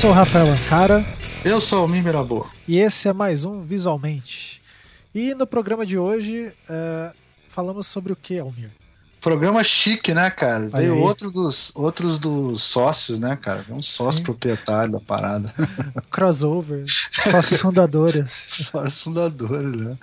sou 0.00 0.08
o 0.08 0.14
Rafael 0.14 0.50
Ancara. 0.50 1.06
Eu 1.44 1.60
sou 1.60 1.84
o 1.84 1.88
Mimiraboa. 1.88 2.46
E 2.66 2.78
esse 2.78 3.06
é 3.06 3.12
mais 3.12 3.44
um 3.44 3.62
Visualmente. 3.62 4.62
E 5.14 5.34
no 5.34 5.46
programa 5.46 5.84
de 5.84 5.98
hoje, 5.98 6.50
uh, 6.70 7.14
falamos 7.46 7.86
sobre 7.86 8.10
o 8.10 8.16
que, 8.16 8.38
Almir? 8.38 8.70
Programa 9.20 9.62
chique, 9.62 10.14
né, 10.14 10.30
cara? 10.30 10.70
Olha 10.72 10.88
Veio 10.88 10.96
outro 10.96 11.30
dos, 11.30 11.70
outros 11.74 12.18
dos 12.18 12.62
sócios, 12.62 13.18
né, 13.18 13.36
cara? 13.36 13.66
Um 13.68 13.82
sócio 13.82 14.20
Sim. 14.20 14.22
proprietário 14.22 14.90
da 14.90 15.00
parada. 15.00 15.52
Crossover. 16.10 16.86
Sócios 17.12 17.60
fundadores. 17.60 18.46
Sócios 18.48 19.02
fundadores, 19.02 19.72
né? 19.72 19.98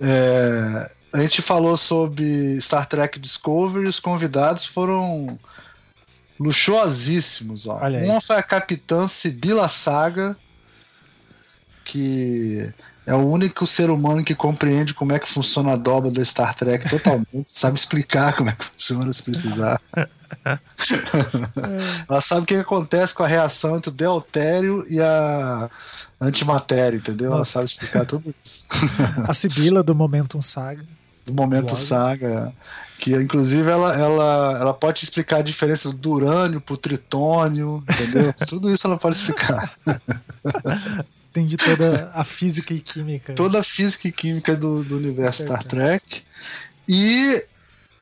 É, 0.00 0.90
a 1.12 1.22
gente 1.22 1.40
falou 1.40 1.76
sobre 1.76 2.60
Star 2.60 2.84
Trek 2.86 3.20
Discovery 3.20 3.86
e 3.86 3.88
os 3.88 4.00
convidados 4.00 4.66
foram 4.66 5.38
luxuosíssimos. 6.38 7.66
Ó. 7.66 7.78
Uma 7.78 8.20
foi 8.20 8.36
a 8.36 8.42
capitã 8.42 9.08
Sibila 9.08 9.68
Saga, 9.68 10.36
que 11.84 12.72
é 13.06 13.14
o 13.14 13.18
único 13.18 13.66
ser 13.66 13.90
humano 13.90 14.24
que 14.24 14.34
compreende 14.34 14.94
como 14.94 15.12
é 15.12 15.18
que 15.18 15.28
funciona 15.28 15.72
a 15.72 15.76
dobra 15.76 16.10
da 16.10 16.24
Star 16.24 16.54
Trek 16.54 16.88
totalmente, 16.88 17.50
sabe 17.52 17.78
explicar 17.78 18.34
como 18.34 18.48
é 18.48 18.52
que 18.56 18.64
funciona 18.64 19.12
se 19.12 19.22
precisar. 19.22 19.80
Ela 22.08 22.20
sabe 22.20 22.42
o 22.42 22.46
que 22.46 22.56
acontece 22.56 23.14
com 23.14 23.22
a 23.22 23.28
reação 23.28 23.76
entre 23.76 23.90
o 23.90 23.92
deutério 23.92 24.84
e 24.88 25.00
a 25.00 25.70
antimatéria, 26.20 26.96
entendeu? 26.96 27.30
Nossa. 27.30 27.36
Ela 27.36 27.44
sabe 27.44 27.66
explicar 27.66 28.06
tudo 28.06 28.34
isso. 28.42 28.64
a 29.28 29.34
Sibila 29.34 29.82
do 29.82 29.94
Momentum 29.94 30.40
Saga. 30.40 30.84
Do 31.24 31.32
Momento 31.32 31.76
Saga 31.76 32.52
que 33.04 33.14
inclusive 33.14 33.70
ela, 33.70 33.94
ela, 33.94 34.58
ela 34.58 34.72
pode 34.72 35.04
explicar 35.04 35.38
a 35.38 35.42
diferença 35.42 35.92
do 35.92 36.10
urânio 36.10 36.58
pro 36.58 36.76
tritônio, 36.76 37.84
entendeu? 37.90 38.32
Tudo 38.48 38.70
isso 38.70 38.86
ela 38.86 38.96
pode 38.96 39.16
explicar. 39.16 39.76
Entendi 41.30 41.56
toda 41.56 42.12
a 42.14 42.22
física 42.22 42.72
e 42.72 42.80
química. 42.80 43.34
Toda 43.34 43.58
a 43.58 43.62
física 43.62 44.06
e 44.06 44.12
química 44.12 44.56
do, 44.56 44.84
do 44.84 44.96
universo 44.96 45.38
certo. 45.38 45.50
Star 45.50 45.64
Trek. 45.64 46.22
E 46.88 47.44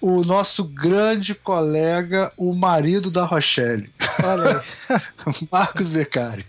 o 0.02 0.22
nosso 0.24 0.64
grande 0.64 1.32
colega, 1.32 2.32
o 2.36 2.52
marido 2.52 3.08
da 3.08 3.24
Rochelle. 3.24 3.88
Olha 4.24 4.58
aí. 4.90 5.00
Marcos 5.50 5.88
Beccari. 5.88 6.44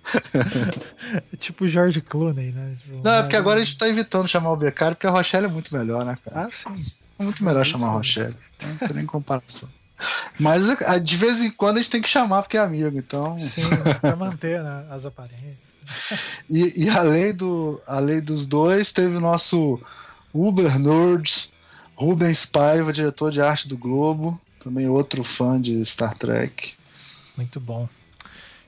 tipo 1.38 1.66
George 1.66 2.02
Clooney, 2.02 2.52
né? 2.52 2.76
Tipo, 2.78 3.00
Não, 3.02 3.12
é 3.12 3.22
porque 3.22 3.36
agora 3.36 3.58
a 3.58 3.64
gente 3.64 3.78
tá 3.78 3.88
evitando 3.88 4.28
chamar 4.28 4.52
o 4.52 4.56
Beccari, 4.56 4.94
porque 4.94 5.06
a 5.06 5.10
Rochelle 5.10 5.46
é 5.46 5.48
muito 5.48 5.74
melhor, 5.74 6.04
né, 6.04 6.14
cara? 6.22 6.46
Ah, 6.46 6.50
sim. 6.52 6.84
É 7.18 7.24
muito 7.24 7.42
melhor 7.42 7.64
chamar 7.64 7.88
a 7.88 7.92
Rochelle. 7.92 8.36
Não 8.62 8.76
tem 8.76 8.96
nem 8.96 9.06
comparação. 9.06 9.68
Mas 10.38 10.76
de 11.02 11.16
vez 11.16 11.40
em 11.40 11.50
quando 11.50 11.78
a 11.78 11.82
gente 11.82 11.90
tem 11.90 12.02
que 12.02 12.08
chamar 12.08 12.42
porque 12.42 12.58
é 12.58 12.60
amigo, 12.60 12.98
então. 12.98 13.38
Sim, 13.38 13.62
pra 14.00 14.14
manter 14.14 14.62
né, 14.62 14.84
as 14.90 15.06
aparências. 15.06 15.56
E, 16.48 16.84
e 16.84 16.90
além, 16.90 17.34
do, 17.34 17.80
além 17.86 18.20
dos 18.20 18.46
dois, 18.46 18.92
teve 18.92 19.16
o 19.16 19.20
nosso 19.20 19.80
Uber 20.32 20.78
Nerds, 20.78 21.50
Rubens 22.00 22.46
Paiva, 22.46 22.94
diretor 22.94 23.30
de 23.30 23.42
arte 23.42 23.68
do 23.68 23.76
Globo, 23.76 24.40
também 24.64 24.88
outro 24.88 25.22
fã 25.22 25.60
de 25.60 25.84
Star 25.84 26.16
Trek. 26.16 26.72
Muito 27.36 27.60
bom. 27.60 27.86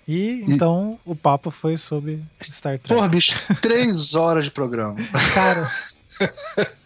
E, 0.06 0.44
e 0.46 0.52
então 0.52 1.00
o 1.02 1.16
papo 1.16 1.50
foi 1.50 1.78
sobre 1.78 2.22
Star 2.42 2.78
Trek. 2.78 2.94
Porra, 2.94 3.08
bicho, 3.08 3.34
três 3.62 4.12
horas 4.16 4.44
de 4.44 4.50
programa. 4.50 4.96
Cara. 5.34 5.70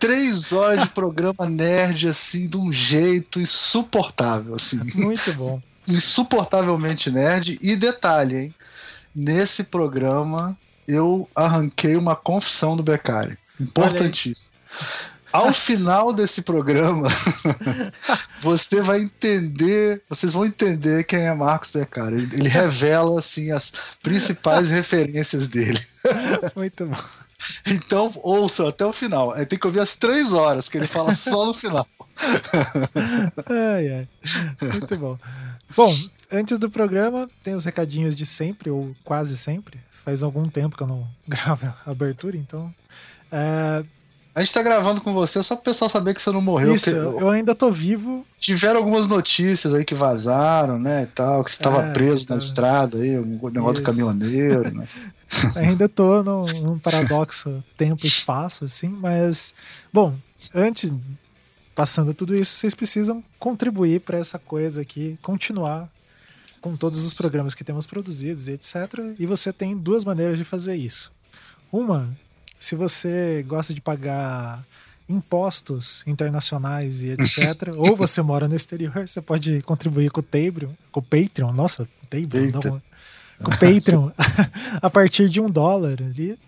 Três 0.00 0.52
horas 0.52 0.84
de 0.84 0.88
programa 0.88 1.44
nerd, 1.46 2.08
assim, 2.08 2.48
de 2.48 2.56
um 2.56 2.72
jeito 2.72 3.38
insuportável, 3.38 4.54
assim. 4.54 4.80
Muito 4.94 5.34
bom. 5.34 5.60
Insuportavelmente 5.86 7.10
nerd. 7.10 7.58
E 7.60 7.76
detalhe, 7.76 8.36
hein? 8.36 8.54
Nesse 9.14 9.62
programa 9.62 10.58
eu 10.88 11.28
arranquei 11.36 11.94
uma 11.94 12.16
confissão 12.16 12.74
do 12.74 12.82
Beccari. 12.82 13.36
Importantíssimo. 13.60 14.56
Ao 15.32 15.52
final 15.52 16.12
desse 16.12 16.42
programa, 16.42 17.08
você 18.40 18.80
vai 18.80 19.00
entender, 19.00 20.02
vocês 20.08 20.32
vão 20.32 20.44
entender 20.44 21.04
quem 21.04 21.26
é 21.26 21.34
Marcos 21.34 21.70
Beccari. 21.70 22.16
Ele, 22.16 22.36
ele 22.36 22.48
revela 22.48 23.18
assim 23.18 23.50
as 23.50 23.72
principais 24.02 24.70
referências 24.70 25.46
dele. 25.46 25.80
Muito 26.56 26.86
bom. 26.86 26.96
Então, 27.66 28.12
ouça 28.22 28.68
até 28.68 28.84
o 28.84 28.92
final. 28.92 29.32
Aí 29.32 29.46
tem 29.46 29.58
que 29.58 29.66
ouvir 29.66 29.80
as 29.80 29.94
três 29.94 30.32
horas, 30.32 30.64
porque 30.64 30.78
ele 30.78 30.86
fala 30.86 31.14
só 31.14 31.46
no 31.46 31.54
final. 31.54 31.86
ai, 33.46 33.88
ai. 33.88 34.08
Muito 34.72 34.96
bom. 34.96 35.18
Bom, 35.76 35.94
antes 36.32 36.58
do 36.58 36.70
programa, 36.70 37.28
tem 37.42 37.54
os 37.54 37.64
recadinhos 37.64 38.14
de 38.14 38.26
sempre, 38.26 38.70
ou 38.70 38.94
quase 39.04 39.36
sempre. 39.36 39.78
Faz 40.04 40.22
algum 40.22 40.48
tempo 40.48 40.76
que 40.76 40.82
eu 40.82 40.86
não 40.86 41.06
gravo 41.28 41.66
a 41.66 41.90
abertura, 41.90 42.36
então. 42.36 42.74
É, 43.30 43.84
a 44.38 44.40
gente 44.40 44.54
tá 44.54 44.62
gravando 44.62 45.00
com 45.00 45.12
você 45.12 45.42
só 45.42 45.56
pro 45.56 45.64
pessoal 45.64 45.90
saber 45.90 46.14
que 46.14 46.22
você 46.22 46.30
não 46.30 46.40
morreu. 46.40 46.72
Isso, 46.72 46.90
eu 46.90 47.28
ainda 47.28 47.56
tô 47.56 47.72
vivo. 47.72 48.24
Tiveram 48.38 48.76
algumas 48.76 49.08
notícias 49.08 49.74
aí 49.74 49.84
que 49.84 49.96
vazaram, 49.96 50.78
né, 50.78 51.02
e 51.02 51.06
tal, 51.06 51.42
que 51.42 51.50
você 51.50 51.56
tava 51.58 51.82
é, 51.82 51.92
preso 51.92 52.24
tá... 52.24 52.34
na 52.36 52.40
estrada 52.40 52.98
aí, 52.98 53.18
o 53.18 53.24
negócio 53.24 53.72
Isso. 53.72 53.82
do 53.82 53.86
caminhoneiro. 53.86 54.72
Né? 54.72 54.86
ainda 55.56 55.88
tô 55.88 56.22
num, 56.22 56.46
num 56.62 56.78
paradoxo 56.78 57.64
tempo-espaço, 57.76 58.64
assim, 58.64 58.86
mas, 58.88 59.52
bom, 59.92 60.14
antes, 60.54 60.94
passando 61.74 62.14
tudo 62.14 62.36
isso, 62.36 62.54
vocês 62.54 62.74
precisam 62.74 63.24
contribuir 63.40 64.02
para 64.02 64.18
essa 64.18 64.38
coisa 64.38 64.82
aqui, 64.82 65.18
continuar 65.20 65.90
com 66.60 66.76
todos 66.76 67.04
os 67.04 67.12
programas 67.12 67.56
que 67.56 67.64
temos 67.64 67.88
produzidos 67.88 68.46
e 68.46 68.52
etc. 68.52 69.16
E 69.18 69.26
você 69.26 69.52
tem 69.52 69.76
duas 69.76 70.04
maneiras 70.04 70.38
de 70.38 70.44
fazer 70.44 70.76
isso. 70.76 71.10
Uma 71.72 72.16
se 72.58 72.74
você 72.74 73.44
gosta 73.46 73.72
de 73.72 73.80
pagar 73.80 74.64
impostos 75.08 76.02
internacionais 76.06 77.02
e 77.02 77.10
etc., 77.10 77.72
ou 77.76 77.96
você 77.96 78.20
mora 78.20 78.46
no 78.46 78.54
exterior, 78.54 79.08
você 79.08 79.22
pode 79.22 79.62
contribuir 79.62 80.10
com 80.10 80.20
o 80.20 80.22
Patreon, 80.22 80.70
com 80.92 81.00
o 81.00 81.02
Patreon, 81.02 81.52
nossa, 81.52 81.88
Patreon, 82.10 82.50
não, 82.52 82.82
com 83.42 83.50
o 83.50 83.58
Patreon, 83.58 84.10
a 84.82 84.90
partir 84.90 85.28
de 85.28 85.40
um 85.40 85.48
dólar 85.48 86.02
ali, 86.02 86.38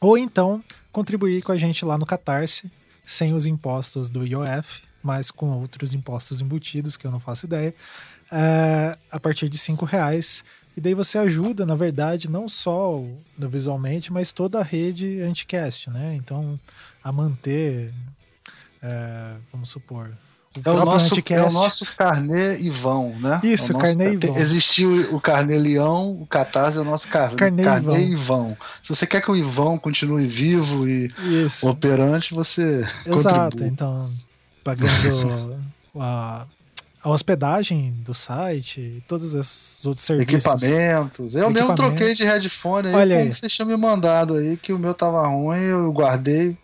ou 0.00 0.16
então 0.16 0.62
contribuir 0.90 1.42
com 1.42 1.52
a 1.52 1.56
gente 1.56 1.84
lá 1.84 1.98
no 1.98 2.06
Catarse, 2.06 2.70
sem 3.04 3.34
os 3.34 3.46
impostos 3.46 4.08
do 4.08 4.26
IOF, 4.26 4.82
mas 5.02 5.30
com 5.30 5.50
outros 5.50 5.94
impostos 5.94 6.40
embutidos, 6.40 6.96
que 6.96 7.06
eu 7.06 7.10
não 7.10 7.20
faço 7.20 7.46
ideia, 7.46 7.74
é, 8.32 8.96
a 9.10 9.20
partir 9.20 9.48
de 9.48 9.58
cinco 9.58 9.84
reais 9.84 10.42
e 10.76 10.80
daí 10.80 10.92
você 10.92 11.16
ajuda, 11.18 11.64
na 11.64 11.74
verdade, 11.74 12.28
não 12.28 12.48
só 12.48 13.02
no 13.38 13.48
visualmente, 13.48 14.12
mas 14.12 14.32
toda 14.32 14.60
a 14.60 14.62
rede 14.62 15.22
anticast, 15.22 15.88
né? 15.88 16.14
Então, 16.14 16.60
a 17.02 17.10
manter, 17.10 17.94
é, 18.82 19.36
vamos 19.50 19.70
supor, 19.70 20.10
é 20.64 20.70
o, 20.70 20.84
nosso, 20.84 21.14
é 21.30 21.42
o 21.42 21.52
nosso 21.52 21.86
carnê 21.96 22.60
Ivão, 22.60 23.14
né? 23.18 23.40
Isso, 23.42 23.76
é 23.76 23.80
carnê 23.80 24.12
Ivão. 24.12 24.36
Existiu 24.36 25.14
o 25.14 25.20
carnê 25.20 25.58
Leão, 25.58 26.20
o 26.20 26.26
Catarse 26.26 26.78
é 26.78 26.80
o 26.80 26.84
nosso 26.84 27.08
car 27.08 27.34
carnê, 27.34 27.62
carnê 27.62 28.06
Ivão. 28.06 28.50
Ivão. 28.50 28.58
Se 28.82 28.94
você 28.94 29.06
quer 29.06 29.20
que 29.20 29.30
o 29.30 29.36
Ivão 29.36 29.78
continue 29.78 30.26
vivo 30.26 30.88
e 30.88 31.12
Isso. 31.44 31.68
operante, 31.68 32.34
você 32.34 32.86
Exato, 33.06 33.56
contribui. 33.56 33.68
então, 33.68 34.10
pagando 34.64 35.58
a, 35.98 36.46
a 37.06 37.10
hospedagem 37.10 37.94
do 38.04 38.12
site, 38.12 39.00
todos 39.06 39.32
esses 39.36 39.86
outros 39.86 40.04
serviços. 40.04 40.44
Equipamentos. 40.44 41.36
Eu 41.36 41.48
mesmo 41.50 41.72
troquei 41.76 42.14
de 42.14 42.24
headphone 42.24 42.88
aí, 42.88 42.94
Olha 42.94 43.18
aí. 43.18 43.32
vocês 43.32 43.52
tinham 43.52 43.68
me 43.68 43.76
mandado 43.76 44.34
aí, 44.34 44.56
que 44.56 44.72
o 44.72 44.78
meu 44.78 44.92
tava 44.92 45.24
ruim, 45.28 45.60
eu 45.60 45.92
guardei. 45.92 46.58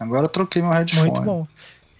Agora 0.00 0.24
eu 0.24 0.28
troquei 0.28 0.60
meu 0.60 0.72
headphone. 0.72 1.08
Muito 1.08 1.22
bom. 1.22 1.46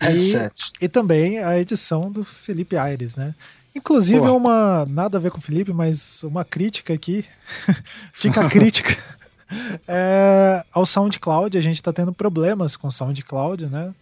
Headset. 0.00 0.72
E, 0.80 0.86
e 0.86 0.88
também 0.88 1.38
a 1.38 1.60
edição 1.60 2.00
do 2.10 2.24
Felipe 2.24 2.76
Aires, 2.76 3.14
né? 3.14 3.36
Inclusive, 3.72 4.18
Pô. 4.18 4.36
uma. 4.36 4.84
Nada 4.88 5.18
a 5.18 5.20
ver 5.20 5.30
com 5.30 5.38
o 5.38 5.40
Felipe, 5.40 5.72
mas 5.72 6.24
uma 6.24 6.44
crítica 6.44 6.92
aqui. 6.92 7.24
Fica 8.12 8.40
a 8.40 8.48
crítica. 8.50 8.98
é, 9.86 10.64
ao 10.72 10.84
SoundCloud, 10.84 11.56
a 11.56 11.60
gente 11.60 11.76
está 11.76 11.92
tendo 11.92 12.12
problemas 12.12 12.76
com 12.76 12.88
o 12.88 12.90
SoundCloud, 12.90 13.66
né? 13.66 13.94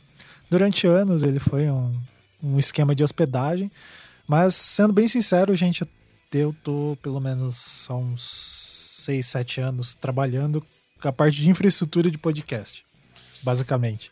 Durante 0.49 0.87
anos 0.87 1.23
ele 1.23 1.38
foi 1.38 1.69
um 1.69 1.94
um 2.44 2.58
esquema 2.58 2.94
de 2.94 3.02
hospedagem. 3.02 3.70
Mas, 4.26 4.55
sendo 4.55 4.93
bem 4.93 5.06
sincero, 5.06 5.55
gente, 5.55 5.87
eu 6.32 6.55
tô 6.62 6.96
pelo 7.00 7.20
menos 7.20 7.87
há 7.88 7.94
uns 7.94 8.23
6, 9.05 9.26
7 9.26 9.61
anos 9.61 9.94
trabalhando 9.94 10.64
com 11.00 11.08
a 11.08 11.12
parte 11.12 11.41
de 11.41 11.49
infraestrutura 11.49 12.11
de 12.11 12.19
podcast, 12.19 12.85
basicamente. 13.43 14.11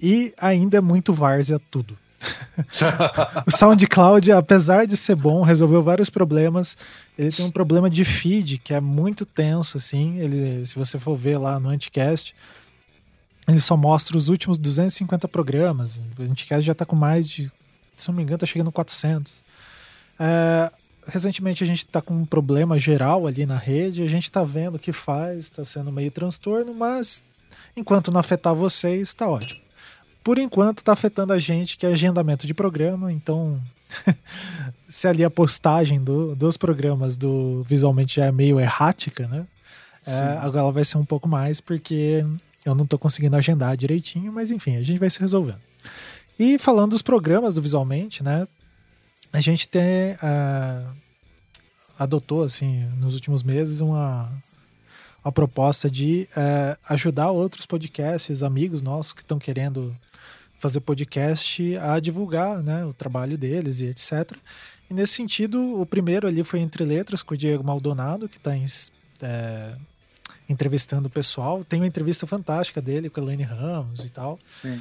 E 0.00 0.34
ainda 0.36 0.78
é 0.78 0.80
muito 0.80 1.12
várzea 1.12 1.60
tudo. 1.70 1.96
o 3.46 3.50
SoundCloud, 3.50 4.32
apesar 4.32 4.86
de 4.86 4.96
ser 4.96 5.16
bom, 5.16 5.42
resolveu 5.42 5.82
vários 5.82 6.08
problemas. 6.08 6.76
Ele 7.18 7.30
tem 7.30 7.44
um 7.44 7.50
problema 7.50 7.90
de 7.90 8.04
feed 8.04 8.58
que 8.58 8.74
é 8.74 8.80
muito 8.80 9.24
tenso, 9.24 9.76
assim. 9.76 10.18
Ele, 10.18 10.64
se 10.64 10.74
você 10.74 10.98
for 10.98 11.16
ver 11.16 11.38
lá 11.38 11.58
no 11.58 11.68
Anticast, 11.68 12.34
ele 13.48 13.60
só 13.60 13.76
mostra 13.76 14.16
os 14.16 14.28
últimos 14.28 14.58
250 14.58 15.26
programas. 15.28 16.00
O 16.18 16.22
Anticast 16.22 16.64
já 16.64 16.72
está 16.72 16.84
com 16.84 16.96
mais 16.96 17.28
de, 17.28 17.50
se 17.96 18.08
não 18.08 18.14
me 18.14 18.22
engano, 18.22 18.36
está 18.36 18.46
chegando 18.46 18.68
a 18.68 18.72
400. 18.72 19.42
É, 20.18 20.72
recentemente 21.06 21.64
a 21.64 21.66
gente 21.66 21.84
está 21.84 22.00
com 22.00 22.14
um 22.14 22.24
problema 22.24 22.78
geral 22.78 23.26
ali 23.26 23.44
na 23.44 23.56
rede, 23.56 24.02
a 24.02 24.08
gente 24.08 24.24
está 24.24 24.44
vendo 24.44 24.76
o 24.76 24.78
que 24.78 24.92
faz, 24.92 25.38
está 25.40 25.64
sendo 25.64 25.90
meio 25.90 26.10
transtorno, 26.10 26.72
mas 26.72 27.22
enquanto 27.76 28.12
não 28.12 28.20
afetar 28.20 28.54
vocês, 28.54 29.08
está 29.08 29.28
ótimo. 29.28 29.60
Por 30.22 30.38
enquanto 30.38 30.78
está 30.78 30.92
afetando 30.92 31.32
a 31.32 31.38
gente, 31.38 31.76
que 31.76 31.84
é 31.84 31.90
agendamento 31.90 32.46
de 32.46 32.54
programa, 32.54 33.12
então 33.12 33.60
se 34.88 35.08
ali 35.08 35.24
a 35.24 35.30
postagem 35.30 36.02
do, 36.02 36.36
dos 36.36 36.56
programas 36.56 37.16
do 37.16 37.64
visualmente 37.64 38.16
já 38.16 38.26
é 38.26 38.32
meio 38.32 38.60
errática, 38.60 39.26
né? 39.26 39.46
É, 40.06 40.38
agora 40.38 40.60
ela 40.60 40.72
vai 40.72 40.84
ser 40.84 40.98
um 40.98 41.04
pouco 41.04 41.28
mais, 41.28 41.60
porque 41.60 42.24
eu 42.64 42.74
não 42.74 42.84
estou 42.84 42.98
conseguindo 42.98 43.36
agendar 43.36 43.76
direitinho, 43.76 44.32
mas 44.32 44.50
enfim, 44.50 44.76
a 44.76 44.82
gente 44.82 44.98
vai 44.98 45.10
se 45.10 45.20
resolvendo. 45.20 45.60
E 46.38 46.58
falando 46.58 46.92
dos 46.92 47.02
programas 47.02 47.54
do 47.54 47.62
Visualmente, 47.62 48.22
né? 48.22 48.46
A 49.32 49.40
gente 49.40 49.68
tem. 49.68 50.14
Uh, 50.14 51.02
adotou, 51.98 52.42
assim, 52.42 52.84
nos 52.98 53.14
últimos 53.14 53.42
meses, 53.42 53.80
uma, 53.80 54.30
uma 55.24 55.32
proposta 55.32 55.90
de 55.90 56.28
uh, 56.32 56.78
ajudar 56.88 57.30
outros 57.30 57.64
podcasts, 57.66 58.42
amigos 58.42 58.82
nossos 58.82 59.12
que 59.12 59.20
estão 59.20 59.38
querendo 59.38 59.96
fazer 60.58 60.80
podcast, 60.80 61.76
a 61.78 61.98
divulgar 61.98 62.62
né, 62.62 62.84
o 62.84 62.92
trabalho 62.92 63.36
deles 63.36 63.80
e 63.80 63.86
etc. 63.86 64.32
E 64.88 64.94
nesse 64.94 65.14
sentido, 65.14 65.80
o 65.80 65.84
primeiro 65.84 66.26
ali 66.26 66.44
foi 66.44 66.60
Entre 66.60 66.84
Letras, 66.84 67.22
com 67.22 67.34
o 67.34 67.36
Diego 67.36 67.64
Maldonado, 67.64 68.28
que 68.28 68.36
está 68.36 68.52
é, 69.22 69.74
entrevistando 70.52 71.08
o 71.08 71.10
pessoal. 71.10 71.64
Tem 71.64 71.80
uma 71.80 71.86
entrevista 71.86 72.26
fantástica 72.26 72.80
dele 72.80 73.10
com 73.10 73.20
a 73.20 73.22
Elaine 73.22 73.42
Ramos 73.42 74.04
e 74.04 74.10
tal. 74.10 74.38
Sim. 74.46 74.80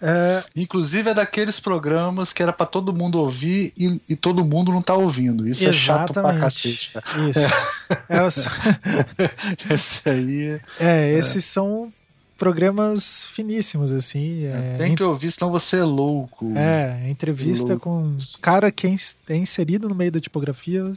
É... 0.00 0.42
Inclusive 0.56 1.10
é 1.10 1.14
daqueles 1.14 1.60
programas 1.60 2.32
que 2.32 2.42
era 2.42 2.52
para 2.52 2.66
todo 2.66 2.92
mundo 2.92 3.20
ouvir 3.20 3.72
e, 3.78 4.00
e, 4.08 4.16
todo 4.16 4.44
mundo 4.44 4.72
não 4.72 4.82
tá 4.82 4.94
ouvindo. 4.94 5.46
Isso 5.46 5.64
Exatamente. 5.64 5.78
é 5.78 5.84
chato 5.84 6.12
pra 6.14 6.38
cacete. 6.40 6.92
Cara. 6.92 7.30
Isso. 7.30 7.52
É. 8.08 8.24
Esse 9.74 10.08
aí. 10.08 10.60
É, 10.80 11.12
é, 11.12 11.18
esses 11.18 11.44
são 11.44 11.92
programas 12.38 13.22
finíssimos, 13.24 13.92
assim. 13.92 14.46
É, 14.46 14.76
Tem 14.78 14.94
que 14.94 15.02
ouvir, 15.02 15.30
senão 15.30 15.50
você 15.50 15.76
é 15.76 15.84
louco. 15.84 16.52
É, 16.56 17.08
entrevista 17.08 17.78
com 17.78 18.02
um 18.02 18.18
cara 18.40 18.72
que 18.72 18.86
é 19.28 19.36
inserido 19.36 19.88
no 19.88 19.94
meio 19.94 20.10
da 20.10 20.20
tipografia, 20.20 20.90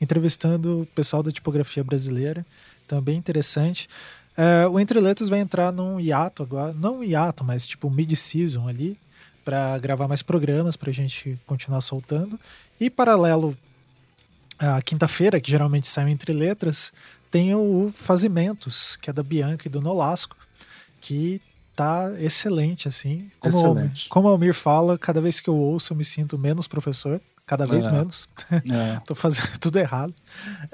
entrevistando 0.00 0.82
o 0.82 0.86
pessoal 0.86 1.22
da 1.22 1.30
tipografia 1.30 1.82
brasileira. 1.82 2.44
Também 2.86 3.14
então, 3.14 3.18
interessante. 3.18 3.88
Uh, 4.36 4.70
o 4.70 4.80
Entre 4.80 4.98
Letras 5.00 5.28
vai 5.28 5.40
entrar 5.40 5.72
num 5.72 5.98
hiato 5.98 6.42
agora, 6.42 6.72
não 6.72 6.98
um 6.98 7.04
hiato, 7.04 7.42
mas 7.42 7.66
tipo 7.66 7.90
mid-season 7.90 8.68
ali, 8.68 8.96
para 9.44 9.76
gravar 9.78 10.06
mais 10.06 10.22
programas 10.22 10.76
para 10.76 10.90
a 10.90 10.94
gente 10.94 11.38
continuar 11.46 11.80
soltando. 11.80 12.38
E 12.80 12.88
paralelo 12.88 13.56
à 14.58 14.80
quinta-feira, 14.80 15.40
que 15.40 15.50
geralmente 15.50 15.88
sai 15.88 16.10
Entre 16.10 16.32
Letras, 16.32 16.92
tem 17.30 17.54
o 17.54 17.92
Fazimentos, 17.94 18.96
que 18.96 19.10
é 19.10 19.12
da 19.12 19.22
Bianca 19.22 19.66
e 19.66 19.70
do 19.70 19.80
Nolasco, 19.80 20.36
que 21.00 21.40
tá 21.74 22.12
excelente, 22.18 22.88
assim. 22.88 23.30
Como, 23.38 23.54
excelente. 23.54 24.06
O, 24.06 24.08
como 24.10 24.28
o 24.28 24.30
Almir 24.30 24.54
fala, 24.54 24.96
cada 24.96 25.20
vez 25.20 25.40
que 25.40 25.48
eu 25.48 25.56
ouço 25.56 25.92
eu 25.92 25.96
me 25.96 26.04
sinto 26.04 26.38
menos 26.38 26.66
professor, 26.66 27.20
cada 27.48 27.66
vez 27.66 27.84
é. 27.86 27.90
menos. 27.90 28.28
Tô 29.04 29.14
fazendo 29.16 29.48
tudo 29.58 29.78
errado. 29.78 30.14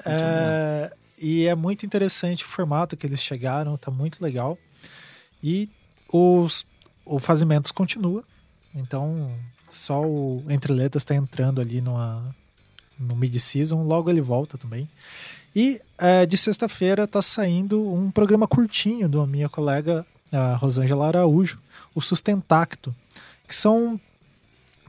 É, 0.05 0.93
e 1.17 1.47
é 1.47 1.55
muito 1.55 1.85
interessante 1.85 2.43
o 2.43 2.47
formato 2.47 2.95
que 2.95 3.07
eles 3.07 3.23
chegaram, 3.23 3.75
tá 3.77 3.89
muito 3.89 4.21
legal. 4.21 4.57
E 5.41 5.69
os, 6.11 6.67
o 7.05 7.17
Fazimentos 7.17 7.71
continua. 7.71 8.23
Então, 8.75 9.33
só 9.69 10.01
o 10.01 10.43
Entre 10.49 10.73
Letras 10.73 11.01
está 11.01 11.15
entrando 11.15 11.61
ali 11.61 11.81
numa, 11.81 12.35
no 12.99 13.15
mid-season, 13.15 13.83
logo 13.83 14.09
ele 14.09 14.21
volta 14.21 14.57
também. 14.57 14.87
E 15.55 15.81
é, 15.97 16.25
de 16.25 16.37
sexta-feira 16.37 17.05
está 17.05 17.21
saindo 17.21 17.89
um 17.89 18.11
programa 18.11 18.45
curtinho 18.45 19.07
da 19.07 19.25
minha 19.25 19.47
colega 19.47 20.05
a 20.31 20.55
Rosângela 20.55 21.07
Araújo, 21.07 21.59
o 21.93 22.01
Sustentacto, 22.01 22.93
que 23.47 23.55
são 23.55 23.99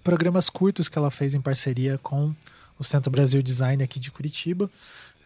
programas 0.07 0.49
curtos 0.49 0.89
que 0.89 0.97
ela 0.97 1.11
fez 1.11 1.35
em 1.35 1.41
parceria 1.41 1.99
com 1.99 2.33
o 2.79 2.85
Centro 2.85 3.11
Brasil 3.11 3.43
Design 3.43 3.83
aqui 3.83 3.99
de 3.99 4.13
Curitiba 4.13 4.71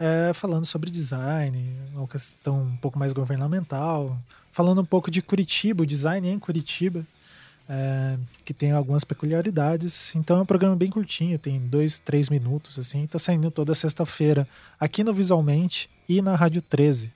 é, 0.01 0.33
falando 0.33 0.65
sobre 0.65 0.91
design, 0.91 1.77
uma 1.95 2.09
questão 2.09 2.63
um 2.63 2.77
pouco 2.79 2.99
mais 2.99 3.13
governamental, 3.13 4.19
falando 4.51 4.81
um 4.81 4.85
pouco 4.85 5.11
de 5.11 5.21
Curitiba, 5.21 5.83
o 5.83 5.87
design 5.87 6.27
em 6.27 6.39
Curitiba, 6.39 7.07
é, 7.69 8.17
que 8.43 8.55
tem 8.55 8.73
algumas 8.73 9.05
peculiaridades. 9.05 10.15
Então 10.17 10.39
é 10.39 10.41
um 10.41 10.47
programa 10.47 10.75
bem 10.75 10.89
curtinho, 10.89 11.39
tem 11.39 11.61
dois, 11.61 11.99
três 11.99 12.31
minutos, 12.31 12.79
assim, 12.79 13.05
está 13.05 13.19
saindo 13.19 13.51
toda 13.51 13.75
sexta-feira 13.75 14.49
aqui 14.81 15.05
no 15.05 15.13
Visualmente 15.13 15.91
e 16.09 16.23
na 16.23 16.35
Rádio 16.35 16.63
13. 16.63 17.13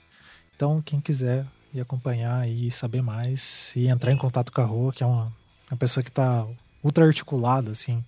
Então, 0.55 0.83
quem 0.83 1.01
quiser 1.01 1.47
ir 1.73 1.81
acompanhar 1.81 2.47
e 2.47 2.71
saber 2.71 3.01
mais 3.01 3.73
e 3.75 3.89
entrar 3.89 4.13
em 4.13 4.17
contato 4.19 4.53
com 4.53 4.61
a 4.61 4.65
Rô, 4.65 4.93
que 4.93 5.03
é 5.03 5.07
uma, 5.07 5.33
uma 5.71 5.79
pessoa 5.79 6.05
que 6.05 6.11
está 6.11 6.47
ultra 6.85 7.07
articulada, 7.07 7.71
assim, 7.71 8.05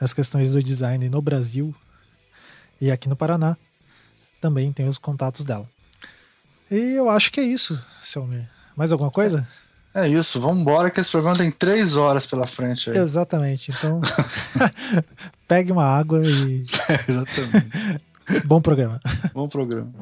nas 0.00 0.14
questões 0.14 0.52
do 0.52 0.62
design 0.62 1.08
no 1.08 1.20
Brasil 1.20 1.74
e 2.80 2.90
aqui 2.90 3.08
no 3.08 3.16
Paraná 3.16 3.56
também 4.40 4.72
tem 4.72 4.88
os 4.88 4.98
contatos 4.98 5.44
dela. 5.44 5.68
E 6.70 6.76
eu 6.92 7.10
acho 7.10 7.32
que 7.32 7.40
é 7.40 7.44
isso, 7.44 7.82
Selmir. 8.02 8.48
Mais 8.76 8.92
alguma 8.92 9.10
coisa? 9.10 9.46
É 9.94 10.08
isso, 10.08 10.40
vamos 10.40 10.60
embora 10.60 10.90
que 10.90 11.00
esse 11.00 11.10
programa 11.10 11.38
tem 11.38 11.50
três 11.50 11.96
horas 11.96 12.26
pela 12.26 12.46
frente. 12.46 12.90
Aí. 12.90 12.96
Exatamente, 12.96 13.70
então 13.70 14.00
pegue 15.46 15.72
uma 15.72 15.84
água 15.84 16.20
e. 16.24 16.66
É, 16.88 17.10
exatamente. 17.10 18.00
Bom 18.44 18.60
programa. 18.60 19.00
Bom 19.32 19.48
programa. 19.48 19.92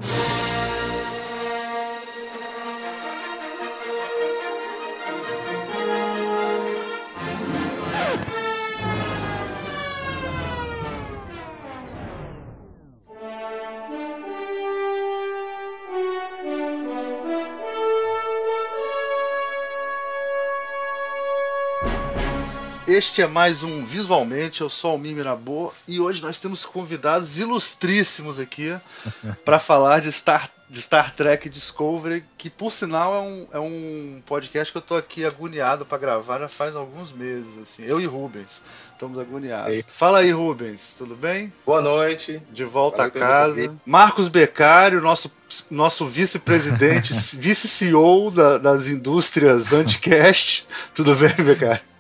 Este 23.03 23.21
é 23.21 23.27
mais 23.27 23.65
um 23.65 23.85
Visualmente, 23.85 24.61
eu 24.61 24.71
sou 24.71 24.91
o 24.91 24.93
Almir 24.93 25.17
Mirabô 25.17 25.73
e 25.89 25.99
hoje 25.99 26.23
nós 26.23 26.39
temos 26.39 26.65
convidados 26.65 27.37
ilustríssimos 27.37 28.39
aqui 28.39 28.79
para 29.45 29.59
falar 29.59 30.01
de 30.01 30.13
Star, 30.13 30.49
de 30.71 30.81
Star 30.81 31.13
Trek 31.13 31.49
Discovery, 31.49 32.25
que 32.39 32.49
por 32.49 32.73
sinal 32.73 33.13
é 33.17 33.19
um, 33.19 33.49
é 33.55 33.59
um 33.59 34.23
podcast 34.25 34.71
que 34.71 34.79
eu 34.79 34.83
tô 34.83 34.95
aqui 34.95 35.25
agoniado 35.25 35.85
para 35.85 35.99
gravar 35.99 36.39
já 36.39 36.49
faz 36.49 36.77
alguns 36.77 37.13
meses, 37.13 37.59
assim. 37.59 37.83
Eu 37.83 38.01
e 38.01 38.07
Rubens 38.07 38.63
estamos 38.93 39.19
agoniados. 39.19 39.75
Ei. 39.75 39.85
Fala 39.85 40.19
aí, 40.19 40.31
Rubens, 40.31 40.95
tudo 40.97 41.17
bem? 41.17 41.53
Boa 41.67 41.81
noite. 41.81 42.41
De 42.53 42.65
volta 42.65 43.03
a 43.03 43.11
casa. 43.11 43.81
Marcos 43.85 44.29
Becário, 44.29 45.03
nosso, 45.03 45.31
nosso 45.69 46.07
vice-presidente, 46.07 47.13
vice-CEO 47.37 48.31
da, 48.31 48.59
das 48.59 48.87
indústrias 48.87 49.73
Anticast. 49.73 50.69
tudo 50.95 51.17
bem, 51.17 51.35
Becário? 51.45 51.92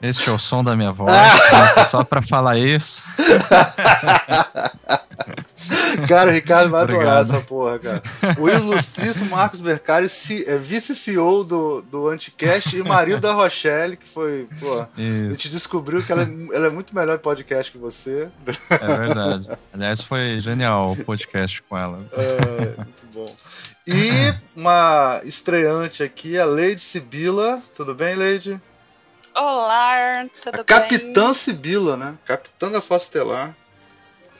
Este 0.00 0.28
é 0.28 0.32
o 0.32 0.38
som 0.38 0.62
da 0.62 0.76
minha 0.76 0.92
voz, 0.92 1.10
tá? 1.50 1.84
só 1.84 2.04
pra 2.04 2.22
falar 2.22 2.56
isso. 2.58 3.02
Cara, 6.08 6.30
o 6.30 6.32
Ricardo 6.32 6.70
vai 6.70 6.82
Obrigado. 6.82 7.06
adorar 7.06 7.22
essa 7.22 7.40
porra, 7.40 7.78
cara. 7.78 8.02
O 8.38 8.48
ilustríssimo 8.48 9.30
Marcos 9.30 9.60
Mercari, 9.60 10.08
é 10.46 10.56
vice-CEO 10.56 11.44
do, 11.44 11.82
do 11.82 12.08
Anticast 12.08 12.76
e 12.76 12.82
marido 12.82 13.20
da 13.20 13.32
Rochelle, 13.32 13.96
que 13.96 14.08
foi, 14.08 14.48
pô, 14.58 14.80
a 14.80 15.32
gente 15.32 15.50
descobriu 15.50 16.02
que 16.02 16.10
ela 16.10 16.22
é, 16.22 16.56
ela 16.56 16.66
é 16.66 16.70
muito 16.70 16.94
melhor 16.94 17.16
em 17.16 17.20
podcast 17.20 17.70
que 17.70 17.78
você. 17.78 18.28
É 18.70 18.96
verdade. 18.96 19.48
Aliás, 19.72 20.02
foi 20.02 20.40
genial 20.40 20.92
o 20.92 21.04
podcast 21.04 21.62
com 21.62 21.76
ela. 21.76 22.00
É, 22.12 22.76
muito 22.76 23.02
bom. 23.12 23.34
E 23.86 24.34
uma 24.56 25.20
estreante 25.24 26.02
aqui, 26.02 26.38
a 26.38 26.44
Lady 26.44 26.80
Sibila. 26.80 27.60
Tudo 27.74 27.94
bem, 27.94 28.14
Lady? 28.14 28.60
Olá, 29.34 30.26
tudo 30.42 30.60
a 30.60 30.62
bem? 30.62 30.64
Capitã 30.64 31.32
Sibila, 31.32 31.96
né? 31.96 32.16
Capitã 32.24 32.70
da 32.70 32.80
Fossa 32.80 33.06
Estelar. 33.06 33.56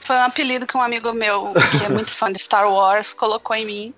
Foi 0.00 0.16
um 0.16 0.22
apelido 0.22 0.66
que 0.66 0.76
um 0.76 0.82
amigo 0.82 1.12
meu, 1.12 1.52
que 1.78 1.84
é 1.84 1.88
muito 1.88 2.10
fã 2.10 2.30
de 2.30 2.38
Star 2.38 2.68
Wars, 2.68 3.12
colocou 3.12 3.54
em 3.54 3.64
mim. 3.64 3.94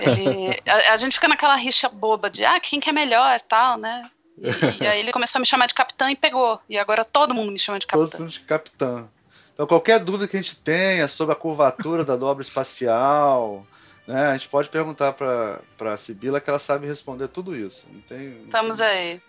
Ele, 0.00 0.60
a, 0.66 0.94
a, 0.94 0.96
gente 0.96 1.14
fica 1.14 1.28
naquela 1.28 1.54
rixa 1.54 1.88
boba 1.88 2.28
de, 2.28 2.44
ah, 2.44 2.58
quem 2.58 2.80
que 2.80 2.90
é 2.90 2.92
melhor, 2.92 3.40
tal, 3.42 3.78
né? 3.78 4.10
E, 4.36 4.82
e, 4.82 4.86
aí 4.86 5.00
ele 5.00 5.12
começou 5.12 5.38
a 5.38 5.40
me 5.40 5.46
chamar 5.46 5.66
de 5.66 5.74
capitã 5.74 6.10
e 6.10 6.16
pegou. 6.16 6.60
E 6.68 6.76
agora 6.76 7.04
todo 7.04 7.34
mundo 7.34 7.52
me 7.52 7.58
chama 7.58 7.78
de 7.78 7.86
capitã. 7.86 8.10
Todo 8.10 8.20
mundo 8.20 8.30
de 8.30 8.40
capitã. 8.40 9.08
Então 9.54 9.66
qualquer 9.66 10.00
dúvida 10.00 10.26
que 10.26 10.36
a 10.36 10.42
gente 10.42 10.56
tenha 10.56 11.06
sobre 11.08 11.32
a 11.32 11.36
curvatura 11.36 12.04
da 12.04 12.16
dobra 12.16 12.42
espacial, 12.42 13.64
né? 14.08 14.28
A 14.28 14.32
gente 14.32 14.48
pode 14.48 14.70
perguntar 14.70 15.12
para 15.12 15.60
a 15.80 15.96
Sibila 15.98 16.40
que 16.40 16.48
ela 16.48 16.58
sabe 16.58 16.86
responder 16.86 17.28
tudo 17.28 17.54
isso. 17.54 17.86
Não 17.92 18.00
tem, 18.00 18.42
Estamos 18.44 18.80
aí. 18.80 19.20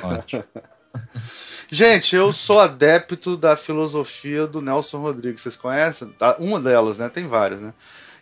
Ótimo. 0.00 0.44
Gente, 1.68 2.14
eu 2.14 2.32
sou 2.32 2.60
adepto 2.60 3.36
da 3.36 3.56
filosofia 3.56 4.46
do 4.46 4.62
Nelson 4.62 4.98
Rodrigues. 4.98 5.40
Vocês 5.40 5.56
conhecem? 5.56 6.14
Ah, 6.20 6.36
Uma 6.38 6.60
delas, 6.60 6.98
né? 6.98 7.08
Tem 7.08 7.26
várias, 7.26 7.60
né? 7.60 7.74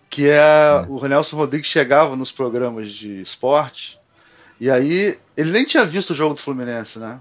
Que 0.08 0.30
é 0.30 0.84
o 0.88 1.06
Nelson 1.06 1.36
Rodrigues 1.36 1.68
chegava 1.68 2.16
nos 2.16 2.32
programas 2.32 2.90
de 2.90 3.20
esporte 3.20 4.00
e 4.58 4.70
aí 4.70 5.18
ele 5.36 5.50
nem 5.50 5.64
tinha 5.66 5.84
visto 5.84 6.10
o 6.10 6.14
jogo 6.14 6.34
do 6.34 6.40
Fluminense, 6.40 6.98
né? 6.98 7.20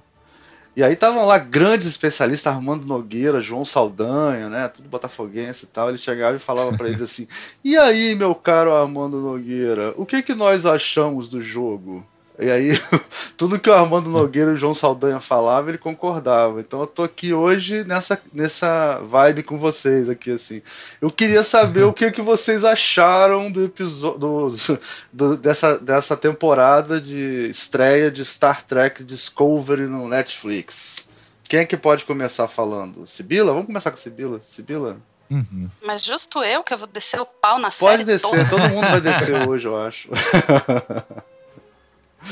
E 0.76 0.84
aí 0.84 0.94
estavam 0.94 1.26
lá 1.26 1.38
grandes 1.38 1.88
especialistas, 1.88 2.52
Armando 2.54 2.86
Nogueira, 2.86 3.40
João 3.40 3.64
Saldanha, 3.64 4.50
né? 4.50 4.68
Tudo 4.68 4.90
botafoguense 4.90 5.66
e 5.66 5.68
tal. 5.68 5.88
Ele 5.90 5.98
chegava 5.98 6.36
e 6.36 6.40
falava 6.40 6.76
para 6.76 6.90
eles 6.90 7.02
assim: 7.02 7.28
"E 7.64 7.78
aí, 7.78 8.14
meu 8.16 8.36
caro 8.36 8.74
Armando 8.74 9.22
Nogueira, 9.22 9.94
o 9.96 10.06
que 10.06 10.22
que 10.22 10.36
nós 10.36 10.66
achamos 10.66 11.30
do 11.30 11.42
jogo?" 11.42 12.06
E 12.40 12.52
aí, 12.52 12.82
tudo 13.38 13.60
que 13.60 13.70
o 13.70 13.74
Armando 13.74 14.10
Nogueira 14.10 14.52
e 14.52 14.54
o 14.56 14.58
João 14.58 14.76
Saldanha 14.76 15.20
falavam, 15.20 15.70
ele 15.70 15.78
concordava. 15.78 16.60
Então 16.60 16.82
eu 16.82 16.88
tô 16.88 17.04
aqui 17.04 17.34
hoje 17.34 17.84
nessa, 17.86 18.22
nessa 18.34 19.00
vibe 19.00 19.44
com 19.44 19.58
vocês 19.58 20.10
aqui, 20.10 20.32
assim. 20.32 20.62
Eu 21.02 21.10
queria 21.10 21.44
saber 21.44 21.84
o 21.84 21.94
que, 21.94 22.12
que 22.12 22.22
vocês 22.22 22.64
acharam 22.64 23.52
do 23.52 23.64
episódio 23.64 24.80
dessa, 25.40 25.78
dessa 25.80 26.18
temporada 26.18 27.00
de 27.00 27.50
estreia 27.50 28.12
de 28.12 28.26
Star 28.26 28.64
Trek 28.64 29.04
Discovery 29.04 29.88
no 29.88 30.08
Netflix. 30.08 31.06
Quem 31.48 31.60
é 31.60 31.66
que 31.66 31.78
pode 31.78 32.06
começar 32.06 32.48
falando? 32.48 33.06
Sibila? 33.08 33.54
Vamos 33.54 33.68
começar 33.68 33.92
com 33.92 33.98
Sibila. 33.98 34.42
Sibila? 34.42 34.98
Uhum. 35.30 35.70
Mas 35.84 36.04
justo 36.04 36.44
eu 36.44 36.64
que 36.64 36.74
eu 36.74 36.78
vou 36.78 36.88
descer 36.88 37.20
o 37.20 37.26
pau 37.26 37.58
na 37.58 37.70
Pode 37.72 37.80
série 37.80 38.04
descer, 38.04 38.30
toda. 38.30 38.46
todo 38.46 38.70
mundo 38.70 38.82
vai 38.82 39.02
descer 39.02 39.36
hoje, 39.48 39.68
eu 39.68 39.78
acho. 39.78 40.10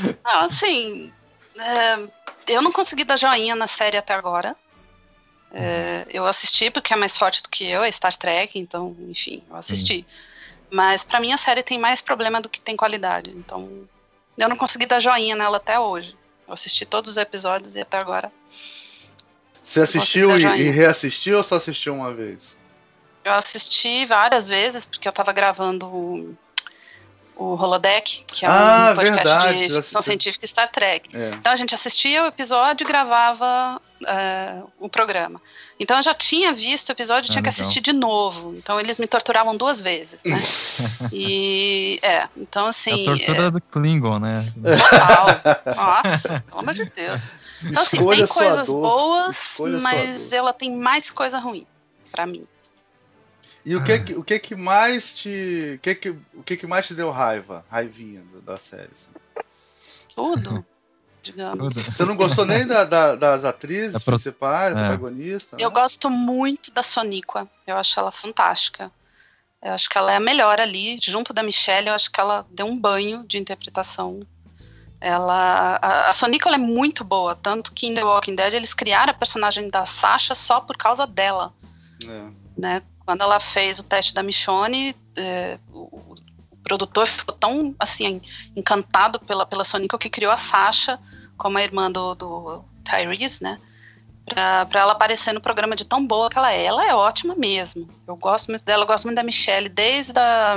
Não, 0.24 0.40
assim, 0.46 1.12
é, 1.56 1.98
eu 2.48 2.62
não 2.62 2.72
consegui 2.72 3.04
dar 3.04 3.16
joinha 3.16 3.54
na 3.54 3.66
série 3.66 3.96
até 3.96 4.14
agora. 4.14 4.56
É, 5.52 6.06
eu 6.10 6.26
assisti 6.26 6.68
porque 6.68 6.92
é 6.92 6.96
mais 6.96 7.16
forte 7.16 7.40
do 7.42 7.48
que 7.48 7.64
eu, 7.64 7.84
é 7.84 7.90
Star 7.90 8.16
Trek, 8.16 8.58
então, 8.58 8.96
enfim, 9.08 9.42
eu 9.48 9.56
assisti. 9.56 10.04
Mas 10.68 11.04
pra 11.04 11.20
mim 11.20 11.32
a 11.32 11.36
série 11.36 11.62
tem 11.62 11.78
mais 11.78 12.00
problema 12.00 12.40
do 12.40 12.48
que 12.48 12.60
tem 12.60 12.76
qualidade, 12.76 13.30
então 13.30 13.88
eu 14.36 14.48
não 14.48 14.56
consegui 14.56 14.84
dar 14.84 14.98
joinha 14.98 15.36
nela 15.36 15.58
até 15.58 15.78
hoje. 15.78 16.16
Eu 16.46 16.52
assisti 16.52 16.84
todos 16.84 17.12
os 17.12 17.16
episódios 17.16 17.76
e 17.76 17.80
até 17.80 17.96
agora 17.96 18.30
Você 19.62 19.80
assistiu 19.80 20.36
e, 20.36 20.42
e 20.42 20.70
reassistiu 20.70 21.38
ou 21.38 21.42
só 21.42 21.54
assistiu 21.54 21.94
uma 21.94 22.12
vez? 22.12 22.58
eu 23.24 23.32
assisti 23.32 24.04
várias 24.04 24.48
vezes 24.48 24.84
porque 24.84 25.08
eu 25.08 25.12
tava 25.12 25.32
gravando 25.32 26.36
o, 27.36 27.54
Holodeck, 27.54 28.24
que 28.26 28.44
é 28.44 28.48
Ah, 28.48 28.90
um 28.92 28.94
podcast 28.96 29.24
verdade, 29.24 29.68
de 29.68 29.74
ficção 29.82 30.02
científica 30.02 30.46
Star 30.46 30.68
Trek. 30.70 31.14
É. 31.16 31.30
Então 31.34 31.52
a 31.52 31.56
gente 31.56 31.74
assistia 31.74 32.22
o 32.22 32.26
episódio 32.26 32.84
e 32.84 32.86
gravava 32.88 33.80
é, 34.06 34.60
o 34.78 34.88
programa. 34.88 35.40
Então 35.78 35.96
eu 35.96 36.02
já 36.02 36.14
tinha 36.14 36.52
visto 36.52 36.90
o 36.90 36.92
episódio 36.92 37.28
e 37.28 37.30
Ah, 37.30 37.32
tinha 37.32 37.42
que 37.42 37.48
legal. 37.50 37.62
assistir 37.62 37.80
de 37.80 37.92
novo. 37.92 38.54
Então 38.56 38.78
eles 38.78 38.98
me 38.98 39.06
torturavam 39.06 39.56
duas 39.56 39.80
vezes, 39.80 40.20
né? 40.24 40.38
e 41.12 41.98
é, 42.02 42.28
então 42.36 42.66
assim. 42.66 43.02
a 43.02 43.04
tortura 43.04 43.50
do 43.50 43.60
Klingon, 43.60 44.18
né? 44.18 44.52
é, 44.64 44.76
total. 44.76 45.74
Nossa, 45.76 46.40
pelo 46.46 46.60
amor 46.60 46.74
de 46.74 46.84
Deus. 46.84 47.22
Então 47.62 47.82
assim, 47.82 47.96
Escolha 47.96 48.26
tem 48.26 48.34
coisas 48.34 48.66
dor, 48.66 48.80
boas, 48.80 49.36
mas 49.80 50.32
ela 50.32 50.52
tem 50.52 50.76
mais 50.76 51.10
coisa 51.10 51.38
ruim 51.38 51.66
pra 52.12 52.26
mim. 52.26 52.44
E 53.64 53.74
o 53.76 53.82
que 53.82 53.98
que, 54.00 54.14
o 54.14 54.22
que 54.22 54.38
que 54.38 54.54
mais 54.54 55.16
te, 55.16 55.74
o 55.76 55.78
que 55.78 55.94
que, 55.94 56.10
o 56.10 56.42
que 56.44 56.56
que 56.56 56.66
mais 56.66 56.86
te 56.86 56.94
deu 56.94 57.10
raiva, 57.10 57.64
raivinha 57.70 58.22
da 58.44 58.58
série? 58.58 58.90
assim? 58.92 59.08
Tudo, 60.14 60.64
digamos. 61.22 61.74
Você 61.74 62.04
não 62.04 62.14
gostou 62.16 62.44
nem 62.44 62.66
da- 62.66 62.84
da- 62.84 63.14
das 63.16 63.44
atrizes 63.44 63.94
Da 63.94 64.00
pro- 64.00 64.12
principais, 64.14 64.72
É. 64.76 64.80
protagonistas? 64.80 65.58
Eu 65.58 65.70
né? 65.70 65.74
gosto 65.74 66.10
muito 66.10 66.70
da 66.72 66.82
Soniqua. 66.82 67.48
Eu 67.66 67.76
acho 67.78 67.98
ela 67.98 68.12
fantástica. 68.12 68.90
Eu 69.62 69.72
acho 69.72 69.88
que 69.88 69.96
ela 69.96 70.12
é 70.12 70.16
a 70.16 70.20
melhor 70.20 70.60
ali, 70.60 70.98
junto 71.02 71.32
da 71.32 71.42
Michelle. 71.42 71.88
Eu 71.88 71.94
acho 71.94 72.10
que 72.10 72.20
ela 72.20 72.46
deu 72.50 72.66
um 72.66 72.78
banho 72.78 73.24
de 73.26 73.38
interpretação. 73.38 74.20
Ela, 75.00 75.76
a, 75.82 76.08
a 76.10 76.12
Soniqua 76.12 76.54
é 76.54 76.58
muito 76.58 77.02
boa, 77.02 77.34
tanto 77.34 77.72
que 77.72 77.86
em 77.86 77.94
The 77.94 78.04
Walking 78.04 78.34
Dead 78.34 78.52
eles 78.54 78.72
criaram 78.74 79.10
a 79.10 79.14
personagem 79.14 79.68
da 79.70 79.84
Sasha 79.86 80.34
só 80.34 80.60
por 80.60 80.76
causa 80.76 81.06
dela, 81.06 81.52
É. 82.06 82.30
né? 82.56 82.82
Quando 83.04 83.22
ela 83.22 83.38
fez 83.38 83.78
o 83.78 83.82
teste 83.82 84.14
da 84.14 84.22
Michonne, 84.22 84.96
é, 85.16 85.58
o, 85.72 86.14
o 86.50 86.56
produtor 86.62 87.06
ficou 87.06 87.34
tão 87.34 87.74
assim 87.78 88.20
encantado 88.56 89.20
pela 89.20 89.44
pela 89.44 89.64
Soniqua 89.64 89.98
que 89.98 90.08
criou 90.08 90.32
a 90.32 90.36
Sasha 90.36 90.98
como 91.36 91.58
a 91.58 91.62
irmã 91.62 91.90
do, 91.90 92.14
do 92.14 92.64
Tyrese, 92.84 93.42
né? 93.42 93.58
Pra 94.24 94.80
ela 94.80 94.92
aparecer 94.92 95.34
no 95.34 95.40
programa 95.40 95.76
de 95.76 95.84
tão 95.84 96.04
boa 96.04 96.30
que 96.30 96.38
ela 96.38 96.52
é. 96.52 96.64
Ela 96.64 96.86
é 96.86 96.94
ótima 96.94 97.34
mesmo. 97.34 97.86
Eu 98.06 98.16
gosto 98.16 98.48
muito 98.48 98.64
dela, 98.64 98.84
eu 98.84 98.86
gosto 98.86 99.04
muito 99.04 99.16
da 99.16 99.22
Michelle, 99.22 99.68
desde 99.68 100.18
a 100.18 100.56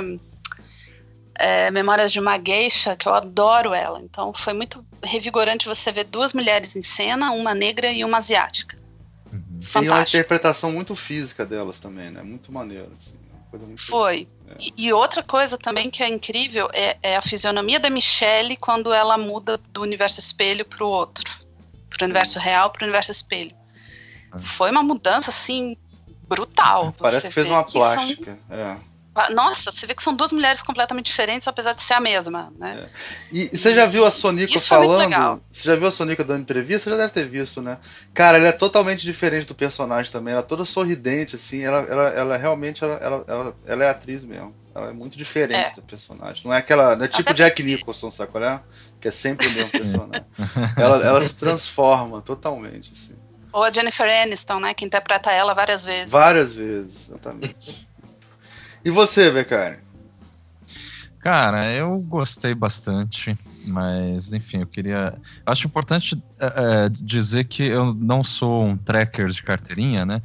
é, 1.34 1.70
Memórias 1.70 2.10
de 2.10 2.18
uma 2.18 2.38
Geisha, 2.38 2.96
que 2.96 3.06
eu 3.06 3.12
adoro 3.12 3.74
ela. 3.74 4.00
Então 4.00 4.32
foi 4.32 4.54
muito 4.54 4.84
revigorante 5.02 5.68
você 5.68 5.92
ver 5.92 6.04
duas 6.04 6.32
mulheres 6.32 6.74
em 6.76 6.82
cena, 6.82 7.32
uma 7.32 7.54
negra 7.54 7.92
e 7.92 8.02
uma 8.04 8.18
asiática. 8.18 8.77
Uhum. 9.60 9.80
Tem 9.82 9.88
uma 9.90 10.02
interpretação 10.02 10.70
muito 10.72 10.94
física 10.94 11.44
delas 11.44 11.78
também, 11.80 12.10
né? 12.10 12.22
Muito 12.22 12.52
maneiro, 12.52 12.90
assim. 12.96 13.16
muito- 13.52 13.80
Foi. 13.82 14.28
E, 14.60 14.72
e 14.76 14.92
outra 14.92 15.22
coisa 15.22 15.56
também 15.58 15.90
que 15.90 16.02
é 16.02 16.08
incrível 16.08 16.68
é, 16.72 16.96
é 17.02 17.16
a 17.16 17.22
fisionomia 17.22 17.80
da 17.80 17.88
Michelle 17.90 18.56
quando 18.56 18.92
ela 18.92 19.16
muda 19.18 19.58
do 19.72 19.82
universo 19.82 20.20
espelho 20.20 20.64
para 20.64 20.84
o 20.84 20.88
outro. 20.88 21.24
Para 21.88 22.02
o 22.02 22.04
universo 22.04 22.38
real 22.38 22.70
para 22.70 22.82
o 22.82 22.84
universo 22.84 23.10
espelho. 23.10 23.54
Ah. 24.30 24.38
Foi 24.38 24.70
uma 24.70 24.82
mudança 24.82 25.30
assim 25.30 25.76
brutal. 26.28 26.92
Parece 26.98 27.28
que 27.28 27.34
fez 27.34 27.48
uma 27.48 27.64
que 27.64 27.72
são- 27.72 27.80
plástica. 27.80 28.38
É. 28.50 28.76
Nossa, 29.30 29.70
você 29.72 29.86
vê 29.86 29.94
que 29.94 30.02
são 30.02 30.14
duas 30.14 30.32
mulheres 30.32 30.62
completamente 30.62 31.06
diferentes, 31.06 31.48
apesar 31.48 31.72
de 31.72 31.82
ser 31.82 31.94
a 31.94 32.00
mesma, 32.00 32.52
né? 32.58 32.88
E 33.32 33.46
você 33.48 33.74
já 33.74 33.86
viu 33.86 34.04
a 34.04 34.10
Sonica 34.10 34.54
Isso 34.54 34.68
foi 34.68 34.78
muito 34.78 34.90
falando? 34.92 35.08
legal. 35.10 35.40
Você 35.50 35.64
já 35.64 35.76
viu 35.76 35.88
a 35.88 35.92
Sonica 35.92 36.24
dando 36.24 36.42
entrevista? 36.42 36.84
Você 36.84 36.90
já 36.90 36.96
deve 36.96 37.12
ter 37.12 37.28
visto, 37.28 37.60
né? 37.60 37.78
Cara, 38.14 38.38
ela 38.38 38.48
é 38.48 38.52
totalmente 38.52 39.02
diferente 39.02 39.46
do 39.46 39.54
personagem 39.54 40.10
também. 40.12 40.32
Ela 40.32 40.42
é 40.42 40.46
toda 40.46 40.64
sorridente, 40.64 41.36
assim. 41.36 41.62
Ela, 41.64 41.78
ela, 41.88 42.08
ela 42.10 42.36
realmente 42.36 42.84
ela, 42.84 42.94
ela, 42.94 43.24
ela, 43.26 43.56
ela 43.66 43.84
é 43.84 43.90
atriz 43.90 44.24
mesmo. 44.24 44.54
Ela 44.74 44.90
é 44.90 44.92
muito 44.92 45.16
diferente 45.18 45.70
É. 45.70 45.74
do 45.74 45.82
personagem. 45.82 46.42
Não 46.44 46.54
é 46.54 46.58
aquela. 46.58 46.94
Não 46.94 47.04
é 47.04 47.08
tipo 47.08 47.30
Até 47.30 47.34
Jack 47.34 47.62
Nicholson, 47.62 48.10
sabe 48.10 48.30
qual 48.30 48.44
é? 48.44 48.60
Que 49.00 49.08
é 49.08 49.10
sempre 49.10 49.46
o 49.46 49.50
mesmo 49.50 49.70
personagem. 49.70 50.24
ela, 50.76 51.04
ela 51.04 51.20
se 51.20 51.34
transforma 51.34 52.22
totalmente, 52.22 52.92
assim. 52.94 53.16
Ou 53.50 53.64
a 53.64 53.72
Jennifer 53.72 54.06
Aniston, 54.22 54.60
né? 54.60 54.74
Que 54.74 54.84
interpreta 54.84 55.32
ela 55.32 55.54
várias 55.54 55.84
vezes. 55.84 56.10
Várias 56.10 56.54
vezes, 56.54 57.08
exatamente. 57.08 57.87
E 58.88 58.90
você, 58.90 59.30
Becari? 59.30 59.76
Cara, 61.20 61.70
eu 61.70 62.00
gostei 62.00 62.54
bastante, 62.54 63.36
mas 63.66 64.32
enfim, 64.32 64.60
eu 64.60 64.66
queria. 64.66 65.12
Acho 65.44 65.66
importante 65.66 66.18
é, 66.40 66.46
é, 66.46 66.88
dizer 66.88 67.44
que 67.44 67.64
eu 67.64 67.92
não 67.92 68.24
sou 68.24 68.64
um 68.64 68.78
tracker 68.78 69.28
de 69.28 69.42
carteirinha, 69.42 70.06
né? 70.06 70.22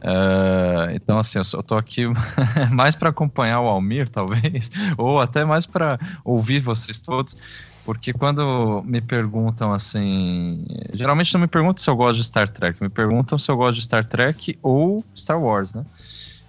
É, 0.00 0.92
então, 0.96 1.20
assim, 1.20 1.38
eu 1.38 1.62
tô 1.62 1.76
aqui 1.76 2.06
mais 2.72 2.96
para 2.96 3.10
acompanhar 3.10 3.60
o 3.60 3.68
Almir, 3.68 4.08
talvez, 4.08 4.72
ou 4.98 5.20
até 5.20 5.44
mais 5.44 5.64
para 5.64 5.96
ouvir 6.24 6.58
vocês 6.58 7.00
todos, 7.00 7.36
porque 7.84 8.12
quando 8.12 8.82
me 8.84 9.00
perguntam 9.00 9.72
assim. 9.72 10.66
Geralmente 10.92 11.32
não 11.32 11.42
me 11.42 11.46
perguntam 11.46 11.80
se 11.80 11.88
eu 11.88 11.94
gosto 11.94 12.16
de 12.16 12.24
Star 12.24 12.48
Trek, 12.48 12.82
me 12.82 12.88
perguntam 12.88 13.38
se 13.38 13.48
eu 13.48 13.56
gosto 13.56 13.76
de 13.76 13.82
Star 13.82 14.04
Trek 14.04 14.58
ou 14.64 15.04
Star 15.14 15.40
Wars, 15.40 15.72
né? 15.74 15.84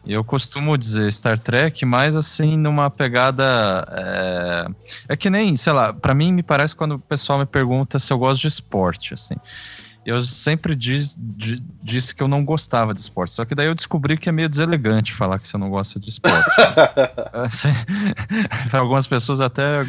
Eu 0.06 0.24
costumo 0.24 0.78
dizer 0.78 1.12
Star 1.14 1.40
Trek, 1.40 1.86
mas 1.86 2.16
assim, 2.16 2.58
numa 2.58 2.90
pegada. 2.90 3.86
É, 3.90 4.66
é 5.10 5.16
que 5.16 5.30
nem, 5.30 5.56
sei 5.56 5.74
lá, 5.74 5.94
pra 5.94 6.14
mim 6.14 6.34
me 6.34 6.42
parece 6.44 6.76
quando 6.76 6.96
o 6.96 7.00
pessoal 7.00 7.40
me 7.40 7.46
pergunta 7.46 8.00
se 8.00 8.12
eu 8.12 8.18
gosto 8.18 8.42
de 8.42 8.48
esporte, 8.48 9.14
assim. 9.14 9.36
Eu 10.04 10.20
sempre 10.24 10.76
diz, 10.76 11.16
di- 11.16 11.64
disse 11.84 12.16
que 12.16 12.24
eu 12.24 12.28
não 12.28 12.44
gostava 12.44 12.92
de 12.92 13.00
esporte, 13.00 13.36
só 13.36 13.46
que 13.46 13.54
daí 13.54 13.68
eu 13.68 13.76
descobri 13.76 14.18
que 14.18 14.28
é 14.28 14.32
meio 14.32 14.50
deselegante 14.50 15.14
falar 15.14 15.38
que 15.38 15.48
você 15.48 15.60
não 15.60 15.70
gosta 15.70 16.00
de 16.00 16.10
esporte. 16.10 16.50
Para 18.72 18.80
algumas 18.80 19.06
pessoas 19.06 19.40
até 19.40 19.84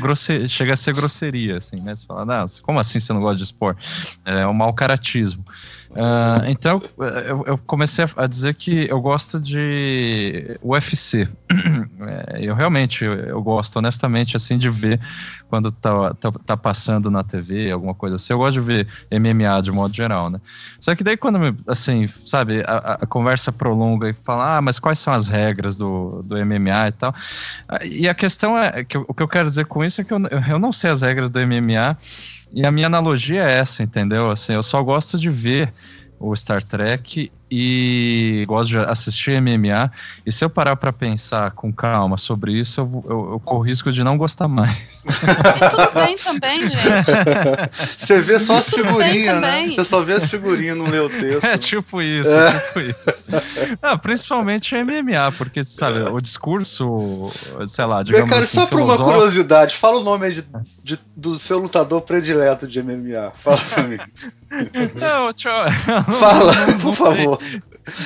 chega 0.49 0.75
a 0.75 0.77
ser 0.77 0.93
grosseria, 0.95 1.57
assim, 1.57 1.81
né? 1.81 1.97
Você 1.97 2.05
fala, 2.05 2.45
como 2.63 2.79
assim 2.79 3.01
você 3.01 3.11
não 3.15 3.23
gosta 3.23 3.39
de 3.39 3.45
esporte? 3.45 4.19
É 4.23 4.47
um 4.47 4.53
mau 4.53 4.75
caratismo. 4.75 5.43
Uh, 5.93 6.49
então 6.49 6.83
eu, 6.99 7.45
eu, 7.47 7.59
comecei 7.59 8.03
a 8.17 8.27
dizer 8.27 8.55
que 8.55 8.89
eu 8.89 8.99
gosto 9.01 9.41
de 9.41 10.59
UFC. 10.63 11.29
É, 12.03 12.41
eu 12.41 12.57
realmente 12.57 13.05
eu 13.05 13.41
gosto 13.41 13.77
honestamente 13.77 14.37
assim 14.37 14.59
de 14.59 14.69
ver 14.69 14.99
quando 15.49 15.71
tá, 15.71 16.15
tá, 16.15 16.33
tá, 16.33 16.57
passando 16.57 17.13
na 17.13 17.23
TV, 17.23 17.71
alguma 17.71 17.95
coisa 17.95 18.17
assim. 18.17 18.33
Eu 18.33 18.39
gosto 18.39 18.55
de 18.55 18.61
ver 18.61 18.89
MMA 19.09 19.63
de 19.63 19.71
modo 19.71 19.95
geral, 19.95 20.29
né? 20.29 20.41
Só 20.81 20.95
que 20.97 21.05
daí 21.05 21.17
quando, 21.17 21.39
assim, 21.67 22.07
sabe, 22.07 22.63
a, 22.67 22.99
a 23.03 23.07
conversa 23.07 23.53
prolonga 23.53 24.09
e 24.09 24.15
fala, 24.15 24.57
ah, 24.57 24.63
mas 24.63 24.81
quais 24.81 24.99
são 24.99 25.13
as 25.13 25.29
regras 25.29 25.77
do, 25.77 26.23
do 26.25 26.35
MMA 26.45 26.89
e 26.89 26.93
tal? 26.93 27.15
E 27.85 28.09
a 28.09 28.15
questão 28.15 28.59
é, 28.59 28.83
que, 28.83 28.99
o 28.99 29.15
que 29.15 29.23
eu 29.23 29.29
quero 29.29 29.49
dizer 29.49 29.67
com 29.67 29.85
isso 29.85 30.01
é 30.01 30.05
que 30.05 30.13
eu, 30.13 30.19
eu 30.49 30.59
não 30.59 30.73
sei 30.73 30.91
as 30.91 31.03
regras 31.03 31.31
do 31.31 31.39
MMA 31.47 31.97
e 32.55 32.67
a 32.67 32.71
minha 32.71 32.87
analogia 32.87 33.43
é 33.43 33.59
essa, 33.59 33.83
entendeu? 33.83 34.31
Assim, 34.31 34.53
eu 34.55 34.63
só 34.63 34.83
gosto 34.83 35.19
de 35.19 35.31
ver 35.31 35.73
o 36.19 36.35
Star 36.37 36.63
Trek 36.63 37.33
e 37.55 38.47
gosto 38.49 38.71
de 38.71 38.79
assistir 38.79 39.39
MMA. 39.39 39.93
E 40.25 40.33
se 40.33 40.43
eu 40.43 40.49
parar 40.49 40.75
para 40.75 40.91
pensar 40.91 41.51
com 41.51 41.71
calma 41.71 42.17
sobre 42.17 42.53
isso, 42.53 42.81
eu, 42.81 43.05
eu, 43.07 43.33
eu 43.33 43.41
corro 43.41 43.61
risco 43.61 43.93
de 43.93 44.03
não 44.03 44.17
gostar 44.17 44.49
mais. 44.49 45.05
E 45.05 45.69
tudo 45.69 45.93
bem 45.93 46.17
também, 46.17 46.61
gente. 46.63 46.81
Você 47.77 48.21
vê 48.21 48.41
só 48.41 48.57
as 48.57 48.71
figurinhas, 48.71 49.39
né? 49.39 49.69
Você 49.69 49.85
só 49.85 50.01
vê 50.01 50.15
as 50.15 50.31
figurinhas, 50.31 50.79
não 50.79 50.87
lê 50.87 50.99
o 50.99 51.11
texto. 51.11 51.45
É 51.45 51.59
tipo 51.59 52.01
isso, 52.01 52.31
é. 52.31 52.59
tipo 52.59 52.81
isso. 52.81 53.27
Ah, 53.83 53.99
principalmente 53.99 54.75
MMA, 54.75 55.33
porque, 55.37 55.63
sabe, 55.63 55.99
o 56.09 56.23
discurso, 56.23 57.31
sei 57.67 57.85
lá, 57.85 58.03
digamos 58.03 58.31
Cara, 58.31 58.45
assim, 58.45 58.61
só 58.61 58.65
por 58.65 58.81
uma 58.81 58.97
curiosidade, 58.97 59.77
fala 59.77 59.99
o 59.99 60.03
nome 60.03 60.33
de, 60.33 60.45
de, 60.83 60.99
do 61.15 61.39
seu 61.39 61.59
lutador 61.59 62.01
predileto 62.01 62.67
de 62.67 62.83
MMA. 62.83 63.31
Fala 63.35 63.59
pra 63.59 63.83
mim. 63.83 63.99
Não, 64.95 65.33
tchau. 65.33 65.65
Fala, 66.21 66.53
por 66.81 66.95
favor. 66.95 67.39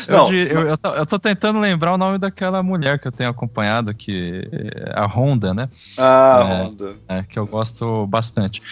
Não, 0.09 0.33
eu, 0.33 0.47
eu, 0.47 0.69
eu, 0.69 0.79
tô, 0.79 0.89
eu, 0.95 1.07
tô, 1.07 1.19
tentando 1.19 1.61
lembrar 1.61 1.93
o 1.93 1.99
nome 1.99 2.19
daquela 2.19 2.63
mulher 2.63 2.99
que 2.99 3.07
eu 3.07 3.13
tenho 3.13 3.29
acompanhado, 3.31 3.95
que 3.95 4.49
é 4.53 4.99
a 4.99 5.07
Honda, 5.07 5.53
né? 5.53 5.69
Ah, 5.99 6.41
é, 6.41 6.63
Honda. 6.65 6.95
É, 7.09 7.23
que 7.23 7.39
eu 7.39 7.47
gosto 7.47 8.07
bastante. 8.07 8.63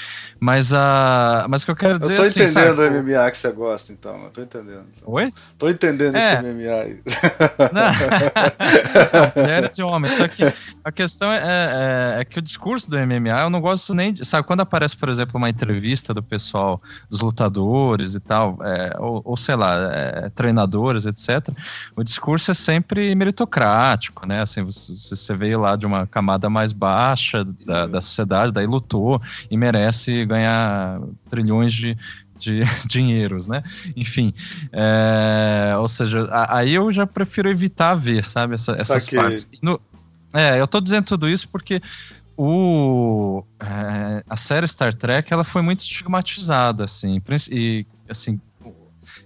Mas, 0.40 0.72
a, 0.72 1.46
mas 1.48 1.62
o 1.62 1.66
que 1.66 1.70
eu 1.72 1.76
quero 1.76 1.98
dizer 1.98 2.12
Eu 2.12 2.16
tô 2.16 2.22
assim, 2.22 2.40
entendendo 2.42 2.76
sabe, 2.76 2.98
o 2.98 3.02
MMA 3.02 3.30
que 3.30 3.36
você 3.38 3.52
gosta, 3.52 3.92
então. 3.92 4.24
Eu 4.24 4.30
tô 4.30 4.42
entendendo. 4.42 4.84
Então. 4.96 5.12
Oi? 5.12 5.32
Tô 5.58 5.68
entendendo 5.68 6.16
É. 6.16 6.32
esse 6.32 6.42
MMA 6.42 6.74
aí. 6.82 7.00
Não, 7.72 7.92
mulher 9.42 9.70
de 9.70 9.82
homem. 9.82 10.10
Só 10.10 10.28
que 10.28 10.44
a 10.82 10.92
questão 10.92 11.30
é, 11.32 11.38
é- 11.38 12.20
é 12.20 12.24
que 12.24 12.38
o 12.38 12.42
discurso 12.42 12.90
do 12.90 12.98
MMA 12.98 13.40
eu 13.42 13.50
não 13.50 13.60
gosto 13.60 13.94
nem 13.94 14.12
de. 14.12 14.24
Sabe, 14.24 14.46
quando 14.46 14.60
aparece, 14.60 14.96
por 14.96 15.08
exemplo, 15.08 15.36
uma 15.36 15.48
entrevista 15.48 16.12
do 16.12 16.22
pessoal, 16.22 16.80
dos 17.10 17.20
lutadores 17.20 18.14
e 18.14 18.20
tal, 18.20 18.58
é, 18.62 18.96
ou, 18.98 19.22
ou 19.24 19.36
sei 19.36 19.56
lá, 19.56 19.76
é, 19.92 20.30
treinadores, 20.54 21.04
etc., 21.04 21.48
o 21.96 22.04
discurso 22.04 22.50
é 22.50 22.54
sempre 22.54 23.14
meritocrático, 23.14 24.26
né? 24.26 24.40
Assim, 24.42 24.62
você, 24.62 24.92
você 24.94 25.34
veio 25.34 25.60
lá 25.60 25.74
de 25.76 25.84
uma 25.86 26.06
camada 26.06 26.48
mais 26.48 26.72
baixa 26.72 27.44
da, 27.44 27.86
da 27.86 28.00
sociedade, 28.00 28.52
daí 28.52 28.66
lutou 28.66 29.20
e 29.50 29.56
merece 29.56 30.24
ganhar 30.24 31.00
trilhões 31.28 31.72
de, 31.72 31.96
de 32.38 32.60
dinheiros, 32.88 33.46
né? 33.48 33.62
Enfim, 33.96 34.32
é, 34.72 35.74
ou 35.78 35.88
seja, 35.88 36.28
aí 36.48 36.72
eu 36.74 36.90
já 36.92 37.06
prefiro 37.06 37.48
evitar 37.50 37.94
ver, 37.96 38.24
sabe, 38.24 38.54
essa- 38.54 38.72
essas 38.72 39.08
partes. 39.22 39.48
No- 39.62 39.80
é, 40.32 40.60
eu 40.60 40.66
tô 40.66 40.80
dizendo 40.80 41.04
tudo 41.04 41.28
isso 41.28 41.48
porque 41.48 41.80
o, 42.36 43.44
é, 43.60 44.24
a 44.28 44.36
série 44.36 44.66
Star 44.66 44.92
Trek 44.92 45.32
ela 45.32 45.44
foi 45.44 45.62
muito 45.62 45.80
estigmatizada, 45.80 46.84
assim, 46.84 47.20
e 47.50 47.86
assim 48.08 48.40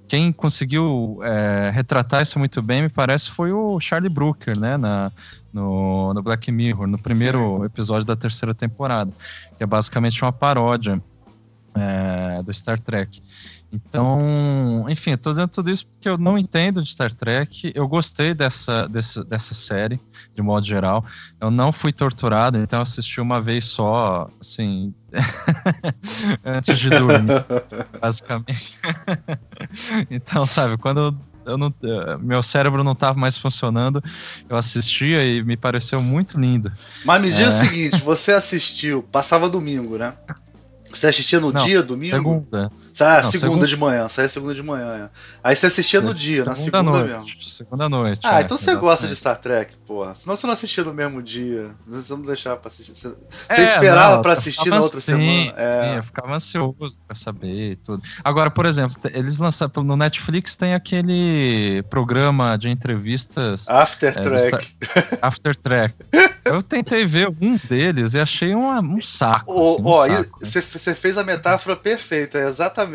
quem 0.09 0.33
conseguiu 0.33 1.21
é, 1.23 1.71
retratar 1.71 2.23
isso 2.23 2.39
muito 2.39 2.63
bem, 2.63 2.83
me 2.83 2.89
parece, 2.89 3.29
foi 3.29 3.53
o 3.53 3.79
Charlie 3.79 4.09
Brooker, 4.09 4.59
né, 4.59 4.79
na, 4.79 5.13
no, 5.53 6.15
no 6.15 6.23
Black 6.23 6.51
Mirror, 6.51 6.87
no 6.87 6.99
primeiro 6.99 7.65
episódio 7.65 8.07
da 8.07 8.17
terceira 8.17 8.55
temporada, 8.55 9.13
que 9.57 9.63
é 9.63 9.67
basicamente 9.67 10.23
uma 10.23 10.33
paródia 10.33 11.01
é, 11.75 12.43
do 12.43 12.53
Star 12.53 12.81
Trek. 12.81 13.23
Então, 13.71 14.87
enfim, 14.89 15.11
eu 15.11 15.19
tô 15.19 15.31
dizendo 15.31 15.49
tudo 15.49 15.71
isso 15.71 15.87
porque 15.87 16.09
eu 16.09 16.17
não 16.17 16.39
entendo 16.39 16.83
de 16.83 16.91
Star 16.91 17.13
Trek. 17.13 17.71
Eu 17.75 17.87
gostei 17.87 18.33
dessa, 18.33 18.89
dessa, 18.89 19.23
dessa 19.23 19.55
série, 19.55 20.01
de 20.35 20.41
modo 20.41 20.67
geral. 20.67 21.05
Eu 21.41 21.51
não 21.51 21.71
fui 21.71 21.93
torturado, 21.93 22.59
então 22.59 22.79
eu 22.79 22.83
assisti 22.83 23.21
uma 23.21 23.41
vez 23.41 23.67
só, 23.67 24.29
assim, 24.41 24.95
antes 26.45 26.79
de 26.79 26.89
dormir, 26.91 27.45
basicamente. 28.01 28.79
então, 30.11 30.47
sabe, 30.47 30.79
quando 30.79 31.15
não, 31.57 31.73
eh, 31.83 32.19
meu 32.21 32.43
cérebro 32.43 32.83
não 32.85 32.93
estava 32.93 33.19
mais 33.19 33.37
funcionando, 33.39 34.03
eu 34.49 34.57
assistia 34.57 35.25
e 35.25 35.43
me 35.43 35.57
pareceu 35.57 36.03
muito 36.03 36.39
lindo. 36.41 36.71
Mas 37.05 37.23
me 37.23 37.31
diz 37.31 37.41
É. 37.41 37.49
o 37.49 37.53
seguinte: 37.53 38.01
você 38.01 38.33
assistiu, 38.33 39.03
passava 39.03 39.49
domingo, 39.49 39.97
né? 39.97 40.15
Você 40.93 41.07
assistia 41.07 41.39
no 41.39 41.53
Não, 41.53 41.65
dia, 41.65 41.83
domingo? 41.83 42.17
Segunda. 42.17 42.73
Ah, 43.01 43.21
Não, 43.23 43.31
segunda, 43.31 43.39
segunda- 43.53 43.67
de 43.67 43.77
manhã, 43.77 44.09
saía 44.09 44.29
segunda 44.29 44.55
de 44.55 44.63
manhã. 44.63 45.05
é. 45.05 45.09
Aí 45.43 45.55
você 45.57 45.67
assistia 45.67 46.01
no 46.01 46.13
dia, 46.15 46.45
na 46.45 46.55
segunda 46.55 46.83
noite. 46.83 47.09
mesmo. 47.09 47.27
Segunda 47.43 47.89
noite. 47.89 48.21
Ah, 48.25 48.41
é, 48.41 48.43
então 48.43 48.57
você 48.57 48.75
gosta 48.75 49.07
de. 49.07 49.17
Star 49.17 49.37
Trek, 49.37 49.75
porra. 49.87 50.15
Senão 50.15 50.37
você 50.37 50.47
não 50.47 50.55
assistia 50.55 50.85
no 50.85 50.93
mesmo 50.95 51.23
dia. 51.23 51.71
Você 51.87 52.13
não 52.13 52.23
deixava 52.23 52.57
pra 52.57 52.69
assistir. 52.69 52.95
Você, 52.95 53.13
É, 53.49 53.63
esperava 53.63 54.17
não, 54.17 54.23
pra 54.23 54.33
assistir 54.33 54.69
na 54.69 54.79
outra 54.79 54.99
assim, 54.99 55.13
semana. 55.13 55.55
É. 55.57 55.83
Sim, 55.91 55.97
eu 55.97 56.03
ficava 56.03 56.35
ansioso 56.35 56.99
pra 57.07 57.17
saber 57.17 57.73
e 57.73 57.77
tudo. 57.77 58.03
Agora, 58.25 58.51
por 58.51 58.67
exemplo, 58.67 58.97
eles 59.13 59.39
lançaram 59.39 59.83
no 59.83 59.97
Netflix 59.97 60.57
tem 60.57 60.75
aquele 60.75 61.83
programa 61.91 62.57
de 62.57 62.69
entrevistas 62.69 63.69
After 63.69 64.09
É, 64.17 64.21
Trek. 64.21 64.75
After 65.23 65.57
Track. 65.57 65.95
Eu 66.45 66.63
tentei 66.63 67.05
ver 67.05 67.29
um 67.41 67.57
deles 67.69 68.15
e 68.15 68.19
achei 68.21 68.55
uma- 68.55 68.81
um 68.81 68.97
saco. 69.03 69.53
Assim, 69.53 69.83
um 69.83 69.87
ó, 69.87 70.07
saco, 70.07 70.37
né? 70.41 70.63
você 70.73 70.95
fez 70.95 71.19
a 71.19 71.25
metáfora 71.25 71.77
perfeita. 71.77 72.39
É 72.39 72.47
exatamente 72.49 72.88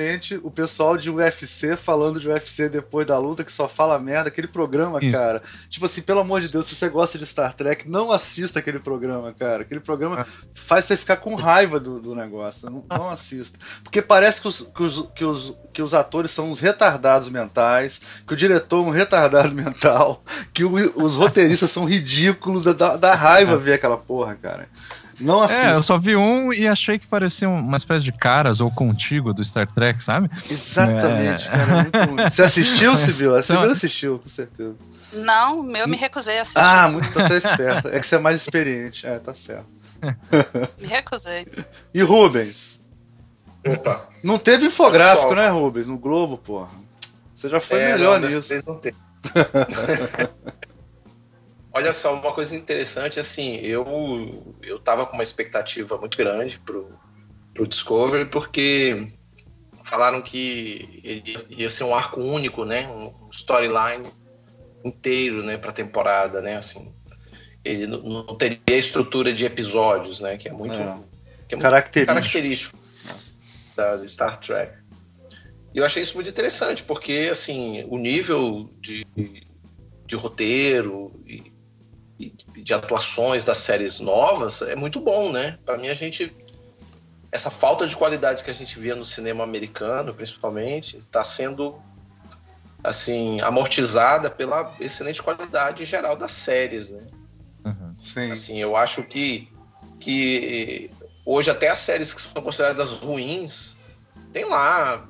o 0.43 0.51
pessoal 0.51 0.97
de 0.97 1.09
UFC 1.09 1.75
falando 1.77 2.19
de 2.19 2.27
UFC 2.27 2.67
depois 2.69 3.05
da 3.05 3.17
luta, 3.17 3.43
que 3.43 3.51
só 3.51 3.67
fala 3.69 3.97
merda. 3.99 4.29
Aquele 4.29 4.47
programa, 4.47 4.99
Isso. 5.01 5.11
cara. 5.11 5.41
Tipo 5.69 5.85
assim, 5.85 6.01
pelo 6.01 6.19
amor 6.19 6.41
de 6.41 6.49
Deus, 6.51 6.67
se 6.67 6.75
você 6.75 6.89
gosta 6.89 7.17
de 7.17 7.25
Star 7.25 7.53
Trek, 7.53 7.89
não 7.89 8.11
assista 8.11 8.59
aquele 8.59 8.79
programa, 8.79 9.33
cara. 9.33 9.61
Aquele 9.63 9.79
programa 9.79 10.21
Ah. 10.21 10.25
faz 10.55 10.85
você 10.85 10.97
ficar 10.97 11.17
com 11.17 11.35
raiva 11.35 11.79
do, 11.79 11.99
do 11.99 12.15
negócio. 12.15 12.69
Não, 12.69 12.83
não 12.89 13.09
assista. 13.09 13.57
Porque 13.83 14.01
parece 14.01 14.41
que 14.41 14.47
os, 14.47 14.61
que, 14.75 14.83
os, 14.83 15.09
que, 15.15 15.25
os, 15.25 15.57
que 15.73 15.81
os 15.81 15.93
atores 15.93 16.31
são 16.31 16.51
uns 16.51 16.59
retardados 16.59 17.29
mentais, 17.29 18.01
que 18.25 18.33
o 18.33 18.37
diretor 18.37 18.83
é 18.85 18.87
um 18.87 18.91
retardado 18.91 19.53
mental, 19.55 20.23
que 20.53 20.63
o- 20.63 21.03
os 21.03 21.15
roteiristas 21.15 21.69
são 21.71 21.85
ridículos, 21.85 22.63
dá, 22.63 22.95
dá 22.97 23.13
raiva 23.15 23.57
ver 23.57 23.73
aquela 23.73 23.97
porra, 23.97 24.35
cara. 24.35 24.67
Não 25.19 25.41
assista. 25.41 25.67
É, 25.67 25.73
eu 25.75 25.83
só 25.83 25.97
vi 25.97 26.15
um 26.15 26.51
e 26.51 26.67
achei 26.67 26.97
que 26.97 27.05
parecia 27.07 27.47
uma 27.47 27.77
espécie 27.77 28.03
de 28.03 28.11
caras 28.11 28.59
ou 28.61 28.71
contigo 28.71 29.33
do 29.33 29.43
Star 29.45 29.69
Trek, 29.71 30.03
sabe? 30.03 30.29
Exatamente, 30.49 31.47
É. 31.47 31.51
cara. 31.51 31.89
É 31.93 32.07
muito. 32.07 32.29
Você 32.33 32.41
assistiu, 32.41 32.95
Sibila? 32.97 33.39
A 33.39 33.43
São- 33.43 33.57
Sibila 33.57 33.73
assistiu, 33.73 34.19
com 34.19 34.27
certeza. 34.29 34.75
Não, 35.13 35.69
eu 35.75 35.87
me 35.87 35.95
recusei 35.95 36.39
a 36.39 36.41
assistir. 36.41 36.59
Ah, 36.59 36.87
muito 36.89 37.11
tá 37.13 37.27
você 37.27 37.33
é 37.35 37.37
esperta. 37.37 37.89
É 37.89 37.99
que 37.99 38.05
você 38.07 38.15
é 38.15 38.19
mais 38.19 38.35
experiente. 38.37 39.05
É, 39.05 39.19
tá 39.19 39.33
certo. 39.35 39.67
Me 40.81 40.87
recusei. 40.87 41.47
E 41.93 42.01
Rubens? 42.01 42.81
Opa. 43.65 44.05
Não 44.23 44.37
teve 44.39 44.65
infográfico, 44.65 45.29
Pessoal. 45.29 45.35
né, 45.35 45.49
Rubens? 45.49 45.87
No 45.87 45.97
Globo, 45.97 46.37
porra. 46.37 46.69
Você 47.33 47.47
já 47.47 47.61
foi 47.61 47.79
É, 47.79 47.91
melhor 47.93 48.19
não, 48.19 48.27
nisso. 48.27 48.53
não 48.65 48.77
tem. 48.79 48.93
Olha 51.73 51.91
só, 51.91 52.13
uma 52.13 52.31
coisa 52.31 52.55
interessante, 52.55 53.19
assim, 53.19 53.55
eu, 53.55 54.55
eu 54.61 54.77
tava 54.77 55.05
com 55.07 55.13
uma 55.13 55.23
expectativa 55.23 55.97
muito 55.97 56.15
grande 56.17 56.59
pro, 56.59 56.87
pro 57.53 57.67
Discovery, 57.67 58.29
porque 58.29 59.07
falaram 59.83 60.21
que 60.21 61.01
ele 61.03 61.23
ia, 61.25 61.61
ia 61.63 61.69
ser 61.69 61.83
um 61.85 61.95
arco 61.95 62.21
único, 62.21 62.63
né? 62.63 62.87
Um 62.87 63.29
storyline 63.31 64.11
inteiro, 64.85 65.41
né, 65.43 65.57
pra 65.57 65.71
temporada, 65.71 66.41
né? 66.41 66.57
Assim, 66.57 66.93
ele 67.65 67.87
não, 67.87 68.01
não 68.01 68.35
teria 68.37 68.59
a 68.69 68.73
estrutura 68.73 69.33
de 69.33 69.45
episódios, 69.45 70.19
né? 70.19 70.37
Que 70.37 70.49
é 70.49 70.51
muito, 70.51 70.75
É. 70.75 70.77
que 71.47 71.55
é 71.55 71.57
muito 71.57 71.61
Característico. 71.61 72.13
característico 72.13 72.77
da 73.75 74.07
Star 74.07 74.37
Trek. 74.39 74.77
E 75.73 75.79
eu 75.79 75.85
achei 75.85 76.03
isso 76.03 76.13
muito 76.15 76.29
interessante, 76.29 76.83
porque 76.83 77.29
assim, 77.31 77.83
o 77.89 77.97
nível 77.97 78.69
de, 78.79 79.05
de 80.05 80.15
roteiro 80.15 81.19
e 81.25 81.51
de 82.55 82.73
atuações 82.73 83.43
das 83.43 83.57
séries 83.57 83.99
novas 83.99 84.61
é 84.61 84.75
muito 84.75 84.99
bom, 84.99 85.31
né? 85.31 85.57
Para 85.65 85.77
mim, 85.77 85.89
a 85.89 85.93
gente. 85.93 86.31
Essa 87.31 87.49
falta 87.49 87.87
de 87.87 87.95
qualidade 87.95 88.43
que 88.43 88.51
a 88.51 88.53
gente 88.53 88.79
via 88.79 88.95
no 88.95 89.03
cinema 89.03 89.43
americano, 89.43 90.13
principalmente, 90.13 90.97
está 90.97 91.23
sendo 91.23 91.81
assim 92.83 93.41
amortizada 93.41 94.29
pela 94.29 94.75
excelente 94.79 95.23
qualidade 95.23 95.83
geral 95.85 96.15
das 96.15 96.31
séries, 96.31 96.91
né? 96.91 97.07
Uhum. 97.65 97.95
Sim. 97.99 98.31
Assim, 98.31 98.57
eu 98.59 98.75
acho 98.75 99.03
que, 99.03 99.49
que 99.99 100.91
hoje 101.25 101.49
até 101.49 101.69
as 101.69 101.79
séries 101.79 102.13
que 102.13 102.21
são 102.21 102.41
consideradas 102.41 102.91
ruins 102.91 103.77
tem 104.31 104.45
lá 104.45 105.07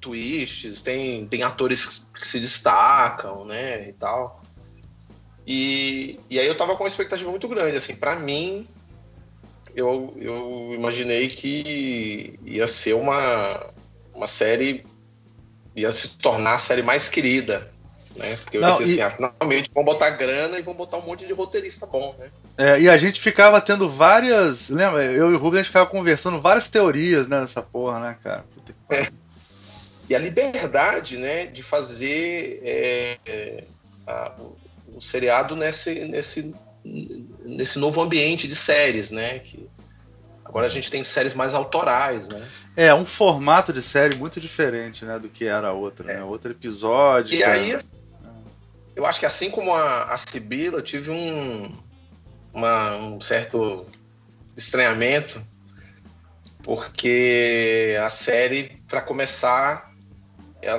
twists, 0.00 0.82
tem, 0.82 1.26
tem 1.26 1.42
atores 1.42 2.08
que 2.14 2.26
se 2.26 2.38
destacam, 2.38 3.44
né, 3.44 3.88
e 3.88 3.92
tal. 3.92 4.40
E, 5.46 6.18
e 6.28 6.38
aí 6.38 6.46
eu 6.46 6.56
tava 6.56 6.74
com 6.74 6.82
uma 6.82 6.88
expectativa 6.88 7.30
muito 7.30 7.46
grande, 7.46 7.76
assim, 7.76 7.94
para 7.94 8.16
mim, 8.16 8.66
eu, 9.74 10.12
eu 10.18 10.72
imaginei 10.74 11.28
que 11.28 12.38
ia 12.44 12.66
ser 12.66 12.94
uma, 12.94 13.72
uma 14.14 14.26
série, 14.26 14.84
ia 15.76 15.92
se 15.92 16.16
tornar 16.16 16.54
a 16.54 16.58
série 16.58 16.82
mais 16.82 17.08
querida, 17.08 17.70
né? 18.16 18.36
Porque 18.42 18.58
Não, 18.58 18.68
vai 18.68 18.76
ser 18.78 18.84
assim, 18.84 19.00
ah, 19.02 19.10
finalmente 19.10 19.70
vão 19.72 19.84
botar 19.84 20.10
grana 20.10 20.58
e 20.58 20.62
vão 20.62 20.74
botar 20.74 20.96
um 20.96 21.02
monte 21.02 21.26
de 21.26 21.32
roteirista 21.32 21.86
bom, 21.86 22.14
né? 22.18 22.30
É, 22.56 22.80
e 22.80 22.88
a 22.88 22.96
gente 22.96 23.20
ficava 23.20 23.60
tendo 23.60 23.88
várias. 23.88 24.70
Lembra? 24.70 25.04
Eu 25.04 25.30
e 25.30 25.34
o 25.34 25.38
Rubens 25.38 25.66
ficava 25.66 25.86
conversando 25.86 26.40
várias 26.40 26.68
teorias 26.68 27.28
né, 27.28 27.40
nessa 27.40 27.62
porra, 27.62 28.00
né, 28.00 28.16
cara? 28.22 28.44
É. 28.90 29.06
E 30.08 30.14
a 30.14 30.18
liberdade, 30.18 31.18
né, 31.18 31.46
de 31.46 31.62
fazer 31.62 32.60
é, 32.62 33.18
é, 33.26 33.64
a, 34.06 34.32
o, 34.96 35.00
seriado 35.00 35.54
nesse, 35.54 36.06
nesse, 36.06 36.54
nesse 37.44 37.78
novo 37.78 38.00
ambiente 38.00 38.48
de 38.48 38.56
séries, 38.56 39.10
né? 39.10 39.38
Que 39.38 39.68
agora 40.44 40.66
a 40.66 40.70
gente 40.70 40.90
tem 40.90 41.04
séries 41.04 41.34
mais 41.34 41.54
autorais, 41.54 42.28
né? 42.28 42.42
É, 42.76 42.94
um 42.94 43.06
formato 43.06 43.72
de 43.72 43.82
série 43.82 44.16
muito 44.16 44.40
diferente, 44.40 45.04
né, 45.04 45.18
do 45.18 45.28
que 45.28 45.46
era 45.46 45.68
a 45.68 45.72
outra, 45.72 46.06
né? 46.06 46.22
Outro 46.22 46.52
episódio. 46.52 47.36
E 47.36 47.42
aí, 47.42 47.76
eu 48.94 49.04
acho 49.04 49.20
que 49.20 49.26
assim 49.26 49.50
como 49.50 49.74
a, 49.74 50.04
a 50.04 50.16
Sibila, 50.16 50.78
eu 50.78 50.82
tive 50.82 51.10
um, 51.10 51.72
uma, 52.52 52.96
um 52.96 53.20
certo 53.20 53.86
estranhamento, 54.56 55.42
porque 56.62 57.96
a 58.02 58.08
série, 58.08 58.82
para 58.88 59.00
começar, 59.00 59.92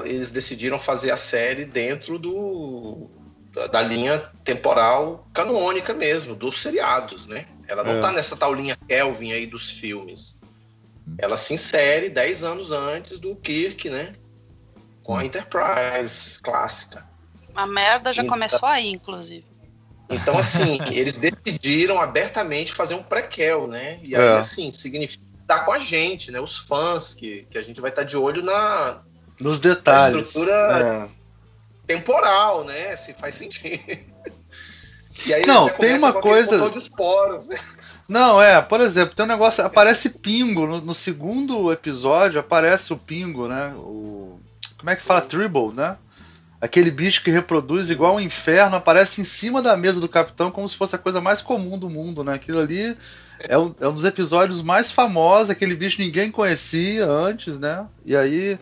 eles 0.06 0.32
decidiram 0.32 0.80
fazer 0.80 1.12
a 1.12 1.18
série 1.18 1.66
dentro 1.66 2.18
do, 2.18 3.10
da, 3.58 3.68
da, 3.68 3.82
linha 3.82 4.20
temporal 4.44 5.28
canônica 5.34 5.94
mesmo, 5.94 6.36
dos 6.36 6.62
seriados, 6.62 7.26
né? 7.26 7.46
Ela 7.68 7.84
não 7.84 7.98
é. 7.98 8.02
tá 8.02 8.12
nessa 8.12 8.38
tal 8.38 8.54
linha 8.54 8.78
Kelvin 8.88 9.32
aí 9.32 9.48
dos 9.48 9.70
filmes. 9.72 10.38
Ela 11.18 11.36
se 11.36 11.54
insere 11.54 12.10
10 12.10 12.44
anos 12.44 12.72
antes 12.72 13.20
do 13.20 13.36
Kirk, 13.36 13.90
né? 13.90 14.14
Com 15.04 15.16
a 15.16 15.26
Enterprise 15.26 16.40
clássica. 16.40 17.04
A 17.56 17.66
merda 17.66 18.14
já 18.14 18.22
então, 18.22 18.36
começou 18.36 18.68
aí, 18.68 18.90
inclusive. 18.90 19.46
Então, 20.10 20.38
assim, 20.38 20.78
eles 20.92 21.18
decidiram 21.18 22.00
abertamente 22.00 22.74
fazer 22.74 22.94
um 22.94 23.02
prequel, 23.02 23.68
né? 23.68 24.00
E 24.04 24.16
aí, 24.16 24.22
é. 24.22 24.38
assim, 24.38 24.70
significa 24.70 25.24
estar 25.42 25.60
com 25.66 25.72
a 25.72 25.80
gente, 25.80 26.32
né? 26.32 26.40
Os 26.40 26.58
fãs, 26.58 27.16
que, 27.16 27.48
que 27.50 27.58
a 27.58 27.64
gente 27.64 27.82
vai 27.82 27.90
estar 27.90 28.04
de 28.04 28.18
olho 28.18 28.44
na. 28.44 29.02
Nos 29.40 29.60
detalhes. 29.60 30.16
Na 30.16 30.22
estrutura 30.24 31.10
é. 31.12 31.27
Temporal, 31.88 32.66
né? 32.66 32.96
Se 32.96 33.14
faz 33.14 33.36
sentido. 33.36 33.82
E 35.26 35.34
aí 35.34 35.44
Não, 35.48 35.68
tem 35.70 35.98
uma 35.98 36.14
coisa. 36.14 36.70
De 36.70 36.78
esporos, 36.78 37.48
né? 37.48 37.58
Não, 38.08 38.42
é, 38.42 38.62
por 38.62 38.80
exemplo, 38.82 39.16
tem 39.16 39.26
um 39.26 39.30
negócio. 39.30 39.64
Aparece 39.64 40.10
pingo. 40.10 40.68
No, 40.68 40.82
no, 40.82 40.94
segundo 40.94 41.72
episódio 41.72 42.40
aparece 42.40 42.94
o 42.94 42.98
pingo, 42.98 43.48
né? 43.48 43.74
O. 43.78 44.40
Como 44.78 44.90
é 44.90 44.96
que 44.96 45.02
fala? 45.02 45.22
Tribble, 45.22 45.74
né? 45.74 45.98
Aquele 46.60 46.90
bicho 46.90 47.24
que 47.24 47.32
reproduz 47.32 47.90
igual 47.90 48.16
um 48.16 48.20
inferno 48.20 48.76
aparece 48.76 49.22
em 49.22 49.26
cima 49.26 49.62
da 49.62 49.78
mesa 49.78 50.00
do 50.00 50.10
capitão 50.10 50.50
como 50.50 50.68
se 50.68 50.76
fosse 50.76 50.96
a 50.96 51.00
coisa 51.00 51.22
mais 51.22 51.42
comum 51.42 51.78
do 51.78 51.90
mundo, 51.90 52.24
né? 52.24 52.34
Aquilo 52.34 52.60
ali 52.60 52.98
é 53.42 53.58
um, 53.58 53.76
é 53.80 53.88
um 53.88 53.94
dos 53.94 54.04
episódios 54.04 54.62
mais 54.64 54.92
famosos, 54.92 55.52
aquele 55.52 55.76
bicho 55.76 56.02
ninguém 56.02 56.32
conhecia 56.32 57.06
antes, 57.06 57.60
né? 57.60 57.86
E 58.04 58.16
aí 58.16 58.58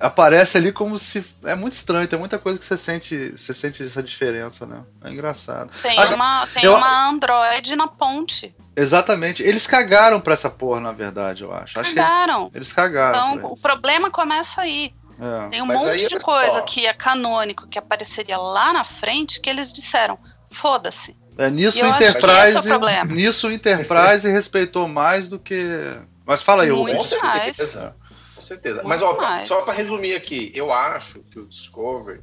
aparece 0.00 0.56
ali 0.56 0.72
como 0.72 0.98
se. 0.98 1.24
É 1.44 1.54
muito 1.54 1.72
estranho, 1.72 2.06
tem 2.06 2.18
muita 2.18 2.38
coisa 2.38 2.58
que 2.58 2.64
você 2.64 2.76
sente, 2.76 3.32
você 3.36 3.52
sente 3.52 3.82
essa 3.82 4.02
diferença, 4.02 4.66
né? 4.66 4.82
É 5.04 5.10
engraçado. 5.10 5.70
Tem, 5.82 5.98
uma, 6.14 6.46
tem 6.46 6.64
eu... 6.64 6.74
uma 6.74 7.08
Android 7.08 7.76
na 7.76 7.88
ponte. 7.88 8.54
Exatamente. 8.76 9.42
Eles 9.42 9.66
cagaram 9.66 10.20
pra 10.20 10.34
essa 10.34 10.48
porra, 10.48 10.80
na 10.80 10.92
verdade, 10.92 11.42
eu 11.42 11.52
acho. 11.52 11.74
Cagaram. 11.74 12.42
Eles, 12.42 12.54
eles 12.54 12.72
cagaram. 12.72 13.34
Então, 13.34 13.52
o 13.52 13.60
problema 13.60 14.10
começa 14.10 14.60
aí. 14.60 14.94
É. 15.20 15.48
Tem 15.48 15.62
um 15.62 15.66
Mas 15.66 15.80
monte 15.80 16.06
de 16.06 16.18
coisa 16.20 16.62
que 16.62 16.86
é 16.86 16.92
canônico, 16.92 17.66
que 17.66 17.78
apareceria 17.78 18.38
lá 18.38 18.72
na 18.72 18.84
frente, 18.84 19.40
que 19.40 19.50
eles 19.50 19.72
disseram, 19.72 20.16
foda-se. 20.50 21.16
É, 21.36 21.50
nisso 21.50 21.82
o 21.82 21.86
Enterprise, 21.86 22.68
é 22.68 23.04
nisso 23.04 23.50
Enterprise 23.50 24.26
respeitou 24.30 24.88
mais 24.88 25.28
do 25.28 25.38
que. 25.38 25.96
Mas 26.24 26.42
fala 26.42 26.64
aí, 26.64 26.70
Muito 26.70 26.96
Com 26.96 27.04
certeza. 27.04 27.96
Com 28.38 28.42
certeza. 28.42 28.76
Muito 28.76 28.88
Mas 28.88 29.02
ó, 29.02 29.42
só 29.42 29.62
para 29.62 29.72
resumir 29.72 30.14
aqui, 30.14 30.52
eu 30.54 30.72
acho 30.72 31.18
que 31.24 31.40
o 31.40 31.46
Discovery 31.46 32.22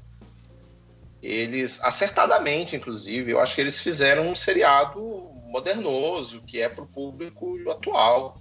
eles 1.21 1.81
acertadamente, 1.81 2.75
inclusive, 2.75 3.31
eu 3.31 3.39
acho 3.39 3.55
que 3.55 3.61
eles 3.61 3.79
fizeram 3.79 4.27
um 4.27 4.35
seriado 4.35 5.01
modernoso 5.47 6.41
que 6.41 6.61
é 6.61 6.69
para 6.69 6.83
o 6.83 6.87
público 6.87 7.57
atual. 7.69 8.35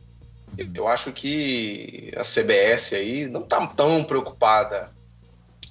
Eu 0.75 0.87
acho 0.87 1.11
que 1.11 2.13
a 2.15 2.23
CBS 2.23 2.93
aí 2.93 3.27
não 3.27 3.41
está 3.41 3.67
tão 3.69 4.05
preocupada 4.05 4.93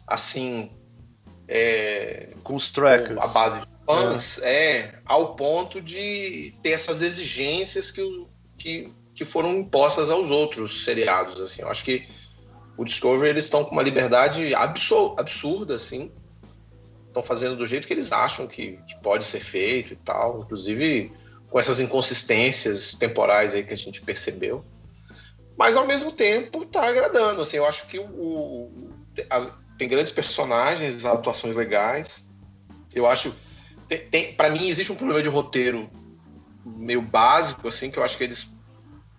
assim 0.08 0.76
é, 1.48 2.32
com 2.44 2.56
os 2.56 2.72
trackers. 2.72 3.16
Com 3.16 3.24
a 3.24 3.28
base 3.28 3.62
de 3.62 3.68
fãs, 3.86 4.40
é. 4.40 4.78
é. 4.80 5.00
ao 5.06 5.36
ponto 5.36 5.80
de 5.80 6.54
ter 6.64 6.72
essas 6.72 7.04
exigências 7.04 7.92
que, 7.92 8.28
que, 8.58 8.92
que 9.14 9.26
foram 9.26 9.56
impostas 9.56 10.10
aos 10.10 10.32
outros 10.32 10.84
seriados. 10.84 11.40
Assim. 11.42 11.62
Eu 11.62 11.70
acho 11.70 11.84
que 11.84 12.08
o 12.78 12.84
Discovery 12.84 13.30
eles 13.30 13.46
estão 13.46 13.64
com 13.64 13.72
uma 13.72 13.84
liberdade 13.84 14.54
absurda, 14.56 15.76
assim. 15.76 16.12
Estão 17.08 17.22
fazendo 17.24 17.56
do 17.56 17.66
jeito 17.66 17.88
que 17.88 17.94
eles 17.94 18.12
acham 18.12 18.48
que, 18.48 18.80
que 18.88 18.96
pode 19.02 19.24
ser 19.26 19.40
feito 19.40 19.94
e 19.94 19.96
tal. 19.98 20.42
Inclusive 20.42 21.12
com 21.50 21.60
essas 21.60 21.80
inconsistências 21.80 22.96
temporais 22.96 23.54
aí 23.54 23.64
que 23.64 23.74
a 23.74 23.78
gente 23.78 24.02
percebeu 24.02 24.66
mas 25.58 25.78
ao 25.78 25.86
mesmo 25.86 26.12
tempo 26.12 26.66
tá 26.66 26.88
agradando. 26.88 27.42
Assim, 27.42 27.58
eu 27.58 27.66
acho 27.66 27.88
que 27.88 28.00
o, 28.00 28.06
o 28.06 28.90
as, 29.30 29.52
tem 29.78 29.88
grandes 29.88 30.12
personagens, 30.12 31.06
atuações 31.06 31.56
legais. 31.56 32.28
Eu 32.94 33.08
acho. 33.08 33.34
Tem, 33.88 34.00
tem 34.00 34.34
para 34.34 34.50
mim, 34.50 34.68
existe 34.68 34.92
um 34.92 34.96
problema 34.96 35.22
de 35.22 35.30
roteiro 35.30 35.90
meio 36.66 37.02
básico, 37.02 37.68
assim, 37.68 37.92
que 37.92 38.00
eu 38.00 38.04
acho 38.04 38.18
que 38.18 38.24
eles 38.24 38.58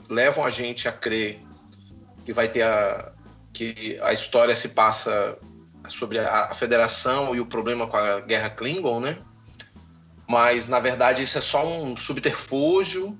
levam 0.08 0.44
a 0.44 0.50
gente 0.50 0.88
a 0.88 0.92
crer 0.92 1.40
que 2.24 2.32
vai 2.32 2.48
ter 2.48 2.62
a. 2.62 3.12
que 3.52 3.98
a 4.02 4.12
história 4.12 4.54
se 4.54 4.70
passa 4.70 5.38
sobre 5.88 6.18
a, 6.18 6.46
a 6.46 6.54
federação 6.54 7.34
e 7.34 7.40
o 7.40 7.46
problema 7.46 7.86
com 7.86 7.96
a 7.96 8.20
guerra 8.20 8.50
Klingon, 8.50 9.00
né? 9.00 9.18
Mas 10.28 10.68
na 10.68 10.80
verdade 10.80 11.22
isso 11.22 11.36
é 11.36 11.40
só 11.40 11.66
um 11.66 11.96
subterfúgio 11.96 13.18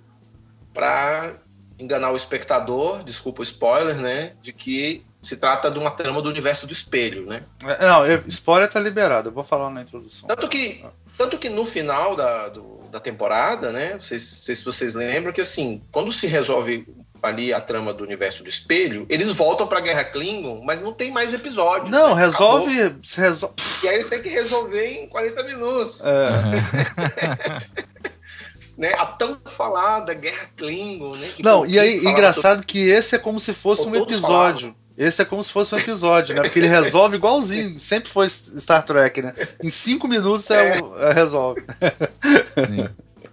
para 0.73 1.37
enganar 1.79 2.13
o 2.13 2.17
espectador, 2.17 3.05
desculpa 3.05 3.41
o 3.41 3.43
spoiler, 3.43 3.97
né? 3.97 4.35
De 4.41 4.53
que 4.53 5.05
se 5.21 5.37
trata 5.37 5.71
de 5.71 5.79
uma 5.79 5.91
trama 5.91 6.21
do 6.21 6.29
universo 6.29 6.67
do 6.67 6.73
espelho, 6.73 7.27
né? 7.27 7.43
É, 7.63 7.87
não, 7.87 8.07
spoiler 8.29 8.71
tá 8.71 8.81
liberado, 8.81 9.29
eu 9.29 9.33
vou 9.33 9.45
falar 9.45 9.71
na 9.71 9.83
introdução. 9.83 10.27
Tanto 10.27 10.49
que, 10.49 10.85
tanto 11.17 11.39
que 11.39 11.49
no 11.49 11.65
final 11.65 12.15
da, 12.15 12.49
do, 12.49 12.74
da 12.95 13.01
temporada, 13.01 13.73
né? 13.73 13.99
Vocês, 14.01 14.23
sei 14.23 14.55
se 14.55 14.65
vocês 14.65 14.95
lembram 14.95 15.33
que 15.33 15.41
assim, 15.41 15.83
quando 15.91 16.13
se 16.13 16.29
resolve 16.29 16.87
ali 17.21 17.53
a 17.53 17.61
trama 17.61 17.93
do 17.93 18.05
universo 18.05 18.45
do 18.45 18.49
espelho, 18.49 19.05
eles 19.09 19.29
voltam 19.33 19.67
pra 19.67 19.81
Guerra 19.81 20.05
Klingon, 20.05 20.63
mas 20.65 20.81
não 20.81 20.93
tem 20.93 21.11
mais 21.11 21.35
episódio. 21.35 21.91
Não, 21.91 22.15
né? 22.15 22.25
resolve, 22.25 22.97
resolve. 23.17 23.55
E 23.83 23.89
aí 23.89 23.95
eles 23.97 24.09
têm 24.09 24.23
que 24.23 24.29
resolver 24.29 24.87
em 24.87 25.09
40 25.09 25.43
minutos. 25.43 26.03
É. 26.05 27.67
né, 28.79 28.93
a 28.97 29.07
tão 29.07 29.41
falada 29.45 30.15
Guerra 30.15 30.49
Klingon, 30.57 31.17
né? 31.17 31.29
Não, 31.41 31.67
e 31.67 31.79
aí, 31.79 31.99
engraçado 32.07 32.59
sobre... 32.61 32.67
que 32.67 32.89
esse 32.89 33.17
é 33.17 33.19
como 33.19 33.41
se 33.41 33.53
fosse 33.53 33.83
um 33.89 33.97
episódio. 33.97 34.75
Esse 34.97 35.23
é 35.23 35.25
como 35.25 35.43
se 35.43 35.51
fosse 35.51 35.75
um 35.75 35.79
episódio, 35.79 36.35
né? 36.35 36.43
Porque 36.43 36.59
ele 36.59 36.69
resolve 36.69 37.17
igualzinho. 37.17 37.81
Sempre 37.81 38.11
foi 38.11 38.29
Star 38.29 38.85
Trek, 38.85 39.23
né? 39.23 39.33
Em 39.63 39.71
cinco 39.71 40.07
minutos 40.07 40.49
é. 40.51 40.79
é 40.79 41.13
resolve. 41.13 41.65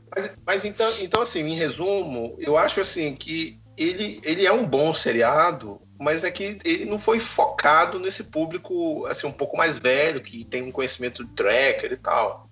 mas, 0.09 0.31
mas 0.45 0.65
então, 0.65 0.91
então, 1.01 1.21
assim, 1.21 1.41
em 1.41 1.55
resumo, 1.55 2.35
eu 2.39 2.57
acho 2.57 2.81
assim 2.81 3.15
que 3.15 3.59
ele, 3.77 4.19
ele 4.23 4.45
é 4.45 4.51
um 4.51 4.65
bom 4.65 4.93
seriado, 4.93 5.79
mas 5.99 6.23
é 6.23 6.31
que 6.31 6.59
ele 6.65 6.85
não 6.85 6.97
foi 6.97 7.19
focado 7.19 7.99
nesse 7.99 8.25
público 8.25 9.05
assim 9.05 9.27
um 9.27 9.31
pouco 9.31 9.55
mais 9.55 9.77
velho, 9.77 10.21
que 10.21 10.43
tem 10.43 10.63
um 10.63 10.71
conhecimento 10.71 11.23
de 11.23 11.31
tracker 11.33 11.91
e 11.91 11.97
tal. 11.97 12.49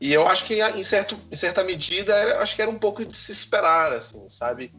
E 0.00 0.12
eu 0.12 0.26
acho 0.26 0.44
que 0.44 0.62
em, 0.62 0.82
certo, 0.82 1.18
em 1.30 1.36
certa 1.36 1.64
medida 1.64 2.14
era, 2.14 2.42
acho 2.42 2.54
que 2.54 2.62
era 2.62 2.70
um 2.70 2.78
pouco 2.78 3.04
de 3.04 3.16
se 3.16 3.32
esperar, 3.32 3.92
assim, 3.92 4.28
sabe? 4.28 4.72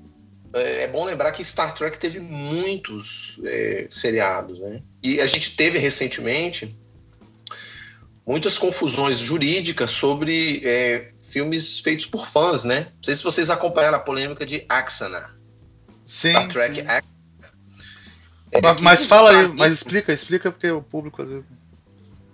É, 0.53 0.83
é 0.83 0.87
bom 0.87 1.05
lembrar 1.05 1.31
que 1.31 1.43
Star 1.43 1.73
Trek 1.73 1.97
teve 1.99 2.19
muitos 2.19 3.39
é, 3.43 3.87
seriados, 3.89 4.59
né? 4.59 4.81
E 5.03 5.19
a 5.21 5.25
gente 5.25 5.55
teve 5.55 5.77
recentemente 5.77 6.75
muitas 8.25 8.57
confusões 8.57 9.19
jurídicas 9.19 9.89
sobre 9.91 10.61
é, 10.65 11.11
filmes 11.21 11.79
feitos 11.79 12.05
por 12.05 12.27
fãs, 12.27 12.63
né? 12.63 12.87
Não 12.95 13.03
sei 13.03 13.15
se 13.15 13.23
vocês 13.23 13.49
acompanharam 13.49 13.97
a 13.97 14.01
polêmica 14.01 14.45
de 14.45 14.65
Axana. 14.67 15.29
Sim. 16.05 16.29
Star 16.31 16.47
Trek. 16.47 16.79
Axana. 16.81 17.03
É, 18.51 18.61
Mas, 18.61 18.81
mas 18.81 19.05
fala 19.05 19.29
aí, 19.31 19.35
amigos- 19.39 19.57
mas 19.57 19.73
explica, 19.73 20.13
explica 20.13 20.51
porque 20.51 20.71
o 20.71 20.81
público. 20.81 21.21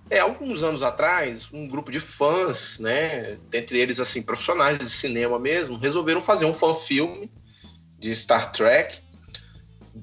É, 0.09 0.19
alguns 0.19 0.61
anos 0.61 0.83
atrás, 0.83 1.47
um 1.51 1.67
grupo 1.67 1.91
de 1.91 1.99
fãs, 1.99 2.77
né, 2.77 3.35
dentre 3.49 3.79
eles 3.79 3.99
assim 3.99 4.21
profissionais 4.21 4.77
de 4.77 4.87
cinema 4.87 5.39
mesmo, 5.39 5.75
resolveram 5.77 6.21
fazer 6.21 6.45
um 6.45 6.53
fan-filme 6.53 7.31
de 8.03 8.13
Star 8.15 8.51
Trek, 8.51 8.97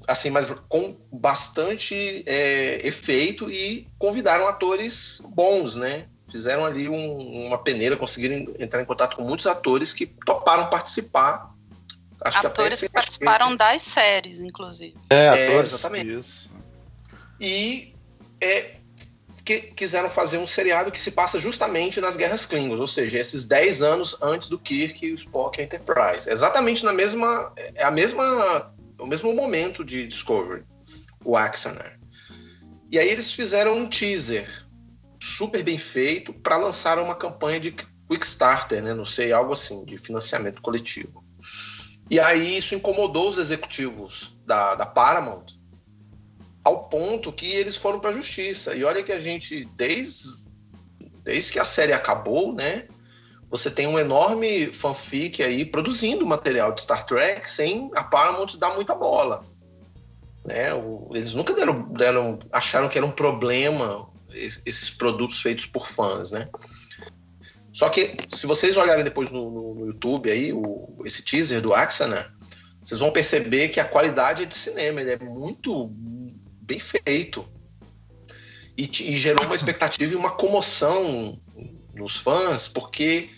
assim, 0.09 0.31
mas 0.31 0.51
com 0.69 0.97
bastante 1.13 2.25
é, 2.27 2.87
efeito 2.87 3.51
e 3.51 3.87
convidaram 3.99 4.49
atores 4.49 5.21
bons, 5.35 5.77
né? 5.77 6.07
Fizeram 6.31 6.65
ali 6.65 6.89
um- 6.89 7.47
uma 7.49 7.59
peneira, 7.59 7.97
conseguiram 7.99 8.55
entrar 8.59 8.81
em 8.81 8.87
contato 8.87 9.17
com 9.17 9.23
muitos 9.23 9.47
atores 9.47 9.93
que 9.93 10.07
toparam 10.07 10.71
participar. 10.71 11.51
Acho 12.23 12.47
Atores 12.47 12.79
sem 12.79 12.89
que 12.89 12.95
participaram 12.95 13.55
das 13.57 13.83
séries, 13.83 14.41
inclusive. 14.41 14.95
É, 15.11 15.25
É, 15.27 15.47
atores. 15.49 15.73
exatamente. 15.73 16.19
Isso. 16.19 16.49
e 17.39 17.95
é, 18.41 18.77
que 19.59 19.73
quiseram 19.73 20.09
fazer 20.09 20.39
um 20.39 20.47
seriado 20.47 20.93
que 20.93 21.01
se 21.01 21.11
passa 21.11 21.41
justamente 21.41 22.01
nas 22.01 22.17
guerras 22.17 22.47
Klingons, 22.47 22.79
ou 22.79 22.87
seja, 22.87 23.19
esses 23.19 23.45
10 23.45 23.83
anos 23.83 24.17
antes 24.23 24.49
do 24.49 24.59
Kirk 24.59 25.05
e 25.05 25.11
o 25.11 25.15
Spock 25.15 25.59
e 25.59 25.63
a 25.63 25.65
Enterprise. 25.65 26.31
Exatamente 26.31 26.85
na 26.85 26.93
mesma 26.93 27.53
é 27.75 27.83
a 27.83 27.91
mesma 27.91 28.73
o 28.99 29.07
mesmo 29.07 29.33
momento 29.35 29.85
de 29.85 30.07
Discovery, 30.07 30.65
o 31.25 31.37
Axanar. 31.37 31.99
E 32.93 32.99
aí 32.99 33.09
eles 33.09 33.33
fizeram 33.33 33.77
um 33.77 33.89
teaser 33.89 34.49
super 35.21 35.63
bem 35.63 35.79
feito 35.79 36.33
para 36.33 36.57
lançar 36.57 36.99
uma 36.99 37.15
campanha 37.15 37.59
de 37.59 37.73
Quickstarter, 38.09 38.83
né, 38.83 38.95
não 38.95 39.05
sei, 39.05 39.33
algo 39.33 39.53
assim, 39.53 39.85
de 39.85 39.97
financiamento 39.97 40.61
coletivo. 40.61 41.25
E 42.11 42.19
aí 42.21 42.57
isso 42.57 42.75
incomodou 42.75 43.31
os 43.31 43.39
executivos 43.39 44.39
da, 44.45 44.75
da 44.75 44.85
Paramount 44.85 45.60
ao 46.63 46.89
ponto 46.89 47.33
que 47.33 47.47
eles 47.53 47.77
foram 47.77 48.01
para 48.01 48.11
a 48.11 48.13
justiça. 48.15 48.75
E 48.75 48.85
olha 48.85 49.03
que 49.03 49.13
a 49.13 49.21
gente, 49.21 49.65
desde, 49.77 50.29
desde 51.25 51.53
que 51.53 51.59
a 51.59 51.65
série 51.65 51.93
acabou, 51.93 52.53
né? 52.55 52.87
Você 53.51 53.71
tem 53.71 53.87
um 53.87 53.99
enorme 53.99 54.73
fanfic 54.73 55.43
aí 55.43 55.65
produzindo 55.65 56.27
material 56.27 56.73
de 56.73 56.83
Star 56.83 57.05
Trek 57.05 57.49
sem 57.51 57.91
a 57.97 58.05
Paramount 58.05 58.57
dar 58.59 58.75
muita 58.75 58.95
bola. 58.95 59.45
Né? 60.45 60.73
O- 60.73 61.11
eles 61.15 61.35
nunca 61.35 61.53
deram, 61.53 61.83
deram- 61.87 62.39
acharam 62.53 62.89
que 62.89 62.97
era 62.97 63.07
um 63.07 63.11
problema 63.11 64.09
es- 64.33 64.63
esses 64.65 64.89
produtos 64.91 65.43
feitos 65.43 65.67
por 65.67 65.89
fãs, 65.89 66.31
né? 66.31 66.49
Só 67.73 67.89
que 67.89 68.17
se 68.33 68.47
vocês 68.47 68.77
olharem 68.77 69.05
depois 69.05 69.31
no, 69.31 69.51
no- 69.51 69.75
no 69.75 69.87
YouTube 69.87 70.31
aí, 70.31 70.53
o- 70.53 71.03
esse 71.05 71.23
teaser 71.25 71.61
do 71.61 71.75
Axana, 71.75 72.33
vocês 72.85 73.01
vão 73.01 73.11
perceber 73.11 73.69
que 73.69 73.81
a 73.81 73.85
qualidade 73.85 74.43
é 74.45 74.47
de 74.47 74.55
cinema, 74.55 75.01
ele 75.01 75.11
é 75.13 75.19
muito 75.19 75.91
bem 76.71 76.79
feito. 76.79 77.45
E, 78.77 78.83
e 78.85 79.19
gerou 79.19 79.45
uma 79.45 79.55
expectativa 79.55 80.13
e 80.13 80.17
uma 80.17 80.31
comoção 80.31 81.39
nos 81.95 82.17
fãs, 82.17 82.69
porque 82.69 83.29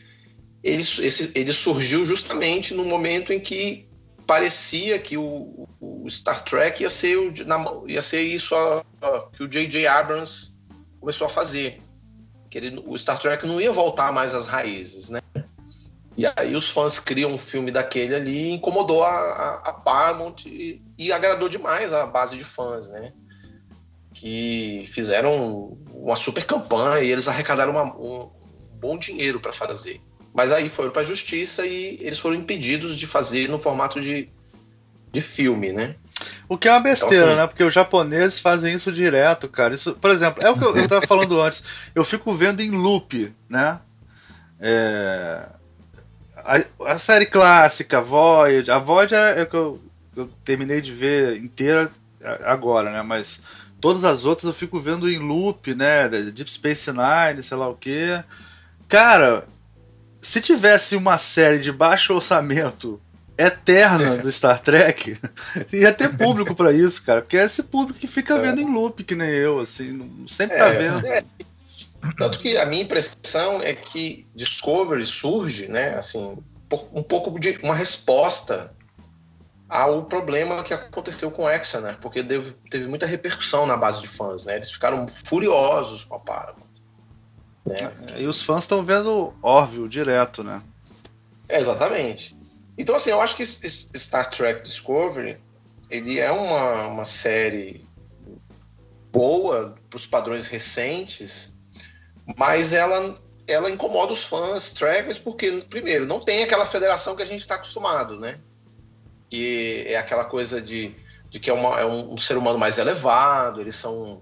ele, 0.62 0.82
esse- 0.82 1.32
ele 1.34 1.52
surgiu 1.52 2.04
justamente 2.04 2.74
no 2.74 2.84
momento 2.84 3.32
em 3.32 3.40
que 3.40 3.88
parecia 4.26 4.98
que 4.98 5.16
o, 5.16 5.66
o 5.80 6.06
Star 6.08 6.44
Trek 6.44 6.82
ia 6.82 6.90
ser, 6.90 7.16
o 7.16 7.32
ia 7.88 8.02
ser 8.02 8.22
isso 8.22 8.54
a- 8.54 8.84
a- 9.02 9.28
que 9.32 9.42
o 9.42 9.48
J.J. 9.48 9.86
Abrams 9.86 10.54
começou 11.00 11.26
a 11.26 11.30
fazer. 11.30 11.80
Que 12.50 12.58
ele- 12.58 12.82
o 12.86 12.96
Star 12.96 13.18
Trek 13.18 13.46
não 13.46 13.60
ia 13.60 13.72
voltar 13.72 14.12
mais 14.12 14.34
às 14.34 14.46
raízes, 14.46 15.08
né? 15.10 15.20
E 16.16 16.24
aí 16.36 16.54
os 16.54 16.68
fãs 16.68 17.00
criam 17.00 17.32
um 17.32 17.38
filme 17.38 17.70
daquele 17.72 18.14
ali, 18.14 18.52
incomodou 18.52 19.02
a, 19.02 19.08
a- 19.10 19.62
a 19.70 19.72
Paramount 19.72 20.36
e, 20.46 20.80
e 20.98 21.10
agradou 21.10 21.48
demais 21.48 21.92
a 21.94 22.04
base 22.06 22.36
de 22.36 22.44
fãs, 22.44 22.88
né? 22.90 23.12
Que 24.14 24.84
fizeram 24.86 25.76
uma 25.92 26.16
super 26.16 26.44
campanha 26.44 27.02
e 27.02 27.10
eles 27.10 27.28
arrecadaram 27.28 27.72
uma- 27.72 27.96
um 27.96 28.30
bom 28.80 28.98
dinheiro 28.98 29.40
para 29.40 29.52
fazer. 29.52 30.00
Mas 30.34 30.52
aí 30.52 30.68
foram 30.68 30.90
para 30.90 31.02
a 31.02 31.04
justiça 31.04 31.66
e 31.66 31.98
eles 32.00 32.18
foram 32.18 32.36
impedidos 32.36 32.96
de 32.96 33.06
fazer 33.06 33.48
no 33.48 33.58
formato 33.58 34.00
de, 34.00 34.28
de 35.12 35.20
filme, 35.20 35.72
né? 35.72 35.94
O 36.48 36.56
que 36.56 36.68
é 36.68 36.70
uma 36.72 36.80
besteira, 36.80 37.28
assim- 37.28 37.36
né? 37.36 37.46
Porque 37.46 37.64
os 37.64 37.72
japoneses 37.74 38.38
fazem 38.40 38.74
isso 38.74 38.92
direto, 38.92 39.48
cara. 39.48 39.74
Isso, 39.74 39.94
por 39.94 40.10
exemplo, 40.10 40.44
é 40.44 40.50
o 40.50 40.56
que 40.56 40.64
eu, 40.64 40.76
eu 40.76 40.88
tava 40.88 41.06
falando 41.06 41.40
antes. 41.40 41.62
Eu 41.94 42.04
fico 42.04 42.32
vendo 42.34 42.60
em 42.60 42.70
loop, 42.70 43.34
né? 43.48 43.80
É, 44.60 45.48
a, 46.36 46.92
a 46.92 46.98
série 46.98 47.26
clássica, 47.26 48.00
Voyage. 48.00 48.70
A 48.70 48.78
Voyage 48.78 49.14
é, 49.14 49.40
é 49.40 49.42
o 49.42 49.46
que 49.46 49.56
eu, 49.56 49.80
eu 50.16 50.26
terminei 50.44 50.80
de 50.80 50.92
ver 50.92 51.36
inteira 51.38 51.90
agora, 52.44 52.90
né? 52.90 53.02
Mas 53.02 53.40
todas 53.82 54.04
as 54.04 54.24
outras 54.24 54.46
eu 54.46 54.54
fico 54.54 54.80
vendo 54.80 55.10
em 55.10 55.18
loop, 55.18 55.74
né? 55.74 56.08
Deep 56.08 56.50
Space 56.50 56.88
Nine, 56.90 57.42
sei 57.42 57.56
lá 57.58 57.68
o 57.68 57.74
quê. 57.74 58.22
Cara, 58.88 59.44
se 60.20 60.40
tivesse 60.40 60.94
uma 60.96 61.18
série 61.18 61.58
de 61.58 61.70
baixo 61.72 62.14
orçamento 62.14 62.98
eterna 63.36 64.18
do 64.18 64.30
Star 64.30 64.60
Trek, 64.60 65.18
ia 65.72 65.92
ter 65.92 66.16
público 66.16 66.54
pra 66.54 66.72
isso, 66.72 67.02
cara. 67.02 67.20
Porque 67.22 67.36
é 67.36 67.44
esse 67.44 67.62
público 67.64 67.98
que 67.98 68.06
fica 68.06 68.38
vendo 68.38 68.60
em 68.60 68.72
loop, 68.72 69.02
que 69.02 69.14
nem 69.16 69.28
eu, 69.30 69.58
assim, 69.58 69.90
não- 69.92 70.28
sempre 70.28 70.56
tá 70.56 70.68
vendo. 70.68 71.04
é. 71.06 71.22
Tanto 72.18 72.38
que 72.38 72.56
a 72.56 72.66
minha 72.66 72.82
impressão 72.82 73.60
é 73.62 73.74
que 73.74 74.26
Discovery 74.34 75.06
surge, 75.06 75.68
né, 75.68 75.94
assim, 75.96 76.36
um 76.92 77.02
pouco 77.02 77.38
de 77.38 77.58
uma 77.62 77.74
resposta 77.74 78.72
ao 79.72 80.04
problema 80.04 80.62
que 80.62 80.74
aconteceu 80.74 81.30
com 81.30 81.48
Exa, 81.48 81.80
né? 81.80 81.96
Porque 81.98 82.22
teve, 82.22 82.52
teve 82.70 82.86
muita 82.86 83.06
repercussão 83.06 83.64
na 83.64 83.74
base 83.74 84.02
de 84.02 84.06
fãs, 84.06 84.44
né? 84.44 84.56
Eles 84.56 84.70
ficaram 84.70 85.06
furiosos 85.08 86.04
com 86.04 86.16
a 86.16 86.20
Paramount. 86.20 86.66
Né? 87.64 87.76
E 88.18 88.26
os 88.26 88.42
fãs 88.42 88.64
estão 88.64 88.84
vendo 88.84 89.32
Orville 89.40 89.88
direto, 89.88 90.44
né? 90.44 90.62
É, 91.48 91.58
exatamente. 91.58 92.36
Então, 92.76 92.94
assim, 92.94 93.10
eu 93.10 93.20
acho 93.22 93.34
que 93.34 93.46
Star 93.46 94.28
Trek 94.28 94.62
Discovery 94.62 95.40
ele 95.88 96.20
é 96.20 96.30
uma, 96.30 96.88
uma 96.88 97.04
série 97.06 97.86
boa 99.10 99.74
para 99.88 99.96
os 99.96 100.06
padrões 100.06 100.48
recentes, 100.48 101.54
mas 102.36 102.74
ela, 102.74 103.18
ela 103.46 103.70
incomoda 103.70 104.12
os 104.12 104.24
fãs 104.24 104.74
trackers 104.74 105.18
porque, 105.18 105.64
primeiro, 105.70 106.04
não 106.04 106.20
tem 106.20 106.42
aquela 106.42 106.66
federação 106.66 107.16
que 107.16 107.22
a 107.22 107.26
gente 107.26 107.40
está 107.40 107.54
acostumado, 107.54 108.18
né? 108.18 108.38
Que 109.32 109.84
é 109.86 109.96
aquela 109.96 110.26
coisa 110.26 110.60
de, 110.60 110.94
de 111.30 111.40
que 111.40 111.48
é, 111.48 111.54
uma- 111.54 111.80
é 111.80 111.86
um, 111.86 112.12
um 112.12 112.16
ser 112.18 112.36
humano 112.36 112.58
mais 112.58 112.76
elevado, 112.76 113.62
eles 113.62 113.74
são 113.74 114.20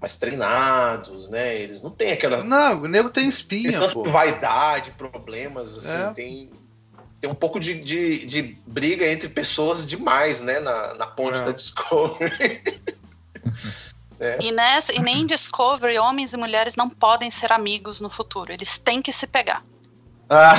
mais 0.00 0.16
treinados, 0.16 1.28
né? 1.28 1.56
Eles 1.56 1.80
não 1.80 1.90
têm 1.92 2.10
aquela 2.10 2.42
Não, 2.42 2.82
o 2.82 2.88
nego 2.88 3.08
tem 3.08 3.22
tem 3.22 3.28
espinha, 3.28 3.88
pô. 3.90 4.02
vaidade, 4.02 4.90
problemas, 4.98 5.78
assim, 5.78 5.92
É. 6.10 6.12
tem, 6.12 6.50
tem 7.20 7.30
um 7.30 7.34
pouco 7.36 7.60
de, 7.60 7.80
de, 7.80 8.26
de 8.26 8.42
briga 8.66 9.06
entre 9.06 9.28
pessoas 9.28 9.86
demais, 9.86 10.40
né, 10.40 10.58
na, 10.58 10.94
na 10.94 11.06
ponte 11.06 11.38
É. 11.38 11.44
da 11.44 11.52
Discovery. 11.52 12.60
E, 14.42 14.50
nessa, 14.50 14.92
e 14.92 14.98
nem 14.98 15.20
em 15.20 15.26
Discovery, 15.26 15.96
homens 16.00 16.32
e 16.32 16.36
mulheres 16.36 16.74
não 16.74 16.90
podem 16.90 17.30
ser 17.30 17.52
amigos 17.52 18.00
no 18.00 18.10
futuro. 18.10 18.52
Eles 18.52 18.76
têm 18.76 19.00
que 19.00 19.12
se 19.12 19.28
pegar. 19.28 19.64
Ah. 20.28 20.56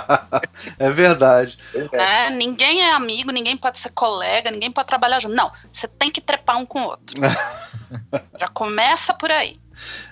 é 0.78 0.90
verdade. 0.90 1.58
né? 1.92 2.30
Ninguém 2.30 2.82
é 2.82 2.92
amigo, 2.92 3.30
ninguém 3.30 3.56
pode 3.56 3.78
ser 3.78 3.90
colega, 3.90 4.50
ninguém 4.50 4.72
pode 4.72 4.88
trabalhar 4.88 5.20
junto. 5.20 5.34
Não, 5.34 5.52
você 5.72 5.86
tem 5.86 6.10
que 6.10 6.20
trepar 6.20 6.58
um 6.58 6.66
com 6.66 6.80
o 6.80 6.86
outro. 6.86 7.20
Já 8.38 8.48
começa 8.48 9.12
por 9.12 9.30
aí. 9.30 9.60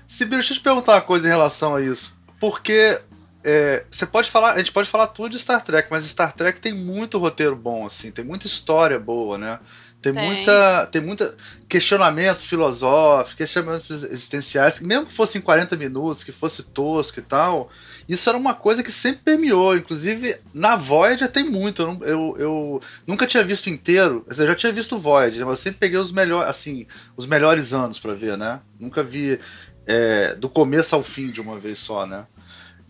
Sibila, 0.07 0.38
deixa 0.38 0.52
eu 0.52 0.59
te 0.59 0.62
perguntar 0.62 0.94
uma 0.94 1.00
coisa 1.00 1.26
em 1.26 1.31
relação 1.31 1.74
a 1.74 1.81
isso. 1.81 2.16
Porque 2.40 3.00
é, 3.44 3.85
você 3.90 4.07
pode 4.07 4.31
falar, 4.31 4.52
a 4.52 4.59
gente 4.59 4.72
pode 4.72 4.88
falar 4.88 5.09
tudo 5.09 5.31
de 5.31 5.38
Star 5.38 5.62
Trek, 5.62 5.88
mas 5.90 6.04
Star 6.04 6.33
Trek 6.33 6.61
tem 6.61 6.72
muito 6.72 7.18
roteiro 7.18 7.57
bom, 7.57 7.87
assim, 7.87 8.11
tem 8.11 8.24
muita 8.24 8.46
história 8.46 8.98
boa, 8.98 9.38
né? 9.38 9.59
Tem, 10.12 10.23
Tem. 10.23 10.35
muita. 10.35 10.87
Tem 10.87 11.01
muita 11.03 11.35
questionamentos 11.68 12.47
filosóficos, 12.47 13.35
questionamentos 13.35 13.90
existenciais, 13.90 14.79
que 14.79 14.85
mesmo 14.87 15.07
que 15.07 15.12
fossem 15.12 15.40
40 15.40 15.77
minutos, 15.77 16.25
que 16.25 16.33
fosse 16.33 16.62
tosco 16.62 17.18
e 17.18 17.23
tal, 17.23 17.68
isso 18.09 18.27
era 18.29 18.38
uma 18.38 18.55
coisa 18.55 18.83
que 18.83 18.90
sempre 18.90 19.21
permeou. 19.23 19.77
Inclusive, 19.77 20.37
na 20.55 20.77
Voyager 20.77 21.31
tem 21.31 21.44
muito. 21.44 21.83
Eu, 21.83 21.99
eu, 22.01 22.37
eu 22.38 22.83
nunca 23.07 23.27
tinha 23.27 23.44
visto 23.44 23.68
inteiro. 23.68 24.25
Eu 24.27 24.35
já 24.35 24.55
tinha 24.55 24.73
visto 24.73 24.99
Voyager, 24.99 25.44
mas 25.44 25.59
eu 25.59 25.62
sempre 25.62 25.81
peguei 25.81 25.99
os 25.99 26.11
melhores, 26.11 26.49
assim, 26.49 26.87
os 27.16 27.27
melhores 27.27 27.75
anos 27.75 27.99
pra 27.99 28.14
ver, 28.14 28.38
né? 28.38 28.61
Nunca 28.81 29.03
vi 29.03 29.38
é, 29.87 30.35
do 30.35 30.49
começo 30.49 30.94
ao 30.94 31.03
fim 31.03 31.31
de 31.31 31.40
uma 31.40 31.59
vez 31.59 31.79
só, 31.79 32.07
né? 32.07 32.27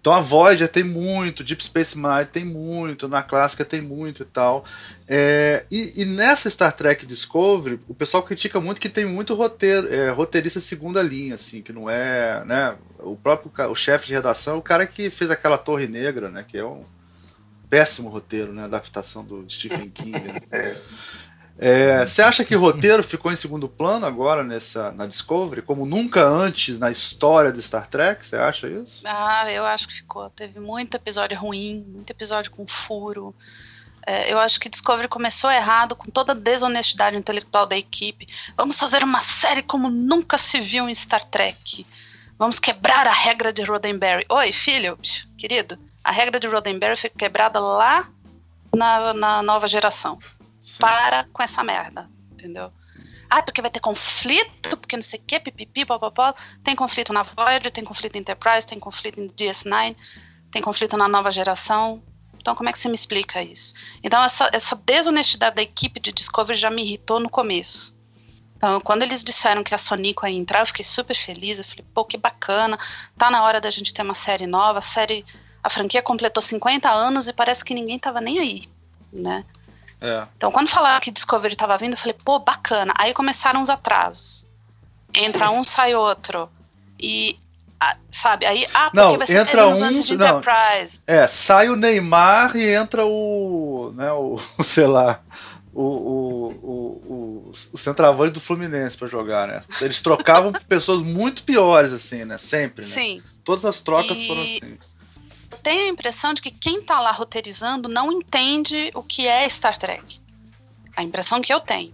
Então 0.08 0.16
a 0.16 0.22
Voyager 0.22 0.68
tem 0.68 0.82
muito, 0.82 1.44
Deep 1.44 1.62
Space 1.62 1.94
Nine 1.94 2.24
tem 2.24 2.42
muito, 2.42 3.06
na 3.08 3.22
clássica 3.22 3.62
tem 3.62 3.82
muito 3.82 4.22
e 4.22 4.24
tal. 4.24 4.64
É, 5.06 5.66
e, 5.70 6.00
e 6.00 6.04
nessa 6.06 6.48
Star 6.48 6.74
Trek 6.74 7.04
Discovery, 7.04 7.78
o 7.86 7.92
pessoal 7.92 8.22
critica 8.22 8.58
muito 8.58 8.80
que 8.80 8.88
tem 8.88 9.04
muito 9.04 9.34
roteiro, 9.34 9.92
é, 9.92 10.08
roteirista 10.08 10.60
segunda 10.60 11.02
linha, 11.02 11.34
assim, 11.34 11.60
que 11.60 11.74
não 11.74 11.90
é, 11.90 12.42
né? 12.46 12.74
O 13.00 13.16
próprio 13.16 13.52
o 13.70 13.74
chefe 13.74 14.06
de 14.06 14.14
redação 14.14 14.54
é 14.54 14.56
o 14.56 14.62
cara 14.62 14.86
que 14.86 15.10
fez 15.10 15.30
aquela 15.30 15.58
Torre 15.58 15.86
Negra, 15.86 16.30
né? 16.30 16.42
Que 16.42 16.56
é 16.56 16.64
um 16.64 16.86
péssimo 17.68 18.08
roteiro, 18.08 18.50
né? 18.54 18.64
Adaptação 18.64 19.22
do 19.22 19.44
Stephen 19.46 19.90
King. 19.92 20.12
né? 20.22 20.74
É, 21.60 22.06
você 22.06 22.22
acha 22.22 22.44
que 22.44 22.54
o 22.54 22.60
roteiro 22.60 23.02
ficou 23.02 23.32
em 23.32 23.36
segundo 23.36 23.68
plano 23.68 24.06
agora 24.06 24.44
nessa 24.44 24.92
na 24.92 25.06
Discovery, 25.06 25.60
como 25.60 25.84
nunca 25.84 26.24
antes 26.24 26.78
na 26.78 26.88
história 26.88 27.50
de 27.50 27.60
Star 27.60 27.88
Trek? 27.88 28.24
Você 28.24 28.36
acha 28.36 28.68
isso? 28.68 29.02
Ah, 29.04 29.50
eu 29.50 29.66
acho 29.66 29.88
que 29.88 29.94
ficou. 29.94 30.30
Teve 30.30 30.60
muito 30.60 30.94
episódio 30.94 31.36
ruim, 31.36 31.84
muito 31.84 32.10
episódio 32.10 32.52
com 32.52 32.64
furo. 32.64 33.34
É, 34.06 34.32
eu 34.32 34.38
acho 34.38 34.60
que 34.60 34.68
Discovery 34.68 35.08
começou 35.08 35.50
errado 35.50 35.96
com 35.96 36.10
toda 36.10 36.32
a 36.32 36.36
desonestidade 36.36 37.16
intelectual 37.16 37.66
da 37.66 37.76
equipe. 37.76 38.28
Vamos 38.56 38.78
fazer 38.78 39.02
uma 39.02 39.20
série 39.20 39.62
como 39.62 39.90
nunca 39.90 40.38
se 40.38 40.60
viu 40.60 40.88
em 40.88 40.94
Star 40.94 41.24
Trek. 41.24 41.84
Vamos 42.38 42.60
quebrar 42.60 43.08
a 43.08 43.12
regra 43.12 43.52
de 43.52 43.64
Roddenberry. 43.64 44.24
Oi, 44.28 44.52
filho, 44.52 44.96
querido. 45.36 45.76
A 46.04 46.12
regra 46.12 46.38
de 46.38 46.46
Roddenberry 46.46 46.96
foi 46.96 47.10
quebrada 47.10 47.58
lá 47.58 48.08
na, 48.74 49.12
na 49.12 49.42
nova 49.42 49.66
geração. 49.66 50.18
Sim. 50.68 50.80
Para 50.80 51.24
com 51.32 51.42
essa 51.42 51.64
merda, 51.64 52.10
entendeu? 52.30 52.70
Ah, 53.30 53.42
porque 53.42 53.62
vai 53.62 53.70
ter 53.70 53.80
conflito, 53.80 54.76
porque 54.76 54.96
não 54.96 55.02
sei 55.02 55.18
o 55.18 55.22
que, 55.22 55.40
pipipi, 55.40 55.86
papapá. 55.86 56.34
Tem 56.62 56.76
conflito 56.76 57.10
na 57.10 57.22
Voyager, 57.22 57.70
tem 57.70 57.82
conflito 57.82 58.16
em 58.16 58.18
Enterprise, 58.18 58.66
tem 58.66 58.78
conflito 58.78 59.18
em 59.18 59.28
DS9, 59.30 59.96
tem 60.50 60.60
conflito 60.60 60.94
na 60.94 61.08
nova 61.08 61.30
geração. 61.30 62.02
Então, 62.38 62.54
como 62.54 62.68
é 62.68 62.72
que 62.72 62.78
você 62.78 62.88
me 62.88 62.94
explica 62.94 63.42
isso? 63.42 63.72
Então, 64.02 64.22
essa, 64.22 64.50
essa 64.52 64.76
desonestidade 64.76 65.56
da 65.56 65.62
equipe 65.62 65.98
de 66.00 66.12
Discovery 66.12 66.58
já 66.58 66.70
me 66.70 66.82
irritou 66.82 67.18
no 67.18 67.30
começo. 67.30 67.96
Então, 68.54 68.78
quando 68.82 69.04
eles 69.04 69.24
disseram 69.24 69.64
que 69.64 69.74
a 69.74 69.78
Sonic 69.78 70.20
ia 70.24 70.30
entrar, 70.30 70.60
eu 70.60 70.66
fiquei 70.66 70.84
super 70.84 71.16
feliz. 71.16 71.58
Eu 71.58 71.64
falei, 71.64 71.86
pô, 71.94 72.04
que 72.04 72.18
bacana. 72.18 72.78
Tá 73.16 73.30
na 73.30 73.42
hora 73.42 73.58
da 73.58 73.70
gente 73.70 73.94
ter 73.94 74.02
uma 74.02 74.14
série 74.14 74.46
nova. 74.46 74.80
A 74.80 74.82
série, 74.82 75.24
a 75.62 75.70
franquia 75.70 76.02
completou 76.02 76.42
50 76.42 76.90
anos 76.90 77.26
e 77.26 77.32
parece 77.32 77.64
que 77.64 77.72
ninguém 77.72 77.98
tava 77.98 78.20
nem 78.20 78.38
aí, 78.38 78.64
né? 79.10 79.46
É. 80.00 80.26
Então, 80.36 80.50
quando 80.52 80.68
falaram 80.68 81.00
que 81.00 81.10
Discovery 81.10 81.54
estava 81.54 81.76
vindo, 81.76 81.92
eu 81.92 81.98
falei, 81.98 82.16
pô, 82.24 82.38
bacana. 82.38 82.92
Aí 82.96 83.12
começaram 83.12 83.60
os 83.62 83.68
atrasos. 83.68 84.46
Entra 85.14 85.50
um, 85.50 85.64
sai 85.64 85.94
outro. 85.94 86.48
E, 87.00 87.38
sabe, 88.10 88.46
aí, 88.46 88.66
ah, 88.74 88.90
porque 88.90 88.96
não, 88.96 89.18
vai 89.18 89.26
ser 89.26 89.40
entra 89.40 89.66
um, 89.66 89.84
antes 89.84 90.04
de 90.04 90.16
não, 90.16 90.38
Enterprise. 90.38 91.02
É, 91.06 91.26
sai 91.26 91.68
o 91.68 91.76
Neymar 91.76 92.56
e 92.56 92.74
entra 92.74 93.04
o, 93.04 93.92
né, 93.94 94.12
o, 94.12 94.38
sei 94.64 94.86
lá, 94.86 95.20
o, 95.72 95.82
o, 95.82 96.48
o, 96.62 97.52
o, 97.72 97.78
centroavante 97.78 98.32
do 98.32 98.40
Fluminense 98.40 98.96
para 98.96 99.06
jogar, 99.06 99.46
né? 99.46 99.60
Eles 99.80 100.02
trocavam 100.02 100.52
pessoas 100.68 101.02
muito 101.02 101.44
piores, 101.44 101.92
assim, 101.92 102.24
né? 102.24 102.36
Sempre, 102.36 102.84
né? 102.84 102.92
Sim. 102.92 103.22
Todas 103.44 103.64
as 103.64 103.80
trocas 103.80 104.18
e... 104.18 104.26
foram 104.26 104.42
assim 104.42 104.78
tenho 105.68 105.84
a 105.84 105.88
impressão 105.88 106.32
de 106.32 106.40
que 106.40 106.50
quem 106.50 106.80
está 106.80 106.98
lá 106.98 107.12
roteirizando 107.12 107.90
não 107.90 108.10
entende 108.10 108.90
o 108.94 109.02
que 109.02 109.28
é 109.28 109.46
Star 109.46 109.76
Trek. 109.76 110.18
A 110.96 111.02
impressão 111.02 111.42
que 111.42 111.52
eu 111.52 111.60
tenho. 111.60 111.92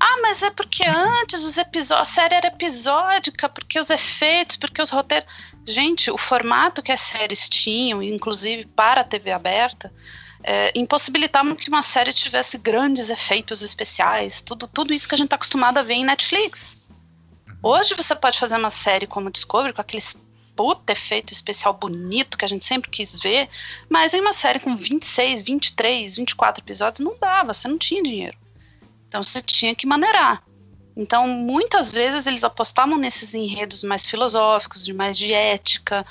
Ah, 0.00 0.20
mas 0.22 0.42
é 0.42 0.50
porque 0.50 0.88
antes 0.88 1.44
os 1.44 1.58
episódios, 1.58 2.08
a 2.08 2.10
série 2.10 2.34
era 2.34 2.46
episódica, 2.46 3.46
porque 3.46 3.78
os 3.78 3.90
efeitos, 3.90 4.56
porque 4.56 4.80
os 4.80 4.88
roteiros. 4.88 5.28
Gente, 5.66 6.10
o 6.10 6.16
formato 6.16 6.82
que 6.82 6.92
as 6.92 7.00
séries 7.02 7.46
tinham, 7.46 8.02
inclusive 8.02 8.64
para 8.64 9.02
a 9.02 9.04
TV 9.04 9.32
aberta, 9.32 9.92
é, 10.42 10.72
impossibilitavam 10.74 11.54
que 11.54 11.68
uma 11.68 11.82
série 11.82 12.10
tivesse 12.10 12.56
grandes 12.56 13.10
efeitos 13.10 13.60
especiais, 13.60 14.40
tudo, 14.40 14.66
tudo 14.66 14.94
isso 14.94 15.06
que 15.06 15.14
a 15.14 15.18
gente 15.18 15.26
está 15.26 15.36
acostumado 15.36 15.76
a 15.76 15.82
ver 15.82 15.94
em 15.94 16.06
Netflix. 16.06 16.78
Hoje 17.62 17.94
você 17.94 18.16
pode 18.16 18.38
fazer 18.38 18.56
uma 18.56 18.70
série 18.70 19.06
como 19.06 19.30
Discovery, 19.30 19.74
com 19.74 19.82
aqueles 19.82 20.16
puta 20.56 20.92
efeito 20.92 21.32
especial 21.32 21.74
bonito 21.74 22.38
que 22.38 22.44
a 22.44 22.48
gente 22.48 22.64
sempre 22.64 22.90
quis 22.90 23.18
ver, 23.18 23.48
mas 23.88 24.14
em 24.14 24.20
uma 24.20 24.32
série 24.32 24.60
com 24.60 24.76
26, 24.76 25.42
23, 25.42 26.16
24 26.16 26.62
episódios 26.62 27.04
não 27.04 27.18
dava, 27.18 27.52
você 27.52 27.68
não 27.68 27.78
tinha 27.78 28.02
dinheiro. 28.02 28.36
Então 29.08 29.22
você 29.22 29.40
tinha 29.40 29.74
que 29.74 29.86
maneirar. 29.86 30.42
Então, 30.96 31.26
muitas 31.26 31.90
vezes 31.90 32.26
eles 32.26 32.44
apostavam 32.44 32.96
nesses 32.96 33.34
enredos 33.34 33.82
mais 33.82 34.06
filosóficos, 34.06 34.84
de 34.84 34.92
mais 34.92 35.18
de 35.18 35.32
ética, 35.32 36.06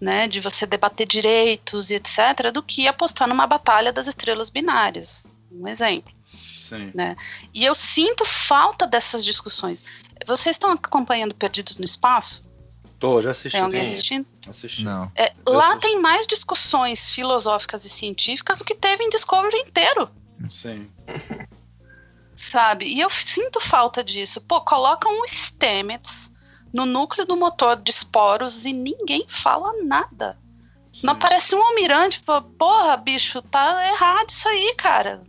né, 0.00 0.28
de 0.28 0.40
você 0.40 0.66
debater 0.66 1.06
direitos 1.06 1.90
e 1.90 1.94
etc, 1.94 2.50
do 2.52 2.62
que 2.62 2.86
apostar 2.86 3.26
numa 3.26 3.46
batalha 3.46 3.92
das 3.92 4.06
estrelas 4.06 4.50
binárias. 4.50 5.26
Um 5.50 5.66
exemplo. 5.66 6.12
Sim. 6.58 6.90
Né? 6.94 7.16
E 7.54 7.64
eu 7.64 7.74
sinto 7.74 8.24
falta 8.24 8.86
dessas 8.86 9.24
discussões. 9.24 9.82
Vocês 10.26 10.56
estão 10.56 10.70
acompanhando 10.72 11.34
Perdidos 11.34 11.78
no 11.78 11.84
Espaço? 11.84 12.42
Tô, 12.98 13.20
já 13.20 13.30
assisti. 13.30 13.56
Tem 13.56 13.64
alguém 13.64 13.82
assistindo? 13.82 14.26
Assisti. 14.48 14.84
Não. 14.84 15.10
É, 15.14 15.32
lá 15.46 15.76
tem 15.76 16.00
mais 16.00 16.26
discussões 16.26 17.10
filosóficas 17.10 17.84
e 17.84 17.88
científicas 17.88 18.58
do 18.58 18.64
que 18.64 18.74
teve 18.74 19.04
em 19.04 19.10
Discovery 19.10 19.58
inteiro. 19.58 20.10
Sim. 20.50 20.90
Sabe? 22.34 22.86
E 22.86 23.00
eu 23.00 23.10
sinto 23.10 23.60
falta 23.60 24.02
disso. 24.02 24.40
Pô, 24.40 24.60
coloca 24.60 25.08
um 25.08 25.24
Stamets 25.26 26.30
no 26.72 26.84
núcleo 26.84 27.26
do 27.26 27.36
motor 27.36 27.80
de 27.80 27.90
esporos 27.90 28.66
e 28.66 28.72
ninguém 28.72 29.24
fala 29.28 29.72
nada. 29.82 30.38
Sim. 30.92 31.06
Não 31.06 31.14
aparece 31.14 31.54
um 31.54 31.62
almirante, 31.62 32.22
porra, 32.58 32.96
bicho, 32.96 33.42
tá 33.42 33.86
errado 33.88 34.30
isso 34.30 34.48
aí, 34.48 34.74
cara. 34.76 35.22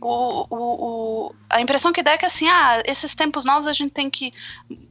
O, 0.00 0.46
o, 0.48 0.56
o, 0.56 1.34
a 1.50 1.60
impressão 1.60 1.92
que 1.92 2.02
dá 2.02 2.12
é 2.12 2.18
que 2.18 2.26
assim, 2.26 2.48
ah, 2.48 2.82
esses 2.84 3.14
tempos 3.16 3.44
novos 3.44 3.66
a 3.66 3.72
gente 3.72 3.90
tem 3.92 4.08
que 4.08 4.32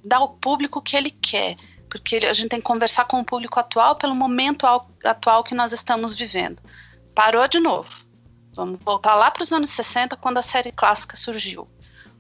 dar 0.04 0.18
ao 0.18 0.30
público 0.30 0.80
o 0.80 0.82
que 0.82 0.98
ele 0.98 1.12
quer 1.12 1.56
porque 1.90 2.18
a 2.18 2.34
gente 2.34 2.50
tem 2.50 2.60
que 2.60 2.66
conversar 2.66 3.06
com 3.06 3.20
o 3.20 3.26
público 3.26 3.60
atual 3.60 3.96
pelo 3.96 4.16
momento 4.16 4.66
atual 5.04 5.44
que 5.44 5.56
nós 5.56 5.72
estamos 5.72 6.14
vivendo. 6.14 6.62
Parou 7.16 7.48
de 7.48 7.60
novo. 7.60 7.90
Vamos 8.54 8.80
voltar 8.84 9.16
lá 9.16 9.30
para 9.32 9.44
os 9.44 9.52
anos 9.52 9.70
60, 9.70 10.16
quando 10.18 10.38
a 10.38 10.42
série 10.42 10.72
clássica 10.72 11.16
surgiu. 11.16 11.68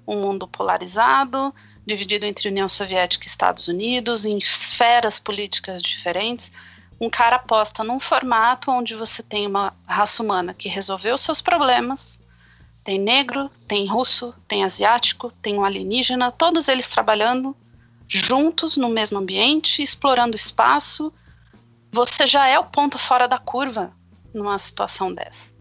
Um 0.08 0.21
mundo 0.21 0.47
polarizado, 0.47 1.53
dividido 1.86 2.25
entre 2.25 2.49
União 2.49 2.69
Soviética 2.69 3.25
e 3.25 3.27
Estados 3.27 3.67
Unidos, 3.67 4.25
em 4.25 4.38
esferas 4.38 5.19
políticas 5.19 5.82
diferentes. 5.82 6.51
Um 6.99 7.10
cara 7.10 7.38
aposta 7.38 7.84
num 7.84 7.99
formato 7.99 8.71
onde 8.71 8.95
você 8.95 9.21
tem 9.21 9.47
uma 9.47 9.73
raça 9.86 10.21
humana 10.21 10.53
que 10.53 10.69
resolveu 10.69 11.17
seus 11.17 11.41
problemas. 11.41 12.19
Tem 12.84 12.97
negro, 12.97 13.49
tem 13.67 13.86
russo, 13.86 14.34
tem 14.47 14.63
asiático, 14.63 15.32
tem 15.41 15.58
um 15.58 15.65
alienígena, 15.65 16.32
todos 16.32 16.67
eles 16.67 16.88
trabalhando 16.88 17.56
juntos 18.08 18.78
no 18.78 18.89
mesmo 18.89 19.20
ambiente, 19.20 19.82
explorando 19.82 20.36
espaço, 20.36 21.12
você 21.91 22.26
já 22.26 22.48
é 22.48 22.58
o 22.58 22.65
ponto 22.65 22.98
fora 22.98 23.28
da 23.28 23.38
curva 23.38 23.91
numa 24.34 24.58
situação 24.58 25.13
dessa. 25.13 25.56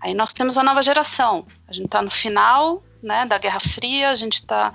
Aí 0.00 0.14
nós 0.14 0.32
temos 0.32 0.56
a 0.56 0.62
nova 0.62 0.82
geração. 0.82 1.46
A 1.68 1.72
gente 1.72 1.86
está 1.86 2.00
no 2.00 2.10
final 2.10 2.82
né, 3.02 3.26
da 3.26 3.38
Guerra 3.38 3.60
Fria, 3.60 4.10
a 4.10 4.14
gente 4.14 4.34
está 4.34 4.72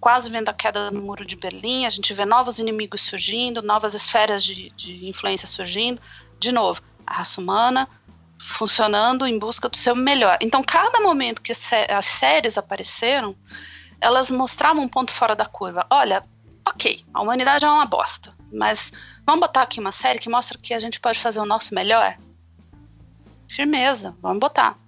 quase 0.00 0.30
vendo 0.30 0.48
a 0.48 0.54
queda 0.54 0.90
do 0.90 1.00
muro 1.00 1.24
de 1.24 1.36
Berlim, 1.36 1.84
a 1.84 1.90
gente 1.90 2.14
vê 2.14 2.24
novos 2.24 2.58
inimigos 2.58 3.02
surgindo, 3.02 3.62
novas 3.62 3.94
esferas 3.94 4.42
de, 4.42 4.70
de 4.70 5.08
influência 5.08 5.46
surgindo. 5.46 6.00
De 6.38 6.52
novo, 6.52 6.82
a 7.06 7.14
raça 7.14 7.40
humana 7.40 7.88
funcionando 8.38 9.26
em 9.26 9.38
busca 9.38 9.68
do 9.68 9.76
seu 9.76 9.94
melhor. 9.94 10.38
Então, 10.40 10.62
cada 10.62 11.00
momento 11.00 11.42
que 11.42 11.52
as 11.52 12.06
séries 12.06 12.56
apareceram, 12.56 13.36
elas 14.00 14.30
mostravam 14.30 14.82
um 14.82 14.88
ponto 14.88 15.10
fora 15.10 15.36
da 15.36 15.46
curva. 15.46 15.86
Olha, 15.90 16.22
ok, 16.66 17.04
a 17.12 17.20
humanidade 17.20 17.64
é 17.64 17.70
uma 17.70 17.86
bosta, 17.86 18.34
mas 18.52 18.92
vamos 19.26 19.40
botar 19.40 19.62
aqui 19.62 19.80
uma 19.80 19.92
série 19.92 20.18
que 20.18 20.30
mostra 20.30 20.58
que 20.58 20.74
a 20.74 20.78
gente 20.78 21.00
pode 21.00 21.18
fazer 21.18 21.40
o 21.40 21.46
nosso 21.46 21.74
melhor? 21.74 22.16
Firmeza, 23.50 24.16
vamos 24.22 24.38
botar. 24.40 24.78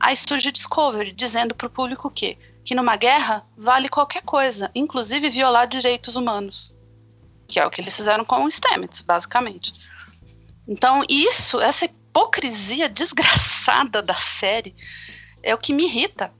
Aí 0.00 0.16
surge 0.16 0.52
Discovery 0.52 1.12
dizendo 1.12 1.54
para 1.54 1.66
o 1.66 1.70
público 1.70 2.08
o 2.08 2.10
quê? 2.10 2.38
Que 2.64 2.74
numa 2.74 2.96
guerra 2.96 3.44
vale 3.56 3.88
qualquer 3.88 4.22
coisa, 4.22 4.70
inclusive 4.74 5.30
violar 5.30 5.66
direitos 5.66 6.14
humanos. 6.14 6.74
Que 7.48 7.58
é 7.58 7.66
o 7.66 7.70
que 7.70 7.80
eles 7.80 7.96
fizeram 7.96 8.24
com 8.24 8.44
o 8.44 8.50
Stamets, 8.50 9.02
basicamente. 9.02 9.72
Então, 10.68 11.02
isso, 11.08 11.60
essa 11.60 11.86
hipocrisia 11.86 12.88
desgraçada 12.90 14.02
da 14.02 14.14
série, 14.14 14.76
é 15.42 15.54
o 15.54 15.58
que 15.58 15.72
me 15.72 15.84
irrita. 15.84 16.32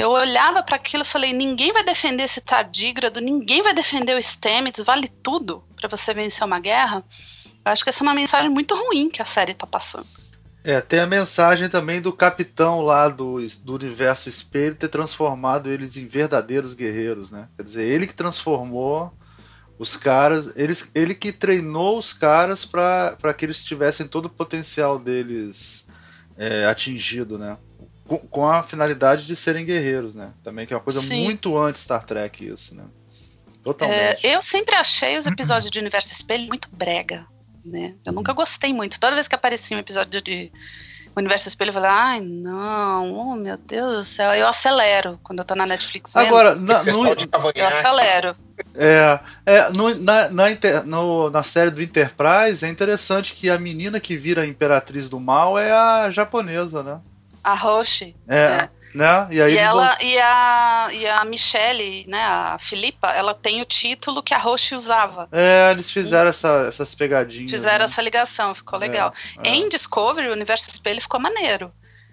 Eu 0.00 0.12
olhava 0.12 0.62
para 0.62 0.76
aquilo 0.76 1.02
e 1.02 1.06
falei: 1.06 1.34
ninguém 1.34 1.74
vai 1.74 1.84
defender 1.84 2.22
esse 2.22 2.40
tardígrado, 2.40 3.20
ninguém 3.20 3.62
vai 3.62 3.74
defender 3.74 4.16
o 4.16 4.22
Stamets, 4.22 4.82
vale 4.82 5.08
tudo 5.22 5.62
para 5.76 5.90
você 5.90 6.14
vencer 6.14 6.46
uma 6.46 6.58
guerra. 6.58 7.04
Eu 7.62 7.70
acho 7.70 7.84
que 7.84 7.90
essa 7.90 8.02
é 8.02 8.06
uma 8.06 8.14
mensagem 8.14 8.48
muito 8.48 8.74
ruim 8.74 9.10
que 9.10 9.20
a 9.20 9.26
série 9.26 9.52
tá 9.52 9.66
passando. 9.66 10.06
É, 10.64 10.80
tem 10.80 11.00
a 11.00 11.06
mensagem 11.06 11.68
também 11.68 12.00
do 12.00 12.14
capitão 12.14 12.80
lá 12.80 13.08
do, 13.08 13.46
do 13.62 13.74
universo 13.74 14.28
espelho 14.28 14.74
ter 14.74 14.88
transformado 14.88 15.70
eles 15.70 15.98
em 15.98 16.06
verdadeiros 16.06 16.72
guerreiros, 16.72 17.30
né? 17.30 17.48
Quer 17.56 17.62
dizer, 17.62 17.82
ele 17.84 18.06
que 18.06 18.14
transformou 18.14 19.12
os 19.78 19.98
caras, 19.98 20.56
eles, 20.56 20.90
ele 20.94 21.14
que 21.14 21.30
treinou 21.30 21.98
os 21.98 22.14
caras 22.14 22.64
para 22.64 23.34
que 23.36 23.44
eles 23.44 23.62
tivessem 23.62 24.06
todo 24.06 24.26
o 24.26 24.30
potencial 24.30 24.98
deles 24.98 25.86
é, 26.38 26.64
atingido, 26.64 27.38
né? 27.38 27.58
Com, 28.10 28.18
com, 28.18 28.48
a 28.48 28.64
finalidade 28.64 29.24
de 29.24 29.36
serem 29.36 29.64
guerreiros, 29.64 30.16
né? 30.16 30.32
Também 30.42 30.66
que 30.66 30.74
é 30.74 30.76
uma 30.76 30.82
coisa 30.82 31.00
Sim. 31.00 31.22
muito 31.22 31.56
antes 31.56 31.82
Star 31.82 32.04
Trek 32.04 32.44
isso, 32.44 32.74
né? 32.74 32.82
Totalmente. 33.62 34.26
É, 34.26 34.34
eu 34.34 34.42
sempre 34.42 34.74
achei 34.74 35.16
os 35.16 35.26
episódios 35.26 35.70
de 35.70 35.78
Universo 35.78 36.12
Espelho 36.12 36.48
muito 36.48 36.68
brega, 36.72 37.24
né? 37.64 37.94
Eu 38.04 38.12
nunca 38.12 38.32
gostei 38.32 38.72
muito. 38.72 38.98
Toda 38.98 39.14
vez 39.14 39.28
que 39.28 39.34
aparecia 39.36 39.76
um 39.76 39.80
episódio 39.80 40.20
de 40.20 40.50
o 41.14 41.20
Universo 41.20 41.46
Espelho, 41.46 41.68
eu 41.68 41.74
falei, 41.74 41.90
ai, 41.90 42.20
não, 42.20 43.12
oh, 43.12 43.36
meu 43.36 43.56
Deus 43.56 43.94
do 43.94 44.04
céu. 44.04 44.34
Eu 44.34 44.48
acelero 44.48 45.20
quando 45.22 45.38
eu 45.38 45.44
tô 45.44 45.54
na 45.54 45.66
Netflix 45.66 46.12
vendo. 46.12 46.26
Agora, 46.26 46.56
na, 46.56 46.82
no, 46.82 47.06
Eu 47.54 47.66
acelero. 47.68 48.34
é, 48.74 49.20
é, 49.46 49.70
no- 49.70 49.94
na, 49.94 50.28
na, 50.30 50.50
Inter- 50.50 50.84
no- 50.84 51.30
na 51.30 51.44
série 51.44 51.70
do 51.70 51.80
Enterprise 51.80 52.64
é 52.64 52.68
interessante 52.68 53.34
que 53.34 53.48
a 53.48 53.58
menina 53.58 54.00
que 54.00 54.16
vira 54.16 54.42
a 54.42 54.46
Imperatriz 54.46 55.08
do 55.08 55.20
Mal 55.20 55.56
é 55.56 55.70
a 55.70 56.10
japonesa, 56.10 56.82
né? 56.82 57.00
A 57.42 57.54
Roche. 57.54 58.14
É, 58.28 58.36
É. 58.36 58.68
né? 58.94 59.28
E 59.30 59.40
aí 59.40 59.54
E, 59.54 59.58
ela, 59.58 59.96
e, 60.02 60.18
a, 60.18 60.88
e 60.92 61.06
a 61.06 61.24
Michelle, 61.24 62.04
né, 62.08 62.22
a 62.22 62.56
Filipa, 62.58 63.08
ela 63.12 63.32
tem 63.34 63.60
o 63.60 63.64
título 63.64 64.22
que 64.22 64.34
a 64.34 64.38
Roche 64.38 64.74
usava. 64.74 65.28
É, 65.32 65.70
eles 65.70 65.90
fizeram 65.90 66.30
essa- 66.30 66.66
essas 66.68 66.94
pegadinhas. 66.94 67.50
Fizeram 67.50 67.78
né? 67.80 67.84
essa 67.84 68.02
ligação, 68.02 68.54
ficou 68.54 68.78
legal. 68.78 69.12
É, 69.44 69.50
Em 69.50 69.68
Discovery, 69.68 70.28
o 70.28 70.32
Universo 70.32 70.68
Espelho 70.70 71.00
ficou 71.00 71.20
maneiro. 71.20 71.72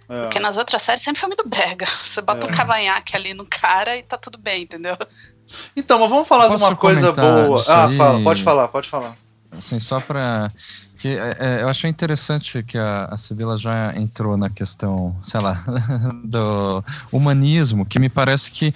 é. 0.09 0.21
Porque 0.21 0.39
nas 0.39 0.57
outras 0.57 0.82
séries 0.84 1.01
sempre 1.03 1.19
foi 1.19 1.28
muito 1.28 1.45
brega. 1.47 1.86
Você 2.05 2.21
bota 2.21 2.47
É. 2.47 2.49
um 2.49 2.53
cavanhaque 2.53 3.13
ali 3.15 3.34
no 3.34 3.45
cara 3.45 3.97
e 3.97 4.03
tá 4.03 4.17
tudo 4.17 4.38
bem, 4.38 4.63
entendeu? 4.63 4.97
Então, 5.75 5.99
mas 5.99 6.09
vamos 6.09 6.28
falar 6.28 6.43
de 6.47 6.53
Posso 6.53 6.65
uma 6.65 6.75
coisa 6.78 7.11
boa. 7.11 7.61
Ah, 7.67 7.89
fala, 7.97 8.23
pode 8.23 8.41
falar, 8.43 8.67
pode 8.69 8.88
falar. 8.89 9.15
Assim, 9.51 9.80
só 9.80 9.99
para 9.99 10.49
que 10.97 11.09
é, 11.09 11.37
é, 11.39 11.61
eu 11.61 11.69
achei 11.69 11.89
interessante 11.89 12.63
que 12.63 12.77
a, 12.77 13.05
a 13.05 13.17
Sibila 13.17 13.57
já 13.57 13.95
entrou 13.95 14.35
na 14.37 14.49
questão, 14.49 15.15
sei 15.21 15.39
lá, 15.39 15.63
do 16.25 16.83
humanismo, 17.11 17.85
que 17.85 17.99
me 17.99 18.09
parece 18.09 18.51
que 18.51 18.73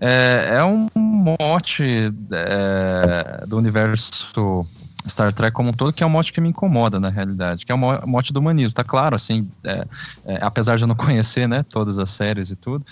é, 0.00 0.56
é 0.56 0.64
um 0.64 0.88
mote 0.96 2.12
é, 2.32 3.46
do 3.46 3.58
universo 3.58 4.66
Star 5.08 5.32
Trek 5.32 5.54
como 5.54 5.70
um 5.70 5.72
todo, 5.72 5.92
que 5.92 6.02
é 6.02 6.06
um 6.06 6.10
mote 6.10 6.32
que 6.32 6.40
me 6.40 6.48
incomoda 6.48 7.00
na 7.00 7.08
realidade, 7.08 7.64
que 7.64 7.72
é 7.72 7.74
mo- 7.74 8.00
mote 8.06 8.32
do 8.32 8.40
humanismo. 8.40 8.74
Tá 8.74 8.84
claro, 8.84 9.14
assim, 9.16 9.50
é, 9.64 9.84
é, 10.24 10.38
apesar 10.40 10.76
de 10.76 10.84
eu 10.84 10.88
não 10.88 10.94
conhecer, 10.96 11.48
né, 11.48 11.62
todas 11.62 11.98
as 11.98 12.10
séries 12.10 12.50
e 12.50 12.56
tudo, 12.56 12.84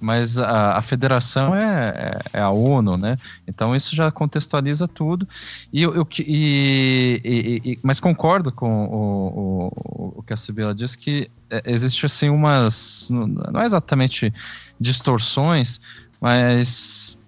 mas 0.00 0.38
a, 0.38 0.76
a 0.78 0.82
federação 0.82 1.54
é, 1.54 2.20
é- 2.32 2.38
é 2.38 2.40
a 2.40 2.50
ONU, 2.50 2.96
né? 2.96 3.18
Então 3.46 3.74
isso 3.74 3.94
já 3.96 4.10
contextualiza 4.10 4.86
tudo. 4.86 5.26
E, 5.72 5.82
eu, 5.82 6.06
e- 6.20 7.20
e- 7.24 7.70
e- 7.72 7.78
mas 7.82 7.98
concordo 8.00 8.52
com 8.52 8.86
o, 8.86 9.66
o- 9.68 10.12
o 10.18 10.22
que 10.22 10.32
a 10.32 10.36
Sibila 10.36 10.74
disse 10.74 10.96
que 10.96 11.30
é, 11.50 11.62
existe 11.66 12.04
assim 12.06 12.28
umas 12.28 13.08
não 13.10 13.60
é 13.60 13.66
exatamente 13.66 14.32
distorções, 14.78 15.80
mas 16.20 17.18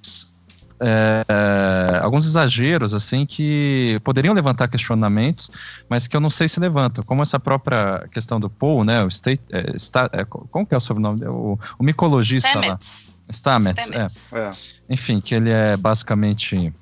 é, 0.80 2.00
alguns 2.02 2.26
exageros 2.26 2.94
assim 2.94 3.26
que 3.26 4.00
poderiam 4.02 4.34
levantar 4.34 4.68
questionamentos, 4.68 5.50
mas 5.88 6.08
que 6.08 6.16
eu 6.16 6.20
não 6.20 6.30
sei 6.30 6.48
se 6.48 6.58
levantam, 6.58 7.04
como 7.04 7.22
essa 7.22 7.38
própria 7.38 8.08
questão 8.10 8.40
do 8.40 8.48
Paul, 8.48 8.84
né? 8.84 9.02
O 9.04 9.08
state, 9.08 9.42
é, 9.50 9.76
sta- 9.76 10.08
é, 10.12 10.24
como 10.24 10.66
que 10.66 10.74
é 10.74 10.76
o 10.76 10.80
sobrenome? 10.80 11.24
O, 11.26 11.58
o 11.78 11.82
micologista 11.84 12.48
lá. 12.54 12.78
Stamets. 12.78 13.20
Stamets, 13.30 13.90
é. 13.90 14.08
Stamets. 14.08 14.32
É. 14.32 14.52
Enfim, 14.92 15.20
que 15.20 15.34
ele 15.34 15.50
é 15.50 15.76
basicamente. 15.76 16.72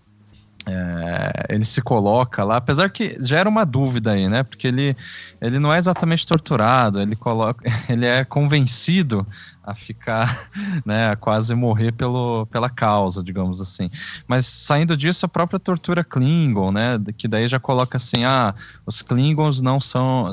É, 0.70 1.46
ele 1.48 1.64
se 1.64 1.80
coloca 1.80 2.44
lá, 2.44 2.58
apesar 2.58 2.90
que 2.90 3.16
gera 3.20 3.48
uma 3.48 3.64
dúvida 3.64 4.12
aí, 4.12 4.28
né? 4.28 4.42
Porque 4.42 4.66
ele, 4.66 4.94
ele 5.40 5.58
não 5.58 5.72
é 5.72 5.78
exatamente 5.78 6.26
torturado, 6.26 7.00
ele 7.00 7.16
coloca, 7.16 7.64
ele 7.88 8.04
é 8.04 8.22
convencido 8.22 9.26
a 9.64 9.74
ficar, 9.74 10.50
né, 10.84 11.10
a 11.10 11.16
quase 11.16 11.54
morrer 11.54 11.92
pelo, 11.92 12.46
pela 12.46 12.68
causa, 12.68 13.22
digamos 13.22 13.62
assim. 13.62 13.90
Mas 14.26 14.46
saindo 14.46 14.94
disso, 14.94 15.24
a 15.24 15.28
própria 15.28 15.58
tortura 15.58 16.04
Klingon, 16.04 16.70
né? 16.70 17.00
Que 17.16 17.26
daí 17.26 17.48
já 17.48 17.58
coloca 17.58 17.96
assim, 17.96 18.24
ah, 18.24 18.54
os 18.84 19.00
Klingons 19.00 19.62
não 19.62 19.80
são, 19.80 20.30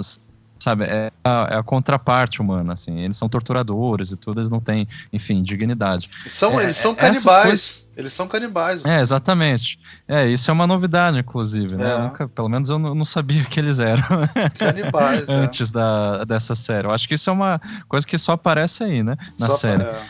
sabe, 0.59 0.83
é 0.83 1.11
a, 1.23 1.47
é 1.51 1.55
a 1.55 1.63
contraparte 1.63 2.41
humana, 2.41 2.73
assim, 2.73 2.99
eles 2.99 3.15
são 3.15 3.29
torturadores 3.29 4.11
e 4.11 4.17
tudo, 4.17 4.41
eles 4.41 4.49
não 4.49 4.59
têm, 4.59 4.85
enfim, 5.13 5.41
dignidade. 5.41 6.09
São, 6.27 6.59
É, 6.59 6.63
eles 6.63 6.75
são 6.75 6.93
essas 6.97 7.23
canibais. 7.23 7.84
Eles 7.97 8.11
são 8.13 8.27
canibais. 8.27 8.83
É, 8.83 8.99
exatamente. 8.99 9.79
É, 10.07 10.27
isso 10.27 10.51
é 10.51 10.53
uma 10.53 10.67
novidade, 10.67 11.17
inclusive, 11.19 11.75
né? 11.75 11.93
É. 11.93 11.97
Nunca, 12.01 12.27
pelo 12.27 12.49
menos 12.49 12.69
eu 12.69 12.77
não, 12.77 13.05
sabia 13.05 13.43
que 13.45 13.59
eles 13.59 13.79
eram 13.79 14.03
canibais. 14.59 15.27
é. 15.29 15.33
antes 15.33 15.71
da, 15.71 16.23
dessa 16.25 16.55
série. 16.55 16.87
Eu 16.87 16.91
acho 16.91 17.07
que 17.07 17.13
isso 17.15 17.29
é 17.29 17.33
uma 17.33 17.61
coisa 17.87 18.05
que 18.05 18.17
só 18.17 18.33
aparece 18.33 18.83
aí, 18.83 19.01
né? 19.01 19.15
Na 19.39 19.47
Só 19.49 19.57
série. 19.57 19.83
pra- 19.83 20.01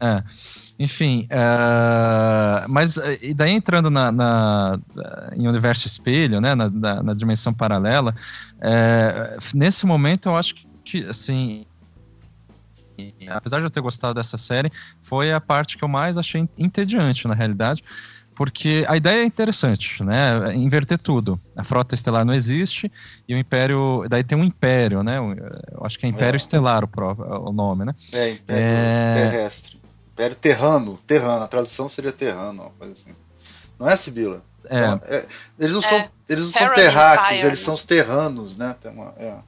É. 0.00 0.22
Enfim, 0.80 1.26
é, 1.28 2.64
mas 2.68 2.96
e 3.20 3.34
daí 3.34 3.50
entrando 3.50 3.90
na, 3.90 4.12
na- 4.12 4.78
em 5.34 5.48
universo 5.48 5.88
espelho, 5.88 6.40
né, 6.40 6.54
na, 6.54 6.70
na- 6.70 7.02
na 7.02 7.14
dimensão 7.14 7.52
paralela, 7.52 8.14
é, 8.60 9.36
nesse 9.54 9.84
momento 9.86 10.28
eu 10.28 10.36
acho 10.36 10.54
que 10.84 11.04
assim, 11.04 11.66
e, 12.98 13.28
apesar 13.30 13.58
de 13.58 13.64
eu 13.64 13.70
ter 13.70 13.80
gostado 13.80 14.14
dessa 14.14 14.36
série, 14.36 14.70
foi 15.00 15.32
a 15.32 15.40
parte 15.40 15.78
que 15.78 15.84
eu 15.84 15.88
mais 15.88 16.18
achei 16.18 16.48
entediante 16.58 17.28
na 17.28 17.34
realidade, 17.34 17.82
porque 18.34 18.84
a 18.88 18.96
ideia 18.96 19.22
é 19.22 19.24
interessante, 19.24 20.02
né, 20.04 20.54
inverter 20.54 20.98
tudo. 20.98 21.40
A 21.56 21.64
frota 21.64 21.94
estelar 21.94 22.24
não 22.24 22.32
existe 22.34 22.90
e 23.28 23.34
o 23.34 23.38
império, 23.38 24.04
daí 24.08 24.22
tem 24.22 24.36
um 24.38 24.44
império, 24.44 25.02
né, 25.02 25.18
eu 25.18 25.84
acho 25.84 25.98
que 25.98 26.06
é 26.06 26.08
Império 26.08 26.36
É. 26.36 26.38
Estelar 26.38 26.84
o, 26.84 26.88
pró- 26.88 27.14
o 27.48 27.52
nome, 27.52 27.84
né? 27.84 27.94
É, 28.12 28.30
Império 28.30 28.64
É. 28.64 29.30
Terrestre. 29.30 29.78
Império 30.12 30.36
Terrano. 30.36 30.98
Terrano. 31.06 31.44
A 31.44 31.48
tradução 31.48 31.88
seria 31.88 32.10
Terrano, 32.10 32.62
uma 32.62 32.70
coisa 32.70 32.92
assim. 32.92 33.14
Não 33.78 33.88
é, 33.88 33.96
Sibila? 33.96 34.42
É, 34.68 34.80
Não, 34.86 35.00
é- 35.04 35.26
eles 35.58 35.72
não 35.72 35.80
É. 35.80 35.88
são, 35.88 36.08
eles 36.28 36.44
não 36.44 36.50
são 36.52 36.72
terráqueos, 36.74 37.28
Empire, 37.30 37.46
eles 37.46 37.58
são 37.60 37.74
os 37.74 37.84
terranos, 37.84 38.56
né? 38.56 38.74
Tem 38.80 38.90
uma- 38.92 39.14
é. 39.16 39.38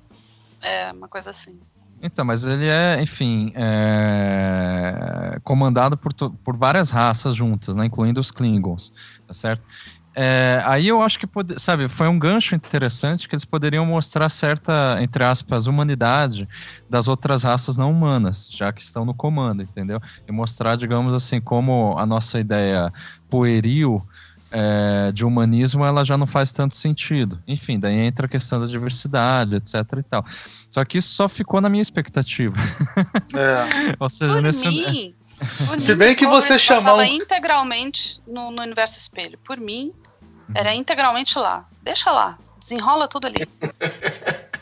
É, 0.62 0.92
uma 0.92 1.08
coisa 1.08 1.30
assim. 1.30 1.58
Então, 2.02 2.24
mas 2.24 2.44
ele 2.44 2.66
é, 2.66 3.02
enfim, 3.02 3.52
é, 3.54 5.38
comandado 5.44 5.96
por, 5.98 6.14
por 6.14 6.56
várias 6.56 6.90
raças 6.90 7.34
juntas, 7.34 7.74
né, 7.74 7.84
incluindo 7.86 8.20
os 8.20 8.30
Klingons, 8.30 8.92
tá 9.26 9.34
certo? 9.34 9.62
É, 10.14 10.60
aí 10.66 10.88
eu 10.88 11.00
acho 11.02 11.18
que, 11.18 11.26
pode, 11.26 11.60
sabe, 11.60 11.88
foi 11.88 12.08
um 12.08 12.18
gancho 12.18 12.56
interessante 12.56 13.28
que 13.28 13.34
eles 13.34 13.44
poderiam 13.44 13.86
mostrar 13.86 14.28
certa, 14.28 14.98
entre 15.00 15.22
aspas, 15.22 15.66
humanidade 15.66 16.48
das 16.88 17.06
outras 17.06 17.44
raças 17.44 17.76
não 17.76 17.92
humanas, 17.92 18.48
já 18.50 18.72
que 18.72 18.82
estão 18.82 19.04
no 19.04 19.14
comando, 19.14 19.62
entendeu? 19.62 20.00
E 20.26 20.32
mostrar, 20.32 20.76
digamos 20.76 21.14
assim, 21.14 21.40
como 21.40 21.96
a 21.96 22.04
nossa 22.04 22.40
ideia 22.40 22.92
pueril 23.28 24.04
é, 24.50 25.12
de 25.12 25.24
humanismo 25.24 25.84
ela 25.84 26.04
já 26.04 26.16
não 26.18 26.26
faz 26.26 26.50
tanto 26.52 26.76
sentido. 26.76 27.40
Enfim, 27.46 27.78
daí 27.78 27.94
entra 27.98 28.26
a 28.26 28.28
questão 28.28 28.60
da 28.60 28.66
diversidade, 28.66 29.56
etc 29.56 29.74
e 29.98 30.02
tal. 30.02 30.24
Só 30.70 30.84
que 30.84 30.98
isso 30.98 31.08
só 31.14 31.28
ficou 31.28 31.60
na 31.60 31.68
minha 31.68 31.82
expectativa. 31.82 32.56
É. 33.34 33.94
Ou 33.98 34.08
seja, 34.08 34.34
Por 34.34 34.42
nesse. 34.42 34.68
mim. 34.68 35.14
por 35.66 35.80
Se 35.80 35.92
mim, 35.92 35.98
bem 35.98 36.14
que 36.14 36.26
você 36.26 36.58
um- 37.12 37.16
integralmente 37.16 38.20
no, 38.26 38.50
no 38.50 38.62
universo 38.62 38.98
espelho. 38.98 39.38
Por 39.44 39.58
mim, 39.58 39.92
era 40.54 40.74
integralmente 40.74 41.38
lá. 41.38 41.64
Deixa 41.82 42.10
lá. 42.10 42.38
Desenrola 42.58 43.08
tudo 43.08 43.26
ali. 43.26 43.46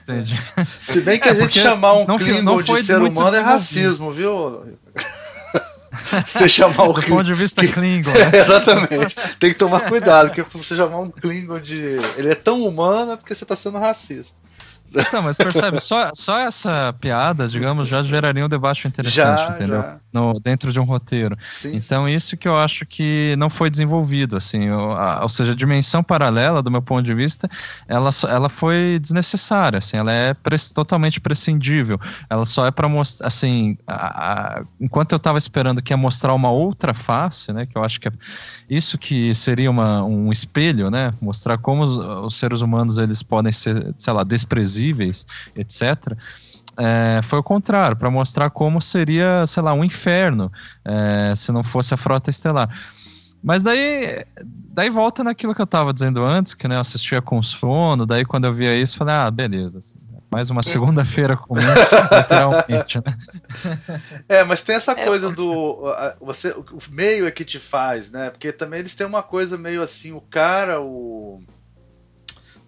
Entendi. 0.03 0.35
Se 0.83 1.01
bem 1.01 1.19
que 1.21 1.29
É, 1.29 1.33
a 1.33 1.35
gente 1.35 1.59
chamar 1.59 1.93
um 1.95 2.07
Klingon 2.17 2.63
de 2.63 2.83
ser 2.83 3.03
humano 3.03 3.37
é 3.37 3.41
racismo, 3.41 4.11
viu? 4.11 4.79
Você 6.27 6.49
chamar 6.49 6.85
o 6.89 6.93
Do 6.93 7.03
ponto 7.03 7.25
de 7.25 7.35
vista 7.35 7.61
que- 7.61 7.73
Klingon, 7.73 8.11
né? 8.13 8.39
Exatamente. 8.39 9.15
Tem 9.39 9.51
que 9.51 9.59
tomar 9.59 9.81
cuidado, 9.89 10.31
porque 10.33 10.43
você 10.59 10.75
chamar 10.77 10.99
um 11.01 11.11
Klingon 11.11 11.61
de. 11.61 11.99
Ele 12.17 12.31
é 12.31 12.35
tão 12.35 12.63
humano 12.67 13.13
é 13.13 13.17
porque 13.17 13.35
você 13.35 13.45
tá 13.45 13.55
sendo 13.57 13.79
racista. 13.79 14.37
Não, 15.13 15.23
mas 15.23 15.37
percebe, 15.37 15.81
só, 15.81 16.11
só 16.15 16.39
essa 16.39 16.95
piada, 17.01 17.47
digamos, 17.49 17.87
já 17.89 18.03
geraria 18.03 18.45
um 18.45 18.49
debate 18.49 18.87
interessante, 18.89 19.47
Já, 19.47 19.51
entendeu? 19.55 19.83
já. 19.83 19.99
No, 20.13 20.41
dentro 20.41 20.73
de 20.73 20.81
um 20.81 20.85
roteiro. 20.85 21.37
Sim. 21.51 21.77
Então, 21.77 22.09
isso 22.09 22.37
que 22.37 22.49
eu 22.49 22.57
acho 22.57 22.87
que 22.87 23.35
não 23.39 23.51
foi 23.51 23.69
desenvolvido, 23.69 24.37
assim, 24.39 24.71
o- 24.71 24.93
a- 24.93 25.21
ou 25.23 25.29
seja, 25.29 25.53
a 25.53 25.55
dimensão 25.55 26.03
paralela, 26.03 26.63
do 26.63 26.71
meu 26.71 26.81
ponto 26.81 27.03
de 27.05 27.13
vista, 27.15 27.49
ela, 27.87 28.09
ela 28.29 28.49
foi 28.49 28.99
desnecessária, 29.01 29.79
assim, 29.79 29.99
ela 29.99 30.11
é 30.11 30.33
pres- 30.33 30.71
totalmente 30.71 31.21
prescindível, 31.21 32.01
ela 32.31 32.47
só 32.47 32.67
é 32.67 32.71
para 32.71 32.89
mostrar, 32.89 33.27
assim, 33.29 33.77
a- 33.87 34.59
a- 34.59 34.63
enquanto 34.81 35.13
eu 35.13 35.17
estava 35.17 35.37
esperando 35.37 35.83
que 35.83 35.93
ia 35.93 35.97
mostrar 35.97 36.33
uma 36.35 36.51
outra 36.51 36.95
face, 36.95 37.53
né, 37.53 37.67
que 37.67 37.77
eu 37.77 37.85
acho 37.85 38.01
que 38.01 38.09
é 38.09 38.13
isso 38.71 38.97
que 38.97 39.35
seria 39.35 39.71
uma, 39.71 40.03
um 40.05 40.33
espelho, 40.33 40.91
né, 40.91 41.13
mostrar 41.21 41.59
como 41.59 41.83
os, 41.83 41.97
os 41.99 42.37
seres 42.39 42.63
humanos, 42.63 42.97
eles 42.99 43.23
podem 43.23 43.53
ser, 43.53 43.95
sei 43.99 44.13
lá, 44.13 44.25
desprezíveis, 44.79 45.27
etc., 45.57 46.17
é, 46.81 47.21
foi 47.25 47.41
o 47.41 47.43
contrário, 47.43 47.97
para 47.97 48.09
mostrar 48.09 48.51
como 48.51 48.81
seria, 48.81 49.45
sei 49.49 49.63
lá, 49.65 49.73
um 49.75 49.83
inferno 49.83 50.51
é, 50.85 51.35
se 51.35 51.51
não 51.51 51.65
fosse 51.65 51.93
a 51.93 51.97
frota 51.97 52.31
estelar. 52.31 52.71
Mas 53.43 53.65
daí, 53.65 54.25
daí 54.45 54.89
volta 54.89 55.25
naquilo 55.25 55.57
que 55.57 55.61
eu 55.61 55.65
estava 55.65 55.93
dizendo 55.93 56.25
antes, 56.25 56.55
que 56.55 56.69
né, 56.69 56.77
eu 56.77 56.81
assistia 56.81 57.21
com 57.21 57.43
sono, 57.43 58.07
daí 58.07 58.25
quando 58.25 58.45
eu 58.45 58.55
via 58.55 58.77
isso, 58.77 58.97
falei, 58.97 59.15
ah, 59.15 59.29
beleza. 59.29 59.81
assim, 59.81 59.95
mais 60.31 60.51
uma 60.51 60.63
segunda-feira 60.63 61.37
comum, 61.37 61.61
literalmente, 62.17 62.99
né? 62.99 63.19
É, 64.29 64.45
mas 64.45 64.63
tem 64.63 64.77
essa 64.77 64.93
É, 64.93 65.05
coisa 65.05 65.33
do. 65.33 65.83
Você, 66.21 66.51
o 66.53 66.79
meio 66.91 67.27
é 67.27 67.31
que 67.31 67.45
te 67.45 67.59
faz, 67.59 68.11
né? 68.11 68.31
Porque 68.31 68.53
também 68.53 68.81
eles 68.81 68.95
têm 68.95 69.07
uma 69.07 69.23
coisa 69.23 69.57
meio 69.59 69.83
assim, 69.83 70.13
o 70.13 70.21
cara, 70.21 70.81
o. 70.81 71.43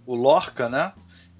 O 0.06 0.16
Lorca, 0.16 0.68
né? 0.68 0.92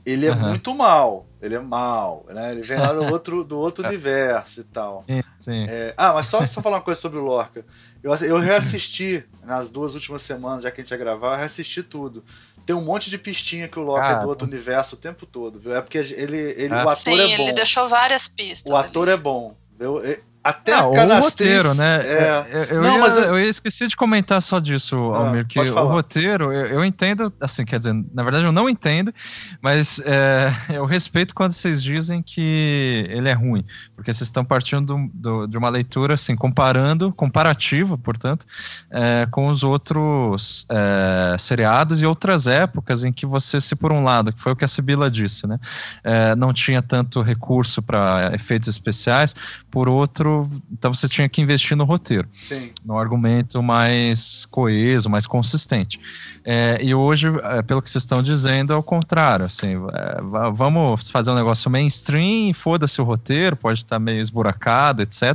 Ele 0.04 0.26
é 0.26 0.30
Aham. 0.30 0.48
muito 0.48 0.74
mal. 0.74 1.26
Ele 1.42 1.54
é 1.54 1.58
mal, 1.58 2.26
né? 2.28 2.52
Ele 2.52 2.62
vem 2.62 2.78
lá 2.78 2.92
do 2.92 3.04
outro, 3.08 3.42
do 3.44 3.58
outro 3.58 3.86
universo 3.86 4.60
e 4.60 4.64
tal. 4.64 5.04
Sim, 5.08 5.22
sim. 5.40 5.66
É, 5.68 5.94
ah, 5.96 6.12
mas 6.12 6.26
só, 6.26 6.44
só 6.46 6.60
falar 6.60 6.76
uma 6.76 6.82
coisa 6.82 7.00
sobre 7.00 7.18
o 7.18 7.22
Lorca. 7.24 7.64
Eu, 8.02 8.14
eu 8.16 8.38
reassisti 8.38 9.24
nas 9.42 9.70
duas 9.70 9.94
últimas 9.94 10.20
semanas, 10.22 10.62
já 10.64 10.70
que 10.70 10.80
a 10.80 10.84
gente 10.84 10.90
ia 10.90 10.96
gravar, 10.98 11.32
eu 11.34 11.38
reassisti 11.38 11.82
tudo. 11.82 12.22
Tem 12.66 12.76
um 12.76 12.84
monte 12.84 13.08
de 13.08 13.16
pistinha 13.16 13.68
que 13.68 13.78
o 13.78 13.82
Lorca 13.82 14.08
é 14.08 14.12
Ah, 14.12 14.14
do 14.16 14.28
outro 14.28 14.46
universo 14.46 14.96
o 14.96 14.98
tempo 14.98 15.24
todo, 15.24 15.58
viu? 15.58 15.74
É 15.74 15.80
porque 15.80 15.96
ele, 15.98 16.36
ele, 16.36 16.74
Ah. 16.74 16.84
o 16.84 16.88
ator 16.90 16.96
Sim, 16.96 17.20
é 17.32 17.36
bom. 17.38 17.42
ele 17.44 17.52
deixou 17.52 17.88
várias 17.88 18.28
pistas. 18.28 18.70
O 18.70 18.76
ator 18.76 19.08
ali. 19.08 19.12
é 19.12 19.16
bom. 19.16 19.54
Eu, 19.78 20.04
eu- 20.04 20.18
até 20.42 20.72
Ah, 20.72 20.78
a 20.80 20.88
o 20.88 21.20
roteiro, 21.20 21.74
né? 21.74 22.00
É. 22.02 22.46
Eu, 22.50 22.62
eu 22.76 22.82
Não, 22.82 22.94
ia, 22.94 23.00
mas 23.00 23.16
eu- 23.18 23.24
eu 23.24 23.38
ia 23.40 23.50
de 23.88 23.96
comentar 23.96 24.40
só 24.40 24.58
disso, 24.58 25.12
Ah, 25.14 25.18
Almir, 25.26 25.46
que 25.46 25.54
pode 25.56 25.70
o 25.70 25.86
roteiro, 25.86 26.52
eu, 26.52 26.66
eu 26.66 26.84
entendo, 26.84 27.32
assim, 27.40 27.64
quer 27.64 27.78
dizer, 27.78 27.94
na 28.14 28.22
verdade 28.22 28.44
eu 28.44 28.52
não 28.52 28.68
entendo, 28.68 29.12
mas 29.60 30.00
é, 30.04 30.50
eu 30.80 30.86
respeito 30.86 31.34
quando 31.34 31.52
vocês 31.52 31.82
dizem 31.82 32.22
que 32.22 33.06
ele 33.10 33.28
é 33.28 33.32
ruim, 33.32 33.64
porque 33.94 34.12
vocês 34.12 34.28
estão 34.28 34.44
partindo 34.44 34.86
do- 34.86 35.10
do- 35.12 35.46
de 35.46 35.58
uma 35.58 35.68
leitura, 35.68 36.14
assim, 36.14 36.34
comparando, 36.34 37.12
comparativa, 37.12 37.98
portanto, 37.98 38.46
é, 38.90 39.26
com 39.30 39.48
os 39.48 39.62
outros 39.62 40.66
é, 40.70 41.36
seriados 41.38 42.00
e 42.00 42.06
outras 42.06 42.46
épocas 42.46 43.04
em 43.04 43.12
que 43.12 43.26
você, 43.26 43.60
se 43.60 43.76
por 43.76 43.92
um 43.92 44.02
lado, 44.02 44.32
que 44.32 44.40
foi 44.40 44.52
o 44.52 44.56
que 44.56 44.64
a 44.64 44.68
Sibila 44.68 45.10
disse, 45.10 45.46
né, 45.46 45.58
é, 46.02 46.34
não 46.34 46.52
tinha 46.52 46.80
tanto 46.80 47.20
recurso 47.20 47.82
para 47.82 48.30
efeitos 48.34 48.68
especiais, 48.68 49.34
por 49.70 49.88
outro, 49.88 50.29
então 50.72 50.92
você 50.92 51.08
tinha 51.08 51.28
que 51.28 51.40
investir 51.40 51.76
no 51.76 51.84
roteiro, 51.84 52.28
Sim. 52.32 52.72
no 52.84 52.98
argumento 52.98 53.62
mais 53.62 54.46
coeso, 54.46 55.08
mais 55.10 55.26
consistente. 55.26 56.00
É, 56.44 56.78
e 56.82 56.94
hoje, 56.94 57.28
é, 57.42 57.62
pelo 57.62 57.82
que 57.82 57.90
vocês 57.90 58.02
estão 58.04 58.22
dizendo, 58.22 58.72
é 58.72 58.76
o 58.76 58.82
contrário. 58.82 59.44
Assim, 59.46 59.74
é, 59.92 60.22
va- 60.22 60.50
vamos 60.50 61.10
fazer 61.10 61.30
um 61.30 61.34
negócio 61.34 61.70
mainstream, 61.70 62.52
foda-se 62.54 63.00
o 63.00 63.04
roteiro, 63.04 63.56
pode 63.56 63.80
estar 63.80 63.98
meio 63.98 64.20
esburacado, 64.20 65.02
etc. 65.02 65.34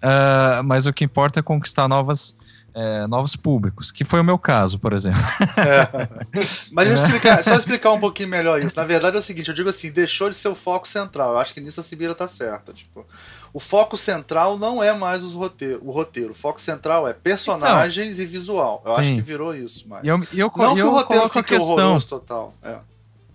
Ah, 0.00 0.62
mas 0.64 0.86
o 0.86 0.92
que 0.92 1.04
importa 1.04 1.40
é 1.40 1.42
conquistar 1.42 1.86
novas. 1.88 2.34
é, 2.74 3.06
novos 3.06 3.36
públicos, 3.36 3.92
que 3.92 4.02
foi 4.02 4.20
o 4.20 4.24
meu 4.24 4.38
caso, 4.38 4.78
por 4.78 4.94
exemplo. 4.94 5.20
Mas 6.72 6.88
deixa 6.88 7.02
eu 7.02 7.06
explicar, 7.06 7.44
só 7.44 7.54
explicar 7.54 7.90
um 7.92 8.00
pouquinho 8.00 8.28
melhor 8.30 8.60
isso. 8.62 8.76
Na 8.76 8.84
verdade 8.84 9.16
é 9.16 9.18
o 9.18 9.22
seguinte, 9.22 9.48
eu 9.48 9.54
digo 9.54 9.68
assim, 9.68 9.90
deixou 9.90 10.30
de 10.30 10.36
ser 10.36 10.48
o 10.48 10.54
foco 10.54 10.88
central. 10.88 11.32
Eu 11.32 11.38
acho 11.38 11.52
que 11.52 11.60
nisso 11.60 11.80
a 11.80 11.82
Sibira 11.82 12.14
tá 12.14 12.26
certa. 12.26 12.72
Tipo, 12.72 13.06
o 13.52 13.60
foco 13.60 13.96
central 13.96 14.58
não 14.58 14.82
é 14.82 14.94
mais 14.94 15.22
os 15.22 15.34
roteiro, 15.34 15.80
o 15.84 15.90
roteiro. 15.90 16.32
O 16.32 16.34
foco 16.34 16.60
central 16.60 17.06
é 17.06 17.12
personagens 17.12 18.18
e 18.18 18.24
visual. 18.24 18.82
Eu 18.84 18.92
acho 18.92 19.08
Sim. 19.08 19.16
que 19.16 19.22
virou 19.22 19.54
isso, 19.54 19.84
mas. 19.86 20.04
Eu, 20.04 20.16
eu, 20.32 20.50
não 20.56 20.72
e 20.72 20.74
que 20.74 20.80
eu 20.80 20.88
o 20.88 20.90
roteiro 20.90 21.22
coloco 21.22 21.38
a 21.38 21.42
fique 21.42 21.58
questão. 21.58 22.00
total. 22.00 22.54
É. 22.62 22.78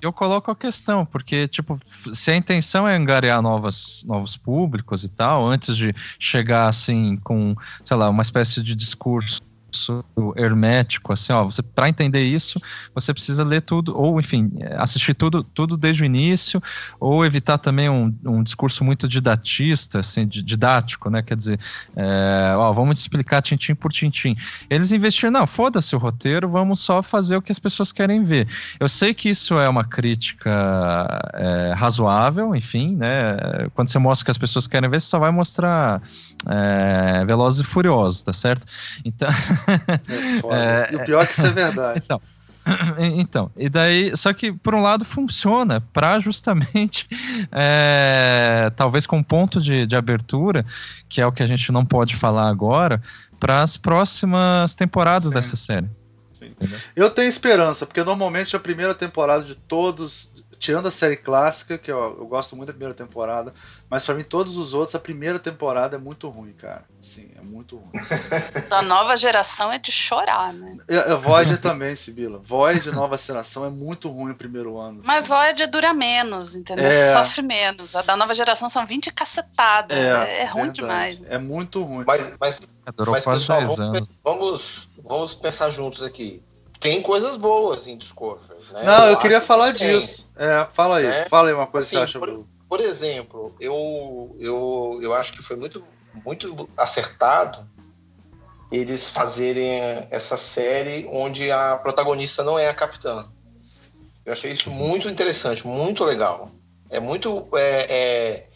eu 0.01 0.11
coloco 0.11 0.49
a 0.49 0.55
questão, 0.55 1.05
porque, 1.05 1.47
tipo, 1.47 1.80
se 2.13 2.32
a 2.32 2.36
intenção 2.36 2.88
é 2.88 2.95
angariar 2.95 3.41
novas, 3.41 4.03
novos 4.07 4.36
públicos 4.36 5.03
e 5.03 5.09
tal, 5.09 5.47
antes 5.47 5.78
de 5.78 5.93
chegar, 6.20 6.68
assim, 6.68 7.18
com, 7.24 7.55
sei 7.84 7.97
lá, 7.97 8.09
uma 8.09 8.24
espécie 8.24 8.63
de 8.63 8.76
discurso 8.76 9.41
hermético, 10.36 11.13
assim, 11.13 11.34
ó, 11.34 11.43
você 11.43 11.61
para 11.61 11.89
entender 11.89 12.23
isso, 12.23 12.61
você 12.93 13.13
precisa 13.13 13.43
ler 13.43 13.61
tudo, 13.61 13.97
ou 13.97 14.19
enfim, 14.19 14.51
é, 14.59 14.75
assistir 14.78 15.13
tudo, 15.13 15.43
tudo 15.43 15.78
desde 15.78 16.03
o 16.03 16.05
início, 16.05 16.61
ou 16.99 17.25
evitar 17.25 17.57
também 17.57 17.89
um, 17.89 18.13
um 18.25 18.43
discurso 18.43 18.84
muito 18.84 19.07
didatista, 19.07 19.99
assim, 19.99 20.28
di- 20.28 20.41
didático, 20.41 21.09
né, 21.09 21.21
quer 21.21 21.38
dizer, 21.38 21.59
é, 21.95 22.53
ó, 22.55 22.71
vamos 22.73 22.99
explicar 22.99 23.41
tintim 23.41 23.75
por 23.75 23.91
tintim. 23.91 24.36
Eles 24.69 24.91
investiram, 24.91 25.32
não, 25.32 25.47
foda-se 25.47 25.95
o 25.95 25.99
roteiro, 25.99 26.49
vamos 26.49 26.80
só 26.80 27.01
fazer 27.01 27.36
o 27.36 27.41
que 27.41 27.51
as 27.51 27.59
pessoas 27.59 27.91
querem 27.91 28.23
ver. 28.23 28.47
Eu 28.80 28.89
sei 28.89 29.13
que 29.13 29.30
isso 29.30 29.59
é 29.59 29.67
uma 29.67 29.84
crítica 29.84 30.49
é, 31.34 31.73
razoável, 31.75 32.55
enfim, 32.55 32.95
né? 32.95 33.38
Quando 33.73 33.89
você 33.89 33.99
mostra 33.99 34.23
o 34.23 34.25
que 34.25 34.32
as 34.32 34.38
pessoas 34.38 34.67
querem 34.67 34.89
ver, 34.89 35.01
você 35.01 35.07
só 35.07 35.19
vai 35.19 35.32
mostrar 35.32 36.01
é, 36.47 37.25
Velozes 37.25 37.61
e 37.61 37.63
Furiosos, 37.63 38.21
tá 38.23 38.34
certo? 38.34 38.65
Então, 39.03 39.30
É. 39.68 40.89
É, 40.89 40.93
e 40.93 40.95
o 40.95 41.03
pior 41.03 41.24
é 41.24 41.26
que 41.26 41.34
isso 41.34 41.45
é 41.45 41.51
verdade. 41.51 42.01
então, 42.03 42.22
então, 42.99 43.51
e 43.55 43.70
daí, 43.70 44.15
só 44.15 44.34
que 44.34 44.51
por 44.51 44.76
um 44.76 44.82
lado 44.82 45.05
funciona 45.05 45.82
para 45.93 46.20
justamente, 46.20 47.07
é, 47.51 48.72
talvez 48.76 49.05
com 49.05 49.18
um 49.18 49.24
ponto 49.24 49.61
de, 49.61 49.86
de 49.86 49.95
abertura, 49.95 50.65
que 51.07 51.22
é 51.22 51.26
o 51.26 51.32
que 51.32 51.43
a 51.43 51.47
gente 51.47 51.72
não 51.72 51.86
pode 51.86 52.15
falar 52.15 52.47
agora, 52.49 53.01
para 53.39 53.61
as 53.61 53.78
próximas 53.78 54.74
temporadas 54.76 55.30
Sim. 55.30 55.34
dessa 55.34 55.55
série. 55.55 55.88
Eu 56.95 57.09
tenho 57.09 57.30
esperança, 57.30 57.86
porque 57.86 58.03
normalmente 58.03 58.55
a 58.55 58.59
primeira 58.59 58.93
temporada 58.93 59.43
de 59.43 59.55
todos, 59.55 60.32
tirando 60.60 60.88
a 60.88 60.91
série 60.91 61.16
clássica, 61.16 61.78
que 61.78 61.91
eu, 61.91 62.18
eu 62.20 62.26
gosto 62.26 62.55
muito 62.55 62.68
da 62.68 62.74
primeira 62.74 62.93
temporada, 62.93 63.53
mas 63.89 64.03
pra 64.03 64.16
mim 64.16 64.24
todos 64.24 64.58
os 64.58 64.74
outros, 64.74 64.95
a 64.95 64.99
primeira 64.99 65.39
temporada 65.39 65.95
é 65.95 65.99
muito 65.99 66.28
ruim, 66.30 66.53
cara. 66.53 66.84
Sim, 66.99 67.30
é 67.38 67.41
muito 67.41 67.78
ruim. 67.78 67.91
Da 68.68 68.82
nova 68.82 69.16
geração 69.16 69.72
é 69.72 69.80
de 69.80 69.91
chorar, 69.91 70.53
né? 70.53 70.78
E 70.89 70.97
a 70.97 71.16
Voyager 71.16 71.60
também, 71.60 71.95
Sibila. 71.95 72.39
Voyager 72.43 72.93
nova 72.93 73.18
geração 73.18 73.66
é 73.66 73.70
muito 73.70 74.10
ruim 74.10 74.32
o 74.32 74.36
primeiro 74.36 74.78
ano. 74.78 75.01
Mas 75.05 75.20
assim. 75.20 75.28
Voyager 75.28 75.70
dura 75.70 75.93
menos, 75.93 76.55
entendeu? 76.55 76.86
É. 76.86 77.14
Sofre 77.14 77.41
menos. 77.41 77.95
A 77.95 78.01
da 78.01 78.18
nova 78.18 78.34
geração 78.34 78.68
são 78.68 78.86
20 78.86 79.12
cacetadas. 79.12 79.97
É, 79.97 80.41
é 80.41 80.45
ruim 80.45 80.72
verdade. 80.72 80.74
demais. 80.74 81.20
É 81.30 81.38
muito 81.38 81.84
ruim. 81.84 82.03
Mas, 82.05 82.34
mas, 82.39 82.70
É, 82.86 82.91
mas 83.05 83.26
pessoal, 83.26 83.60
10 83.60 83.78
vamos, 83.78 84.10
vamos, 84.24 84.89
vamos 85.03 85.36
pensar 85.36 85.70
juntos 85.70 86.03
aqui. 86.03 86.43
Tem 86.80 87.01
coisas 87.01 87.36
boas 87.36 87.88
em 87.88 87.97
Discovery. 87.97 88.59
Né? 88.71 88.84
Não, 88.84 89.07
eu 89.09 89.17
queria 89.17 89.38
acho 89.38 89.45
falar 89.47 89.73
que 89.73 89.80
disso. 89.80 90.30
É, 90.36 90.65
fala 90.73 90.97
aí. 90.97 91.05
É. 91.05 91.25
Fala 91.30 91.47
aí 91.49 91.53
uma 91.53 91.67
coisa 91.67 91.86
Assim, 91.88 91.95
que 91.95 92.11
você 92.11 92.17
acha. 92.17 92.19
por- 92.19 92.45
Por 92.69 92.80
exemplo, 92.82 93.55
eu, 93.59 94.36
eu, 94.39 94.99
eu 95.01 95.13
acho 95.13 95.34
que 95.34 95.41
foi 95.41 95.55
muito, 95.55 95.84
muito 96.25 96.69
acertado 96.78 97.67
eles 98.71 99.09
fazerem 99.09 99.69
essa 100.11 100.36
série 100.36 101.09
onde 101.13 101.49
a 101.49 101.78
protagonista 101.78 102.43
não 102.43 102.59
é 102.59 102.67
a 102.67 102.73
capitã. 102.73 103.25
Eu 104.25 104.34
achei 104.34 104.51
isso 104.51 104.69
muito 104.69 105.07
interessante, 105.07 105.65
muito 105.65 106.03
legal. 106.03 106.51
É 106.89 106.99
muito. 106.99 107.47
é- 107.55 107.88
é- 107.89 108.47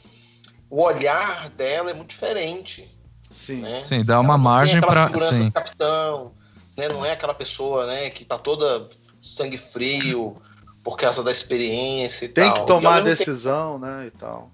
o 0.70 0.82
olhar 0.84 1.50
dela 1.52 1.92
é 1.92 1.94
muito 1.94 2.10
diferente. 2.10 2.90
Sim. 3.30 3.62
Né? 3.62 3.82
Sim, 3.86 4.04
dá 4.04 4.20
uma 4.20 4.34
Ela 4.34 4.38
margem 4.38 4.82
para. 4.82 5.08
Sim. 5.18 5.46
do 5.46 5.52
capitão, 5.54 6.34
né? 6.82 6.94
Não 6.94 7.06
é 7.06 7.12
aquela 7.12 7.34
pessoa, 7.34 7.86
né, 7.86 8.10
que 8.10 8.26
tá 8.26 8.38
toda 8.38 8.88
sangue 9.22 9.58
frio 9.58 10.36
por 10.84 10.98
causa 10.98 11.22
da 11.24 11.32
experiência 11.32 12.26
e 12.26 12.30
Tem 12.30 12.44
tal. 12.46 12.54
que 12.54 12.60
E 12.60 12.62
ao 12.62 12.66
tomar 12.68 12.90
a 12.98 13.02
mesmo 13.04 13.18
tempo- 13.18 13.18
decisão, 13.32 13.78
né? 13.80 14.08
E 14.08 14.12
tal. 14.12 14.52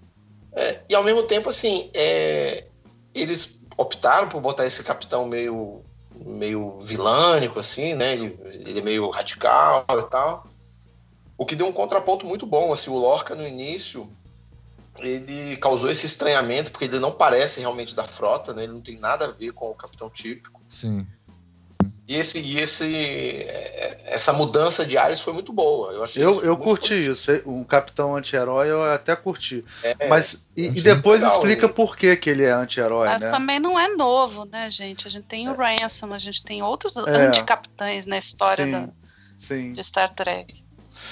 é, 0.53 0.81
e 0.89 0.95
ao 0.95 1.03
mesmo 1.03 1.23
tempo, 1.23 1.49
assim, 1.49 1.89
é, 1.93 2.65
eles 3.15 3.61
optaram 3.77 4.27
por 4.27 4.41
botar 4.41 4.65
esse 4.65 4.83
capitão 4.83 5.25
meio, 5.27 5.81
meio 6.25 6.77
vilânico, 6.79 7.59
assim, 7.59 7.95
né? 7.95 8.13
Ele, 8.13 8.37
ele 8.67 8.79
é 8.79 8.81
meio 8.81 9.09
radical 9.09 9.85
e 9.89 10.03
tal. 10.09 10.45
O 11.37 11.45
que 11.45 11.55
deu 11.55 11.67
um 11.67 11.71
contraponto 11.71 12.25
muito 12.25 12.45
bom. 12.47 12.73
Assim, 12.73 12.89
o 12.89 12.97
Lorca, 12.97 13.35
no 13.35 13.47
início, 13.47 14.11
ele 14.99 15.55
causou 15.57 15.89
esse 15.91 16.07
estranhamento, 16.07 16.71
porque 16.71 16.85
ele 16.85 16.99
não 16.99 17.11
parece 17.11 17.59
realmente 17.59 17.95
da 17.95 18.03
frota, 18.03 18.53
né? 18.53 18.63
Ele 18.63 18.73
não 18.73 18.81
tem 18.81 18.97
nada 18.99 19.25
a 19.25 19.31
ver 19.31 19.51
com 19.53 19.69
o 19.69 19.75
capitão 19.75 20.09
típico. 20.09 20.59
Sim. 20.67 21.05
E, 22.07 22.15
esse, 22.15 22.39
e 22.39 22.57
esse, 22.59 22.85
é, 22.95 24.01
essa 24.05 24.31
mudança 24.31 24.85
de 24.85 24.97
ares 24.97 25.19
foi 25.19 25.33
muito 25.33 25.51
boa. 25.51 25.91
Eu, 25.91 26.03
achei 26.05 26.23
Eu, 26.23 26.41
eu 26.41 26.53
muito 26.53 26.63
curti 26.63 26.89
positivo. 26.95 27.11
isso. 27.11 27.49
Um 27.49 27.63
capitão 27.65 28.15
anti-herói 28.15 28.69
eu 28.71 28.81
até 28.81 29.15
curti. 29.15 29.65
É, 29.83 30.07
Mas 30.07 30.45
e, 30.55 30.67
e 30.77 30.81
depois 30.81 31.19
legal, 31.21 31.35
explica 31.35 31.67
por 31.67 31.97
que, 31.97 32.15
que 32.15 32.29
ele 32.29 32.45
é 32.45 32.51
anti-herói, 32.51 33.07
Mas 33.09 33.21
né? 33.23 33.29
também 33.29 33.59
não 33.59 33.77
é 33.77 33.89
novo, 33.89 34.45
né, 34.45 34.69
gente? 34.69 35.05
A 35.05 35.09
gente 35.09 35.25
tem 35.25 35.49
o 35.49 35.53
Ransom, 35.55 36.13
a 36.13 36.17
gente 36.19 36.41
tem 36.43 36.63
outros 36.63 36.95
É. 36.95 37.01
anticapitães 37.27 38.05
na 38.05 38.17
história 38.17 38.63
Sim, 38.65 38.71
da, 38.71 38.89
sim. 39.37 39.73
de 39.73 39.83
Star 39.83 40.09
Trek. 40.13 40.63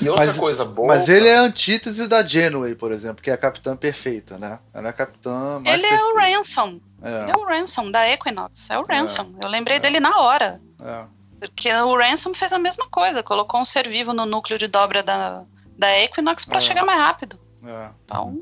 E 0.01 0.09
outra 0.09 0.25
Mas- 0.27 0.37
coisa 0.37 0.65
boa. 0.65 0.87
Mas 0.87 1.07
ele 1.09 1.27
é 1.27 1.37
a 1.37 1.41
antítese 1.41 2.07
da 2.07 2.25
Janeway, 2.25 2.73
por 2.73 2.91
exemplo, 2.91 3.21
que 3.21 3.29
é 3.29 3.33
a 3.33 3.37
capitã 3.37 3.75
perfeita, 3.75 4.37
né? 4.37 4.59
Ela 4.73 4.87
é 4.87 4.89
a 4.89 4.93
capitã 4.93 5.59
mais 5.59 5.77
Ele 5.77 5.85
é 5.85 5.95
o 6.03 6.13
perfeita. 6.13 6.37
Ransom. 6.37 6.69
Ele 6.69 6.81
É, 7.03 7.31
é 7.31 7.37
o 7.37 7.43
Ransom 7.45 7.91
da 7.91 8.09
Equinox. 8.09 8.69
É 8.69 8.79
o 8.79 8.85
Ransom. 8.85 9.35
Eu 9.43 9.47
lembrei 9.49 9.77
É. 9.77 9.79
dele 9.79 9.99
na 9.99 10.17
hora. 10.21 10.59
É. 10.79 11.05
Porque 11.39 11.71
o 11.71 11.95
Ransom 11.97 12.33
fez 12.33 12.51
a 12.53 12.57
mesma 12.59 12.89
coisa. 12.89 13.21
Colocou 13.21 13.59
um 13.61 13.65
ser 13.65 13.87
vivo 13.89 14.13
no 14.13 14.25
núcleo 14.25 14.57
de 14.57 14.67
dobra 14.67 15.03
da, 15.03 15.43
da 15.77 15.99
Equinox 15.99 16.45
pra 16.45 16.57
É. 16.57 16.61
chegar 16.61 16.85
mais 16.85 16.99
rápido. 16.99 17.39
é. 17.65 17.89
Então, 18.05 18.39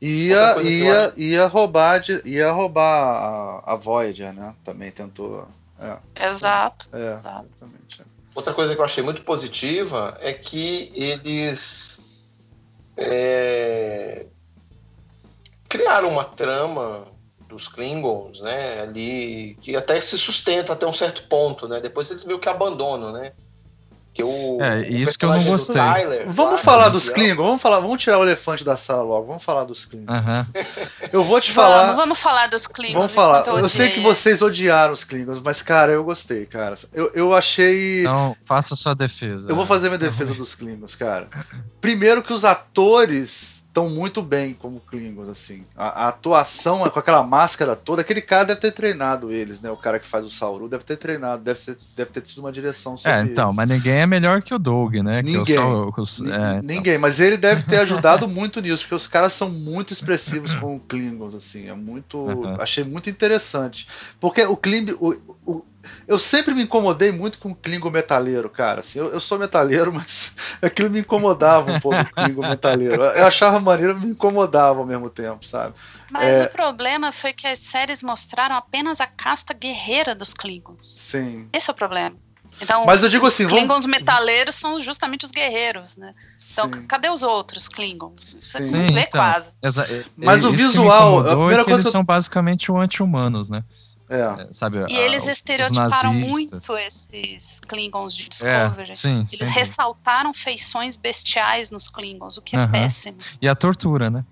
Ia, 0.00 0.54
que 0.54 0.60
eu 0.60 0.66
ia, 0.66 1.12
ia 1.16 1.46
roubar, 1.46 1.98
de, 2.00 2.20
ia 2.26 2.50
roubar 2.50 3.62
a, 3.64 3.72
a 3.72 3.76
Voyager, 3.76 4.32
né? 4.34 4.54
Também 4.64 4.90
tentou. 4.90 5.46
É, 5.78 6.28
exato. 6.28 6.88
é 6.92 7.14
Exato. 7.14 7.46
exatamente. 7.54 8.02
Outra 8.34 8.52
coisa 8.52 8.74
que 8.74 8.80
eu 8.80 8.84
achei 8.84 9.02
muito 9.02 9.22
positiva 9.22 10.18
é 10.20 10.32
que 10.32 10.92
eles 10.94 12.02
é, 12.96 14.26
criaram 15.68 16.08
uma 16.10 16.24
trama 16.24 17.04
dos 17.54 17.68
Klingons, 17.68 18.40
né, 18.42 18.82
ali 18.82 19.56
que 19.60 19.76
até 19.76 19.98
se 20.00 20.18
sustenta 20.18 20.72
até 20.72 20.86
um 20.86 20.92
certo 20.92 21.24
ponto, 21.24 21.68
né? 21.68 21.80
Depois 21.80 22.10
eles 22.10 22.24
meio 22.24 22.38
que 22.38 22.48
abandonam, 22.48 23.12
né? 23.12 23.32
Que 24.12 24.22
o, 24.22 24.60
É, 24.62 24.78
o 24.78 24.84
isso 24.84 25.18
que 25.18 25.24
eu 25.24 25.30
não 25.30 25.42
gostei. 25.42 25.74
Tyler, 25.74 26.24
Vamos 26.30 26.52
lá, 26.52 26.58
falar 26.58 26.84
do 26.88 26.92
dos 26.92 27.08
Klingons, 27.08 27.44
vamos 27.46 27.60
falar, 27.60 27.80
vamos 27.80 28.00
tirar 28.00 28.18
o 28.18 28.22
elefante 28.22 28.62
da 28.62 28.76
sala 28.76 29.02
logo, 29.02 29.26
vamos 29.26 29.42
falar 29.42 29.64
dos 29.64 29.84
Klingons. 29.84 30.46
Eu 31.12 31.24
vou 31.24 31.40
te 31.40 31.50
Vamos, 31.50 31.72
falar. 31.72 31.92
vamos 31.94 32.18
falar 32.20 32.46
dos 32.46 32.64
Klingons. 32.68 32.94
Vamos 32.94 33.12
falar. 33.12 33.40
enquanto 33.40 33.58
Eu 33.58 33.68
sei 33.68 33.90
que 33.90 33.98
vocês 33.98 34.40
odiaram 34.40 34.92
os 34.92 35.02
Klingons, 35.02 35.40
mas, 35.44 35.62
cara, 35.62 35.90
eu 35.90 36.04
gostei, 36.04 36.46
cara. 36.46 36.76
Eu, 36.92 37.10
eu 37.12 37.34
achei. 37.34 38.02
Então, 38.02 38.36
faça 38.44 38.76
sua 38.76 38.94
defesa. 38.94 39.48
Eu 39.48 39.56
vou 39.56 39.66
fazer 39.66 39.88
minha 39.88 39.98
defesa 39.98 40.32
dos 40.32 40.54
Klingons, 40.54 40.94
cara. 40.94 41.28
Primeiro 41.80 42.22
que 42.22 42.32
os 42.32 42.44
atores 42.44 43.63
estão 43.74 43.90
muito 43.90 44.22
bem 44.22 44.54
como 44.54 44.78
Klingons, 44.78 45.28
assim. 45.28 45.64
A, 45.76 46.04
a 46.04 46.08
atuação 46.08 46.88
com 46.88 46.98
aquela 47.00 47.24
máscara 47.24 47.74
toda, 47.74 48.02
aquele 48.02 48.20
cara 48.22 48.44
deve 48.44 48.60
ter 48.60 48.70
treinado 48.70 49.32
eles, 49.32 49.60
né? 49.60 49.68
O 49.68 49.76
cara 49.76 49.98
que 49.98 50.06
faz 50.06 50.24
o 50.24 50.30
Sauru 50.30 50.68
deve 50.68 50.84
ter 50.84 50.96
treinado, 50.96 51.42
deve, 51.42 51.58
ser, 51.58 51.76
deve 51.96 52.10
ter 52.12 52.20
tido 52.20 52.38
uma 52.38 52.52
direção 52.52 52.96
sobre 52.96 53.18
É, 53.18 53.22
então, 53.22 53.46
eles. 53.46 53.56
mas 53.56 53.68
ninguém 53.68 53.94
é 53.94 54.06
melhor 54.06 54.42
que 54.42 54.54
o 54.54 54.58
Doug, 54.60 54.94
né? 54.98 55.22
Ninguém. 55.22 55.58
os- 55.98 56.20
Ni- 56.20 56.30
é, 56.30 56.34
então. 56.34 56.60
Ninguém, 56.62 56.98
mas 56.98 57.18
ele 57.18 57.36
deve 57.36 57.64
ter 57.64 57.78
ajudado 57.82 58.28
muito 58.28 58.60
nisso, 58.60 58.84
porque 58.84 58.94
os 58.94 59.08
caras 59.08 59.32
são 59.32 59.50
muito 59.50 59.92
expressivos 59.92 60.54
com 60.54 60.76
o 60.76 60.80
Klingons, 60.80 61.34
assim, 61.34 61.68
é 61.68 61.74
muito, 61.74 62.16
Uhum. 62.16 62.60
achei 62.60 62.84
muito 62.84 63.10
interessante, 63.10 63.88
porque 64.20 64.42
o 64.44 64.56
Kling, 64.56 64.92
o- 65.00 65.33
eu 66.06 66.18
sempre 66.18 66.54
me 66.54 66.62
incomodei 66.62 67.10
muito 67.12 67.38
com 67.38 67.50
o 67.50 67.54
Klingon 67.54 67.90
metaleiro, 67.90 68.48
cara, 68.48 68.80
assim, 68.80 68.98
eu, 68.98 69.06
eu 69.12 69.20
sou 69.20 69.38
metaleiro, 69.38 69.90
mas 69.94 70.34
aquilo 70.62 70.90
me 70.90 71.00
incomodava 71.00 71.72
um 71.72 71.80
pouco, 71.80 72.00
o 72.00 72.06
Klingon 72.12 72.48
metaleiro, 72.48 73.02
eu 73.02 73.26
achava 73.26 73.58
maneiro, 73.60 73.98
me 74.00 74.10
incomodava 74.10 74.80
ao 74.80 74.86
mesmo 74.86 75.08
tempo, 75.10 75.44
sabe? 75.46 75.74
Mas 76.10 76.36
É. 76.36 76.44
o 76.44 76.50
problema 76.50 77.10
foi 77.12 77.32
que 77.32 77.46
as 77.46 77.58
séries 77.58 78.02
mostraram 78.02 78.56
apenas 78.56 79.00
a 79.00 79.06
casta 79.06 79.52
guerreira 79.54 80.14
dos 80.14 80.32
Klingons. 80.34 80.86
Sim. 80.88 81.48
Esse 81.52 81.70
é 81.70 81.72
o 81.72 81.74
problema. 81.76 82.16
Então, 82.60 82.84
Mas 82.86 83.02
eu 83.02 83.08
digo 83.08 83.26
assim, 83.26 83.46
os 83.46 83.50
vamos... 83.50 83.64
Klingons 83.66 83.84
metaleiros 83.86 84.54
são 84.54 84.78
justamente 84.78 85.24
os 85.24 85.32
guerreiros, 85.32 85.96
né? 85.96 86.14
Então, 86.52 86.70
Sim. 86.72 86.86
cadê 86.86 87.10
os 87.10 87.24
outros 87.24 87.66
Klingons? 87.66 88.36
Você 88.40 88.62
Sim. 88.62 88.70
não 88.70 88.94
vê 88.94 89.00
então. 89.00 89.20
quase. 89.20 89.56
É- 89.60 90.04
Mas 90.16 90.44
é 90.44 90.46
o 90.46 90.52
visual, 90.52 91.16
a 91.16 91.20
incomodou 91.22 91.36
primeira 91.38 91.62
é 91.62 91.64
que 91.64 91.70
coisa 91.70 91.74
eles 91.80 91.86
eu- 91.86 91.90
são 91.92 92.04
basicamente 92.04 92.70
o 92.70 92.78
anti-humanos, 92.78 93.50
né? 93.50 93.64
É. 94.08 94.42
É, 94.42 94.48
Sabe, 94.52 94.78
E 94.88 94.96
a- 94.98 95.02
eles 95.02 95.26
estereotiparam 95.26 96.12
muito 96.12 96.56
esses 96.78 97.60
Klingons 97.60 98.14
de 98.14 98.28
Discovery. 98.28 98.90
É, 98.90 98.92
sim, 98.92 99.26
Eles 99.32 99.48
ressaltaram 99.48 100.34
feições 100.34 100.96
bestiais 100.96 101.70
nos 101.70 101.88
Klingons, 101.88 102.36
o 102.36 102.42
que 102.42 102.54
é 102.56 102.60
Aham. 102.60 102.70
péssimo. 102.72 103.16
E 103.40 103.48
a 103.48 103.54
tortura, 103.54 104.10
né? 104.10 104.24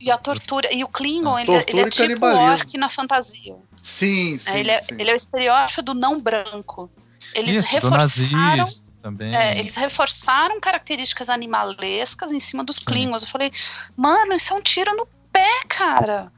E 0.00 0.10
a 0.10 0.18
tortura. 0.18 0.72
E 0.72 0.84
o 0.84 0.88
Klingon, 0.88 1.34
Ah, 1.36 1.42
ele, 1.42 1.64
ele 1.66 1.80
é 1.80 1.88
tipo 1.90 2.24
o 2.26 2.36
orc 2.36 2.76
na 2.78 2.88
fantasia. 2.88 3.56
Sim, 3.82 4.38
sim, 4.38 4.50
É, 4.50 4.60
ele, 4.60 4.70
é, 4.70 4.78
sim. 4.80 4.94
ele 4.98 5.10
é 5.10 5.12
o 5.12 5.16
estereótipo 5.16 5.82
do 5.82 5.94
não 5.94 6.20
branco. 6.20 6.90
Eles 7.34 7.64
Isso, 7.66 7.74
reforçaram. 7.74 8.64
também. 9.02 9.34
é, 9.36 9.58
eles 9.58 9.76
reforçaram 9.76 10.60
características 10.60 11.28
animalescas 11.28 12.32
em 12.32 12.40
cima 12.40 12.64
dos 12.64 12.78
Klingons. 12.80 13.22
Eu 13.22 13.28
falei, 13.28 13.52
mano, 13.96 14.34
isso 14.34 14.52
é 14.52 14.56
um 14.56 14.60
tiro 14.62 14.94
no 14.96 15.06
pé, 15.32 15.48
cara. 15.68 16.32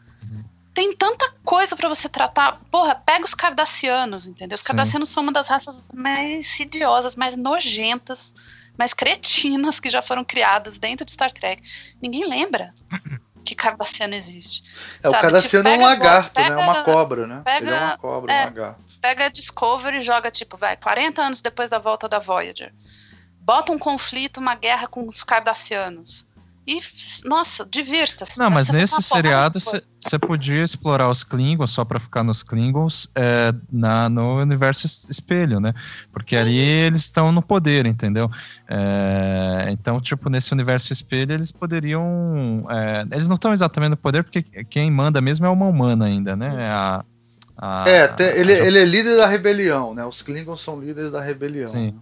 Tem 0.74 0.92
tanta 0.96 1.30
coisa 1.44 1.76
pra 1.76 1.88
você 1.88 2.08
tratar. 2.08 2.58
Porra, 2.70 2.94
pega 2.94 3.24
os 3.24 3.34
cardassianos, 3.34 4.26
entendeu? 4.26 4.54
Os 4.54 4.60
Sim. 4.62 4.68
cardassianos 4.68 5.08
são 5.10 5.22
uma 5.22 5.32
das 5.32 5.48
raças 5.48 5.84
mais 5.94 6.46
insidiosas, 6.46 7.14
mais 7.14 7.36
nojentas, 7.36 8.32
mais 8.78 8.94
cretinas 8.94 9.78
que 9.78 9.90
já 9.90 10.00
foram 10.00 10.24
criadas 10.24 10.78
dentro 10.78 11.04
de 11.04 11.12
Star 11.12 11.30
Trek. 11.30 11.62
Ninguém 12.00 12.26
lembra 12.26 12.74
que 13.44 13.54
cardassiano 13.54 14.14
existe. 14.14 14.62
É, 15.02 15.08
o 15.08 15.10
sabe, 15.10 15.22
Cardassiano 15.22 15.68
tipo, 15.68 15.82
é 15.82 15.84
um 15.86 15.88
pega- 15.90 16.04
lagarto, 16.08 16.40
né? 16.40 16.46
É 16.46 16.48
pega- 16.48 16.60
uma 16.62 16.82
cobra, 16.84 17.26
né? 17.26 17.42
pega- 17.44 17.66
ele 17.66 17.76
é 17.76 17.78
uma 17.84 17.98
cobra, 17.98 18.32
é. 18.32 18.40
um 18.40 18.44
lagarto. 18.44 18.80
Pega 19.00 19.26
a 19.26 19.28
Discovery 19.28 19.98
e 19.98 20.02
joga, 20.02 20.30
tipo, 20.30 20.56
vai, 20.56 20.76
40 20.76 21.20
anos 21.20 21.40
depois 21.42 21.68
da 21.68 21.78
volta 21.78 22.08
da 22.08 22.18
Voyager. 22.18 22.72
Bota 23.40 23.72
um 23.72 23.78
conflito, 23.78 24.38
uma 24.38 24.54
guerra 24.54 24.86
com 24.86 25.06
os 25.08 25.24
cardassianos. 25.24 26.26
E, 26.66 26.78
nossa, 27.24 27.66
divirta-se. 27.68 28.38
Não, 28.38 28.48
mas 28.48 28.68
nesse 28.70 29.02
seriado 29.02 29.58
você 29.58 30.18
podia 30.18 30.62
explorar 30.62 31.08
os 31.10 31.24
Klingons 31.24 31.70
só 31.72 31.84
pra 31.84 31.98
ficar 31.98 32.22
nos 32.22 32.44
Klingons 32.44 33.08
é, 33.16 33.52
na, 33.70 34.08
no 34.08 34.40
universo 34.40 34.86
es- 34.86 35.04
espelho, 35.10 35.58
né? 35.58 35.74
Porque 36.12 36.36
ali 36.36 36.56
eles 36.56 37.02
estão 37.02 37.32
no 37.32 37.42
poder, 37.42 37.84
entendeu? 37.86 38.30
É, 38.68 39.66
então, 39.70 40.00
tipo, 40.00 40.28
nesse 40.30 40.52
universo 40.52 40.92
espelho 40.92 41.32
eles 41.34 41.50
poderiam. 41.50 42.64
é, 42.70 43.06
eles 43.10 43.26
não 43.28 43.34
estão 43.34 43.52
exatamente 43.52 43.90
no 43.90 43.96
poder 43.96 44.22
porque 44.22 44.42
quem 44.64 44.90
manda 44.90 45.20
mesmo 45.20 45.46
é 45.46 45.50
uma 45.50 45.66
humana 45.66 46.04
ainda, 46.06 46.36
né? 46.36 46.68
A, 46.70 47.04
a- 47.58 47.84
É, 47.88 48.38
ele, 48.38 48.52
a- 48.54 48.66
ele 48.66 48.78
é 48.78 48.84
líder 48.84 49.16
da 49.16 49.26
rebelião, 49.26 49.94
né? 49.94 50.04
Os 50.04 50.22
Klingons 50.22 50.60
são 50.60 50.80
líderes 50.80 51.10
da 51.10 51.20
rebelião. 51.20 51.66
Sim. 51.66 51.90
né? 51.90 51.94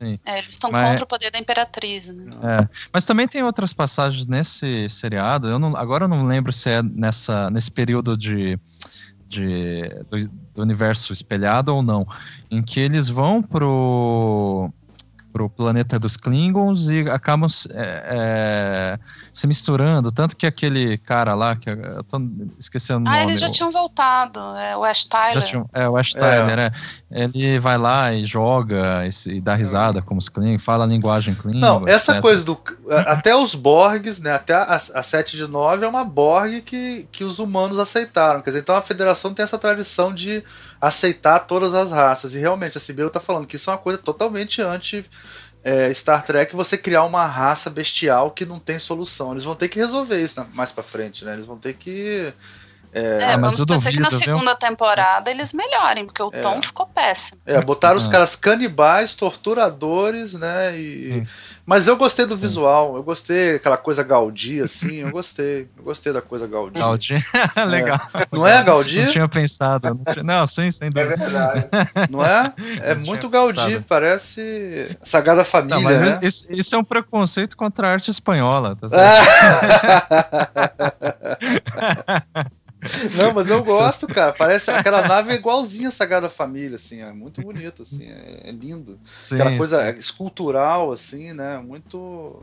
É, 0.00 0.38
eles 0.38 0.50
estão 0.50 0.70
Mas- 0.70 0.90
contra 0.90 1.04
o 1.04 1.06
poder 1.06 1.30
da 1.30 1.38
Imperatriz, 1.38 2.10
né? 2.10 2.24
É, 2.42 2.68
mas 2.92 3.04
também 3.04 3.26
tem 3.26 3.42
outras 3.42 3.72
passagens 3.72 4.26
nesse 4.26 4.88
seriado. 4.88 5.48
Eu 5.48 5.58
não, 5.58 5.76
agora 5.76 6.04
eu 6.04 6.08
não 6.08 6.24
lembro 6.26 6.52
se 6.52 6.68
é 6.70 6.82
nessa, 6.82 7.50
nesse 7.50 7.70
período 7.70 8.16
de, 8.16 8.58
de 9.28 9.82
do, 10.08 10.28
do 10.54 10.62
universo 10.62 11.12
espelhado 11.12 11.74
ou 11.74 11.82
não, 11.82 12.06
em 12.50 12.62
que 12.62 12.80
eles 12.80 13.08
vão 13.08 13.42
pro 13.42 14.70
pro 15.32 15.50
planeta 15.50 15.98
dos 15.98 16.16
Klingons 16.16 16.88
e 16.88 17.00
acabam 17.10 17.46
se- 17.46 17.68
é, 17.70 18.06
é, 18.08 18.98
se 19.34 19.46
misturando, 19.46 20.10
tanto 20.10 20.34
que 20.34 20.46
aquele 20.46 20.96
cara 20.96 21.34
lá 21.34 21.54
que 21.54 21.68
eu 21.68 22.02
tô 22.04 22.18
esquecendo 22.58 23.04
o 23.04 23.08
Ah, 23.12 23.18
nome. 23.20 23.32
eles 23.32 23.40
já 23.42 23.50
tinham 23.50 23.70
voltado. 23.70 24.40
É, 24.56 24.74
o 24.74 24.82
Ash 24.82 25.04
Tyler. 25.04 25.34
já 25.34 25.42
tinham- 25.42 25.68
é, 25.74 25.86
o 25.86 25.94
Ash 25.98 26.12
Tyler, 26.14 26.58
é. 26.58 26.72
Ele 27.16 27.58
vai 27.58 27.78
lá 27.78 28.12
e 28.12 28.26
joga 28.26 29.06
e, 29.06 29.36
e 29.36 29.40
dá 29.40 29.54
risada 29.54 30.02
como 30.02 30.18
os 30.18 30.28
Klingons, 30.28 30.62
fala 30.62 30.84
a 30.84 30.86
linguagem 30.86 31.34
Klingon. 31.34 31.58
Não, 31.58 31.88
essa 31.88 32.12
etc. 32.12 32.22
coisa 32.22 32.44
do. 32.44 32.60
Até 33.06 33.34
os 33.34 33.54
Borgs, 33.54 34.20
né? 34.20 34.32
Até 34.32 34.52
a, 34.52 34.74
a 34.74 35.02
7 35.02 35.36
de 35.36 35.46
9 35.46 35.84
é 35.84 35.88
uma 35.88 36.04
Borg 36.04 36.60
que, 36.60 37.08
que 37.10 37.24
os 37.24 37.38
humanos 37.38 37.78
aceitaram. 37.78 38.42
Quer 38.42 38.50
dizer, 38.50 38.60
então 38.60 38.76
a 38.76 38.82
federação 38.82 39.32
tem 39.32 39.42
essa 39.42 39.56
tradição 39.56 40.12
de 40.12 40.44
aceitar 40.80 41.40
todas 41.40 41.72
as 41.72 41.90
raças. 41.90 42.34
E 42.34 42.38
realmente, 42.38 42.76
a 42.76 42.80
Sibila 42.80 43.08
tá 43.08 43.20
falando 43.20 43.46
que 43.46 43.56
isso 43.56 43.70
é 43.70 43.72
uma 43.72 43.78
coisa 43.78 43.98
totalmente 43.98 44.60
anti. 44.60 45.04
é, 45.64 45.92
Star 45.92 46.24
Trek, 46.24 46.54
você 46.54 46.78
criar 46.78 47.02
uma 47.02 47.26
raça 47.26 47.68
bestial 47.68 48.30
que 48.30 48.46
não 48.46 48.60
tem 48.60 48.78
solução. 48.78 49.32
Eles 49.32 49.42
vão 49.42 49.56
ter 49.56 49.68
que 49.68 49.80
resolver 49.80 50.22
isso 50.22 50.38
né, 50.40 50.46
mais 50.54 50.70
pra 50.70 50.84
frente, 50.84 51.24
né? 51.24 51.32
Eles 51.32 51.44
vão 51.44 51.56
ter 51.56 51.74
que. 51.74 52.32
É, 52.98 53.24
Ah, 53.24 53.36
mas 53.36 53.40
vamos 53.40 53.58
eu 53.58 53.66
torcer 53.66 53.92
que 53.92 54.00
na 54.00 54.08
duvido, 54.08 54.24
viu? 54.24 54.34
segunda 54.38 54.54
temporada 54.56 55.30
eles 55.30 55.52
melhorem, 55.52 56.06
porque 56.06 56.22
o 56.22 56.30
É. 56.32 56.40
tom 56.40 56.62
ficou 56.62 56.86
péssimo. 56.86 57.38
É, 57.44 57.60
botaram 57.60 57.96
os 57.98 58.06
Ah. 58.08 58.10
caras 58.10 58.34
canibais, 58.34 59.14
torturadores, 59.14 60.32
né? 60.32 60.74
E... 60.78 61.12
Sim. 61.12 61.26
Mas 61.66 61.88
eu 61.88 61.96
gostei 61.96 62.24
do 62.26 62.36
visual, 62.36 62.94
eu 62.96 63.02
gostei 63.02 63.56
aquela 63.56 63.76
coisa 63.76 64.02
Gaudí, 64.04 64.62
assim, 64.62 64.98
eu 64.98 65.10
gostei. 65.10 65.68
Eu 65.76 65.82
gostei 65.82 66.12
da 66.12 66.22
coisa 66.22 66.46
Gaudí. 66.46 66.78
Gaudí. 66.78 67.14
Legal. 67.66 68.00
Não 68.30 68.46
é 68.46 68.62
Gaudí? 68.62 69.00
Não 69.00 69.12
tinha 69.12 69.28
pensado. 69.28 69.88
Não, 69.88 70.12
tinha- 70.14 70.22
não, 70.22 70.46
sim, 70.46 70.70
sem 70.70 70.86
É 70.86 70.90
dúvida. 70.92 71.16
verdade. 71.16 71.68
Não 72.08 72.24
é? 72.24 72.52
É 72.82 72.94
Não 72.94 73.02
muito 73.02 73.28
Gaudí, 73.28 73.60
pensado. 73.60 73.84
parece 73.88 74.96
Sagrada 75.00 75.44
Família, 75.44 75.74
Não, 75.76 75.82
mas 75.82 76.00
né? 76.00 76.18
isso, 76.22 76.46
isso 76.50 76.74
é 76.74 76.78
um 76.78 76.84
preconceito 76.84 77.56
contra 77.56 77.88
a 77.88 77.92
arte 77.94 78.12
espanhola. 78.12 78.76
Tá 78.76 78.88
certo? 78.88 79.16
Não, 83.14 83.32
mas 83.32 83.48
eu 83.48 83.62
gosto, 83.64 84.06
cara. 84.06 84.32
Parece 84.32 84.70
aquela 84.70 85.06
nave 85.06 85.32
é 85.32 85.34
igualzinha 85.36 85.88
a 85.88 85.92
Sagrada 85.92 86.28
Família, 86.30 86.76
assim, 86.76 87.00
é 87.02 87.12
muito 87.12 87.40
bonito, 87.42 87.82
assim, 87.82 88.04
é, 88.08 88.48
é 88.48 88.50
lindo. 88.52 88.98
Sim, 89.22 89.34
Aquela 89.36 89.56
coisa 89.56 89.92
sim. 89.92 89.98
escultural, 89.98 90.92
assim, 90.92 91.32
né? 91.32 91.58
Muito. 91.58 92.42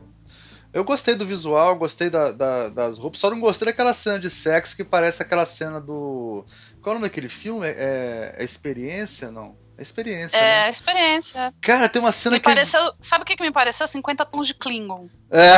Eu 0.72 0.82
gostei 0.82 1.14
do 1.14 1.24
visual, 1.26 1.76
gostei 1.76 2.10
da- 2.10 2.32
da- 2.32 2.68
das 2.68 2.98
roupas, 2.98 3.20
só 3.20 3.30
não 3.30 3.38
gostei 3.38 3.66
daquela 3.66 3.94
cena 3.94 4.18
de 4.18 4.28
sexo 4.28 4.74
que 4.74 4.82
parece 4.82 5.22
aquela 5.22 5.46
cena 5.46 5.80
do. 5.80 6.44
Qual 6.82 6.94
é 6.94 6.96
o 6.96 7.00
nome 7.00 7.08
daquele 7.08 7.28
filme? 7.28 7.66
É, 7.66 8.34
é 8.38 8.44
Experiência? 8.44 9.30
Não. 9.30 9.56
É 9.76 9.82
Experiência, 9.82 10.36
É, 10.36 10.40
né? 10.64 10.70
experiência. 10.70 11.52
Cara, 11.60 11.88
tem 11.88 12.00
uma 12.00 12.12
cena 12.12 12.36
Me 12.36 12.40
que. 12.40 12.44
pareceu, 12.44 12.80
sabe 13.00 13.22
o 13.22 13.24
que, 13.26 13.34
que 13.34 13.42
me 13.42 13.50
pareceu? 13.50 13.86
50 13.88 14.24
tons 14.24 14.46
de 14.46 14.54
Klingon. 14.54 15.08
É, 15.36 15.56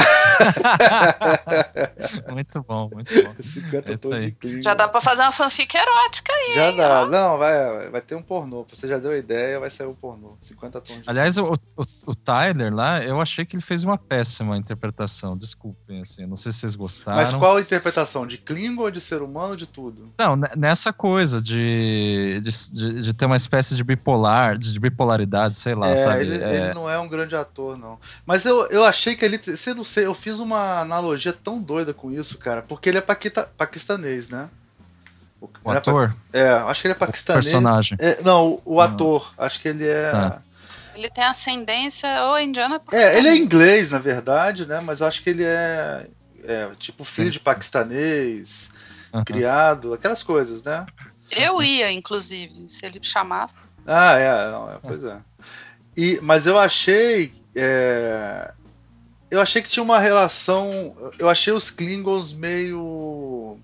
muito 2.33 2.63
bom, 2.63 2.89
muito 2.93 3.13
bom. 3.23 3.35
50 3.39 3.93
É 3.93 3.97
tons 3.97 4.23
de 4.23 4.31
Klingon. 4.33 4.63
Já 4.63 4.75
dá 4.75 4.89
pra 4.89 5.01
fazer 5.01 5.23
uma 5.23 5.33
fanfic 5.33 5.77
erótica 5.77 6.33
aí. 6.33 6.55
Já 6.55 6.71
hein, 6.71 6.77
dá. 6.77 7.03
ó. 7.03 7.07
Não, 7.07 7.39
vai, 7.39 7.91
vai 7.91 8.01
ter 8.01 8.15
um 8.15 8.23
pornô. 8.23 8.65
Você 8.73 8.89
já 8.89 8.99
deu 8.99 9.11
a 9.11 9.17
ideia, 9.17 9.61
vai 9.61 9.69
sair 9.71 9.87
um 9.87 9.95
pornô. 9.95 10.37
50 10.41 10.81
tons 10.81 10.97
de 10.97 11.03
Aliás, 11.07 11.37
o, 11.39 11.53
o, 11.53 11.83
o 12.07 12.15
Tyler 12.15 12.75
lá, 12.75 13.03
eu 13.03 13.21
achei 13.21 13.45
que 13.45 13.57
ele 13.57 13.63
fez 13.63 13.85
uma 13.85 13.99
péssima 13.99 14.57
interpretação. 14.57 15.37
Desculpem, 15.37 16.01
assim. 16.01 16.27
Não 16.27 16.37
sei 16.37 16.53
se 16.53 16.61
vocês 16.61 16.75
gostaram. 16.75 17.19
Mas 17.19 17.33
qual 17.33 17.57
a 17.57 17.61
interpretação? 17.61 18.27
De 18.27 18.39
Klingon 18.39 18.83
ou 18.85 18.91
de 18.91 19.01
ser 19.01 19.23
humano? 19.23 19.57
De 19.57 19.67
tudo? 19.67 20.07
Não, 20.19 20.37
ne- 20.37 20.51
nessa 20.57 20.93
coisa 20.93 21.41
de, 21.41 22.41
de, 22.43 22.51
de, 22.73 23.03
de 23.03 23.15
ter 23.15 23.27
uma 23.27 23.37
espécie 23.37 23.75
de 23.77 23.85
bipolar, 23.85 24.57
de, 24.59 24.73
de 24.73 24.81
bipolaridade, 24.81 25.55
sei 25.55 25.75
lá, 25.75 25.89
é, 25.91 25.97
sabe? 25.97 26.21
Ele, 26.23 26.43
É, 26.43 26.57
ele 26.67 26.75
não 26.75 26.89
é 26.89 26.99
um 26.99 27.09
grande 27.09 27.37
ator, 27.37 27.77
não. 27.77 27.99
Mas 28.25 28.45
eu, 28.45 28.67
eu 28.69 28.85
achei 28.85 29.15
que 29.15 29.25
ele. 29.25 29.39
Você 29.67 29.75
não 29.75 29.83
sei, 29.83 30.07
eu 30.07 30.15
fiz 30.15 30.39
uma 30.39 30.79
analogia 30.79 31.33
tão 31.33 31.61
doida 31.61 31.93
com 31.93 32.13
isso, 32.13 32.39
cara, 32.39 32.63
porque 32.63 32.89
ele 32.89 32.99
é 32.99 33.01
paquita, 33.01 33.51
paquistanês, 33.57 34.29
né? 34.29 34.49
o 35.41 35.47
é 35.47 35.59
pa- 35.61 35.77
ator, 35.79 36.17
É, 36.33 36.49
acho 36.51 36.83
que 36.83 36.87
ele 36.87 36.93
é 36.93 36.97
o 36.97 36.99
paquistanês. 37.01 37.47
personagem. 37.47 37.99
É, 38.01 38.23
não, 38.23 38.61
o, 38.65 38.77
o 38.77 38.81
Ah. 38.81 38.85
ator. 38.85 39.35
Acho 39.37 39.59
que 39.61 39.67
ele 39.67 39.85
é. 39.85 40.13
Tá. 40.13 40.41
Ele 40.95 41.11
tem 41.11 41.25
ascendência 41.25 42.09
ou 42.27 42.39
indiana. 42.39 42.81
É, 42.93 43.19
ele 43.19 43.27
é 43.29 43.37
inglês, 43.37 43.91
na 43.91 43.99
verdade, 43.99 44.67
né? 44.67 44.79
Mas 44.81 45.01
eu 45.01 45.09
acho 45.09 45.21
que 45.21 45.31
ele 45.31 45.43
é, 45.45 46.07
é 46.45 46.71
tipo 46.79 47.03
filho 47.03 47.33
de 47.33 47.41
paquistanês, 47.41 48.71
uhum. 49.13 49.25
criado, 49.25 49.95
aquelas 49.95 50.23
coisas, 50.23 50.63
né? 50.63 50.87
Eu 51.33 51.61
ia, 51.61 51.91
inclusive, 51.91 52.69
se 52.69 52.87
ele 52.87 53.01
chamasse. 53.03 53.57
Ah, 53.85 54.17
é, 54.17 54.51
não, 54.53 54.71
é 54.73 54.79
pois 54.81 55.03
é. 55.03 55.17
E, 55.97 56.21
mas 56.23 56.47
eu 56.47 56.57
achei. 56.57 57.33
É, 57.53 58.53
eu 59.31 59.41
achei 59.41 59.63
que 59.63 59.69
tinha 59.69 59.83
uma 59.83 59.99
relação. 59.99 60.97
Eu 61.19 61.29
achei 61.29 61.53
os 61.53 61.71
Klingons 61.71 62.33
meio 62.33 63.59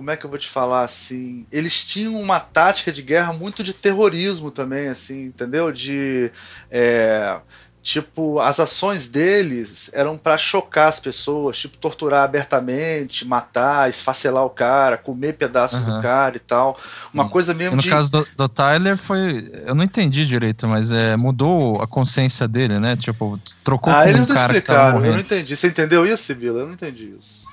como 0.00 0.10
é 0.10 0.16
que 0.16 0.24
eu 0.24 0.30
vou 0.30 0.38
te 0.38 0.48
falar 0.48 0.80
assim? 0.80 1.46
Eles 1.52 1.84
tinham 1.84 2.18
uma 2.18 2.40
tática 2.40 2.90
de 2.90 3.02
guerra 3.02 3.34
muito 3.34 3.62
de 3.62 3.74
terrorismo 3.74 4.50
também, 4.50 4.88
assim, 4.88 5.26
entendeu? 5.26 5.70
De 5.70 6.32
é, 6.70 7.38
tipo 7.82 8.38
as 8.40 8.60
ações 8.60 9.08
deles 9.08 9.90
eram 9.94 10.16
para 10.16 10.36
chocar 10.36 10.88
as 10.88 11.00
pessoas, 11.00 11.58
tipo 11.58 11.78
torturar 11.78 12.24
abertamente, 12.24 13.26
matar, 13.26 13.88
esfacelar 13.88 14.44
o 14.44 14.50
cara, 14.50 14.98
comer 14.98 15.34
pedaços 15.34 15.82
uhum. 15.82 15.96
do 15.96 16.02
cara 16.02 16.36
e 16.36 16.40
tal, 16.40 16.78
uma 17.12 17.28
coisa 17.28 17.54
mesmo. 17.54 17.76
No 17.76 17.82
de... 17.82 17.88
caso 17.88 18.12
do, 18.12 18.28
do, 18.36 18.48
Tyler 18.48 18.96
foi, 18.96 19.50
eu 19.64 19.74
não 19.74 19.84
entendi 19.84 20.26
direito, 20.26 20.68
mas 20.68 20.92
é 20.92 21.16
mudou 21.16 21.80
a 21.80 21.86
consciência 21.86 22.46
dele, 22.46 22.78
né? 22.78 22.96
Tipo 22.96 23.38
trocou. 23.64 23.92
Ah, 23.92 24.08
eles 24.08 24.22
um 24.22 24.28
não 24.28 24.36
explicaram. 24.36 25.04
Eu 25.04 25.12
não 25.12 25.20
entendi. 25.20 25.56
Você 25.56 25.68
entendeu 25.68 26.06
isso, 26.06 26.22
Sibila? 26.22 26.60
Eu 26.60 26.66
não 26.66 26.74
entendi 26.74 27.14
isso. 27.18 27.48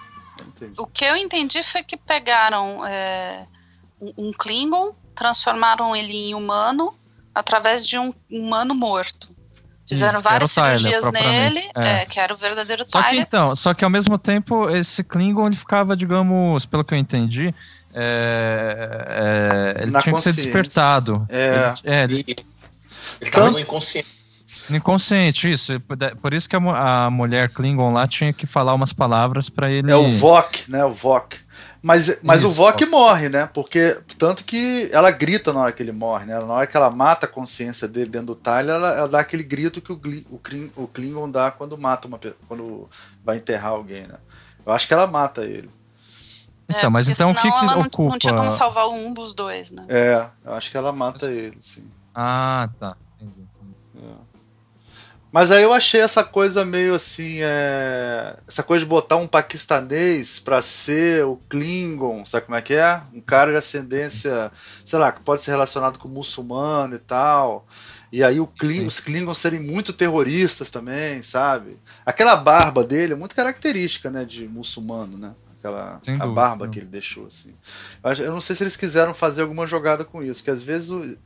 O 0.78 0.86
que 0.86 1.06
eu 1.06 1.16
entendi 1.16 1.64
foi 1.64 1.84
que 1.84 1.98
pegaram 1.98 2.86
é, 2.86 3.46
um 4.18 4.32
Klingon, 4.32 4.94
transformaram 5.16 5.96
ele 5.96 6.30
em 6.30 6.36
humano 6.36 6.94
através 7.34 7.86
de 7.86 7.98
um 7.98 8.14
humano 8.30 8.74
morto. 8.74 9.37
Fizeram 9.88 10.16
Isso, 10.16 10.24
várias 10.24 10.52
cirurgias 10.52 11.10
nele, 11.12 11.70
é. 11.74 12.02
É, 12.02 12.06
que 12.06 12.20
era 12.20 12.34
o 12.34 12.38
verdadeiro 12.38 12.84
só 12.88 13.02
Tyler. 13.02 13.16
Que, 13.16 13.22
então, 13.22 13.56
só 13.56 13.74
que 13.74 13.86
ao 13.86 13.90
mesmo 13.90 14.18
tempo, 14.18 14.70
esse 14.70 15.02
Klingon 15.02 15.48
ele 15.48 15.56
ficava, 15.56 15.96
digamos, 15.96 16.66
pelo 16.66 16.84
que 16.84 16.94
eu 16.94 16.98
entendi, 16.98 17.56
é, 17.94 19.76
é 19.78 19.84
ele 19.84 19.92
Na 19.92 20.02
tinha 20.02 20.14
que 20.14 20.22
ser 20.22 20.34
despertado. 20.34 21.26
É. 21.30 21.74
Ele, 21.84 21.96
é, 21.96 22.04
ele, 22.04 22.26
ele 22.28 22.46
estava 23.22 23.62
inconsciente. 23.62 24.18
Inconsciente, 24.70 25.50
isso. 25.50 25.80
Por 26.22 26.34
isso 26.34 26.50
que 26.50 26.56
a, 26.58 27.06
a, 27.06 27.10
mulher 27.10 27.50
Klingon 27.50 27.94
lá 27.94 28.06
tinha 28.06 28.34
que 28.34 28.46
falar 28.46 28.74
umas 28.74 28.92
palavras 28.92 29.50
para 29.50 29.72
ele. 29.72 29.90
É 29.90 29.96
o 29.96 30.12
Vok, 30.12 30.70
né? 30.70 30.84
O 30.84 30.92
Vok. 30.92 31.38
Mas, 31.82 32.22
mas 32.22 32.42
isso, 32.42 32.50
o 32.50 32.52
Vok 32.52 32.86
morre, 32.86 33.30
né? 33.30 33.48
Porque 33.54 34.00
tanto 34.18 34.44
que 34.44 34.90
ela 34.92 35.12
grita 35.12 35.54
na 35.54 35.62
hora 35.62 35.72
que 35.72 35.82
ele 35.82 35.92
morre, 35.92 36.26
né? 36.26 36.40
Na 36.40 36.54
hora 36.54 36.68
que 36.68 36.76
ela 36.76 36.90
mata 36.90 37.26
a 37.26 37.30
consciência 37.30 37.88
dele 37.88 38.10
dentro 38.10 38.28
do 38.28 38.36
Tyler, 38.36 38.76
ela, 38.76 38.98
ela 38.98 39.08
dá 39.08 39.20
aquele 39.20 39.44
grito 39.44 39.82
que 39.82 39.92
o, 39.92 40.02
o, 40.30 40.84
o 40.84 40.88
Klingon 40.88 41.30
dá 41.30 41.52
quando 41.52 41.78
mata 41.78 42.08
uma 42.08 42.20
quando 42.48 42.90
vai 43.24 43.38
enterrar 43.38 43.72
alguém, 43.72 44.08
né? 44.08 44.18
Eu 44.66 44.74
acho 44.74 44.88
que 44.88 44.94
ela 44.94 45.08
mata 45.08 45.46
ele. 45.46 45.70
Então, 46.70 46.92
mas 46.92 47.08
então 47.08 47.32
o 47.32 47.36
que, 47.36 47.42
que 47.42 47.48
ela 47.48 47.78
ocupa? 47.78 48.04
Não, 48.04 48.10
não 48.10 48.20
tinha 48.20 48.34
como 48.34 48.52
salvar 48.52 48.90
um 48.90 49.14
dos 49.14 49.34
dois, 49.34 49.72
né? 49.72 49.86
É, 49.88 50.28
eu 50.44 50.54
acho 50.54 50.70
que 50.70 50.78
ela 50.78 50.92
mata 50.92 51.32
ele, 51.32 51.56
sim. 51.60 51.90
Ah, 52.14 52.70
tá. 52.80 52.98
Mas 55.32 55.52
aí 55.52 55.62
eu 55.64 55.74
achei 55.74 56.02
essa 56.02 56.24
coisa 56.24 56.64
meio 56.64 56.96
assim, 56.96 57.40
é... 57.42 58.38
essa 58.48 58.64
coisa 58.64 58.86
de 58.86 58.90
botar 58.90 59.18
um 59.18 59.28
paquistanês 59.28 60.40
para 60.40 60.62
ser 60.62 61.26
o 61.26 61.38
Klingon, 61.50 62.26
sabe 62.26 62.46
como 62.46 62.58
é 62.58 62.62
que 62.62 62.74
é? 62.74 63.02
Um 63.14 63.22
cara 63.22 63.52
de 63.52 63.58
ascendência, 63.58 64.52
sei 64.86 64.98
lá, 64.98 65.12
que 65.12 65.22
pode 65.22 65.42
ser 65.42 65.52
relacionado 65.52 66.00
com 66.00 66.08
muçulmano 66.08 66.96
e 66.96 67.00
tal. 67.00 67.68
E 68.12 68.24
aí 68.24 68.40
Kling... 68.58 68.86
os 68.86 69.00
Klingons 69.00 69.38
serem 69.38 69.60
muito 69.60 69.92
terroristas 69.92 70.70
também, 70.70 71.22
sabe? 71.22 71.78
Aquela 72.06 72.36
barba 72.36 72.84
dele 72.84 73.14
é 73.14 73.16
muito 73.18 73.36
característica, 73.36 74.10
né, 74.10 74.24
de 74.24 74.48
muçulmano, 74.48 75.18
né? 75.18 75.36
Aquela 75.60 76.00
a 76.20 76.28
barba 76.28 76.68
que 76.68 76.80
ele 76.80 76.88
deixou 76.88 77.26
assim. 77.26 77.54
Eu 78.20 78.32
não 78.32 78.40
sei 78.40 78.56
se 78.56 78.64
eles 78.64 78.78
quiseram 78.78 79.14
fazer 79.14 79.42
alguma 79.42 79.66
jogada 79.66 80.06
com 80.06 80.24
isso, 80.24 80.44
que 80.44 80.52
às 80.52 80.62
vezes 80.62 80.92
o 80.92 81.18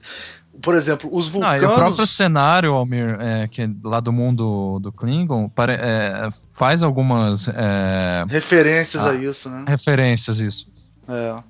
por 0.62 0.76
exemplo, 0.76 1.10
os 1.14 1.28
vulcanos. 1.28 1.70
o 1.70 1.76
próprio 1.76 2.08
cenário, 2.08 2.74
Almir, 2.74 3.18
é, 3.20 3.47
que 3.47 3.62
é 3.62 3.70
lá 3.84 3.99
do 3.99 4.12
mundo 4.12 4.80
do 4.80 4.91
Klingon, 4.91 5.47
pare, 5.49 5.74
é, 5.74 6.30
faz 6.54 6.84
algumas. 6.84 7.47
É, 7.47 8.26
referências 8.28 9.06
a 9.06 9.14
isso, 9.16 9.49
né? 9.49 9.66
Referências, 9.68 10.39
isso. 10.39 10.68
É. 11.08 11.43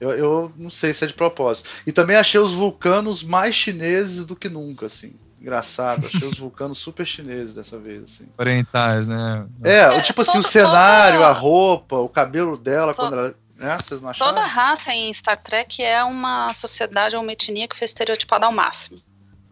Eu, 0.00 0.10
eu 0.10 0.52
não 0.56 0.70
sei 0.70 0.94
se 0.94 1.04
é 1.04 1.08
de 1.08 1.14
propósito. 1.14 1.68
E 1.86 1.92
também 1.92 2.16
achei 2.16 2.40
os 2.40 2.52
vulcanos 2.52 3.24
mais 3.24 3.54
chineses 3.54 4.24
do 4.24 4.36
que 4.36 4.48
nunca, 4.48 4.86
assim. 4.86 5.14
Engraçado, 5.40 6.06
achei 6.06 6.26
os 6.26 6.38
vulcanos 6.38 6.78
super 6.78 7.06
chineses 7.06 7.54
dessa 7.54 7.78
vez, 7.78 8.02
assim. 8.04 8.26
Orientais, 8.38 9.06
né? 9.06 9.46
É, 9.62 10.00
tipo 10.00 10.22
assim, 10.22 10.38
o 10.38 10.42
cenário, 10.42 11.24
a 11.24 11.32
roupa, 11.32 11.96
o 11.96 12.08
cabelo 12.08 12.56
dela, 12.56 12.94
quando 12.94 13.14
ela 13.14 13.34
né? 13.58 13.76
Vocês 13.76 14.00
não 14.00 14.12
Toda 14.12 14.40
raça 14.46 14.94
em 14.94 15.12
Star 15.12 15.38
Trek 15.38 15.82
é 15.82 16.02
uma 16.04 16.54
sociedade 16.54 17.16
ou 17.16 17.22
uma 17.22 17.32
etnia 17.32 17.66
que 17.66 17.76
foi 17.76 17.84
estereotipada 17.84 18.46
ao 18.46 18.52
máximo. 18.52 18.98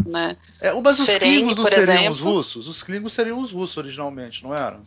Né? 0.06 0.36
É, 0.60 0.72
mas 0.72 1.00
os 1.00 1.08
Klingons 1.08 1.56
não 1.56 1.66
seriam 1.66 1.94
exemplo, 1.94 2.12
os 2.12 2.20
russos? 2.20 2.68
Os 2.68 2.82
Klingons 2.84 3.12
seriam 3.12 3.40
os 3.40 3.50
russos 3.50 3.76
originalmente, 3.76 4.44
não 4.44 4.54
eram? 4.54 4.86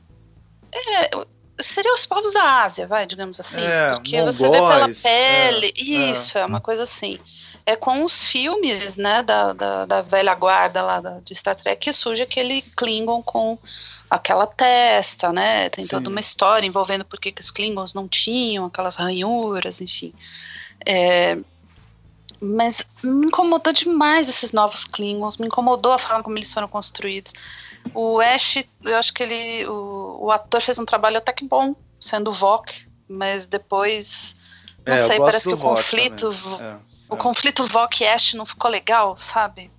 É, 0.74 1.11
seriam 1.59 1.93
os 1.93 2.05
povos 2.05 2.32
da 2.32 2.63
Ásia, 2.63 2.88
vai, 2.88 3.05
digamos 3.05 3.38
assim. 3.38 3.61
É, 3.61 3.91
porque 3.91 4.15
mongóis, 4.15 4.36
você 4.36 4.49
vê 4.49 4.57
pela 4.57 4.89
pele. 5.03 5.74
É, 5.76 6.11
isso, 6.11 6.38
é. 6.38 6.41
é. 6.41 6.45
uma 6.45 6.61
coisa 6.61 6.84
assim. 6.84 7.20
É 7.65 7.76
com 7.76 8.05
os 8.05 8.26
filmes, 8.26 8.95
né, 8.95 9.22
da, 9.22 9.51
da, 9.51 9.86
da 9.86 10.01
velha 10.01 10.34
guarda 10.34 10.82
lá 10.82 11.01
da, 11.01 11.20
de 11.20 11.36
Star 11.36 11.55
Trek 11.55 11.82
que 11.82 11.91
surge 11.91 12.24
aquele 12.24 12.61
Klingon 12.61 13.22
com 13.22 13.59
aquela 14.10 14.47
testa, 14.47 15.32
né? 15.32 15.70
Tem 15.70 15.84
Sim. 15.84 15.91
toda 15.91 16.10
uma 16.10 16.20
história 16.20 16.66
envolvendo 16.66 17.05
por 17.05 17.20
que 17.20 17.34
os 17.39 17.51
Klingons 17.51 17.93
não 17.93 18.07
tinham 18.07 18.66
aquelas 18.66 18.95
ranhuras, 18.95 19.82
enfim. 19.82 20.14
É, 20.86 21.38
mas 22.41 22.82
me 23.03 23.28
incomodou 23.28 23.72
demais 23.74 24.30
esses 24.30 24.51
novos 24.51 24.86
Klingons, 24.86 25.38
me 25.38 25.47
incomodou 25.47 25.91
a 25.91 25.99
forma 25.99 26.24
como 26.24 26.38
eles 26.38 26.51
foram 26.51 26.68
construídos. 26.68 27.34
O 27.93 28.20
Ash, 28.20 28.64
eu 28.84 28.97
acho 28.97 29.14
que 29.14 29.24
ele, 29.24 29.68
o, 29.68 30.20
o 30.22 30.32
ator 30.32 30.62
fez 30.62 30.80
um 30.80 30.86
trabalho 30.86 31.18
até 31.18 31.32
que 31.32 31.45
bom, 31.45 31.76
sendo 31.99 32.30
o 32.30 32.34
Vok, 32.34 32.88
mas 33.07 33.45
depois, 33.45 34.36
não 34.86 34.93
é, 34.93 34.97
sei, 34.97 35.18
parece 35.18 35.47
que 35.47 35.53
o 35.53 35.57
Vok 35.57 35.76
conflito, 35.76 36.30
é, 36.60 36.78
o 37.10 37.16
é. 37.16 37.18
conflito 37.18 37.66
Vok 37.66 38.05
Ash 38.05 38.34
não 38.34 38.45
ficou 38.45 38.72
legal, 38.72 39.16
sabe? 39.18 39.70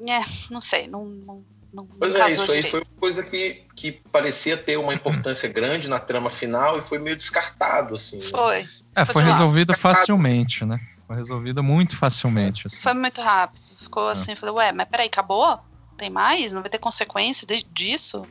É, 0.00 0.12
é 0.12 0.24
não 0.50 0.60
sei, 0.60 0.86
não, 0.88 1.04
não 1.04 1.44
não, 1.72 1.86
pois 1.86 2.14
é, 2.14 2.30
isso 2.30 2.50
aí 2.50 2.62
foi 2.62 2.80
uma 2.80 3.00
coisa 3.00 3.22
que, 3.22 3.62
que 3.76 3.92
parecia 3.92 4.56
ter 4.56 4.78
uma 4.78 4.94
importância 4.94 5.48
grande 5.48 5.88
na 5.88 5.98
trama 5.98 6.30
final 6.30 6.78
e 6.78 6.82
foi 6.82 6.98
meio 6.98 7.16
descartado, 7.16 7.94
assim. 7.94 8.20
Foi. 8.22 8.66
É, 8.94 9.04
foi, 9.04 9.22
resolvido 9.22 9.74
facilmente, 9.74 10.64
né? 10.64 10.78
Foi 11.06 11.16
resolvido 11.16 11.62
muito 11.62 11.96
facilmente. 11.96 12.66
Assim. 12.66 12.80
Foi 12.80 12.94
muito 12.94 13.20
rápido. 13.20 13.62
Ficou 13.78 14.08
é. 14.08 14.12
assim, 14.12 14.34
falei, 14.34 14.54
ué, 14.54 14.72
mas 14.72 14.88
peraí, 14.88 15.06
acabou? 15.06 15.60
Tem 15.96 16.08
mais? 16.08 16.52
Não 16.52 16.62
vai 16.62 16.70
ter 16.70 16.78
consequência 16.78 17.46
disso? 17.72 18.26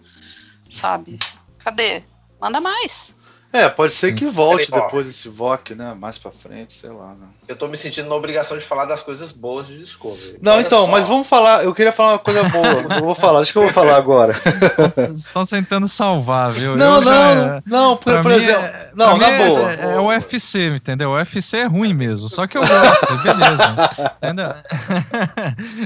Sabe? 0.70 1.20
Cadê? 1.60 2.04
Manda 2.42 2.60
mais. 2.60 3.16
É, 3.58 3.68
pode 3.70 3.92
ser 3.94 4.14
que 4.14 4.28
volte 4.28 4.70
Peraí, 4.70 4.84
depois 4.84 5.08
esse 5.08 5.28
VOC, 5.28 5.74
né? 5.74 5.96
Mais 6.00 6.18
pra 6.20 6.30
frente, 6.30 6.76
sei 6.76 6.92
lá. 6.92 7.16
Né? 7.16 7.28
Eu 7.48 7.56
tô 7.56 7.68
me 7.68 7.76
sentindo 7.76 8.08
na 8.08 8.14
obrigação 8.14 8.56
de 8.56 8.64
falar 8.64 8.86
das 8.86 9.02
coisas 9.02 9.32
boas 9.32 9.68
de 9.68 9.80
Discovery. 9.80 10.38
Não, 10.40 10.54
Olha 10.54 10.62
então, 10.62 10.86
só. 10.86 10.92
mas 10.92 11.08
vamos 11.08 11.28
falar. 11.28 11.64
Eu 11.64 11.74
queria 11.74 11.92
falar 11.92 12.14
uma 12.14 12.20
coisa 12.20 12.44
boa. 12.44 12.68
eu 12.96 13.04
vou 13.04 13.16
falar, 13.16 13.40
acho 13.40 13.52
que 13.52 13.58
eu 13.58 13.64
vou 13.64 13.72
falar 13.72 13.96
agora. 13.96 14.36
Estão 15.12 15.44
tentando 15.44 15.88
salvar, 15.88 16.52
viu? 16.52 16.76
Não, 16.76 16.98
eu 16.98 17.02
não, 17.02 17.12
já, 17.12 17.64
não, 17.66 17.98
por, 17.98 18.22
por 18.22 18.32
exemplo. 18.32 18.64
É, 18.64 18.92
não, 18.94 19.18
na 19.18 19.28
é, 19.28 19.48
boa. 19.48 19.72
É, 19.72 19.82
é, 19.82 20.00
o 20.00 20.08
UFC, 20.08 20.68
entendeu? 20.76 21.10
O 21.10 21.14
UFC 21.16 21.58
é 21.58 21.66
ruim 21.66 21.94
mesmo, 21.94 22.30
só 22.30 22.46
que 22.46 22.58
eu 22.58 22.62
gosto, 22.62 23.24
beleza. 23.24 23.78
Entendeu? 24.18 24.54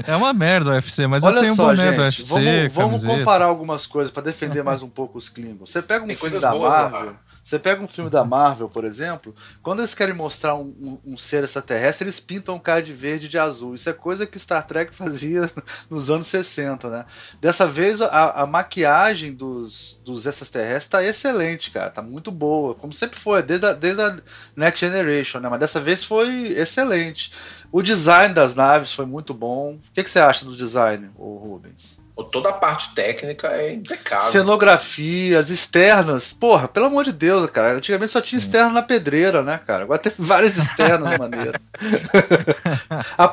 é 0.06 0.16
uma 0.16 0.32
merda 0.32 0.70
o 0.70 0.72
UFC, 0.74 1.06
mas 1.06 1.24
Olha 1.24 1.36
eu 1.36 1.40
tenho 1.42 1.54
só, 1.54 1.62
um 1.62 1.66
boné 1.66 1.88
gente, 1.88 1.96
do 1.96 2.02
UFC. 2.02 2.68
Vamos, 2.68 3.02
vamos 3.02 3.18
comparar 3.18 3.44
algumas 3.46 3.86
coisas 3.86 4.10
para 4.10 4.24
defender 4.24 4.62
mais 4.62 4.82
um 4.82 4.88
pouco 4.88 5.18
os 5.18 5.28
Klingons. 5.28 5.70
Você 5.70 5.80
pega 5.80 6.04
um 6.04 6.08
Tem 6.08 6.16
filme 6.16 6.38
da 6.38 6.50
boas, 6.50 6.72
Marvel. 6.72 7.06
Lá. 7.06 7.31
Você 7.42 7.58
pega 7.58 7.82
um 7.82 7.88
filme 7.88 8.08
da 8.08 8.24
Marvel, 8.24 8.68
por 8.68 8.84
exemplo, 8.84 9.34
quando 9.62 9.80
eles 9.80 9.94
querem 9.94 10.14
mostrar 10.14 10.54
um, 10.54 10.74
um, 10.80 11.12
um, 11.12 11.16
ser 11.16 11.42
extraterrestre, 11.42 12.04
eles 12.04 12.20
pintam 12.20 12.54
um 12.54 12.58
cara 12.58 12.80
de 12.80 12.92
verde 12.92 13.26
e 13.26 13.28
de 13.28 13.36
azul. 13.36 13.74
Isso 13.74 13.90
é 13.90 13.92
coisa 13.92 14.26
que 14.26 14.38
Star 14.38 14.64
Trek 14.64 14.94
fazia 14.96 15.50
nos 15.90 16.08
anos 16.08 16.28
60, 16.28 16.88
né? 16.88 17.04
Dessa 17.40 17.66
vez 17.66 18.00
a, 18.00 18.42
a 18.42 18.46
maquiagem 18.46 19.32
dos, 19.32 20.00
dos 20.04 20.24
extraterrestres 20.24 20.86
tá 20.86 21.02
excelente, 21.02 21.72
cara. 21.72 21.90
Tá 21.90 22.00
muito 22.00 22.30
boa, 22.30 22.74
como 22.76 22.92
sempre 22.92 23.18
foi, 23.18 23.42
desde 23.42 23.66
a, 23.66 23.72
desde 23.72 24.02
a 24.02 24.16
Next 24.54 24.84
Generation, 24.84 25.40
né? 25.40 25.48
Mas 25.48 25.60
dessa 25.60 25.80
vez 25.80 26.04
foi 26.04 26.48
excelente. 26.52 27.32
O 27.72 27.82
design 27.82 28.32
das 28.34 28.54
naves 28.54 28.92
foi 28.92 29.06
muito 29.06 29.34
bom. 29.34 29.74
O 29.74 29.92
que, 29.92 30.04
que 30.04 30.10
você 30.10 30.20
acha 30.20 30.44
do 30.44 30.54
design, 30.54 31.10
o 31.16 31.36
Rubens? 31.38 32.01
Toda 32.30 32.50
a 32.50 32.52
parte 32.52 32.94
técnica 32.94 33.48
é 33.48 33.72
impecável. 33.72 34.30
Cenografias 34.30 35.50
externas. 35.50 36.32
Porra, 36.32 36.68
pelo 36.68 36.86
amor 36.86 37.04
de 37.04 37.12
Deus, 37.12 37.48
cara. 37.50 37.72
Antigamente 37.72 38.12
só 38.12 38.20
tinha 38.20 38.38
externo 38.38 38.72
na 38.72 38.82
pedreira, 38.82 39.42
né, 39.42 39.58
cara? 39.66 39.84
Agora 39.84 39.98
tem 39.98 40.12
várias 40.18 40.56
externas 40.56 41.18
maneira. 41.18 41.60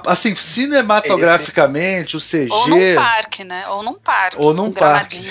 assim, 0.05 0.35
cinematograficamente, 0.35 2.17
o 2.17 2.19
CG. 2.19 2.49
Ou 2.51 2.67
num 2.67 2.95
parque, 2.95 3.43
né? 3.43 3.67
Ou 3.69 3.83
num 3.83 3.93
parque. 3.95 4.37
Ou 4.39 4.53
num 4.53 4.65
um 4.65 4.71
parque. 4.71 5.23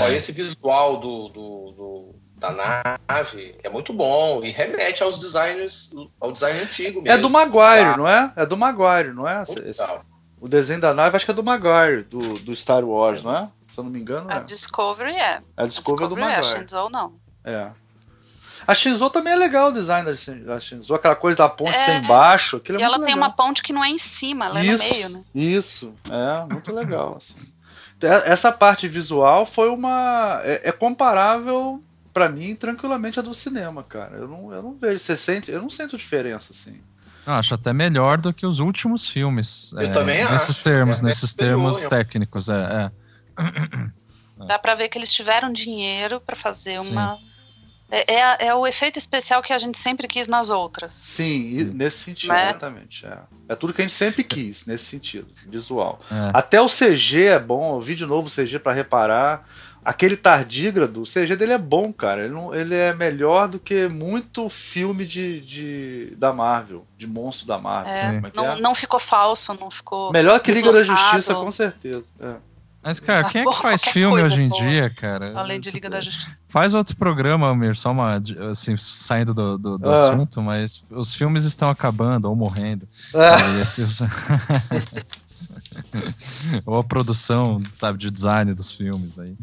Ó, 0.00 0.08
esse 0.08 0.32
visual 0.32 0.96
do, 0.98 1.28
do- 1.28 1.72
do- 1.72 2.14
da 2.36 2.52
nave 2.52 3.56
é 3.64 3.68
muito 3.68 3.92
bom 3.92 4.42
e 4.44 4.50
remete 4.50 5.02
aos 5.02 5.18
designers, 5.18 5.90
ao 6.20 6.30
design 6.30 6.60
antigo 6.60 7.02
mesmo. 7.02 7.18
É 7.18 7.20
do 7.20 7.28
Maguire, 7.28 7.96
não 7.96 8.06
é? 8.08 8.32
É 8.36 8.46
do 8.46 8.56
Maguire, 8.56 9.12
não 9.12 9.26
é? 9.28 9.42
Esse-. 9.42 9.82
O 10.40 10.48
desenho 10.48 10.80
da 10.80 10.92
nave 10.94 11.16
acho 11.16 11.24
que 11.24 11.30
é 11.30 11.34
do 11.34 11.42
Maguire, 11.44 12.02
do, 12.04 12.34
do 12.40 12.54
Star 12.56 12.84
Wars, 12.84 13.22
não 13.22 13.34
é? 13.36 13.50
Se 13.72 13.78
eu 13.78 13.84
não 13.84 13.90
me 13.90 14.00
engano, 14.00 14.30
A 14.30 14.36
é. 14.36 14.40
Discovery 14.44 15.12
é. 15.14 15.40
A 15.56 15.66
Discovery 15.66 16.04
é 16.04 16.08
do 16.08 16.18
é, 16.18 16.22
a 16.22 16.28
Maguire. 16.36 16.60
Shinzo 16.60 16.88
não. 16.90 17.12
É. 17.44 17.68
A 18.66 18.74
Shinzo 18.74 19.08
também 19.08 19.32
é 19.32 19.36
legal 19.36 19.68
o 19.68 19.72
design 19.72 20.04
da 20.04 20.14
Shin- 20.14 20.42
da 20.42 20.58
Shinzo, 20.60 20.94
aquela 20.94 21.14
coisa 21.16 21.36
da 21.38 21.48
ponte 21.48 21.70
É. 21.76 21.84
sem 21.84 22.02
baixo, 22.02 22.56
aquilo 22.56 22.78
é 22.78 22.80
e 22.80 22.84
ela 22.84 22.96
tem 22.98 23.06
legal. 23.14 23.18
uma 23.20 23.30
ponte 23.30 23.62
que 23.62 23.72
não 23.72 23.82
é 23.84 23.88
em 23.88 23.96
cima, 23.98 24.46
ela 24.46 24.60
é 24.60 24.64
isso, 24.66 24.84
no 24.84 24.90
meio, 24.90 25.08
né? 25.10 25.22
Isso, 25.34 25.94
é 26.10 26.52
muito 26.52 26.72
legal. 26.72 27.16
Assim. 27.16 27.36
É- 28.02 28.30
Essa 28.32 28.52
parte 28.52 28.86
visual 28.88 29.46
foi 29.46 29.68
uma. 29.70 30.40
É, 30.44 30.68
é 30.68 30.72
comparável 30.72 31.82
pra 32.12 32.28
mim 32.28 32.54
tranquilamente 32.56 33.18
a 33.18 33.22
do 33.22 33.32
cinema, 33.32 33.82
cara. 33.82 34.16
Eu 34.16 34.28
não, 34.28 34.52
eu 34.52 34.62
não 34.62 34.74
vejo. 34.74 34.98
Você 34.98 35.16
sente. 35.16 35.50
Eu 35.50 35.62
não 35.62 35.70
sinto 35.70 35.96
diferença, 35.96 36.52
assim. 36.52 36.80
Eu 37.28 37.34
acho 37.34 37.52
até 37.54 37.74
melhor 37.74 38.18
do 38.18 38.32
que 38.32 38.46
os 38.46 38.58
últimos 38.58 39.06
filmes. 39.06 39.72
Eu 39.74 39.92
também 39.92 40.24
Nesses 40.30 40.50
acho. 40.50 40.64
termos, 40.64 41.00
É, 41.00 41.04
nesses 41.04 41.24
é 41.24 41.26
superior, 41.26 41.56
termos 41.56 41.82
eu- 41.84 41.90
técnicos, 41.90 42.48
é. 42.48 42.54
é. 42.54 42.90
Dá 44.46 44.58
pra 44.58 44.74
ver 44.74 44.88
que 44.88 44.96
eles 44.96 45.12
tiveram 45.12 45.52
dinheiro 45.52 46.22
pra 46.24 46.34
fazer 46.34 46.82
Sim. 46.82 46.90
uma. 46.92 47.18
É, 47.90 48.14
é, 48.14 48.46
é 48.48 48.54
o 48.54 48.66
efeito 48.66 48.98
especial 48.98 49.42
que 49.42 49.52
a 49.52 49.58
gente 49.58 49.76
sempre 49.78 50.06
quis 50.08 50.26
nas 50.28 50.48
outras. 50.50 50.92
Sim, 50.92 51.64
nesse 51.74 51.98
sentido, 51.98 52.32
Né? 52.32 52.44
exatamente. 52.44 53.06
É. 53.06 53.18
é 53.48 53.54
tudo 53.54 53.72
que 53.74 53.80
a 53.82 53.84
gente 53.84 53.94
sempre 53.94 54.22
quis, 54.24 54.64
nesse 54.66 54.84
sentido, 54.84 55.26
visual. 55.48 56.00
é. 56.10 56.30
Até 56.34 56.60
o 56.62 56.66
CG 56.68 57.24
é 57.24 57.38
bom, 57.38 57.76
eu 57.76 57.80
vi 57.80 57.94
de 57.94 58.04
novo 58.06 58.28
o 58.28 58.30
CG 58.30 58.58
pra 58.58 58.72
reparar. 58.72 59.46
Aquele 59.90 60.18
tardígrado, 60.18 61.00
o 61.00 61.04
CG 61.06 61.34
dele 61.34 61.52
é 61.54 61.58
bom, 61.58 61.90
cara. 61.90 62.24
Ele, 62.24 62.34
não- 62.34 62.54
ele 62.54 62.74
é 62.74 62.92
melhor 62.92 63.48
do 63.48 63.58
que 63.58 63.88
muito 63.88 64.46
filme 64.50 65.06
de, 65.06 65.40
de- 65.40 66.14
da 66.18 66.30
Marvel, 66.30 66.84
de 66.98 67.06
monstro 67.06 67.46
da 67.46 67.56
Marvel. 67.58 67.94
É, 67.94 68.16
é 68.16 68.30
que 68.30 68.36
não, 68.36 68.44
é? 68.52 68.60
não 68.60 68.74
ficou 68.74 69.00
falso, 69.00 69.54
não 69.58 69.70
ficou. 69.70 70.12
Melhor 70.12 70.38
que 70.40 70.52
Liga 70.52 70.70
da. 70.70 70.82
Justiça, 70.82 71.34
com 71.34 71.50
certeza. 71.50 72.04
É. 72.20 72.34
Mas, 72.82 73.00
cara, 73.00 73.26
Ah, 73.26 73.30
quem 73.30 73.40
é 73.40 73.44
que 73.44 73.50
faz 73.62 73.82
qualquer 73.82 73.92
filme 73.92 74.22
hoje 74.22 74.42
em 74.42 74.48
boa. 74.50 74.60
dia, 74.62 74.90
cara? 74.90 75.32
Além 75.34 75.58
de 75.58 75.70
Liga 75.70 75.88
da 75.88 76.00
Justiça. 76.02 76.36
Faz 76.50 76.74
outro 76.74 76.94
programa, 76.94 77.54
Mir, 77.54 77.74
só 77.74 77.90
uma. 77.90 78.20
Assim, 78.50 78.76
saindo 78.76 79.32
do, 79.32 79.56
do, 79.56 79.78
do 79.78 79.90
Ah. 79.90 80.10
assunto, 80.10 80.42
mas 80.42 80.84
os 80.90 81.14
filmes 81.14 81.44
estão 81.44 81.70
acabando 81.70 82.28
ou 82.28 82.36
morrendo. 82.36 82.86
Ah, 83.14 83.58
E 83.58 83.62
assim, 83.62 83.82
os- 83.82 84.00
ou 86.64 86.78
a 86.78 86.84
produção, 86.84 87.62
sabe, 87.74 87.98
de 87.98 88.10
design 88.10 88.52
dos 88.54 88.72
filmes 88.74 89.18
aí. 89.18 89.34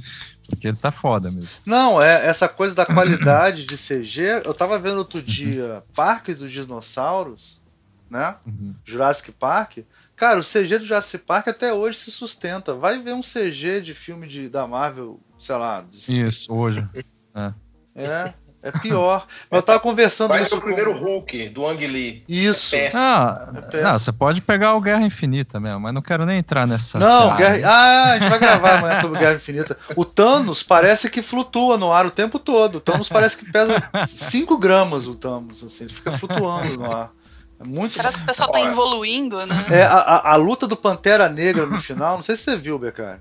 Porque 0.50 0.68
ele 0.68 0.78
tá 0.78 0.92
foda 0.92 1.32
mesmo. 1.32 1.50
Não, 1.66 2.02
é 2.02 2.28
essa 2.28 2.48
coisa 2.48 2.74
da 2.76 2.86
qualidade 2.86 3.66
de 3.66 3.76
CG. 3.78 4.42
Eu 4.46 4.54
tava 4.54 4.78
vendo 4.80 4.98
outro 4.98 5.22
dia 5.22 5.84
Parque 5.94 6.34
dos 6.34 6.52
Dinossauros, 6.52 7.62
né? 8.10 8.36
Uhum. 8.46 8.76
Jurassic 8.84 9.32
Park. 9.32 9.80
Cara, 10.16 10.40
o 10.40 10.44
CG 10.44 10.78
do 10.80 10.86
Jurassic 10.86 11.24
Park 11.26 11.48
até 11.48 11.74
hoje 11.74 11.98
se 11.98 12.12
sustenta. 12.12 12.74
Vai 12.76 13.00
ver 13.02 13.14
um 13.14 13.22
CG 13.22 13.82
de 13.82 13.94
filme 13.94 14.28
de, 14.28 14.48
da 14.48 14.66
Marvel, 14.68 15.20
sei 15.40 15.56
lá. 15.56 15.82
de- 15.90 16.22
Isso, 16.26 16.54
hoje. 16.54 16.88
É, 17.34 17.54
é 17.96 18.34
pior. 18.72 19.26
Mas 19.50 19.58
eu 19.60 19.64
tava 19.64 19.80
conversando 19.80 20.30
Vai 20.30 20.42
isso 20.42 20.50
ser 20.50 20.56
o 20.56 20.60
com- 20.60 20.66
primeiro 20.68 20.92
Hulk 20.98 21.50
do 21.50 21.66
Ang 21.68 21.86
Lee. 21.88 22.24
Isso. 22.28 22.72
Péssimo. 22.72 23.02
Ah, 23.02 23.48
É 23.74 23.82
não, 23.82 24.00
você 24.00 24.12
pode 24.12 24.42
pegar 24.42 24.74
o 24.76 24.82
Guerra 24.82 25.04
Infinita 25.04 25.60
mesmo, 25.60 25.80
mas 25.80 25.94
não 25.94 26.02
quero 26.02 26.26
nem 26.26 26.38
entrar 26.38 26.66
nessa. 26.68 26.98
Não, 27.00 27.36
seara. 27.36 27.38
Guerra... 27.38 27.70
ah, 27.72 28.12
a 28.12 28.20
gente 28.20 28.30
vai 28.30 28.40
gravar 28.40 28.78
amanhã 28.80 29.02
sobre 29.02 29.20
Guerra 29.20 29.36
Infinita. 29.36 29.78
O 29.96 30.04
Thanos 30.06 30.64
parece 30.64 31.10
que 31.10 31.22
flutua 31.22 31.78
no 31.78 31.92
ar 31.92 32.06
o 32.06 32.12
tempo 32.12 32.40
todo. 32.40 32.76
O 32.76 32.82
Thanos 32.82 33.10
parece 33.10 33.38
que 33.38 33.52
pesa 33.52 33.82
5 34.08 34.58
gramas 34.58 35.08
o 35.08 35.16
Thanos, 35.16 35.64
assim, 35.64 35.86
ele 35.86 35.94
fica 35.94 36.12
flutuando 36.12 36.78
no 36.80 36.92
ar. 36.92 37.12
É 37.60 37.64
muito 37.64 37.96
Parece 37.96 38.18
que 38.18 38.24
o 38.24 38.28
pessoal 38.28 38.52
tá 38.52 38.60
evoluindo, 38.60 39.38
né? 39.46 39.66
É, 39.72 39.84
a, 39.84 39.94
a, 39.94 40.32
a 40.34 40.36
luta 40.36 40.68
do 40.68 40.76
Pantera 40.76 41.30
Negra 41.30 41.66
no 41.66 41.80
final, 41.80 42.18
não 42.18 42.24
sei 42.24 42.36
se 42.36 42.44
você 42.44 42.58
viu, 42.58 42.78
Becar. 42.78 43.20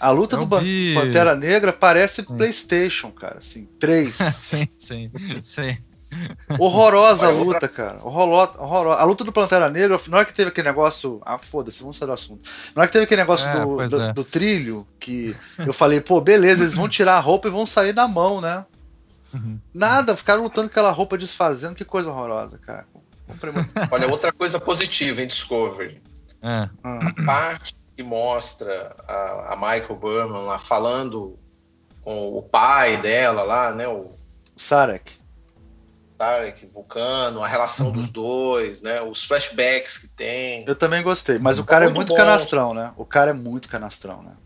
A 0.00 0.10
luta 0.10 0.36
Eu 0.36 0.44
do 0.46 0.58
vi. 0.58 0.94
Pantera 0.94 1.34
Negra 1.34 1.72
parece 1.72 2.22
PlayStation, 2.22 3.10
cara, 3.10 3.38
assim, 3.38 3.66
3. 3.78 4.14
sim, 4.36 4.68
sim, 4.76 5.10
sim. 5.44 5.76
Horrorosa 6.58 7.26
a 7.26 7.30
luta, 7.30 7.68
cara. 7.68 7.98
Horroro- 8.02 8.52
horrorosa. 8.58 9.00
A 9.00 9.04
luta 9.04 9.24
do 9.24 9.32
Pantera 9.32 9.70
Negra, 9.70 9.98
na 10.08 10.16
hora 10.18 10.26
que 10.26 10.34
teve 10.34 10.50
aquele 10.50 10.68
negócio. 10.68 11.20
Ah, 11.24 11.38
foda-se, 11.38 11.80
vamos 11.80 11.96
sair 11.96 12.06
do 12.06 12.12
assunto. 12.12 12.48
Na 12.74 12.82
hora 12.82 12.86
que 12.88 12.92
teve 12.92 13.04
aquele 13.04 13.20
negócio 13.22 13.48
É, 13.48 13.60
do, 13.60 13.88
do, 13.88 14.02
é. 14.02 14.12
do 14.12 14.24
trilho, 14.24 14.86
que 15.00 15.34
eu 15.58 15.72
falei, 15.72 16.00
pô, 16.00 16.20
beleza, 16.20 16.62
eles 16.62 16.74
vão 16.74 16.88
tirar 16.88 17.16
a 17.16 17.20
roupa 17.20 17.48
e 17.48 17.50
vão 17.50 17.66
sair 17.66 17.94
na 17.94 18.06
mão, 18.06 18.40
né? 18.40 18.66
Uhum. 19.32 19.58
Nada, 19.72 20.14
ficaram 20.16 20.42
lutando 20.42 20.68
com 20.68 20.72
aquela 20.72 20.90
roupa 20.90 21.16
desfazendo, 21.16 21.74
que 21.74 21.84
coisa 21.84 22.10
horrorosa, 22.10 22.58
cara. 22.58 22.84
Comprei 23.26 23.52
muito. 23.52 23.70
Olha, 23.90 24.08
outra 24.10 24.32
coisa 24.32 24.60
positiva 24.60 25.22
em 25.22 25.26
Discovery. 25.26 26.02
É. 26.42 26.68
Ah, 26.84 27.00
A 27.06 27.24
parte 27.24 27.74
que 27.96 28.02
mostra 28.02 28.94
a, 29.08 29.52
a 29.52 29.56
Michael 29.56 29.96
Berman 29.96 30.42
lá 30.44 30.58
falando 30.58 31.38
com 32.02 32.30
o 32.36 32.42
pai 32.42 32.96
dela 32.96 33.42
lá, 33.42 33.72
né? 33.72 33.86
O 33.86 34.12
Sarek. 34.56 35.20
Tarek, 36.18 36.66
Vulcano, 36.72 37.42
a 37.42 37.48
relação 37.48 37.86
Uhum. 37.88 37.92
dos 37.92 38.08
dois, 38.10 38.80
né? 38.82 39.00
Os 39.02 39.24
flashbacks 39.24 39.98
que 39.98 40.08
tem. 40.08 40.64
Eu 40.66 40.74
também 40.76 41.02
gostei, 41.02 41.38
mas 41.38 41.58
o 41.58 41.64
cara 41.64 41.86
é 41.86 41.88
Muito 41.88 42.10
bom. 42.10 42.16
canastrão, 42.16 42.72
né? 42.74 42.92
O 42.96 43.04
cara 43.04 43.30
é 43.30 43.34
muito 43.34 43.68
canastrão, 43.68 44.22
né? 44.22 44.36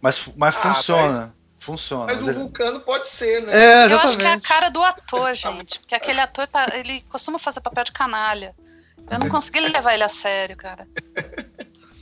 Mas, 0.00 0.28
mas 0.36 0.54
Ah, 0.56 0.74
funciona. 0.74 1.34
Funciona. 1.58 2.06
Mas 2.06 2.16
mas 2.18 2.26
o 2.26 2.30
ele- 2.30 2.38
Vulcano 2.40 2.80
pode 2.80 3.06
ser, 3.06 3.40
né? 3.42 3.52
É, 3.54 3.92
Eu 3.92 4.00
acho 4.00 4.18
que 4.18 4.24
é 4.24 4.32
a 4.32 4.40
cara 4.40 4.68
do 4.68 4.82
ator, 4.82 5.32
gente. 5.34 5.78
Porque 5.78 5.94
aquele 5.94 6.20
ator 6.20 6.46
tá, 6.48 6.66
ele 6.74 7.02
costuma 7.08 7.38
fazer 7.38 7.60
papel 7.60 7.84
de 7.84 7.92
canalha. 7.92 8.54
Eu 9.10 9.18
não 9.20 9.28
consegui 9.30 9.60
levar 9.60 9.94
ele 9.94 10.02
a 10.02 10.08
sério, 10.08 10.56
cara. 10.56 10.86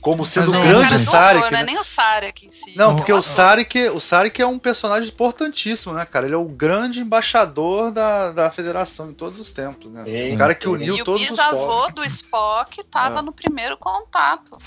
Como 0.01 0.25
sendo 0.25 0.49
Mas 0.51 0.59
o 0.59 0.63
o- 0.63 0.65
É 0.65 0.67
grande 0.87 0.99
Sarek, 0.99 1.39
não 1.41 1.47
é 1.47 1.51
né? 1.51 1.63
nem 1.63 1.77
o 1.79 1.83
Sarek 1.83 2.47
em 2.47 2.49
si. 2.51 2.73
Não, 2.75 2.95
porque 2.95 3.13
o 3.13 3.17
o. 3.19 3.21
Sarek, 3.21 3.89
o 3.89 4.01
Sarek 4.01 4.41
é 4.41 4.47
um 4.47 4.57
personagem 4.57 5.07
importantíssimo, 5.09 5.93
né, 5.93 6.03
cara? 6.05 6.25
Ele 6.25 6.33
é 6.33 6.37
o 6.37 6.45
grande 6.45 6.99
embaixador 6.99 7.91
da, 7.91 8.31
da 8.31 8.49
federação 8.49 9.11
em 9.11 9.13
todos 9.13 9.39
os 9.39 9.51
tempos, 9.51 9.91
né? 9.91 10.03
Sim. 10.05 10.33
o 10.33 10.37
cara 10.39 10.55
que 10.55 10.67
uniu 10.67 10.97
E 10.97 11.01
o 11.01 11.05
todos 11.05 11.21
os 11.21 11.29
bisavô 11.29 11.57
povos. 11.57 11.93
do 11.93 12.03
Spock 12.05 12.83
tava 12.85 13.19
É. 13.19 13.21
no 13.21 13.31
primeiro 13.31 13.77
contato. 13.77 14.57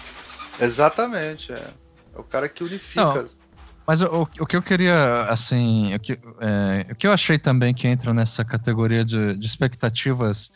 Exatamente, 0.60 1.52
é. 1.52 1.56
É 2.14 2.18
o 2.18 2.22
cara 2.22 2.48
que 2.48 2.62
unifica. 2.62 3.02
Não. 3.04 3.24
Mas 3.86 4.00
o, 4.00 4.06
o- 4.06 4.28
o 4.40 4.46
que 4.46 4.56
eu 4.56 4.62
queria, 4.62 5.24
assim, 5.28 5.94
o 5.94 6.00
que, 6.00 6.12
é, 6.40 6.86
o 6.92 6.94
que 6.94 7.06
eu 7.06 7.12
achei 7.12 7.38
também 7.38 7.74
que 7.74 7.86
entra 7.86 8.14
nessa 8.14 8.44
categoria 8.44 9.04
de, 9.04 9.36
de 9.36 9.46
expectativas, 9.46 10.52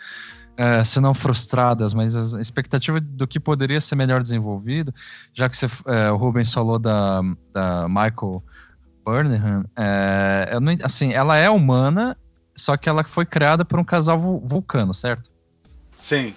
é, 0.59 0.83
se 0.83 0.99
não 1.01 1.15
frustradas, 1.15 1.95
mas 1.95 2.17
as 2.17 2.33
expectativas 2.35 3.01
do 3.01 3.27
que 3.29 3.39
poderia 3.39 3.81
ser 3.81 3.95
melhor 3.95 4.21
desenvolvido, 4.23 4.93
já 5.33 5.49
que 5.49 5.57
você, 5.57 5.67
é, 5.87 6.11
o 6.11 6.17
Rubens 6.17 6.53
falou 6.53 6.79
da, 6.81 7.21
da 7.53 7.87
Michael 7.89 8.43
Burnham, 9.05 9.65
é, 9.77 10.49
eu 10.53 10.61
não- 10.61 10.77
assim, 10.83 11.13
ela 11.13 11.37
é 11.37 11.49
humana, 11.49 12.17
só 12.57 12.77
que 12.77 12.89
ela 12.89 13.05
foi 13.05 13.25
criada 13.25 13.65
por 13.65 13.79
um 13.79 13.85
casal 13.85 14.19
vul- 14.19 14.43
vulcano, 14.45 14.93
certo? 14.93 15.31
Sim. 15.97 16.35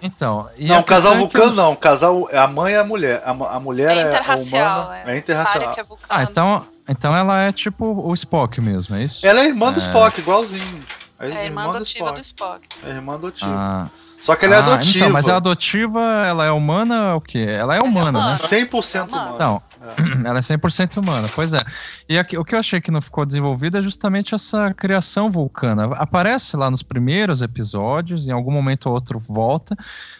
Então, 0.00 0.48
e 0.56 0.66
não, 0.68 0.76
a 0.76 0.80
o 0.80 0.84
casal 0.84 1.14
é 1.14 1.18
vulcano 1.18 1.46
eu- 1.46 1.54
não. 1.56 1.74
Casal, 1.74 2.28
a 2.32 2.46
mãe 2.46 2.74
é 2.74 2.78
a 2.78 2.84
mulher. 2.84 3.20
A, 3.24 3.30
a 3.30 3.58
mulher 3.58 3.96
É 3.96 4.00
é, 4.00 4.04
a 4.04 4.08
interracial. 4.08 4.80
humana. 4.84 4.98
é. 4.98 5.14
É 5.14 5.18
interracial. 5.18 5.74
É 5.76 5.82
vulcano. 5.82 6.06
Ah, 6.08 6.22
então, 6.22 6.66
então 6.88 7.16
ela 7.16 7.40
é 7.40 7.50
tipo 7.52 7.84
o 7.84 8.14
Spock 8.14 8.60
mesmo, 8.60 8.94
é 8.94 9.02
isso? 9.02 9.26
Ela 9.26 9.40
é 9.40 9.46
irmã 9.46 9.72
do 9.72 9.80
É. 9.80 9.82
Spock, 9.82 10.20
igualzinho. 10.20 10.84
É, 11.20 11.30
É 11.30 11.36
a 11.38 11.44
irmã 11.44 11.68
adotiva 11.68 12.12
do 12.12 12.20
Spock. 12.20 12.68
É 12.84 12.90
irmã 12.90 13.14
adotiva. 13.14 13.50
Ah, 13.52 13.88
Só 14.20 14.36
que 14.36 14.44
ela 14.46 14.54
é 14.54 14.58
Ah, 14.58 14.74
adotiva. 14.74 14.98
Então, 15.06 15.12
mas 15.12 15.28
a 15.28 15.36
adotiva, 15.36 16.00
ela 16.26 16.44
é 16.44 16.50
humana 16.50 17.14
o 17.16 17.20
quê? 17.20 17.38
Ela 17.48 17.74
é 17.74 17.78
Ela 17.78 17.78
é 17.78 17.80
humana, 17.82 18.12
né? 18.12 18.18
humana. 18.18 18.34
100% 18.38 18.94
É 18.98 19.02
humana. 19.02 19.34
humana. 19.34 19.62
É. 19.78 20.28
ela 20.28 20.38
é 20.38 20.42
100% 20.42 20.96
humana, 20.96 21.28
pois 21.34 21.52
é. 21.54 21.64
E 22.08 22.18
aqui- 22.18 22.36
o 22.36 22.44
que 22.44 22.52
eu 22.54 22.58
achei 22.58 22.80
que 22.80 22.90
não 22.90 23.00
ficou 23.00 23.24
desenvolvido 23.24 23.78
é 23.78 23.82
justamente 23.82 24.34
essa 24.34 24.74
criação 24.74 25.30
vulcana. 25.30 25.84
Aparece 25.94 26.56
lá 26.56 26.68
nos 26.68 26.82
primeiros 26.82 27.42
episódios, 27.42 28.26
em 28.26 28.32
algum 28.32 28.50
momento 28.50 28.86
ou 28.86 28.92
outro 28.94 29.20
volta, 29.20 29.76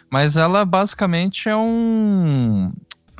mas 0.09 0.37
ela 0.37 0.63
basicamente 0.63 1.49
é 1.49 1.55
um. 1.57 2.71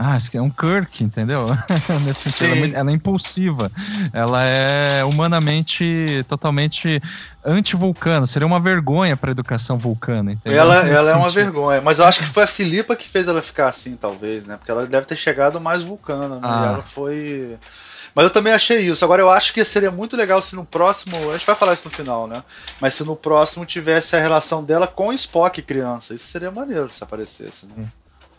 Ah, 0.02 0.16
isso 0.16 0.30
aqui 0.30 0.38
é 0.38 0.42
um 0.42 0.50
Kirk, 0.50 1.04
entendeu? 1.04 1.50
Nesse 2.06 2.32
sentido, 2.32 2.56
ela 2.56 2.66
é, 2.66 2.70
Sim. 2.70 2.76
ela 2.76 2.90
é 2.90 2.94
impulsiva. 2.94 3.72
Ela 4.14 4.44
é 4.46 5.04
humanamente 5.04 6.26
totalmente 6.26 7.02
anti-vulcana. 7.44 8.26
Seria 8.26 8.48
uma 8.48 8.62
vergonha 8.62 9.18
para 9.18 9.30
a 9.30 9.34
educação 9.34 9.78
vulcana, 9.78 10.32
entendeu? 10.32 10.58
Ela, 10.58 10.88
ela 10.88 11.12
é 11.12 11.16
uma 11.16 11.30
vergonha. 11.30 11.82
Mas 11.82 12.00
eu 12.00 12.06
acho 12.06 12.20
que 12.20 12.26
foi 12.26 12.44
a 12.44 12.48
Filipa 12.48 12.96
que 12.96 13.10
fez 13.10 13.28
ela 13.28 13.42
ficar 13.42 13.68
assim, 13.68 13.98
talvez, 13.98 14.46
né? 14.46 14.56
Porque 14.56 14.72
ela 14.72 14.88
deve 14.88 15.06
ter 15.06 15.18
chegado 15.18 15.60
mais 15.60 15.84
vulcana, 15.84 16.36
né? 16.36 16.42
Ah. 16.44 16.64
E 16.64 16.68
ela 16.70 16.82
foi. 16.82 17.58
Mas 18.16 18.24
eu 18.24 18.30
também 18.30 18.54
achei 18.54 18.78
isso. 18.78 19.04
Agora 19.04 19.22
eu 19.22 19.30
acho 19.30 19.54
que 19.54 19.66
seria 19.66 19.92
muito 19.92 20.16
legal 20.16 20.42
se 20.42 20.56
no 20.56 20.64
próximo. 20.64 21.30
A 21.30 21.34
gente 21.34 21.46
vai 21.46 21.56
falar 21.58 21.74
isso 21.74 21.84
no 21.84 21.92
final, 21.92 22.26
né? 22.26 22.42
Mas 22.80 22.94
se 22.94 23.04
no 23.04 23.18
próximo 23.18 23.66
tivesse 23.66 24.16
a 24.16 24.20
relação 24.20 24.64
dela 24.64 24.88
com 24.88 25.10
o 25.10 25.14
Spock 25.14 25.62
criança. 25.62 26.14
Isso 26.14 26.28
seria 26.28 26.50
maneiro 26.50 26.90
se 26.90 27.04
aparecesse, 27.04 27.66
né? 27.66 27.86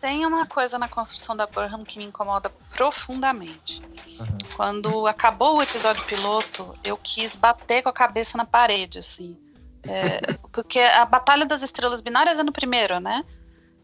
Tem 0.01 0.24
uma 0.24 0.46
coisa 0.46 0.78
na 0.78 0.88
construção 0.88 1.36
da 1.36 1.46
Burnham 1.46 1.84
que 1.84 1.98
me 1.98 2.05
incomoda 2.05 2.51
profundamente. 2.74 3.82
Uhum. 4.18 4.38
Quando 4.57 5.07
acabou 5.07 5.59
o 5.59 5.62
episódio 5.62 6.03
piloto, 6.05 6.74
eu 6.82 6.96
quis 6.96 7.36
bater 7.36 7.82
com 7.82 7.90
a 7.90 7.92
cabeça 7.92 8.38
na 8.38 8.46
parede, 8.46 8.98
assim. 8.98 9.36
É, 9.86 10.20
porque 10.53 10.78
a 10.78 11.05
Batalha 11.05 11.44
das 11.44 11.62
Estrelas 11.62 12.01
Binárias 12.01 12.38
é 12.38 12.42
no 12.42 12.53
primeiro, 12.53 12.98
né? 12.98 13.24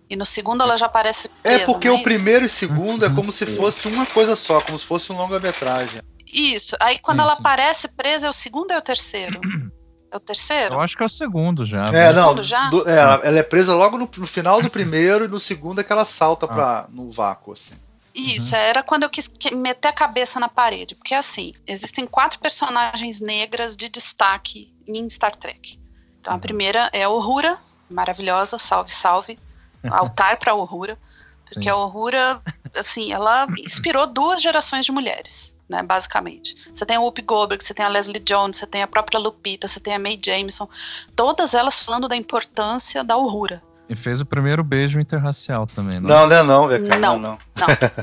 E 0.08 0.16
no 0.16 0.24
segundo 0.24 0.62
ela 0.62 0.78
já 0.78 0.86
aparece 0.86 1.28
É 1.44 1.56
presa, 1.58 1.66
porque 1.66 1.88
não 1.88 1.96
o 1.96 1.98
isso? 1.98 2.04
primeiro 2.04 2.44
e 2.44 2.48
segundo 2.48 3.04
é 3.04 3.10
como 3.10 3.30
se 3.30 3.44
fosse 3.44 3.88
uma 3.88 4.06
coisa 4.06 4.36
só, 4.36 4.60
como 4.60 4.78
se 4.78 4.86
fosse 4.86 5.12
um 5.12 5.16
longa-metragem. 5.16 6.00
Isso. 6.32 6.76
Aí 6.80 6.98
quando 6.98 7.20
ela 7.20 7.32
aparece 7.32 7.88
presa, 7.88 8.26
é 8.26 8.30
o 8.30 8.32
segundo 8.32 8.70
ou 8.70 8.76
é 8.76 8.78
o 8.78 8.82
terceiro? 8.82 9.40
É 10.16 10.18
o 10.18 10.20
terceiro? 10.20 10.74
Eu 10.76 10.80
acho 10.80 10.96
que 10.96 11.02
é 11.02 11.06
o 11.06 11.08
segundo 11.08 11.64
já. 11.64 11.84
É, 11.86 12.12
não. 12.12 12.28
segundo 12.30 12.44
já? 12.44 12.70
do- 12.70 12.88
é, 12.88 12.96
ela- 12.98 13.38
é 13.38 13.42
presa 13.42 13.74
logo 13.74 13.96
no, 13.98 14.08
no 14.16 14.26
final 14.26 14.60
do 14.62 14.68
primeiro 14.70 15.24
e 15.26 15.28
no 15.28 15.38
segundo 15.38 15.80
é 15.80 15.84
que 15.84 15.92
ela 15.92 16.04
salta 16.04 16.48
pra, 16.48 16.86
no 16.90 17.10
vácuo, 17.12 17.52
assim. 17.52 17.74
Isso, 18.14 18.56
era 18.56 18.82
quando 18.82 19.02
eu 19.02 19.10
quis 19.10 19.28
que- 19.28 19.54
meter 19.54 19.88
a 19.88 19.92
cabeça 19.92 20.40
na 20.40 20.48
parede. 20.48 20.94
Porque 20.94 21.14
assim, 21.14 21.52
existem 21.66 22.06
quatro 22.06 22.38
personagens 22.40 23.20
negras 23.20 23.76
de 23.76 23.88
destaque 23.90 24.72
em 24.86 25.08
Star 25.10 25.34
Trek. 25.36 25.78
Então 26.20 26.34
a 26.34 26.38
primeira 26.38 26.88
é 26.94 27.02
a 27.04 27.10
Uhura, 27.10 27.58
maravilhosa, 27.90 28.58
salve, 28.58 28.90
salve. 28.90 29.38
Altar 29.90 30.38
pra 30.38 30.54
Uhura. 30.54 30.98
Porque 31.44 31.64
Sim. 31.64 31.68
a 31.68 31.76
Uhura, 31.76 32.42
assim, 32.76 33.12
ela 33.12 33.46
inspirou 33.58 34.06
duas 34.06 34.42
gerações 34.42 34.84
de 34.84 34.90
mulheres, 34.90 35.55
né, 35.68 35.82
basicamente. 35.82 36.54
Você 36.72 36.84
tem 36.86 36.96
a 36.96 37.00
Whoopi 37.00 37.22
Goldberg, 37.22 37.62
você 37.64 37.74
tem 37.74 37.84
a 37.84 37.88
Leslie 37.88 38.20
Jones, 38.20 38.56
você 38.56 38.66
tem 38.66 38.82
a 38.82 38.86
própria 38.86 39.18
Lupita, 39.18 39.66
você 39.68 39.80
tem 39.80 39.94
a 39.94 39.98
Mae 39.98 40.18
Jameson. 40.22 40.68
Todas 41.14 41.54
elas 41.54 41.84
falando 41.84 42.08
da 42.08 42.16
importância 42.16 43.02
da 43.02 43.16
Uhura. 43.16 43.62
E 43.88 43.94
fez 43.94 44.20
o 44.20 44.26
primeiro 44.26 44.64
beijo 44.64 44.98
interracial 44.98 45.64
também, 45.64 46.00
né? 46.00 46.08
Não, 46.08 46.26
não 46.26 46.36
é 46.36 46.42
não. 46.42 46.68
Não. 46.68 46.98
Não. 46.98 47.18
não. 47.20 47.38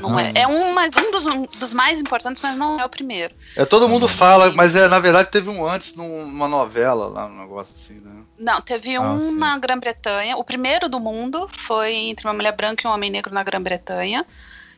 não 0.10 0.18
é. 0.18 0.32
É 0.34 0.46
um, 0.48 0.72
mas 0.72 0.90
um 0.96 1.10
dos, 1.10 1.26
um 1.26 1.42
dos 1.60 1.74
mais 1.74 2.00
importantes, 2.00 2.40
mas 2.42 2.56
não 2.56 2.80
é 2.80 2.84
o 2.86 2.88
primeiro. 2.88 3.34
É, 3.54 3.66
todo 3.66 3.86
mundo 3.86 4.08
fala, 4.08 4.50
mas 4.54 4.74
é, 4.74 4.88
na 4.88 4.98
verdade 4.98 5.28
teve 5.28 5.50
um 5.50 5.68
antes 5.68 5.94
num- 5.94 6.24
numa 6.26 6.48
novela 6.48 7.06
lá, 7.08 7.26
um 7.26 7.38
negócio 7.38 7.74
assim, 7.74 8.00
né? 8.00 8.24
Não, 8.38 8.62
teve 8.62 8.96
Ah, 8.96 9.02
um 9.02 9.28
ok. 9.28 9.38
na 9.38 9.58
Grã-Bretanha. 9.58 10.38
O 10.38 10.42
primeiro 10.44 10.88
do 10.88 10.98
mundo 10.98 11.46
foi 11.52 11.94
entre 11.94 12.26
uma 12.26 12.32
mulher 12.32 12.52
branca 12.56 12.82
e 12.82 12.90
um 12.90 12.94
homem 12.94 13.10
negro 13.10 13.34
na 13.34 13.42
Grã-Bretanha. 13.42 14.24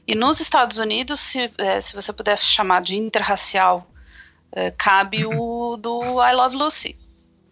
E 0.07 0.15
nos 0.15 0.41
Estados 0.41 0.79
Unidos, 0.79 1.19
se, 1.19 1.51
eh, 1.59 1.81
se 1.81 1.95
você 1.95 2.13
puder 2.13 2.39
chamar 2.39 2.81
de 2.83 2.97
interracial, 2.97 3.91
eh, 4.53 4.71
cabe 4.71 5.27
o 5.27 5.77
do 5.77 6.01
I 6.23 6.33
Love 6.33 6.57
Lucy, 6.57 6.97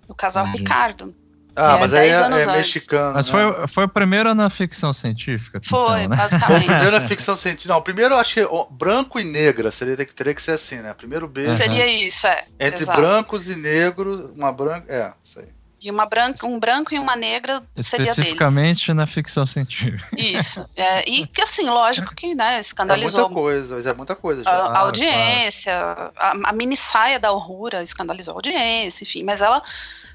o 0.07 0.15
casal 0.15 0.47
Entendi. 0.47 0.59
Ricardo. 0.59 1.15
Ah, 1.57 1.77
é 1.77 1.81
mas 1.81 1.95
aí 1.95 2.11
10 2.11 2.33
é, 2.33 2.43
é 2.43 2.57
mexicano. 2.57 3.15
Mas 3.15 3.29
né? 3.29 3.33
foi, 3.33 3.67
foi 3.69 3.85
o 3.85 3.89
primeiro 3.89 4.35
na 4.35 4.51
ficção 4.51 4.93
científica. 4.93 5.61
Foi, 5.65 6.03
então, 6.03 6.09
né? 6.09 6.17
Foi 6.17 6.27
o 6.27 6.31
basicamente. 6.31 6.67
primeiro 6.67 6.91
na 6.91 7.07
ficção 7.07 7.37
científica. 7.37 7.73
Não, 7.73 7.79
o 7.79 7.83
primeiro 7.83 8.15
eu 8.15 8.19
achei 8.19 8.45
ó, 8.45 8.67
branco 8.69 9.21
e 9.21 9.25
negra. 9.25 9.71
Seria, 9.71 9.97
teria 9.97 10.35
que 10.35 10.43
ser 10.43 10.53
assim, 10.53 10.77
né? 10.77 10.93
Primeiro 10.95 11.29
beijo 11.29 11.57
Seria 11.57 11.87
isso, 11.87 12.27
é. 12.27 12.45
entre 12.59 12.83
exato. 12.83 13.01
brancos 13.01 13.49
e 13.49 13.57
negros, 13.57 14.33
uma 14.37 14.53
branca. 14.53 14.93
É, 14.93 15.13
isso 15.23 15.39
aí. 15.39 15.49
E 15.85 15.91
uma 15.91 16.07
branca, 16.07 16.47
um 16.47 16.59
branco 16.59 16.95
e 16.95 16.99
uma 16.99 17.14
negra 17.14 17.62
seria 17.76 18.07
deles. 18.07 18.18
Especificamente 18.18 18.91
na 18.95 19.07
ficção 19.07 19.45
científica. 19.45 20.09
Isso. 20.16 20.64
É, 20.74 21.07
e 21.07 21.26
que, 21.26 21.43
assim, 21.43 21.68
lógico 21.68 22.14
que 22.14 22.35
né, 22.35 22.57
É 22.57 22.61
escandalizou 22.61 23.28
muita 23.28 23.35
coisa, 23.35 23.74
mas 23.74 23.87
é 23.87 23.93
muita 23.93 24.16
coisa 24.16 24.41
a, 24.41 24.45
já. 24.45 24.51
a 24.51 24.61
Claro, 24.61 24.87
audiência, 24.87 25.74
a, 26.16 26.30
a 26.49 26.53
mini 26.55 26.74
saia 26.74 27.20
da 27.20 27.32
Uhura 27.32 27.82
escandalizou 27.82 28.32
a 28.32 28.37
audiência, 28.39 29.05
enfim, 29.05 29.22
mas 29.22 29.43
ela 29.43 29.62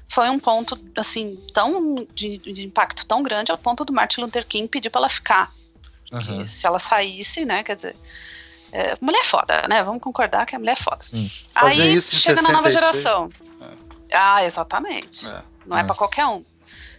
foi 0.08 0.28
um 0.28 0.40
ponto, 0.40 0.76
assim, 0.96 1.38
tão 1.54 2.04
de, 2.12 2.38
de 2.38 2.64
impacto 2.64 3.06
tão 3.06 3.22
grande 3.22 3.52
ao 3.52 3.58
ponto 3.58 3.84
do 3.84 3.92
Martin 3.92 4.22
Luther 4.22 4.44
King 4.44 4.66
pedir 4.66 4.90
para 4.90 5.02
ela 5.02 5.08
ficar. 5.08 5.52
Porque 6.10 6.46
se 6.48 6.66
ela 6.66 6.80
saísse, 6.80 7.44
né, 7.44 7.62
quer 7.62 7.76
dizer. 7.76 7.94
é, 8.72 8.96
mulher 9.00 9.20
é 9.20 9.24
foda, 9.24 9.68
né? 9.70 9.84
Vamos 9.84 10.02
concordar 10.02 10.44
que 10.46 10.56
a 10.56 10.58
mulher 10.58 10.72
é 10.72 10.82
foda. 10.82 10.98
Sim. 11.00 11.30
Fazer 11.54 11.82
Aí 11.82 12.02
chega 12.02 12.42
na 12.42 12.50
nova 12.50 12.68
66. 12.68 12.74
geração. 12.74 13.30
Ah, 14.12 14.44
exatamente. 14.44 15.28
É. 15.28 15.49
Não 15.66 15.76
é, 15.76 15.80
É. 15.80 15.84
pra 15.84 15.94
qualquer 15.94 16.26
um. 16.26 16.44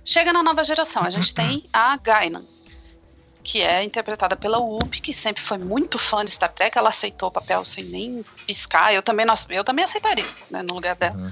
Chega 0.04 0.34
na 0.34 0.42
nova 0.44 0.64
geração, 0.64 1.04
a 1.04 1.10
gente 1.10 1.34
tem 1.34 1.64
a 1.72 1.96
Guinan, 1.98 2.44
que 3.44 3.62
é 3.62 3.84
interpretada 3.84 4.36
pela 4.36 4.58
Whoopi, 4.60 5.02
que 5.02 5.14
sempre 5.14 5.42
foi 5.44 5.58
muito 5.58 5.98
fã 6.00 6.24
de 6.26 6.32
Star 6.32 6.52
Trek, 6.52 6.78
ela 6.78 6.90
aceitou 6.90 7.30
o 7.30 7.32
papel 7.32 7.64
sem 7.66 7.84
nem 7.86 8.24
piscar, 8.46 8.94
eu 8.94 9.02
também, 9.02 9.26
não- 9.26 9.34
eu 9.50 9.64
também 9.64 9.84
aceitaria, 9.86 10.26
né, 10.50 10.62
no 10.64 10.74
lugar 10.74 10.96
dela. 10.96 11.16
Uhum. 11.16 11.32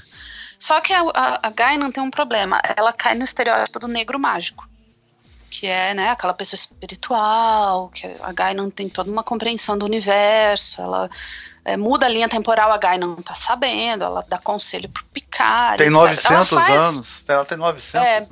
Só 0.60 0.82
que 0.82 0.92
a, 0.94 1.02
a, 1.02 1.48
a 1.48 1.50
Guinan 1.50 1.92
tem 1.92 2.04
um 2.04 2.12
problema, 2.12 2.60
ela 2.76 2.92
cai 2.92 3.16
no 3.16 3.24
estereótipo 3.24 3.80
do 3.80 3.88
negro 3.88 4.20
mágico, 4.20 4.68
que 5.50 5.66
é, 5.68 5.94
né, 5.94 6.10
aquela 6.10 6.34
pessoa 6.34 6.58
espiritual, 6.58 7.90
que 7.90 8.06
a 8.22 8.32
Guinan 8.34 8.70
tem 8.70 8.90
toda 8.90 9.10
uma 9.10 9.24
compreensão 9.24 9.78
do 9.78 9.86
universo, 9.86 10.82
ela 10.82 11.10
é, 11.74 11.78
muda 11.78 12.06
a 12.06 12.10
linha 12.10 12.28
temporal, 12.30 12.72
a 12.72 12.78
Guinan 12.78 13.08
não 13.08 13.16
tá 13.22 13.34
sabendo, 13.34 14.04
ela 14.04 14.26
dá 14.28 14.38
conselho 14.38 14.90
pro 14.90 15.04
Picard, 15.06 15.78
Tem 15.78 15.88
etc. 15.88 16.00
900 16.00 16.52
Ela 16.52 16.62
faz- 16.62 16.78
anos. 16.82 17.26
Ela 17.28 17.46
tem 17.46 17.58
900. 17.58 18.08
É, 18.08 18.20
né? 18.22 18.28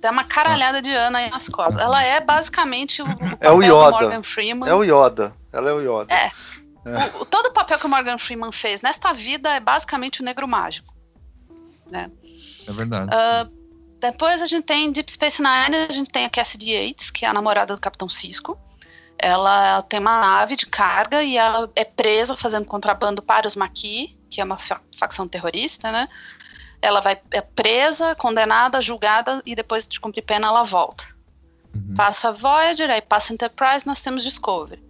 tem 0.00 0.10
uma 0.10 0.24
caralhada 0.24 0.80
de 0.82 0.90
Ana 0.94 1.18
aí 1.20 1.30
nas 1.30 1.48
costas. 1.48 1.76
Ela 1.82 2.02
é 2.02 2.20
basicamente 2.20 3.02
o, 3.02 3.06
o 3.06 3.10
É 3.40 3.50
o 3.50 3.62
Yoda. 3.62 3.90
Morgan 3.90 4.22
Freeman. 4.22 4.68
É 4.68 4.74
o 4.74 4.82
Yoda. 4.82 5.34
Ela 5.52 5.70
é 5.70 5.72
o 5.72 5.80
Yoda. 5.80 6.12
É. 6.14 6.30
O- 7.16 7.22
o- 7.22 7.24
todo 7.26 7.46
o 7.46 7.52
papel 7.52 7.78
que 7.78 7.86
o 7.86 7.88
Morgan 7.88 8.18
Freeman 8.18 8.50
fez 8.50 8.82
nesta 8.82 9.12
vida 9.12 9.50
é 9.54 9.60
basicamente 9.60 10.20
o 10.20 10.24
negro 10.24 10.48
mágico. 10.48 10.92
É 11.92 12.72
verdade. 12.72 13.08
Ah, 13.12 13.46
Depois 14.00 14.42
a 14.42 14.46
gente 14.46 14.64
tem 14.64 14.90
Deep 14.90 15.12
Space 15.12 15.40
Nine, 15.40 15.76
a 15.88 15.92
gente 15.92 16.10
tem 16.10 16.24
a 16.24 16.30
Cassidy 16.30 16.72
Yates, 16.72 17.10
que 17.10 17.24
é 17.24 17.28
a 17.28 17.32
namorada 17.32 17.72
do 17.74 17.80
Capitão 17.80 18.08
Cisco. 18.08 18.58
Ela 19.24 19.82
tem 19.82 20.00
uma 20.00 20.18
nave 20.20 20.56
de 20.56 20.66
carga 20.66 21.22
e 21.22 21.38
ela 21.38 21.70
é 21.76 21.84
presa 21.84 22.36
fazendo 22.36 22.66
contrabando 22.66 23.22
para 23.22 23.46
os 23.46 23.54
Maquis, 23.54 24.10
que 24.28 24.40
é 24.40 24.44
uma 24.44 24.58
fa- 24.58 24.80
facção 24.98 25.28
terrorista, 25.28 25.92
né? 25.92 26.08
Ela 26.82 27.00
vai 27.00 27.16
é 27.30 27.40
presa, 27.40 28.16
condenada, 28.16 28.80
julgada 28.80 29.40
e 29.46 29.54
depois 29.54 29.86
de 29.86 30.00
cumprir 30.00 30.22
pena 30.22 30.48
ela 30.48 30.64
volta. 30.64 31.04
Uhum. 31.72 31.94
Passa 31.94 32.32
Voyager, 32.32 32.90
aí 32.90 33.00
passa 33.00 33.32
Enterprise, 33.32 33.86
nós 33.86 34.02
temos 34.02 34.24
Discovery. 34.24 34.82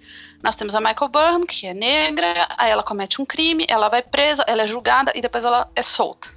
Nós 0.43 0.57
temos 0.57 0.74
a 0.74 0.80
Michael 0.80 1.11
Burnham, 1.11 1.47
que 1.47 1.66
é 1.66 1.74
negra, 1.74 2.49
aí 2.57 2.70
ela 2.70 2.83
comete 2.83 3.20
um 3.20 3.26
crime, 3.26 3.66
ela 3.68 3.91
vai 3.91 4.01
presa, 4.03 4.43
ela 4.49 4.62
é 4.62 4.66
julgada 4.66 5.12
e 5.14 5.20
depois 5.20 5.45
ela 5.45 5.70
é 5.76 5.83
solta. 5.83 6.28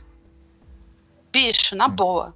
Bicho, 1.32 1.76
na 1.76 1.88
boa. 1.88 2.36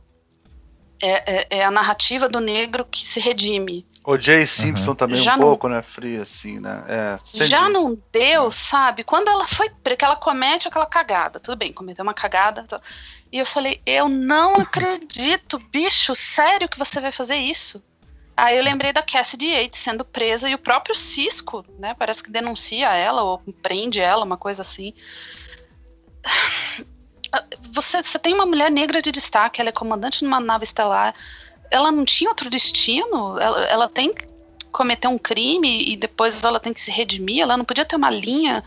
É, 1.01 1.35
é- 1.35 1.47
é 1.59 1.63
a 1.65 1.71
narrativa 1.71 2.27
do 2.29 2.39
negro 2.39 2.85
que 2.85 3.05
se 3.05 3.19
redime. 3.19 3.85
O 4.11 4.19
Jay 4.19 4.47
Simpson 4.47 4.95
também 4.95 5.17
Já 5.21 5.35
um 5.35 5.37
não- 5.37 5.47
pouco, 5.49 5.67
né? 5.69 5.83
Frio 5.83 6.23
assim, 6.23 6.59
né? 6.59 6.83
É. 6.87 7.19
Já 7.45 7.69
não 7.69 7.95
deu, 8.11 8.51
sabe? 8.51 9.03
Quando 9.03 9.27
ela 9.27 9.45
foi 9.47 9.69
pre- 9.69 9.95
que 9.95 10.03
ela 10.03 10.15
comete 10.15 10.67
aquela 10.67 10.87
cagada, 10.87 11.39
tudo 11.39 11.55
bem, 11.57 11.71
cometeu 11.71 12.01
uma 12.01 12.13
cagada. 12.13 12.63
tô- 12.63 12.81
E 13.31 13.37
eu 13.37 13.45
falei, 13.45 13.79
eu 13.85 14.09
não 14.09 14.53
acredito, 14.65 15.59
bicho, 15.71 16.15
sério 16.15 16.67
que 16.67 16.79
você 16.79 16.99
vai 16.99 17.11
fazer 17.11 17.35
isso? 17.35 17.83
Aí 18.35 18.57
eu 18.57 18.63
lembrei 18.63 18.91
da 18.91 19.03
Cassidy 19.03 19.47
Yates 19.47 19.79
sendo 19.79 20.03
presa 20.03 20.49
e 20.49 20.55
o 20.55 20.57
próprio 20.57 20.95
Cisco, 20.95 21.63
né? 21.77 21.93
Parece 21.93 22.23
que 22.23 22.31
denuncia 22.31 22.87
ela 22.95 23.21
ou 23.21 23.37
prende 23.61 23.99
ela, 23.99 24.25
uma 24.25 24.37
coisa 24.37 24.63
assim. 24.63 24.91
Você, 27.75 28.01
você 28.01 28.17
tem 28.17 28.33
uma 28.33 28.45
mulher 28.47 28.71
negra 28.71 29.03
de 29.03 29.11
destaque, 29.11 29.61
ela 29.61 29.69
é 29.69 29.71
comandante 29.71 30.23
numa 30.23 30.39
nave 30.39 30.63
estelar. 30.63 31.13
Ela 31.71 31.91
não 31.91 32.05
tinha 32.05 32.29
outro 32.29 32.49
destino? 32.49 33.37
Ela, 33.39 33.65
ela 33.65 33.87
tem 33.89 34.13
que 34.13 34.27
cometer 34.71 35.07
um 35.07 35.17
crime 35.17 35.83
e 35.91 35.95
depois 35.97 36.43
ela 36.43 36.59
tem 36.59 36.73
que 36.73 36.81
se 36.81 36.91
redimir? 36.91 37.41
Ela 37.41 37.57
não 37.57 37.65
podia 37.65 37.85
ter 37.85 37.95
uma 37.95 38.09
linha 38.09 38.63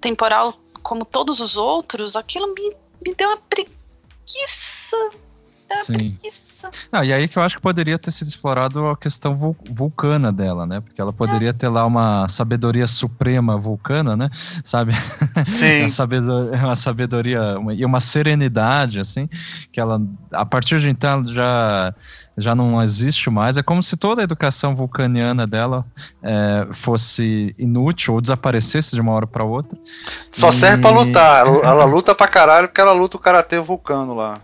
temporal 0.00 0.54
como 0.82 1.04
todos 1.04 1.40
os 1.40 1.56
outros? 1.56 2.16
Aquilo 2.16 2.52
me, 2.54 2.70
me 3.06 3.14
deu 3.14 3.28
uma 3.28 3.38
preguiça. 3.38 4.96
Sim. 5.84 5.92
preguiça. 5.94 6.70
Não, 6.92 7.02
e 7.02 7.12
aí 7.12 7.26
que 7.28 7.36
eu 7.36 7.42
acho 7.42 7.56
que 7.56 7.62
poderia 7.62 7.98
ter 7.98 8.12
sido 8.12 8.28
explorado 8.28 8.86
a 8.86 8.96
questão 8.96 9.34
vul- 9.34 9.56
vulcana 9.68 10.32
dela, 10.32 10.64
né? 10.64 10.80
Porque 10.80 11.00
ela 11.00 11.12
poderia 11.12 11.52
ter 11.52 11.68
lá 11.68 11.84
uma 11.84 12.28
sabedoria 12.28 12.86
suprema 12.86 13.56
vulcana, 13.56 14.16
né? 14.16 14.30
Sabe? 14.64 14.92
Sim. 15.44 15.80
uma 15.82 15.88
sabedoria, 15.88 16.58
uma 16.64 16.76
sabedoria 16.76 17.58
uma- 17.58 17.74
e 17.74 17.84
uma 17.84 18.00
serenidade, 18.00 19.00
assim, 19.00 19.28
que 19.72 19.80
ela, 19.80 20.00
a 20.32 20.46
partir 20.46 20.80
de 20.80 20.88
então, 20.88 21.26
já, 21.26 21.92
já 22.36 22.54
não 22.54 22.82
existe 22.82 23.30
mais. 23.30 23.56
É 23.56 23.62
como 23.62 23.82
se 23.82 23.96
toda 23.96 24.20
a 24.20 24.24
educação 24.24 24.74
vulcaniana 24.76 25.46
dela 25.46 25.84
é, 26.22 26.66
fosse 26.72 27.54
inútil 27.58 28.14
ou 28.14 28.20
desaparecesse 28.20 28.94
de 28.94 29.00
uma 29.00 29.12
hora 29.12 29.26
para 29.26 29.44
outra. 29.44 29.78
Só 30.32 30.52
serve 30.52 30.82
pra 30.82 30.90
E- 30.90 30.94
lutar. 30.94 31.46
Ela, 31.46 31.58
ela 31.66 31.84
luta 31.84 32.14
pra 32.14 32.28
caralho 32.28 32.68
porque 32.68 32.80
ela 32.80 32.92
luta 32.92 33.16
o 33.16 33.20
karatê 33.20 33.58
vulcano 33.58 34.14
lá. 34.14 34.40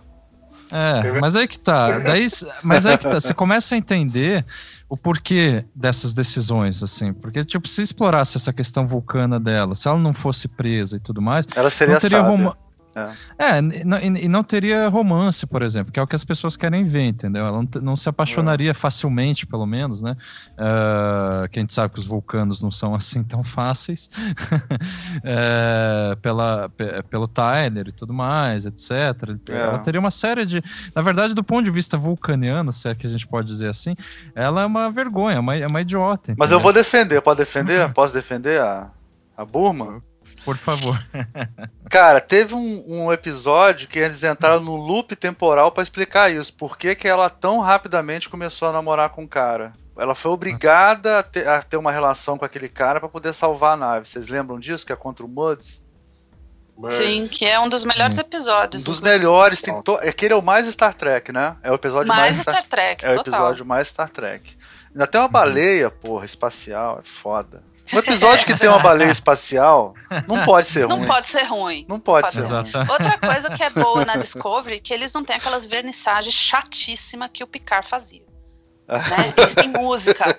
É, 0.71 1.19
mas 1.19 1.35
aí 1.35 1.47
que 1.47 1.59
tá. 1.59 1.99
Daí, 1.99 2.27
mas 2.63 2.85
aí 2.85 2.97
que 2.97 3.03
tá. 3.07 3.19
Você 3.19 3.33
começa 3.33 3.75
a 3.75 3.77
entender 3.77 4.43
o 4.89 4.97
porquê 4.97 5.63
dessas 5.75 6.13
decisões, 6.15 6.81
assim. 6.81 7.13
Porque, 7.13 7.43
tipo, 7.43 7.67
se 7.67 7.83
explorasse 7.83 8.37
essa 8.37 8.51
questão 8.51 8.87
vulcana 8.87 9.39
dela, 9.39 9.75
se 9.75 9.87
ela 9.87 9.99
não 9.99 10.13
fosse 10.13 10.47
presa 10.47 10.97
e 10.97 10.99
tudo 10.99 11.21
mais, 11.21 11.45
Ela 11.55 11.69
seria 11.69 11.93
não 11.93 12.01
teria 12.01 12.21
sábia. 12.21 12.31
roma- 12.31 12.57
É. 12.95 13.09
É, 13.39 13.57
e 13.59 13.83
não- 13.83 13.97
e 13.99 14.27
não 14.27 14.43
teria 14.43 14.87
romance, 14.87 15.47
por 15.47 15.61
exemplo, 15.63 15.91
que 15.91 15.99
é 15.99 16.03
o 16.03 16.07
que 16.07 16.15
as 16.15 16.23
pessoas 16.23 16.55
querem 16.55 16.85
ver, 16.85 17.03
entendeu? 17.07 17.45
Ela 17.45 17.65
não, 17.81 17.97
se 17.97 18.07
apaixonaria 18.07 18.73
facilmente, 18.73 19.47
pelo 19.47 19.65
menos, 19.65 20.01
né? 20.01 20.15
Ah, 20.57 21.47
que 21.51 21.57
a 21.59 21.61
gente 21.61 21.73
sabe 21.73 21.93
que 21.93 21.99
os 21.99 22.05
vulcanos 22.05 22.61
não 22.61 22.69
são 22.71 22.93
assim 22.95 23.23
tão 23.23 23.43
fáceis. 23.43 24.09
É, 25.23 26.15
pela, 26.21 26.69
pe- 26.69 27.03
pelo 27.09 27.27
Tyler 27.27 27.87
e 27.87 27.91
tudo 27.91 28.13
mais, 28.13 28.65
etc. 28.65 28.91
É. 29.49 29.55
Ela 29.57 29.79
teria 29.79 29.99
uma 29.99 30.11
série 30.11 30.45
de. 30.45 30.61
Na 30.95 31.01
verdade, 31.01 31.33
do 31.33 31.43
ponto 31.43 31.63
de 31.63 31.71
vista 31.71 31.97
vulcaniano, 31.97 32.71
se 32.71 32.87
é 32.89 32.95
que 32.95 33.07
a 33.07 33.09
gente 33.09 33.27
pode 33.27 33.47
dizer 33.47 33.69
assim, 33.69 33.95
ela 34.35 34.61
é 34.61 34.65
uma 34.65 34.91
vergonha, 34.91 35.37
é 35.37 35.39
uma, 35.39 35.55
é 35.55 35.67
uma 35.67 35.81
idiota. 35.81 36.33
Mas 36.37 36.51
eu 36.51 36.57
entendeu? 36.57 36.63
vou 36.63 36.73
defender. 36.73 37.21
Pode 37.21 37.39
defender? 37.39 37.91
Posso 37.93 38.13
defender 38.13 38.59
a, 38.61 38.91
a 39.37 39.45
Burma? 39.45 40.01
Por 40.45 40.57
favor. 40.57 41.01
Cara, 41.89 42.19
teve 42.19 42.53
um, 42.53 42.83
um 42.87 43.13
episódio 43.13 43.87
que 43.87 43.99
eles 43.99 44.23
entraram 44.23 44.59
no 44.59 44.75
loop 44.75 45.15
temporal 45.15 45.71
pra 45.71 45.83
explicar 45.83 46.31
isso. 46.31 46.53
Por 46.53 46.77
que, 46.77 46.95
que 46.95 47.07
ela 47.07 47.29
tão 47.29 47.59
rapidamente 47.59 48.29
começou 48.29 48.67
a 48.67 48.71
namorar 48.71 49.09
com 49.09 49.23
o 49.23 49.27
cara? 49.27 49.73
Ela 49.97 50.15
foi 50.15 50.31
obrigada 50.31 51.19
a 51.19 51.23
ter, 51.23 51.47
a 51.47 51.61
ter 51.61 51.77
uma 51.77 51.91
relação 51.91 52.37
com 52.37 52.43
aquele 52.45 52.67
cara 52.67 52.99
pra 52.99 53.07
poder 53.07 53.31
salvar 53.33 53.73
a 53.73 53.77
nave. 53.77 54.07
Vocês 54.07 54.27
lembram 54.27 54.59
disso? 54.59 54.85
Que 54.85 54.91
é 54.91 54.95
contra 54.95 55.23
o 55.25 55.29
Muds? 55.29 55.81
Mas- 56.75 56.95
Sim, 56.95 57.27
que 57.27 57.45
é 57.45 57.59
um 57.59 57.69
dos 57.69 57.85
melhores 57.85 58.17
episódios. 58.17 58.81
Um 58.83 58.89
dos 58.89 58.97
inclusive. 58.97 59.17
melhores. 59.19 59.61
Tem 59.61 59.79
to... 59.83 59.93
Aquele 59.97 60.33
é 60.33 60.35
o 60.35 60.41
mais 60.41 60.67
Star 60.67 60.93
Trek, 60.95 61.31
né? 61.31 61.55
É 61.61 61.71
o 61.71 61.75
episódio 61.75 62.07
mais, 62.07 62.19
Mais 62.21 62.37
Star... 62.37 62.55
Star 62.55 62.65
Trek, 62.67 63.05
É 63.05 63.11
o 63.11 63.17
total. 63.17 63.33
episódio 63.33 63.65
mais 63.65 63.87
Star 63.87 64.09
Trek. 64.09 64.57
Ainda 64.91 65.05
tem 65.07 65.21
uma 65.21 65.27
baleia, 65.27 65.91
porra, 65.91 66.25
espacial. 66.25 66.99
É 67.03 67.07
foda. 67.07 67.63
Um 67.93 67.97
episódio 67.99 68.45
que 68.45 68.57
tem 68.57 68.69
uma 68.69 68.79
baleia 68.79 69.11
espacial 69.11 69.93
não 70.27 70.43
pode 70.45 70.67
ser 70.69 70.87
Não 70.87 70.97
ruim. 70.97 71.07
pode 71.07 71.29
ser 71.29 71.43
ruim. 71.43 71.85
Não 71.89 71.99
pode 71.99 72.31
Pode 72.31 72.37
ser 72.37 72.47
ser. 72.47 72.53
ruim. 72.77 72.87
Outra 72.89 73.17
coisa 73.17 73.49
que 73.49 73.61
é 73.63 73.69
boa 73.69 74.05
na 74.05 74.15
Discovery 74.15 74.77
é 74.77 74.79
que 74.79 74.93
eles 74.93 75.11
não 75.11 75.23
têm 75.23 75.35
aquelas 75.35 75.67
vernissagens 75.67 76.33
chatíssimas 76.33 77.29
que 77.33 77.43
o 77.43 77.47
Picard 77.47 77.87
fazia. 77.87 78.21
Né? 78.87 78.99
Eles 79.37 79.53
têm 79.53 79.69
música. 79.69 80.37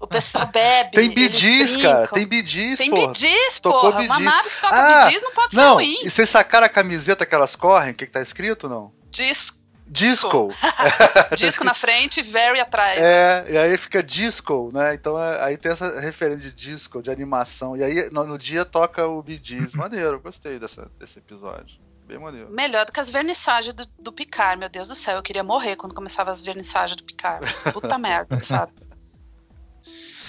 O 0.00 0.06
pessoal 0.08 0.46
bebe. 0.46 0.90
Tem 0.90 1.08
bidis, 1.08 1.76
cara. 1.76 2.08
Tem 2.08 2.26
bidis, 2.26 2.78
Tem 2.78 2.90
porra. 2.90 3.06
bidis, 3.12 3.60
Tocou 3.60 3.80
porra. 3.92 4.02
Uma 4.02 4.16
bidis. 4.16 4.32
nave 4.34 4.48
que 4.50 4.60
toca 4.60 4.74
Ah, 4.76 5.06
bidis 5.06 5.22
não 5.22 5.32
pode 5.32 5.54
ser 5.54 5.60
Não, 5.60 5.74
ruim. 5.74 5.96
e 6.02 6.10
vocês 6.10 6.28
sacaram 6.28 6.66
a 6.66 6.68
camiseta 6.68 7.24
que 7.24 7.34
elas 7.34 7.54
correm? 7.54 7.92
O 7.92 7.94
que, 7.94 8.06
que 8.06 8.12
tá 8.12 8.20
escrito, 8.20 8.68
não? 8.68 8.92
Disco, 9.10 9.55
Disco. 9.86 10.50
disco 11.36 11.64
na 11.64 11.74
frente, 11.74 12.22
very 12.22 12.60
atrás. 12.60 12.98
É, 12.98 13.46
e 13.48 13.56
aí 13.56 13.76
fica 13.76 14.02
disco, 14.02 14.70
né? 14.72 14.94
Então 14.94 15.20
é- 15.20 15.44
aí 15.44 15.56
tem 15.56 15.72
essa 15.72 16.00
referência 16.00 16.50
de 16.50 16.52
disco, 16.52 17.02
de 17.02 17.10
animação. 17.10 17.76
E 17.76 17.82
aí 17.82 18.10
no, 18.10 18.24
no 18.24 18.38
dia 18.38 18.64
toca 18.64 19.06
o 19.06 19.22
Bidis. 19.22 19.74
Maneiro, 19.76 20.20
gostei 20.20 20.58
dessa, 20.58 20.90
desse 20.98 21.18
episódio. 21.18 21.78
Bem 22.06 22.18
maneiro. 22.18 22.48
Melhor 22.50 22.86
do 22.86 22.92
que 22.92 23.00
as 23.00 23.10
vernissagens 23.10 23.74
do, 23.74 23.84
do 23.98 24.12
Picard, 24.12 24.60
meu 24.60 24.68
Deus 24.68 24.86
do 24.86 24.94
céu. 24.94 25.16
Eu 25.16 25.22
queria 25.22 25.42
morrer 25.42 25.74
quando 25.74 25.92
começava 25.92 26.30
as 26.30 26.40
vernissagens 26.40 26.96
do 26.96 27.02
Picard. 27.02 27.44
Puta 27.72 27.98
merda, 27.98 28.38
sabe? 28.40 28.72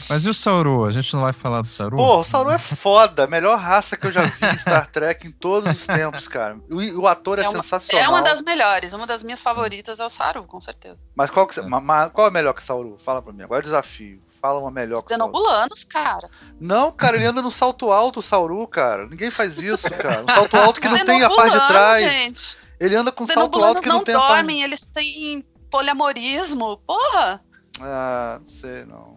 Mas 0.10 0.26
e 0.26 0.30
o 0.30 0.34
Sauru? 0.34 0.86
A 0.86 0.92
gente 0.92 1.14
não 1.14 1.22
vai 1.22 1.34
falar 1.34 1.62
do 1.62 1.68
Sauru? 1.68 1.98
Pô, 1.98 2.20
o 2.20 2.24
Sauron 2.24 2.52
é 2.52 2.58
foda, 2.58 3.26
a 3.26 3.28
melhor 3.28 3.58
raça 3.58 3.98
que 3.98 4.08
eu 4.08 4.12
já 4.12 4.24
vi 4.26 4.46
em 4.46 4.58
Star 4.58 4.88
Trek 4.90 5.28
em 5.28 5.32
todos 5.32 5.72
os 5.76 5.86
tempos, 5.86 6.28
cara. 6.28 6.58
O, 6.70 7.02
o 7.02 7.08
ator 7.08 7.40
é, 7.40 7.44
É 7.44 7.50
uma- 7.50 7.62
sensacional. 7.62 8.06
É 8.06 8.10
uma 8.10 8.22
das 8.22 8.42
melhores. 8.42 8.94
Uma 8.94 9.06
das 9.06 9.24
minhas 9.24 9.42
favoritas 9.42 10.00
é 10.00 10.06
o 10.06 10.10
Saru, 10.10 10.44
com 10.44 10.62
certeza. 10.62 11.00
Mas 11.16 11.30
qual, 11.30 11.46
que, 11.46 11.56
você- 11.56 11.62
É. 11.62 11.64
ma- 11.68 11.80
ma- 11.82 12.10
qual 12.10 12.28
é 12.28 12.32
melhor 12.32 12.54
que 12.54 12.62
o 12.62 12.66
Sauru? 12.66 12.98
Fala 13.04 13.22
pra 13.22 13.34
mim. 13.34 13.44
Agora 13.44 13.60
é 13.60 13.62
o 13.62 13.64
desafio. 13.64 14.22
Fala 14.42 14.60
uma 14.60 14.72
melhor 14.72 15.02
que 15.04 15.14
o 15.14 15.18
Sauru. 15.18 15.32
Denobulanos, 15.34 15.84
cara. 15.84 16.30
Não, 16.62 16.92
cara, 16.92 17.18
ele 17.18 17.26
anda 17.26 17.42
no 17.42 17.52
salto 17.52 17.92
alto, 17.92 18.20
o 18.20 18.24
Sauru, 18.24 18.66
cara. 18.68 19.08
Ninguém 19.08 19.30
faz 19.32 19.58
isso, 19.58 19.90
cara. 19.92 20.24
Um 20.24 20.34
salto 20.34 20.56
alto 20.58 20.80
que 20.80 20.88
não 20.88 21.04
tem 21.04 21.24
a 21.24 21.30
parte 21.30 21.60
de 21.60 21.68
trás. 21.68 22.02
Gente. 22.04 22.58
Ele 22.80 22.96
anda 22.96 23.12
com 23.12 23.24
Os 23.24 23.30
um 23.30 23.34
salto 23.34 23.64
alto 23.64 23.82
que 23.82 23.90
não, 23.90 23.98
não 23.98 24.04
tem 24.04 24.14
a 24.16 24.20
parte. 24.20 24.34
dormem, 24.36 24.62
eles 24.62 24.86
têm 24.86 25.44
poliamorismo. 25.72 26.78
Porra! 26.86 27.42
Ah, 27.82 28.38
não 28.40 28.48
sei 28.48 28.86
não. 28.86 29.17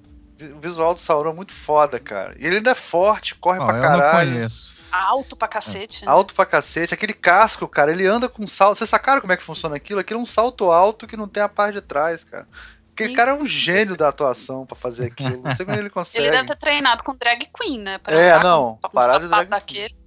O 0.54 0.60
visual 0.60 0.94
do 0.94 1.00
Sauron 1.00 1.30
é 1.30 1.34
muito 1.34 1.52
foda, 1.52 1.98
cara. 1.98 2.34
E 2.38 2.46
ele 2.46 2.56
ainda 2.56 2.70
é 2.70 2.74
forte, 2.74 3.34
corre 3.34 3.58
Ó, 3.58 3.64
pra 3.64 3.76
eu 3.76 3.82
não 3.82 3.88
caralho. 3.88 4.32
conheço. 4.32 4.72
Alto 4.90 5.36
pra 5.36 5.46
cacete. 5.46 6.04
né? 6.04 6.10
Alto 6.10 6.34
pra 6.34 6.44
cacete. 6.46 6.92
Aquele 6.94 7.12
casco, 7.12 7.68
cara, 7.68 7.92
ele 7.92 8.06
anda 8.06 8.28
com 8.28 8.46
salto. 8.46 8.78
Vocês 8.78 8.90
sacaram 8.90 9.20
como 9.20 9.32
é 9.32 9.36
que 9.36 9.42
funciona 9.42 9.76
aquilo? 9.76 10.00
Aquilo 10.00 10.18
é 10.18 10.22
um 10.22 10.26
salto 10.26 10.70
alto 10.70 11.06
que 11.06 11.16
não 11.16 11.28
tem 11.28 11.42
a 11.42 11.48
parte 11.48 11.74
de 11.74 11.80
trás, 11.80 12.24
cara. 12.24 12.48
Aquele 12.92 13.14
cara 13.14 13.30
é 13.30 13.34
um 13.34 13.46
gênio 13.46 13.96
da 13.96 14.08
atuação 14.08 14.66
pra 14.66 14.76
fazer 14.76 15.06
aquilo. 15.06 15.42
Não 15.42 15.52
sei 15.52 15.64
como 15.64 15.78
ele 15.78 15.88
consegue. 15.90 16.24
Ele 16.24 16.32
deve 16.36 16.48
ter 16.48 16.56
treinado 16.58 17.02
com 17.04 17.14
drag 17.16 17.48
queen, 17.58 17.78
né? 17.78 17.98
Pra 17.98 18.12
É, 18.14 18.38
não, 18.42 18.74
Com, 18.82 18.88
com 18.88 18.90
parar 18.90 19.16
um 19.18 19.20
de 19.20 19.28
drag 19.28 19.40
queen. 19.46 19.50
daquele. 19.50 19.99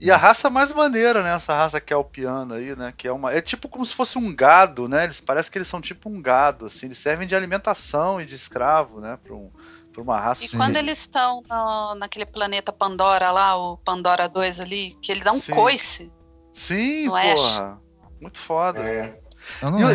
E 0.00 0.10
a 0.10 0.16
raça 0.16 0.48
mais 0.48 0.72
maneira, 0.72 1.22
né? 1.22 1.34
Essa 1.34 1.54
raça 1.54 1.80
que 1.80 1.92
é 1.92 1.96
o 1.96 2.02
piano 2.04 2.54
aí, 2.54 2.74
né? 2.74 2.92
Que 2.96 3.06
é 3.06 3.12
uma. 3.12 3.32
É 3.34 3.40
tipo 3.42 3.68
como 3.68 3.84
se 3.84 3.94
fosse 3.94 4.16
um 4.16 4.34
gado, 4.34 4.88
né? 4.88 5.04
Eles 5.04 5.20
parece 5.20 5.50
que 5.50 5.58
eles 5.58 5.68
são 5.68 5.80
tipo 5.80 6.08
um 6.08 6.22
gado, 6.22 6.66
assim. 6.66 6.86
Eles 6.86 6.98
servem 6.98 7.26
de 7.28 7.36
alimentação 7.36 8.20
e 8.20 8.24
de 8.24 8.34
escravo, 8.34 8.98
né? 9.00 9.18
Pra, 9.22 9.34
um, 9.34 9.50
pra 9.92 10.00
uma 10.02 10.18
raça. 10.18 10.42
E 10.44 10.48
Sim. 10.48 10.56
quando 10.56 10.76
eles 10.76 10.98
estão 11.00 11.42
no- 11.48 11.94
naquele 11.96 12.24
planeta 12.24 12.72
Pandora 12.72 13.30
lá, 13.30 13.56
o 13.56 13.76
Pandora 13.76 14.26
2 14.26 14.58
ali, 14.58 14.96
que 15.02 15.12
ele 15.12 15.22
dá 15.22 15.32
um 15.32 15.40
Sim. 15.40 15.54
coice. 15.54 16.10
Sim, 16.50 17.06
no 17.06 17.14
Ash. 17.16 17.34
porra. 17.34 17.80
Muito 18.20 18.38
foda. 18.38 18.82
É. 18.82 19.19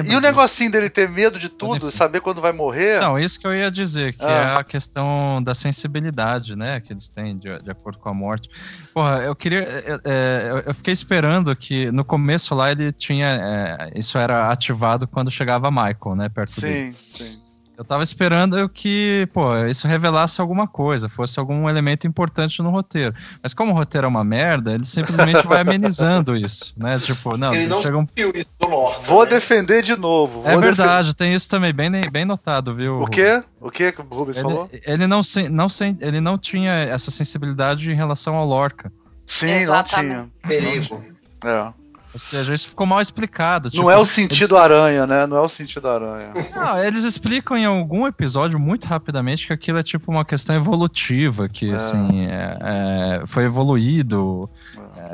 E, 0.05 0.11
e 0.11 0.15
o 0.15 0.21
negocinho 0.21 0.71
dele 0.71 0.89
ter 0.89 1.09
medo 1.09 1.39
de 1.39 1.49
tudo, 1.49 1.89
saber 1.91 2.21
quando 2.21 2.41
vai 2.41 2.51
morrer. 2.51 2.99
Não, 2.99 3.17
isso 3.17 3.39
que 3.39 3.47
eu 3.47 3.53
ia 3.53 3.71
dizer, 3.71 4.13
que 4.13 4.23
Ah. 4.23 4.29
é 4.55 4.59
a 4.59 4.63
questão 4.63 5.41
da 5.43 5.53
sensibilidade, 5.55 6.55
né, 6.55 6.79
que 6.81 6.91
eles 6.93 7.07
têm 7.07 7.35
de, 7.37 7.57
de 7.61 7.71
acordo 7.71 7.97
com 7.99 8.09
a 8.09 8.13
morte. 8.13 8.49
Porra, 8.93 9.19
eu 9.23 9.35
queria, 9.35 9.59
é, 9.61 9.99
é, 10.05 10.63
eu- 10.65 10.73
fiquei 10.73 10.93
esperando 10.93 11.55
que 11.55 11.91
no 11.91 12.03
começo 12.03 12.53
lá 12.55 12.71
ele 12.71 12.91
tinha, 12.91 13.27
é, 13.27 13.91
isso 13.99 14.17
era 14.17 14.49
ativado 14.49 15.07
quando 15.07 15.29
chegava 15.31 15.69
Michael, 15.71 16.15
né, 16.17 16.29
perto 16.29 16.59
dele. 16.61 16.93
sim, 16.93 17.25
sim. 17.25 17.41
Eu 17.78 17.84
tava 17.84 18.03
esperando 18.03 18.69
que, 18.69 19.28
pô, 19.34 19.55
isso 19.65 19.88
revelasse 19.88 20.39
alguma 20.39 20.67
coisa, 20.67 21.09
fosse 21.09 21.39
algum 21.39 21.69
elemento 21.69 22.07
importante 22.07 22.61
no 22.61 22.69
roteiro. 22.69 23.13
Mas 23.43 23.53
como 23.53 23.73
o 23.73 23.76
roteiro 23.76 24.05
é 24.05 24.07
uma 24.07 24.23
merda, 24.23 24.73
ele 24.73 24.86
simplesmente 24.86 25.45
vai 25.45 25.61
amenizando 25.61 26.36
isso, 26.38 26.73
né, 26.78 26.97
tipo, 26.97 27.36
não, 27.36 27.53
Ele 27.53 27.67
não 27.67 27.82
chega 27.82 27.97
um... 27.97 28.07
isso 28.34 28.49
do 28.59 28.69
Lorca. 28.69 29.01
Vou 29.01 29.23
né? 29.26 29.32
defender 29.32 29.84
de 29.84 29.95
novo. 29.97 30.41
É 30.45 30.57
verdade, 30.57 31.13
tem 31.13 31.34
isso 31.34 31.49
também, 31.49 31.73
bem, 31.73 31.91
bem 32.11 32.26
notado, 32.26 32.73
viu? 32.73 33.01
O 33.01 33.07
quê? 33.07 33.43
O 33.59 33.69
quê 33.69 33.91
que 33.91 34.01
o 34.01 34.05
Rubens 34.05 34.38
falou? 34.38 34.69
Ele, 34.71 34.84
ele 34.86 35.07
não, 35.07 35.21
não 35.51 35.67
ele 35.99 36.21
não 36.21 36.38
tinha 36.38 36.71
essa 36.71 37.11
sensibilidade 37.11 37.91
em 37.91 37.95
relação 37.95 38.36
ao 38.36 38.45
Lorca. 38.45 38.91
Sim, 39.28 39.49
Exatamente. 39.49 40.32
Perigo. 40.47 40.95
não 40.95 41.01
tinha. 41.01 41.15
É. 41.43 41.84
Ou 42.16 42.20
seja, 42.20 42.53
isso 42.53 42.70
ficou 42.70 42.88
mal 42.88 43.01
explicado. 43.01 43.66
Não 43.66 43.72
tipo, 43.72 43.91
é 43.91 43.97
o 43.97 44.05
sentido 44.05 44.55
aranha, 44.55 45.05
né? 45.05 45.28
Não 45.28 45.36
é 45.36 45.41
o 45.41 45.49
sentido 45.49 45.89
aranha. 45.89 46.32
Não, 46.55 46.82
eles 46.82 47.03
explicam 47.03 47.57
em 47.57 47.66
algum 47.66 48.07
episódio 48.07 48.57
muito 48.57 48.86
rapidamente 48.86 49.47
que 49.47 49.51
aquilo 49.51 49.80
é 49.80 49.84
tipo 49.84 50.09
uma 50.13 50.24
questão 50.24 50.55
evolutiva, 50.55 51.49
que 51.49 51.70
É. 51.70 51.76
assim 51.76 52.22
é- 52.26 52.57
é, 52.61 53.28
foi 53.28 53.43
evoluído. 53.43 54.49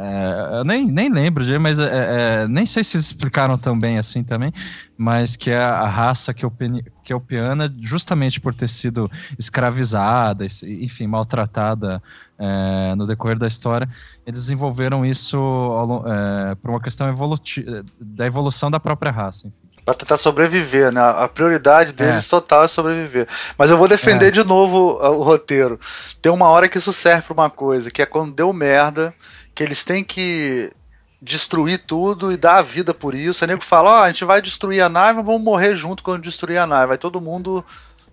É, 0.04 0.58
eu 0.60 0.64
nem, 0.64 0.88
nem 0.88 1.12
lembro 1.12 1.44
mas 1.60 1.78
é, 1.78 2.44
é, 2.44 2.48
nem 2.48 2.66
sei 2.66 2.84
se 2.84 2.98
eles 2.98 3.06
explicaram 3.06 3.56
tão 3.56 3.80
bem 3.80 4.00
assim 4.00 4.24
também, 4.24 4.52
mas 4.98 5.36
que 5.36 5.52
a, 5.52 5.82
a 5.82 5.88
raça 5.88 6.34
kelpeni- 6.34 6.84
kelpiana, 7.04 7.72
justamente 7.82 8.42
por 8.42 8.56
ter 8.56 8.68
sido 8.68 9.10
escravizada, 9.38 10.46
enfim, 10.64 11.06
maltratada 11.06 12.02
é, 12.40 12.96
no 12.96 13.06
decorrer 13.06 13.38
da 13.38 13.48
história, 13.48 13.88
eles 14.26 14.40
desenvolveram 14.42 15.06
isso 15.06 15.38
é, 16.08 16.56
por 16.56 16.72
uma 16.72 16.82
questão 16.82 17.08
evolutiva, 17.08 17.84
da 18.00 18.26
evolução 18.26 18.72
da 18.72 18.80
própria 18.80 19.12
raça. 19.12 19.48
enfim. 19.48 19.56
Pra 19.86 19.96
tentar 19.96 20.18
sobreviver, 20.18 20.92
né? 20.92 21.02
A 21.02 21.28
prioridade 21.28 21.92
deles 21.92 22.28
total 22.28 22.64
é 22.64 22.68
sobreviver. 22.68 23.28
Mas 23.58 23.72
eu 23.72 23.78
vou 23.78 23.88
defender 23.88 24.28
É. 24.28 24.32
de 24.32 24.44
novo 24.44 25.00
uh, 25.02 25.10
o 25.10 25.24
roteiro. 25.24 25.80
Tem 26.22 26.32
uma 26.32 26.48
hora 26.50 26.70
que 26.70 26.78
isso 26.78 26.94
serve 26.94 27.24
pra 27.24 27.34
uma 27.34 27.50
coisa, 27.50 27.90
que 27.90 28.00
é 28.00 28.06
quando 28.06 28.32
deu 28.32 28.54
merda, 28.54 29.12
que 29.62 29.64
eles 29.64 29.84
têm 29.84 30.04
que 30.04 30.72
destruir 31.22 31.84
tudo 31.86 32.32
e 32.32 32.38
dar 32.38 32.58
a 32.58 32.62
vida 32.64 32.96
por 32.96 33.14
isso. 33.14 33.44
Aí 33.44 33.48
nego 33.48 33.64
fala, 33.64 33.92
ó, 33.92 34.04
a 34.04 34.08
gente 34.08 34.26
vai 34.26 34.42
destruir 34.42 34.82
a 34.82 34.90
nave, 34.90 35.18
mas 35.18 35.26
vamos 35.26 35.44
morrer 35.44 35.76
junto 35.76 36.02
quando 36.02 36.24
destruir 36.24 36.58
a 36.58 36.66
nave. 36.66 36.94
Aí 36.94 36.98
todo 36.98 37.22
mundo 37.22 37.64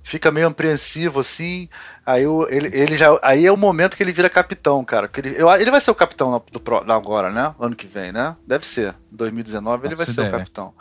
fica 0.02 0.30
meio 0.30 0.48
apreensivo 0.48 1.20
assim. 1.20 1.70
Aí 2.04 2.26
o, 2.26 2.46
ele, 2.50 2.68
ele 2.76 2.96
já, 2.96 3.18
aí 3.22 3.46
é 3.46 3.52
o 3.52 3.56
momento 3.56 3.96
que 3.96 4.02
ele 4.02 4.12
vira 4.12 4.28
capitão, 4.28 4.84
cara. 4.84 5.10
Ele, 5.16 5.34
eu, 5.38 5.50
ele 5.54 5.70
vai 5.70 5.80
ser 5.80 5.90
o 5.90 5.94
capitão 5.94 6.42
do, 6.52 6.58
do, 6.58 6.92
agora, 6.92 7.32
né? 7.32 7.54
Ano 7.58 7.74
que 7.74 7.86
vem, 7.86 8.12
né? 8.12 8.36
Deve 8.46 8.66
ser. 8.66 8.94
2019 9.10 9.86
ele 9.86 9.94
vai 9.94 10.04
ser 10.04 10.20
o 10.20 10.30
capitão. 10.30 10.74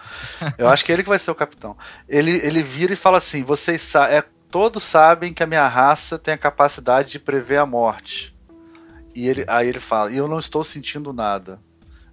Eu 0.57 0.68
acho 0.68 0.84
que 0.84 0.91
é 0.91 0.95
ele 0.95 1.03
que 1.03 1.10
vai 1.10 1.19
ser 1.19 1.31
o 1.31 1.35
capitão. 1.35 1.77
Ele, 2.10 2.45
ele 2.45 2.61
vira 2.61 2.91
e 2.91 2.98
fala 2.98 3.19
assim: 3.19 3.41
vocês 3.41 3.95
é, 3.95 4.22
todos 4.52 4.84
sabem 4.84 5.34
que 5.34 5.44
a 5.44 5.48
minha 5.48 5.65
raça 5.65 6.19
tem 6.19 6.34
a 6.34 6.38
capacidade 6.38 7.10
de 7.11 7.19
prever 7.19 7.57
a 7.57 7.65
morte. 7.65 8.36
E 9.18 9.27
ele, 9.27 9.44
aí 9.48 9.68
ele 9.68 9.80
fala: 9.80 10.11
e 10.11 10.18
eu 10.18 10.27
não 10.27 10.38
estou 10.38 10.64
sentindo 10.64 11.11
nada. 11.11 11.60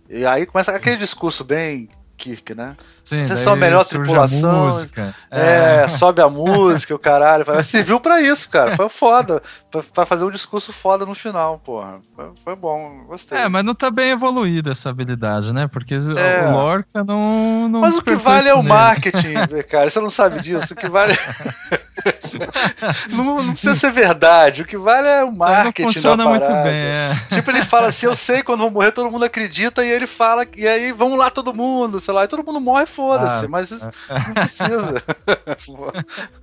E 0.09 0.25
aí 0.25 0.47
começa 0.47 0.75
aquele 0.75 0.97
discurso 0.97 1.45
bem 1.45 1.91
Kirk, 2.17 2.55
né? 2.55 2.75
Sim, 3.05 3.23
Vocês 3.27 3.41
são 3.41 3.53
a 3.53 3.57
melhor 3.57 3.85
tripulação. 3.85 4.71
A 4.71 5.39
é, 5.39 5.85
é, 5.85 5.89
sobe 5.91 6.23
a 6.23 6.29
música, 6.31 6.95
o 6.95 6.99
caralho. 6.99 7.45
Serviu 7.63 8.01
pra 8.01 8.23
isso, 8.23 8.49
cara. 8.49 8.75
Foi 8.75 8.89
foda. 8.89 9.43
Pra, 9.71 9.83
pra, 9.83 10.07
fazer 10.07 10.25
um 10.25 10.31
discurso 10.31 10.73
foda 10.73 11.05
no 11.05 11.15
final, 11.15 11.59
porra. 11.59 12.01
Foi, 12.17 12.31
foi, 12.43 12.57
bom, 12.57 13.05
gostei. 13.07 13.37
É, 13.37 13.47
mas 13.47 13.63
não 13.63 13.75
tá 13.75 13.91
bem 13.91 14.11
evoluída 14.11 14.73
essa 14.73 14.89
habilidade, 14.89 15.53
né? 15.53 15.67
Porque 15.67 15.95
é. 15.95 16.49
o 16.49 16.53
Lorca 16.53 17.05
não. 17.05 17.69
não 17.69 17.81
mas 17.81 17.99
o 17.99 18.03
que 18.03 18.17
vale 18.17 18.49
é 18.49 18.55
o 18.55 18.63
marketing, 18.63 19.35
cara. 19.69 19.91
Você 19.91 20.01
não 20.01 20.11
sabe 20.11 20.41
disso. 20.41 20.73
O 20.73 20.77
que 20.77 20.89
vale. 20.89 21.15
não, 23.11 23.43
não, 23.43 23.53
precisa 23.53 23.77
ser 23.77 23.93
verdade. 23.93 24.63
O 24.63 24.65
que 24.65 24.79
vale 24.79 25.09
é 25.09 25.25
o 25.25 25.33
marketing. 25.33 25.83
Não 25.83 25.93
funciona 25.93 26.27
muito 26.27 26.47
bem. 26.47 26.75
É. 26.75 27.13
Tipo, 27.31 27.51
ele 27.51 27.63
fala 27.63 27.89
assim: 27.89 28.07
eu 28.07 28.15
sei 28.15 28.43
quando 28.43 28.61
vou 28.61 28.71
morrer, 28.71 28.93
todo 28.93 29.11
mundo 29.11 29.25
acredita. 29.25 29.85
E 29.85 29.91
ele 29.91 30.07
fala, 30.07 30.47
e 30.57 30.67
aí 30.67 30.91
vamos 30.93 31.19
lá 31.19 31.31
todo 31.31 31.53
mundo, 31.53 32.01
sei 32.01 32.15
lá. 32.15 32.25
E 32.25 32.29
todo 32.29 32.45
mundo 32.45 32.61
morre, 32.61 32.87
foda-se. 32.95 33.45
Ah, 33.45 33.49
mas 33.49 33.71
isso 33.71 33.89
não 34.09 34.35
precisa. 34.35 35.03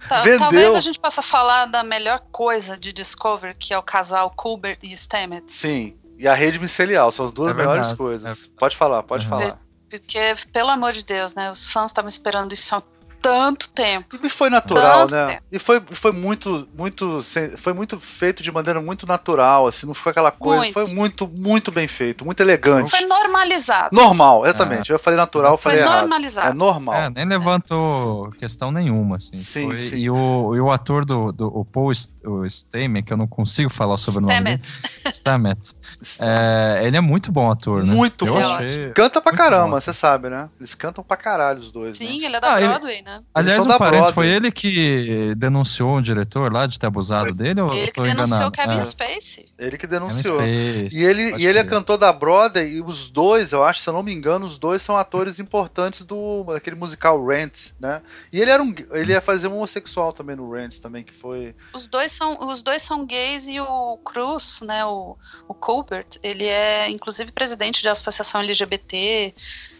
Tá, 0.07 0.23
talvez 0.37 0.75
a 0.75 0.79
gente 0.79 0.99
possa 0.99 1.21
falar 1.21 1.65
da 1.65 1.83
melhor 1.83 2.21
coisa 2.31 2.77
de 2.77 2.91
Discovery, 2.91 3.55
que 3.55 3.73
é 3.73 3.77
o 3.77 3.83
casal 3.83 4.31
Colbert 4.35 4.79
e 4.83 4.95
Stamets. 4.95 5.53
Sim. 5.53 5.95
E 6.17 6.27
a 6.27 6.33
rede 6.33 6.59
micelial, 6.59 7.11
são 7.11 7.25
as 7.25 7.31
duas 7.31 7.51
é 7.51 7.53
melhores 7.53 7.93
coisas. 7.93 8.45
É. 8.45 8.49
Pode 8.57 8.75
falar, 8.75 9.03
pode 9.03 9.25
uhum. 9.25 9.29
falar. 9.29 9.59
Porque, 9.89 10.35
pelo 10.53 10.69
amor 10.69 10.93
de 10.93 11.03
Deus, 11.03 11.35
né? 11.35 11.49
Os 11.51 11.71
fãs 11.71 11.91
estavam 11.91 12.07
esperando 12.07 12.53
isso 12.53 12.75
há 12.75 12.81
tanto 13.21 13.69
tempo. 13.69 14.17
E 14.23 14.29
foi 14.29 14.49
natural, 14.49 15.07
tanto 15.07 15.15
né? 15.15 15.25
Tempo. 15.27 15.43
E 15.51 15.59
foi, 15.59 15.81
foi 15.91 16.11
muito, 16.11 16.67
muito, 16.77 17.21
foi 17.57 17.73
muito 17.73 17.99
feito 17.99 18.41
de 18.41 18.51
maneira 18.51 18.81
muito 18.81 19.05
natural, 19.05 19.67
assim, 19.67 19.85
não 19.85 19.93
ficou 19.93 20.09
aquela 20.09 20.31
coisa. 20.31 20.63
Muito. 20.63 20.73
Foi 20.73 20.93
muito, 20.93 21.27
muito 21.27 21.71
bem 21.71 21.87
feito, 21.87 22.25
muito 22.25 22.39
elegante. 22.41 22.89
Foi 22.89 23.05
normalizado. 23.05 23.95
Normal, 23.95 24.45
exatamente. 24.45 24.91
É. 24.91 24.95
Eu 24.95 24.99
falei 24.99 25.17
natural, 25.17 25.57
foi 25.57 25.77
falei 25.77 25.85
normalizado. 25.85 26.47
Errado. 26.47 26.55
É 26.55 26.57
normal. 26.57 26.95
É, 26.95 27.09
nem 27.09 27.25
levantou 27.25 28.31
questão 28.31 28.71
nenhuma, 28.71 29.17
assim. 29.17 29.37
Sim, 29.37 29.67
foi, 29.67 29.77
sim. 29.77 29.97
E, 29.97 30.09
o, 30.09 30.55
e 30.55 30.59
o 30.59 30.71
ator 30.71 31.05
do, 31.05 31.31
do 31.31 31.47
o 31.47 31.63
Paul 31.65 31.91
o 32.25 32.45
Stamets, 32.45 33.05
que 33.05 33.13
eu 33.13 33.17
não 33.17 33.27
consigo 33.27 33.69
falar 33.69 33.97
sobre 33.97 34.23
o 34.23 34.27
nome 34.27 34.41
dele. 34.41 34.61
Stamets. 35.13 35.75
É, 36.19 36.81
ele 36.83 36.97
é 36.97 37.01
muito 37.01 37.31
bom 37.31 37.49
ator, 37.49 37.83
né? 37.83 37.93
Muito 37.93 38.25
eu 38.25 38.33
bom. 38.33 38.39
Achei... 38.39 38.91
Canta 38.91 39.21
pra 39.21 39.33
caramba, 39.33 39.79
você 39.79 39.93
sabe, 39.93 40.29
né? 40.29 40.49
Eles 40.59 40.73
cantam 40.73 41.03
pra 41.03 41.17
caralho 41.17 41.59
os 41.59 41.71
dois. 41.71 41.97
Sim, 41.97 42.21
né? 42.21 42.25
ele 42.25 42.35
é 42.35 42.39
da 42.39 42.55
ah, 42.55 42.59
Broadway, 42.59 42.95
ele... 42.95 43.03
né? 43.03 43.10
Aliás, 43.33 43.65
um 43.65 43.77
parênteses, 43.77 44.13
foi 44.13 44.27
ele 44.27 44.51
que 44.51 45.33
denunciou 45.35 45.97
o 45.97 46.01
diretor 46.01 46.51
lá 46.51 46.65
de 46.65 46.79
ter 46.79 46.87
abusado 46.87 47.33
dele? 47.33 47.61
Ou 47.61 47.73
ele 47.73 47.91
que 47.91 48.01
denunciou 48.01 48.27
enganado? 48.27 48.51
Kevin 48.51 48.79
é. 48.79 48.83
Spacey. 48.83 49.45
Ele 49.57 49.77
que 49.77 49.87
denunciou. 49.87 50.41
e 50.43 51.03
ele, 51.03 51.37
e 51.37 51.45
ele 51.45 51.59
é 51.59 51.63
cantor 51.63 51.97
da 51.97 52.11
Broadway, 52.11 52.75
e 52.75 52.81
os 52.81 53.09
dois, 53.09 53.51
eu 53.51 53.63
acho, 53.63 53.81
se 53.81 53.89
eu 53.89 53.93
não 53.93 54.03
me 54.03 54.13
engano, 54.13 54.45
os 54.45 54.57
dois 54.57 54.81
são 54.81 54.95
atores 54.95 55.39
importantes 55.39 56.03
do 56.03 56.43
daquele 56.45 56.75
musical 56.75 57.25
Rent, 57.25 57.71
né? 57.79 58.01
E 58.31 58.39
ele 58.39 58.51
era 58.51 58.61
um, 58.61 58.73
ele 58.91 59.13
ia 59.13 59.21
fazer 59.21 59.47
um 59.47 59.55
homossexual 59.55 60.13
também 60.13 60.35
no 60.35 60.51
Rent 60.51 60.79
também, 60.79 61.03
que 61.03 61.13
foi. 61.13 61.55
Os 61.73 61.87
dois 61.87 62.11
são, 62.11 62.47
os 62.47 62.61
dois 62.61 62.81
são 62.81 63.05
gays 63.05 63.47
e 63.47 63.59
o 63.59 63.97
Cruz, 63.97 64.61
né? 64.61 64.85
O, 64.85 65.17
o 65.47 65.53
Colbert, 65.53 66.07
ele 66.23 66.45
é 66.45 66.89
inclusive 66.89 67.31
presidente 67.31 67.83
da 67.83 67.91
associação 67.91 68.41
LGBT 68.41 69.33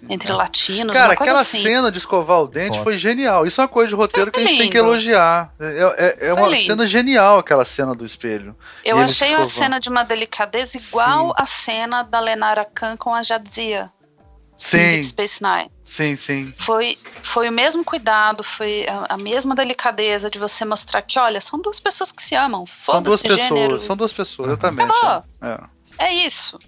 entre 0.10 0.32
latinos. 0.32 0.96
Cara, 0.96 1.14
aquela 1.14 1.42
assim. 1.42 1.62
cena 1.62 1.92
de 1.92 1.98
escovar 1.98 2.42
o 2.42 2.48
dente 2.48 2.72
Foda. 2.72 2.84
foi 2.84 2.98
genial. 2.98 3.46
Isso 3.46 3.62
é 3.62 3.64
uma 3.64 3.68
coisa 3.68 3.90
de 3.90 3.96
roteiro 3.96 4.32
que 4.32 4.40
a 4.40 4.46
gente 4.46 4.58
tem 4.58 4.70
que 4.70 4.78
elogiar. 4.78 5.54
É, 5.60 6.18
é, 6.24 6.28
é 6.28 6.34
uma 6.34 6.48
lindo. 6.48 6.66
cena 6.66 6.88
genial 6.88 7.40
aquela 7.40 7.66
cena 7.66 7.94
do 7.94 8.06
espelho. 8.06 8.56
Eu 8.84 8.98
achei 8.98 9.36
a 9.36 9.46
cena 9.46 9.80
de 9.80 9.90
uma 9.90 10.04
delicadeza 10.04 10.78
igual 10.78 11.28
sim. 11.28 11.34
a 11.38 11.46
cena 11.46 12.04
da 12.04 12.20
Lenara 12.20 12.66
Khan 12.66 12.98
com 12.98 13.14
a 13.14 13.24
Jadzia. 13.24 13.92
Sim. 14.62 15.04
Space 15.04 15.42
Nine. 15.42 15.72
Sim, 15.84 16.16
sim. 16.16 16.54
Foi, 16.56 16.96
foi 17.24 17.50
o 17.50 17.52
mesmo 17.52 17.84
cuidado, 17.84 18.44
foi 18.44 18.86
a, 18.88 19.16
a, 19.16 19.18
mesma 19.18 19.56
delicadeza 19.56 20.30
de 20.30 20.38
você 20.38 20.64
mostrar 20.64 21.02
que, 21.02 21.18
olha, 21.18 21.42
são 21.42 21.60
duas 21.60 21.80
pessoas 21.80 22.12
que 22.12 22.22
se 22.22 22.36
amam. 22.36 22.66
São 22.68 23.02
duas 23.02 23.24
pessoas, 23.24 23.40
gênero. 23.40 23.80
são 23.80 23.98
duas 23.98 24.14
pessoas, 24.14 24.50
exatamente. 24.50 24.96
Acabou. 24.96 25.24
É. 25.42 26.06
é 26.06 26.14
isso. 26.14 26.60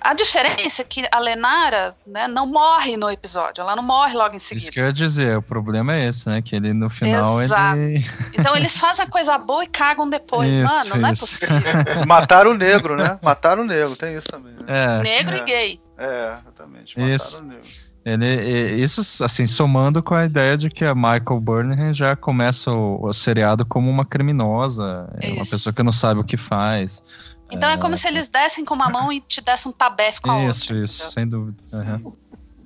A 0.00 0.14
diferença 0.14 0.82
é 0.82 0.84
que 0.84 1.04
a 1.10 1.18
Lenara 1.18 1.94
né, 2.06 2.28
não 2.28 2.46
morre 2.46 2.96
no 2.96 3.10
episódio, 3.10 3.60
ela 3.60 3.74
não 3.74 3.82
morre 3.82 4.14
logo 4.14 4.34
em 4.34 4.38
seguida. 4.38 4.62
Isso 4.62 4.72
que 4.72 4.80
eu 4.80 4.86
ia 4.86 4.92
dizer, 4.92 5.36
o 5.36 5.42
problema 5.42 5.94
é 5.94 6.08
esse, 6.08 6.28
né? 6.28 6.40
Que 6.40 6.56
ele 6.56 6.72
no 6.72 6.88
final 6.88 7.42
Exato. 7.42 7.78
ele. 7.78 8.04
Então 8.38 8.56
eles 8.56 8.76
fazem 8.78 9.04
a 9.04 9.08
coisa 9.08 9.36
boa 9.38 9.64
e 9.64 9.66
cagam 9.66 10.08
depois. 10.08 10.48
Isso, 10.48 10.90
Mano, 10.90 11.02
não 11.02 11.08
é 11.08 11.12
possível. 11.12 11.56
Mataram 12.06 12.52
o 12.52 12.54
negro, 12.54 12.96
né? 12.96 13.18
Mataram 13.22 13.62
o 13.62 13.66
negro, 13.66 13.96
tem 13.96 14.16
isso 14.16 14.28
também. 14.28 14.52
Né? 14.52 14.64
É. 14.68 15.02
Negro 15.02 15.34
é. 15.34 15.38
e 15.38 15.44
gay. 15.44 15.80
É, 15.98 16.36
exatamente. 16.40 16.98
Mataram 16.98 17.14
isso. 17.14 17.42
o 17.42 17.46
negro. 17.46 17.64
Ele, 18.06 18.80
isso, 18.80 19.24
assim, 19.24 19.48
somando 19.48 20.00
com 20.00 20.14
a 20.14 20.26
ideia 20.26 20.56
de 20.56 20.70
que 20.70 20.84
a 20.84 20.94
Michael 20.94 21.40
Burnham 21.40 21.92
já 21.92 22.14
começa 22.14 22.70
o, 22.70 23.04
o 23.04 23.12
seriado 23.12 23.66
como 23.66 23.90
uma 23.90 24.04
criminosa, 24.04 25.08
é 25.20 25.32
uma 25.32 25.44
pessoa 25.44 25.72
que 25.72 25.82
não 25.82 25.90
sabe 25.90 26.20
o 26.20 26.24
que 26.24 26.36
faz. 26.36 27.02
Então 27.50 27.68
é, 27.68 27.74
é 27.74 27.76
como 27.76 27.96
se 27.96 28.08
eles 28.08 28.28
dessem 28.28 28.64
com 28.64 28.74
uma 28.74 28.88
mão 28.88 29.12
e 29.12 29.20
te 29.20 29.40
dessem 29.40 29.70
um 29.70 29.72
tabefe 29.72 30.20
com 30.20 30.30
a 30.30 30.44
isso, 30.44 30.72
outra. 30.72 30.84
Isso, 30.84 31.02
isso, 31.02 31.12
sem 31.12 31.28
dúvida. 31.28 31.56
Uhum. 31.72 32.16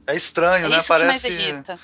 É 0.07 0.17
estranho, 0.17 0.67
é 0.67 0.69
né? 0.69 0.77
Isso 0.79 0.89
Parece. 0.89 1.29
Que 1.29 1.35
mais 1.35 1.47
irrita. 1.47 1.79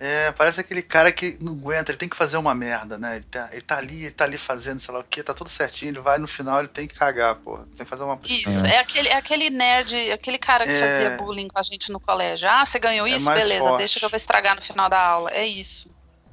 É, 0.00 0.30
parece 0.30 0.60
aquele 0.60 0.80
cara 0.80 1.10
que 1.10 1.36
não 1.40 1.54
aguenta, 1.54 1.90
ele 1.90 1.98
tem 1.98 2.08
que 2.08 2.16
fazer 2.16 2.36
uma 2.36 2.54
merda, 2.54 2.96
né? 2.96 3.16
Ele 3.16 3.24
tá, 3.24 3.48
ele 3.50 3.60
tá 3.60 3.78
ali, 3.78 4.04
ele 4.04 4.12
tá 4.12 4.24
ali 4.24 4.38
fazendo, 4.38 4.78
sei 4.78 4.94
lá 4.94 5.00
o 5.00 5.04
que, 5.04 5.22
tá 5.24 5.34
tudo 5.34 5.50
certinho, 5.50 5.90
ele 5.90 5.98
vai 5.98 6.18
no 6.18 6.28
final, 6.28 6.60
ele 6.60 6.68
tem 6.68 6.86
que 6.86 6.94
cagar, 6.94 7.34
porra. 7.34 7.66
Tem 7.76 7.84
que 7.84 7.84
fazer 7.84 8.04
uma 8.04 8.18
Isso, 8.24 8.64
é, 8.64 8.76
é 8.76 8.78
aquele, 8.78 9.08
é 9.08 9.16
aquele 9.16 9.50
nerd, 9.50 10.12
aquele 10.12 10.38
cara 10.38 10.64
que 10.64 10.70
é... 10.70 10.78
fazia 10.78 11.16
bullying 11.16 11.48
com 11.48 11.58
a 11.58 11.62
gente 11.62 11.90
no 11.90 11.98
colégio. 11.98 12.48
Ah, 12.48 12.64
você 12.64 12.78
ganhou 12.78 13.08
é 13.08 13.10
isso? 13.10 13.28
Beleza, 13.28 13.60
forte. 13.60 13.78
deixa 13.78 13.98
que 13.98 14.04
eu 14.04 14.08
vou 14.08 14.16
estragar 14.16 14.54
no 14.54 14.62
final 14.62 14.88
da 14.88 15.00
aula. 15.00 15.32
É 15.32 15.44
isso. 15.44 15.90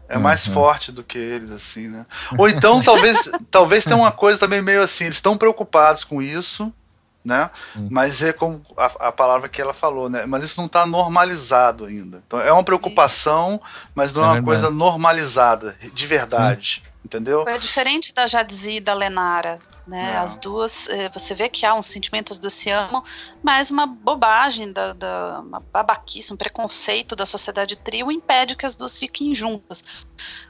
É 0.07 0.18
mais 0.18 0.45
uhum. 0.48 0.53
forte 0.53 0.91
do 0.91 1.03
que 1.03 1.18
eles, 1.18 1.52
assim, 1.52 1.88
né? 1.88 2.06
Ou 2.38 2.48
então, 2.48 2.82
talvez, 2.82 3.30
talvez 3.49 3.84
tenha 3.84 3.95
uma 3.95 4.11
coisa 4.11 4.38
também 4.38 4.61
meio 4.61 4.84
assim, 4.84 5.06
eles 5.06 5.18
estão 5.18 5.36
preocupados 5.36 6.03
com 6.03 6.22
isso, 6.22 6.72
né? 7.23 7.49
Uhum. 7.76 7.88
Mas 7.90 8.22
é 8.22 8.32
como 8.32 8.64
a, 8.77 9.07
a, 9.07 9.11
palavra 9.11 9.49
que 9.49 9.60
ela 9.60 9.73
falou, 9.73 10.07
né? 10.07 10.27
Mas 10.27 10.44
isso 10.44 10.60
não 10.60 10.68
está 10.68 10.86
normalizado 10.86 11.86
ainda. 11.86 12.22
Então 12.27 12.40
é 12.40 12.52
uma 12.52 12.64
preocupação, 12.64 13.60
mas 13.95 14.14
não 14.14 14.23
é, 14.23 14.27
é 14.27 14.30
uma 14.34 14.44
coisa 14.44 14.69
normalizada, 14.69 15.76
de 15.91 16.07
verdade. 16.07 16.84
Sim. 16.84 16.91
Entendeu? 17.03 17.44
É 17.48 17.57
diferente 17.57 18.14
da 18.14 18.26
Jadzi 18.27 18.77
e 18.77 18.80
da 18.80 18.94
Lenara. 18.94 19.60
Né? 19.88 20.18
As 20.18 20.36
duas, 20.36 20.90
eh, 20.90 21.10
você 21.10 21.36
vê 21.36 21.48
que 21.48 21.64
há 21.64 21.76
uns 21.76 21.86
sentimentos 21.86 22.40
do 22.40 22.49
se 22.49 22.72
amam, 22.72 23.03
mas 23.44 23.70
uma 23.70 23.86
bobagem, 23.86 24.72
da, 24.72 24.94
da, 24.94 25.40
uma 25.41 25.60
babaquice, 25.60 26.34
um 26.34 26.38
preconceito 26.38 27.16
da 27.16 27.26
sociedade 27.26 27.76
trio 27.76 28.12
impede 28.12 28.56
que 28.56 28.66
as 28.66 28.76
duas 28.76 28.98
fiquem 28.98 29.36
juntas. 29.36 30.06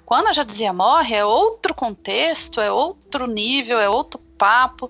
Quando 0.05 0.27
a 0.27 0.31
Jadzia 0.31 0.71
morre, 0.71 1.15
é 1.15 1.25
outro 1.25 1.73
contexto, 1.73 2.61
é 2.61 2.71
outro 2.71 3.27
nível, 3.27 3.77
é 3.79 3.89
outro 3.89 4.19
papo. 4.37 4.89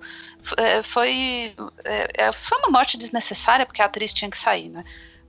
É, 0.57 0.83
foi, 0.83 1.55
é, 1.83 2.31
foi 2.31 2.57
uma 2.59 2.69
morte 2.69 2.97
desnecessária, 2.97 3.65
porque 3.65 3.81
a 3.81 3.85
atriz 3.85 4.13
tinha 4.13 4.29
que 4.29 4.37
sair, 4.37 4.69
né? 4.69 4.83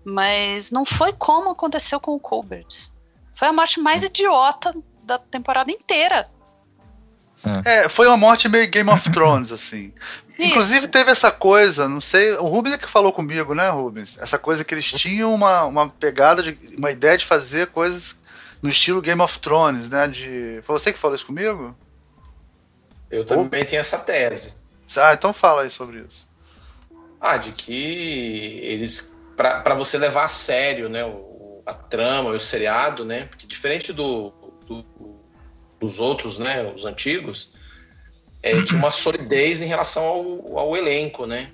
Mas 0.04 0.70
não 0.70 0.84
foi 0.84 1.12
como 1.12 1.50
aconteceu 1.50 1.98
com 1.98 2.14
o 2.14 2.20
Colbert. 2.20 2.90
Foi 3.34 3.48
a 3.48 3.52
morte 3.52 3.80
mais 3.80 4.02
idiota 4.02 4.74
da 5.02 5.18
temporada 5.18 5.70
inteira. 5.72 6.28
É. 7.64 7.84
é, 7.84 7.88
foi 7.88 8.08
uma 8.08 8.16
morte 8.16 8.48
meio 8.48 8.68
Game 8.68 8.90
of 8.90 9.08
Thrones, 9.12 9.52
assim. 9.52 9.92
Isso. 10.30 10.42
Inclusive 10.42 10.88
teve 10.88 11.10
essa 11.10 11.30
coisa, 11.30 11.88
não 11.88 12.00
sei, 12.00 12.32
o 12.34 12.46
Rubens 12.46 12.74
é 12.74 12.78
que 12.78 12.88
falou 12.88 13.12
comigo, 13.12 13.54
né, 13.54 13.68
Rubens? 13.68 14.18
Essa 14.20 14.38
coisa 14.38 14.64
que 14.64 14.74
eles 14.74 14.90
tinham 14.90 15.32
uma, 15.32 15.64
uma 15.64 15.88
pegada, 15.88 16.42
de, 16.42 16.58
uma 16.76 16.90
ideia 16.90 17.16
de 17.16 17.24
fazer 17.24 17.68
coisas 17.68 18.16
no 18.60 18.68
estilo 18.68 19.00
Game 19.00 19.20
of 19.22 19.38
Thrones, 19.38 19.88
né? 19.88 20.08
De... 20.08 20.60
Foi 20.64 20.78
você 20.78 20.92
que 20.92 20.98
falou 20.98 21.14
isso 21.14 21.26
comigo? 21.26 21.74
Eu 23.10 23.24
também 23.24 23.64
tenho 23.64 23.80
essa 23.80 23.98
tese. 23.98 24.54
Ah, 24.96 25.12
então 25.12 25.32
fala 25.32 25.62
aí 25.62 25.70
sobre 25.70 26.00
isso. 26.00 26.28
Ah, 27.20 27.36
de 27.36 27.52
que 27.52 28.60
eles, 28.62 29.16
para 29.36 29.74
você 29.74 29.96
levar 29.96 30.24
a 30.24 30.28
sério, 30.28 30.88
né, 30.88 31.04
o, 31.04 31.62
a 31.64 31.72
trama, 31.72 32.30
o 32.30 32.40
seriado, 32.40 33.04
né, 33.04 33.24
porque 33.24 33.46
diferente 33.46 33.92
do, 33.92 34.32
dos 35.86 36.00
outros, 36.00 36.38
né, 36.38 36.72
os 36.74 36.84
antigos, 36.84 37.52
é, 38.42 38.60
tinha 38.62 38.78
uma 38.78 38.90
solidez 38.90 39.62
em 39.62 39.66
relação 39.66 40.04
ao, 40.04 40.58
ao 40.58 40.76
elenco, 40.76 41.26
né? 41.26 41.50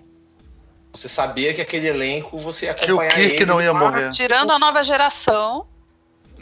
Você 0.93 1.09
sabia 1.09 1.55
que 1.55 1.61
aquele 1.61 1.89
elenco 1.89 2.37
você 2.37 2.67
ia 2.67 2.75
Que 2.75 2.93
o 2.93 3.01
acompanhar 3.01 3.15
Kirk 3.15 3.37
ele 3.37 3.47
não 3.47 3.63
ia 3.63 3.73
morrer. 3.73 4.11
Tirando 4.11 4.51
a 4.51 4.59
nova 4.59 4.83
geração. 4.83 5.67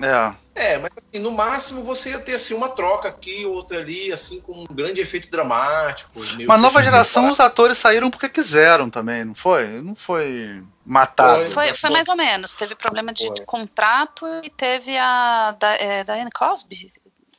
É. 0.03 0.35
É, 0.53 0.79
mas 0.79 0.91
assim, 0.97 1.23
no 1.23 1.31
máximo 1.31 1.85
você 1.85 2.11
ia 2.11 2.19
ter 2.19 2.35
assim, 2.35 2.55
uma 2.55 2.69
troca 2.69 3.09
aqui, 3.09 3.47
outra 3.47 3.79
ali, 3.79 4.13
assim, 4.13 4.41
com 4.41 4.53
um 4.53 4.67
grande 4.67 5.01
efeito 5.01 5.31
dramático. 5.31 6.21
Mas 6.47 6.61
nova 6.61 6.83
geração, 6.83 7.31
os 7.31 7.39
atores 7.39 7.79
saíram 7.79 8.11
porque 8.11 8.29
quiseram 8.29 8.91
também, 8.91 9.25
não 9.25 9.35
foi? 9.35 9.67
Não 9.81 9.95
foi 9.95 10.63
matado. 10.85 11.45
Foi. 11.45 11.51
Foi, 11.51 11.73
foi 11.75 11.91
mais 11.91 12.09
ou 12.09 12.17
menos. 12.17 12.55
Teve 12.55 12.75
problema 12.75 13.13
de, 13.13 13.33
de 13.33 13.45
contrato 13.45 14.27
e 14.43 14.51
teve 14.51 14.99
a 14.99 15.53
da, 15.53 15.75
é, 15.75 16.03
Diane 16.03 16.31
Cosby. 16.33 16.91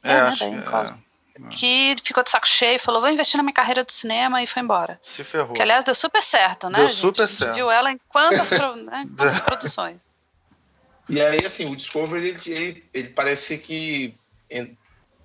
É, 0.04 0.08
né, 0.10 0.22
acho 0.22 0.38
Diane 0.38 0.62
que 0.62 0.68
é. 0.68 0.72
Cosby. 0.72 1.12
Que 1.50 1.96
ficou 2.04 2.24
de 2.24 2.30
saco 2.30 2.48
cheio 2.48 2.76
e 2.76 2.80
falou: 2.80 3.02
vou 3.02 3.10
investir 3.10 3.38
na 3.38 3.44
minha 3.44 3.54
carreira 3.54 3.84
do 3.84 3.92
cinema 3.92 4.44
e 4.44 4.48
foi 4.48 4.62
embora. 4.62 5.00
Se 5.02 5.24
ferrou. 5.24 5.54
Que 5.54 5.62
aliás 5.62 5.84
deu 5.84 5.96
super 5.96 6.22
certo, 6.22 6.70
né? 6.70 6.78
Deu 6.78 6.88
gente? 6.88 7.00
super 7.00 7.24
A 7.24 7.26
gente 7.28 7.38
certo. 7.38 7.56
viu 7.56 7.72
ela 7.72 7.92
em 7.92 8.00
quantas, 8.10 8.50
pro- 8.50 8.76
né, 8.84 9.04
em 9.06 9.16
quantas 9.16 9.40
produções. 9.40 10.02
E 11.10 11.20
aí, 11.22 11.46
assim, 11.46 11.66
o 11.72 11.76
Discovery, 11.76 12.28
ele, 12.28 12.40
ele, 12.48 12.90
ele 12.94 13.10
parece 13.10 13.58
que 13.58 14.16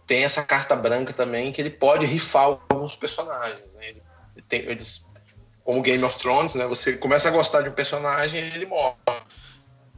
tem 0.06 0.24
essa 0.24 0.42
carta 0.42 0.74
branca 0.74 1.12
também, 1.12 1.52
que 1.52 1.60
ele 1.60 1.70
pode 1.70 2.06
rifar 2.06 2.44
alguns 2.44 2.96
personagens. 2.96 3.72
Né? 3.74 3.88
Ele, 3.88 4.02
ele 4.36 4.44
tem, 4.48 4.60
eles, 4.62 5.08
como 5.64 5.82
Game 5.82 6.02
of 6.02 6.16
Thrones, 6.18 6.54
né? 6.54 6.66
Você 6.66 6.96
começa 6.96 7.28
a 7.28 7.32
gostar 7.32 7.62
de 7.62 7.68
um 7.68 7.72
personagem 7.72 8.40
e 8.40 8.54
ele 8.54 8.66
morre. 8.66 8.94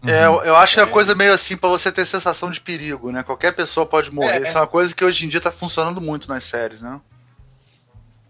É, 0.06 0.26
eu, 0.26 0.42
eu 0.44 0.56
acho 0.56 0.74
que 0.74 0.80
é 0.80 0.84
uma 0.84 0.92
coisa 0.92 1.14
meio 1.14 1.32
assim 1.34 1.56
pra 1.56 1.68
você 1.68 1.90
ter 1.90 2.06
sensação 2.06 2.50
de 2.50 2.60
perigo, 2.60 3.10
né? 3.10 3.22
Qualquer 3.22 3.52
pessoa 3.52 3.84
pode 3.84 4.12
morrer. 4.12 4.42
É. 4.44 4.48
Isso 4.48 4.56
é 4.56 4.60
uma 4.60 4.66
coisa 4.66 4.94
que 4.94 5.04
hoje 5.04 5.26
em 5.26 5.28
dia 5.28 5.40
tá 5.40 5.50
funcionando 5.50 6.00
muito 6.00 6.28
nas 6.28 6.44
séries, 6.44 6.82
né? 6.82 7.00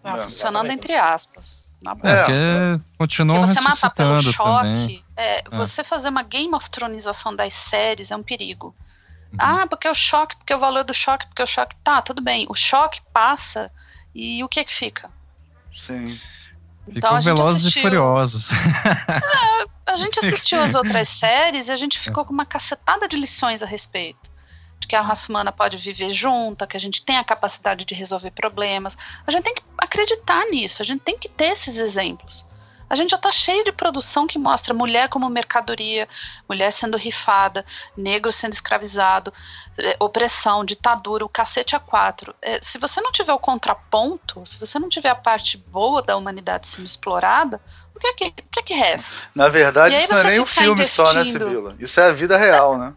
Tá 0.03 0.17
É. 0.17 0.23
funcionando 0.23 0.71
entre 0.71 0.95
aspas. 0.95 1.69
Na 1.83 1.95
boa. 1.95 2.11
É, 2.13 2.21
É. 2.21 2.25
porque 2.79 2.85
continuam 2.99 3.45
Porque 3.45 3.55
você 3.55 3.61
matar 3.61 3.91
pelo 3.91 4.23
choque. 4.23 4.63
também. 4.63 5.05
É, 5.17 5.45
Você 5.51 5.85
fazer 5.85 6.09
uma 6.09 6.23
Game 6.23 6.55
of 6.55 6.69
Thronização 6.71 7.35
das 7.37 7.53
séries 7.55 8.11
é 8.11 8.17
um 8.17 8.23
perigo. 8.23 8.75
Uhum. 9.33 9.39
Ah, 9.39 9.67
porque 9.67 9.89
o 9.89 9.95
choque, 9.95 10.37
porque 10.37 10.55
o 10.55 10.59
valor 10.59 10.85
do 10.85 10.95
choque, 10.95 11.27
porque 11.29 11.43
o 11.43 11.47
choque. 11.47 11.77
Tá, 11.85 12.01
tudo 12.01 12.23
bem. 12.23 12.47
O 12.49 12.55
choque 12.55 13.01
passa 13.13 13.71
e 14.15 14.43
o 14.43 14.49
que 14.49 14.59
é 14.59 14.65
que 14.65 14.73
fica? 14.75 15.11
Sim. 15.77 16.05
Então 16.95 17.21
gente 17.21 17.35
velozes 17.35 17.65
e 17.65 17.69
assistiu. 17.69 17.83
furiosos. 17.83 18.51
A 19.87 19.97
gente 19.97 20.19
assistiu 20.25 20.61
as 20.61 20.75
outras 20.75 21.09
séries 21.09 21.69
e 21.69 21.73
a 21.73 21.77
gente 21.77 21.99
ficou 21.99 22.25
com 22.25 22.33
uma 22.33 22.47
cacetada 22.47 23.09
de 23.09 23.17
lições 23.17 23.63
a 23.63 23.67
respeito. 23.67 24.31
De 24.81 24.87
que 24.87 24.95
a 24.95 25.01
raça 25.01 25.29
humana 25.29 25.51
pode 25.51 25.77
viver 25.77 26.11
junta, 26.13 26.67
que 26.67 26.77
a 26.77 26.81
gente 26.81 27.03
tem 27.03 27.17
a 27.17 27.25
capacidade 27.25 27.85
de 27.85 27.95
resolver 27.95 28.31
problemas. 28.31 28.97
A 29.27 29.31
gente 29.31 29.45
tem 29.45 29.55
que 29.55 29.63
acreditar 29.77 30.45
nisso, 30.47 30.83
a 30.83 30.85
gente 30.85 31.01
tem 31.01 31.19
que 31.19 31.29
ter 31.29 31.53
esses 31.53 31.79
exemplos. 31.79 32.47
A 32.91 32.97
gente 32.97 33.11
já 33.11 33.19
tá 33.19 33.31
cheio 33.31 33.65
de 33.65 33.73
produção 33.73 34.27
que 34.27 34.39
mostra 34.39 34.73
mulher 34.73 35.09
como 35.09 35.29
mercadoria, 35.29 36.09
mulher 36.49 36.71
sendo 36.73 36.97
rifada, 36.97 37.65
negro 37.97 38.33
sendo 38.33 38.53
escravizado, 38.53 39.33
eh, 39.79 39.97
opressão, 40.01 40.65
ditadura, 40.65 41.25
o 41.25 41.29
cacete 41.29 41.77
a 41.77 41.81
quatro. 41.81 42.35
Eh, 42.41 42.59
se 42.63 42.79
você 42.79 43.01
não 43.01 43.13
tiver 43.13 43.33
o 43.33 43.39
contraponto, 43.39 44.43
se 44.47 44.59
você 44.59 44.79
não 44.79 44.89
tiver 44.89 45.11
a 45.11 45.15
parte 45.15 45.57
boa 45.59 46.01
da 46.03 46.17
humanidade 46.17 46.67
sendo 46.69 46.87
explorada, 46.87 47.61
o 47.95 47.99
que 47.99 48.07
é 48.07 48.13
que, 48.15 48.25
o 48.29 48.33
que, 48.51 48.61
é 48.61 48.63
que 48.63 48.75
resta? 48.75 49.13
Na 49.35 49.49
verdade, 49.49 49.97
isso 49.97 50.13
não 50.13 50.21
é 50.21 50.25
nem 50.25 50.41
um 50.41 50.47
filme 50.47 50.87
só, 50.87 51.13
né, 51.13 51.21
investindo- 51.23 51.49
Sibila? 51.49 51.77
Isso 51.81 52.01
é 52.01 52.05
a 52.07 52.13
vida 52.13 52.37
real, 52.37 52.79
né? 52.79 52.95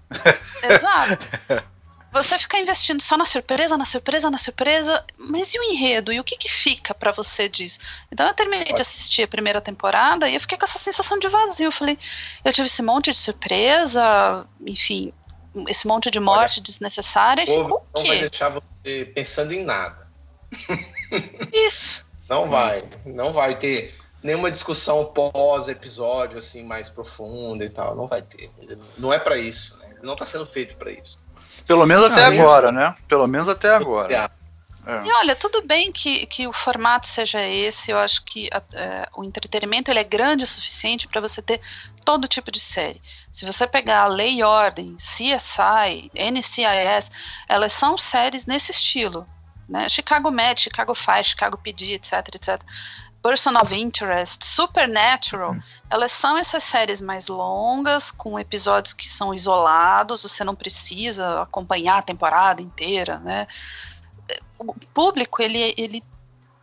Exato. 0.63 1.17
Você 2.11 2.37
fica 2.37 2.59
investindo 2.59 3.01
só 3.01 3.15
na 3.15 3.25
surpresa, 3.25 3.77
na 3.77 3.85
surpresa, 3.85 4.29
na 4.29 4.37
surpresa, 4.37 5.03
mas 5.17 5.53
e 5.53 5.59
o 5.59 5.63
enredo? 5.63 6.11
E 6.11 6.19
o 6.19 6.23
que, 6.23 6.35
que 6.35 6.51
fica 6.51 6.93
pra 6.93 7.11
você 7.11 7.47
disso? 7.47 7.79
Então 8.11 8.27
eu 8.27 8.33
terminei 8.33 8.73
de 8.73 8.81
assistir 8.81 9.23
a 9.23 9.27
primeira 9.27 9.61
temporada 9.61 10.27
e 10.27 10.35
eu 10.35 10.41
fiquei 10.41 10.57
com 10.57 10.65
essa 10.65 10.77
sensação 10.77 11.17
de 11.17 11.29
vazio. 11.29 11.67
Eu 11.67 11.71
falei, 11.71 11.97
eu 12.43 12.51
tive 12.51 12.67
esse 12.67 12.81
monte 12.81 13.11
de 13.11 13.17
surpresa, 13.17 14.45
enfim, 14.65 15.13
esse 15.67 15.87
monte 15.87 16.11
de 16.11 16.19
morte 16.19 16.59
desnecessária 16.59 17.45
e 17.47 17.51
Ou 17.51 17.63
ficou 17.63 17.87
o 17.93 17.99
não 17.99 18.05
vai 18.05 18.19
deixar 18.19 18.49
você 18.49 19.05
pensando 19.15 19.53
em 19.53 19.63
nada. 19.63 20.07
Isso. 21.53 22.05
Não 22.29 22.45
vai. 22.45 22.89
Não 23.05 23.31
vai 23.31 23.57
ter 23.57 23.95
nenhuma 24.21 24.51
discussão 24.51 25.05
pós-episódio, 25.05 26.37
assim, 26.37 26.63
mais 26.63 26.89
profunda 26.89 27.65
e 27.65 27.69
tal. 27.69 27.95
Não 27.95 28.07
vai 28.07 28.21
ter. 28.21 28.49
Não 28.97 29.11
é 29.11 29.19
pra 29.19 29.37
isso, 29.37 29.77
né? 29.79 29.95
Não 30.01 30.15
tá 30.15 30.25
sendo 30.25 30.45
feito 30.45 30.75
pra 30.77 30.91
isso. 30.91 31.19
Pelo 31.71 31.85
menos 31.85 32.03
até 32.05 32.23
Ah, 32.25 32.27
agora, 32.27 32.71
né? 32.71 32.95
Pelo 33.07 33.27
menos 33.27 33.47
até 33.47 33.73
agora. 33.73 34.31
É. 34.85 35.05
E 35.05 35.11
olha, 35.13 35.35
tudo 35.35 35.61
bem 35.61 35.91
que, 35.91 36.25
que 36.25 36.47
o 36.47 36.51
formato 36.53 37.05
seja 37.07 37.39
esse, 37.41 37.91
eu 37.91 37.99
acho 37.99 38.23
que 38.23 38.49
a- 38.51 38.63
é, 38.73 39.07
o 39.15 39.23
entretenimento 39.23 39.91
ele 39.91 39.99
é 39.99 40.03
grande 40.03 40.43
o 40.43 40.47
suficiente 40.47 41.07
para 41.07 41.21
você 41.21 41.39
ter 41.41 41.61
todo 42.03 42.27
tipo 42.27 42.51
de 42.51 42.59
série. 42.59 42.99
Se 43.31 43.45
você 43.45 43.67
pegar 43.67 44.01
a 44.01 44.07
Lei 44.07 44.39
e 44.39 44.43
Ordem, 44.43 44.95
CSI, 44.97 46.11
NCIS, 46.15 47.11
elas 47.47 47.73
são 47.73 47.95
séries 47.97 48.45
nesse 48.47 48.71
estilo. 48.71 49.27
Né? 49.69 49.87
Chicago 49.87 50.29
Med, 50.31 50.59
Chicago 50.59 50.93
Fire, 50.93 51.23
Chicago 51.23 51.57
PD, 51.57 51.93
etc, 51.93 52.13
etc. 52.33 52.59
Person 53.21 53.53
of 53.61 53.73
Interest, 53.75 54.43
Supernatural, 54.43 55.55
elas 55.89 56.11
são 56.11 56.37
essas 56.37 56.63
séries 56.63 57.01
mais 57.01 57.27
longas, 57.27 58.11
com 58.11 58.39
episódios 58.39 58.93
que 58.93 59.07
são 59.07 59.33
isolados, 59.33 60.23
você 60.23 60.43
não 60.43 60.55
precisa 60.55 61.43
acompanhar 61.43 61.99
a 61.99 62.01
temporada 62.01 62.61
inteira, 62.61 63.19
né? 63.19 63.47
o 64.67 64.73
público 64.93 65.41
ele, 65.41 65.73
ele 65.77 66.03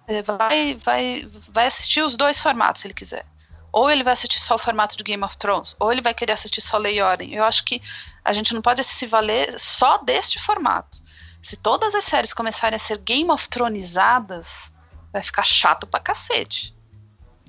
é, 0.07 0.23
vai, 0.23 0.75
vai, 0.77 1.29
vai 1.49 1.67
assistir 1.67 2.03
os 2.03 2.17
dois 2.17 2.41
formatos 2.41 2.83
se 2.83 2.87
ele 2.87 2.95
quiser. 2.95 3.27
Ou 3.71 3.91
ele 3.91 4.03
vai 4.03 4.15
assistir 4.15 4.41
só 4.41 4.55
o 4.55 4.59
formato 4.59 4.97
de 4.97 5.05
Game 5.05 5.23
of 5.23 5.37
Thrones, 5.37 5.77
ou 5.79 5.93
ele 5.93 6.01
vai 6.01 6.15
querer 6.15 6.33
assistir 6.33 6.61
só 6.61 6.79
Lei 6.79 6.99
e 6.99 7.03
Ordem. 7.03 7.35
Eu 7.35 7.45
acho 7.45 7.65
que 7.65 7.83
a 8.25 8.33
gente 8.33 8.55
não 8.55 8.63
pode 8.63 8.83
se 8.83 9.07
valer 9.07 9.59
só 9.59 9.99
deste 9.99 10.39
formato. 10.39 10.99
Se 11.43 11.57
todas 11.57 11.95
as 11.95 12.05
séries 12.05 12.33
começarem 12.33 12.77
a 12.77 12.79
ser 12.79 12.99
Game 12.99 13.31
of 13.31 13.49
Thronizadas, 13.49 14.73
vai 15.13 15.23
ficar 15.23 15.45
chato 15.45 15.87
pra 15.87 16.01
cacete. 16.01 16.75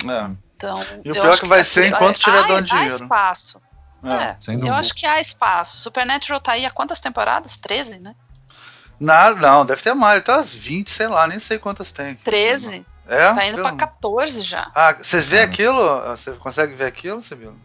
É. 0.03 0.31
Então, 0.56 0.80
E 1.06 1.10
o 1.11 1.15
eu 1.15 1.22
pior 1.22 1.30
acho 1.30 1.41
que 1.41 1.48
vai 1.48 1.61
há- 1.61 1.64
ser 1.64 1.88
enquanto 1.88 2.18
tiver 2.19 2.41
dando 2.48 2.57
Há 2.57 2.61
dinheiro. 2.61 2.94
espaço. 2.95 3.61
É. 4.03 4.07
É, 4.52 4.69
eu 4.69 4.73
acho 4.73 4.94
que 4.94 5.06
há 5.06 5.19
espaço. 5.19 5.77
Supernatural 5.80 6.40
tá 6.40 6.53
aí 6.53 6.65
há 6.65 6.72
quantas 6.72 6.99
temporadas? 7.02 7.57
13, 7.57 7.99
né? 7.99 8.15
Nada, 8.99 9.36
não, 9.36 9.65
deve 9.65 9.81
ter 9.81 9.94
mais, 9.94 10.19
até 10.19 10.34
umas 10.34 10.53
20, 10.53 10.90
sei 10.91 11.07
lá, 11.07 11.26
nem 11.27 11.40
sei 11.40 11.57
quantas 11.57 11.91
tem. 11.91 12.15
13. 12.15 12.86
É? 13.07 13.34
Tá 13.34 13.45
indo 13.45 13.56
Pelo- 13.56 13.68
pra 13.69 13.76
14 13.77 14.41
já. 14.41 14.69
Ah, 14.76 14.94
você 14.94 15.19
vê 15.22 15.41
aquilo? 15.41 16.02
Você 16.10 16.31
consegue 16.34 16.76
ver 16.76 16.86
aquilo, 16.86 17.22
Sibila? 17.22 17.56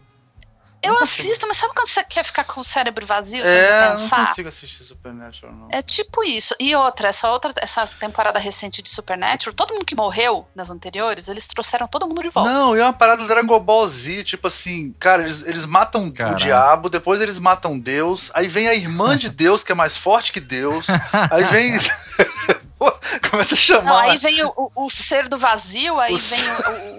Eu 0.85 0.93
Não 0.93 0.99
consigo. 0.99 1.27
assisto, 1.29 1.47
mas 1.47 1.57
sabe 1.57 1.73
quando 1.73 1.87
você 1.87 2.03
quer 2.03 2.23
ficar 2.23 2.43
com 2.43 2.61
o 2.61 2.63
cérebro 2.63 3.05
vazio 3.05 3.43
sem 3.43 3.51
É, 3.53 3.89
não 3.89 3.97
pensar? 4.01 4.27
consigo 4.27 4.47
assistir 4.49 4.83
Supernatural, 4.83 5.53
não. 5.53 5.67
É 5.71 5.81
tipo 5.81 6.23
isso. 6.23 6.55
E 6.59 6.75
outra, 6.75 7.07
essa 7.09 7.29
outra, 7.31 7.51
essa 7.57 7.87
temporada 7.99 8.39
recente 8.39 8.81
de 8.81 8.89
Supernatural, 8.89 9.53
todo 9.55 9.73
mundo 9.73 9.85
que 9.85 9.95
morreu 9.95 10.47
nas 10.55 10.69
anteriores, 10.69 11.27
eles 11.27 11.47
trouxeram 11.47 11.87
todo 11.87 12.07
mundo 12.07 12.21
de 12.21 12.29
volta. 12.29 12.51
Não, 12.51 12.75
e 12.75 12.79
é 12.79 12.83
uma 12.83 12.93
parada 12.93 13.21
do 13.23 13.27
Dragon 13.27 13.59
Ball 13.59 13.87
Z, 13.87 14.23
tipo 14.23 14.47
assim, 14.47 14.93
cara, 14.99 15.23
eles, 15.23 15.41
eles 15.41 15.65
matam 15.65 16.05
o 16.07 16.11
Caralho. 16.13 16.35
diabo, 16.37 16.89
depois 16.89 17.19
eles 17.21 17.39
matam 17.39 17.77
Deus, 17.79 18.29
aí 18.33 18.47
vem 18.47 18.67
a 18.67 18.75
irmã 18.75 19.17
de 19.17 19.29
Deus, 19.35 19.63
que 19.63 19.71
é 19.71 19.75
mais 19.75 19.97
forte 19.97 20.31
que 20.31 20.39
Deus, 20.39 20.87
aí 21.31 21.43
vem. 21.45 21.73
Começa 23.29 23.53
a 23.53 23.57
chamar. 23.57 23.83
Não, 23.85 23.97
aí 23.97 24.17
vem 24.17 24.43
o, 24.43 24.71
o- 24.75 24.89
ser 24.89 25.27
do 25.27 25.37
vazio, 25.37 25.99
aí 25.99 26.13
O 26.13 26.17
vem 26.17 26.39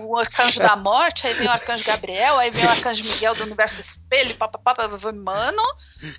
o, 0.00 0.06
o 0.08 0.18
arcanjo 0.18 0.58
da 0.60 0.76
morte, 0.76 1.26
aí 1.26 1.34
vem 1.34 1.46
o 1.46 1.50
arcanjo 1.50 1.84
Gabriel, 1.84 2.38
aí 2.38 2.50
vem 2.50 2.64
o 2.64 2.70
arcanjo 2.70 3.02
Miguel 3.04 3.34
do 3.34 3.44
universo 3.44 3.80
espelho, 3.80 4.34
papapá, 4.36 4.74
papapá. 4.74 5.12
mano, 5.12 5.62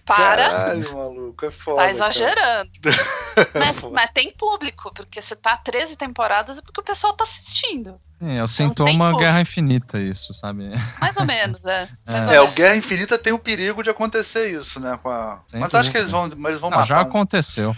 para, 0.05 0.49
Caralho, 0.49 0.93
maluco, 0.97 1.45
é 1.45 1.51
foda. 1.51 1.83
tá 1.83 1.89
exagerando. 1.89 2.69
Mas, 3.53 3.83
mas 3.91 4.09
tem 4.15 4.31
público, 4.31 4.91
porque 4.95 5.21
você 5.21 5.35
tá 5.35 5.55
13 5.57 5.95
temporadas 5.95 6.57
é 6.57 6.61
porque 6.63 6.81
o 6.81 6.83
pessoal 6.83 7.13
tá 7.13 7.23
assistindo. 7.23 7.99
É, 8.19 8.41
o 8.41 8.47
sintoma. 8.47 9.15
Guerra 9.15 9.39
Infinita, 9.41 9.99
isso, 9.99 10.33
sabe? 10.33 10.63
Mais 10.99 11.15
ou 11.17 11.25
menos, 11.25 11.63
é. 11.63 11.87
Mais 12.07 12.27
É, 12.29 12.35
É, 12.37 12.41
o. 12.41 12.47
Guerra 12.47 12.75
Infinita 12.75 13.15
tem 13.15 13.31
o 13.33 13.37
perigo 13.37 13.83
de 13.83 13.91
acontecer 13.91 14.49
isso, 14.59 14.79
né? 14.79 14.97
Com 15.03 15.09
a... 15.11 15.39
Mas 15.53 15.75
acho 15.75 15.91
que 15.91 15.97
eles 15.97 16.09
vão, 16.09 16.23
mas 16.35 16.49
eles 16.53 16.59
vão 16.59 16.71
Não, 16.71 16.77
matar. 16.79 16.87
já 16.87 16.97
um- 16.97 17.01
aconteceu. 17.01 17.77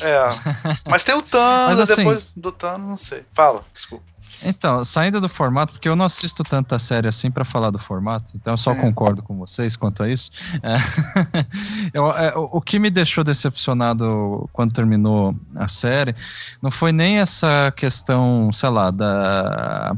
É. 0.00 0.18
Mas 0.88 1.04
tem 1.04 1.14
o 1.14 1.22
Thanos, 1.22 1.78
assim- 1.80 1.96
depois 1.96 2.32
do 2.34 2.50
Thanos, 2.52 2.88
não 2.88 2.96
sei. 2.96 3.24
Fala, 3.32 3.64
desculpa. 3.72 4.04
Então, 4.44 4.84
saindo 4.84 5.20
do 5.20 5.28
formato, 5.28 5.74
porque 5.74 5.88
eu 5.88 5.94
não 5.94 6.04
assisto 6.04 6.42
tanta 6.42 6.78
série 6.78 7.06
assim 7.08 7.30
pra 7.30 7.44
falar 7.44 7.70
do 7.70 7.78
formato, 7.78 8.32
então 8.34 8.54
eu 8.54 8.56
só 8.56 8.74
Sim. 8.74 8.80
concordo 8.80 9.22
com 9.22 9.36
vocês 9.36 9.76
quanto 9.76 10.02
a 10.02 10.08
isso. 10.08 10.30
É. 10.62 10.76
Eu- 11.94 12.10
é, 12.12 12.32
o 12.36 12.60
que 12.60 12.78
me 12.78 12.90
deixou 12.90 13.22
decepcionado 13.24 14.48
quando 14.52 14.72
terminou 14.72 15.34
a 15.54 15.68
série 15.68 16.14
não 16.60 16.70
foi 16.70 16.92
nem 16.92 17.18
essa 17.18 17.72
questão, 17.76 18.50
sei 18.52 18.68
lá, 18.70 18.90
da, 18.90 19.96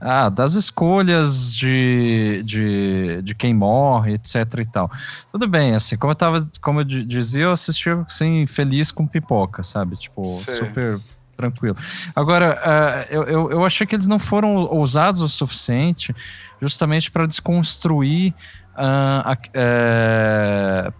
ah, 0.00 0.28
das 0.28 0.54
escolhas 0.54 1.52
de, 1.54 2.42
de, 2.44 3.22
de 3.22 3.34
quem 3.34 3.52
morre, 3.54 4.14
etc 4.14 4.36
e 4.60 4.64
tal. 4.66 4.90
Tudo 5.30 5.46
bem, 5.48 5.74
assim, 5.74 5.96
como 5.96 6.12
eu 6.12 6.16
tava, 6.16 6.48
como 6.60 6.80
eu 6.80 6.84
di- 6.84 7.04
dizia, 7.04 7.44
eu 7.44 7.52
assisti 7.52 7.90
assim, 7.90 8.46
feliz 8.46 8.90
com 8.90 9.06
pipoca, 9.06 9.62
sabe? 9.62 9.96
Tipo, 9.96 10.32
Sei. 10.44 10.54
super 10.54 11.00
tranquilo. 11.42 11.76
Agora, 12.14 12.58
uh, 12.60 13.12
eu, 13.12 13.22
eu, 13.24 13.50
eu 13.50 13.64
achei 13.64 13.86
que 13.86 13.96
eles 13.96 14.06
não 14.06 14.18
foram 14.18 14.54
ousados 14.54 15.22
o 15.22 15.28
suficiente 15.28 16.14
justamente 16.60 17.10
para 17.10 17.26
desconstruir 17.26 18.32
uh, 18.76 19.32
uh, 20.88 20.92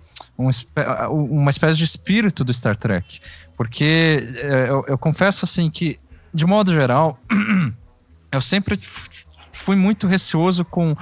uma 1.30 1.50
espécie 1.50 1.78
de 1.78 1.84
espírito 1.84 2.44
do 2.44 2.52
Star 2.52 2.76
Trek. 2.76 3.20
Porque 3.56 4.18
uh, 4.42 4.46
eu, 4.46 4.84
eu 4.88 4.98
confesso 4.98 5.44
assim 5.44 5.70
que, 5.70 5.98
de 6.34 6.44
modo 6.44 6.72
geral, 6.72 7.18
eu 8.32 8.40
sempre 8.40 8.78
fui 9.52 9.76
muito 9.76 10.06
receoso 10.08 10.64
com 10.64 10.96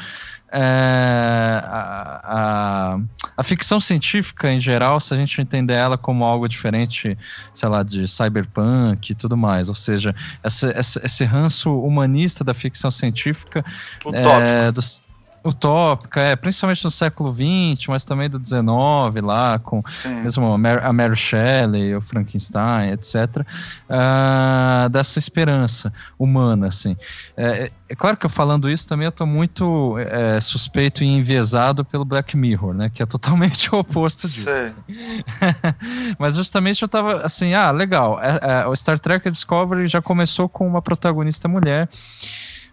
é, 0.53 1.63
a, 1.65 2.21
a, 2.25 2.99
a, 3.37 3.43
ficção 3.43 3.81
científica 3.81 4.51
em 4.51 4.61
geral, 4.61 4.99
se 4.99 5.15
a 5.15 5.17
gente 5.17 5.41
entender 5.41 5.75
ela 5.75 5.97
como 5.97 6.25
algo 6.25 6.49
diferente, 6.49 7.17
sei 7.55 7.69
lá, 7.69 7.83
de 7.83 8.09
cyberpunk 8.09 9.11
e 9.11 9.15
tudo 9.15 9.37
mais, 9.37 9.69
ou 9.69 9.75
seja, 9.75 10.15
essa, 10.43 10.71
essa, 10.71 11.01
esse 11.05 11.25
ranço 11.25 11.79
humanista 11.81 12.43
da 12.43 12.53
ficção 12.53 12.91
científica 12.91 13.65
é, 14.13 14.73
dos, 14.73 15.03
utópica, 15.45 16.21
é, 16.21 16.37
principalmente 16.37 16.85
no 16.85 16.91
século 16.91 17.33
XX, 17.33 17.89
mas 17.89 18.05
também 18.05 18.29
do 18.29 18.39
XIX 18.39 18.71
lá, 19.23 19.59
com 19.59 19.81
Sim. 19.87 20.23
mesmo 20.23 20.53
a 20.53 20.59
Mary, 20.59 20.81
a 20.85 20.93
Mary 20.93 21.17
Shelley, 21.17 21.95
o 21.97 22.01
Frankenstein, 22.01 22.93
etc., 22.93 23.39
uh, 23.39 23.45
ah, 23.89 24.89
dessa 24.91 25.19
esperança 25.19 25.93
humana, 26.19 26.69
assim. 26.69 26.97
É, 27.37 27.65
é, 27.65 27.71
é, 27.89 27.95
claro 27.95 28.17
que 28.17 28.27
eu 28.27 28.31
falando 28.31 28.69
isso 28.69 28.87
também 28.87 29.07
eu 29.07 29.11
estou 29.11 29.27
muito 29.27 29.99
é, 29.99 30.41
suspeito 30.41 31.03
e 31.03 31.07
enviesado 31.07 31.85
pelo 31.85 32.05
Black 32.05 32.37
Mirror, 32.37 32.75
né, 32.75 32.91
que 32.91 33.03
é 33.03 33.07
totalmente 33.07 33.69
o 33.75 33.79
oposto 33.79 34.29
disso. 34.29 34.49
Assim. 34.49 34.81
mas 36.19 36.37
justamente 36.37 36.83
eu 36.83 36.87
estava 36.87 37.23
assim, 37.23 37.55
ah, 37.55 37.71
legal, 37.71 38.21
é, 38.23 38.63
é, 38.63 38.67
o 38.67 38.77
Star 38.77 38.99
Trek 38.99 39.31
Discovery 39.31 39.89
já 39.89 40.03
começou 40.03 40.49
com 40.49 40.67
uma 40.67 40.83
protagonista 40.83 41.49
mulher, 41.49 41.89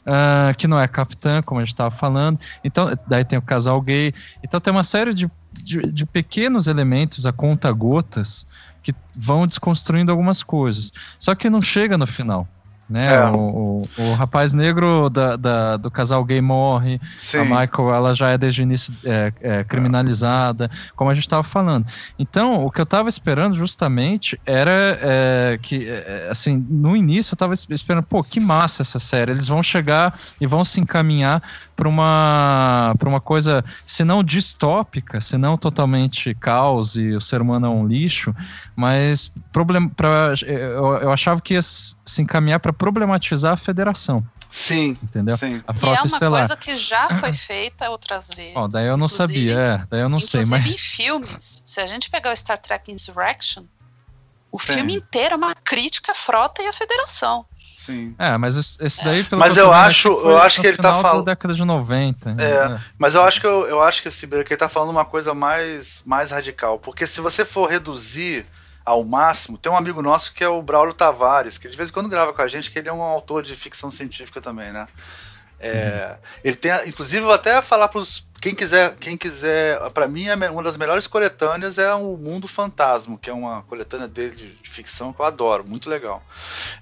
uh, 0.08 0.56
que 0.56 0.68
não 0.68 0.80
é 0.80 0.88
capitã, 0.88 1.42
como 1.44 1.60
a 1.60 1.64
gente 1.64 1.74
estava 1.74 1.92
falando. 1.92 2.40
Então, 2.64 2.90
daí 3.08 3.26
tem 3.26 3.38
o 3.38 3.42
casal 3.42 3.80
gay. 3.82 4.14
Então 4.44 4.60
tem 4.60 4.72
uma 4.72 4.84
série 4.84 5.14
de, 5.14 5.30
de, 5.62 5.82
de 5.92 6.06
pequenos 6.06 6.68
elementos 6.68 7.26
a 7.26 7.34
conta-gotas 7.34 8.48
que 8.82 8.96
vão 9.14 9.46
desconstruindo 9.46 10.12
algumas 10.12 10.42
coisas. 10.42 10.94
Só 11.20 11.36
que 11.36 11.50
não 11.50 11.62
chega 11.62 11.98
no 11.98 12.08
final. 12.08 12.48
Né? 12.90 13.14
É. 13.14 13.30
O, 13.30 13.38
o, 13.38 13.90
o, 13.98 14.14
rapaz 14.14 14.54
negro 14.54 15.10
da, 15.10 15.36
da, 15.36 15.78
do 15.78 15.92
casal 15.92 16.24
gay 16.24 16.40
morre, 16.40 17.02
Sim. 17.20 17.40
a 17.40 17.44
Michael 17.44 17.94
ela 17.94 18.14
já 18.14 18.30
é 18.30 18.38
desde 18.38 18.62
o 18.62 18.64
início 18.64 18.94
é, 19.04 19.34
é, 19.42 19.64
criminalizada, 19.66 20.72
como 20.96 21.10
a 21.10 21.14
gente 21.14 21.26
estava 21.26 21.44
falando. 21.44 21.86
Então, 22.18 22.66
o 22.66 22.72
que 22.72 22.80
eu 22.80 22.84
estava 22.84 23.10
esperando 23.10 23.56
justamente 23.56 24.40
era 24.46 24.98
é, 25.02 25.60
que, 25.62 25.90
é, 25.90 26.28
assim, 26.32 26.66
no 26.70 26.96
início 26.96 27.34
eu 27.34 27.36
estava 27.36 27.54
esperando, 27.54 28.04
pô, 28.04 28.24
que 28.24 28.40
massa 28.40 28.84
essa 28.84 29.00
série, 29.00 29.32
eles 29.32 29.50
vão 29.50 29.62
chegar 29.62 30.18
e 30.40 30.48
vão 30.48 30.64
se 30.64 30.80
encaminhar 30.80 31.44
para 31.78 31.88
uma, 31.88 32.96
uma 33.06 33.22
coisa, 33.22 33.64
se 33.86 34.04
não 34.04 34.24
distópica, 34.24 35.22
se 35.22 35.38
não 35.38 35.56
totalmente 35.56 36.34
caos 36.34 36.96
e 36.96 37.16
o 37.16 37.22
ser 37.22 37.40
humano 37.40 37.68
é 37.68 37.70
um 37.70 37.88
lixo, 37.88 38.36
mas 38.76 39.32
problem, 39.52 39.88
pra, 39.88 40.34
eu, 40.46 40.96
eu 40.96 41.12
achava 41.12 41.40
que 41.40 41.54
ia 41.54 41.62
se 41.62 42.22
encaminhar 42.22 42.60
para 42.60 42.74
problematizar 42.74 43.54
a 43.54 43.58
federação. 43.58 44.26
Sim. 44.50 44.98
Entendeu? 45.04 45.38
Sim. 45.38 45.62
A 45.68 45.74
frota 45.74 45.96
e 45.96 45.98
é 45.98 46.02
uma 46.02 46.08
estelar. 46.08 46.40
coisa 46.42 46.58
que 46.58 46.78
já 46.78 47.10
foi 47.20 47.34
feita 47.34 47.90
outras 47.90 48.30
vezes. 48.30 48.56
Ó, 48.56 48.68
daí 48.68 48.88
eu 48.88 48.98
não 48.98 49.08
sabia, 49.08 49.60
é, 49.60 49.86
daí 49.90 50.02
eu 50.02 50.10
não 50.10 50.20
sei, 50.20 50.46
mas. 50.46 50.66
em 50.66 50.78
filmes, 50.78 51.62
se 51.64 51.80
a 51.80 51.86
gente 51.86 52.10
pegar 52.10 52.34
o 52.34 52.36
Star 52.36 52.58
Trek 52.58 52.92
Insurrection, 52.92 53.66
o 54.52 54.60
Sim. 54.60 54.74
filme 54.74 54.96
inteiro 54.96 55.34
é 55.34 55.38
uma 55.38 55.54
crítica 55.54 56.14
à 56.14 56.16
frota 56.16 56.64
e 56.64 56.68
à 56.68 56.74
federação. 56.74 57.46
Sim. 57.78 58.16
É, 58.18 58.36
mas 58.40 58.76
esse 58.82 59.06
daí, 59.06 59.24
pelo 59.24 59.40
Mas 59.40 59.56
eu 59.56 59.72
acho, 59.72 60.08
eu 60.08 60.36
acho 60.40 60.60
que 60.60 60.66
ele 60.66 60.78
tá 60.78 61.00
falando. 61.00 61.26
década 61.26 61.54
de 61.54 61.64
90. 61.64 62.36
É, 62.40 62.44
é, 62.44 62.80
mas 62.98 63.14
eu 63.14 63.22
acho 63.22 63.40
que 63.40 63.46
eu, 63.46 63.68
eu 63.68 63.84
acho 63.84 64.02
que 64.02 64.08
esse 64.08 64.26
que 64.26 64.36
ele 64.36 64.58
tá 64.58 64.68
falando 64.68 64.90
uma 64.90 65.06
coisa 65.06 65.36
mais, 65.36 66.02
mais 66.04 66.32
radical. 66.32 66.80
Porque 66.80 67.06
se 67.06 67.22
você 67.22 67.46
for 67.46 67.70
reduzir 67.70 68.48
ao 68.84 69.04
máximo, 69.04 69.60
tem 69.60 69.72
um 69.72 69.78
amigo 69.78 70.02
nosso 70.02 70.34
que 70.34 70.44
é 70.44 70.48
o 70.48 70.60
Braulio 70.60 70.92
Tavares, 70.92 71.60
que 71.60 71.70
de 71.70 71.78
vez 71.78 71.90
em 71.90 71.94
quando 71.94 72.10
grava 72.10 72.34
com 72.34 72.42
a 72.42 72.48
gente, 72.48 72.72
que 72.72 72.80
ele 72.80 72.90
é 72.90 72.94
um 72.94 73.02
autor 73.02 73.44
de 73.44 73.56
ficção 73.56 73.92
científica 73.92 74.42
também, 74.42 74.72
né? 74.72 74.88
É. 75.60 76.16
Ele 76.44 76.56
tem, 76.56 76.72
inclusive, 76.88 77.24
vou 77.24 77.34
até 77.34 77.62
falar 77.62 77.88
para 77.88 78.02
quem 78.40 78.54
quiser, 78.54 78.96
quem 79.00 79.18
quiser, 79.18 79.80
para 79.92 80.08
mim 80.08 80.26
uma 80.52 80.62
das 80.62 80.78
melhores 80.78 81.08
coletâneas 81.08 81.80
é 81.80 81.92
o 81.96 82.16
Mundo 82.18 82.48
Fantasma, 82.48 83.18
que 83.20 83.30
é 83.30 83.34
uma 83.34 83.64
coletânea 83.64 84.08
dele 84.08 84.36
de, 84.36 84.52
de 84.52 84.70
ficção 84.70 85.12
que 85.12 85.20
eu 85.20 85.26
adoro, 85.26 85.66
muito 85.68 85.90
legal. 85.90 86.24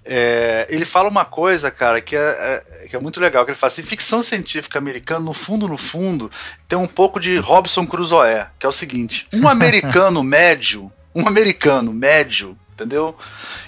É, 0.03 0.67
ele 0.69 0.83
fala 0.83 1.07
uma 1.07 1.23
coisa, 1.23 1.71
cara, 1.71 2.01
que 2.01 2.15
é, 2.15 2.19
é, 2.19 2.87
que 2.89 2.95
é 2.95 2.99
muito 2.99 3.21
legal, 3.21 3.45
que 3.45 3.51
ele 3.51 3.57
fala 3.57 3.71
assim, 3.71 3.83
ficção 3.83 4.21
científica 4.21 4.77
americana, 4.77 5.21
no 5.21 5.33
fundo, 5.33 5.67
no 5.67 5.77
fundo, 5.77 6.29
tem 6.67 6.77
um 6.77 6.87
pouco 6.87 7.19
de 7.21 7.37
Robson 7.37 7.87
Crusoe, 7.87 8.47
que 8.59 8.65
é 8.65 8.69
o 8.69 8.73
seguinte: 8.73 9.25
um 9.33 9.47
americano 9.49 10.21
médio, 10.23 10.91
um 11.13 11.25
americano 11.25 11.93
médio 11.93 12.57
entendeu? 12.75 13.15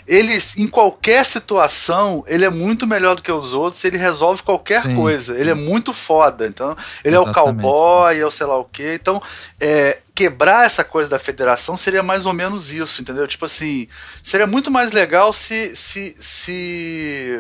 Ele, 0.06 0.38
em 0.58 0.68
qualquer 0.68 1.26
situação, 1.26 2.24
ele 2.28 2.44
é 2.44 2.50
muito 2.50 2.86
melhor 2.86 3.16
do 3.16 3.22
que 3.22 3.32
os 3.32 3.54
outros, 3.54 3.84
ele 3.86 3.98
resolve 3.98 4.44
qualquer 4.44 4.82
sim, 4.82 4.94
coisa, 4.94 5.40
ele 5.40 5.50
é 5.50 5.56
muito 5.56 5.94
foda, 5.94 6.46
então, 6.46 6.76
ele 7.04 7.16
Exatamente. 7.16 7.38
é 7.38 7.42
o 7.42 7.46
cowboy, 7.46 8.20
é 8.20 8.26
o 8.26 8.32
sei 8.32 8.46
lá 8.46 8.58
o 8.58 8.66
que, 8.66 8.94
então, 8.94 9.22
é, 9.60 10.00
quebrar 10.14 10.66
essa 10.66 10.84
coisa 10.84 11.10
da 11.10 11.18
federação 11.18 11.78
seria 11.78 12.04
mais 12.04 12.26
ou 12.26 12.34
menos 12.34 12.72
isso, 12.72 13.02
entendeu? 13.02 13.26
Tipo 13.26 13.46
assim, 13.46 13.88
seria 14.22 14.46
muito 14.46 14.70
mais 14.70 14.92
legal 14.92 15.32
se, 15.32 15.74
se, 15.76 16.14
se 16.20 17.40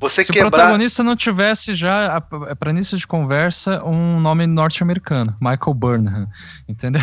você 0.00 0.24
Se 0.24 0.32
quebrar... 0.32 0.48
o 0.48 0.50
protagonista 0.50 1.02
não 1.02 1.16
tivesse 1.16 1.74
já, 1.74 2.20
para 2.20 2.70
início 2.70 2.96
de 2.96 3.06
conversa, 3.06 3.82
um 3.84 4.20
nome 4.20 4.46
norte-americano, 4.46 5.36
Michael 5.40 5.74
Burnham, 5.74 6.28
entendeu? 6.68 7.02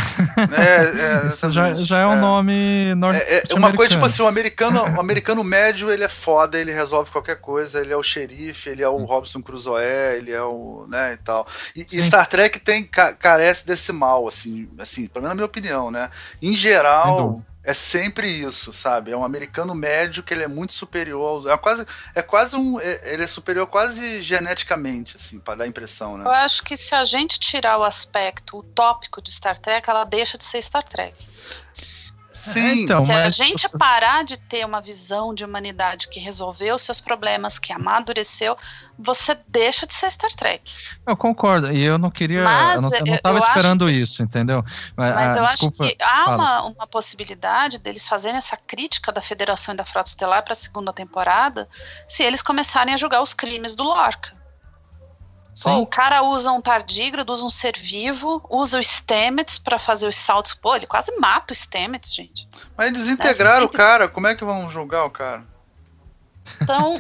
É, 0.58 1.24
é 1.24 1.28
Isso 1.28 1.50
já, 1.50 1.76
já 1.76 2.02
é 2.02 2.06
um 2.06 2.14
é. 2.14 2.22
nome 2.22 2.96
norte-americano. 2.96 3.50
É, 3.50 3.54
é, 3.54 3.56
uma 3.56 3.74
coisa 3.74 3.94
tipo 3.94 4.06
assim, 4.06 4.22
o 4.22 4.28
americano, 4.28 4.82
o 4.82 5.00
americano 5.00 5.44
médio, 5.44 5.92
ele 5.92 6.04
é 6.04 6.10
foda, 6.10 6.58
ele 6.58 6.72
resolve 6.72 7.12
qualquer 7.12 7.42
coisa, 7.42 7.82
ele 7.82 7.92
é 7.92 7.98
o 7.98 8.04
xerife, 8.04 8.70
ele 8.70 8.82
é 8.82 8.90
o 8.90 9.04
Robson 9.04 9.42
Crusoe, 9.42 9.84
ele 10.16 10.32
é 10.32 10.42
o, 10.42 10.86
né, 10.90 11.14
e 11.14 11.18
tal. 11.18 11.46
E, 11.76 11.82
e 11.82 12.02
Star 12.02 12.28
Trek 12.28 12.60
tem, 12.60 12.84
carece 13.20 13.66
desse 13.66 13.92
mal, 13.92 14.28
assim, 14.28 14.70
assim, 14.80 15.08
pelo 15.08 15.24
menos 15.24 15.30
na 15.30 15.36
minha 15.36 15.46
opinião, 15.46 15.92
né? 15.92 16.10
Em 16.42 16.56
geral 16.56 17.44
é 17.66 17.74
sempre 17.74 18.30
isso, 18.30 18.72
sabe? 18.72 19.12
É 19.12 19.18
um 19.18 19.24
americano 19.24 19.74
médio 19.74 20.22
que 20.22 20.34
ele 20.34 20.44
é 20.44 20.48
muito 20.48 20.72
superior 20.72 21.28
aos, 21.28 21.46
é 21.48 21.58
quase 21.58 21.86
é 22.14 22.22
quase 22.22 22.56
um 22.56 22.80
é, 22.80 23.14
ele 23.14 23.24
é 23.24 23.28
superior 23.28 23.66
quase 23.66 24.22
geneticamente 24.22 25.18
assim, 25.18 25.40
para 25.40 25.56
dar 25.56 25.68
impressão, 25.68 26.18
né? 26.18 26.26
Eu 26.26 26.32
acho 26.32 26.64
que 26.64 26.78
se 26.78 26.94
a 26.94 27.04
gente 27.04 27.40
tirar 27.40 27.80
o 27.80 27.84
aspecto 27.84 28.60
utópico 28.60 29.20
de 29.20 29.32
Star 29.32 29.58
Trek, 29.58 29.90
ela 29.90 30.04
deixa 30.04 30.38
de 30.38 30.44
ser 30.44 30.62
Star 30.62 30.84
Trek. 30.84 31.28
Sim, 32.46 32.60
é, 32.60 32.76
então, 32.76 33.06
se 33.06 33.12
mas... 33.12 33.26
a 33.26 33.30
gente 33.30 33.68
parar 33.70 34.24
de 34.24 34.38
ter 34.38 34.66
uma 34.66 34.80
visão 34.80 35.34
de 35.34 35.44
humanidade 35.44 36.08
que 36.08 36.20
resolveu 36.20 36.78
seus 36.78 37.02
problemas, 37.02 37.58
que 37.58 37.74
amadureceu, 37.74 38.56
você 38.98 39.38
deixa 39.48 39.88
de 39.88 39.94
ser 39.94 40.12
Star 40.12 40.32
Trek. 40.32 40.72
Eu 41.08 41.18
concordo, 41.18 41.72
e 41.72 41.84
eu 41.84 41.98
não 41.98 42.12
queria. 42.12 42.44
Mas, 42.44 42.76
eu 42.76 42.82
não, 42.82 43.16
estava 43.16 43.40
esperando 43.40 43.90
isso, 43.90 44.22
entendeu? 44.22 44.64
Mas, 44.96 45.14
mas 45.16 45.38
ah, 45.38 45.40
eu 45.40 45.46
desculpa, 45.46 45.84
acho 45.84 45.96
que 45.96 46.04
há 46.04 46.36
uma, 46.36 46.64
uma 46.66 46.88
possibilidade 46.88 47.80
deles 47.80 48.08
fazerem 48.08 48.38
essa 48.38 48.56
crítica 48.56 49.12
da 49.12 49.22
Federação 49.22 49.74
e 49.74 49.78
da 49.78 49.86
Frota 49.86 50.10
Estelar 50.10 50.44
para 50.44 50.54
a 50.54 50.56
segunda 50.56 50.94
temporada 50.94 51.68
se 52.08 52.24
eles 52.24 52.42
começarem 52.42 52.94
a 52.94 52.98
julgar 52.98 53.22
os 53.22 53.34
crimes 53.34 53.76
do 53.76 53.84
Lorca. 53.84 54.45
Sim. 55.56 55.78
O 55.78 55.86
cara 55.86 56.22
usa 56.22 56.52
um 56.52 56.60
tardígrado, 56.60 57.32
usa 57.32 57.46
um 57.46 57.50
ser 57.50 57.78
vivo, 57.78 58.46
usa 58.50 58.78
o 58.78 58.84
Stamets 58.84 59.58
para 59.58 59.80
fazer 59.80 60.06
os 60.06 60.18
saltos. 60.18 60.54
Pô, 60.54 60.76
ele 60.76 60.86
quase 60.86 61.18
mata 61.18 61.54
o 61.54 61.56
Stamets, 61.56 62.14
gente. 62.14 62.46
Mas 62.76 62.88
eles 62.88 63.08
integraram 63.08 63.66
o 63.66 63.70
cara, 63.70 64.10
como 64.10 64.28
é 64.28 64.36
que 64.36 64.44
vão 64.44 64.70
julgar 64.70 65.06
o 65.06 65.10
cara? 65.10 65.46
Então, 66.62 66.98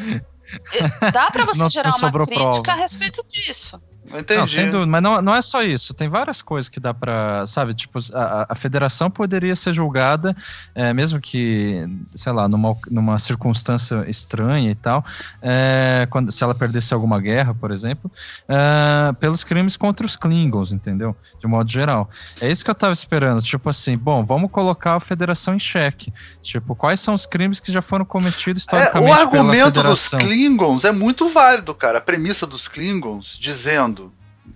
dá 1.12 1.30
para 1.30 1.44
você 1.44 1.70
gerar 1.70 1.94
uma 1.98 2.12
crítica 2.12 2.62
prova. 2.62 2.72
a 2.72 2.76
respeito 2.76 3.26
disso. 3.28 3.82
Entendi. 4.14 4.40
Não, 4.40 4.48
sem 4.48 4.70
dúvida, 4.70 4.90
mas 4.90 5.02
não, 5.02 5.22
não 5.22 5.36
é 5.36 5.42
só 5.42 5.64
isso. 5.64 5.94
Tem 5.94 6.08
várias 6.08 6.42
coisas 6.42 6.70
que 6.70 6.80
dá 6.80 6.94
para, 6.94 7.46
sabe, 7.48 7.74
tipo, 7.74 7.98
a, 8.14 8.46
a 8.50 8.56
federação 8.56 9.10
poderia 9.10 9.56
ser 9.56 9.74
julgada, 9.74 10.36
é, 10.76 10.94
mesmo 10.94 11.20
que, 11.20 11.88
sei 12.14 12.32
lá, 12.32 12.48
numa, 12.48 12.78
numa 12.90 13.18
circunstância 13.18 14.04
estranha 14.08 14.70
e 14.70 14.76
tal, 14.76 15.04
é, 15.42 16.08
quando, 16.10 16.32
se 16.32 16.44
ela 16.44 16.54
perdesse 16.54 16.94
alguma 16.94 17.20
guerra, 17.20 17.54
por 17.54 17.72
exemplo, 17.72 18.12
é, 18.48 19.14
pelos 19.14 19.44
crimes 19.44 19.76
contra 19.76 20.06
os 20.06 20.16
Klingons, 20.16 20.72
entendeu? 20.72 21.16
De 21.40 21.48
modo 21.48 21.72
geral. 21.72 22.10
É 22.40 22.50
isso 22.52 22.64
que 22.64 22.70
eu 22.70 22.76
tava 22.76 22.94
esperando, 22.94 23.42
tipo 23.42 23.70
assim, 23.70 23.98
bom, 23.98 24.24
vamos 24.24 24.52
colocar 24.52 24.96
a 24.96 25.00
federação 25.00 25.56
em 25.56 25.60
xeque. 25.60 26.14
Tipo, 26.42 26.76
quais 26.76 27.00
são 27.00 27.14
os 27.14 27.26
crimes 27.26 27.60
que 27.60 27.72
já 27.72 27.82
foram 27.82 28.06
cometidos 28.06 28.62
historicamente 28.62 29.08
é, 29.08 29.10
O 29.10 29.14
argumento 29.14 29.82
dos 29.82 30.10
Klingons 30.10 30.84
é 30.84 30.92
muito 30.92 31.28
válido, 31.30 31.74
cara. 31.74 31.98
A 31.98 32.02
premissa 32.02 32.46
dos 32.46 32.68
Klingons 32.68 33.38
dizendo 33.40 33.95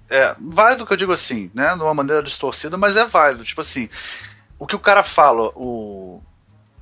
é, 0.09 0.35
válido 0.39 0.85
que 0.85 0.93
eu 0.93 0.97
digo 0.97 1.13
assim, 1.13 1.51
né? 1.53 1.75
De 1.75 1.81
uma 1.81 1.93
maneira 1.93 2.23
distorcida, 2.23 2.77
mas 2.77 2.95
é 2.95 3.05
válido. 3.05 3.43
Tipo 3.43 3.61
assim, 3.61 3.87
o 4.57 4.65
que 4.65 4.75
o 4.75 4.79
cara 4.79 5.03
fala, 5.03 5.51
o. 5.55 6.21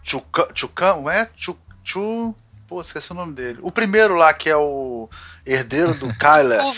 Chukan, 0.04 0.48
Chukan, 0.54 1.04
é? 1.12 1.30
Chu. 1.36 2.36
Pô, 2.68 2.82
esqueci 2.82 3.12
o 3.12 3.16
nome 3.16 3.34
dele. 3.34 3.60
O 3.62 3.72
primeiro 3.72 4.16
lá, 4.16 4.34
que 4.34 4.50
é 4.50 4.56
o 4.58 5.10
herdeiro 5.46 5.94
do 5.94 6.08
Kyles. 6.20 6.78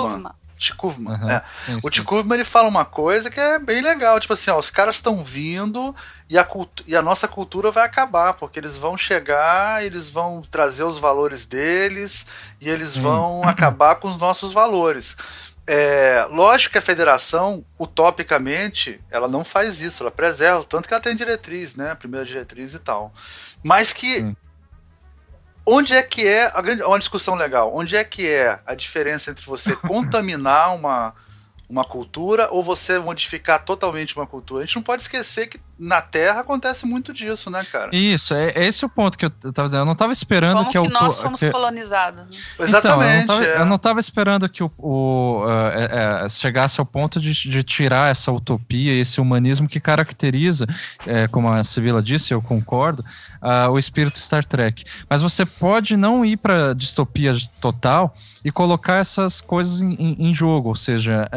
Kuvma. 0.00 0.36
Tikuvman. 0.64 1.14
Aham, 1.14 1.30
é. 1.30 1.42
sim, 1.66 1.78
O. 1.82 1.90
Tikuvman 1.90 2.34
ele 2.36 2.44
fala 2.44 2.68
uma 2.68 2.84
coisa 2.84 3.30
que 3.30 3.38
é 3.38 3.58
bem 3.58 3.82
legal, 3.82 4.18
tipo 4.18 4.32
assim, 4.32 4.50
ó, 4.50 4.58
os 4.58 4.70
caras 4.70 4.96
estão 4.96 5.22
vindo 5.22 5.94
e 6.28 6.38
a, 6.38 6.46
e 6.86 6.96
a 6.96 7.02
nossa 7.02 7.28
cultura 7.28 7.70
vai 7.70 7.84
acabar, 7.84 8.34
porque 8.34 8.58
eles 8.58 8.76
vão 8.76 8.96
chegar, 8.96 9.84
eles 9.84 10.10
vão 10.10 10.42
trazer 10.50 10.84
os 10.84 10.98
valores 10.98 11.46
deles 11.46 12.26
e 12.60 12.68
eles 12.68 12.96
vão 12.96 13.42
acabar 13.48 13.96
com 13.96 14.08
os 14.08 14.16
nossos 14.16 14.52
valores. 14.52 15.16
É, 15.66 16.26
lógico 16.30 16.72
que 16.72 16.78
a 16.78 16.82
federação, 16.82 17.64
utopicamente, 17.78 19.00
ela 19.10 19.26
não 19.26 19.44
faz 19.44 19.80
isso, 19.80 20.02
ela 20.02 20.10
preserva, 20.10 20.62
tanto 20.64 20.86
que 20.86 20.92
ela 20.92 21.02
tem 21.02 21.16
diretriz, 21.16 21.74
né? 21.74 21.92
A 21.92 21.96
primeira 21.96 22.24
diretriz 22.24 22.74
e 22.74 22.78
tal. 22.78 23.12
Mas 23.62 23.92
que. 23.92 24.34
Onde 25.66 25.94
é 25.94 26.02
que 26.02 26.26
é 26.26 26.50
a 26.54 26.60
grande 26.60 26.82
uma 26.82 26.98
discussão 26.98 27.34
legal? 27.34 27.74
Onde 27.74 27.96
é 27.96 28.04
que 28.04 28.28
é 28.28 28.60
a 28.66 28.74
diferença 28.74 29.30
entre 29.30 29.44
você 29.44 29.74
contaminar 29.76 30.74
uma 30.74 31.14
uma 31.66 31.84
cultura 31.84 32.48
ou 32.52 32.62
você 32.62 32.98
modificar 32.98 33.64
totalmente 33.64 34.16
uma 34.16 34.26
cultura? 34.26 34.62
A 34.62 34.66
gente 34.66 34.76
não 34.76 34.82
pode 34.82 35.02
esquecer 35.02 35.48
que 35.48 35.58
na 35.78 36.00
Terra 36.00 36.40
acontece 36.40 36.86
muito 36.86 37.12
disso, 37.12 37.50
né, 37.50 37.64
cara? 37.70 37.90
Isso, 37.92 38.32
é, 38.34 38.50
é 38.50 38.64
esse 38.66 38.84
o 38.84 38.88
ponto 38.88 39.18
que 39.18 39.24
eu 39.26 39.30
tava 39.30 39.66
dizendo. 39.68 39.80
Eu 39.82 39.86
não 39.86 39.94
tava 39.94 40.12
esperando 40.12 40.58
Como 40.58 40.66
que, 40.66 40.72
que, 40.72 40.78
eu 40.78 40.88
nós 40.88 41.20
fomos 41.20 41.40
que, 41.40 41.50
colonizados. 41.50 42.22
né? 42.24 42.28
Exatamente. 42.60 43.24
Então, 43.24 43.42
eu, 43.42 43.42
não 43.42 43.44
tava, 43.44 43.44
é. 43.44 43.60
eu 43.60 43.66
não 43.66 43.78
tava 43.78 44.00
esperando 44.00 44.48
que 44.48 44.62
o, 44.62 44.70
o, 44.78 45.44
eh, 45.48 46.28
chegasse 46.28 46.80
ao 46.80 46.86
ponto 46.86 47.20
de, 47.20 47.32
de 47.32 47.62
tirar 47.62 48.10
essa 48.10 48.30
utopia, 48.30 48.92
esse 48.92 49.20
humanismo 49.20 49.68
que 49.68 49.80
caracteriza, 49.80 50.66
como 51.30 51.48
a 51.50 51.62
Sibila 51.64 52.02
disse, 52.02 52.32
eu 52.32 52.40
concordo, 52.40 53.04
ah, 53.40 53.68
o 53.68 53.78
espírito 53.78 54.18
Star 54.18 54.44
Trek. 54.44 54.84
Mas 55.08 55.22
você 55.22 55.44
pode 55.44 55.96
não 55.96 56.24
ir 56.24 56.36
para 56.36 56.72
distopia 56.74 57.34
total 57.60 58.14
e 58.44 58.50
colocar 58.50 58.96
essas 59.00 59.40
coisas 59.40 59.82
em, 59.82 59.92
em- 59.94 60.16
em 60.30 60.34
jogo, 60.34 60.68
ou 60.70 60.76
seja, 60.76 61.28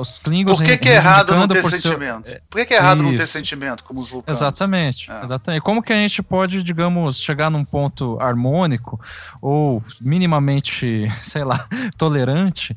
os 0.00 0.18
Klingons 0.18 0.58
Por 0.58 0.66
que, 0.66 0.78
que 0.78 0.88
é 0.88 0.94
errado 0.94 1.34
não 1.34 1.48
ter 1.48 1.60
por 1.62 1.70
seu- 1.72 1.92
sentimento? 1.92 2.34
Por 2.48 2.58
que, 2.60 2.66
que 2.66 2.74
é 2.74 2.76
errado 2.78 3.02
não 3.02 3.10
ter 3.10 3.22
Isso. 3.24 3.32
Sentimento, 3.72 3.84
como 3.84 4.00
os 4.00 4.10
vulcanos? 4.10 4.38
Exatamente, 4.40 5.10
É. 5.10 5.24
exatamente. 5.24 5.62
Como 5.62 5.82
que 5.82 5.92
a 5.92 5.96
gente 5.96 6.22
pode, 6.22 6.62
digamos, 6.62 7.18
chegar 7.18 7.50
num 7.50 7.64
ponto 7.64 8.18
harmônico 8.20 9.00
ou 9.40 9.82
minimamente, 10.00 11.06
sei 11.22 11.44
lá, 11.44 11.66
tolerante, 11.96 12.76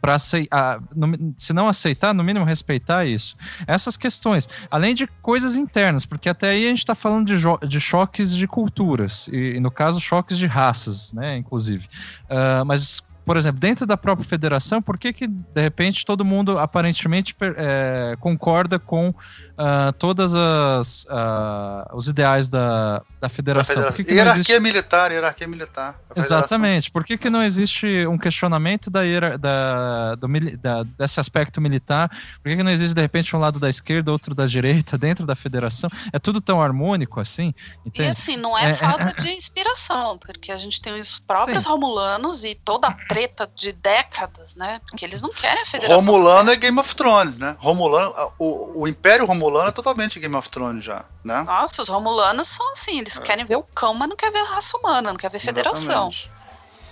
para 0.00 0.18
se 0.18 1.52
não 1.52 1.68
aceitar, 1.68 2.14
no 2.14 2.22
mínimo 2.22 2.44
respeitar 2.44 3.04
isso. 3.04 3.36
Essas 3.66 3.96
questões, 3.96 4.48
além 4.70 4.94
de 4.94 5.06
coisas 5.22 5.56
internas, 5.56 6.06
porque 6.06 6.28
até 6.28 6.50
aí 6.50 6.66
a 6.66 6.68
gente 6.68 6.78
está 6.78 6.94
falando 6.94 7.26
de, 7.26 7.36
de 7.68 7.80
choques 7.80 8.34
de 8.34 8.46
culturas 8.46 9.28
e, 9.32 9.58
no 9.60 9.70
caso, 9.70 10.00
choques 10.00 10.38
de 10.38 10.46
raças, 10.46 11.12
né, 11.12 11.36
inclusive. 11.36 11.88
Ah, 12.28 12.64
mas 12.64 13.02
por 13.26 13.36
exemplo, 13.36 13.60
dentro 13.60 13.84
da 13.86 13.96
própria 13.96 14.26
federação, 14.26 14.80
por 14.80 14.96
que, 14.96 15.12
que 15.12 15.26
de 15.26 15.60
repente 15.60 16.04
todo 16.06 16.24
mundo 16.24 16.58
aparentemente 16.58 17.34
é, 17.56 18.16
concorda 18.20 18.78
com 18.78 19.12
ah, 19.58 19.92
todas 19.98 20.32
as 20.34 21.06
ah, 21.10 21.90
os 21.92 22.06
ideais 22.08 22.48
da, 22.48 22.98
da 22.98 23.02
Da 23.22 23.28
federação? 23.28 23.74
federação. 23.74 23.96
Por 23.96 23.96
que 23.96 24.04
que 24.04 24.14
hierarquia 24.14 24.40
existe- 24.40 24.60
militar, 24.60 25.10
hierarquia 25.10 25.46
militar. 25.48 25.98
Federação- 26.08 26.38
Exatamente. 26.38 26.90
Por 26.90 27.04
que, 27.04 27.18
que 27.18 27.28
não 27.28 27.42
existe 27.42 28.06
um 28.06 28.16
questionamento 28.16 28.90
da, 28.90 29.02
hierar- 29.02 29.36
da, 29.38 30.14
do 30.14 30.28
da- 30.58 30.82
desse 30.84 31.18
aspecto 31.18 31.60
militar? 31.60 32.08
Por 32.42 32.50
que, 32.50 32.56
que 32.56 32.62
não 32.62 32.70
existe, 32.70 32.94
de 32.94 33.00
repente, 33.02 33.34
um 33.34 33.40
lado 33.40 33.58
da 33.58 33.68
esquerda, 33.68 34.12
outro 34.12 34.34
da 34.34 34.46
direita, 34.46 34.96
dentro 34.98 35.26
da 35.26 35.34
federação? 35.34 35.90
É 36.12 36.18
tudo 36.18 36.40
tão 36.40 36.62
harmônico 36.62 37.18
assim? 37.20 37.52
E 37.84 37.88
Entende? 37.88 38.10
assim, 38.10 38.36
não 38.36 38.56
é, 38.56 38.66
É, 38.66 38.68
é, 38.68 38.72
falta 38.74 39.12
de 39.20 39.30
inspiração, 39.30 40.16
porque 40.18 40.52
a 40.52 40.58
gente 40.58 40.80
tem 40.80 40.98
os 41.00 41.18
próprios 41.18 41.64
Sim. 41.64 41.70
romulanos 41.70 42.44
e 42.44 42.54
toda 42.54 42.88
a 42.88 42.92
treta 43.16 43.48
de 43.54 43.72
décadas, 43.72 44.54
né? 44.54 44.78
Porque 44.86 45.02
eles 45.04 45.22
não 45.22 45.30
querem 45.30 45.62
a 45.62 45.66
federação. 45.66 45.96
Romulano 46.04 46.50
é 46.50 46.56
Game 46.56 46.78
of 46.78 46.94
Thrones, 46.94 47.38
né? 47.38 47.56
Romulano, 47.58 48.14
o, 48.38 48.82
o 48.82 48.88
Império 48.88 49.24
Romulano 49.24 49.68
é 49.68 49.72
totalmente 49.72 50.20
Game 50.20 50.36
of 50.36 50.50
Thrones 50.50 50.84
já, 50.84 51.06
né? 51.24 51.42
Nossa, 51.42 51.80
os 51.80 51.88
romulanos 51.88 52.46
são 52.48 52.72
assim, 52.72 52.98
eles 52.98 53.18
É. 53.18 53.22
querem 53.22 53.46
ver 53.46 53.56
o 53.56 53.62
cão, 53.62 53.94
mas 53.94 54.08
não 54.08 54.16
quer 54.16 54.30
ver 54.30 54.40
a 54.40 54.44
raça 54.44 54.76
humana, 54.76 55.10
não 55.10 55.16
quer 55.16 55.30
ver 55.30 55.38
federação. 55.40 56.10
Exatamente. 56.10 56.36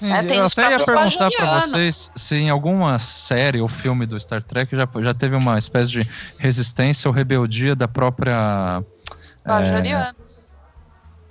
É, 0.02 0.22
tem 0.22 0.38
eu 0.38 0.44
até 0.46 0.70
ia 0.70 0.84
perguntar 0.84 1.30
para 1.30 1.60
vocês 1.60 2.10
se 2.16 2.34
em 2.36 2.50
alguma 2.50 2.98
série 2.98 3.60
ou 3.60 3.68
filme 3.68 4.04
do 4.06 4.18
Star 4.20 4.42
Trek 4.42 4.74
já, 4.74 4.88
já 5.02 5.14
teve 5.14 5.36
uma 5.36 5.56
espécie 5.58 5.90
de 5.90 6.10
resistência 6.38 7.08
ou 7.08 7.14
rebeldia 7.14 7.76
da 7.76 7.86
própria. 7.86 8.82
é, 9.44 9.48
Bajorianos. 9.48 10.23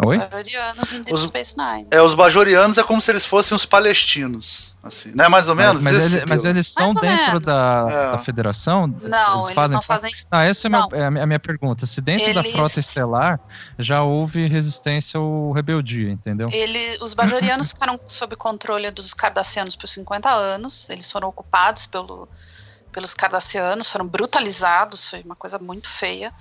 Oi? 0.06 0.18
Bajorianos 0.18 0.94
em 0.94 0.98
Deep 1.04 1.14
Os- 1.14 1.26
Space 1.26 1.56
Nine. 1.58 1.88
É, 1.92 2.02
os 2.02 2.14
bajorianos 2.14 2.78
é 2.78 2.84
como 2.84 3.02
se 3.02 3.12
eles 3.12 3.26
fossem 3.26 3.56
os 3.56 3.66
palestinos, 3.66 4.76
assim, 4.84 5.12
né? 5.16 5.28
Mais 5.28 5.50
ou 5.50 5.56
menos 5.56 5.82
mas, 5.82 5.98
mas 5.98 6.14
ele- 6.14 6.26
mas 6.28 6.46
eles 6.46 6.68
são 6.68 6.94
dentro 6.94 7.40
da, 7.40 7.88
É. 7.90 8.12
da 8.12 8.18
federação? 8.20 8.88
Não, 8.88 9.44
eles, 9.44 9.48
não 9.48 9.54
parte- 9.54 9.86
fazem. 9.86 10.12
Ah, 10.30 10.46
essa 10.46 10.68
é, 10.68 10.70
Não. 10.70 10.90
é 10.92 11.06
a 11.06 11.12
minha- 11.12 11.24
a 11.24 11.28
minha 11.28 11.40
pergunta. 11.40 11.86
Se 11.86 12.02
dentro 12.02 12.34
da 12.34 12.42
Eles- 12.42 12.52
frota 12.52 12.80
estelar 12.80 13.40
já 13.80 14.04
houve 14.04 14.46
resistência 14.48 15.20
ou 15.20 15.52
rebeldia, 15.52 16.10
entendeu? 16.12 16.50
Ele, 16.52 16.98
os 17.02 17.14
bajorianos 17.14 17.72
ficaram 17.72 18.00
sob 18.06 18.36
controle 18.36 18.90
dos 18.92 19.14
cardassianos 19.14 19.76
por 19.76 19.88
50 19.88 20.30
anos. 20.30 20.90
Eles 20.90 21.12
foram 21.12 21.28
ocupados 21.30 21.86
pelo, 21.86 22.28
pelos 22.92 23.14
cardassianos, 23.14 23.92
foram 23.92 24.06
brutalizados, 24.08 25.10
foi 25.10 25.22
uma 25.22 25.36
coisa 25.36 25.58
muito 25.60 25.90
feia. 25.90 26.32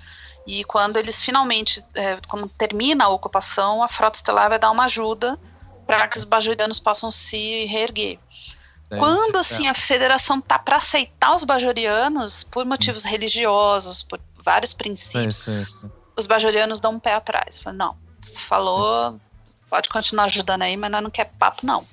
E 0.45 0.63
quando 0.63 0.97
eles 0.97 1.23
finalmente, 1.23 1.83
é, 1.93 2.19
como 2.27 2.47
termina 2.49 3.05
a 3.05 3.09
ocupação, 3.09 3.81
a 3.81 3.87
frota 3.87 4.17
estelar 4.17 4.49
vai 4.49 4.59
dar 4.59 4.71
uma 4.71 4.85
ajuda 4.85 5.39
para 5.87 6.07
que 6.07 6.17
os 6.17 6.23
bajorianos 6.23 6.79
possam 6.79 7.09
se 7.11 7.65
reerguer. 7.65 8.19
É, 8.89 8.97
Quando 8.97 9.37
é. 9.37 9.39
assim 9.39 9.67
a 9.67 9.73
federação 9.73 10.39
tá 10.41 10.59
para 10.59 10.77
aceitar 10.77 11.33
os 11.33 11.43
bajorianos 11.43 12.43
por 12.43 12.65
motivos 12.65 13.03
religiosos, 13.03 14.03
por 14.03 14.19
vários 14.43 14.73
princípios, 14.73 15.37
sei. 15.37 15.65
os 16.15 16.27
bajorianos 16.27 16.79
dão 16.79 16.93
um 16.93 16.99
pé 16.99 17.13
atrás. 17.13 17.59
Falam, 17.59 17.77
não, 17.77 17.97
falou, 18.33 19.19
pode 19.69 19.89
continuar 19.89 20.25
ajudando 20.25 20.63
aí, 20.63 20.75
mas 20.75 20.91
nós 20.91 21.01
não 21.01 21.09
quer 21.09 21.31
papo 21.39 21.65
não, 21.65 21.87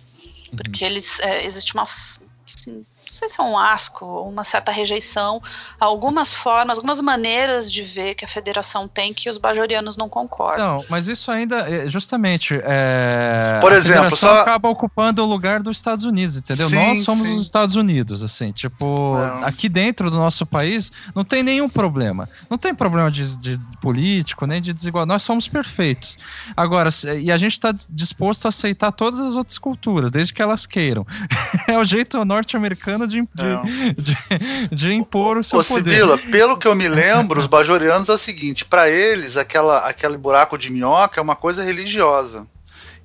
Uhum. 0.51 0.57
porque 0.57 0.85
eles 0.85 1.21
é, 1.21 1.45
existe 1.45 1.75
uma 1.75 1.85
assim, 1.85 2.85
não 3.11 3.16
sei 3.16 3.28
se 3.28 3.41
é 3.41 3.45
um 3.45 3.59
asco 3.59 4.07
uma 4.23 4.45
certa 4.45 4.70
rejeição 4.70 5.43
a 5.81 5.85
algumas 5.85 6.32
formas, 6.32 6.78
algumas 6.78 7.01
maneiras 7.01 7.70
de 7.70 7.82
ver 7.82 8.15
que 8.15 8.24
a 8.24 8.28
federação 8.28 8.87
tem 8.87 9.12
que 9.12 9.28
os 9.28 9.37
bajorianos 9.37 9.97
não 9.97 10.09
concordam. 10.09 10.77
Não, 10.78 10.85
mas 10.89 11.09
isso 11.09 11.28
ainda, 11.31 11.69
é, 11.69 11.89
justamente, 11.91 12.55
é, 12.65 13.59
Por 13.61 13.73
exemplo, 13.73 14.15
só- 14.16 14.43
acaba 14.43 14.69
ocupando 14.69 15.24
o 15.24 15.27
lugar 15.27 15.61
dos 15.61 15.77
Estados 15.77 16.05
Unidos, 16.05 16.37
entendeu? 16.37 16.69
Sim, 16.69 16.77
Nós 16.77 17.03
somos 17.03 17.27
sim. 17.27 17.35
os 17.35 17.43
Estados 17.43 17.74
Unidos, 17.74 18.23
assim, 18.23 18.53
tipo, 18.53 19.16
É. 19.19 19.49
aqui 19.49 19.69
dentro 19.69 20.09
do 20.09 20.16
nosso 20.16 20.47
país 20.47 20.93
não 21.12 21.24
tem 21.24 21.43
nenhum 21.43 21.69
problema. 21.69 22.28
Não 22.49 22.57
tem 22.57 22.73
problema 22.73 23.11
de, 23.11 23.37
de 23.39 23.59
político, 23.81 24.47
nem 24.47 24.62
de 24.62 24.73
desigualdade. 24.73 25.09
Nós 25.15 25.23
somos 25.24 25.49
perfeitos. 25.49 26.16
Agora, 26.57 26.91
e 27.20 27.32
a 27.32 27.37
gente 27.37 27.53
está 27.55 27.74
disposto 27.89 28.47
a 28.47 28.51
aceitar 28.51 28.93
todas 28.93 29.19
as 29.19 29.35
outras 29.35 29.59
culturas, 29.59 30.12
desde 30.12 30.32
que 30.32 30.41
elas 30.41 30.65
queiram. 30.65 31.05
é 31.66 31.77
o 31.77 31.85
jeito 31.85 32.24
norte-americano 32.24 33.00
de, 33.07 33.23
de, 33.23 33.95
de, 34.03 34.69
de 34.71 34.93
impor 34.95 35.39
o 35.39 35.45
seu 35.45 35.61
Ô, 35.61 35.65
poder. 35.65 35.91
Sibila, 35.91 36.19
pelo 36.19 36.57
que 36.57 36.67
eu 36.69 36.75
me 36.75 36.89
lembro, 36.89 37.39
os 37.41 37.47
bajorianos 37.47 38.09
é 38.09 38.13
o 38.13 38.19
seguinte: 38.19 38.65
pra 38.65 38.89
eles, 38.91 39.37
aquela, 39.37 39.79
aquele 39.87 40.17
buraco 40.17 40.57
de 40.59 40.71
minhoca 40.71 41.21
é 41.21 41.23
uma 41.23 41.37
coisa 41.37 41.63
religiosa. 41.63 42.47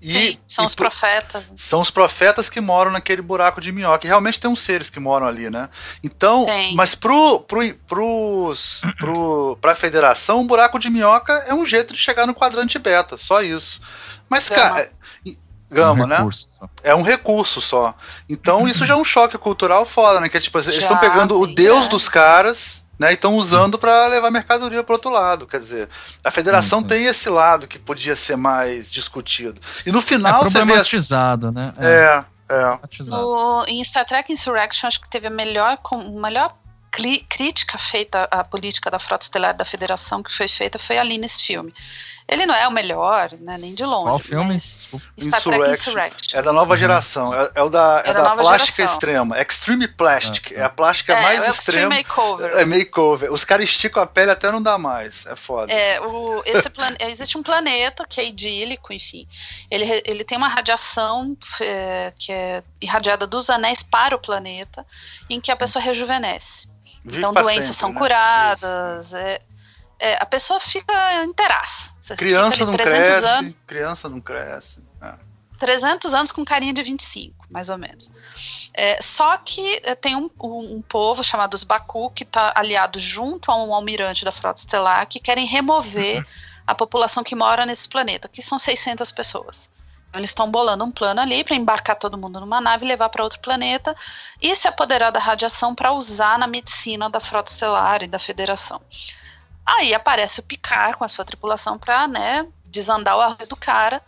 E, 0.01 0.11
Sim, 0.11 0.37
são 0.47 0.65
e 0.65 0.67
os 0.67 0.75
pro- 0.75 0.85
profetas. 0.89 1.43
são 1.55 1.81
os 1.81 1.89
profetas 1.89 2.47
que 2.47 2.61
moram 2.61 2.91
naquele 2.91 3.23
buraco 3.23 3.59
de 3.59 3.71
minhoca. 3.71 4.05
E 4.05 4.07
realmente 4.07 4.39
tem 4.39 4.51
uns 4.51 4.59
seres 4.59 4.87
que 4.89 4.99
moram 4.99 5.25
ali, 5.25 5.49
né? 5.49 5.67
Então, 6.03 6.45
Tem. 6.45 6.75
mas 6.75 6.93
pro, 6.93 7.39
pro, 7.39 7.61
pros, 7.87 8.81
pro, 8.99 9.57
pra 9.59 9.73
federação, 9.73 10.41
um 10.41 10.45
buraco 10.47 10.77
de 10.77 10.91
minhoca 10.91 11.33
é 11.47 11.55
um 11.55 11.65
jeito 11.65 11.91
de 11.93 11.99
chegar 11.99 12.27
no 12.27 12.35
quadrante 12.35 12.77
beta, 12.77 13.17
só 13.17 13.41
isso. 13.41 13.81
Mas, 14.29 14.47
cara. 14.49 14.81
é- 14.81 15.31
Gama, 15.75 16.03
Um 16.05 16.07
né? 16.07 16.15
recurso 16.17 16.47
só. 16.57 16.69
É 16.83 16.95
um 16.95 17.01
recurso 17.01 17.61
só. 17.61 17.93
Então 18.29 18.67
isso 18.67 18.85
já 18.85 18.93
é 18.93 18.97
um 18.97 19.03
choque 19.03 19.37
cultural 19.37 19.85
foda, 19.85 20.19
né? 20.19 20.29
Que 20.29 20.37
é 20.37 20.39
tipo, 20.39 20.57
eles 20.57 20.73
Já, 20.73 20.81
estão 20.81 20.97
pegando 20.97 21.39
o 21.39 21.45
deus 21.47 21.75
grande. 21.79 21.89
dos 21.89 22.07
caras, 22.09 22.85
né? 22.97 23.11
E 23.11 23.13
estão 23.15 23.35
usando 23.35 23.77
pra 23.77 24.07
levar 24.07 24.31
mercadoria 24.31 24.81
pro 24.83 24.93
outro 24.95 25.09
lado. 25.11 25.45
Quer 25.45 25.59
dizer, 25.59 25.89
a 26.23 26.31
federação 26.31 26.79
Sim, 26.79 26.83
sim. 26.85 26.89
tem 26.89 27.05
esse 27.05 27.29
lado 27.29 27.67
que 27.67 27.77
podia 27.77 28.15
ser 28.15 28.35
mais 28.37 28.91
discutido. 28.91 29.59
E 29.85 29.91
no 29.91 29.99
É 29.99 30.01
final 30.01 30.43
você 30.43 30.49
vê. 30.49 30.59
problematizado, 30.59 31.51
né? 31.51 31.73
É, 31.77 32.23
é. 32.49 32.59
problematizado. 32.61 33.21
No, 33.21 33.65
em 33.67 33.83
Star 33.83 34.05
Trek 34.05 34.31
Insurrection, 34.31 34.87
acho 34.87 35.01
que 35.01 35.09
teve 35.09 35.27
a 35.27 35.29
melhor, 35.29 35.77
com, 35.83 35.97
melhor 36.19 36.55
cli- 36.91 37.25
crítica 37.29 37.77
feita 37.77 38.27
à 38.31 38.43
política 38.45 38.89
da 38.89 38.97
Frota 38.99 39.25
Estelar 39.25 39.53
da 39.55 39.65
Federação 39.65 40.23
que 40.23 40.31
foi 40.31 40.47
feita 40.47 40.79
foi 40.79 40.97
ali 40.97 41.17
nesse 41.17 41.43
filme. 41.43 41.73
Ele 42.27 42.47
não 42.47 42.55
é 42.55 42.67
o 42.67 42.71
melhor, 42.71 43.31
né, 43.39 43.55
nem 43.55 43.75
de 43.75 43.85
longe. 43.85 44.09
Qual 44.09 44.17
filme? 44.19 44.53
mas 44.53 44.63
Star 45.19 45.41
Trek 45.41 45.55
Insurrection. 45.61 45.71
Insurrection. 45.91 46.39
É 46.39 46.41
da 46.41 46.51
nova 46.51 46.71
Uhum. 46.73 46.77
geração. 46.79 47.31
É, 47.33 47.51
é 47.53 47.61
o 47.61 47.69
da, 47.69 48.01
é 48.03 48.09
É 48.09 48.13
da 48.13 48.21
da 48.23 48.35
plástica 48.35 48.77
geração. 48.77 48.95
extrema. 48.95 49.39
Extreme 49.39 49.87
Plastic. 49.87 50.51
Ah, 50.55 50.59
É 50.59 50.63
a 50.63 50.69
plástica 50.69 51.13
É, 51.13 51.21
mais 51.21 51.43
é 51.43 51.49
extrema. 51.51 51.89
Makeover. 51.95 52.51
É 52.57 52.65
makeover. 52.65 53.31
Os 53.31 53.45
caras 53.45 53.65
esticam 53.69 54.01
a 54.01 54.07
pele 54.07 54.31
até 54.31 54.51
não 54.51 54.59
dá 54.61 54.75
mais. 54.77 55.27
É 55.27 55.35
foda. 55.35 55.71
É, 55.71 56.01
o, 56.01 56.41
esse 56.47 56.67
plan- 56.71 56.95
existe 56.99 57.37
um 57.37 57.43
planeta 57.43 58.03
que 58.09 58.19
é 58.19 58.25
idílico, 58.25 58.91
enfim. 58.91 59.27
Ele, 59.69 59.85
ele 60.03 60.23
tem 60.23 60.35
uma 60.35 60.47
radiação 60.47 61.37
é, 61.61 62.11
que 62.17 62.31
é 62.31 62.63
irradiada 62.81 63.27
dos 63.27 63.51
anéis 63.51 63.83
para 63.83 64.15
o 64.15 64.19
planeta, 64.19 64.83
em 65.29 65.39
que 65.39 65.51
a 65.51 65.55
pessoa 65.55 65.83
rejuvenesce. 65.83 66.67
Vive 67.03 67.19
então 67.19 67.31
doenças 67.33 67.65
sempre, 67.65 67.79
são 67.79 67.89
né? 67.93 67.99
curadas. 67.99 69.13
é- 69.13 69.41
é, 69.99 70.15
a 70.21 70.25
pessoa 70.25 70.59
fica 70.59 71.23
inteiraça. 71.23 71.93
Criança 72.17 72.51
fica 72.51 72.65
não 72.65 72.73
300 72.73 73.07
cresce. 73.09 73.25
Anos, 73.27 73.57
Criança 73.65 74.09
não 74.09 74.21
cresce. 74.21 74.87
É. 75.01 75.13
300 75.57 76.13
anos 76.13 76.31
com 76.33 76.43
carinha 76.43 76.73
de 76.73 76.83
25, 76.83 77.45
mais 77.49 77.69
ou 77.69 77.77
menos. 77.77 78.11
É, 78.73 79.01
só 79.01 79.37
que 79.37 79.79
é, 79.83 79.95
tem 79.95 80.15
um, 80.15 80.29
um- 80.41 80.75
um 80.77 80.81
povo 80.81 81.23
chamado 81.23 81.53
os 81.53 81.63
Baku 81.63 82.09
que 82.11 82.23
está 82.23 82.51
aliado 82.55 82.99
junto 82.99 83.49
a 83.49 83.55
um 83.63 83.73
almirante 83.73 84.25
da 84.25 84.31
frota 84.33 84.59
estelar 84.59 85.07
que 85.07 85.19
querem 85.19 85.45
remover 85.45 86.25
a 86.67 86.75
população 86.75 87.23
que 87.23 87.35
mora 87.35 87.65
nesse 87.65 87.87
planeta, 87.87 88.27
que 88.27 88.41
são 88.41 88.59
600 88.59 89.11
pessoas. 89.13 89.69
Então, 90.09 90.19
Eles 90.19 90.31
estão 90.31 90.51
bolando 90.51 90.83
um 90.83 90.91
plano 90.91 91.21
ali 91.21 91.43
para 91.43 91.55
embarcar 91.55 91.95
todo 91.97 92.17
mundo 92.17 92.39
numa 92.39 92.59
nave 92.59 92.83
e 92.85 92.87
levar 92.87 93.07
para 93.09 93.23
outro 93.23 93.39
planeta 93.39 93.95
e 94.41 94.53
se 94.55 94.67
apoderar 94.67 95.11
da 95.11 95.19
radiação 95.21 95.73
para 95.73 95.93
usar 95.93 96.37
na 96.37 96.47
medicina 96.47 97.09
da 97.09 97.19
frota 97.21 97.49
estelar 97.51 98.03
e 98.03 98.07
da 98.07 98.19
federação. 98.19 98.81
Aí 99.65 99.93
aparece 99.93 100.39
o 100.39 100.43
Picard 100.43 100.97
com 100.97 101.03
a 101.03 101.07
sua 101.07 101.25
tripulação 101.25 101.77
para 101.77 102.07
né, 102.07 102.47
desandar 102.65 103.17
o 103.17 103.21
arroz 103.21 103.47
do 103.47 103.55
cara 103.55 104.01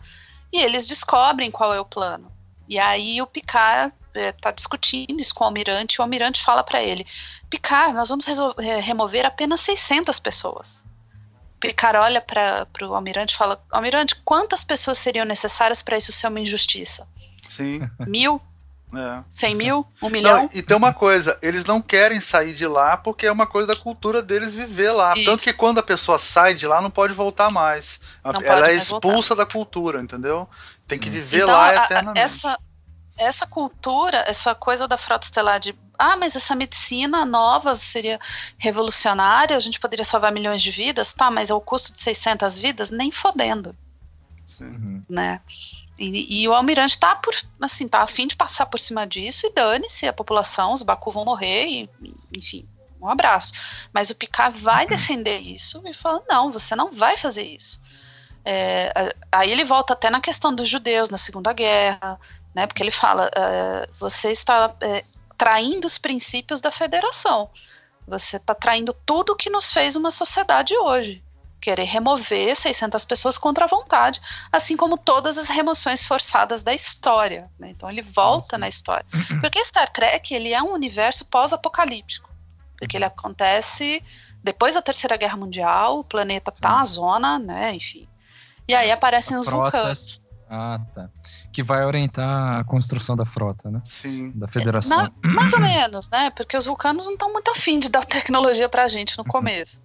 e 0.52 0.60
eles 0.60 0.86
descobrem 0.86 1.50
qual 1.50 1.74
é 1.74 1.80
o 1.80 1.84
plano. 1.84 2.30
E 2.68 2.78
aí 2.78 3.20
o 3.20 3.26
Picard 3.26 3.92
está 4.14 4.50
discutindo 4.50 5.20
isso 5.20 5.34
com 5.34 5.44
o 5.44 5.46
almirante 5.46 5.96
e 5.96 5.98
o 6.00 6.02
almirante 6.02 6.42
fala 6.42 6.62
para 6.62 6.82
ele: 6.82 7.06
Picard, 7.50 7.94
nós 7.94 8.08
vamos 8.08 8.26
remover 8.80 9.26
apenas 9.26 9.60
600 9.60 10.20
pessoas. 10.20 10.84
Picard 11.58 11.98
olha 11.98 12.20
para 12.20 12.66
o 12.82 12.94
almirante 12.94 13.34
e 13.34 13.36
fala: 13.36 13.60
Almirante, 13.70 14.14
quantas 14.24 14.64
pessoas 14.64 14.98
seriam 14.98 15.24
necessárias 15.24 15.82
para 15.82 15.98
isso 15.98 16.12
ser 16.12 16.28
uma 16.28 16.40
injustiça? 16.40 17.06
Sim. 17.48 17.80
Mil? 18.06 18.40
É. 18.94 19.22
Cem 19.28 19.54
mil? 19.54 19.86
Um 20.00 20.08
milhão? 20.08 20.44
Não, 20.44 20.50
e 20.54 20.62
tem 20.62 20.74
uma 20.76 20.94
coisa, 20.94 21.38
eles 21.42 21.62
não 21.64 21.80
querem 21.80 22.20
sair 22.20 22.54
de 22.54 22.66
lá 22.66 22.96
porque 22.96 23.26
é 23.26 23.32
uma 23.32 23.46
coisa 23.46 23.68
da 23.68 23.76
cultura 23.76 24.22
deles 24.22 24.54
viver 24.54 24.92
lá. 24.92 25.12
Isso. 25.14 25.26
Tanto 25.26 25.42
que 25.44 25.52
quando 25.52 25.78
a 25.78 25.82
pessoa 25.82 26.18
sai 26.18 26.54
de 26.54 26.66
lá, 26.66 26.80
não 26.80 26.90
pode 26.90 27.12
voltar 27.12 27.50
mais. 27.50 28.00
Não 28.24 28.40
Ela 28.40 28.70
é 28.70 28.74
expulsa 28.74 29.34
da 29.36 29.44
cultura, 29.44 30.00
entendeu? 30.00 30.48
Tem 30.86 30.98
que 30.98 31.06
Sim. 31.06 31.12
viver 31.12 31.42
Então, 31.42 31.48
lá 31.54 31.66
a- 31.66 31.80
a- 31.80 31.84
eternamente. 31.84 32.18
essa, 32.18 32.58
essa 33.18 33.46
cultura, 33.46 34.24
essa 34.26 34.54
coisa 34.54 34.88
da 34.88 34.96
frota 34.96 35.26
estelar 35.26 35.60
de 35.60 35.74
ah, 35.98 36.16
mas 36.16 36.36
essa 36.36 36.54
medicina 36.54 37.26
nova 37.26 37.74
seria 37.74 38.18
revolucionária, 38.56 39.56
a 39.56 39.60
gente 39.60 39.80
poderia 39.80 40.04
salvar 40.04 40.30
milhões 40.32 40.62
de 40.62 40.70
vidas, 40.70 41.12
tá, 41.12 41.28
mas 41.30 41.50
ao 41.50 41.60
custo 41.60 41.92
de 41.92 42.00
600 42.00 42.60
vidas, 42.60 42.90
nem 42.90 43.10
fodendo, 43.10 43.74
Sim. 44.48 44.64
Uhum. 44.66 45.02
né? 45.08 45.40
E, 45.98 46.42
e 46.42 46.48
o 46.48 46.54
almirante 46.54 46.98
tá 46.98 47.16
por, 47.16 47.34
assim, 47.60 47.88
tá 47.88 48.02
a 48.02 48.06
fim 48.06 48.26
de 48.26 48.36
passar 48.36 48.66
por 48.66 48.78
cima 48.78 49.06
disso 49.06 49.46
e 49.46 49.52
dane-se 49.52 50.06
a 50.06 50.12
população, 50.12 50.72
os 50.72 50.82
Baku 50.82 51.10
vão 51.10 51.24
morrer 51.24 51.66
e, 51.66 51.90
enfim, 52.36 52.68
um 53.00 53.08
abraço. 53.08 53.52
Mas 53.92 54.10
o 54.10 54.14
Picard 54.14 54.60
vai 54.60 54.86
defender 54.86 55.40
isso 55.40 55.82
e 55.86 55.92
fala, 55.92 56.22
não, 56.28 56.52
você 56.52 56.76
não 56.76 56.92
vai 56.92 57.16
fazer 57.16 57.44
isso. 57.44 57.80
É, 58.44 59.14
aí 59.30 59.50
ele 59.50 59.64
volta 59.64 59.92
até 59.92 60.08
na 60.08 60.20
questão 60.20 60.54
dos 60.54 60.68
judeus 60.68 61.10
na 61.10 61.18
Segunda 61.18 61.52
Guerra, 61.52 62.18
né? 62.54 62.66
Porque 62.66 62.82
ele 62.82 62.90
fala, 62.90 63.30
é, 63.34 63.88
você 63.98 64.30
está 64.30 64.74
é, 64.80 65.04
traindo 65.36 65.86
os 65.86 65.98
princípios 65.98 66.60
da 66.60 66.70
federação. 66.70 67.50
Você 68.06 68.36
está 68.36 68.54
traindo 68.54 68.94
tudo 69.04 69.36
que 69.36 69.50
nos 69.50 69.72
fez 69.72 69.96
uma 69.96 70.10
sociedade 70.10 70.76
hoje. 70.76 71.22
Querer 71.60 71.84
remover 71.84 72.54
600 72.54 73.04
pessoas 73.04 73.36
contra 73.36 73.64
a 73.64 73.68
vontade, 73.68 74.20
assim 74.52 74.76
como 74.76 74.96
todas 74.96 75.36
as 75.36 75.48
remoções 75.48 76.04
forçadas 76.06 76.62
da 76.62 76.72
história. 76.72 77.50
né? 77.58 77.70
Então 77.70 77.90
ele 77.90 78.02
volta 78.02 78.36
Nossa. 78.36 78.58
na 78.58 78.68
história. 78.68 79.04
Porque 79.40 79.64
Star 79.64 79.88
Trek 79.90 80.32
ele 80.34 80.52
é 80.52 80.62
um 80.62 80.72
universo 80.72 81.24
pós-apocalíptico. 81.26 82.28
Porque 82.78 82.96
ele 82.96 83.04
acontece 83.04 84.02
depois 84.42 84.74
da 84.74 84.82
Terceira 84.82 85.16
Guerra 85.16 85.36
Mundial, 85.36 85.98
o 85.98 86.04
planeta 86.04 86.52
tá 86.52 86.70
na 86.70 86.84
zona, 86.84 87.38
né? 87.38 87.74
Enfim. 87.74 88.08
E 88.68 88.74
aí 88.74 88.90
aparecem 88.90 89.36
os 89.36 89.46
vulcanos. 89.46 90.22
Ah, 90.50 90.80
tá. 90.94 91.10
Que 91.52 91.62
vai 91.62 91.84
orientar 91.84 92.60
a 92.60 92.64
construção 92.64 93.14
da 93.16 93.26
frota, 93.26 93.70
né? 93.70 93.82
Sim. 93.84 94.30
Da 94.34 94.46
federação. 94.48 94.96
Na- 94.96 95.10
mais 95.34 95.52
ou 95.52 95.60
menos, 95.60 96.08
né? 96.08 96.30
Porque 96.30 96.56
os 96.56 96.64
vulcanos 96.66 97.04
não 97.04 97.14
estão 97.14 97.32
muito 97.32 97.50
afim 97.50 97.78
de 97.80 97.88
dar 97.90 98.04
tecnologia 98.04 98.68
pra 98.68 98.86
gente 98.88 99.18
no 99.18 99.24
começo. 99.24 99.82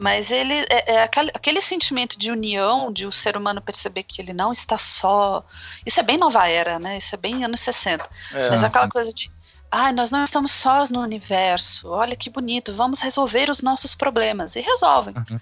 Mas 0.00 0.30
ele 0.30 0.54
é, 0.70 0.94
é 0.94 1.02
aquele, 1.02 1.30
aquele 1.34 1.60
sentimento 1.60 2.18
de 2.18 2.32
união, 2.32 2.90
de 2.90 3.04
o 3.04 3.12
ser 3.12 3.36
humano 3.36 3.60
perceber 3.60 4.02
que 4.02 4.22
ele 4.22 4.32
não 4.32 4.50
está 4.50 4.78
só. 4.78 5.44
Isso 5.84 6.00
é 6.00 6.02
bem 6.02 6.16
nova 6.16 6.48
era, 6.48 6.78
né? 6.78 6.96
Isso 6.96 7.14
é 7.14 7.18
bem 7.18 7.44
anos 7.44 7.60
60. 7.60 8.08
É. 8.32 8.48
Mas 8.48 8.64
aquela 8.64 8.86
sim. 8.86 8.90
coisa 8.90 9.12
de. 9.12 9.30
Ai, 9.70 9.92
nós 9.92 10.10
não 10.10 10.24
estamos 10.24 10.52
sós 10.52 10.88
no 10.88 11.02
universo. 11.02 11.90
Olha 11.90 12.16
que 12.16 12.30
bonito, 12.30 12.74
vamos 12.74 13.02
resolver 13.02 13.50
os 13.50 13.60
nossos 13.60 13.94
problemas. 13.94 14.56
E 14.56 14.62
resolvem. 14.62 15.14
Uhum. 15.14 15.38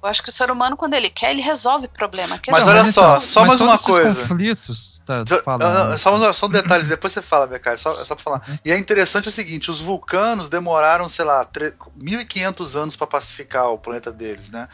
Eu 0.00 0.08
acho 0.08 0.22
que 0.22 0.28
o 0.28 0.32
ser 0.32 0.48
humano, 0.50 0.76
quando 0.76 0.94
ele 0.94 1.10
quer, 1.10 1.32
ele 1.32 1.42
resolve 1.42 1.88
problema. 1.88 2.38
Quer 2.38 2.52
Mas 2.52 2.60
dizer, 2.64 2.70
olha 2.76 2.92
só, 2.92 3.20
só 3.20 3.40
mas 3.44 3.60
mais 3.60 3.60
uma 3.60 3.78
coisa. 3.78 4.20
conflitos, 4.22 5.02
tá 5.04 5.24
Só, 5.26 5.42
falando. 5.42 5.62
ah, 5.92 5.98
só, 5.98 6.32
só 6.32 6.46
um 6.46 6.50
detalhe, 6.50 6.84
depois 6.84 7.12
você 7.12 7.20
fala, 7.20 7.48
Becari, 7.48 7.78
só, 7.78 8.04
só 8.04 8.14
pra 8.14 8.22
falar. 8.22 8.42
E 8.64 8.70
é 8.70 8.78
interessante 8.78 9.28
o 9.28 9.32
seguinte: 9.32 9.70
os 9.72 9.80
vulcanos 9.80 10.48
demoraram, 10.48 11.08
sei 11.08 11.24
lá, 11.24 11.44
tre- 11.44 11.74
1.500 12.00 12.76
anos 12.76 12.94
para 12.96 13.08
pacificar 13.08 13.66
o 13.70 13.78
planeta 13.78 14.12
deles, 14.12 14.50
né? 14.50 14.68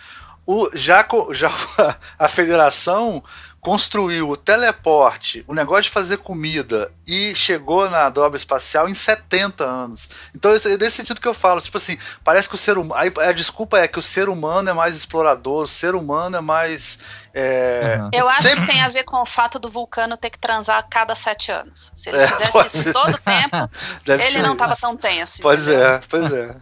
O, 0.46 0.68
já, 0.74 1.06
já 1.32 1.50
a 2.18 2.28
federação 2.28 3.24
construiu 3.64 4.28
o 4.28 4.36
teleporte, 4.36 5.42
o 5.48 5.54
negócio 5.54 5.84
de 5.84 5.90
fazer 5.90 6.18
comida 6.18 6.92
e 7.06 7.34
chegou 7.34 7.88
na 7.88 8.10
dobra 8.10 8.36
espacial 8.36 8.86
em 8.90 8.94
70 8.94 9.64
anos. 9.64 10.10
Então, 10.36 10.50
é 10.52 10.54
nesse 10.76 10.96
sentido 10.98 11.18
que 11.18 11.26
eu 11.26 11.32
falo, 11.32 11.62
tipo 11.62 11.78
assim, 11.78 11.96
parece 12.22 12.46
que 12.46 12.54
o 12.54 12.58
ser 12.58 12.76
humano. 12.76 13.00
A 13.20 13.32
desculpa 13.32 13.78
é 13.78 13.88
que 13.88 13.98
o 13.98 14.02
ser 14.02 14.28
humano 14.28 14.68
é 14.68 14.72
mais 14.74 14.94
explorador, 14.94 15.62
o 15.64 15.68
ser 15.68 15.94
humano 15.94 16.36
é 16.36 16.40
mais. 16.42 16.98
é, 17.36 17.98
Uhum. 18.00 18.10
Eu 18.12 18.28
acho 18.28 18.42
Sempre- 18.44 18.66
que 18.66 18.72
tem 18.72 18.80
a 18.82 18.88
ver 18.88 19.02
com 19.04 19.16
o 19.20 19.26
fato 19.26 19.58
do 19.58 19.68
vulcano 19.68 20.16
ter 20.16 20.30
que 20.30 20.38
transar 20.38 20.78
a 20.78 20.82
cada 20.84 21.14
sete 21.16 21.50
anos. 21.50 21.90
Se 21.94 22.10
ele 22.10 22.18
É, 22.18 22.28
fizesse 22.28 22.52
pode 22.52 22.68
isso 22.76 22.92
todo 22.92 23.14
o 23.14 23.18
tempo, 23.18 23.70
deve 24.06 24.22
ele 24.24 24.36
não 24.38 24.44
isso. 24.44 24.52
estava 24.52 24.76
tão 24.76 24.96
tenso. 24.96 25.38
Pois 25.42 25.66
entendeu? 25.66 25.84
é, 25.88 26.00
pois 26.08 26.32
é. 26.32 26.54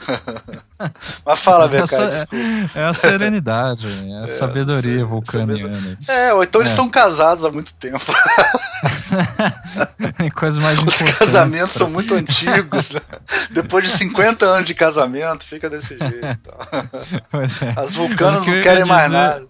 Mas 1.24 1.38
fala, 1.40 1.64
Mas 1.66 1.74
essa 1.74 1.96
Becari, 2.06 2.14
é- 2.14 2.18
desculpa. 2.18 2.78
É 2.78 2.84
a 2.86 2.92
serenidade, 2.94 3.86
é 3.86 4.24
a 4.24 4.26
sabedoria 4.38 4.98
sim, 4.98 5.04
vulcaniana. 5.04 5.98
É, 6.08 6.32
ou 6.32 6.42
então 6.42 6.60
eles 6.62 6.72
É. 6.72 6.74
estão 6.74 6.88
casados 6.92 7.44
há 7.44 7.50
muito 7.50 7.74
tempo. 7.74 8.04
Tem 10.16 10.30
coisas 10.30 10.62
mais 10.62 10.78
Os 10.78 11.02
casamentos 11.02 11.70
pra- 11.70 11.78
são 11.78 11.90
muito 11.90 12.14
antigos, 12.14 12.90
né? 12.90 13.00
Depois 13.50 13.84
de 13.90 13.96
50 13.96 14.44
anos 14.44 14.64
de 14.64 14.74
casamento, 14.74 15.44
fica 15.46 15.68
desse 15.68 15.98
jeito. 15.98 16.24
então. 16.24 16.54
É. 17.42 17.80
As 17.80 17.94
vulcanas 17.94 18.42
que 18.44 18.54
não 18.54 18.60
querem 18.60 18.84
mais 18.84 19.04
dizer- 19.06 19.16
nada. 19.16 19.46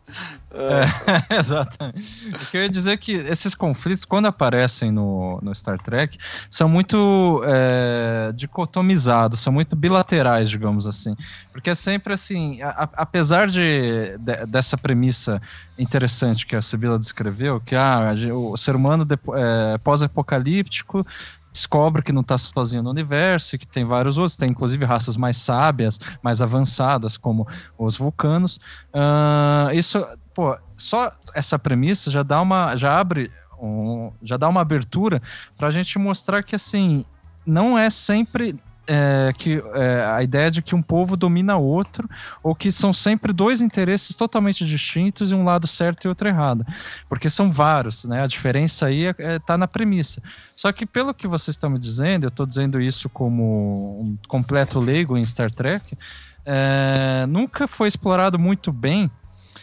É, 0.55 1.35
exatamente. 1.39 2.29
O 2.43 2.47
que 2.47 2.57
eu 2.57 2.63
ia 2.63 2.69
dizer 2.69 2.93
é 2.93 2.97
que 2.97 3.13
esses 3.13 3.55
conflitos, 3.55 4.05
quando 4.05 4.27
aparecem 4.27 4.91
no, 4.91 5.39
no 5.43 5.55
Star 5.55 5.79
Trek, 5.81 6.19
são 6.51 6.69
muito 6.69 7.41
é, 7.45 8.33
dicotomizados, 8.35 9.41
são 9.41 9.53
muito 9.53 9.75
bilaterais, 9.75 10.51
digamos 10.51 10.87
assim. 10.87 11.17
Porque 11.53 11.71
é 11.71 11.75
sempre 11.75 12.13
assim, 12.13 12.61
a- 12.63 12.91
apesar 12.97 13.49
de, 13.49 14.19
de- 14.19 14.47
dessa 14.47 14.77
premissa 14.77 15.41
interessante 15.79 16.47
que 16.47 16.55
a 16.55 16.61
Sibila 16.63 16.99
descreveu, 16.99 17.61
que 17.61 17.75
ah, 17.75 18.13
o 18.35 18.57
ser 18.57 18.77
humano 18.77 19.07
é, 19.35 19.79
pós-apocalíptico 19.79 21.05
descobre 21.53 22.03
que 22.03 22.13
não 22.13 22.23
está 22.23 22.39
sozinho 22.39 22.83
no 22.83 22.91
universo 22.91 23.59
que 23.59 23.67
tem 23.67 23.85
vários 23.85 24.17
outros, 24.17 24.37
tem 24.37 24.51
inclusive 24.51 24.85
raças 24.85 25.17
mais 25.17 25.37
sábias, 25.37 26.01
mais 26.23 26.41
avançadas, 26.41 27.17
como 27.17 27.47
os 27.79 27.97
vulcanos. 27.97 28.59
Ah, 28.93 29.71
isso, 29.73 30.05
pô, 30.35 30.57
só 30.77 31.13
essa 31.35 31.59
premissa 31.59 32.11
já 32.11 32.23
dá 32.23 32.41
uma, 32.41 32.77
já 32.77 32.99
abre, 32.99 33.31
um, 33.61 34.11
já 34.23 34.37
dá 34.37 34.49
uma 34.49 34.63
abertura 34.63 35.21
para 35.57 35.69
a 35.69 35.71
gente 35.71 35.99
mostrar 35.99 36.43
que 36.43 36.57
assim 36.57 37.05
não 37.45 37.77
é 37.77 37.91
sempre 37.91 38.57
é, 38.87 39.33
que 39.37 39.63
é, 39.75 40.07
a 40.09 40.23
ideia 40.23 40.51
de 40.51 40.63
que 40.63 40.75
um 40.75 40.83
povo 40.83 41.17
domina 41.17 41.57
outro 41.57 42.09
ou 42.43 42.55
que 42.55 42.73
são 42.73 42.93
sempre 42.93 43.33
dois 43.33 43.61
interesses 43.61 44.17
totalmente 44.17 44.65
distintos 44.67 45.31
e 45.31 45.35
um 45.35 45.45
lado 45.45 45.67
certo 45.67 46.05
e 46.05 46.09
outro 46.09 46.29
errado, 46.29 46.67
porque 47.09 47.31
são 47.31 47.51
vários, 47.51 48.05
né? 48.05 48.23
A 48.23 48.27
diferença 48.27 48.87
aí 48.87 49.05
está 49.05 49.23
é, 49.23 49.39
tá 49.39 49.59
na 49.59 49.69
premissa. 49.69 50.23
Só 50.57 50.73
que 50.73 50.85
pelo 50.85 51.15
que 51.15 51.27
vocês 51.27 51.57
estão 51.57 51.71
me 51.71 51.79
dizendo, 51.79 52.25
eu 52.25 52.29
estou 52.29 52.47
dizendo 52.47 52.81
isso 52.81 53.09
como 53.09 54.01
um 54.01 54.19
completo 54.29 54.81
leigo 54.81 55.17
em 55.17 55.25
Star 55.25 55.51
Trek, 55.51 55.97
é, 56.45 57.25
nunca 57.29 57.69
foi 57.69 57.89
explorado 57.89 58.39
muito 58.39 58.73
bem 58.73 59.11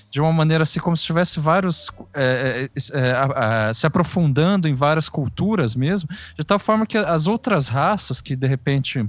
de 0.10 0.19
uma 0.19 0.31
maneira 0.34 0.64
assim, 0.64 0.80
como 0.80 0.98
se 0.98 1.03
tivesse 1.03 1.40
vários. 1.40 1.91
É, 2.14 2.69
é, 2.94 3.73
se 3.73 3.86
aprofundando 3.86 4.68
em 4.68 4.73
várias 4.73 5.07
culturas 5.07 5.76
mesmo, 5.76 6.10
de 6.38 6.44
tal 6.44 6.57
forma 6.57 6.86
que 6.86 6.98
as 6.98 7.27
outras 7.27 7.68
raças 7.68 8.22
que 8.22 8.36
de 8.36 8.48
repente 8.48 9.07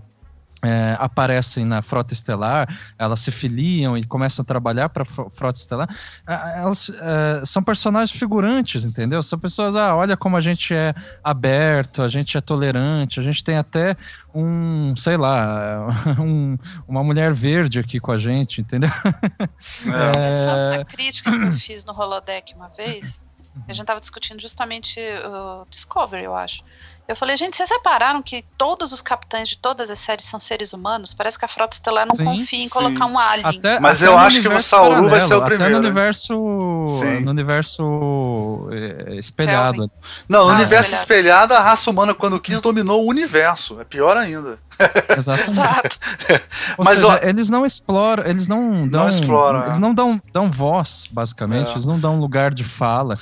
é, 0.63 0.97
aparecem 0.99 1.65
na 1.65 1.83
Frota 1.83 2.13
Estelar, 2.13 2.69
elas 2.99 3.21
se 3.21 3.33
filiam 3.33 3.97
e 3.97 4.05
começam 4.05 4.43
a 4.43 4.47
trabalhar 4.47 4.89
para 4.89 5.03
a 5.03 5.31
Frota 5.31 5.59
Estelar, 5.59 5.89
elas 6.27 6.91
é, 6.91 7.45
são 7.45 7.63
personagens 7.63 8.17
figurantes, 8.17 8.85
entendeu? 8.85 9.23
São 9.23 9.39
pessoas, 9.39 9.75
ah, 9.75 9.95
olha 9.95 10.17
como 10.17 10.37
a 10.37 10.41
gente 10.41 10.75
é 10.75 10.95
aberto, 11.25 12.03
a 12.03 12.09
gente 12.09 12.37
é 12.37 12.41
tolerante, 12.41 13.21
a 13.21 13.23
gente 13.23 13.43
tem 13.43 13.57
até 13.57 13.97
um, 14.35 14.95
sei 14.97 15.17
lá, 15.17 15.89
um, 16.21 16.59
uma 16.87 17.03
mulher 17.03 17.33
verde 17.33 17.79
aqui 17.79 17.99
com 17.99 18.13
a 18.13 18.19
gente, 18.19 18.61
entendeu? 18.61 18.91
É. 19.87 20.77
é... 20.77 20.81
A 20.81 20.85
crítica 20.85 21.31
que 21.31 21.45
eu 21.45 21.53
fiz 21.53 21.85
no 21.85 21.93
Holodeck 21.93 22.55
uma 22.55 22.69
vez, 22.69 23.23
a 23.69 23.73
gente 23.73 23.83
estava 23.83 24.01
discutindo 24.01 24.41
justamente 24.41 25.01
o 25.25 25.67
Discovery, 25.69 26.25
eu 26.25 26.35
acho. 26.35 26.63
Eu 27.11 27.17
falei, 27.17 27.37
gente, 27.37 27.57
vocês 27.57 27.69
repararam 27.69 28.23
que 28.23 28.45
todos 28.57 28.93
os 28.93 29.03
capitães 29.03 29.49
de 29.49 29.59
todas 29.59 29.91
as 29.91 29.99
séries 29.99 30.27
são 30.27 30.39
seres 30.39 30.73
humanos? 30.73 31.13
Parece 31.13 31.37
que 31.37 31.45
a 31.45 31.49
Frota 31.49 31.75
Estelar 31.75 32.07
não 32.07 32.15
sim, 32.15 32.25
confia 32.25 32.61
em 32.61 32.63
sim. 32.63 32.69
colocar 32.69 33.05
um 33.07 33.19
alien. 33.19 33.59
Até, 33.59 33.81
Mas 33.81 34.01
até 34.01 34.13
eu 34.13 34.17
acho 34.17 34.41
que 34.41 34.47
o 34.47 34.63
Sauru 34.63 35.09
vai 35.09 35.21
ser 35.21 35.35
o 35.35 35.43
primeiro. 35.43 35.65
Até 35.65 35.73
no 35.73 35.79
universo, 35.79 36.35
no 36.35 37.31
universo 37.33 38.69
é, 38.71 39.17
espelhado. 39.17 39.91
Não, 40.29 40.45
no 40.45 40.51
ah, 40.53 40.55
universo 40.55 40.95
espelhado. 40.95 41.49
espelhado, 41.49 41.55
a 41.55 41.61
raça 41.61 41.91
humana, 41.91 42.15
quando 42.15 42.39
quis, 42.39 42.61
dominou 42.61 43.05
o 43.05 43.09
universo. 43.09 43.81
É 43.81 43.85
pior 43.85 44.17
ainda. 44.17 44.61
Exatamente. 45.19 45.99
Mas 46.79 46.95
seja, 46.95 47.09
ó, 47.09 47.19
eles 47.23 47.51
não 47.51 47.67
exploram, 47.67 48.25
eles 48.25 48.47
não 48.47 48.87
dão, 48.87 49.03
não 49.03 49.11
exploram, 49.11 49.65
eles 49.65 49.79
é. 49.79 49.81
não 49.81 49.93
dão, 49.93 50.23
dão 50.33 50.49
voz, 50.49 51.09
basicamente, 51.11 51.71
é. 51.71 51.73
eles 51.73 51.87
não 51.87 51.99
dão 51.99 52.21
lugar 52.21 52.55
de 52.55 52.63
fala 52.63 53.19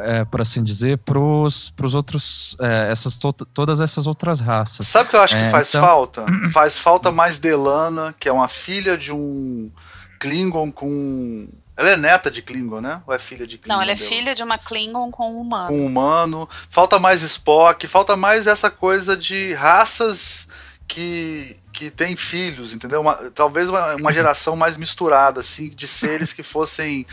é, 0.00 0.24
por 0.24 0.40
assim 0.40 0.62
dizer, 0.62 0.98
pros, 0.98 1.70
pros 1.70 1.94
outros, 1.94 2.56
é, 2.60 2.90
essas, 2.90 3.16
to 3.16 3.32
todas 3.32 3.80
essas 3.80 4.06
outras 4.06 4.40
raças. 4.40 4.86
Sabe 4.86 5.08
o 5.08 5.10
que 5.10 5.16
eu 5.16 5.22
acho 5.22 5.36
que 5.36 5.42
é, 5.42 5.50
faz 5.50 5.68
então... 5.68 5.80
falta? 5.80 6.26
Faz 6.52 6.78
falta 6.78 7.10
mais 7.10 7.38
Delana, 7.38 8.14
que 8.18 8.28
é 8.28 8.32
uma 8.32 8.48
filha 8.48 8.96
de 8.96 9.12
um 9.12 9.70
Klingon 10.18 10.70
com 10.72 11.48
ela 11.78 11.90
é 11.90 11.96
neta 11.96 12.28
de 12.28 12.42
Klingon, 12.42 12.80
né? 12.80 13.00
Ou 13.06 13.14
é 13.14 13.20
filha 13.20 13.46
de 13.46 13.56
Klingon? 13.56 13.76
Não, 13.76 13.80
ela 13.80 13.92
é 13.92 13.94
dela? 13.94 14.08
filha 14.08 14.34
de 14.34 14.42
uma 14.42 14.58
Klingon 14.58 15.12
com 15.12 15.32
um 15.32 15.40
humano. 15.40 15.68
Com 15.68 15.80
um 15.80 15.86
humano. 15.86 16.48
Falta 16.68 16.98
mais 16.98 17.22
Spock, 17.22 17.86
falta 17.86 18.16
mais 18.16 18.48
essa 18.48 18.68
coisa 18.68 19.16
de 19.16 19.54
raças 19.54 20.48
que, 20.88 21.56
que 21.72 21.88
têm 21.88 22.16
filhos, 22.16 22.74
entendeu? 22.74 23.00
Uma, 23.00 23.14
talvez 23.32 23.68
uma, 23.68 23.94
uma 23.94 24.12
geração 24.12 24.56
mais 24.56 24.76
misturada, 24.76 25.38
assim, 25.38 25.68
de 25.68 25.86
seres 25.86 26.32
que 26.32 26.42
fossem 26.42 27.06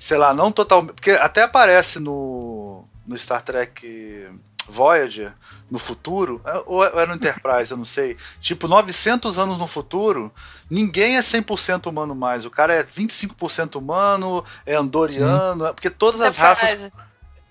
sei 0.00 0.16
lá, 0.16 0.32
não 0.32 0.50
totalmente. 0.50 0.94
Porque 0.94 1.12
até 1.12 1.42
aparece 1.42 2.00
no, 2.00 2.84
no 3.06 3.16
Star 3.16 3.42
Trek 3.42 4.28
Voyager, 4.66 5.32
no 5.70 5.78
futuro, 5.78 6.40
é, 6.44 6.62
ou 6.64 6.84
era 6.84 7.06
no 7.06 7.14
Enterprise, 7.14 7.70
eu 7.70 7.76
não 7.76 7.84
sei. 7.84 8.16
Tipo, 8.40 8.66
900 8.66 9.38
anos 9.38 9.58
no 9.58 9.66
futuro, 9.66 10.32
ninguém 10.70 11.16
é 11.16 11.20
100% 11.20 11.86
humano 11.86 12.14
mais. 12.14 12.44
O 12.44 12.50
cara 12.50 12.74
é 12.74 12.82
25% 12.82 13.76
humano, 13.76 14.44
é 14.64 14.74
andoriano, 14.74 15.66
Sim. 15.66 15.74
porque 15.74 15.90
todas 15.90 16.20
as 16.20 16.36
raças. 16.36 16.90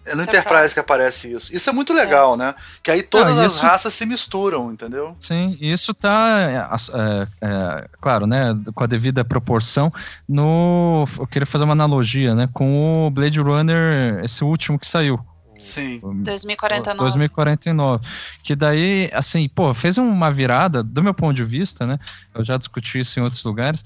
É 0.06 0.16
no 0.16 0.24
Enterprise. 0.24 0.38
Enterprise 0.40 0.74
que 0.74 0.80
aparece 0.80 1.34
isso. 1.34 1.56
Isso 1.56 1.70
é 1.70 1.74
muito 1.74 1.94
legal, 1.94 2.34
é. 2.36 2.38
né? 2.38 2.56
Que 2.82 2.92
aí 2.92 3.04
todas 3.04 3.36
Não, 3.36 3.46
isso... 3.46 3.58
as 3.58 3.62
raças 3.62 3.94
se 3.94 4.06
misturam, 4.06 4.72
entendeu? 4.72 5.16
Sim, 5.20 5.58
isso 5.60 5.94
tá, 5.94 6.40
é, 6.42 6.56
é, 6.98 7.28
é, 7.42 7.88
claro, 8.00 8.26
né, 8.26 8.58
com 8.74 8.84
a 8.84 8.88
devida 8.88 9.24
proporção 9.24 9.92
no... 10.28 11.06
Eu 11.20 11.28
queria 11.28 11.46
fazer 11.46 11.66
uma 11.66 11.74
analogia, 11.74 12.34
né, 12.34 12.50
com 12.54 13.06
o 13.06 13.10
Blade 13.12 13.40
Runner, 13.40 14.24
esse 14.24 14.44
último 14.44 14.80
que 14.80 14.88
saiu. 14.88 15.20
Sim. 15.60 16.00
2049. 16.24 16.98
2049. 16.98 18.08
Que 18.42 18.56
daí, 18.56 19.10
assim, 19.14 19.48
pô, 19.50 19.74
fez 19.74 19.98
uma 19.98 20.32
virada, 20.32 20.82
do 20.82 21.04
meu 21.04 21.14
ponto 21.14 21.34
de 21.36 21.44
vista, 21.44 21.86
né? 21.86 22.00
Eu 22.34 22.46
já 22.46 22.58
discuti 22.58 23.00
isso 23.00 23.20
em 23.20 23.24
outros 23.24 23.44
lugares, 23.44 23.84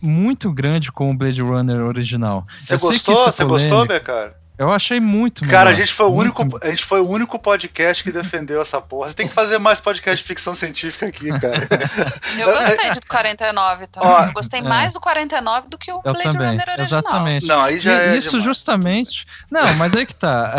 muito 0.00 0.52
grande 0.52 0.92
com 0.92 1.10
o 1.10 1.16
Blade 1.16 1.42
Runner 1.42 1.80
original. 1.84 2.46
Você 2.62 2.76
gostou? 2.76 3.16
Você 3.16 3.44
gostou, 3.44 3.86
cara? 4.00 4.36
Eu 4.58 4.72
achei 4.72 4.98
muito 4.98 5.46
Cara, 5.46 5.68
a 5.68 5.72
gente, 5.74 5.92
foi 5.92 6.06
o 6.06 6.12
único, 6.12 6.42
a 6.62 6.68
gente 6.68 6.84
foi 6.84 7.00
o 7.00 7.08
único 7.08 7.38
podcast 7.38 8.02
que 8.02 8.10
defendeu 8.10 8.62
essa 8.62 8.80
porra. 8.80 9.08
Você 9.08 9.14
tem 9.14 9.28
que 9.28 9.34
fazer 9.34 9.58
mais 9.58 9.80
podcast 9.80 10.22
de 10.22 10.26
ficção 10.26 10.54
científica 10.54 11.06
aqui, 11.06 11.28
cara. 11.38 11.68
Eu 12.38 12.46
gostei 12.46 12.90
do 12.94 13.06
49 13.06 13.86
também. 13.88 14.08
Ó, 14.08 14.24
eu 14.24 14.32
gostei 14.32 14.60
é. 14.60 14.62
mais 14.62 14.94
do 14.94 15.00
49 15.00 15.68
do 15.68 15.78
que 15.78 15.92
o 15.92 16.00
Blade 16.00 16.22
também. 16.22 16.48
Runner 16.48 16.68
original. 16.68 17.00
Exatamente. 17.00 17.46
Não, 17.46 17.60
aí 17.60 17.78
já 17.78 17.92
e, 17.92 17.94
é 17.94 18.16
Isso 18.16 18.30
demais. 18.30 18.44
justamente... 18.44 19.26
Não, 19.50 19.74
mas 19.74 19.94
aí 19.94 20.06
que 20.06 20.14
tá. 20.14 20.54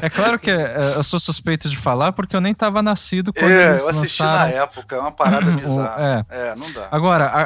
É. 0.00 0.06
é 0.06 0.10
claro 0.10 0.38
que 0.38 0.50
é, 0.50 0.94
eu 0.96 1.02
sou 1.02 1.18
suspeito 1.18 1.68
de 1.68 1.76
falar 1.76 2.12
porque 2.12 2.36
eu 2.36 2.40
nem 2.40 2.54
tava 2.54 2.82
nascido 2.82 3.32
quando 3.32 3.50
é, 3.50 3.70
eles 3.70 3.80
eu 3.80 3.88
assisti 3.90 4.22
lançaram... 4.22 4.50
na 4.50 4.62
época, 4.62 4.96
é 4.96 4.98
uma 4.98 5.12
parada 5.12 5.50
bizarra. 5.52 6.26
É. 6.30 6.50
é, 6.50 6.54
não 6.54 6.70
dá. 6.72 6.88
Agora, 6.90 7.26
a, 7.26 7.42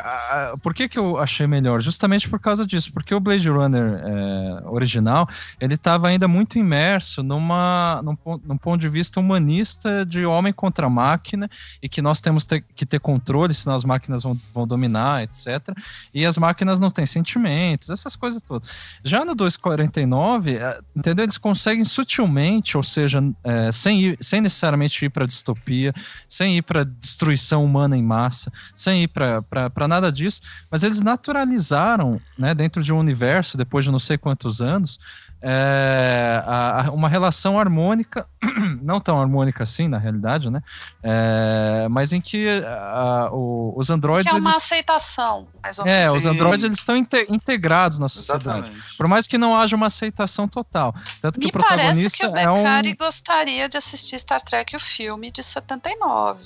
a, 0.52 0.56
por 0.58 0.74
que 0.74 0.88
que 0.88 0.98
eu 0.98 1.18
achei 1.18 1.46
melhor? 1.46 1.80
Justamente 1.80 2.28
por 2.28 2.40
causa 2.40 2.66
disso. 2.66 2.92
Porque 2.92 3.14
o 3.14 3.20
Blade 3.20 3.48
Runner 3.48 4.02
é, 4.04 4.68
original, 4.68 5.28
ele 5.60 5.77
tava 5.78 6.08
ainda 6.08 6.28
muito 6.28 6.58
imerso 6.58 7.22
numa, 7.22 8.02
num, 8.04 8.16
num, 8.44 8.58
ponto 8.58 8.80
de 8.80 8.88
vista 8.88 9.18
humanista 9.20 10.04
de 10.04 10.26
homem 10.26 10.52
contra 10.52 10.88
máquina 10.90 11.48
e 11.82 11.88
que 11.88 12.02
nós 12.02 12.20
temos 12.20 12.44
ter, 12.44 12.62
que 12.74 12.84
ter 12.84 13.00
controle, 13.00 13.54
senão 13.54 13.76
as 13.76 13.84
máquinas 13.84 14.22
vão, 14.22 14.38
vão 14.52 14.66
dominar, 14.66 15.22
etc. 15.22 15.74
E 16.12 16.26
as 16.26 16.36
máquinas 16.36 16.78
não 16.78 16.90
têm 16.90 17.06
sentimentos, 17.06 17.90
essas 17.90 18.16
coisas 18.16 18.42
todas. 18.42 18.68
Já 19.02 19.24
no 19.24 19.34
249, 19.34 20.56
é, 20.56 20.78
entendeu? 20.94 21.24
Eles 21.24 21.38
conseguem 21.38 21.84
sutilmente, 21.84 22.76
ou 22.76 22.82
seja, 22.82 23.22
é, 23.44 23.72
sem, 23.72 24.00
ir, 24.00 24.18
sem 24.20 24.40
necessariamente 24.40 25.04
ir 25.04 25.10
para 25.10 25.26
distopia, 25.26 25.94
sem 26.28 26.56
ir 26.56 26.62
para 26.62 26.84
destruição 26.84 27.64
humana 27.64 27.96
em 27.96 28.02
massa, 28.02 28.52
sem 28.74 29.04
ir 29.04 29.08
para 29.08 29.88
nada 29.88 30.10
disso, 30.10 30.40
mas 30.70 30.82
eles 30.82 31.00
naturalizaram, 31.00 32.20
né, 32.36 32.54
dentro 32.54 32.82
de 32.82 32.92
um 32.92 32.98
universo, 32.98 33.56
depois 33.56 33.84
de 33.84 33.90
não 33.90 33.98
sei 33.98 34.18
quantos 34.18 34.60
anos, 34.60 34.98
é, 35.40 36.42
a, 36.44 36.86
a, 36.86 36.90
uma 36.90 37.08
relação 37.08 37.58
harmônica, 37.58 38.26
não 38.82 38.98
tão 38.98 39.20
harmônica 39.20 39.62
assim 39.62 39.86
na 39.86 39.98
realidade, 39.98 40.50
né? 40.50 40.62
É, 41.02 41.86
mas 41.90 42.12
em 42.12 42.20
que 42.20 42.48
a, 42.64 43.30
o, 43.32 43.72
os 43.76 43.88
androides. 43.88 44.30
Que 44.30 44.36
é 44.36 44.40
uma 44.40 44.50
eles, 44.50 44.62
aceitação. 44.62 45.46
Mais 45.62 45.78
ou 45.78 45.84
menos. 45.84 46.00
É, 46.00 46.10
os 46.10 46.26
androides 46.26 46.64
eles 46.64 46.78
estão 46.78 46.96
inte, 46.96 47.26
integrados 47.28 47.98
na 47.98 48.08
sociedade. 48.08 48.68
Exatamente. 48.70 48.96
Por 48.96 49.06
mais 49.06 49.28
que 49.28 49.38
não 49.38 49.56
haja 49.56 49.76
uma 49.76 49.86
aceitação 49.86 50.48
total. 50.48 50.94
Tanto 51.20 51.38
que 51.38 51.46
Me 51.46 51.50
o 51.50 51.52
protagonista 51.52 52.18
parece 52.18 52.18
que 52.18 52.26
o 52.26 52.36
é 52.36 52.50
um. 52.50 52.96
gostaria 52.96 53.68
de 53.68 53.78
assistir 53.78 54.18
Star 54.18 54.42
Trek 54.42 54.74
o 54.74 54.80
filme 54.80 55.30
de 55.30 55.42
79. 55.44 56.42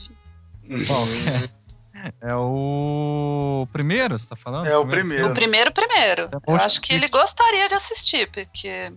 Bom, 0.86 1.06
é. 1.48 1.61
É 2.20 2.34
o 2.34 3.66
primeiro, 3.72 4.18
você 4.18 4.28
tá 4.28 4.36
falando? 4.36 4.66
É 4.66 4.76
o 4.76 4.86
primeiro. 4.86 5.30
O 5.30 5.34
primeiro, 5.34 5.72
primeiro. 5.72 6.28
É 6.32 6.52
eu 6.52 6.56
acho 6.56 6.80
que 6.80 6.92
ele 6.92 7.08
gostaria 7.08 7.68
de 7.68 7.74
assistir, 7.74 8.30
porque. 8.30 8.92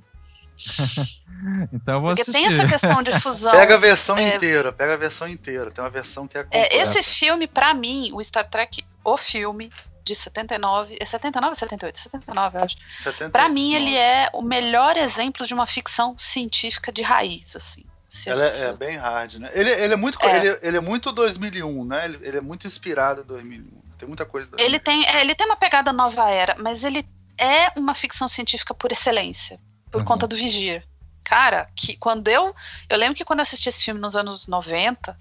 então 1.74 1.96
eu 1.96 2.02
vou 2.02 2.10
Porque 2.10 2.22
assistir. 2.22 2.40
tem 2.40 2.48
essa 2.48 2.68
questão 2.68 3.04
de 3.04 3.12
fusão. 3.20 3.52
Pega 3.52 3.76
a 3.76 3.78
versão 3.78 4.18
é... 4.18 4.36
inteira, 4.36 4.72
pega 4.72 4.94
a 4.94 4.98
versão 4.98 5.28
inteira. 5.28 5.70
Tem 5.70 5.84
uma 5.84 5.90
versão 5.90 6.28
que 6.28 6.38
é. 6.38 6.48
é 6.52 6.78
esse 6.78 7.04
filme, 7.04 7.48
para 7.48 7.74
mim, 7.74 8.12
o 8.14 8.24
Star 8.24 8.50
Trek, 8.50 8.84
o 9.04 9.18
filme 9.18 9.72
de 10.04 10.16
79. 10.16 10.98
É 11.00 11.06
79 11.06 11.50
ou 11.50 11.56
78? 11.56 11.98
79, 11.98 12.58
eu 12.58 12.64
acho. 12.64 12.78
79. 12.92 13.32
Pra 13.32 13.50
mim, 13.50 13.74
ele 13.74 13.96
é 13.96 14.30
o 14.34 14.42
melhor 14.42 14.96
exemplo 14.98 15.46
de 15.46 15.54
uma 15.54 15.66
ficção 15.66 16.18
científica 16.18 16.92
de 16.92 17.02
raiz, 17.02 17.56
assim. 17.56 17.84
Ela 18.28 18.46
é, 18.46 18.62
é, 18.62 18.74
bem 18.74 18.96
hard, 18.96 19.36
né? 19.36 19.50
Ele, 19.54 19.70
ele 19.70 19.94
é 19.94 19.98
muito 19.98 20.18
é. 20.22 20.38
Ele, 20.38 20.60
ele, 20.62 20.78
é 20.78 20.82
muito 20.82 21.12
2001, 21.12 21.86
né? 21.86 22.06
Ele, 22.06 22.20
ele, 22.22 22.38
é 22.38 22.42
muito 22.42 22.68
inspirado 22.68 23.22
em 23.22 23.26
2001. 23.26 23.68
Tem 23.98 24.08
muita 24.08 24.26
coisa. 24.26 24.50
Ele 24.58 24.80
tem, 24.80 25.06
é, 25.06 25.22
ele 25.22 25.36
tem 25.36 25.46
uma 25.46 25.56
pegada 25.56 25.92
nova 25.92 26.30
era, 26.30 26.56
mas 26.60 26.84
ele 26.84 27.08
é 27.38 27.72
uma 27.78 27.94
ficção 27.94 28.28
científica 28.28 28.74
por 28.74 28.92
excelência, 28.92 29.60
por 29.92 30.02
uhum. 30.02 30.08
conta 30.08 30.28
do 30.28 30.36
Vigia. 30.36 30.84
Cara, 31.24 31.68
que 31.76 31.98
quando 31.98 32.28
eu. 32.28 32.56
Eu 32.88 32.98
lembro 32.98 33.16
que 33.16 33.26
quando 33.26 33.40
eu 33.40 33.44
assisti 33.44 33.68
esse 33.68 33.84
filme 33.84 34.00
nos 34.00 34.16
anos 34.16 34.48
90, 34.48 35.18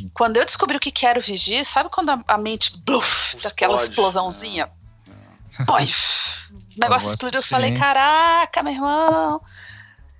uhum. 0.00 0.10
quando 0.14 0.38
eu 0.38 0.44
descobri 0.44 0.76
o 0.76 0.80
que, 0.80 0.90
que 0.90 1.06
era 1.06 1.18
o 1.18 1.22
Vigia, 1.22 1.62
sabe 1.64 1.90
quando 1.90 2.10
a, 2.10 2.24
a 2.26 2.38
mente 2.38 2.76
bluf, 2.78 3.36
daquela 3.42 3.76
explosãozinha? 3.76 4.70
É. 5.60 5.64
Pô, 5.64 5.74
o 5.76 6.80
negócio 6.80 7.10
explodiu, 7.10 7.40
eu 7.40 7.46
falei, 7.46 7.76
caraca, 7.76 8.62
meu 8.62 8.72
irmão. 8.72 9.42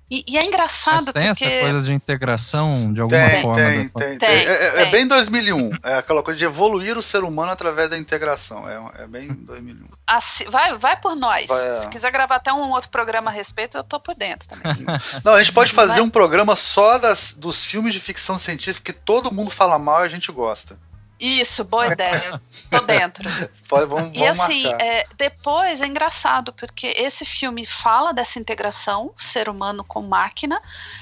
E, 0.09 0.23
e, 0.25 0.37
é 0.37 0.45
engraçado 0.45 0.95
Mas 0.95 1.05
tem 1.05 1.27
porque... 1.27 1.43
essa 1.43 1.61
coisa 1.63 1.81
de 1.81 1.93
integração 1.93 2.93
de 2.93 3.01
alguma 3.01 3.29
tem, 3.29 3.41
forma. 3.41 3.57
Tem, 3.57 3.89
tem, 3.89 4.17
tem. 4.17 4.29
É, 4.29 4.43
é, 4.43 4.81
é, 4.83 4.85
bem 4.85 5.05
2001. 5.05 5.71
É 5.83 5.95
aquela 5.95 6.23
coisa 6.23 6.37
de 6.37 6.45
evoluir 6.45 6.97
o 6.97 7.03
ser 7.03 7.25
humano 7.25 7.51
através 7.51 7.89
da 7.89 7.97
integração. 7.97 8.67
É, 8.69 9.03
é 9.03 9.07
bem 9.07 9.27
2001. 9.33 9.85
Assim, 10.07 10.45
vai, 10.45 10.77
vai 10.77 10.95
por 10.95 11.13
nós. 11.13 11.47
Vai, 11.47 11.67
é. 11.67 11.81
Se 11.81 11.89
quiser 11.89 12.09
gravar 12.09 12.35
até 12.35 12.53
um 12.53 12.69
outro 12.71 12.89
programa 12.89 13.29
a 13.29 13.33
respeito, 13.33 13.77
eu 13.77 13.83
tô 13.83 13.99
por 13.99 14.15
dentro 14.15 14.47
também. 14.47 14.85
Não, 15.25 15.33
a 15.33 15.39
gente 15.39 15.51
pode 15.51 15.73
fazer 15.73 15.95
vai. 15.95 16.01
um 16.01 16.09
programa 16.09 16.55
só 16.55 16.97
das, 16.97 17.33
dos 17.33 17.65
filmes 17.65 17.93
de 17.93 17.99
ficção 17.99 18.39
científica 18.39 18.93
que 18.93 18.97
todo 18.97 19.33
mundo 19.33 19.51
fala 19.51 19.77
mal 19.77 20.03
e 20.03 20.05
a 20.05 20.09
gente 20.09 20.31
gosta. 20.31 20.77
Isso, 21.19 21.63
boa 21.63 21.87
ideia. 21.91 22.39
Tô 22.69 22.79
dentro. 22.81 23.27
Pode, 23.67 23.85
vamos, 23.87 24.15
E 24.15 24.19
vamos 24.19 24.39
assim, 24.39 24.63
marcar. 24.67 24.85
é, 24.85 25.05
depois 25.17 25.81
é 25.81 25.87
engraçado, 25.87 26.53
porque 26.53 26.87
esse 26.87 27.25
filme 27.25 27.65
fala 27.65 28.13
dessa 28.13 28.37
integração, 28.39 29.11
ser 29.17 29.49
humano 29.49 29.83
com 29.83 30.01
máquina, 30.01 30.61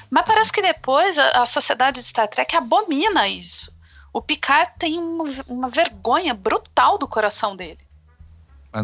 mas 0.09 0.25
parece 0.25 0.51
que 0.51 0.61
depois 0.61 1.17
a, 1.19 1.41
a 1.41 1.45
sociedade 1.45 1.99
de 1.99 2.05
Star 2.07 2.27
Trek 2.27 2.55
abomina 2.55 3.27
isso. 3.27 3.73
O 4.13 4.21
Picard 4.21 4.71
tem 4.79 4.97
uma, 4.97 5.25
uma 5.47 5.69
vergonha 5.69 6.33
brutal 6.33 6.97
do 6.97 7.07
coração 7.07 7.55
dele. 7.55 7.79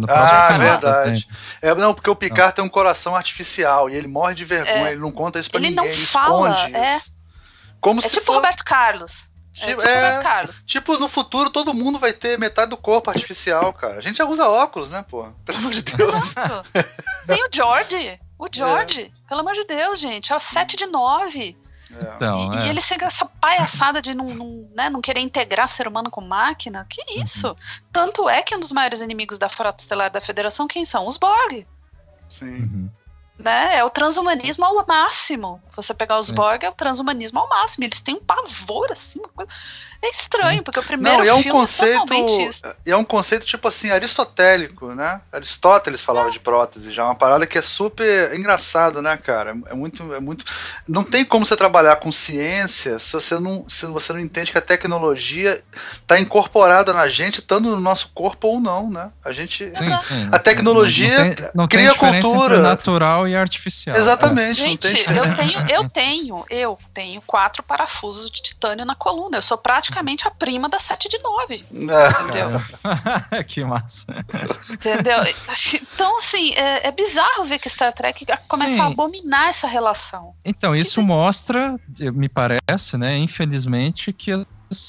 Ah, 0.07 0.47
filme, 0.49 0.63
verdade. 0.65 1.11
assim, 1.11 1.25
É, 1.61 1.75
não, 1.75 1.93
porque 1.93 2.09
o 2.09 2.15
Picard 2.15 2.53
tem 2.55 2.63
um 2.63 2.69
coração 2.69 3.13
artificial 3.15 3.89
e 3.89 3.95
ele 3.95 4.07
morre 4.07 4.33
de 4.33 4.45
vergonha, 4.45 4.87
É. 4.87 4.91
ele 4.91 5.01
não 5.01 5.11
conta 5.11 5.37
isso 5.39 5.49
pra 5.51 5.59
Ele 5.59 5.69
ninguém, 5.69 5.85
não 5.85 5.93
ele 5.93 6.05
fala, 6.05 6.49
esconde 6.51 6.75
é. 6.77 6.95
isso. 6.97 7.13
Como 7.81 7.99
É 7.99 8.03
se 8.03 8.09
tipo 8.11 8.25
for- 8.27 8.35
Roberto 8.35 8.63
Carlos. 8.63 9.29
É 9.57 9.65
Tipo, 9.65 9.81
tipo 9.81 9.83
é, 9.85 9.95
Roberto 9.95 10.23
Carlos. 10.23 10.63
tipo, 10.65 10.97
no 10.97 11.09
futuro 11.09 11.49
todo 11.49 11.73
mundo 11.73 11.99
vai 11.99 12.13
ter 12.13 12.39
metade 12.39 12.69
do 12.69 12.77
corpo 12.77 13.09
artificial, 13.09 13.73
cara. 13.73 13.97
A 13.97 14.01
gente 14.01 14.17
já 14.17 14.25
usa 14.25 14.47
óculos, 14.47 14.89
né, 14.89 15.03
pô? 15.09 15.27
Pelo 15.45 15.57
amor 15.57 15.71
de 15.71 15.81
Deus. 15.81 16.13
Exato. 16.13 16.69
Tem 17.27 17.43
o 17.43 17.49
George. 17.51 18.19
O 18.39 18.47
George. 18.51 19.13
Pelo 19.27 19.41
amor 19.41 19.53
de 19.53 19.65
Deus, 19.65 19.99
gente. 19.99 20.31
É 20.31 20.35
o 20.35 20.39
7 20.39 20.75
de 20.77 20.85
9. 20.87 21.57
É. 21.93 22.15
Então, 22.15 22.53
e, 22.53 22.57
é. 22.57 22.65
e 22.65 22.69
eles 22.69 22.87
ficam 22.87 23.05
essa 23.05 23.25
palhaçada 23.25 24.01
de 24.01 24.13
não, 24.15 24.25
não, 24.27 24.69
né, 24.73 24.89
não 24.89 25.01
querer 25.01 25.19
integrar 25.19 25.67
ser 25.67 25.87
humano 25.87 26.09
com 26.09 26.21
máquina. 26.21 26.87
Que 26.89 27.01
Uhum. 27.17 27.23
isso? 27.23 27.55
Tanto 27.91 28.29
é 28.29 28.41
que 28.41 28.55
um 28.55 28.59
dos 28.59 28.71
maiores 28.71 29.01
inimigos 29.01 29.37
da 29.37 29.49
Frota 29.49 29.81
Estelar 29.83 30.09
da 30.09 30.21
Federação, 30.21 30.67
quem 30.67 30.85
são? 30.85 31.05
Os 31.05 31.17
Borg. 31.17 31.67
Sim. 32.29 32.45
Uhum. 32.55 32.89
Né? 33.43 33.77
É 33.77 33.83
o 33.83 33.89
transhumanismo 33.89 34.65
ao 34.65 34.85
máximo. 34.85 35.61
Você 35.75 35.93
pegar 35.93 36.19
os 36.19 36.27
Sim. 36.27 36.35
Borg, 36.35 36.63
é 36.63 36.69
o 36.69 36.73
transhumanismo 36.73 37.39
ao 37.39 37.49
máximo. 37.49 37.83
Eles 37.83 38.01
têm 38.01 38.15
um 38.15 38.23
pavor, 38.23 38.91
assim, 38.91 39.19
uma 39.19 39.29
coisa... 39.29 39.51
É 40.03 40.09
estranho, 40.09 40.63
porque 40.63 40.79
o 40.79 40.83
primeiro 40.83 41.19
Não, 41.19 41.25
e 41.25 41.27
é 41.27 41.33
um 41.33 41.43
filme 41.43 41.51
conceito. 41.51 42.13
é 42.13 42.47
isso. 42.47 42.65
E 42.85 42.91
é 42.91 42.97
um 42.97 43.03
conceito, 43.03 43.45
tipo 43.45 43.67
assim, 43.67 43.91
aristotélico, 43.91 44.95
né? 44.95 45.21
Aristóteles 45.31 46.01
falava 46.01 46.31
de 46.31 46.39
prótese, 46.39 46.91
já 46.91 47.03
é 47.03 47.05
uma 47.05 47.15
parada 47.15 47.45
que 47.45 47.57
é 47.57 47.61
super 47.61 48.33
engraçado, 48.33 49.01
né, 49.01 49.15
cara? 49.15 49.55
É 49.67 49.75
muito, 49.75 50.13
é 50.13 50.19
muito. 50.19 50.43
Não 50.87 51.03
tem 51.03 51.23
como 51.23 51.45
você 51.45 51.55
trabalhar 51.55 51.97
com 51.97 52.11
ciência 52.11 52.97
se 52.97 53.13
você 53.13 53.39
não, 53.39 53.63
se 53.67 53.85
você 53.85 54.11
não 54.11 54.19
entende 54.19 54.51
que 54.51 54.57
a 54.57 54.61
tecnologia 54.61 55.61
está 56.01 56.19
incorporada 56.19 56.93
na 56.93 57.07
gente, 57.07 57.39
estando 57.39 57.69
no 57.69 57.79
nosso 57.79 58.09
corpo 58.13 58.47
ou 58.47 58.59
não, 58.59 58.89
né? 58.89 59.11
A 59.23 59.31
gente. 59.31 59.71
Sim, 59.75 59.97
sim. 59.99 60.29
A 60.31 60.39
tecnologia 60.39 61.17
não, 61.17 61.25
não 61.25 61.35
tem, 61.35 61.51
não 61.55 61.67
cria 61.67 61.93
cultura. 61.93 62.55
entre 62.55 62.67
natural 62.67 63.27
e 63.27 63.35
artificial. 63.35 63.95
Exatamente, 63.95 64.61
não 64.61 64.67
Gente, 64.67 64.93
tem 64.93 65.15
eu 65.15 65.35
tenho, 65.35 65.67
eu 65.69 65.89
tenho, 65.89 66.45
eu 66.49 66.79
tenho 66.93 67.21
quatro 67.21 67.61
parafusos 67.61 68.31
de 68.31 68.41
titânio 68.41 68.85
na 68.85 68.95
coluna. 68.95 69.37
Eu 69.37 69.41
sou 69.41 69.57
praticamente 69.91 70.27
a 70.27 70.31
prima 70.31 70.69
da 70.69 70.79
7 70.79 71.09
de 71.09 71.19
9. 71.19 71.53
É. 71.53 72.21
Entendeu? 72.23 72.61
Que 73.47 73.63
massa. 73.63 74.05
Entendeu? 74.69 75.19
Então, 75.73 76.17
assim, 76.17 76.53
é, 76.53 76.87
é 76.87 76.91
bizarro 76.91 77.45
ver 77.45 77.59
que 77.59 77.69
Star 77.69 77.91
Trek 77.93 78.25
começa 78.47 78.75
Sim. 78.75 78.81
a 78.81 78.87
abominar 78.87 79.49
essa 79.49 79.67
relação. 79.67 80.33
Então, 80.45 80.73
Sim, 80.73 80.79
isso 80.79 81.01
mostra, 81.01 81.75
me 82.13 82.29
parece, 82.29 82.97
né, 82.97 83.17
infelizmente, 83.17 84.13
que, 84.13 84.31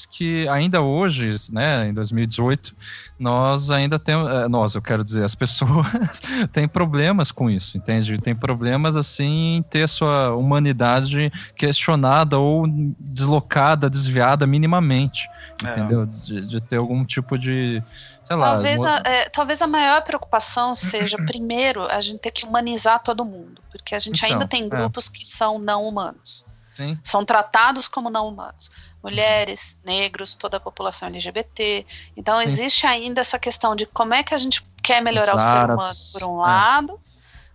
que 0.09 0.47
ainda 0.47 0.81
hoje, 0.81 1.35
né, 1.51 1.87
em 1.89 1.93
2018, 1.93 2.75
nós 3.19 3.69
ainda 3.71 3.99
temos, 3.99 4.31
eh, 4.31 4.47
nós, 4.47 4.75
eu 4.75 4.81
quero 4.81 5.03
dizer, 5.03 5.23
as 5.23 5.35
pessoas 5.35 5.85
têm 6.53 6.67
problemas 6.67 7.31
com 7.31 7.49
isso, 7.49 7.77
entende? 7.77 8.17
Tem 8.17 8.35
problemas, 8.35 8.95
assim, 8.95 9.57
em 9.57 9.63
ter 9.63 9.87
sua 9.89 10.33
humanidade 10.35 11.31
questionada 11.55 12.37
ou 12.37 12.65
deslocada, 12.99 13.89
desviada 13.89 14.45
minimamente, 14.47 15.29
É. 15.63 15.71
entendeu? 15.71 16.05
De, 16.05 16.41
de 16.47 16.61
ter 16.61 16.77
algum 16.77 17.03
tipo 17.05 17.37
de, 17.37 17.81
sei 18.23 18.35
lá... 18.35 18.53
Talvez 18.53 18.81
mo- 18.81 18.87
a, 18.87 19.01
é, 19.05 19.29
talvez 19.29 19.61
a 19.61 19.67
maior 19.67 20.01
preocupação 20.03 20.73
seja, 20.75 21.17
primeiro, 21.25 21.83
a 21.83 22.01
gente 22.01 22.19
ter 22.19 22.31
que 22.31 22.45
humanizar 22.45 23.01
todo 23.01 23.23
mundo. 23.23 23.61
Porque 23.71 23.95
a 23.95 23.99
gente 23.99 24.17
Então, 24.23 24.29
ainda 24.33 24.47
tem 24.47 24.63
é. 24.65 24.67
grupos 24.69 25.07
que 25.09 25.25
são 25.25 25.57
não 25.59 25.83
humanos. 25.87 26.45
Sim, 26.73 26.97
São 27.03 27.23
tratados 27.23 27.87
como 27.87 28.09
não 28.09 28.27
humanos. 28.27 28.71
Mulheres, 29.03 29.77
negros, 29.83 30.35
toda 30.35 30.57
a 30.57 30.59
população 30.59 31.07
LGBT. 31.07 31.85
Então, 32.17 32.37
Sim. 32.39 32.45
existe 32.45 32.87
ainda 32.87 33.21
essa 33.21 33.37
questão 33.37 33.75
de 33.75 33.85
como 33.85 34.13
é 34.13 34.23
que 34.23 34.33
a 34.33 34.37
gente 34.37 34.65
quer 34.81 35.01
melhorar 35.01 35.35
Os 35.35 35.43
o 35.43 35.47
ser 35.47 35.65
humano, 35.65 35.93
por 36.13 36.23
um 36.23 36.39
é. 36.39 36.47
lado, 36.47 36.99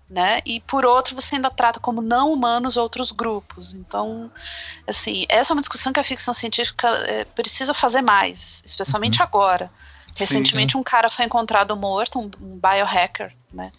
né? 0.08 0.40
E 0.46 0.60
por 0.60 0.86
outro, 0.86 1.14
você 1.14 1.36
ainda 1.36 1.50
trata 1.50 1.80
como 1.80 2.00
não 2.00 2.32
humanos 2.32 2.76
outros 2.76 3.12
grupos. 3.12 3.74
Então, 3.74 4.30
assim, 4.86 5.26
essa 5.28 5.52
é 5.52 5.54
uma 5.54 5.60
discussão 5.60 5.92
que 5.92 6.00
a 6.00 6.04
ficção 6.04 6.32
científica 6.32 6.88
eh, 7.06 7.24
precisa 7.24 7.74
fazer 7.74 8.02
mais, 8.02 8.62
especialmente 8.64 9.22
agora. 9.22 9.70
Recentemente, 10.16 10.76
um 10.76 10.82
cara 10.82 11.08
foi 11.08 11.24
encontrado 11.24 11.76
morto, 11.76 12.18
um, 12.18 12.30
um 12.40 12.58
biohacker, 12.58 13.34
né? 13.52 13.70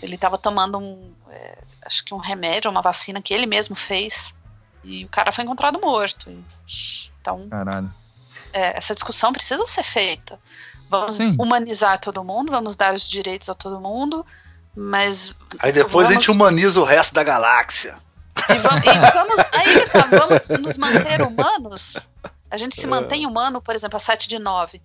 Ele 0.00 0.14
estava 0.14 0.38
tomando 0.38 0.78
um, 0.78 1.12
eh, 1.30 1.58
acho 1.82 2.04
que 2.04 2.14
um 2.14 2.18
remédio, 2.18 2.70
uma 2.70 2.82
vacina 2.82 3.20
que 3.20 3.34
ele 3.34 3.46
mesmo 3.46 3.74
fez, 3.74 4.34
e 4.84 5.04
o 5.04 5.08
cara 5.08 5.30
foi 5.32 5.44
encontrado 5.44 5.80
morto. 5.80 6.30
Então, 7.20 7.48
caralho. 7.48 7.92
é, 8.52 8.76
essa 8.76 8.94
discussão 8.94 9.32
precisa 9.32 9.64
ser 9.66 9.82
feita. 9.82 10.38
Vamos 10.90 11.16
Sim. 11.16 11.36
humanizar 11.38 11.98
todo 12.00 12.24
mundo, 12.24 12.50
vamos 12.50 12.74
dar 12.74 12.94
os 12.94 13.08
direitos 13.08 13.48
a 13.50 13.54
todo 13.54 13.78
mundo, 13.80 14.24
mas 14.74 15.36
Aí 15.58 15.72
depois 15.72 16.06
a 16.06 16.10
Vamos- 16.10 16.24
gente 16.24 16.30
humaniza 16.30 16.80
o 16.80 16.84
resto 16.84 17.12
da 17.14 17.22
galáxia. 17.22 17.98
E, 18.48 18.54
va- 18.58 18.78
e 18.78 19.12
vamos, 19.12 19.38
aí 19.52 19.86
tá, 19.88 20.06
vamos 20.18 20.48
nos 20.64 20.76
manter 20.78 21.20
humanos? 21.22 22.08
A 22.50 22.56
gente 22.56 22.76
se 22.80 22.86
mantém 22.86 23.26
humano, 23.26 23.60
por 23.60 23.74
exemplo, 23.74 23.96
a 23.96 24.00
7 24.00 24.26
de 24.28 24.38
9. 24.38 24.80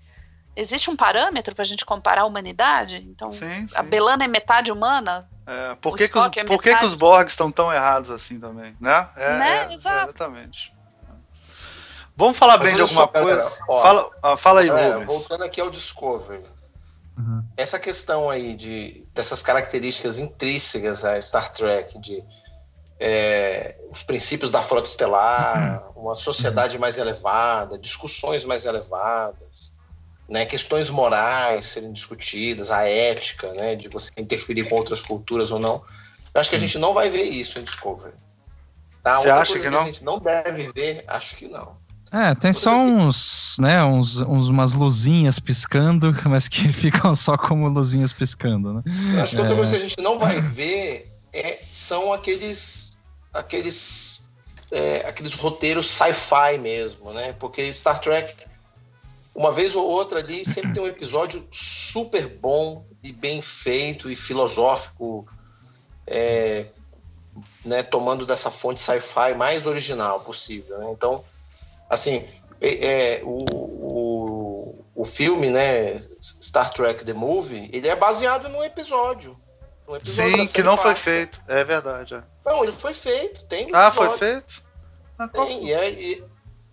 Existe 0.55 0.89
um 0.89 0.95
parâmetro 0.95 1.55
pra 1.55 1.63
gente 1.63 1.83
comparar 1.85 2.21
a 2.21 2.25
humanidade? 2.25 2.97
Então, 3.09 3.31
Sim, 3.33 3.67
sim. 3.67 3.75
a 3.75 3.81
Belana 3.81 4.23
é 4.23 4.27
metade 4.27 4.71
humana? 4.71 5.27
É, 5.45 5.75
por 5.75 5.95
que, 5.97 6.07
que, 6.07 6.17
os, 6.17 6.25
é 6.37 6.43
por 6.45 6.61
que, 6.61 6.73
os 6.85 6.93
Borgs 6.93 7.31
estão 7.33 7.51
tão 7.51 7.73
errados 7.73 8.09
assim 8.11 8.39
também, 8.39 8.75
né? 8.79 9.09
É, 9.17 9.37
Né? 9.39 9.67
é, 9.69 9.73
Exato. 9.73 10.03
exatamente. 10.11 10.73
Vamos 12.15 12.37
falar 12.37 12.57
Mas 12.59 12.67
bem 12.67 12.75
de 12.75 12.81
alguma 12.81 13.01
só, 13.01 13.07
coisa? 13.07 13.57
ó. 13.67 13.81
fala, 13.81 14.09
ah, 14.21 14.37
fala 14.37 14.61
aí, 14.61 14.69
É, 14.69 14.89
Rubens. 14.91 15.07
voltando 15.07 15.43
aqui 15.43 15.59
ao 15.59 15.71
Discovery. 15.71 16.45
Uhum. 17.17 17.43
Essa 17.57 17.79
questão 17.79 18.29
aí 18.29 18.55
de, 18.55 19.05
dessas 19.13 19.41
características 19.41 20.19
intrínsecas 20.19 21.03
a 21.05 21.19
Star 21.19 21.51
Trek, 21.51 21.99
de 21.99 22.23
é, 22.99 23.75
os 23.91 24.03
princípios 24.03 24.51
da 24.51 24.61
frota 24.61 24.87
estelar, 24.87 25.83
uma 25.95 26.15
sociedade 26.15 26.77
mais 26.79 26.97
elevada, 26.97 27.77
discussões 27.77 28.45
mais 28.45 28.65
elevadas, 28.65 29.62
né, 30.29 30.45
questões 30.45 30.89
morais 30.89 31.65
serem 31.65 31.91
discutidas, 31.91 32.71
a 32.71 32.87
ética, 32.87 33.51
né, 33.53 33.75
de 33.75 33.89
você 33.89 34.09
interferir 34.17 34.67
com 34.69 34.75
outras 34.75 35.01
culturas 35.01 35.51
ou 35.51 35.59
não. 35.59 35.83
Eu 36.33 36.41
acho 36.41 36.49
que 36.49 36.55
a 36.55 36.59
gente 36.59 36.79
não 36.79 36.93
vai 36.93 37.09
ver 37.09 37.23
isso 37.23 37.59
em 37.59 37.63
Discovery. 37.63 38.13
Tá? 39.03 39.15
Você 39.17 39.27
Outra 39.27 39.41
acha 39.41 39.51
coisa 39.53 39.67
que 39.67 39.75
não? 39.75 39.81
a 39.81 39.85
gente 39.85 40.03
não 40.03 40.19
deve 40.19 40.71
ver, 40.73 41.03
acho 41.07 41.35
que 41.35 41.47
não. 41.47 41.77
É, 42.11 42.35
tem 42.35 42.53
só 42.53 42.77
uns, 42.77 43.57
né, 43.59 43.83
uns, 43.83 44.21
uns, 44.21 44.47
umas 44.47 44.73
luzinhas 44.73 45.39
piscando, 45.39 46.15
mas 46.29 46.47
que 46.47 46.71
ficam 46.71 47.15
só 47.15 47.37
como 47.37 47.67
luzinhas 47.67 48.13
piscando, 48.13 48.71
né? 48.71 48.83
Eu 49.15 49.21
acho 49.23 49.35
que 49.35 49.41
outra 49.41 49.55
É. 49.55 49.57
coisa 49.57 49.71
que 49.71 49.77
a 49.77 49.87
gente 49.87 50.01
não 50.01 50.19
vai 50.19 50.39
ver 50.39 51.11
é, 51.33 51.59
são 51.71 52.13
aqueles 52.13 52.99
aqueles 53.33 54.29
é, 54.71 55.07
aqueles 55.07 55.33
roteiros 55.33 55.87
sci-fi 55.87 56.59
mesmo, 56.59 57.11
né? 57.11 57.33
Porque 57.33 57.73
Star 57.73 57.99
Trek 57.99 58.35
uma 59.35 59.51
vez 59.51 59.75
ou 59.75 59.85
outra 59.85 60.19
ali 60.19 60.45
sempre 60.45 60.73
tem 60.73 60.83
um 60.83 60.87
episódio 60.87 61.47
super 61.51 62.27
bom 62.27 62.85
e 63.03 63.11
bem 63.11 63.41
feito 63.41 64.09
e 64.11 64.15
filosófico, 64.15 65.25
é, 66.05 66.65
né? 67.65 67.81
Tomando 67.83 68.25
dessa 68.25 68.51
fonte 68.51 68.79
sci-fi 68.79 69.33
mais 69.35 69.65
original 69.65 70.19
possível. 70.19 70.77
Né? 70.77 70.91
Então, 70.91 71.23
assim, 71.89 72.25
é, 72.61 73.15
é, 73.17 73.21
o, 73.23 73.43
o, 73.51 74.85
o 74.95 75.05
filme, 75.05 75.49
né? 75.49 75.99
Star 76.21 76.71
Trek 76.71 77.03
The 77.03 77.13
Movie, 77.13 77.69
ele 77.73 77.87
é 77.87 77.95
baseado 77.95 78.47
num 78.49 78.63
episódio. 78.63 79.37
num 79.87 79.95
episódio 79.95 80.37
Sim, 80.45 80.47
que 80.47 80.61
não 80.63 80.77
foi 80.77 80.91
clássica. 80.93 81.11
feito. 81.11 81.41
É 81.47 81.63
verdade. 81.63 82.15
é. 82.15 82.21
Não, 82.45 82.63
ele 82.63 82.71
foi 82.71 82.93
feito. 82.93 83.45
Tem 83.45 83.65
um 83.65 83.69
Ah, 83.73 83.89
foi 83.89 84.15
feito? 84.17 84.61
Ah, 85.17 85.27
Tem, 85.27 85.65
e 85.65 85.73
é, 85.73 85.89
e, 85.89 86.23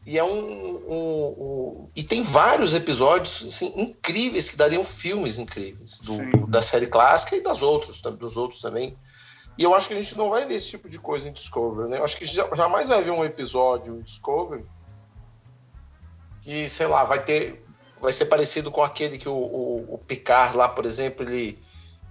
e 0.07 0.19
é 0.19 0.25
um, 0.25 0.29
um- 0.29 1.27
um- 1.39 1.89
E 1.95 2.03
tem 2.03 2.23
vários 2.23 2.73
episódios 2.75 3.45
assim, 3.47 3.73
incríveis 3.77 4.49
que 4.51 4.57
dariam 4.57 4.83
filmes 4.85 5.39
incríveis 5.39 6.01
do, 6.01 6.17
do- 6.31 6.47
da 6.47 6.63
série 6.63 6.87
clássica 6.87 7.37
e 7.37 7.43
das 7.43 7.63
outros, 7.63 8.01
tam- 8.01 8.15
dos 8.17 8.37
outros 8.37 8.61
também. 8.61 8.97
E 9.59 9.63
eu 9.65 9.75
acho 9.75 9.89
que 9.89 9.95
a 9.95 9.97
gente 9.97 10.17
não 10.17 10.31
vai 10.31 10.47
ver 10.47 10.55
esse 10.55 10.71
tipo 10.71 10.89
de 10.89 10.99
coisa 10.99 11.29
em 11.29 11.33
Discovery, 11.33 11.91
né? 11.91 11.99
Eu 11.99 12.05
acho 12.05 12.17
que 12.17 12.25
já- 12.25 12.49
jamais 12.55 12.89
vai 12.89 13.03
ver 13.03 13.11
um 13.11 13.25
episódio 13.25 13.97
em 13.97 14.01
Discovery 14.01 14.65
que, 16.43 16.69
sei 16.69 16.87
lá, 16.87 17.05
vai 17.05 17.23
ter. 17.23 17.65
Vai 18.01 18.13
ser 18.15 18.27
parecido 18.27 18.71
com 18.71 18.83
aquele 18.83 19.19
que 19.19 19.29
o, 19.29 19.35
o, 19.35 19.95
o 19.95 19.99
Picard 19.99 20.57
lá, 20.57 20.67
por 20.71 20.87
exemplo, 20.87 21.29
ele, 21.29 21.59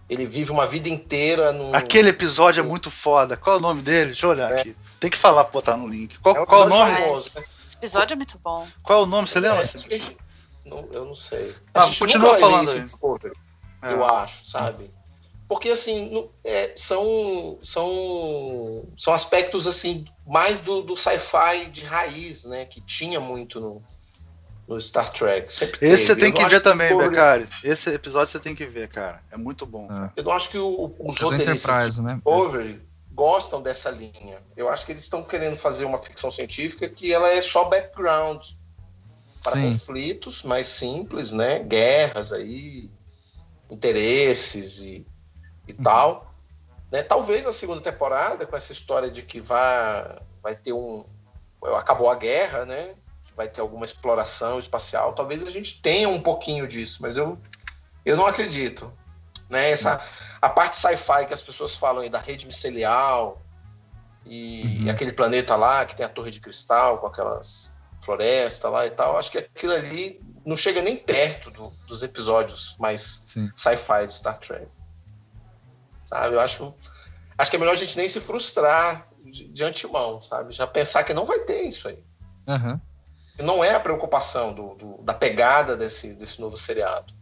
ele 0.07 0.28
vive 0.28 0.52
uma 0.52 0.68
vida 0.68 0.88
inteira 0.88 1.52
num. 1.52 1.74
Aquele 1.74 2.10
episódio 2.10 2.61
é 2.61 2.64
muito 2.64 2.91
foda. 2.91 3.36
Qual 3.36 3.56
é 3.56 3.60
o 3.60 3.61
nome 3.61 3.82
dele? 3.82 4.07
Deixa 4.11 4.28
eu 4.28 4.30
olhar 4.30 4.52
É. 4.52 4.60
aqui. 4.60 4.76
Tem 4.99 5.10
que 5.10 5.18
falar 5.18 5.44
pra 5.45 5.53
botar 5.53 5.76
no 5.78 5.88
link. 5.88 6.20
Qual, 6.20 6.36
É 6.36 6.41
um 6.41 6.45
qual 6.45 6.66
o 6.68 6.70
nome? 6.70 6.94
famoso, 6.94 7.40
né? 7.40 7.45
Esse 7.82 7.96
episódio 7.96 8.14
é 8.14 8.18
muito 8.18 8.40
bom. 8.40 8.68
Qual 8.84 9.00
é 9.00 9.04
o 9.04 9.06
nome? 9.06 9.28
Você 9.28 9.40
lembra? 9.40 9.60
É, 9.60 9.62
acho 9.62 9.88
que 9.88 9.94
a 9.96 9.98
gente- 9.98 10.18
Não, 10.66 10.88
eu 10.94 11.06
não 11.06 11.16
sei. 11.16 11.56
Ah, 11.74 11.82
A 11.84 11.86
gente 11.86 12.00
continua 12.00 12.26
nunca 12.34 12.40
vai 12.40 12.40
ver 12.42 12.56
falando 12.56 12.68
isso 12.68 12.80
Discovery, 12.84 13.34
É. 13.82 13.94
eu 13.94 14.06
acho, 14.06 14.46
sabe? 14.50 14.92
Porque 15.48 15.70
assim, 15.70 16.30
é, 16.44 16.74
são, 16.76 17.58
são, 17.64 18.86
são 18.96 19.14
aspectos 19.14 19.66
assim 19.66 20.06
mais 20.28 20.62
do, 20.62 20.82
do 20.84 20.96
sci-fi 20.96 21.66
de 21.72 21.86
raiz, 21.86 22.44
né? 22.46 22.66
Que 22.66 22.80
tinha 22.82 23.20
muito 23.20 23.60
no, 23.60 23.82
no 24.68 24.80
Star 24.80 25.10
Trek. 25.12 25.52
Sempre 25.52 25.88
Esse 25.88 26.06
você 26.06 26.16
teve. 26.16 26.20
tem 26.20 26.30
Eu 26.30 26.34
que 26.36 26.42
ver 26.42 26.56
acho 26.58 26.62
também, 26.64 26.88
Discovery- 26.90 27.10
Becari. 27.16 27.48
Esse 27.64 27.90
episódio 27.90 28.32
você 28.32 28.40
tem 28.40 28.54
que 28.54 28.66
ver, 28.68 28.90
cara. 28.90 29.24
É 29.32 29.38
muito 29.38 29.66
bom. 29.66 29.88
É. 29.92 30.12
Eu 30.18 30.24
não 30.26 30.34
acho 30.34 30.50
que 30.52 30.58
o- 30.60 30.94
os 31.00 31.18
É 31.18 31.20
do 31.22 31.30
roteiristas 31.30 31.98
né? 31.98 32.14
Discovery 32.16 32.80
gostam 33.20 33.62
dessa 33.62 33.90
linha. 33.90 34.41
Eu 34.56 34.70
acho 34.70 34.86
que 34.86 34.94
eles 34.94 35.04
estão 35.04 35.22
querendo 35.22 35.58
fazer 35.58 35.84
uma 35.84 35.98
ficção 35.98 36.32
científica 36.32 36.88
que 36.88 37.12
ela 37.12 37.30
é 37.30 37.41
só 37.41 37.66
background 37.66 38.48
para 39.44 39.52
Sim. 39.52 39.64
conflitos 39.64 40.44
mais 40.44 40.68
simples, 40.68 41.34
né? 41.34 41.60
Guerras 41.60 42.32
aí, 42.32 42.90
interesses 43.70 44.80
e, 44.80 45.06
e 45.68 45.74
Uhum. 45.74 45.84
tal. 45.84 46.34
Né? 46.90 47.04
Talvez 47.04 47.46
a 47.46 47.52
segunda 47.52 47.82
temporada, 47.82 48.46
com 48.46 48.56
essa 48.56 48.72
história 48.72 49.12
de 49.12 49.22
que 49.24 49.41
vai, 49.41 50.18
vai 50.41 50.56
ter 50.56 50.72
um. 50.72 51.04
Acabou 51.76 52.10
a 52.10 52.16
guerra, 52.16 52.66
né? 52.66 52.96
Que 53.26 53.34
vai 53.36 53.50
ter 53.50 53.60
alguma 53.60 53.84
exploração 53.84 54.58
espacial. 54.58 55.12
Talvez 55.12 55.46
a 55.46 55.50
gente 55.50 55.82
tenha 55.82 56.08
um 56.08 56.22
pouquinho 56.22 56.66
disso, 56.66 57.02
mas 57.02 57.18
eu, 57.18 57.38
eu 58.06 58.16
não 58.16 58.26
acredito. 58.26 58.90
Né? 59.50 59.72
Essa, 59.72 60.02
a 60.41 60.49
parte 60.49 60.78
sci-fi 60.78 61.26
que 61.28 61.34
as 61.34 61.41
pessoas 61.41 61.76
falam 61.76 62.02
aí 62.03 62.10
da 62.10 62.20
rede 62.20 62.45
micelial 62.45 63.41
e, 64.26 64.82
Uhum. 64.84 64.90
aquele 64.91 65.11
planeta 65.11 65.56
lá 65.56 65.86
que 65.86 65.95
tem 65.95 66.06
a 66.06 66.10
torre 66.10 66.32
de 66.32 66.40
cristal 66.40 66.99
com 66.99 67.07
aquelas 67.07 67.74
florestas 68.02 68.72
lá 68.72 68.86
e 68.86 68.91
tal, 68.91 69.18
acho 69.18 69.32
que 69.32 69.38
aquilo 69.38 69.74
ali 69.74 70.22
não 70.45 70.56
chega 70.56 70.82
nem 70.82 70.95
perto 70.95 71.52
do- 71.52 71.70
dos 71.88 72.02
episódios 72.03 72.76
mais 72.80 73.24
sci-fi 73.56 74.07
de 74.07 74.14
Star 74.14 74.38
Trek. 74.38 74.68
Sabe? 76.06 76.36
Eu 76.36 76.40
acho, 76.40 76.74
acho 77.38 77.49
que 77.52 77.57
é 77.57 77.60
melhor 77.60 77.74
a 77.74 77.78
gente 77.78 77.98
nem 77.98 78.07
se 78.07 78.20
frustrar 78.20 79.07
de, 79.26 79.48
de 79.49 79.64
antemão, 79.64 80.22
sabe? 80.22 80.53
Já 80.53 80.66
pensar 80.66 81.03
que 81.03 81.14
não 81.14 81.26
vai 81.26 81.40
ter 81.40 81.64
isso 81.64 81.88
aí. 81.88 82.02
E 83.38 83.44
não 83.44 83.64
é 83.64 83.74
a 83.76 83.80
preocupação 83.80 84.53
do, 84.53 84.76
do- 84.76 85.02
da 85.03 85.14
pegada 85.14 85.76
desse, 85.78 86.14
desse 86.16 86.41
novo 86.41 86.57
seriado. 86.57 87.14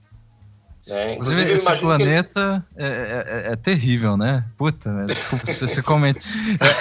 Né? 0.88 1.16
Inclusive, 1.16 1.52
esse 1.52 1.66
que 1.66 1.72
ele- 1.72 1.82
planeta 1.82 2.66
é, 2.78 2.86
é- 2.88 3.52
é 3.52 3.56
terrível, 3.58 4.16
né? 4.16 4.46
Puta, 4.56 4.92
né? 4.92 5.06
desculpa 5.06 5.46
se 5.48 5.68
você 5.68 5.82
comenta. 5.82 6.20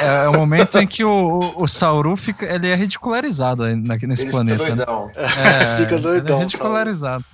É, 0.00 0.24
é 0.24 0.28
o 0.28 0.32
momento 0.34 0.78
em 0.78 0.86
que 0.86 1.02
o, 1.04 1.10
o, 1.40 1.62
o 1.64 1.66
Sauru 1.68 2.16
fica, 2.16 2.46
ele 2.46 2.68
é 2.68 2.74
ridicularizado 2.76 3.64
na- 3.76 3.96
nesse 3.96 4.22
ele 4.24 4.30
planeta. 4.30 4.58
fica 4.64 4.76
né? 4.76 4.84
doidão. 4.84 5.10
É, 5.16 5.76
Fica 5.82 5.98
doidão, 5.98 6.36
Ele 6.36 6.42
é 6.42 6.44
ridicularizado. 6.46 7.24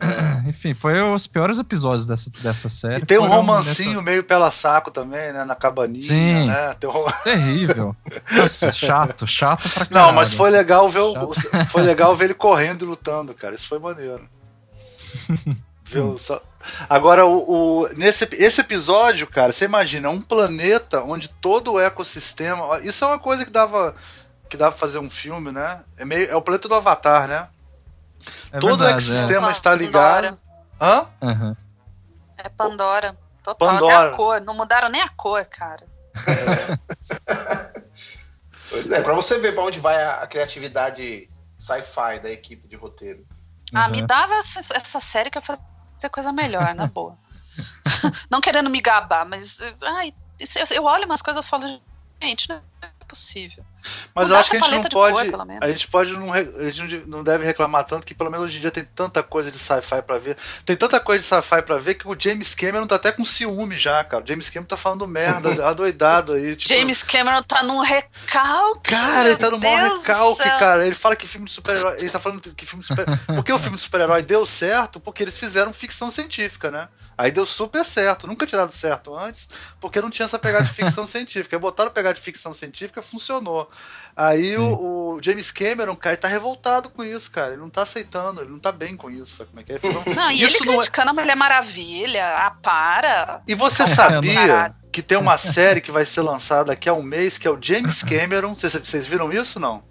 Enfim, 0.48 0.74
foi 0.74 1.00
os 1.00 1.26
piores 1.28 1.58
episódios 1.60 2.06
dessa, 2.06 2.28
dessa 2.42 2.68
série. 2.68 3.02
E 3.02 3.06
tem 3.06 3.18
um 3.18 3.26
romancinho 3.28 4.02
meio 4.02 4.24
pela 4.24 4.50
saco 4.50 4.90
também, 4.90 5.32
né? 5.32 5.44
Na 5.44 5.54
cabaninha, 5.54 6.02
Sim. 6.02 6.46
né? 6.48 6.74
Tem 6.80 6.90
um 6.90 7.04
Terrível. 7.22 7.94
Nossa, 8.32 8.72
chato, 8.72 9.26
chato 9.28 9.68
pra 9.70 9.86
caralho. 9.86 10.06
Não, 10.08 10.12
mas 10.14 10.32
foi 10.34 10.50
legal 10.50 10.88
ver 10.90 11.00
o, 11.00 11.32
foi 11.68 11.82
legal 11.82 12.16
ver 12.16 12.24
ele 12.24 12.34
correndo 12.34 12.84
e 12.84 12.88
lutando, 12.88 13.32
cara. 13.34 13.54
Isso 13.54 13.68
foi 13.68 13.78
maneiro. 13.78 14.26
Ver 15.92 16.00
o 16.00 16.16
só- 16.18 16.42
Agora, 16.88 17.26
o, 17.26 17.82
o- 17.82 17.88
nesse 17.96 18.28
esse 18.32 18.60
episódio, 18.60 19.26
cara, 19.26 19.50
você 19.52 19.64
imagina 19.64 20.08
um 20.10 20.20
planeta 20.20 21.02
onde 21.02 21.28
todo 21.28 21.72
o 21.72 21.80
ecossistema. 21.80 22.78
Isso 22.80 23.04
é 23.04 23.08
uma 23.08 23.18
coisa 23.18 23.44
que 23.44 23.50
dava 23.50 23.94
que 24.48 24.56
dava 24.56 24.72
pra 24.72 24.78
fazer 24.80 24.98
um 24.98 25.10
filme, 25.10 25.50
né? 25.50 25.82
É 25.96 26.04
meio 26.04 26.30
é 26.30 26.36
o 26.36 26.42
planeta 26.42 26.68
do 26.68 26.74
Avatar, 26.74 27.26
né? 27.26 27.48
É 28.52 28.60
todo 28.60 28.74
o 28.74 28.84
verdade, 28.84 29.10
é. 29.10 29.14
ecossistema 29.14 29.50
está 29.50 29.70
Pandora. 29.70 30.20
ligado. 30.30 30.40
Hã? 30.80 31.06
Aham. 31.22 31.56
É 32.38 32.48
Pandora. 32.48 33.16
Total, 33.42 33.68
até 33.68 33.78
Pandora. 33.80 34.12
a 34.12 34.16
cor. 34.16 34.40
Não 34.40 34.54
mudaram 34.54 34.88
nem 34.88 35.00
a 35.02 35.08
cor, 35.08 35.44
cara. 35.46 35.84
Pois 38.70 38.90
é, 38.90 39.02
pra 39.02 39.12
você 39.14 39.38
ver 39.38 39.52
pra 39.52 39.64
onde 39.64 39.78
vai 39.80 40.02
a, 40.02 40.22
a 40.22 40.26
criatividade 40.26 41.28
sci-fi 41.58 42.20
da 42.22 42.30
equipe 42.30 42.66
de 42.66 42.76
roteiro. 42.76 43.24
Ah, 43.74 43.86
Uhum. 43.86 43.92
me 43.92 44.06
dava 44.06 44.34
essa, 44.34 44.60
essa 44.74 45.00
série 45.00 45.30
que 45.30 45.38
eu 45.38 45.42
fazia 45.42 45.62
coisa 46.10 46.32
melhor, 46.32 46.74
na 46.74 46.86
boa. 46.86 47.16
não 48.30 48.40
querendo 48.40 48.70
me 48.70 48.80
gabar, 48.80 49.26
mas 49.26 49.58
ai, 49.82 50.12
isso- 50.38 50.58
eu, 50.58 50.64
eu 50.76 50.84
olho 50.84 51.04
umas 51.04 51.22
coisas 51.22 51.44
e 51.44 51.48
falo, 51.48 51.80
gente, 52.22 52.48
não 52.48 52.62
é 52.82 53.04
possível. 53.06 53.64
Mas 54.14 54.24
Mudar 54.26 54.36
eu 54.36 54.40
acho 54.40 54.50
que 54.50 54.56
a 54.56 54.60
gente 54.60 54.72
não 54.72 54.82
cor, 54.82 55.12
pode. 55.12 55.46
menos. 55.46 55.62
a 55.62 55.72
gente 55.72 55.88
pode 55.88 56.12
não, 56.12 56.32
a 56.32 56.70
gente 56.70 57.04
não 57.06 57.22
deve 57.22 57.44
reclamar 57.44 57.84
tanto 57.84 58.06
que 58.06 58.14
pelo 58.14 58.30
menos 58.30 58.46
hoje 58.46 58.58
em 58.58 58.60
dia 58.60 58.70
tem 58.70 58.84
tanta 58.84 59.22
coisa 59.22 59.50
de 59.50 59.58
sci-fi 59.58 60.02
pra 60.02 60.18
ver. 60.18 60.36
Tem 60.64 60.76
tanta 60.76 61.00
coisa 61.00 61.20
de 61.20 61.26
sci-fi 61.26 61.62
pra 61.62 61.78
ver 61.78 61.94
que 61.94 62.06
o 62.06 62.16
James 62.18 62.54
Cameron 62.54 62.86
tá 62.86 62.96
até 62.96 63.12
com 63.12 63.24
ciúme 63.24 63.76
já, 63.76 64.02
cara. 64.04 64.22
O 64.22 64.26
James 64.26 64.48
Cameron 64.48 64.68
tá 64.68 64.76
falando 64.76 65.06
merda, 65.06 65.50
adoidado 65.66 66.32
aí. 66.34 66.56
Tipo, 66.56 66.74
James 66.74 67.02
Cameron 67.02 67.42
tá 67.42 67.62
num 67.62 67.80
recalque. 67.80 68.90
Cara, 68.90 69.28
ele 69.28 69.36
tá 69.36 69.50
no 69.50 69.58
maior 69.58 69.98
recalque, 69.98 70.42
cara. 70.42 70.86
Ele 70.86 70.94
fala 70.94 71.16
que 71.16 71.26
filme 71.26 71.46
de 71.46 71.52
super-herói. 71.52 71.98
Ele 71.98 72.10
tá 72.10 72.20
falando 72.20 72.40
que 72.40 72.66
filme 72.66 72.82
de 72.82 72.88
super 72.88 73.06
Por 73.26 73.44
que 73.44 73.52
o 73.52 73.58
filme 73.58 73.76
de 73.76 73.82
super-herói 73.82 74.22
deu 74.22 74.44
certo? 74.46 75.00
Porque 75.00 75.22
eles 75.22 75.36
fizeram 75.38 75.72
ficção 75.72 76.10
científica, 76.10 76.70
né? 76.70 76.88
Aí 77.16 77.30
deu 77.30 77.46
super 77.46 77.84
certo. 77.84 78.26
Nunca 78.26 78.46
tinha 78.46 78.58
dado 78.58 78.72
certo 78.72 79.14
antes, 79.16 79.48
porque 79.80 80.00
não 80.00 80.10
tinha 80.10 80.26
essa 80.26 80.38
pegada 80.38 80.64
de 80.64 80.72
ficção 80.72 81.06
científica. 81.06 81.56
Aí 81.56 81.60
botaram 81.60 81.90
pegada 81.90 82.14
de 82.14 82.20
ficção 82.20 82.52
científica, 82.52 83.02
funcionou. 83.02 83.70
Aí 84.16 84.56
o, 84.58 85.14
o 85.16 85.18
James 85.22 85.50
Cameron, 85.50 85.96
cara, 85.96 86.14
ele 86.14 86.20
tá 86.22 86.28
revoltado 86.28 86.90
com 86.90 87.02
isso, 87.02 87.30
cara. 87.30 87.52
Ele 87.52 87.60
não 87.62 87.70
tá 87.70 87.82
aceitando, 87.82 88.42
ele 88.42 88.50
não 88.50 88.58
tá 88.58 88.70
bem 88.70 88.96
com 88.96 89.10
isso. 89.10 89.36
Sabe 89.38 89.50
como 89.50 89.60
é 89.60 89.64
que 89.64 89.72
é? 89.72 89.78
Ele 89.82 89.92
falou, 89.92 90.02
Não, 90.14 90.30
e 90.30 90.42
isso 90.42 90.56
ele 90.58 90.66
não 90.66 90.74
é- 90.74 90.76
criticando 90.78 91.10
a 91.10 91.12
Mulher 91.14 91.34
Maravilha. 91.36 92.26
Ah, 92.36 92.50
para. 92.62 93.40
E 93.48 93.54
você 93.54 93.86
sabia 93.86 94.74
que 94.92 95.00
tem 95.02 95.16
uma 95.16 95.38
série 95.38 95.80
que 95.80 95.90
vai 95.90 96.04
ser 96.04 96.20
lançada 96.20 96.66
daqui 96.66 96.88
a 96.88 96.92
um 96.92 97.02
mês, 97.02 97.38
que 97.38 97.48
é 97.48 97.50
o 97.50 97.58
James 97.60 98.02
Cameron. 98.02 98.54
Vocês, 98.54 98.74
vocês 98.74 99.06
viram 99.06 99.32
isso 99.32 99.58
não? 99.58 99.82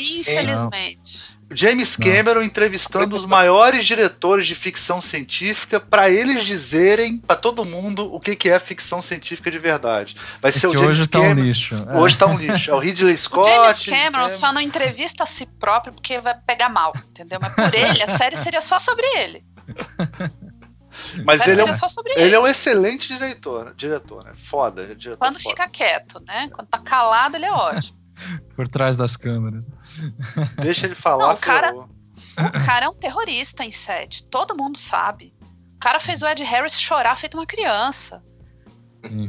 Infelizmente. 0.00 1.38
James 1.52 1.98
Não. 1.98 2.06
Cameron 2.06 2.42
entrevistando 2.42 3.16
os 3.16 3.26
maiores 3.26 3.84
diretores 3.84 4.46
de 4.46 4.54
ficção 4.54 5.00
científica 5.00 5.80
para 5.80 6.08
eles 6.08 6.44
dizerem 6.44 7.18
para 7.18 7.34
todo 7.34 7.64
mundo 7.64 8.12
o 8.14 8.20
que, 8.20 8.36
que 8.36 8.48
é 8.48 8.58
ficção 8.60 9.02
científica 9.02 9.50
de 9.50 9.58
verdade. 9.58 10.14
Vai 10.40 10.52
ser 10.52 10.68
que 10.68 10.76
o 10.76 10.78
James 10.78 11.00
hoje 11.00 11.08
tá 11.08 11.18
um 11.18 11.22
Cameron. 11.22 11.42
lixo. 11.42 11.74
É. 11.74 11.96
Hoje 11.98 12.18
tá 12.18 12.26
um 12.26 12.38
lixo. 12.38 12.70
É 12.70 12.74
o 12.74 12.78
Ridley 12.78 13.14
O 13.14 13.18
Scott. 13.18 13.48
James 13.50 13.84
Cameron 13.84 14.12
Cameron. 14.12 14.28
só 14.28 14.52
não 14.52 14.60
entrevista 14.60 15.24
a 15.24 15.26
si 15.26 15.44
próprio 15.44 15.92
porque 15.92 16.20
vai 16.20 16.34
pegar 16.46 16.68
mal, 16.68 16.92
entendeu? 17.08 17.40
Mas 17.42 17.52
por 17.52 17.74
ele, 17.74 18.02
a 18.02 18.08
série 18.08 18.36
seria 18.36 18.60
só 18.60 18.78
sobre 18.78 19.06
ele. 19.18 19.44
Mas 21.24 21.38
série 21.38 21.52
ele 21.52 21.60
é, 21.60 21.64
um, 21.64 21.68
ele 21.68 22.24
ele. 22.24 22.34
é 22.34 22.40
um 22.40 22.46
excelente 22.46 23.08
diretor, 23.08 23.72
diretor, 23.76 24.24
né? 24.24 24.32
Foda, 24.34 24.82
é 24.82 24.94
diretor 24.94 25.18
Quando 25.18 25.40
foda. 25.40 25.50
fica 25.50 25.68
quieto, 25.68 26.20
né? 26.26 26.48
Quando 26.52 26.68
tá 26.68 26.78
calado, 26.78 27.36
ele 27.36 27.46
é 27.46 27.52
ótimo. 27.52 27.99
Por 28.56 28.68
trás 28.68 28.96
das 28.96 29.16
câmeras. 29.16 29.66
Deixa 30.60 30.86
ele 30.86 30.94
falar. 30.94 31.28
Não, 31.28 31.34
o 31.34 31.38
cara-. 31.38 31.74
O 31.74 32.64
cara 32.66 32.86
é 32.86 32.88
um 32.88 32.94
terrorista 32.94 33.64
em 33.64 33.70
set. 33.72 34.24
Todo 34.24 34.56
mundo 34.56 34.78
sabe. 34.78 35.34
O 35.76 35.78
cara 35.80 35.98
fez 36.00 36.22
o 36.22 36.26
Ed 36.28 36.42
Harris 36.44 36.78
chorar 36.78 37.16
feito 37.16 37.36
uma 37.36 37.46
criança. 37.46 38.22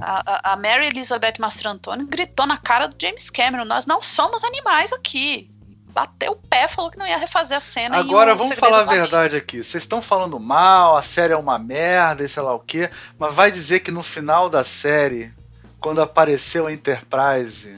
A, 0.01 0.51
a- 0.51 0.55
Mary 0.57 0.87
Elizabeth 0.87 1.35
Mastrantoni 1.39 2.05
gritou 2.05 2.45
na 2.45 2.57
cara 2.57 2.87
do 2.87 2.95
James 3.01 3.29
Cameron: 3.29 3.63
Nós 3.65 3.85
não 3.85 4.01
somos 4.01 4.43
animais 4.43 4.91
aqui. 4.91 5.49
Bateu 5.93 6.33
o 6.33 6.35
pé, 6.35 6.67
falou 6.69 6.89
que 6.91 6.97
não 6.97 7.05
ia 7.07 7.17
refazer 7.17 7.57
a 7.57 7.61
cena. 7.61 7.97
Agora 7.97 8.33
vamos 8.35 8.55
falar 8.57 8.77
a 8.79 8.81
Amigo. 8.81 8.95
verdade 8.95 9.35
aqui. 9.35 9.57
Vocês 9.63 9.83
estão 9.83 10.01
falando 10.01 10.39
mal, 10.39 10.95
a 10.95 11.01
série 11.01 11.33
é 11.33 11.37
uma 11.37 11.57
merda 11.59 12.23
e 12.23 12.29
sei 12.29 12.43
lá 12.43 12.53
o 12.53 12.59
quê, 12.59 12.89
mas 13.19 13.33
vai 13.33 13.51
dizer 13.51 13.79
que 13.81 13.91
no 13.91 14.01
final 14.03 14.49
da 14.49 14.63
série, 14.63 15.33
quando 15.81 16.01
apareceu 16.01 16.67
a 16.67 16.71
Enterprise, 16.73 17.77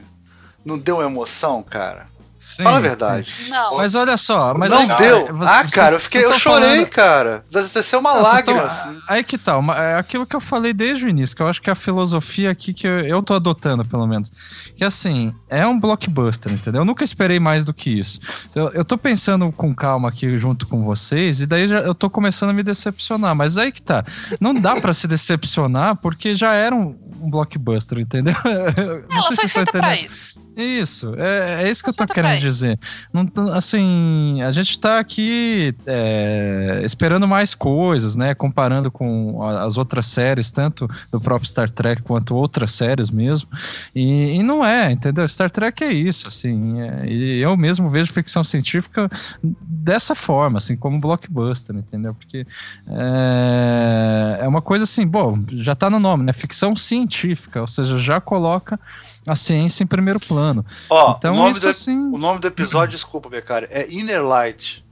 não 0.65 0.77
deu 0.77 1.02
emoção, 1.02 1.61
cara? 1.64 2.11
Sim, 2.40 2.61
Fala 2.64 2.76
a 2.76 2.81
verdade. 2.81 3.34
Não, 3.48 3.77
Mas 3.77 3.95
olha 3.95 4.18
só, 4.18 4.53
mas 4.53 4.69
não 4.69 4.80
aí- 4.80 4.88
deu. 4.98 5.26
você- 5.27 5.45
ah, 5.49 5.60
vocês- 5.60 5.72
cara, 5.72 5.95
eu, 5.95 5.99
fiquei, 6.02 6.26
eu 6.26 6.38
chorei, 6.38 6.69
falando- 6.72 6.88
cara. 6.90 7.45
Deve 7.49 7.69
ser 7.69 7.95
uma 7.95 8.14
Não, 8.15 8.22
lágrima. 8.22 8.64
estão- 8.65 8.90
assim. 8.90 8.99
Aí 9.07 9.23
que 9.23 9.38
tal, 9.38 9.61
ma- 9.61 9.77
é 9.81 9.98
aquilo 9.98 10.26
que 10.26 10.35
eu 10.35 10.41
falei 10.41 10.73
desde 10.73 11.06
o 11.06 11.07
início, 11.07 11.38
que 11.38 11.41
eu 11.41 11.48
acho 11.48 11.61
que 11.61 11.69
é 11.69 11.72
a 11.72 11.76
filosofia 11.76 12.52
aqui 12.52 12.73
que 12.73 12.85
eu, 12.85 12.99
eu 12.99 13.23
tô 13.23 13.34
adotando, 13.34 13.85
pelo 13.85 14.06
menos. 14.06 14.30
Que 14.76 14.84
assim, 14.84 15.34
é 15.49 15.65
um 15.65 15.80
blockbuster, 15.80 16.52
entendeu? 16.52 16.81
Eu 16.81 16.85
nunca 16.85 17.02
esperei 17.06 17.40
mais 17.40 17.64
do 17.64 17.73
que 17.73 17.98
isso. 17.98 18.19
Eu, 18.53 18.68
eu 18.73 18.84
tô 18.84 18.98
pensando 18.98 19.49
com 19.53 19.73
calma 19.73 20.10
aqui 20.10 20.38
junto 20.38 20.68
com 20.68 20.84
vocês, 20.84 21.40
e 21.40 21.45
daí 21.45 21.65
já, 21.65 21.80
eu 21.80 21.95
tô 21.95 22.10
começando 22.10 22.49
a 22.49 22.53
me 22.53 22.61
decepcionar. 22.61 23.34
Mas 23.34 23.57
aí 23.57 23.72
que 23.72 23.81
tá. 23.81 24.03
Não 24.41 24.53
dá 24.53 24.76
pra 24.81 24.94
se 24.94 25.07
decepcionar 25.07 25.95
porque 25.95 26.35
já 26.35 26.52
era 26.53 26.76
um, 26.76 26.94
um 27.22 27.30
blockbuster, 27.30 27.99
entendeu? 27.99 28.35
Eu 28.44 28.44
não 29.10 29.15
ela 29.18 29.27
sei 29.27 29.38
foi 29.38 29.48
se 29.48 29.48
vocês 29.48 29.52
feita 29.53 29.69
estão 29.69 29.81
pra 29.81 29.95
entendendo. 29.95 30.42
Isso. 30.55 30.93
Isso, 31.03 31.15
é, 31.17 31.63
é 31.63 31.69
isso 31.69 31.84
que 31.84 31.89
eu 31.89 31.93
tô 31.93 32.05
querendo 32.05 32.39
dizer. 32.39 32.80
Não, 33.11 33.27
assim, 33.53 34.41
a 34.41 34.51
gente 34.51 34.77
tá 34.77 34.99
aqui 34.99 35.75
é, 35.85 36.81
esperando 36.84 37.27
mais 37.27 37.55
coisas, 37.55 38.15
né? 38.15 38.35
Comparando 38.35 38.91
com 38.91 39.43
as 39.43 39.77
outras 39.77 40.05
séries, 40.05 40.51
tanto 40.51 40.88
do 41.11 41.19
próprio 41.19 41.49
Star 41.49 41.69
Trek 41.69 42.03
quanto 42.03 42.35
outras 42.35 42.71
séries 42.71 43.09
mesmo. 43.09 43.49
E, 43.95 44.35
e 44.35 44.43
não 44.43 44.63
é, 44.63 44.91
entendeu? 44.91 45.27
Star 45.27 45.49
Trek 45.49 45.84
é 45.84 45.91
isso, 45.91 46.27
assim. 46.27 46.81
é- 46.81 47.07
e 47.07 47.39
eu 47.39 47.57
mesmo 47.57 47.89
vejo 47.89 48.11
ficção 48.13 48.43
científica 48.43 49.09
dessa 49.41 50.13
forma, 50.15 50.57
assim, 50.57 50.75
como 50.75 50.99
blockbuster, 50.99 51.75
entendeu? 51.75 52.13
Porque 52.13 52.45
é, 52.88 54.39
é 54.41 54.47
uma 54.47 54.61
coisa 54.61 54.84
assim, 54.84 55.07
bom, 55.07 55.43
já 55.53 55.75
tá 55.75 55.89
no 55.89 55.99
nome, 55.99 56.23
né? 56.23 56.34
Ficção 56.34 56.75
científica, 56.75 57.61
ou 57.61 57.67
seja, 57.67 57.97
já 57.97 58.21
coloca 58.21 58.80
a 59.27 59.35
ciência 59.35 59.83
em 59.83 59.87
primeiro 59.87 60.19
plano. 60.19 60.65
Ó, 60.89 61.15
Então 61.17 61.33
o, 61.33 61.37
nome 61.37 61.51
isso 61.51 61.61
do, 61.61 61.69
assim. 61.69 61.97
o 61.97 62.17
nome 62.17 62.39
do 62.39 62.47
episódio, 62.47 62.91
desculpa, 62.97 63.29
Becari, 63.29 63.67
é 63.69 63.87
Inner 63.91 64.23
Light. 64.23 64.83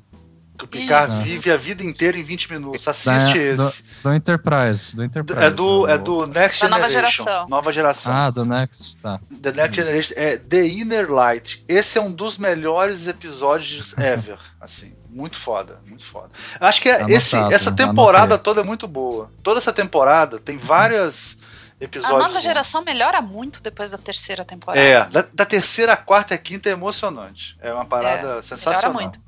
Que 0.58 0.66
o 0.66 0.68
Picard 0.68 1.12
Isso. 1.12 1.24
vive 1.24 1.50
a 1.52 1.58
vida 1.58 1.84
inteira 1.84 2.20
em 2.20 2.24
20 2.24 2.52
minutos. 2.52 2.86
Da- 2.86 2.92
Assiste 2.92 3.36
esse. 3.36 3.84
Do 4.04 4.14
Enterprise, 4.14 4.96
do 4.96 5.04
Enterprise. 5.04 5.40
É 5.44 5.50
do, 5.50 5.88
é 5.88 5.98
do 5.98 6.28
Next 6.28 6.62
Da 6.62 6.70
nova 6.70 6.88
Generation. 6.88 7.24
geração. 7.24 7.50
Nova 7.50 7.74
geração. 7.74 8.14
Ah, 8.14 8.30
do 8.30 8.46
Next, 8.46 8.96
tá. 8.98 9.20
The 9.42 9.52
Next 9.54 9.76
Generation 9.76 10.14
é 10.18 10.38
The 10.38 10.68
Inner 10.68 11.12
Light. 11.12 11.64
Esse 11.68 11.98
é 11.98 12.02
um 12.02 12.12
dos 12.12 12.38
melhores 12.38 13.08
episódios 13.08 13.96
ever. 13.98 14.38
assim, 14.60 14.94
muito 15.10 15.36
foda, 15.38 15.80
muito 15.88 16.06
foda. 16.06 16.30
Acho 16.60 16.80
que 16.80 16.90
é 16.90 16.94
Anotado, 16.98 17.12
esse, 17.12 17.36
essa 17.52 17.70
anotei. 17.70 17.88
temporada 17.88 18.38
toda 18.38 18.62
é 18.62 18.64
muito 18.64 18.88
boa. 18.88 19.32
Toda 19.42 19.60
essa 19.60 19.74
temporada 19.74 20.38
tem 20.40 20.60
várias 20.60 21.40
A 21.82 21.86
episódios. 21.86 22.20
nova 22.20 22.34
bons. 22.34 22.44
geração 22.44 22.84
melhora 22.84 23.22
muito 23.22 23.62
depois 23.62 23.92
da 23.92 23.98
terceira 23.98 24.46
temporada. 24.46 24.80
É, 24.86 25.04
da, 25.06 25.28
da 25.34 25.46
terceira, 25.46 25.98
quarta 25.98 26.36
e 26.36 26.38
quinta 26.38 26.70
é 26.70 26.74
emocionante. 26.74 27.58
É 27.62 27.74
uma 27.74 27.86
parada 27.86 28.38
É, 28.38 28.42
sensacional. 28.42 28.94
melhora 28.94 29.08
muito. 29.08 29.20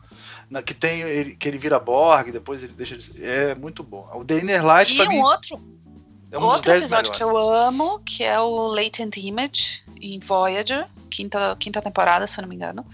Na, 0.50 0.62
que 0.62 0.74
tem 0.74 1.02
ele, 1.02 1.36
que 1.36 1.48
ele 1.48 1.58
vira 1.58 1.80
Borg, 1.80 2.32
depois 2.32 2.64
ele 2.64 2.74
deixa 2.74 2.96
de, 2.98 3.24
É 3.26 3.56
muito 3.56 3.82
bom. 3.84 4.08
O 4.14 4.24
The 4.24 4.40
Inner 4.40 4.64
Light, 4.66 4.94
E 4.94 4.98
pra 4.98 5.06
um 5.06 5.10
mim, 5.10 5.22
outro, 5.22 5.60
é 6.32 6.38
um 6.38 6.44
outro 6.44 6.64
10 6.64 6.80
episódio 6.82 7.12
melhores. 7.12 7.32
que 7.32 7.38
eu 7.38 7.54
amo, 7.56 8.00
que 8.06 8.24
é 8.24 8.40
o 8.40 8.68
Latent 8.68 9.18
Image 9.18 9.84
em 10.00 10.20
Voyager, 10.20 10.88
quinta, 11.10 11.56
quinta 11.60 11.82
temporada, 11.82 12.28
se 12.28 12.40
eu 12.40 12.44
não 12.44 12.50
me 12.50 12.56
engano. 12.56 12.86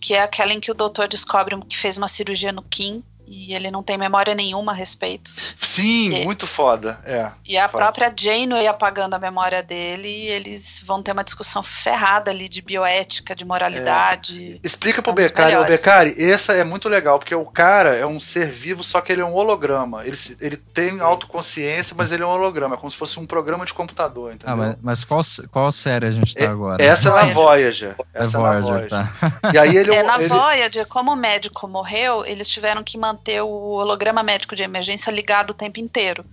Que 0.00 0.14
é 0.14 0.22
aquela 0.22 0.52
em 0.52 0.58
que 0.60 0.70
o 0.70 0.74
doutor 0.74 1.06
descobre 1.06 1.56
que 1.68 1.76
fez 1.76 1.96
uma 1.96 2.08
cirurgia 2.08 2.50
no 2.52 2.62
Kim 2.62 3.04
e 3.26 3.54
ele 3.54 3.70
não 3.70 3.82
tem 3.82 3.98
memória 3.98 4.34
nenhuma 4.34 4.72
a 4.72 4.74
respeito. 4.74 5.32
Sim, 5.60 6.14
É. 6.20 6.24
muito 6.24 6.46
foda. 6.46 6.98
É. 7.04 7.30
E 7.44 7.58
a 7.58 7.68
Foda. 7.68 7.84
própria 7.84 8.12
Janeway 8.16 8.66
apagando 8.66 9.14
a 9.14 9.18
memória 9.18 9.62
dele, 9.62 10.08
e 10.08 10.28
eles 10.28 10.82
vão 10.86 11.02
ter 11.02 11.12
uma 11.12 11.24
discussão 11.24 11.62
ferrada 11.62 12.30
ali 12.30 12.48
de 12.48 12.62
bioética, 12.62 13.34
de 13.34 13.44
moralidade. 13.44 14.58
Explica 14.62 15.02
pro 15.02 15.10
É 15.10 15.12
um 15.12 15.16
dos 15.16 15.24
Becari. 15.26 15.56
O. 15.56 15.64
Becari, 15.64 16.14
essa 16.30 16.52
é 16.54 16.64
muito 16.64 16.88
legal, 16.88 17.18
porque 17.18 17.34
o 17.34 17.44
cara 17.44 17.94
é 17.94 18.06
um 18.06 18.18
ser 18.20 18.50
vivo, 18.50 18.82
só 18.82 19.00
que 19.00 19.12
ele 19.12 19.20
é 19.20 19.24
um 19.24 19.34
holograma. 19.34 20.04
Ele, 20.06 20.16
ele 20.40 20.56
tem 20.56 21.00
autoconsciência, 21.00 21.94
mas 21.96 22.12
ele 22.12 22.22
é 22.22 22.26
um 22.26 22.30
holograma. 22.30 22.74
É 22.74 22.78
como 22.78 22.90
se 22.90 22.96
fosse 22.96 23.18
um 23.18 23.26
programa 23.26 23.64
de 23.66 23.74
computador, 23.74 24.32
entendeu? 24.34 24.52
Ah, 24.54 24.56
mas, 24.56 24.76
mas 24.82 25.04
qual, 25.04 25.20
qual 25.50 25.70
série 25.72 26.06
a 26.06 26.10
gente 26.10 26.34
tá 26.34 26.44
É- 26.44 26.46
agora? 26.48 26.82
Essa 26.82 27.08
é 27.08 27.12
na 27.12 27.32
Voyager. 27.32 27.36
Voyager. 27.36 27.96
É 28.14 28.22
Essa 28.22 28.38
é 28.38 28.40
na 28.40 28.60
Voyager, 28.60 28.88
tá. 28.88 29.12
E 29.52 29.58
aí 29.58 29.76
ele, 29.76 29.94
É, 29.94 30.02
na 30.02 30.18
ele- 30.18 30.28
Voyager, 30.28 30.86
como 30.86 31.12
o 31.12 31.16
médico 31.16 31.66
morreu, 31.68 32.24
eles 32.24 32.48
tiveram 32.48 32.82
que 32.82 32.96
manter 33.16 33.40
o 33.40 33.48
holograma 33.48 34.22
médico 34.22 34.54
de 34.54 34.62
emergência 34.62 35.10
ligado 35.10 35.50
o 35.50 35.54
tempo 35.54 35.80
inteiro 35.80 36.24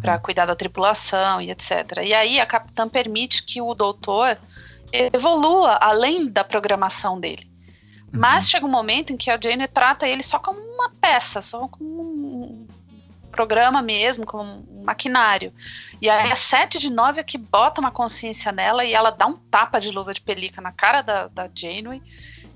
para 0.00 0.18
cuidar 0.18 0.46
da 0.46 0.56
tripulação 0.56 1.40
e 1.40 1.50
etc. 1.50 2.00
E 2.02 2.14
aí 2.14 2.40
a 2.40 2.46
capitã 2.46 2.88
permite 2.88 3.42
que 3.42 3.60
o 3.60 3.74
doutor 3.74 4.38
evolua 4.90 5.78
além 5.80 6.26
da 6.26 6.42
programação 6.42 7.20
dele. 7.20 7.50
Mas 8.10 8.48
chega 8.48 8.66
um 8.66 8.70
momento 8.70 9.12
em 9.12 9.16
que 9.16 9.30
a 9.30 9.38
Jane 9.40 9.66
trata 9.66 10.06
ele 10.06 10.22
só 10.22 10.38
como 10.38 10.58
uma 10.58 10.90
peça, 11.00 11.40
só 11.40 11.66
como 11.68 12.02
um 12.02 12.66
programa 13.30 13.80
mesmo, 13.80 14.26
como 14.26 14.64
um 14.70 14.84
maquinário. 14.84 15.52
E 16.00 16.10
aí 16.10 16.30
a 16.30 16.36
7 16.36 16.78
de 16.78 16.90
9 16.90 17.20
é 17.20 17.24
que 17.24 17.38
bota 17.38 17.80
uma 17.80 17.90
consciência 17.90 18.52
nela 18.52 18.84
e 18.84 18.92
ela 18.92 19.10
dá 19.10 19.26
um 19.26 19.36
tapa 19.36 19.80
de 19.80 19.90
luva 19.90 20.12
de 20.12 20.20
pelica 20.20 20.60
na 20.60 20.72
cara 20.72 21.00
da, 21.00 21.28
da 21.28 21.48
Janeway, 21.54 22.02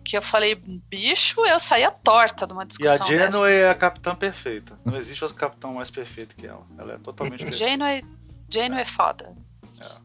que 0.06 0.16
eu 0.16 0.22
falei, 0.22 0.54
bicho, 0.54 1.44
eu 1.44 1.58
saía 1.58 1.90
torta 1.90 2.46
de 2.46 2.52
uma 2.52 2.62
E 2.62 2.64
a 2.64 2.66
discussão 2.66 3.06
dessa. 3.08 3.32
Janeway 3.32 3.54
é 3.54 3.68
a 3.68 3.74
capitã 3.74 4.14
perfeita. 4.14 4.78
Não 4.84 4.96
existe 4.96 5.24
outro 5.24 5.36
capitão 5.36 5.74
mais 5.74 5.90
perfeito 5.90 6.36
que 6.36 6.46
ela. 6.46 6.64
Ela 6.78 6.92
é 6.92 6.98
totalmente 6.98 7.42
perfeita. 7.44 7.72
Janeway, 7.72 8.04
Janeway 8.48 8.82
é 8.82 8.84
foda. 8.84 9.34
É. 9.80 9.96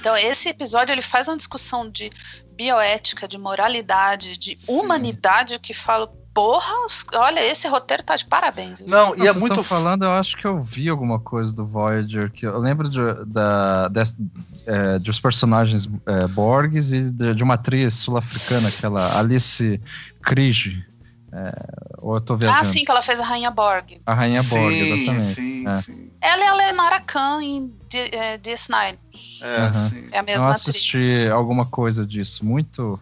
Então, 0.00 0.16
esse 0.16 0.48
episódio 0.48 0.92
ele 0.92 1.02
faz 1.02 1.28
uma 1.28 1.36
discussão 1.36 1.88
de 1.88 2.10
bioética, 2.56 3.28
de 3.28 3.38
moralidade, 3.38 4.36
de 4.36 4.58
Sim. 4.58 4.72
humanidade 4.72 5.56
que 5.60 5.72
fala, 5.72 6.12
porra, 6.34 6.72
os- 6.86 7.04
olha, 7.14 7.40
esse 7.44 7.68
roteiro 7.68 8.02
tá 8.02 8.16
de 8.16 8.24
parabéns. 8.24 8.80
viu? 8.80 8.88
Não, 8.88 9.14
e 9.16 9.26
é 9.26 9.32
muito 9.32 9.52
estão 9.52 9.64
falando, 9.64 10.04
eu 10.04 10.12
acho 10.12 10.36
que 10.36 10.46
eu 10.46 10.60
vi 10.60 10.88
alguma 10.88 11.18
coisa 11.20 11.54
do 11.54 11.64
Voyager, 11.64 12.30
que 12.32 12.46
eu 12.46 12.58
lembro 12.58 12.88
de, 12.88 12.98
da, 13.26 13.88
des- 13.88 14.14
é, 14.66 14.98
dos 14.98 15.20
personagens 15.20 15.88
é, 16.06 16.26
Borgs 16.28 16.92
e 16.92 17.10
de, 17.10 17.34
de 17.34 17.42
uma 17.42 17.54
atriz 17.54 17.94
sul-africana, 17.94 18.68
aquela 18.68 19.18
Alice 19.18 19.80
Krige. 20.22 20.84
É, 21.34 21.52
ou 21.98 22.14
eu 22.16 22.20
tô 22.20 22.36
viajando? 22.36 22.60
Ah, 22.60 22.64
sim, 22.72 22.84
que 22.84 22.90
ela 22.90 23.00
fez 23.00 23.18
a 23.18 23.24
Rainha 23.24 23.50
Borg. 23.50 24.00
A 24.04 24.12
Rainha 24.14 24.42
Borg, 24.42 24.74
sim, 24.74 24.80
exatamente. 24.82 25.34
sim, 25.34 25.66
É. 25.66 25.72
sim. 25.80 26.10
Ela 26.20 26.44
é 26.44 26.48
a 26.48 26.54
Lenara 26.54 27.00
Khan 27.00 27.42
em 27.42 27.66
D- 27.90 28.10
eh, 28.12 28.38
DS9. 28.38 28.98
É, 29.40 29.60
Aham. 29.62 29.72
sim. 29.88 30.04
É 30.12 30.18
a 30.18 30.20
Eu 30.20 30.24
mesma 30.26 30.50
assisti 30.50 31.26
alguma 31.32 31.64
coisa 31.66 32.04
disso, 32.06 32.44
muito... 32.44 33.00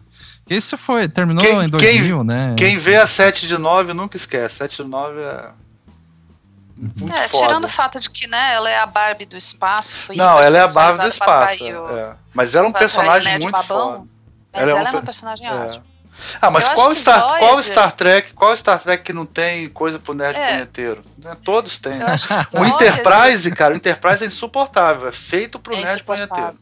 Isso 0.55 0.77
foi, 0.77 1.07
terminou 1.07 1.43
Quem- 1.43 1.63
em 1.63 1.69
2000, 1.69 2.23
né? 2.23 2.55
Quem 2.57 2.77
vê 2.77 2.97
a 2.97 3.07
7 3.07 3.47
de 3.47 3.57
9 3.57 3.93
nunca 3.93 4.17
esquece. 4.17 4.55
7 4.55 4.83
de 4.83 4.89
9 4.89 5.19
é. 5.21 5.49
Muito. 6.75 7.13
É, 7.13 7.27
foda. 7.27 7.47
tirando 7.47 7.65
o 7.65 7.69
fato 7.69 7.99
de 7.99 8.09
que, 8.09 8.25
né, 8.27 8.53
ela 8.53 8.69
é 8.69 8.79
a 8.79 8.85
Barbie 8.87 9.25
do 9.25 9.37
espaço. 9.37 9.95
Foi 9.95 10.15
Não, 10.15 10.39
ela 10.39 10.57
é 10.57 10.61
a 10.61 10.67
Barbie 10.67 11.01
do 11.03 11.07
espaço. 11.07 11.63
o- 11.63 11.89
é. 11.97 12.15
Mas 12.33 12.55
ela 12.55 12.65
é 12.65 12.69
um 12.69 12.73
personagem 12.73 13.33
muito 13.39 13.51
babão, 13.51 13.91
foda. 13.91 14.03
Mas 14.51 14.61
Ela 14.63 14.71
ela 14.71 14.79
é 14.79 14.83
um 14.83 14.85
é, 14.87 14.89
uma 14.91 14.99
pe- 14.99 15.05
personagem 15.05 15.47
É. 15.47 15.53
ótima. 15.53 15.83
Ah, 16.41 16.51
mas 16.51 16.67
Eu 16.67 16.73
qual 16.75 16.93
Star, 16.95 17.27
qual 17.27 17.39
Voyager- 17.39 17.63
Star 17.63 17.91
Trek? 17.93 18.33
Qual 18.33 18.55
Star 18.57 18.79
Trek 18.79 19.03
que 19.03 19.13
não 19.13 19.25
tem 19.25 19.69
coisa 19.69 19.97
pro 19.97 20.13
nerd 20.13 20.37
É. 20.37 20.53
punheteiro? 20.53 21.03
Né, 21.17 21.35
Todos 21.43 21.79
têm. 21.79 21.93
O 21.93 22.57
Voyager- 22.57 22.73
Enterprise, 22.75 23.51
cara, 23.51 23.73
o 23.73 23.77
Enterprise 23.77 24.23
é 24.23 24.27
insuportável. 24.27 25.07
É 25.07 25.11
feito 25.11 25.57
pro 25.57 25.73
É 25.75 25.83
nerd 25.83 26.03
punheteiro. 26.03 26.55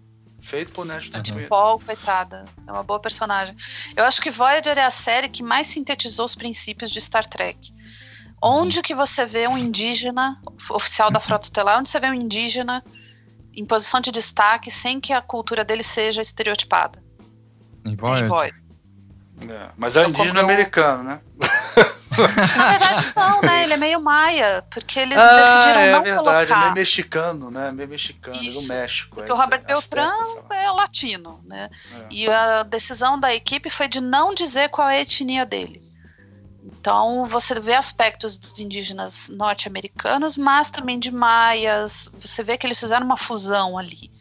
Feito 0.49 0.71
pro 0.71 0.83
nerd 0.83 0.97
É 0.97 1.21
tipo 1.21 1.21
punheteiro. 1.21 1.47
Paul, 1.49 1.79
coitada. 1.79 2.45
É 2.65 2.71
uma 2.71 2.81
boa 2.81 2.99
personagem. 2.99 3.55
Eu 3.95 4.03
acho 4.03 4.19
que 4.19 4.31
Voyager 4.31 4.79
é 4.79 4.83
a 4.83 4.89
série 4.89 5.29
que 5.29 5.43
mais 5.43 5.67
sintetizou 5.67 6.25
os 6.25 6.33
princípios 6.33 6.89
de 6.89 6.99
Star 6.99 7.23
Trek. 7.23 7.71
Onde 8.41 8.81
que 8.81 8.95
você 8.95 9.27
vê 9.27 9.47
um 9.47 9.55
indígena, 9.57 10.41
oficial 10.71 11.11
da 11.11 11.19
Frota 11.19 11.45
Estelar, 11.45 11.77
onde 11.77 11.89
você 11.89 11.99
vê 11.99 12.07
um 12.07 12.15
indígena 12.15 12.83
em 13.53 13.63
posição 13.63 14.01
de 14.01 14.11
destaque 14.11 14.71
sem 14.71 14.99
que 14.99 15.13
a 15.13 15.21
cultura 15.21 15.63
dele 15.63 15.83
seja 15.83 16.21
estereotipada? 16.21 17.03
Em 17.85 17.91
Em 17.91 17.95
Voyager? 17.95 18.27
Voyager. 18.27 18.63
É, 19.41 19.69
Mas 19.77 19.95
é 19.95 19.99
um 19.99 20.03
Eu 20.05 20.09
indígena 20.09 20.39
americano, 20.39 21.03
né? 21.03 21.21
Na 22.27 22.69
verdade, 22.77 23.13
não, 23.15 23.41
né? 23.41 23.63
Ele 23.63 23.73
é 23.73 23.77
meio 23.77 24.01
maia, 24.01 24.63
porque 24.69 24.99
eles 24.99 25.17
ah, 25.17 25.35
decidiram 25.35 25.79
é 25.79 25.91
não 25.91 26.03
verdade. 26.03 26.19
É 26.19 26.45
colocar. 26.45 26.61
meio 26.61 26.73
mexicano, 26.73 27.51
né? 27.51 27.71
Meio 27.71 27.89
mexicano, 27.89 28.37
é 28.37 28.39
do 28.39 28.45
Isso. 28.45 28.67
México. 28.67 29.15
Porque 29.15 29.31
é 29.31 29.33
o 29.33 29.37
Robert 29.37 29.63
Beltrán 29.63 30.11
é 30.51 30.71
latino, 30.71 31.41
né? 31.45 31.69
É. 31.91 32.07
E 32.11 32.29
a 32.29 32.63
decisão 32.63 33.19
da 33.19 33.33
equipe 33.33 33.69
foi 33.69 33.87
de 33.87 34.01
não 34.01 34.33
dizer 34.33 34.69
qual 34.69 34.89
é 34.89 34.97
a 34.97 35.01
etnia 35.01 35.45
dele. 35.45 35.81
Então 36.63 37.25
você 37.25 37.59
vê 37.59 37.73
aspectos 37.73 38.37
dos 38.37 38.59
indígenas 38.59 39.29
norte-americanos, 39.29 40.37
mas 40.37 40.71
também 40.71 40.99
de 40.99 41.11
maias. 41.11 42.09
Você 42.19 42.43
vê 42.43 42.57
que 42.57 42.65
eles 42.65 42.79
fizeram 42.79 43.05
uma 43.05 43.17
fusão 43.17 43.77
ali. 43.77 44.11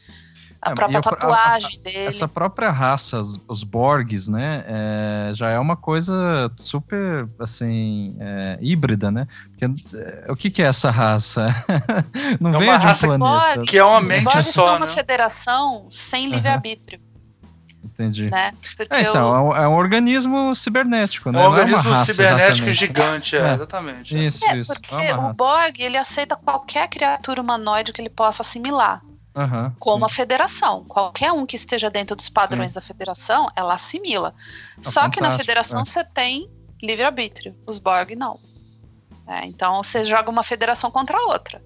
A 0.60 0.72
É, 0.72 0.74
própria 0.74 0.96
e 0.96 0.98
a- 0.98 1.02
tatuagem 1.02 1.80
dele. 1.80 1.98
Essa 2.06 2.26
própria 2.26 2.70
raça, 2.72 3.20
os, 3.20 3.40
os 3.46 3.62
Borgs, 3.62 4.28
né, 4.28 4.64
é, 4.66 5.30
já 5.32 5.50
é 5.50 5.58
uma 5.58 5.76
coisa 5.76 6.50
super, 6.56 7.28
assim, 7.38 8.16
é, 8.18 8.58
híbrida, 8.60 9.08
né? 9.10 9.28
Porque, 9.50 9.64
é, 9.96 10.26
o 10.32 10.34
que, 10.34 10.50
que 10.50 10.60
é 10.60 10.66
essa 10.66 10.90
raça? 10.90 11.46
Não 12.40 12.54
É 12.54 12.58
veio 12.58 12.70
uma 12.72 12.78
de 12.78 12.84
um 12.84 12.88
raça 12.88 13.06
que- 13.08 13.16
planeta. 13.18 13.62
Que 13.62 13.78
é 13.78 13.84
uma 13.84 14.00
Os 14.00 14.06
mente 14.06 14.24
Borg 14.24 14.42
só, 14.42 14.50
são 14.50 14.66
né? 14.72 14.76
uma 14.78 14.86
federação 14.88 15.86
sem 15.88 16.28
livre-arbítrio, 16.28 17.00
Entendi. 17.84 18.28
né? 18.30 18.52
É, 18.90 19.02
então, 19.02 19.30
o- 19.30 19.36
é 19.36 19.40
um, 19.40 19.56
é 19.64 19.68
um 19.68 19.74
organismo 19.74 20.54
cibernético, 20.56 21.28
É 21.28 21.32
né? 21.32 21.38
um 21.38 21.42
Não 21.42 21.50
uma 21.50 21.58
organismo 21.60 21.90
raça 21.90 22.04
cibernético 22.12 22.68
exatamente. 22.68 22.72
gigante, 22.74 23.36
é, 23.36 23.40
É. 23.48 23.54
exatamente. 23.54 24.16
é. 24.16 24.18
Isso, 24.24 24.44
É, 24.44 24.56
isso. 24.58 24.72
porque 24.74 24.94
é 24.94 25.14
o. 25.16 25.32
Borg 25.34 25.78
ele 25.80 25.96
aceita 25.96 26.34
qualquer 26.34 26.88
criatura 26.88 27.40
humanoide 27.40 27.92
que 27.92 28.00
ele 28.00 28.10
possa 28.10 28.42
assimilar. 28.42 29.00
Aham, 29.38 29.72
como 29.78 30.04
a 30.04 30.08
sim. 30.08 30.16
federação. 30.16 30.84
Qualquer 30.84 31.30
um 31.30 31.46
que 31.46 31.54
esteja 31.54 31.88
dentro 31.88 32.16
dos 32.16 32.28
padrões 32.28 32.72
da 32.72 32.80
federação, 32.80 33.48
ela 33.54 33.74
assimila. 33.74 34.34
Ah, 34.76 34.80
Só 34.82 35.08
que 35.08 35.20
na 35.20 35.30
federação 35.30 35.82
é. 35.82 35.84
você 35.84 36.02
tem 36.02 36.50
livre-arbítrio. 36.82 37.54
Os 37.64 37.78
Borg 37.78 38.16
não. 38.16 38.40
É, 39.28 39.46
então 39.46 39.82
você 39.82 40.02
joga 40.02 40.28
uma 40.28 40.42
federação 40.42 40.90
contra 40.90 41.16
a 41.16 41.22
outra. 41.26 41.62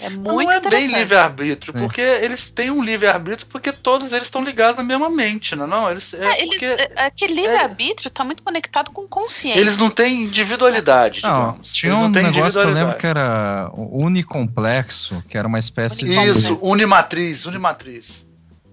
É 0.00 0.08
muito 0.10 0.24
não 0.24 0.50
é 0.50 0.60
bem 0.60 0.86
livre-arbítrio, 0.86 1.72
Sim. 1.72 1.78
porque 1.84 2.00
eles 2.00 2.48
têm 2.50 2.70
um 2.70 2.82
livre-arbítrio 2.82 3.48
porque 3.48 3.72
todos 3.72 4.12
eles 4.12 4.24
estão 4.24 4.44
ligados 4.44 4.76
na 4.76 4.84
mesma 4.84 5.10
mente, 5.10 5.56
não 5.56 5.64
é? 5.64 5.66
Não, 5.66 5.90
eles, 5.90 6.14
é 6.14 6.24
É, 6.24 6.42
eles, 6.42 6.48
porque 6.50 6.64
é, 6.64 6.92
é 7.06 7.10
que 7.10 7.26
livre-arbítrio 7.26 8.10
tá 8.10 8.24
muito 8.24 8.42
conectado 8.42 8.92
com 8.92 9.08
consciência. 9.08 9.58
eles 9.58 9.76
não 9.76 9.90
têm 9.90 10.22
individualidade, 10.22 11.22
Não, 11.22 11.50
digamos. 11.50 11.72
tinha 11.72 11.90
eles 11.90 11.98
um 11.98 12.02
não 12.04 12.12
têm 12.12 12.22
negócio 12.24 12.60
que 12.60 12.66
eu 12.66 12.72
lembro 12.72 12.96
que 12.96 13.06
era 13.06 13.70
o 13.72 14.04
unicomplexo, 14.04 15.22
que 15.28 15.36
era 15.36 15.48
uma 15.48 15.58
espécie 15.58 16.04
de. 16.04 16.12
Isso, 16.12 16.58
unimatriz, 16.62 17.46
unimatriz. 17.46 18.26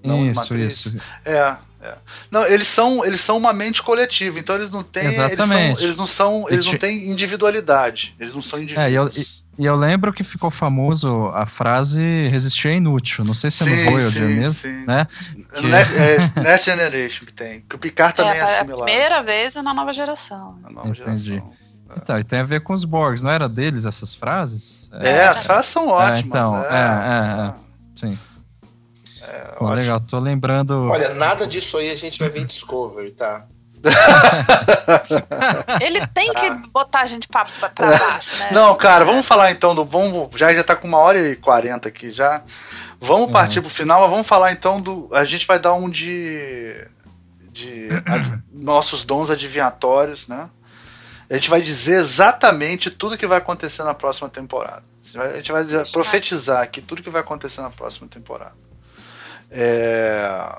Não, 0.04 0.30
Isso, 0.30 0.40
matriz. 0.40 0.74
isso. 0.86 0.96
É, 1.26 1.56
é. 1.82 1.96
Não, 2.30 2.46
eles 2.46 2.68
são, 2.68 3.04
eles 3.04 3.22
são 3.22 3.38
uma 3.38 3.52
mente 3.52 3.82
coletiva, 3.82 4.40
então 4.40 4.56
eles 4.56 4.70
não 4.70 4.84
têm. 4.84 5.06
Eles, 5.06 5.16
são, 5.16 5.60
eles 5.80 5.96
não 5.96 6.08
são. 6.08 6.46
Eles 6.50 6.66
não 6.66 6.78
têm 6.78 7.10
individualidade. 7.10 8.16
Eles 8.20 8.36
não 8.36 8.42
são 8.42 8.60
É, 8.60 8.92
e 9.58 9.66
eu, 9.66 9.76
lembro 9.76 10.12
que 10.12 10.24
ficou 10.24 10.52
famoso 10.52 11.28
a 11.34 11.46
frase 11.46 12.28
resistir 12.30 12.70
é 12.70 12.76
inútil. 12.76 13.24
Não 13.24 13.34
sei 13.34 13.50
se 13.50 13.64
é 13.64 13.66
no 13.66 13.92
Voyager 13.92 14.28
mesmo, 14.28 14.54
sim. 14.54 14.86
né? 14.86 15.08
Que- 15.54 15.68
Next, 15.68 15.94
é, 15.98 16.18
Next 16.42 16.66
Generation 16.66 17.26
que 17.26 17.34
tem. 17.34 17.62
Que 17.62 17.76
o 17.76 17.80
Picard 17.80 18.14
também 18.16 18.34
é, 18.34 18.38
é, 18.38 18.44
a 18.44 18.48
similar. 18.60 18.86
primeira 18.86 19.24
vez 19.24 19.56
é 19.56 19.62
na 19.62 19.74
nova 19.74 19.94
geração. 19.94 20.58
A 20.64 20.70
nova 20.70 20.90
Entendi. 20.90 21.24
geração. 21.24 21.54
Então, 21.98 22.20
e 22.20 22.24
tem 22.24 22.40
a 22.40 22.44
ver 22.44 22.62
com 22.62 22.74
os 22.74 22.84
Borgs, 22.84 23.24
não 23.24 23.32
era 23.32 23.48
deles 23.48 23.86
essas 23.86 24.14
frases? 24.16 24.90
É, 24.94 25.28
as 25.28 25.44
frases 25.46 25.68
são 25.68 25.88
ótimas. 25.88 26.26
então, 26.26 26.58
é, 26.66 26.68
é, 26.68 27.48
é, 27.48 27.54
Sim. 27.96 28.20
Legal, 29.62 30.00
tô 30.00 30.20
lembrando. 30.20 30.88
Olha, 30.90 31.14
nada 31.14 31.48
disso 31.48 31.78
aí 31.78 31.90
a 31.92 31.96
gente 31.96 32.20
vai 32.20 32.30
ver 32.30 32.42
em 32.42 32.46
Discovery, 32.46 33.12
tá? 33.12 33.46
Ele 35.82 36.06
tem 36.08 36.34
que 36.34 36.50
botar 36.70 37.02
a 37.02 37.06
gente 37.06 37.28
pra, 37.28 37.46
pra 37.46 37.70
baixo, 37.86 38.40
né? 38.40 38.50
Não, 38.52 38.76
cara, 38.76 39.06
vamos 39.06 39.26
falar 39.26 39.52
então 39.52 39.74
do. 39.76 39.86
Vamos, 39.86 40.30
já, 40.38 40.54
já 40.54 40.64
tá 40.64 40.76
com 40.76 40.88
uma 40.88 40.98
hora 40.98 41.20
e 41.20 41.36
quarenta 41.36 41.88
aqui 41.90 42.12
já. 42.12 42.42
Vamos 43.00 43.28
Uhum. 43.28 43.32
partir 43.32 43.62
pro 43.62 43.70
final, 43.70 44.02
mas 44.02 44.10
vamos 44.10 44.28
falar 44.28 44.52
então 44.52 44.82
do. 44.82 45.10
A 45.14 45.24
gente 45.26 45.46
vai 45.48 45.60
dar 45.60 45.74
um 45.74 45.90
de. 45.90 46.76
de 47.52 47.90
ad- 48.06 48.42
nossos 48.52 49.04
dons 49.04 49.30
adivinhatórios, 49.30 50.28
né? 50.28 50.50
A 51.30 51.34
gente 51.36 51.50
vai 51.50 51.62
dizer 51.62 51.96
exatamente 51.96 52.90
tudo 52.92 53.18
que 53.18 53.26
vai 53.28 53.40
acontecer 53.40 53.84
na 53.84 53.94
próxima 53.96 54.30
temporada. 54.30 54.84
A 55.02 55.06
gente 55.06 55.18
vai- 55.18 55.30
A 55.32 55.36
gente 55.36 55.52
vai 55.52 55.64
dizer- 55.64 55.92
profetizar 55.92 56.62
aqui 56.62 56.82
tudo 56.82 57.02
que 57.04 57.10
vai 57.10 57.22
acontecer 57.22 57.62
na 57.62 57.70
próxima 57.72 58.08
temporada. 58.08 58.56
É, 59.52 60.58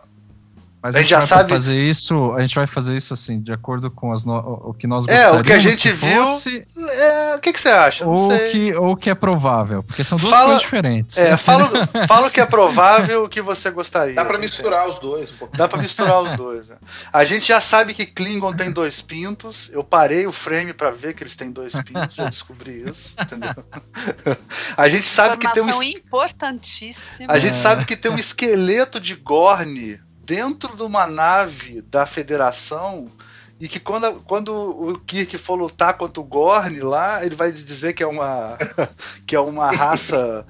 Mas 0.87 0.95
a 0.95 0.99
a 0.99 1.01
gente 1.03 1.11
já 1.11 1.19
vai 1.19 1.27
sabe- 1.27 1.49
fazer 1.51 1.75
isso, 1.75 2.33
a 2.35 2.41
gente 2.43 2.55
vai 2.55 2.67
fazer 2.67 2.97
isso 2.97 3.13
assim, 3.13 3.41
de 3.41 3.53
acordo 3.53 3.91
com 3.91 4.13
as 4.13 4.25
no- 4.25 4.37
o 4.65 4.73
que 4.75 4.87
nós 4.87 5.07
É, 5.09 5.29
o 5.29 5.43
que 5.43 5.53
a 5.53 5.57
gostaríamos 5.57 5.63
gente 5.65 5.93
viu, 5.93 6.27
fosse, 6.27 6.67
é, 6.91 7.35
o 7.37 7.41
que, 7.41 7.53
que 7.53 7.61
você 7.61 7.69
acha? 7.69 8.05
Não 8.05 8.13
ou 8.15 8.31
sei. 8.31 8.49
que 8.51 8.75
ou 8.75 8.97
que 8.97 9.11
é 9.11 9.15
provável, 9.15 9.83
porque 9.83 10.05
são 10.05 10.17
duas 10.19 10.33
Fala- 10.33 10.45
coisas 10.47 10.63
diferentes. 10.63 11.19
É, 11.19 11.37
fala, 11.37 11.69
fala 12.09 12.29
o 12.29 12.31
que 12.31 12.41
é 12.41 12.47
provável 12.47 13.25
o 13.25 13.29
que 13.29 13.43
você 13.43 13.71
gostaria. 13.71 14.15
Dá 14.15 14.25
pra 14.25 14.35
entendeu? 14.37 14.51
misturar 14.51 14.89
os 14.89 14.99
dois 14.99 15.31
um 15.31 15.37
pouquinho. 15.37 15.59
Dá 15.59 15.69
pra 15.69 15.81
misturar 15.83 16.23
os 16.23 16.33
dois. 16.35 16.69
Né? 16.69 16.77
A 17.13 17.25
gente 17.25 17.47
já 17.49 17.61
sabe 17.61 17.93
que 17.95 18.07
Klingon 18.07 18.53
tem 18.53 18.71
dois 18.71 19.01
pintos. 19.03 19.69
Eu 19.73 19.83
parei 19.83 20.27
o 20.27 20.33
frame 20.33 20.73
pra 20.73 20.91
ver 20.91 21.15
que 21.15 21.23
eles 21.23 21.35
têm 21.37 21.51
dois 21.51 21.75
pintos, 21.81 22.15
já 22.15 22.29
descobri 22.29 22.85
isso, 22.89 23.17
entendeu? 23.21 23.55
A 24.77 24.89
gente 24.89 25.07
sabe 25.07 25.37
que 25.39 25.53
tem 25.53 25.63
um 25.63 25.67
Informação 25.67 25.83
importantíssima. 25.83 27.33
a 27.33 27.39
gente 27.39 27.57
sabe 27.57 27.85
que 27.85 27.97
tem 27.97 28.11
um 28.11 28.17
esqueleto 28.17 29.01
de 29.01 29.15
Gorn 29.15 29.99
dentro 30.27 30.77
de 30.77 30.83
uma 30.83 31.07
nave 31.07 31.81
da 31.83 32.05
Federação 32.05 33.11
e 33.59 33.69
que 33.69 33.81
quando, 33.81 34.21
quando 34.23 34.53
o 34.53 34.99
Kirk 34.99 35.39
for 35.39 35.55
lutar 35.55 35.95
contra 35.95 36.21
o 36.21 36.25
Gorn 36.25 36.81
lá, 36.81 37.25
ele 37.25 37.37
vai 37.37 37.51
dizer 37.53 37.95
que 37.95 38.03
é 38.03 38.07
uma 38.07 38.59
que 39.27 39.37
é 39.37 39.41
uma 39.41 39.71
raça 39.71 40.45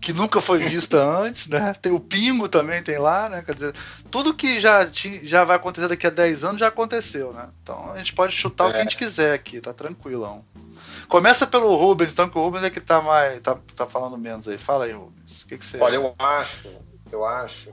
que 0.00 0.12
nunca 0.12 0.40
foi 0.40 0.58
vista 0.58 0.98
antes, 0.98 1.46
né? 1.46 1.74
Tem 1.80 1.92
o 1.92 2.00
Pingo 2.00 2.48
também 2.48 2.82
tem 2.82 2.98
lá, 2.98 3.28
né? 3.28 3.42
Quer 3.42 3.54
dizer, 3.54 3.74
tudo 4.10 4.34
que 4.34 4.60
já 4.60 4.86
já 5.22 5.44
vai 5.44 5.56
acontecer 5.56 5.88
daqui 5.88 6.06
a 6.06 6.10
10 6.10 6.44
anos 6.44 6.60
já 6.60 6.68
aconteceu, 6.68 7.32
né? 7.32 7.48
Então 7.62 7.92
a 7.92 7.96
gente 7.96 8.12
pode 8.12 8.34
chutar 8.34 8.66
o 8.66 8.72
que 8.72 8.78
a 8.78 8.82
gente 8.82 8.96
quiser 8.96 9.32
aqui, 9.32 9.60
tá 9.60 9.72
tranquilão. 9.72 10.44
Começa 11.08 11.46
pelo 11.46 11.74
Rubens, 11.74 12.12
então 12.12 12.28
que 12.28 12.38
o 12.38 12.42
Rubens 12.42 12.64
é 12.64 12.70
que 12.70 12.80
tá 12.80 13.00
mais 13.00 13.40
tá, 13.40 13.56
tá 13.74 13.86
falando 13.86 14.18
menos 14.18 14.46
aí. 14.46 14.58
Fala 14.58 14.84
aí, 14.84 14.92
Rubens. 14.92 15.42
O 15.42 15.46
que, 15.46 15.58
que 15.58 15.64
você 15.64 15.78
Olha, 15.78 15.96
eu 15.96 16.14
acho, 16.18 16.68
eu 17.10 17.24
acho 17.24 17.72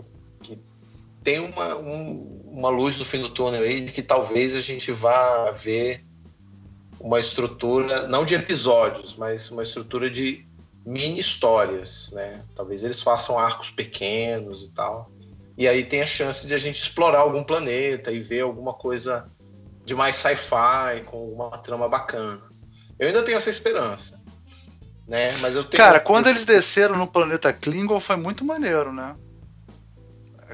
tem 1.24 1.40
uma, 1.40 1.76
um- 1.78 2.42
uma 2.52 2.70
luz 2.70 2.98
no 3.00 3.06
fim 3.06 3.20
do 3.22 3.30
túnel 3.30 3.64
aí 3.64 3.82
de 3.82 3.92
que 3.92 4.02
talvez 4.02 4.56
a 4.56 4.62
gente 4.62 4.92
vá 4.92 5.52
ver 5.52 6.04
uma 7.00 7.20
estrutura, 7.20 8.08
não 8.08 8.26
de 8.26 8.36
episódios, 8.36 9.16
mas 9.16 9.50
uma 9.52 9.64
estrutura 9.64 10.10
de 10.10 10.46
mini 10.86 11.20
histórias, 11.20 12.10
né? 12.12 12.44
Talvez 12.56 12.84
eles 12.84 13.02
façam 13.02 13.38
arcos 13.40 13.70
pequenos 13.70 14.64
e 14.64 14.72
tal. 14.74 15.10
E 15.58 15.68
aí 15.68 15.84
tem 15.84 16.02
a 16.02 16.08
chance 16.08 16.48
de 16.48 16.54
a 16.54 16.58
gente 16.58 16.82
explorar 16.82 17.20
algum 17.20 17.44
planeta 17.44 18.12
e 18.12 18.20
ver 18.22 18.42
alguma 18.42 18.74
coisa 18.74 19.26
de 19.86 19.94
mais 19.96 20.16
sci-fi, 20.16 21.04
com 21.06 21.30
uma 21.32 21.58
trama 21.58 21.88
bacana. 21.88 22.42
Eu 22.98 23.08
ainda 23.08 23.24
tenho 23.24 23.38
essa 23.38 23.50
esperança. 23.50 24.22
Né? 25.08 25.36
Mas 25.38 25.56
eu 25.56 25.64
tenho 25.64 25.82
Cara, 25.84 26.00
quando 26.00 26.28
eles 26.28 26.46
desceram 26.46 26.96
no 26.96 27.08
planeta 27.08 27.52
Klingon 27.52 28.00
foi 28.00 28.16
muito 28.16 28.46
maneiro, 28.46 28.94
né? 28.94 29.16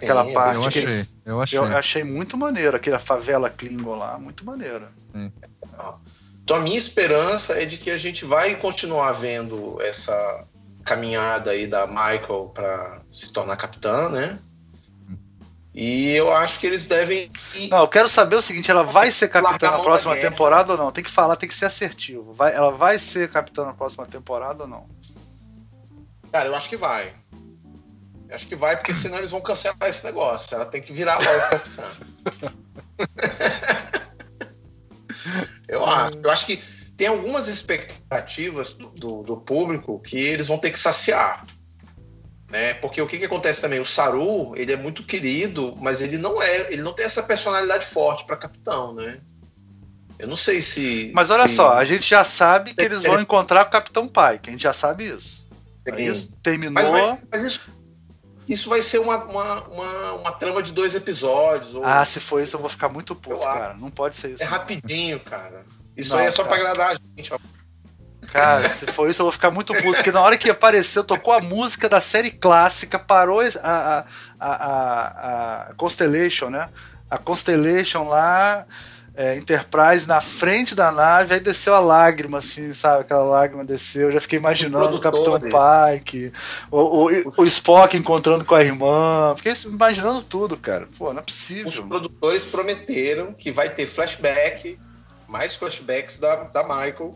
Aquela 0.05 0.25
Sim, 0.25 0.33
parte 0.33 0.55
eu 0.55 0.61
que 0.61 0.67
achei, 0.67 0.83
eles- 0.83 1.13
eu 1.25 1.41
achei. 1.41 1.59
eu 1.59 1.63
achei 1.65 2.03
muito 2.03 2.37
maneiro, 2.37 2.75
aquela 2.77 2.99
favela 2.99 3.49
Klingon 3.49 3.95
lá, 3.95 4.17
muito 4.17 4.45
maneiro. 4.45 4.87
Então 6.43 6.57
a 6.57 6.59
minha 6.59 6.77
esperança 6.77 7.53
é 7.61 7.65
de 7.65 7.77
que 7.77 7.89
a 7.91 7.97
gente 7.97 8.23
vai 8.23 8.55
continuar 8.55 9.11
vendo 9.13 9.81
essa 9.81 10.45
caminhada 10.83 11.51
aí 11.51 11.65
da 11.65 11.87
Michael 11.87 12.51
para 12.53 13.01
se 13.09 13.33
tornar 13.33 13.57
capitã, 13.57 14.09
né? 14.09 14.37
E 15.73 16.11
eu 16.11 16.31
acho 16.31 16.59
que 16.59 16.67
eles 16.67 16.87
devem 16.87 17.29
ir- 17.55 17.67
Não, 17.69 17.79
eu 17.79 17.87
quero 17.87 18.07
saber 18.07 18.35
o 18.37 18.41
seguinte, 18.41 18.71
ela 18.71 18.83
vai 18.83 19.11
ser 19.11 19.27
capitã 19.27 19.71
na 19.71 19.79
próxima 19.79 20.15
temporada 20.15 20.71
ou 20.73 20.77
não? 20.77 20.89
Tem 20.91 21.03
que 21.03 21.11
falar, 21.11 21.35
tem 21.35 21.49
que 21.49 21.55
ser 21.55 21.65
assertivo. 21.65 22.31
Vai, 22.33 22.53
ela 22.55 22.71
vai 22.71 22.97
ser 22.97 23.27
capitã 23.29 23.65
na 23.65 23.73
próxima 23.73 24.05
temporada 24.05 24.63
ou 24.63 24.69
não? 24.69 24.87
Cara, 26.31 26.47
eu 26.47 26.55
acho 26.55 26.69
que 26.69 26.77
vai. 26.77 27.13
Acho 28.31 28.47
que 28.47 28.55
vai, 28.55 28.75
porque 28.75 28.93
senão 28.93 29.17
eles 29.17 29.31
vão 29.31 29.41
cancelar 29.41 29.77
esse 29.87 30.03
negócio. 30.05 30.53
Ela 30.55 30.65
tem 30.65 30.81
que 30.81 30.91
virar 30.91 31.15
logo 31.19 31.49
capitã. 31.49 31.83
eu 35.67 35.85
acho. 35.85 36.17
Eu 36.23 36.31
acho 36.31 36.45
que 36.45 36.57
tem 36.97 37.07
algumas 37.07 37.47
expectativas 37.47 38.73
do, 38.73 39.23
do- 39.23 39.37
público 39.37 39.99
que 39.99 40.17
eles 40.17 40.47
vão 40.47 40.57
ter 40.57 40.71
que 40.71 40.79
saciar. 40.79 41.45
Né? 42.49 42.73
Porque 42.75 43.01
o 43.01 43.07
que, 43.07 43.17
que 43.17 43.25
acontece 43.25 43.61
também? 43.61 43.79
O 43.79 43.85
Saru, 43.85 44.53
ele 44.55 44.71
é 44.71 44.77
muito 44.77 45.03
querido, 45.03 45.73
mas 45.77 46.01
ele 46.01 46.17
não 46.17 46.41
é, 46.41 46.71
ele 46.71 46.81
não 46.81 46.93
tem 46.93 47.05
essa 47.05 47.23
personalidade 47.23 47.85
forte 47.85 48.25
para 48.25 48.37
capitão, 48.37 48.93
né? 48.93 49.19
Eu 50.17 50.27
não 50.27 50.35
sei 50.37 50.61
se. 50.61 51.11
Mas 51.13 51.29
olha 51.29 51.47
se- 51.47 51.55
só, 51.55 51.73
a 51.73 51.83
gente 51.83 52.07
já 52.09 52.23
sabe 52.23 52.73
que 52.73 52.81
eles 52.81 53.03
vão 53.03 53.19
encontrar 53.19 53.65
o 53.65 53.69
Capitão 53.69 54.07
Pike, 54.07 54.49
a 54.49 54.51
gente 54.51 54.63
já 54.63 54.71
sabe 54.71 55.05
isso. 55.13 55.45
É 55.85 56.01
isso? 56.01 56.31
Terminou. 56.41 56.71
Mas, 56.73 56.87
vai- 56.87 57.19
mas 57.29 57.43
isso, 57.43 57.61
isso 58.47 58.69
vai 58.69 58.81
ser 58.81 58.99
uma, 58.99 59.17
uma, 59.23 59.61
uma, 59.63 60.11
uma 60.13 60.31
trama 60.31 60.61
de 60.61 60.71
dois 60.71 60.95
episódios. 60.95 61.73
Ou 61.73 61.83
Ah, 61.83 62.05
se 62.05 62.19
for 62.19 62.41
isso, 62.41 62.55
eu 62.55 62.59
vou 62.61 62.69
ficar 62.69 62.89
muito 62.89 63.15
puto, 63.15 63.39
cara. 63.39 63.73
Não 63.73 63.89
pode 63.89 64.15
ser 64.15 64.31
isso. 64.31 64.43
é 64.43 64.45
rapidinho, 64.45 65.19
cara. 65.19 65.65
Isso 65.97 66.11
Não, 66.11 66.19
aí 66.19 66.27
é 66.27 66.31
só 66.31 66.43
cara. 66.43 66.55
pra 66.55 66.69
agradar 66.71 66.91
a 66.91 66.95
gente. 67.17 67.33
ó. 67.33 67.39
Cara, 68.31 68.67
se 68.69 68.85
for 68.87 69.09
isso, 69.09 69.21
eu 69.21 69.25
vou 69.25 69.31
ficar 69.31 69.51
muito 69.51 69.73
puto. 69.73 69.93
Porque 69.95 70.11
na 70.11 70.21
hora 70.21 70.37
que 70.37 70.49
apareceu, 70.49 71.03
tocou 71.03 71.33
a 71.33 71.39
música 71.39 71.87
da 71.87 72.01
série 72.01 72.31
clássica, 72.31 72.99
parou 72.99 73.39
a, 73.39 73.45
a, 73.63 74.05
a, 74.39 74.55
a, 74.55 75.61
a 75.69 75.73
Constellation, 75.75 76.49
né? 76.49 76.69
A 77.09 77.17
Constellation 77.17 78.09
lá, 78.09 78.65
é, 79.15 79.37
Enterprise 79.37 80.07
na 80.07 80.19
frente 80.19 80.75
da 80.75 80.91
nave, 80.91 81.33
aí 81.33 81.39
desceu 81.39 81.73
a 81.73 81.79
lágrima, 81.79 82.39
assim, 82.39 82.73
sabe? 82.73 83.01
Aquela 83.01 83.23
lágrima 83.23 83.63
desceu. 83.63 84.07
Eu 84.07 84.11
já 84.11 84.21
fiquei 84.21 84.37
imaginando 84.37 84.97
o 84.97 84.99
Capitão 84.99 85.39
produtores. 85.39 85.99
Pike, 85.99 86.33
o, 86.69 86.79
o, 86.79 87.09
o 87.37 87.45
Spock 87.45 87.95
encontrando 87.95 88.43
com 88.43 88.55
a 88.55 88.63
irmã. 88.63 89.33
Fiquei 89.37 89.53
imaginando 89.65 90.21
tudo, 90.21 90.57
cara. 90.57 90.87
Pô, 90.97 91.13
não 91.13 91.19
é 91.19 91.23
Os 91.25 91.33
possível. 91.33 91.87
produtores 91.87 92.43
prometeram 92.43 93.33
que 93.33 93.51
vai 93.51 93.69
ter 93.69 93.87
flashback, 93.87 94.77
mais 95.27 95.55
flashbacks 95.55 96.19
da, 96.19 96.35
da 96.43 96.63
Michael 96.63 97.15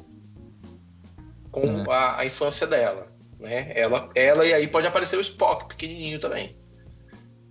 com 1.52 1.92
a, 1.92 2.20
a 2.20 2.26
infância 2.26 2.66
dela. 2.66 3.08
Né? 3.40 3.72
Ela, 3.76 4.10
ela 4.16 4.46
e 4.46 4.54
aí 4.54 4.68
pode 4.68 4.88
aparecer 4.88 5.18
o 5.18 5.22
Spock, 5.22 5.68
pequenininho 5.68 6.20
também. 6.20 6.56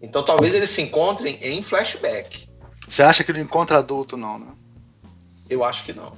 Então 0.01 0.25
talvez 0.25 0.55
eles 0.55 0.71
se 0.71 0.81
encontrem 0.81 1.39
em 1.43 1.61
flashback. 1.63 2.48
Você 2.89 3.03
acha 3.03 3.23
que 3.23 3.31
ele 3.31 3.41
encontra 3.41 3.79
adulto, 3.79 4.17
não, 4.17 4.39
né? 4.39 4.53
Eu 5.49 5.65
acho 5.65 5.85
que 5.85 5.93
não. 5.93 6.13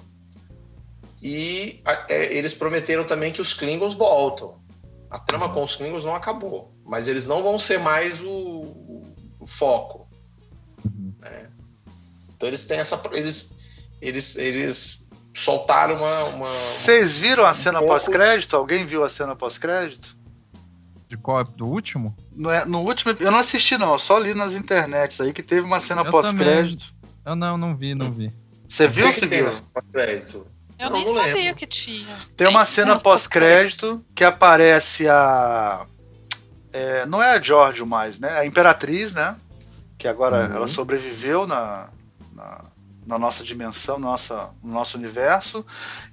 E 1.22 1.82
é, 2.08 2.34
eles 2.34 2.54
prometeram 2.54 3.04
também 3.04 3.32
que 3.32 3.42
os 3.42 3.52
Klingons 3.52 3.94
voltam. 3.94 4.58
A 5.10 5.18
trama 5.18 5.48
com 5.48 5.64
os 5.64 5.76
Klingons 5.76 6.04
não 6.04 6.14
acabou, 6.14 6.72
mas 6.86 7.08
eles 7.08 7.26
não 7.26 7.42
vão 7.42 7.58
ser 7.58 7.78
mais 7.80 8.22
o, 8.22 9.04
o 9.40 9.46
foco. 9.46 10.08
né? 11.18 11.48
Então 12.34 12.48
eles 12.48 12.64
têm 12.64 12.78
essa. 12.78 13.00
Eles, 13.12 13.50
eles, 14.00 14.36
eles 14.36 15.08
soltaram 15.34 15.96
uma. 15.96 16.44
Vocês 16.44 17.16
viram 17.16 17.44
a 17.44 17.52
cena 17.52 17.80
pouco. 17.80 17.94
pós-crédito? 17.94 18.56
Alguém 18.56 18.86
viu 18.86 19.04
a 19.04 19.10
cena 19.10 19.34
pós-crédito? 19.34 20.16
De 21.10 21.16
qual? 21.16 21.42
Do 21.42 21.66
último? 21.66 22.14
No, 22.30 22.48
é- 22.52 22.64
no 22.64 22.82
último, 22.82 23.12
eu 23.18 23.32
não 23.32 23.38
assisti 23.40 23.76
não, 23.76 23.94
eu 23.94 23.98
só 23.98 24.16
li 24.16 24.32
nas 24.32 24.54
internets 24.54 25.20
aí 25.20 25.32
que 25.32 25.42
teve 25.42 25.62
uma 25.62 25.80
cena 25.80 26.04
pós-crédito. 26.08 26.94
Eu 27.26 27.34
não, 27.34 27.58
não 27.58 27.76
vi, 27.76 27.96
não 27.96 28.12
vi. 28.12 28.32
Você 28.68 28.86
viu, 28.86 29.12
Sibila? 29.12 29.46
nessa 29.46 29.64
pós-crédito? 29.74 30.46
Eu 30.78 30.88
Não, 30.88 30.96
nem 30.96 31.04
não 31.06 31.14
sabia 31.14 31.34
lembro. 31.34 31.56
que 31.56 31.66
tinha. 31.66 32.16
Tem 32.36 32.46
uma 32.46 32.64
cena 32.64 32.92
cena 32.92 33.00
pós-crédito 33.00 34.00
que 34.14 34.22
aparece 34.22 35.08
a. 35.08 35.84
é, 36.72 37.04
não 37.06 37.20
é 37.20 37.32
a 37.32 37.40
Giorgio 37.42 37.84
mais, 37.84 38.20
né? 38.20 38.30
A 38.38 38.46
Imperatriz, 38.46 39.12
né? 39.12 39.36
Que 39.98 40.06
agora 40.06 40.46
Uhum. 40.48 40.54
ela 40.54 40.68
sobreviveu 40.68 41.44
na, 41.44 41.88
na, 42.32 42.64
na 43.10 43.18
nossa 43.18 43.42
dimensão, 43.42 43.98
nossa, 43.98 44.50
no 44.62 44.72
nosso 44.72 44.96
universo. 44.96 45.66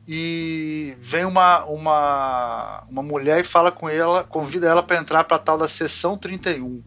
E 0.08 0.98
vem 1.00 1.26
uma, 1.26 1.64
uma, 1.66 2.84
uma 2.90 3.04
mulher 3.04 3.40
e 3.42 3.44
fala 3.44 3.72
com 3.72 3.88
ela, 3.88 4.24
convida 4.24 4.68
ela 4.68 4.82
para 4.82 4.98
entrar 4.98 5.24
para 5.24 5.38
tal 5.38 5.58
da 5.60 5.68
sessão 5.68 6.18
31. 6.18 6.84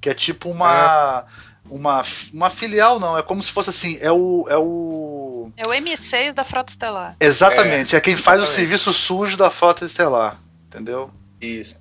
Que 0.00 0.10
é 0.10 0.14
tipo 0.14 0.50
uma. 0.50 1.24
Uma, 1.66 2.04
uma 2.30 2.50
filial, 2.50 3.00
não, 3.00 3.16
é 3.16 3.22
como 3.22 3.42
se 3.42 3.50
fosse 3.50 3.70
assim, 3.70 3.96
é 4.02 4.12
o, 4.12 4.44
é 4.50 4.56
o 4.58 5.50
É 5.56 5.66
o 5.66 5.70
M6 5.70 6.34
da 6.34 6.44
Frota 6.44 6.70
Estelar. 6.70 7.16
Exatamente, 7.18 7.96
é, 7.96 8.00
quem 8.02 8.18
faz 8.18 8.38
o 8.38 8.42
exatamente. 8.44 8.54
serviço 8.68 8.92
sujo 8.92 9.34
da 9.34 9.48
frota 9.48 9.82
estelar, 9.86 10.36
entendeu? 10.66 11.10
Isso. 11.40 11.78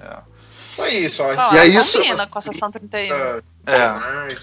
É. 0.00 0.18
Foi 0.74 0.88
isso, 0.94 1.22
ó. 1.22 1.26
Bom, 1.26 1.32
E 1.34 1.36
ela 1.36 1.60
aí 1.60 1.76
isso- 1.76 1.98
combina 1.98 2.26
com 2.26 2.38
a 2.38 2.40
sessão 2.40 2.70
31. 2.70 3.14
É. 3.14 3.42
É. 3.66 4.36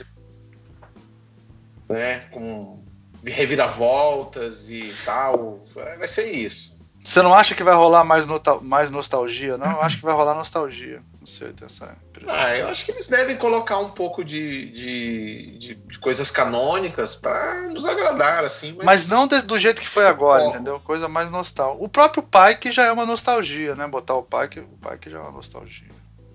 Né, 1.90 2.20
com 2.32 2.84
reviravoltas 3.26 4.70
e 4.70 4.94
tal. 5.06 5.66
Vai 5.74 6.07
ser 6.07 6.32
isso. 6.32 6.78
Você 7.03 7.22
não 7.22 7.34
acha 7.34 7.56
que 7.56 7.64
vai 7.64 7.74
rolar 7.74 8.03
mais, 8.03 8.28
nota- 8.28 8.60
mais 8.60 8.91
nostalgia, 8.91 9.57
não? 9.57 9.72
Eu 9.72 9.82
acho 9.82 9.98
que 9.98 10.03
vai 10.03 10.14
rolar 10.14 10.36
nostalgia. 10.36 11.02
Não 11.20 11.26
sei, 11.26 11.52
tem 11.53 11.66
essa 11.66 11.98
impressão. 12.10 12.36
Ah, 12.38 12.56
eu 12.57 12.68
acho 12.68 12.86
que 12.86 12.91
eles 12.91 13.07
devem 13.07 13.38
colocar 13.38 13.78
um 13.80 13.90
pouco 13.90 14.24
de, 14.24 14.70
de, 14.72 15.57
de, 15.57 15.76
de 15.76 15.99
coisas 15.99 16.30
canônicas 16.30 17.16
pra 17.16 17.61
nos 17.70 17.86
agradar, 17.86 18.44
assim. 18.44 18.74
Mas, 18.74 18.86
Mas 18.86 19.07
não 19.07 19.28
de- 19.28 19.41
do 19.41 19.57
jeito 19.57 19.82
que 19.82 19.88
foi 19.88 20.06
agora, 20.06 20.44
Foco. 20.44 20.56
entendeu? 20.56 20.80
Coisa 20.82 21.07
mais 21.07 21.32
nostálgica. 21.32 21.84
O 21.84 21.88
próprio 21.90 22.22
Pike 22.22 22.72
já 22.72 22.84
é 22.84 22.91
uma 22.91 23.06
nostalgia, 23.06 23.76
né? 23.76 23.88
Botar 23.88 24.16
o 24.16 24.24
Pike, 24.24 24.60
o 24.60 24.78
Pike 24.90 25.10
já 25.10 25.18
é 25.18 25.22
uma 25.22 25.32
nostalgia. 25.32 25.88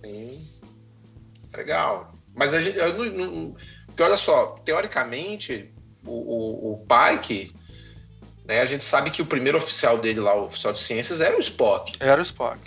Sim. 0.02 0.48
Legal. 1.54 2.12
Mas 2.34 2.52
a 2.54 2.60
gente. 2.60 2.76
eu 2.78 2.92
não- 3.12 3.26
não- 3.26 3.56
porque 3.94 4.02
olha 4.02 4.16
só, 4.16 4.58
teoricamente, 4.64 5.72
o, 6.04 6.10
o, 6.10 6.72
o 6.74 6.86
Pike. 6.86 7.54
Né, 8.46 8.60
a 8.60 8.66
gente 8.66 8.84
sabe 8.84 9.10
que 9.10 9.22
o 9.22 9.26
primeiro 9.26 9.56
oficial 9.56 9.96
dele 9.96 10.20
lá, 10.20 10.34
o 10.34 10.44
oficial 10.46 10.72
de 10.72 10.80
ciências, 10.80 11.20
era 11.20 11.36
o 11.36 11.40
Spock. 11.40 11.94
Era 12.00 12.20
o 12.20 12.22
Spock. 12.22 12.58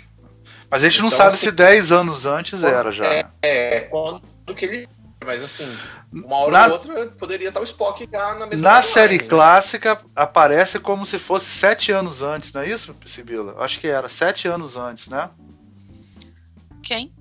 Mas 0.70 0.82
a 0.82 0.88
gente 0.88 1.00
não 1.00 1.06
Então, 1.08 1.18
sabe 1.18 1.34
assim, 1.34 1.46
se 1.46 1.52
10 1.52 1.92
anos 1.92 2.26
antes 2.26 2.64
era 2.64 2.90
já. 2.90 3.04
é, 3.04 3.22
né? 3.22 3.30
É, 3.42 3.80
quando 3.82 4.22
que 4.56 4.64
ele. 4.64 4.88
Mas 5.24 5.42
assim, 5.42 5.68
uma 6.12 6.36
hora 6.36 6.50
Na- 6.52 6.66
ou 6.66 6.72
outra 6.72 7.06
poderia 7.18 7.48
estar 7.48 7.60
o 7.60 7.64
Spock 7.64 8.08
já 8.10 8.34
na 8.36 8.46
mesma 8.46 8.62
Na 8.70 8.80
timeline, 8.80 8.82
série 8.94 9.18
né? 9.18 9.24
clássica 9.28 10.00
aparece 10.16 10.78
como 10.78 11.04
se 11.04 11.18
fosse 11.18 11.46
sete 11.50 11.92
anos 11.92 12.22
antes, 12.22 12.52
não 12.52 12.62
é 12.62 12.68
isso, 12.68 12.94
Sibila? 13.04 13.54
Acho 13.58 13.78
que 13.80 13.86
era 13.88 14.08
sete 14.08 14.46
anos 14.48 14.76
antes, 14.76 15.08
né? 15.08 15.28
Quem? 16.82 17.12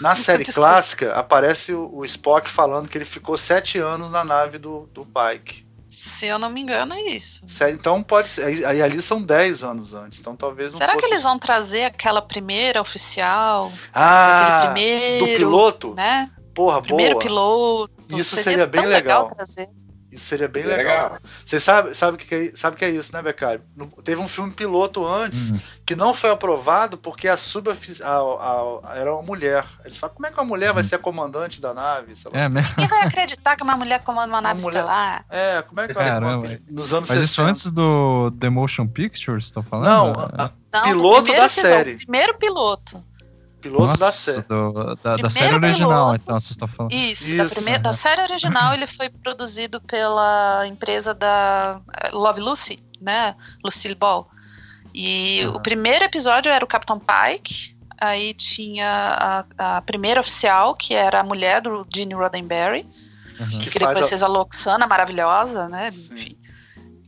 Na 0.00 0.14
série 0.16 0.44
clássica 0.44 1.14
aparece 1.14 1.72
o, 1.72 1.90
o 1.94 2.04
Spock 2.04 2.48
falando 2.48 2.88
que 2.88 2.96
ele 2.96 3.04
ficou 3.04 3.36
sete 3.36 3.78
anos 3.78 4.10
na 4.10 4.24
nave 4.24 4.58
do, 4.58 4.88
do 4.94 5.04
Pike. 5.06 5.66
Se 5.88 6.26
eu 6.26 6.38
não 6.38 6.48
me 6.48 6.60
engano, 6.60 6.94
é 6.94 7.02
isso. 7.02 7.44
Então 7.68 8.00
pode 8.02 8.28
ser. 8.28 8.64
aí- 8.64 8.80
ali 8.80 9.02
são 9.02 9.20
dez 9.20 9.64
anos 9.64 9.92
antes. 9.92 10.20
Então 10.20 10.36
talvez 10.36 10.70
não 10.70 10.78
Será 10.78 10.92
fosse. 10.92 11.04
que 11.04 11.12
eles 11.12 11.22
vão 11.24 11.36
trazer 11.38 11.84
aquela 11.84 12.22
primeira 12.22 12.80
oficial? 12.80 13.72
Ah, 13.92 14.62
primeiro. 14.66 15.26
do 15.26 15.32
piloto? 15.36 15.94
Né? 15.96 16.30
Porra, 16.54 16.80
Primeiro 16.80 17.14
boa. 17.14 17.22
piloto. 17.24 17.92
Isso 18.16 18.36
seria 18.36 18.66
bem 18.66 18.82
tão 18.82 18.90
legal. 18.90 19.36
Isso 20.12 20.24
seria 20.26 20.48
bem 20.48 20.62
Seria 20.62 20.76
legal. 20.78 21.04
legal. 21.04 21.18
Você 21.44 21.60
sabe, 21.60 21.94
sabe 21.94 22.16
que, 22.16 22.26
que 22.26 22.34
é, 22.34 22.56
sabe 22.56 22.74
o 22.74 22.78
que 22.78 22.84
é 22.84 22.90
isso, 22.90 23.12
né, 23.12 23.22
Becari? 23.22 23.60
No- 23.76 23.86
Teve 24.02 24.20
um 24.20 24.26
filme 24.28 24.50
piloto 24.52 25.06
antes 25.06 25.50
Hum. 25.52 25.60
que 25.86 25.94
não 25.94 26.12
foi 26.14 26.30
aprovado 26.30 26.98
porque 26.98 27.28
a 27.28 27.36
suboficial 27.36 28.82
era 28.94 29.12
uma 29.14 29.22
mulher. 29.22 29.64
Eles 29.84 29.96
falam, 29.96 30.14
como 30.14 30.26
é 30.26 30.30
que 30.30 30.38
uma 30.38 30.44
mulher 30.46 30.72
vai 30.72 30.84
ser 30.84 30.96
a 30.96 30.98
comandante 30.98 31.60
da 31.60 31.72
nave? 31.74 32.16
Sei 32.16 32.30
lá. 32.32 32.40
É, 32.40 32.48
mesmo. 32.48 32.74
Quem 32.74 32.86
vai 32.88 33.02
acreditar 33.02 33.56
que 33.56 33.62
uma 33.62 33.76
mulher 33.76 34.02
comanda 34.02 34.28
uma 34.32 34.40
nave 34.40 34.60
mulher- 34.62 34.78
estelar? 34.80 35.24
É, 35.30 35.62
como 35.62 35.80
é 35.80 35.88
que 35.88 35.94
Caramba. 35.94 36.46
ela 36.48 36.58
Nos 36.68 36.92
anos 36.92 37.08
Mas 37.08 37.20
isso 37.20 37.34
60. 37.36 37.50
antes 37.50 37.72
do 37.72 38.30
The 38.32 38.50
Motion 38.50 38.86
Pictures, 38.86 39.44
estão 39.46 39.62
falando? 39.62 39.86
Não, 39.88 40.22
É. 40.22 40.28
a- 40.42 40.50
Não, 40.72 40.82
Piloto 40.84 41.32
da 41.32 41.46
episódio, 41.46 41.50
série. 41.68 41.96
Primeiro 41.96 42.38
piloto. 42.38 43.04
Piloto 43.60 43.96
da 43.98 44.06
Nossa, 44.06 44.32
série. 44.32 44.42
do- 44.46 44.96
da, 45.02 45.16
da 45.16 45.30
série 45.30 45.54
original, 45.54 46.06
piloto. 46.08 46.20
então, 46.22 46.40
vocês 46.40 46.50
estão 46.52 46.68
falando. 46.68 46.92
Isso, 46.92 47.36
Da, 47.36 47.44
Isso, 47.44 47.54
primeira, 47.54 47.78
da 47.78 47.90
aham. 47.90 47.96
série 47.98 48.22
original 48.22 48.74
ele 48.74 48.86
foi 48.86 49.08
produzido 49.08 49.80
pela 49.80 50.66
empresa 50.66 51.12
da 51.14 51.80
eh, 52.02 52.10
Love 52.12 52.40
Lucy, 52.40 52.82
né? 53.00 53.34
Lucille 53.64 53.94
Ball. 53.94 54.28
E 54.94 55.42
Aham. 55.42 55.56
o 55.56 55.60
primeiro 55.60 56.04
episódio 56.04 56.50
era 56.50 56.64
o 56.64 56.68
Capitão 56.68 56.98
Pike. 57.00 57.76
Aí 58.02 58.32
tinha 58.32 59.44
a, 59.58 59.76
a 59.76 59.82
primeira 59.82 60.20
oficial, 60.20 60.74
que 60.74 60.94
era 60.94 61.20
a 61.20 61.22
mulher 61.22 61.60
do 61.60 61.86
Gene 61.94 62.14
Roddenberry, 62.14 62.86
Uhum. 63.38 63.58
Que 63.58 63.70
que 63.70 63.78
depois 63.78 64.04
a- 64.04 64.08
fez 64.08 64.22
a 64.22 64.26
Loxana 64.26 64.86
maravilhosa, 64.86 65.66
né? 65.66 65.90
Sim. 65.92 66.12
Enfim. 66.14 66.36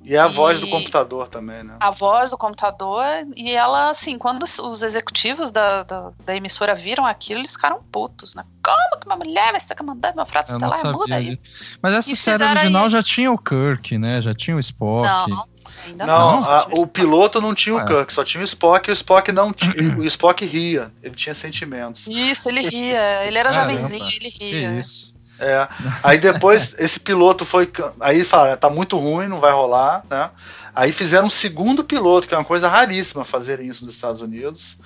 E 0.04 0.14
é 0.16 0.18
a 0.18 0.26
voz 0.26 0.58
do 0.60 0.66
E- 0.66 0.70
computador 0.70 1.28
também, 1.28 1.62
né? 1.62 1.76
a 1.80 1.90
voz 1.90 2.30
do 2.30 2.36
computador, 2.38 3.04
e 3.36 3.52
ela, 3.52 3.90
assim, 3.90 4.18
quando 4.18 4.42
os- 4.42 4.58
os 4.58 4.82
executivos 4.82 5.50
da, 5.50 5.82
da, 5.84 6.10
da 6.24 6.34
emissora 6.36 6.74
viram 6.74 7.06
aquilo, 7.06 7.40
eles 7.40 7.52
ficaram 7.52 7.80
putos, 7.90 8.34
né? 8.34 8.44
Como 8.64 9.00
que 9.00 9.06
uma 9.06 9.16
mulher 9.16 9.52
vai 9.52 9.60
ser 9.60 9.74
comandante 9.76 10.14
de 10.14 10.18
uma 10.20 10.26
frota 10.26 10.58
não 10.58 10.68
estelar? 10.70 10.92
Muda 10.94 11.04
sabia. 11.14 11.16
aí. 11.30 11.36
disso. 11.36 11.78
Mas 11.82 11.94
essa 11.94 12.12
E 12.12 12.16
série 12.16 12.42
original 12.44 12.84
aí- 12.84 12.90
já 12.90 13.02
tinha 13.02 13.30
o 13.30 13.38
Kirk, 13.38 13.96
né? 13.98 14.20
Já 14.20 14.34
tinha 14.34 14.56
o 14.56 14.60
Spock. 14.60 15.06
Não, 15.08 15.46
ainda 15.86 16.06
Não, 16.06 16.40
não. 16.40 16.50
a- 16.50 16.66
o 16.78 16.86
piloto 16.86 17.40
não 17.40 17.54
tinha 17.54 17.74
o 17.74 17.78
Ah, 17.78 17.82
é. 17.82 17.86
Kirk, 17.86 18.12
só 18.12 18.24
tinha 18.24 18.40
o 18.40 18.44
Spock 18.44 18.88
e 18.88 18.92
o 18.92 18.94
Spock 18.94 19.30
não 19.32 19.52
tinha. 19.52 19.96
o 19.98 20.04
Spock 20.04 20.44
ria, 20.44 20.92
ele 21.02 21.14
tinha 21.14 21.34
sentimentos. 21.34 22.06
Isso, 22.08 22.48
ele 22.48 22.62
ria. 22.68 23.24
Ele 23.24 23.38
era 23.38 23.50
Caramba. 23.50 23.72
jovenzinho, 23.72 24.06
ele 24.20 24.30
Que 24.30 24.50
ria. 24.50 24.78
isso. 24.78 25.12
É. 25.38 25.68
Aí 26.02 26.18
depois 26.18 26.74
esse 26.80 27.00
piloto 27.00 27.44
foi. 27.44 27.70
Aí 28.00 28.24
falaram, 28.24 28.56
tá 28.56 28.70
muito 28.70 28.96
ruim, 28.96 29.28
não 29.28 29.40
vai 29.40 29.52
rolar, 29.52 30.04
né? 30.08 30.30
Aí 30.74 30.92
fizeram 30.92 31.26
um 31.26 31.30
segundo 31.30 31.84
piloto, 31.84 32.26
que 32.26 32.34
é 32.34 32.38
uma 32.38 32.44
coisa 32.44 32.68
raríssima 32.68 33.24
fazerem 33.24 33.68
isso 33.68 33.84
nos 33.84 33.94
Estados 33.94 34.20
Unidos. 34.20 34.78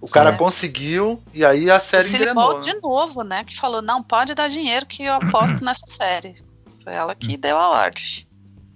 O 0.00 0.10
cara 0.10 0.32
Sim. 0.32 0.38
conseguiu 0.38 1.22
e 1.32 1.44
aí 1.44 1.70
a 1.70 1.78
série 1.78 2.04
Lucille 2.04 2.24
engrenou. 2.24 2.56
Né? 2.58 2.60
de 2.60 2.80
novo, 2.80 3.22
né? 3.22 3.44
Que 3.44 3.56
falou, 3.56 3.80
não, 3.80 4.02
pode 4.02 4.34
dar 4.34 4.48
dinheiro 4.48 4.84
que 4.86 5.02
eu 5.02 5.14
aposto 5.14 5.62
nessa 5.64 5.86
série. 5.86 6.42
Foi 6.82 6.92
ela 6.92 7.14
que 7.14 7.36
deu 7.36 7.56
a 7.56 7.70
ordem. 7.70 8.26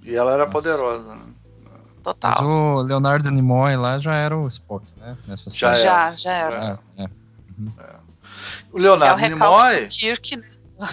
E 0.02 0.14
ela 0.14 0.32
era 0.32 0.46
Nossa. 0.46 0.52
poderosa. 0.52 1.14
Né? 1.14 1.20
Total. 2.02 2.30
Mas 2.30 2.40
o 2.40 2.82
Leonardo 2.82 3.30
Nimoy 3.30 3.76
lá 3.76 3.98
já 3.98 4.14
era 4.14 4.36
o 4.36 4.48
Spock, 4.48 4.86
né? 4.98 5.16
Nessa 5.26 5.50
Já 5.50 5.74
série. 5.74 5.84
já, 5.84 6.16
já 6.16 6.32
era. 6.32 6.78
É, 6.96 7.02
é. 7.04 7.06
O 7.06 7.68
É 7.78 7.98
o 8.72 8.78
Leonardo 8.78 9.20
recalque 9.20 9.34
Nimoy 9.34 9.86
do 9.86 9.88
Kirk, 9.88 10.36
né? 10.36 10.44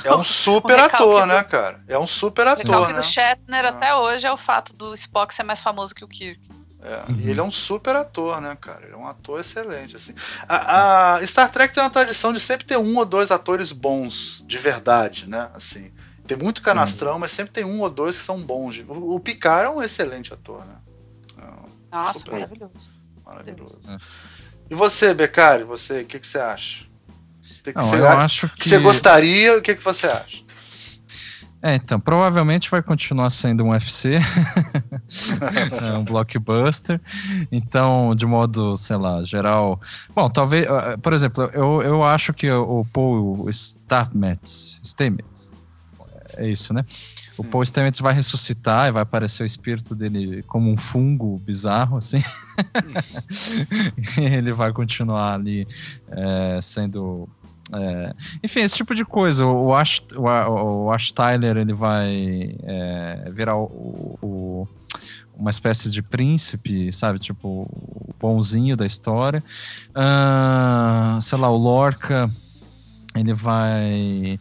É 0.03 0.15
um 0.15 0.23
super 0.25 0.79
o 0.79 0.83
ator, 0.85 1.21
do- 1.21 1.25
né, 1.27 1.43
cara? 1.43 1.83
É 1.87 1.97
um 1.97 2.07
super 2.07 2.47
O 2.47 2.49
ator, 2.49 2.63
recalque 2.65 2.93
né? 2.93 2.99
do 2.99 3.03
Shatner 3.05 3.65
Ah. 3.65 3.69
até 3.69 3.95
hoje 3.95 4.25
é 4.27 4.31
o 4.31 4.37
fato 4.37 4.75
do 4.75 4.93
Spock 4.93 5.33
ser 5.33 5.43
mais 5.43 5.61
famoso 5.61 5.93
que 5.93 6.03
o 6.03 6.07
Kirk. 6.07 6.49
É, 6.81 7.09
Uhum. 7.11 7.17
E 7.19 7.29
ele 7.31 7.39
é 7.39 7.43
um 7.43 7.49
super 7.51 7.95
ator, 7.95 8.39
né, 8.39 8.55
cara? 8.61 8.83
Ele 8.85 8.93
é 8.93 8.97
um 8.97 9.07
ator 9.07 9.39
excelente, 9.39 9.95
assim. 9.95 10.13
A, 10.47 11.15
a 11.15 11.25
Star 11.27 11.51
Trek 11.51 11.73
tem 11.73 11.81
uma 11.83 11.89
tradição 11.89 12.31
de 12.31 12.39
sempre 12.39 12.63
ter 12.65 12.77
um 12.77 12.97
ou 12.97 13.05
dois 13.05 13.31
atores 13.31 13.71
bons, 13.71 14.43
de 14.45 14.57
verdade, 14.59 15.27
né? 15.27 15.49
Assim, 15.55 15.91
tem 16.27 16.37
muito 16.37 16.61
canastrão, 16.61 17.17
mas 17.17 17.31
sempre 17.31 17.51
tem 17.53 17.63
um 17.65 17.81
ou 17.81 17.89
dois 17.89 18.17
que 18.17 18.23
são 18.23 18.37
bons. 18.39 18.83
O, 18.87 19.15
o 19.15 19.19
Picard 19.19 19.65
é 19.65 19.69
um 19.69 19.81
excelente 19.81 20.31
ator, 20.31 20.63
né? 20.63 20.75
É 21.39 21.41
um 21.45 21.65
Nossa, 22.03 22.19
Super. 22.19 22.33
maravilhoso. 22.33 22.91
maravilhoso. 23.25 23.81
É. 23.91 23.97
E 24.69 24.75
você, 24.75 25.11
Becari, 25.13 25.63
você, 25.63 26.01
o 26.01 26.05
que, 26.05 26.19
que 26.19 26.27
você 26.27 26.37
acha? 26.39 26.85
O 27.71 27.73
que, 27.73 27.79
Não, 27.79 27.89
você, 27.89 27.99
eu 27.99 28.07
acho 28.07 28.49
que 28.49 28.55
que. 28.63 28.69
você 28.69 28.79
gostaria, 28.79 29.57
o 29.57 29.61
que, 29.61 29.75
que 29.75 29.83
você 29.83 30.07
acha? 30.07 30.45
É, 31.65 31.73
então, 31.73 31.99
provavelmente 31.99 32.69
vai 32.69 32.83
continuar 32.83 33.31
sendo 33.31 33.63
um 33.63 33.71
UFC, 33.71 34.19
é 35.81 35.97
um 35.97 36.03
blockbuster. 36.03 37.01
Então, 37.51 38.13
de 38.15 38.23
modo, 38.23 38.77
sei 38.77 38.97
lá, 38.97 39.23
geral. 39.23 39.81
Bom, 40.13 40.29
talvez, 40.29 40.67
ah, 40.67 40.95
por 41.01 41.11
exemplo, 41.11 41.49
eu, 41.53 41.81
eu 41.81 42.03
acho 42.03 42.33
que 42.33 42.51
o 42.51 42.85
Paul 42.93 43.49
Stamets, 43.51 44.79
Stamets, 44.83 45.51
é 46.37 46.47
isso, 46.47 46.71
né? 46.71 46.85
O 47.37 47.43
Sim. 47.43 47.49
Paul 47.49 47.65
Stamets 47.65 47.99
vai 47.99 48.13
ressuscitar 48.13 48.87
e 48.87 48.91
vai 48.91 49.01
aparecer 49.01 49.41
o 49.41 49.45
espírito 49.47 49.95
dele 49.95 50.43
como 50.43 50.69
um 50.69 50.77
fungo 50.77 51.37
bizarro, 51.39 51.97
assim. 51.97 52.23
Ele 54.21 54.53
vai 54.53 54.71
continuar 54.71 55.33
ali 55.33 55.67
é, 56.11 56.59
sendo 56.61 57.27
É, 57.73 58.13
enfim, 58.43 58.61
esse 58.61 58.75
tipo 58.75 58.93
de 58.93 59.03
coisa. 59.03 59.45
O 59.45 59.73
Ash, 59.73 60.01
o, 60.15 60.21
o 60.85 60.91
Ash 60.91 61.11
Tyler 61.11 61.57
ele 61.57 61.73
vai 61.73 62.55
é, 62.63 63.29
virar 63.31 63.57
o, 63.57 64.17
o, 64.21 64.67
uma 65.35 65.49
espécie 65.49 65.89
de 65.89 66.01
príncipe, 66.01 66.91
sabe? 66.91 67.19
Tipo, 67.19 67.47
o 67.47 68.13
bonzinho 68.19 68.77
da 68.77 68.85
história. 68.85 69.43
Uh, 69.91 71.21
sei 71.21 71.37
lá, 71.37 71.49
o 71.49 71.57
Lorca 71.57 72.29
ele 73.15 73.33
vai 73.33 74.37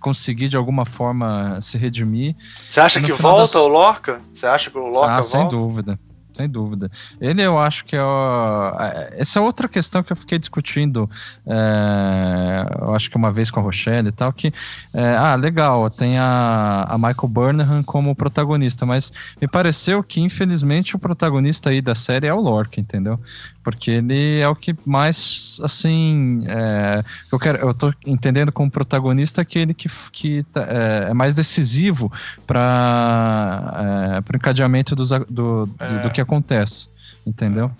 conseguir 0.00 0.48
de 0.48 0.56
alguma 0.56 0.86
forma 0.86 1.60
se 1.60 1.76
redimir. 1.76 2.36
Você 2.66 2.80
acha 2.80 3.00
que 3.00 3.12
volta 3.12 3.40
das... 3.40 3.54
o 3.56 3.68
Lorca? 3.68 4.20
Você 4.32 4.46
acha 4.46 4.70
que 4.70 4.78
o 4.78 4.86
Lorca 4.86 5.06
ah, 5.06 5.20
volta? 5.20 5.24
Sem 5.24 5.48
dúvida 5.48 5.98
sem 6.32 6.48
dúvida. 6.48 6.90
Ele 7.20 7.42
eu 7.42 7.58
acho 7.58 7.84
que 7.84 7.96
é. 7.96 8.02
O, 8.02 8.72
essa 9.12 9.38
é 9.38 9.42
outra 9.42 9.68
questão 9.68 10.02
que 10.02 10.12
eu 10.12 10.16
fiquei 10.16 10.38
discutindo, 10.38 11.08
é, 11.46 12.66
eu 12.80 12.94
acho 12.94 13.10
que 13.10 13.16
uma 13.16 13.30
vez 13.30 13.50
com 13.50 13.60
a 13.60 13.62
Rochelle 13.62 14.08
e 14.08 14.12
tal, 14.12 14.32
que. 14.32 14.52
É, 14.92 15.16
ah, 15.16 15.34
legal, 15.34 15.88
tem 15.90 16.18
a, 16.18 16.86
a 16.88 16.96
Michael 16.96 17.28
Burnham 17.28 17.82
como 17.82 18.14
protagonista, 18.14 18.86
mas 18.86 19.12
me 19.40 19.46
pareceu 19.46 20.02
que, 20.02 20.20
infelizmente, 20.20 20.96
o 20.96 20.98
protagonista 20.98 21.70
aí 21.70 21.80
da 21.80 21.94
série 21.94 22.26
é 22.26 22.34
o 22.34 22.40
Lorca, 22.40 22.80
entendeu? 22.80 23.18
Porque 23.62 23.92
ele 23.92 24.40
é 24.40 24.48
o 24.48 24.56
que 24.56 24.74
mais, 24.84 25.60
assim. 25.62 26.44
É, 26.48 27.04
eu, 27.30 27.38
quero, 27.38 27.58
eu 27.58 27.72
tô 27.72 27.92
entendendo 28.04 28.50
como 28.50 28.70
protagonista 28.70 29.40
aquele 29.40 29.72
que, 29.72 29.88
que 30.10 30.42
tá, 30.44 30.66
é, 30.68 31.10
é 31.10 31.14
mais 31.14 31.34
decisivo 31.34 32.10
para 32.46 34.18
é, 34.18 34.32
o 34.32 34.36
encadeamento 34.36 34.96
dos, 34.96 35.10
do, 35.10 35.26
do, 35.28 35.66
do 36.02 36.10
que 36.10 36.20
acontece, 36.22 36.88
entendeu? 37.26 37.70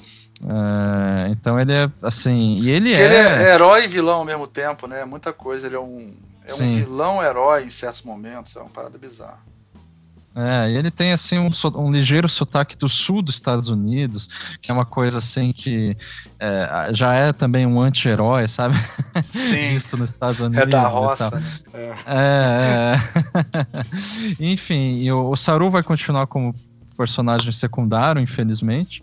Uh, 0.42 1.30
então 1.30 1.58
ele 1.58 1.72
é 1.72 1.90
assim. 2.02 2.60
E 2.60 2.70
ele 2.70 2.90
Porque 2.90 3.02
é. 3.02 3.04
Ele 3.04 3.44
é 3.44 3.54
herói 3.54 3.84
e 3.84 3.88
vilão 3.88 4.18
ao 4.18 4.24
mesmo 4.24 4.46
tempo, 4.46 4.86
né? 4.86 5.04
Muita 5.04 5.32
coisa. 5.32 5.66
Ele 5.66 5.76
é 5.76 5.80
um, 5.80 6.12
é 6.46 6.54
um 6.54 6.76
vilão-herói 6.76 7.64
em 7.64 7.70
certos 7.70 8.02
momentos. 8.02 8.56
É 8.56 8.60
uma 8.60 8.70
parada 8.70 8.98
bizarra. 8.98 9.38
É, 10.34 10.70
e 10.70 10.76
ele 10.78 10.90
tem 10.90 11.12
assim 11.12 11.38
um, 11.38 11.50
um, 11.76 11.92
ligeiro 11.92 12.26
sotaque 12.26 12.74
do 12.74 12.88
sul 12.88 13.20
dos 13.20 13.34
Estados 13.34 13.68
Unidos, 13.68 14.56
que 14.62 14.70
é 14.70 14.74
uma 14.74 14.86
coisa 14.86 15.18
assim 15.18 15.52
que 15.52 15.94
é, 16.40 16.88
já 16.92 17.12
é 17.12 17.32
também 17.32 17.66
um 17.66 17.78
anti-herói, 17.78 18.48
sabe? 18.48 18.74
Sim. 19.30 19.68
Visto 19.74 19.96
nos 19.98 20.10
Estados 20.10 20.40
Unidos. 20.40 20.64
É 20.64 20.66
da 20.66 20.88
roça. 20.88 21.30
Né? 21.30 21.42
É. 21.74 21.94
é, 22.06 22.96
é. 24.40 24.40
Enfim, 24.40 25.10
o, 25.10 25.30
o 25.30 25.36
Saru 25.36 25.70
vai 25.70 25.82
continuar 25.82 26.26
como 26.26 26.54
personagem 27.02 27.50
secundário, 27.50 28.22
infelizmente. 28.22 29.02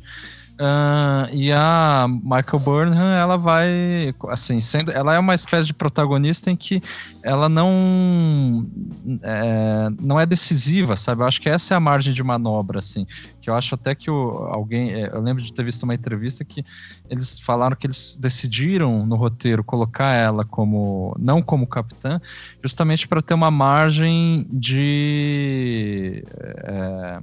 Uh, 0.60 1.34
e 1.34 1.54
a 1.54 2.06
Michael 2.10 2.60
Burnham, 2.60 3.14
ela 3.14 3.38
vai, 3.38 4.14
assim, 4.28 4.60
sendo, 4.60 4.92
ela 4.92 5.16
é 5.16 5.20
uma 5.20 5.34
espécie 5.34 5.68
de 5.68 5.74
protagonista 5.74 6.52
em 6.52 6.56
que 6.58 6.84
ela 7.24 7.48
não 7.48 8.68
é, 9.24 9.90
não 10.02 10.20
é 10.20 10.26
decisiva, 10.26 10.98
sabe? 10.98 11.22
Eu 11.22 11.28
acho 11.28 11.40
que 11.40 11.48
essa 11.48 11.74
é 11.74 11.78
a 11.78 11.80
margem 11.80 12.14
de 12.14 12.22
manobra, 12.22 12.80
assim, 12.80 13.08
que 13.40 13.50
eu 13.50 13.56
acho 13.56 13.74
até 13.74 13.96
que 13.96 14.12
o, 14.12 14.50
alguém, 14.52 14.92
é, 14.92 15.16
eu 15.16 15.22
lembro 15.22 15.42
de 15.42 15.54
ter 15.54 15.64
visto 15.64 15.84
uma 15.84 15.96
entrevista 15.96 16.44
que 16.44 16.66
eles 17.10 17.40
falaram 17.40 17.78
que 17.78 17.88
eles 17.88 18.18
decidiram 18.20 19.06
no 19.06 19.16
roteiro 19.16 19.64
colocar 19.64 20.14
ela 20.14 20.44
como 20.44 21.16
não 21.18 21.42
como 21.42 21.66
capitã, 21.66 22.20
justamente 22.62 23.08
para 23.08 23.22
ter 23.22 23.34
uma 23.34 23.50
margem 23.50 24.46
de, 24.52 26.22
é, 26.38 27.22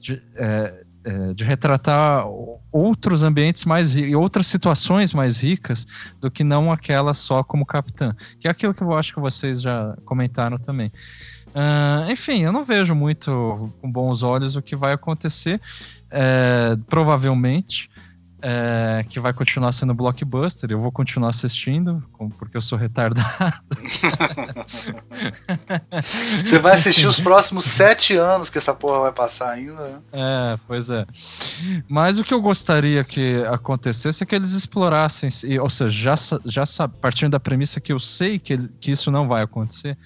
de 0.00 0.22
é, 0.36 0.84
é, 1.02 1.32
de 1.32 1.44
retratar 1.44 2.26
outros 2.70 3.22
ambientes 3.22 3.64
mais 3.64 3.96
e 3.96 4.14
outras 4.14 4.46
situações 4.46 5.14
mais 5.14 5.42
ricas 5.42 5.86
do 6.20 6.30
que 6.30 6.44
não 6.44 6.70
aquela 6.70 7.14
só 7.14 7.42
como 7.42 7.64
capitã. 7.64 8.14
Que 8.38 8.46
é 8.46 8.50
aquilo 8.50 8.74
que 8.74 8.82
eu 8.82 8.94
acho 8.94 9.14
que 9.14 9.20
vocês 9.20 9.62
já 9.62 9.96
comentaram 10.04 10.58
também. 10.58 10.92
Uh, 11.48 12.10
enfim, 12.10 12.42
eu 12.42 12.52
não 12.52 12.64
vejo 12.64 12.94
muito 12.94 13.72
com 13.80 13.90
bons 13.90 14.22
olhos 14.22 14.56
o 14.56 14.62
que 14.62 14.76
vai 14.76 14.92
acontecer. 14.92 15.60
É, 16.10 16.76
provavelmente 16.88 17.89
é, 18.42 19.04
que 19.08 19.20
vai 19.20 19.32
continuar 19.32 19.72
sendo 19.72 19.94
blockbuster. 19.94 20.70
Eu 20.70 20.78
vou 20.78 20.90
continuar 20.90 21.30
assistindo, 21.30 22.02
porque 22.38 22.56
eu 22.56 22.60
sou 22.60 22.78
retardado. 22.78 23.26
Você 26.44 26.58
vai 26.58 26.74
assistir 26.74 27.06
os 27.06 27.20
próximos 27.20 27.64
sete 27.64 28.16
anos 28.16 28.50
que 28.50 28.58
essa 28.58 28.74
porra 28.74 29.00
vai 29.00 29.12
passar 29.12 29.50
ainda. 29.50 29.82
Né? 29.88 29.98
É, 30.12 30.58
pois 30.66 30.90
é. 30.90 31.06
Mas 31.88 32.18
o 32.18 32.24
que 32.24 32.32
eu 32.32 32.40
gostaria 32.40 33.04
que 33.04 33.44
acontecesse 33.44 34.22
é 34.22 34.26
que 34.26 34.34
eles 34.34 34.52
explorassem, 34.52 35.28
ou 35.60 35.70
seja, 35.70 35.90
já, 35.90 36.14
já 36.44 36.88
partindo 36.88 37.32
da 37.32 37.40
premissa 37.40 37.80
que 37.80 37.92
eu 37.92 37.98
sei 37.98 38.38
que, 38.38 38.56
que 38.80 38.90
isso 38.90 39.10
não 39.10 39.28
vai 39.28 39.42
acontecer. 39.42 39.96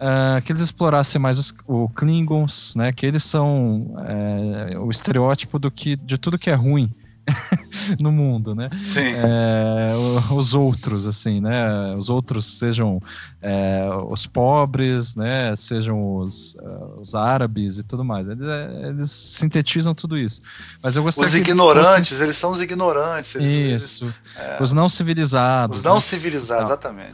Uh, 0.00 0.40
que 0.42 0.52
eles 0.52 0.62
explorassem 0.62 1.20
mais 1.20 1.38
os 1.38 1.52
o 1.66 1.88
Klingons, 1.88 2.76
né? 2.76 2.92
Que 2.92 3.04
eles 3.04 3.24
são 3.24 3.96
é, 4.06 4.78
o 4.78 4.88
estereótipo 4.90 5.58
do 5.58 5.72
que 5.72 5.96
de 5.96 6.16
tudo 6.16 6.38
que 6.38 6.48
é 6.48 6.54
ruim 6.54 6.94
no 7.98 8.10
mundo, 8.10 8.54
né? 8.54 8.68
Sim. 8.76 9.00
É, 9.00 9.92
os 10.32 10.54
outros, 10.54 11.06
assim, 11.06 11.40
né? 11.40 11.94
Os 11.96 12.10
outros 12.10 12.58
sejam 12.58 13.00
é, 13.40 13.88
os 14.08 14.26
pobres, 14.26 15.16
né? 15.16 15.54
Sejam 15.56 16.16
os, 16.16 16.54
uh, 16.54 17.00
os 17.00 17.14
árabes 17.14 17.78
e 17.78 17.82
tudo 17.82 18.04
mais. 18.04 18.28
Eles, 18.28 18.46
é, 18.46 18.88
eles, 18.88 19.10
sintetizam 19.10 19.94
tudo 19.94 20.16
isso. 20.16 20.40
Mas 20.82 20.96
eu 20.96 21.02
gostaria 21.02 21.28
Os 21.28 21.34
ignorantes, 21.34 22.12
eles, 22.12 22.22
eles, 22.22 22.36
são 22.36 22.52
os 22.52 22.60
ignorantes. 22.60 23.34
Eles, 23.34 23.82
isso. 23.82 24.14
É. 24.36 24.62
Os 24.62 24.72
não 24.72 24.88
civilizados. 24.88 25.78
Os 25.78 25.84
não 25.84 25.94
né? 25.94 26.00
civilizados, 26.00 26.68
exatamente. 26.68 27.12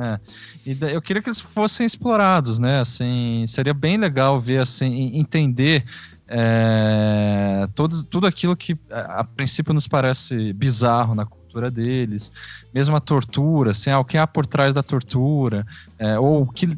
É. 0.00 0.20
E 0.64 0.78
eu 0.92 1.02
queria 1.02 1.20
que 1.20 1.28
eles 1.28 1.40
fossem 1.40 1.84
explorados, 1.84 2.60
né? 2.60 2.80
Assim, 2.80 3.44
seria 3.48 3.74
bem 3.74 3.96
legal 3.96 4.38
ver, 4.38 4.58
assim, 4.58 5.18
entender 5.18 5.84
é, 6.28 7.66
tudo 7.74 8.26
aquilo 8.26 8.54
que 8.54 8.78
a, 8.90 9.20
a, 9.20 9.24
princípio 9.24 9.72
nos 9.72 9.88
parece 9.88 10.52
bizarro 10.52 11.14
na 11.14 11.24
cultura 11.24 11.70
deles, 11.70 12.30
mesmo 12.74 12.94
a 12.94 13.00
tortura, 13.00 13.70
assim, 13.70 13.90
ah, 13.90 13.98
o 13.98 14.04
que 14.04 14.18
há 14.18 14.26
por 14.26 14.44
trás 14.44 14.74
da 14.74 14.82
tortura, 14.82 15.66
é, 15.98 16.18
ou 16.18 16.42
o 16.42 16.52
que 16.52 16.68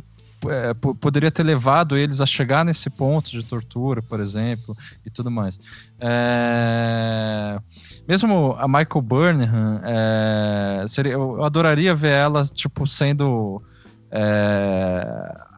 é, 0.49 0.73
poderia 0.73 1.31
ter 1.31 1.43
levado 1.43 1.97
eles 1.97 2.21
a 2.21 2.27
chegar 2.27 2.65
nesse 2.65 2.89
ponto 2.89 3.31
de 3.31 3.43
tortura, 3.43 4.01
por 4.01 4.21
exemplo, 4.21 4.77
e 5.05 5.11
tudo 5.11 5.31
mais. 5.31 5.61
É, 5.99 7.59
mesmo 8.09 8.55
a 8.59 8.69
Michael 8.69 9.03
Burnham, 9.03 9.81
é, 9.83 10.85
seria, 10.87 11.13
eu 11.15 11.45
adoraria 11.45 11.95
ver 11.95 12.13
ela 12.13 12.45
tipo 12.45 12.87
sendo 12.87 13.61
é, 14.13 15.50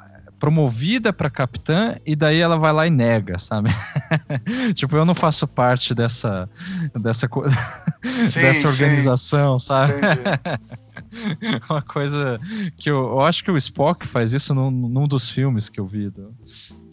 promovida 0.43 1.13
para 1.13 1.31
capitã 1.31 1.95
e 2.05 2.17
daí 2.17 2.41
ela 2.41 2.59
vai 2.59 2.73
lá 2.73 2.85
e 2.85 2.91
nega, 2.91 3.39
sabe? 3.39 3.71
tipo, 4.75 4.97
eu 4.97 5.05
não 5.05 5.15
faço 5.15 5.47
parte 5.47 5.95
dessa 5.95 6.51
dessa 6.99 7.29
sim, 8.03 8.41
dessa 8.43 8.67
organização, 8.67 9.57
sim. 9.61 9.67
sabe? 9.69 9.93
Uma 11.71 11.81
coisa 11.81 12.41
que 12.77 12.91
eu, 12.91 12.97
eu, 12.97 13.21
acho 13.21 13.45
que 13.45 13.53
o 13.53 13.57
Spock 13.57 14.05
faz 14.05 14.33
isso 14.33 14.53
num, 14.53 14.69
num 14.69 15.05
dos 15.05 15.31
filmes 15.31 15.69
que 15.69 15.79
eu 15.79 15.87
vi 15.87 16.11
do, 16.11 16.35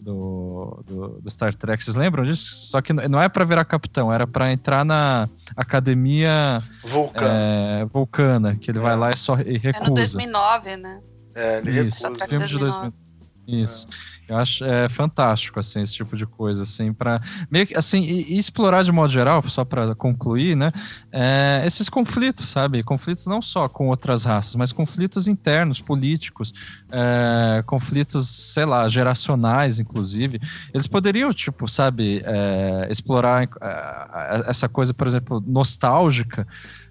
do, 0.00 0.84
do, 0.86 1.08
do, 1.20 1.30
Star 1.30 1.52
Trek. 1.52 1.82
Vocês 1.82 1.96
lembram 1.96 2.22
disso? 2.22 2.68
Só 2.68 2.80
que 2.80 2.92
não 2.92 3.20
é 3.20 3.28
para 3.28 3.44
virar 3.44 3.64
capitão, 3.64 4.12
era 4.12 4.28
para 4.28 4.52
entrar 4.52 4.84
na 4.84 5.28
academia 5.56 6.62
Vulcana, 6.84 7.32
é, 7.32 7.84
Vulcana 7.86 8.54
que 8.54 8.70
ele 8.70 8.78
é. 8.78 8.82
vai 8.82 8.96
lá 8.96 9.10
e 9.10 9.16
só 9.16 9.40
e 9.40 9.58
recusa. 9.58 9.86
É 9.86 9.88
no 9.88 9.94
2009, 9.96 10.76
né? 10.76 11.00
É, 11.34 11.58
ele 11.58 11.88
Isso, 11.88 12.06
recusa. 12.06 12.26
Filme 12.28 12.46
de 12.46 12.58
2009. 12.58 13.09
Isso. 13.46 13.86
É. 14.26 14.32
Eu 14.32 14.36
acho 14.36 14.64
é, 14.64 14.88
fantástico, 14.88 15.58
assim, 15.58 15.82
esse 15.82 15.94
tipo 15.94 16.16
de 16.16 16.24
coisa, 16.24 16.62
assim, 16.62 16.92
para 16.92 17.20
meio 17.50 17.66
que, 17.66 17.76
assim, 17.76 18.00
e, 18.00 18.34
e, 18.34 18.38
explorar 18.38 18.84
de 18.84 18.92
modo 18.92 19.12
geral, 19.12 19.42
só 19.48 19.64
para 19.64 19.92
concluir, 19.96 20.56
né, 20.56 20.70
é, 21.10 21.64
esses 21.66 21.88
conflitos, 21.88 22.48
sabe? 22.48 22.80
Conflitos 22.84 23.26
não 23.26 23.42
só 23.42 23.68
com 23.68 23.88
outras 23.88 24.24
raças, 24.24 24.54
mas 24.54 24.72
conflitos 24.72 25.26
internos, 25.26 25.80
políticos, 25.80 26.54
é, 26.92 27.62
conflitos, 27.66 28.28
sei 28.28 28.64
lá, 28.64 28.88
geracionais, 28.88 29.80
inclusive. 29.80 30.40
Eles 30.72 30.86
poderiam, 30.86 31.32
tipo, 31.32 31.66
sabe, 31.66 32.22
é, 32.24 32.86
explorar 32.88 33.42
é, 33.42 34.44
essa 34.48 34.68
coisa, 34.68 34.94
por 34.94 35.08
exemplo, 35.08 35.42
nostálgica, 35.44 36.46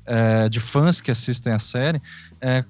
é, 0.10 0.50
de 0.50 0.60
fãs 0.60 1.00
que 1.02 1.12
assistem 1.12 1.54
a 1.54 1.60
série, 1.60 2.02
é, 2.42 2.66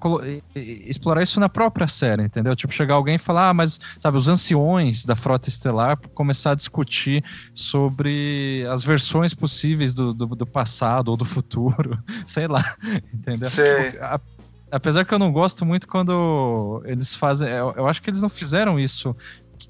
explorar 0.54 1.22
isso 1.22 1.40
na 1.40 1.48
própria 1.48 1.88
série, 1.88 2.22
entendeu? 2.22 2.54
Tipo, 2.54 2.74
chegar 2.74 2.94
alguém 2.94 3.14
e 3.14 3.18
falar, 3.18 3.48
ah, 3.48 3.54
mas, 3.54 3.80
sabe, 3.98 4.18
os 4.18 4.28
anciões 4.28 5.06
da 5.06 5.16
Frota 5.16 5.48
Estelar, 5.48 5.96
começar 6.14 6.50
a 6.50 6.54
discutir 6.54 7.24
sobre 7.54 8.66
as 8.70 8.84
versões 8.84 9.32
possíveis 9.32 9.94
do, 9.94 10.12
do, 10.12 10.26
do 10.26 10.46
passado 10.46 11.08
ou 11.08 11.16
do 11.16 11.24
futuro, 11.24 11.98
sei 12.26 12.46
lá, 12.46 12.76
entendeu? 13.14 13.48
Sei. 13.48 13.98
A, 14.00 14.20
apesar 14.70 15.06
que 15.06 15.14
eu 15.14 15.18
não 15.18 15.32
gosto 15.32 15.64
muito 15.64 15.88
quando 15.88 16.82
eles 16.84 17.16
fazem, 17.16 17.48
eu, 17.48 17.72
eu 17.74 17.86
acho 17.88 18.02
que 18.02 18.10
eles 18.10 18.20
não 18.20 18.28
fizeram 18.28 18.78
isso 18.78 19.16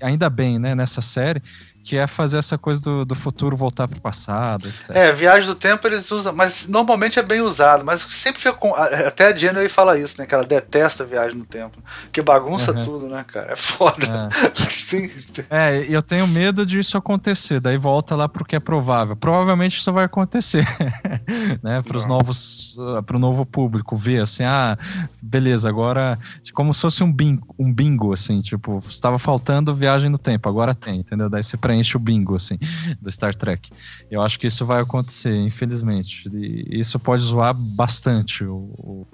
ainda 0.00 0.28
bem, 0.28 0.58
né, 0.58 0.74
nessa 0.74 1.00
série, 1.00 1.42
que 1.82 1.96
é 1.96 2.06
fazer 2.06 2.38
essa 2.38 2.58
coisa 2.58 2.80
do, 2.80 3.04
do 3.04 3.14
futuro 3.14 3.56
voltar 3.56 3.88
para 3.88 3.98
o 3.98 4.00
passado, 4.00 4.68
etc. 4.68 4.90
É, 4.90 5.12
viagem 5.12 5.48
do 5.48 5.54
tempo 5.54 5.86
eles 5.86 6.10
usam, 6.10 6.32
mas 6.32 6.66
normalmente 6.66 7.18
é 7.18 7.22
bem 7.22 7.40
usado, 7.40 7.84
mas 7.84 8.02
sempre 8.02 8.40
fica 8.40 8.52
com. 8.52 8.74
Até 8.74 9.28
a 9.28 9.36
Janeway 9.36 9.68
fala 9.68 9.98
isso, 9.98 10.16
né? 10.18 10.26
Que 10.26 10.34
ela 10.34 10.44
detesta 10.44 11.04
viagem 11.04 11.38
no 11.38 11.44
tempo. 11.44 11.78
Que 12.12 12.20
bagunça 12.22 12.72
uhum. 12.72 12.82
tudo, 12.82 13.06
né, 13.08 13.24
cara? 13.26 13.52
É 13.52 13.56
foda. 13.56 14.06
É. 14.06 14.60
Sim. 14.70 15.10
É, 15.48 15.86
eu 15.88 16.02
tenho 16.02 16.26
medo 16.26 16.66
disso 16.66 16.96
acontecer, 16.96 17.60
daí 17.60 17.76
volta 17.76 18.14
lá 18.14 18.28
pro 18.28 18.44
que 18.44 18.56
é 18.56 18.60
provável. 18.60 19.16
Provavelmente 19.16 19.78
isso 19.78 19.92
vai 19.92 20.04
acontecer, 20.04 20.66
né? 21.62 21.82
Para 21.82 21.96
os 21.96 22.06
novos, 22.06 22.76
uh, 22.78 23.02
para 23.02 23.16
o 23.16 23.20
novo 23.20 23.46
público 23.46 23.96
ver 23.96 24.22
assim, 24.22 24.44
ah, 24.44 24.78
beleza, 25.22 25.68
agora 25.68 26.18
como 26.52 26.74
se 26.74 26.80
fosse 26.82 27.02
um 27.02 27.12
bingo, 27.12 27.54
um 27.58 27.72
bingo 27.72 28.12
assim, 28.12 28.40
tipo, 28.40 28.78
estava 28.88 29.18
faltando 29.18 29.74
viagem 29.74 30.10
no 30.10 30.18
tempo, 30.18 30.48
agora 30.48 30.74
tem, 30.74 31.00
entendeu? 31.00 31.28
Daí 31.28 31.42
você 31.42 31.56
preenche 31.70 31.96
o 31.96 32.00
bingo, 32.00 32.34
assim, 32.34 32.58
do 33.00 33.10
Star 33.10 33.34
Trek. 33.34 33.70
Eu 34.10 34.20
acho 34.20 34.38
que 34.38 34.48
isso 34.48 34.66
vai 34.66 34.82
acontecer, 34.82 35.36
infelizmente. 35.36 36.28
E 36.34 36.80
isso 36.80 36.98
pode 36.98 37.22
zoar 37.22 37.54
bastante 37.54 38.42
o, 38.44 38.72
o, 38.76 39.06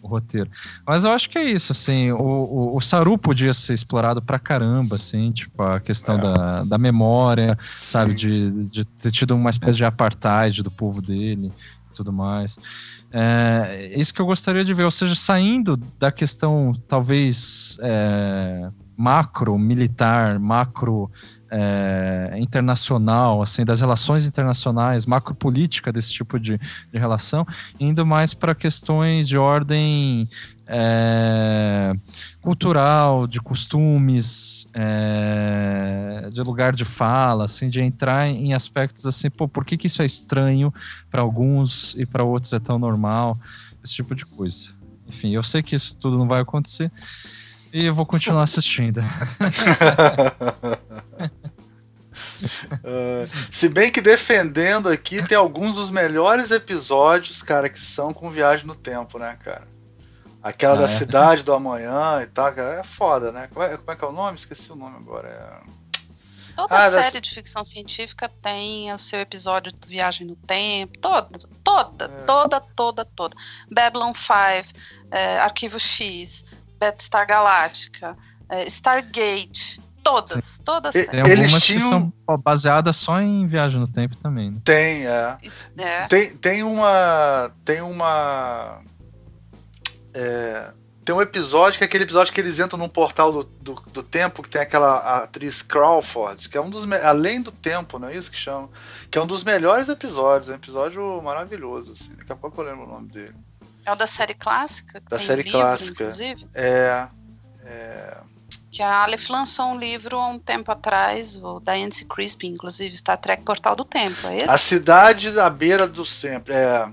o 0.00 0.06
roteiro. 0.06 0.48
Mas 0.86 1.04
eu 1.04 1.10
acho 1.10 1.28
que 1.28 1.36
é 1.36 1.44
isso, 1.44 1.72
assim, 1.72 2.12
o, 2.12 2.76
o, 2.76 2.80
Saru 2.80 3.18
podia 3.18 3.52
ser 3.52 3.74
explorado 3.74 4.22
pra 4.22 4.38
caramba, 4.38 4.96
assim, 4.96 5.32
tipo, 5.32 5.60
a 5.60 5.80
questão 5.80 6.16
é. 6.16 6.20
da, 6.20 6.64
da 6.64 6.78
memória, 6.78 7.58
Sim. 7.74 7.86
sabe, 7.86 8.14
de, 8.14 8.50
de 8.68 8.84
ter 8.84 9.10
tido 9.10 9.34
uma 9.34 9.50
espécie 9.50 9.78
de 9.78 9.84
apartheid 9.84 10.62
do 10.62 10.70
povo 10.70 11.02
dele 11.02 11.50
e 11.90 11.94
tudo 11.96 12.12
mais. 12.12 12.56
É, 13.10 13.92
isso 13.96 14.12
que 14.14 14.20
eu 14.20 14.26
gostaria 14.26 14.64
de 14.64 14.74
ver, 14.74 14.84
ou 14.84 14.90
seja, 14.90 15.14
saindo 15.14 15.76
da 15.98 16.10
questão 16.10 16.72
talvez 16.88 17.76
é, 17.80 18.68
macro 18.96 19.58
militar, 19.58 20.38
macro 20.38 21.10
é, 21.56 22.32
internacional, 22.36 23.40
assim, 23.40 23.64
das 23.64 23.80
relações 23.80 24.26
internacionais, 24.26 25.06
macropolítica 25.06 25.92
desse 25.92 26.12
tipo 26.12 26.40
de, 26.40 26.58
de 26.58 26.98
relação, 26.98 27.46
indo 27.78 28.04
mais 28.04 28.34
para 28.34 28.56
questões 28.56 29.28
de 29.28 29.38
ordem 29.38 30.28
é, 30.66 31.94
cultural, 32.42 33.28
de 33.28 33.40
costumes, 33.40 34.66
é, 34.74 36.28
de 36.32 36.42
lugar 36.42 36.72
de 36.72 36.84
fala, 36.84 37.44
assim, 37.44 37.70
de 37.70 37.80
entrar 37.80 38.26
em 38.26 38.52
aspectos 38.52 39.06
assim, 39.06 39.30
pô, 39.30 39.46
por 39.46 39.64
que, 39.64 39.76
que 39.76 39.86
isso 39.86 40.02
é 40.02 40.06
estranho 40.06 40.74
para 41.08 41.22
alguns 41.22 41.94
e 41.94 42.04
para 42.04 42.24
outros 42.24 42.52
é 42.52 42.58
tão 42.58 42.80
normal, 42.80 43.38
esse 43.84 43.94
tipo 43.94 44.12
de 44.16 44.26
coisa. 44.26 44.70
Enfim, 45.06 45.30
eu 45.30 45.42
sei 45.44 45.62
que 45.62 45.76
isso 45.76 45.96
tudo 45.98 46.18
não 46.18 46.26
vai 46.26 46.40
acontecer 46.40 46.90
e 47.72 47.84
eu 47.84 47.94
vou 47.94 48.06
continuar 48.06 48.42
assistindo. 48.42 49.00
Uh, 52.44 53.28
se 53.50 53.68
bem 53.68 53.90
que 53.90 54.00
defendendo 54.00 54.88
aqui, 54.88 55.26
tem 55.26 55.36
alguns 55.36 55.74
dos 55.74 55.90
melhores 55.90 56.50
episódios, 56.50 57.42
cara, 57.42 57.68
que 57.68 57.78
são 57.78 58.12
com 58.12 58.30
viagem 58.30 58.66
no 58.66 58.74
tempo, 58.74 59.18
né, 59.18 59.36
cara? 59.42 59.66
Aquela 60.42 60.74
ah, 60.74 60.78
da 60.78 60.84
é? 60.84 60.88
cidade 60.88 61.42
do 61.42 61.54
amanhã 61.54 62.20
e 62.22 62.26
tal, 62.26 62.52
cara, 62.52 62.80
é 62.80 62.84
foda, 62.84 63.32
né? 63.32 63.48
Como 63.52 63.64
é, 63.64 63.76
como 63.76 63.90
é, 63.90 63.96
que 63.96 64.04
é 64.04 64.08
o 64.08 64.12
nome? 64.12 64.36
Esqueci 64.36 64.70
o 64.70 64.76
nome 64.76 64.96
agora. 64.96 65.28
É... 65.28 65.84
Toda 66.54 66.86
ah, 66.86 66.90
série 66.90 67.20
de 67.20 67.30
ficção 67.30 67.64
científica 67.64 68.28
tem 68.42 68.92
o 68.92 68.98
seu 68.98 69.20
episódio 69.20 69.72
de 69.72 69.88
viagem 69.88 70.26
no 70.26 70.36
tempo, 70.36 70.98
toda, 70.98 71.38
toda, 71.64 72.04
é. 72.04 72.24
toda, 72.24 72.60
toda, 72.60 73.04
toda. 73.04 73.36
Babylon 73.70 74.12
5, 74.14 74.78
é, 75.10 75.38
Arquivo 75.38 75.80
X, 75.80 76.44
Battlestar 76.78 77.26
Galáctica, 77.26 78.16
é, 78.48 78.66
Stargate, 78.66 79.80
Todas, 80.04 80.44
Sim. 80.44 80.62
todas. 80.62 80.92
Tem 80.92 81.08
Eles 81.12 81.30
algumas 81.30 81.62
tinham... 81.62 81.80
que 81.80 81.88
são 82.26 82.38
baseadas 82.38 82.94
só 82.94 83.20
em 83.22 83.46
viagem 83.46 83.80
no 83.80 83.88
tempo 83.88 84.14
também. 84.16 84.50
Né? 84.50 84.60
Tem, 84.62 85.06
é. 85.06 85.38
é. 85.78 86.06
Tem, 86.06 86.36
tem 86.36 86.62
uma. 86.62 87.50
Tem 87.64 87.80
uma. 87.80 88.80
É, 90.12 90.70
tem 91.06 91.14
um 91.14 91.22
episódio 91.22 91.78
que 91.78 91.84
é 91.84 91.86
aquele 91.86 92.04
episódio 92.04 92.34
que 92.34 92.40
eles 92.40 92.58
entram 92.58 92.78
num 92.78 92.88
portal 92.88 93.32
do, 93.32 93.44
do, 93.44 93.74
do, 93.74 94.02
tempo 94.02 94.42
que 94.42 94.48
tem 94.48 94.60
aquela 94.60 95.22
atriz 95.22 95.62
Crawford, 95.62 96.50
que 96.50 96.58
é 96.58 96.60
um 96.60 96.68
dos. 96.68 96.84
Além 97.02 97.40
do 97.40 97.50
tempo, 97.50 97.98
não 97.98 98.08
é 98.08 98.16
isso 98.16 98.30
que 98.30 98.36
chama? 98.36 98.68
Que 99.10 99.18
é 99.18 99.22
um 99.22 99.26
dos 99.26 99.42
melhores 99.42 99.88
episódios. 99.88 100.50
É 100.50 100.52
um 100.52 100.56
episódio 100.56 101.22
maravilhoso, 101.22 101.92
assim. 101.92 102.14
Daqui 102.14 102.30
a 102.30 102.36
pouco 102.36 102.60
eu 102.60 102.66
lembro 102.66 102.84
o 102.84 102.88
nome 102.88 103.08
dele. 103.08 103.34
É 103.86 103.92
o 103.92 103.96
da 103.96 104.06
série 104.06 104.34
clássica? 104.34 105.02
Da 105.08 105.18
série 105.18 105.42
livro, 105.42 105.58
clássica. 105.58 106.04
Inclusive? 106.04 106.46
É. 106.54 107.08
É 107.66 108.33
que 108.74 108.82
a 108.82 109.04
Aleph 109.04 109.28
lançou 109.28 109.66
um 109.66 109.78
livro 109.78 110.18
há 110.18 110.26
um 110.26 110.38
tempo 110.38 110.72
atrás, 110.72 111.36
o 111.36 111.60
da 111.60 111.76
Nancy 111.76 112.04
Crispin, 112.06 112.48
inclusive, 112.48 112.96
Star 112.96 113.16
Trek 113.16 113.44
Portal 113.44 113.76
do 113.76 113.84
Tempo, 113.84 114.26
é 114.26 114.38
esse? 114.38 114.50
A 114.50 114.58
cidade 114.58 115.38
à 115.38 115.48
beira 115.48 115.86
do 115.86 116.04
sempre, 116.04 116.52
é... 116.52 116.88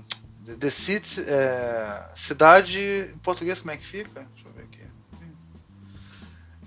The 0.58 0.70
City, 0.70 1.24
é, 1.26 2.08
cidade, 2.14 2.78
em 3.12 3.18
português 3.18 3.60
como 3.60 3.70
é 3.70 3.76
que 3.76 3.86
fica? 3.86 4.20
Deixa 4.20 4.48
eu 4.48 4.52
ver 4.52 4.62
aqui. 4.62 4.80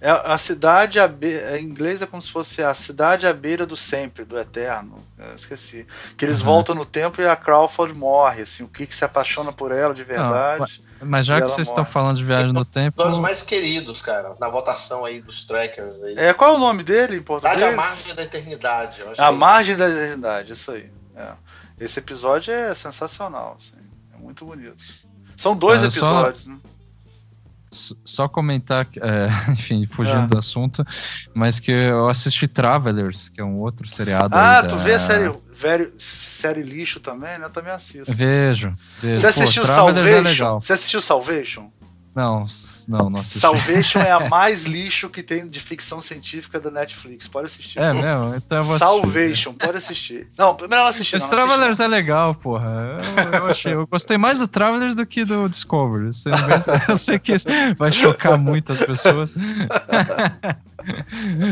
É 0.02 0.10
a 0.10 0.38
cidade, 0.38 0.98
a 0.98 1.08
be... 1.08 1.38
em 1.58 1.64
inglês 1.64 2.02
é 2.02 2.06
como 2.06 2.22
se 2.22 2.32
fosse 2.32 2.64
a 2.64 2.74
cidade 2.74 3.28
à 3.28 3.34
beira 3.34 3.66
do 3.66 3.76
sempre, 3.76 4.24
do 4.24 4.40
eterno. 4.40 5.06
Eu 5.18 5.36
esqueci. 5.36 5.86
Que 6.18 6.24
eles 6.24 6.40
uhum. 6.40 6.46
voltam 6.46 6.74
no 6.74 6.86
tempo 6.86 7.22
e 7.22 7.28
a 7.28 7.36
Crawford 7.36 7.94
morre, 7.94 8.44
assim, 8.44 8.64
o 8.64 8.68
que, 8.68 8.88
que 8.88 8.96
se 8.96 9.04
apaixona 9.04 9.52
por 9.52 9.74
ela 9.74 9.94
de 9.94 10.06
verdade. 10.06 10.82
Mas 11.02 11.26
já 11.26 11.42
que 11.42 11.50
vocês 11.50 11.68
estão 11.68 11.84
falando 11.84 12.18
de 12.18 12.24
viagem 12.24 12.54
no 12.54 12.64
tempo. 12.64 13.04
Um 13.04 13.10
dos 13.10 13.20
mais 13.20 13.44
queridos, 13.44 14.02
cara, 14.02 14.34
na 14.40 14.48
votação 14.48 15.04
aí 15.04 15.22
dos 15.22 15.46
trackers. 15.46 16.02
Aí. 16.02 16.16
É, 16.18 16.34
qual 16.34 16.54
é 16.54 16.56
o 16.56 16.60
nome 16.60 16.84
dele 16.84 17.18
em 17.18 17.22
português? 17.22 17.62
A 17.62 17.72
Margem 17.72 18.16
da 18.16 18.24
Eternidade. 18.24 19.02
a 19.18 19.28
é 19.28 19.32
Margem 19.32 19.76
da 19.76 19.90
Eternidade, 19.90 20.54
isso 20.54 20.72
aí. 20.72 20.90
É. 21.16 21.34
Esse 21.80 22.00
episódio 22.00 22.54
é 22.54 22.74
sensacional, 22.74 23.58
assim. 23.58 23.78
É 24.14 24.18
muito 24.18 24.46
bonito. 24.46 24.78
São 25.36 25.56
dois 25.56 25.84
é, 25.84 25.88
episódios, 25.88 26.44
só... 26.44 26.50
né? 26.50 26.58
Só 28.06 28.30
comentar, 28.30 28.88
é, 29.02 29.28
enfim, 29.52 29.86
fugindo 29.86 30.24
é. 30.24 30.28
do 30.28 30.38
assunto, 30.38 30.86
mas 31.34 31.60
que 31.60 31.72
eu 31.72 32.08
assisti 32.08 32.48
Travelers, 32.48 33.28
que 33.28 33.42
é 33.42 33.44
um 33.44 33.60
outro 33.60 33.86
seriado. 33.90 34.34
Ah, 34.34 34.64
tu 34.64 34.76
da... 34.76 34.84
vê 34.84 34.94
a 34.94 35.00
série 35.00 35.30
velho, 35.56 35.94
série 35.98 36.62
lixo 36.62 37.00
também, 37.00 37.40
né? 37.40 37.46
Eu 37.46 37.50
também 37.50 37.72
assisto. 37.74 38.14
Vejo. 38.14 38.76
vejo. 39.02 39.22
Você 39.22 39.28
assistiu 39.28 39.64
Pô, 39.64 39.72
é 39.72 39.76
Salvation? 39.76 40.58
É 40.58 40.60
Você 40.62 40.74
assistiu 40.74 41.02
Salvation? 41.02 41.72
Não, 42.16 42.46
não, 42.88 43.10
não 43.10 43.20
assisti. 43.20 43.40
Salvation 43.40 44.00
é 44.00 44.12
a 44.12 44.22
mais 44.30 44.64
lixo 44.64 45.10
que 45.10 45.22
tem 45.22 45.46
de 45.50 45.60
ficção 45.60 46.02
científica 46.02 46.62
da 46.62 46.72
Netflix. 46.72 47.28
Pode 47.28 47.48
assistir. 47.48 47.78
É 47.78 47.92
mesmo? 47.92 48.36
Então 48.36 48.60
eu 48.60 48.64
vou 48.64 48.80
Salvation, 48.80 49.50
assistir. 49.50 49.66
pode 49.66 49.78
assistir. 49.78 50.28
Não, 50.38 50.56
primeiro 50.56 50.82
não 50.82 50.90
assistir. 50.90 51.18
Esse 51.18 51.30
Travelers 51.30 51.82
é 51.82 51.88
legal, 51.88 52.34
porra. 52.34 52.98
Eu, 53.34 53.40
eu, 53.40 53.46
achei, 53.48 53.74
eu 53.74 53.86
gostei 53.86 54.18
mais 54.18 54.40
do 54.40 54.48
Travelers 54.48 54.96
do 54.96 55.06
que 55.06 55.26
do 55.26 55.50
Discovery. 55.50 56.12
Eu 56.88 56.98
sei 56.98 57.20
que 57.20 57.34
vai 57.78 57.92
chocar 57.92 58.38
muitas 58.38 58.80
pessoas. 58.80 59.30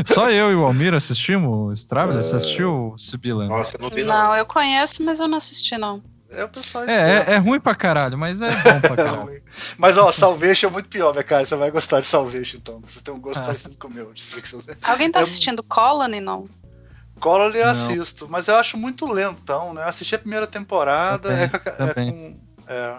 Só 0.06 0.30
eu 0.30 0.52
e 0.52 0.54
o 0.54 0.64
Almir 0.64 0.94
assistimos 0.94 1.84
Travelers? 1.84 2.26
Você 2.26 2.36
assistiu, 2.36 2.94
Sibila? 2.98 3.46
Nossa, 3.46 3.76
eu 3.76 3.82
não 3.82 3.90
vi, 3.90 4.04
não. 4.04 4.14
Não, 4.14 4.34
eu 4.36 4.46
conheço, 4.46 5.04
mas 5.04 5.20
eu 5.20 5.28
não 5.28 5.38
assisti, 5.38 5.76
não. 5.76 6.02
É, 6.30 6.44
o 6.44 6.48
pessoal 6.48 6.84
é, 6.84 6.92
é, 6.94 7.34
é, 7.34 7.36
ruim 7.36 7.60
pra 7.60 7.74
caralho, 7.74 8.18
mas 8.18 8.40
é 8.40 8.48
bom 8.48 8.80
pra 8.80 8.96
caralho. 8.96 9.42
mas 9.78 9.96
ó, 9.96 10.10
Salvation 10.10 10.66
é 10.66 10.70
muito 10.70 10.88
pior, 10.88 11.12
minha 11.12 11.22
cara. 11.22 11.44
Você 11.44 11.54
vai 11.54 11.70
gostar 11.70 12.00
de 12.00 12.08
Salvation, 12.08 12.56
então. 12.56 12.80
Você 12.88 13.00
tem 13.00 13.14
um 13.14 13.20
gosto 13.20 13.40
ah. 13.40 13.44
parecido 13.44 13.76
com 13.76 13.88
o 13.88 13.90
meu. 13.90 14.12
Alguém 14.82 15.10
tá 15.10 15.20
é... 15.20 15.22
assistindo 15.22 15.62
Colony, 15.62 16.20
não? 16.20 16.48
Colony 17.20 17.58
eu 17.58 17.68
assisto, 17.68 18.26
mas 18.28 18.48
eu 18.48 18.56
acho 18.56 18.76
muito 18.76 19.10
lentão, 19.10 19.72
né? 19.72 19.82
Eu 19.82 19.88
assisti 19.88 20.14
a 20.14 20.18
primeira 20.18 20.46
temporada. 20.46 21.28
Também, 21.28 21.44
é, 21.78 21.90
é 21.90 21.94
com. 21.94 22.36
É, 22.66 22.94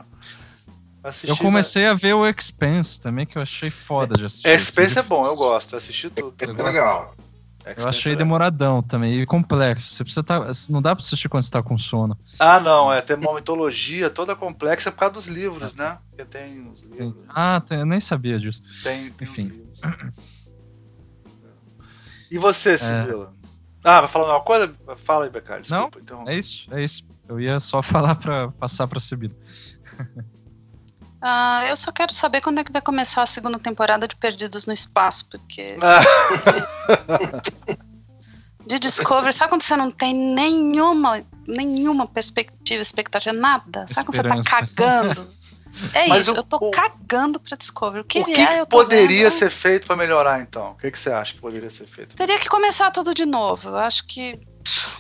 assisti, 1.10 1.30
eu 1.30 1.38
comecei 1.38 1.84
né? 1.84 1.90
a 1.90 1.94
ver 1.94 2.14
o 2.14 2.28
Expense 2.28 3.00
também, 3.00 3.26
que 3.26 3.38
eu 3.38 3.42
achei 3.42 3.70
foda 3.70 4.16
de 4.16 4.26
assistir. 4.26 4.50
Expense 4.50 5.00
é 5.00 5.04
bom, 5.04 5.26
eu 5.26 5.36
gosto. 5.36 5.74
Eu 5.74 5.78
assisti 5.78 6.10
tudo. 6.10 6.34
É 6.40 6.64
legal. 6.64 7.16
Eu 7.78 7.88
achei 7.88 8.16
demoradão 8.16 8.84
também 8.84 9.20
e 9.20 9.26
complexo. 9.26 9.92
Você 9.92 10.04
precisa 10.04 10.24
tá, 10.24 10.52
não 10.70 10.82
dá 10.82 10.96
pra 10.96 11.04
assistir 11.04 11.28
quando 11.28 11.44
você 11.44 11.50
tá 11.50 11.64
com 11.64 11.78
sono. 11.78 12.16
Ah, 12.40 12.60
não, 12.60 12.94
é 12.94 13.02
tem 13.02 13.16
uma 13.18 13.34
mitologia 13.34 14.10
toda 14.10 14.36
complexa 14.36 14.92
por 14.92 15.00
causa 15.00 15.16
dos 15.16 15.26
livros, 15.26 15.76
né? 15.76 15.98
Porque 16.10 16.26
tem 16.26 16.70
os 16.70 16.82
livros. 16.82 17.16
Ah, 17.28 17.60
tem, 17.60 17.80
eu 17.80 17.86
nem 17.86 18.00
sabia 18.00 18.40
disso. 18.40 18.62
Tem, 18.84 19.10
tem 19.10 19.28
enfim. 19.28 19.66
E 22.30 22.38
você, 22.38 22.78
Sibila? 22.78 23.34
É... 23.42 23.46
Ah, 23.84 24.02
vai 24.02 24.10
falar 24.10 24.34
uma 24.34 24.44
coisa? 24.44 24.72
Fala 25.04 25.26
aí, 25.26 25.32
Becari. 25.32 25.62
Desculpa, 25.62 25.98
não, 25.98 26.04
então. 26.04 26.24
é 26.28 26.38
isso, 26.38 26.74
é 26.74 26.84
isso. 26.84 27.04
Eu 27.28 27.40
ia 27.40 27.60
só 27.60 27.82
falar 27.84 28.16
para 28.16 28.52
passar 28.52 28.88
pra 28.88 29.00
Sibila. 29.00 29.36
Ah, 31.22 31.64
eu 31.68 31.76
só 31.76 31.92
quero 31.92 32.14
saber 32.14 32.42
quando 32.42 32.60
é 32.60 32.64
que 32.64 32.72
vai 32.72 32.82
começar 32.82 33.22
a 33.24 33.26
segunda 33.26 33.58
temporada 33.58 34.08
de 34.08 34.16
Perdidos 34.16 34.66
no 34.66 34.74
Espaço, 34.74 35.28
porque. 35.30 35.76
De 38.66 38.80
Discovery, 38.80 39.32
sabe 39.32 39.50
quando 39.50 39.62
você 39.62 39.76
não 39.76 39.92
tem 39.92 40.12
nenhuma, 40.14 41.24
nenhuma 41.48 42.08
perspectiva, 42.08 42.82
expectativa, 42.82 43.32
nada? 43.32 43.86
Sabe 43.88 44.08
quando 44.08 44.16
você 44.16 44.24
tá 44.24 44.42
cagando? 44.44 45.28
É 45.94 46.08
Mas 46.08 46.22
isso, 46.24 46.34
o- 46.34 46.38
eu 46.38 46.44
tô 46.44 46.58
o- 46.58 46.72
cagando 46.72 47.40
pra 47.40 47.56
Discovery. 47.56 48.02
O 48.02 48.04
que, 48.04 48.22
o 48.22 48.26
que, 48.26 48.34
vier, 48.34 48.62
que 48.62 48.66
poderia 48.72 49.30
vendo. 49.30 49.38
ser 49.38 49.52
feito 49.52 49.86
pra 49.86 49.96
melhorar, 49.96 50.42
então? 50.42 50.72
O 50.72 50.76
que, 50.78 50.90
que 50.90 50.98
você 50.98 51.12
acha 51.12 51.34
que 51.36 51.40
poderia 51.42 51.70
ser 51.70 51.86
feito? 51.86 52.16
Teria 52.16 52.40
que 52.40 52.50
começar 52.50 52.90
tudo 52.92 53.14
de 53.14 53.26
novo. 53.26 53.70
Eu 53.70 53.76
acho 53.78 54.04
que 54.08 54.40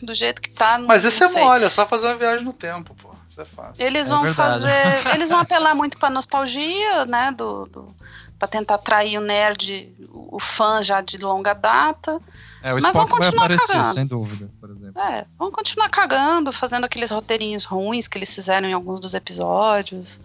do 0.01 0.13
jeito 0.13 0.41
que 0.41 0.51
tá. 0.51 0.77
Não, 0.77 0.85
Mas 0.87 1.03
isso 1.03 1.23
é 1.23 1.27
mole, 1.43 1.63
é 1.65 1.69
só 1.69 1.87
fazer 1.87 2.05
uma 2.07 2.17
viagem 2.17 2.45
no 2.45 2.53
tempo, 2.53 2.93
pô. 2.93 3.04
Isso 3.35 3.41
é 3.41 3.45
fácil. 3.45 3.85
Eles 3.85 4.07
É 4.07 4.09
vão 4.09 4.21
verdade. 4.23 4.63
fazer. 4.63 5.11
Eles 5.15 5.29
vão 5.29 5.39
apelar 5.39 5.75
muito 5.75 5.97
pra 5.97 6.09
nostalgia, 6.09 7.03
né? 7.05 7.33
Do, 7.37 7.65
do, 7.65 7.93
pra 8.39 8.47
tentar 8.47 8.75
atrair 8.75 9.17
o 9.17 9.21
nerd, 9.21 9.91
o 10.09 10.39
fã 10.39 10.81
já 10.81 11.01
de 11.01 11.17
longa 11.17 11.53
data. 11.53 12.21
É, 12.63 12.71
o 12.71 12.75
Mas 12.75 12.85
Spock 12.85 12.95
vai 13.09 13.19
continuar 13.19 13.43
aparecer, 13.45 13.67
cagando. 13.73 13.93
sem 13.93 14.05
dúvida, 14.07 14.49
por 14.59 14.69
exemplo. 14.69 15.01
É, 15.01 15.25
vão 15.37 15.51
continuar 15.51 15.89
cagando, 15.89 16.51
fazendo 16.53 16.85
aqueles 16.85 17.11
roteirinhos 17.11 17.65
ruins 17.65 18.07
que 18.07 18.17
eles 18.17 18.33
fizeram 18.33 18.67
em 18.69 18.73
alguns 18.73 19.01
dos 19.01 19.13
episódios. 19.13 20.21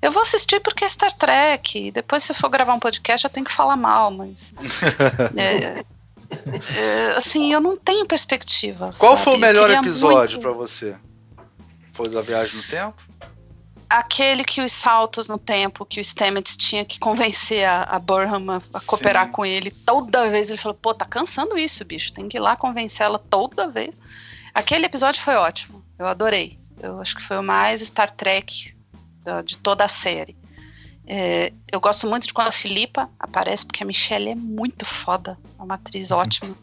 Eu 0.00 0.10
vou 0.10 0.22
assistir 0.22 0.58
porque 0.60 0.84
é 0.84 0.88
Star 0.88 1.12
Trek. 1.12 1.90
Depois, 1.90 2.22
se 2.24 2.32
eu 2.32 2.36
for 2.36 2.48
gravar 2.48 2.72
um 2.74 2.80
podcast, 2.80 3.24
eu 3.24 3.30
tenho 3.30 3.44
que 3.46 3.52
falar 3.52 3.76
mal, 3.76 4.10
mas. 4.10 4.54
é, 5.36 5.84
é, 6.76 7.16
assim, 7.16 7.52
eu 7.52 7.60
não 7.60 7.76
tenho 7.76 8.04
perspectiva. 8.06 8.90
Qual 8.98 9.12
sabe? 9.12 9.24
foi 9.24 9.34
o 9.34 9.38
melhor 9.38 9.70
episódio 9.70 10.36
muito- 10.36 10.40
pra 10.40 10.52
você? 10.52 10.96
Foi 11.96 12.10
da 12.10 12.20
viagem 12.20 12.56
no 12.56 12.62
tempo? 12.64 13.02
Aquele 13.88 14.44
que 14.44 14.60
os 14.60 14.70
saltos 14.70 15.28
no 15.28 15.38
tempo, 15.38 15.86
que 15.86 15.98
o 15.98 16.04
Stamets 16.04 16.56
tinha 16.56 16.84
que 16.84 16.98
convencer 16.98 17.66
a, 17.66 17.84
a 17.84 17.98
Burham 17.98 18.50
a, 18.50 18.56
a 18.74 18.80
Sim. 18.80 18.86
cooperar 18.86 19.30
com 19.30 19.46
ele. 19.46 19.70
Toda 19.70 20.28
vez 20.28 20.50
ele 20.50 20.58
falou: 20.58 20.76
pô, 20.76 20.92
tá 20.92 21.06
cansando 21.06 21.56
isso, 21.56 21.84
bicho. 21.84 22.12
Tem 22.12 22.28
que 22.28 22.36
ir 22.36 22.40
lá 22.40 22.54
convencer 22.54 23.06
ela 23.06 23.18
toda 23.18 23.68
vez. 23.68 23.94
Aquele 24.52 24.84
episódio 24.84 25.22
foi 25.22 25.36
ótimo. 25.36 25.82
Eu 25.98 26.06
adorei. 26.06 26.58
Eu 26.78 27.00
acho 27.00 27.16
que 27.16 27.22
foi 27.22 27.38
o 27.38 27.42
mais 27.42 27.80
Star 27.80 28.10
Trek 28.10 28.76
de 29.44 29.56
toda 29.56 29.84
a 29.84 29.88
série. 29.88 30.36
É, 31.06 31.52
eu 31.70 31.80
gosto 31.80 32.06
muito 32.08 32.26
de 32.26 32.34
quando 32.34 32.48
a 32.48 32.52
Filipa 32.52 33.08
aparece, 33.18 33.64
porque 33.64 33.82
a 33.82 33.86
Michelle 33.86 34.30
é 34.30 34.34
muito 34.34 34.84
foda. 34.84 35.38
É 35.58 35.62
uma 35.62 35.76
atriz 35.76 36.10
ótima. 36.10 36.56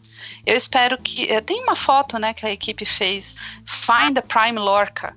Eu 0.44 0.54
espero 0.54 0.98
que. 0.98 1.30
é, 1.30 1.40
tem 1.40 1.62
uma 1.62 1.74
foto 1.74 2.18
né, 2.18 2.34
que 2.34 2.44
a 2.44 2.50
equipe 2.50 2.84
fez. 2.84 3.36
Find 3.64 4.14
the 4.14 4.20
Prime 4.20 4.58
Lorca. 4.58 5.16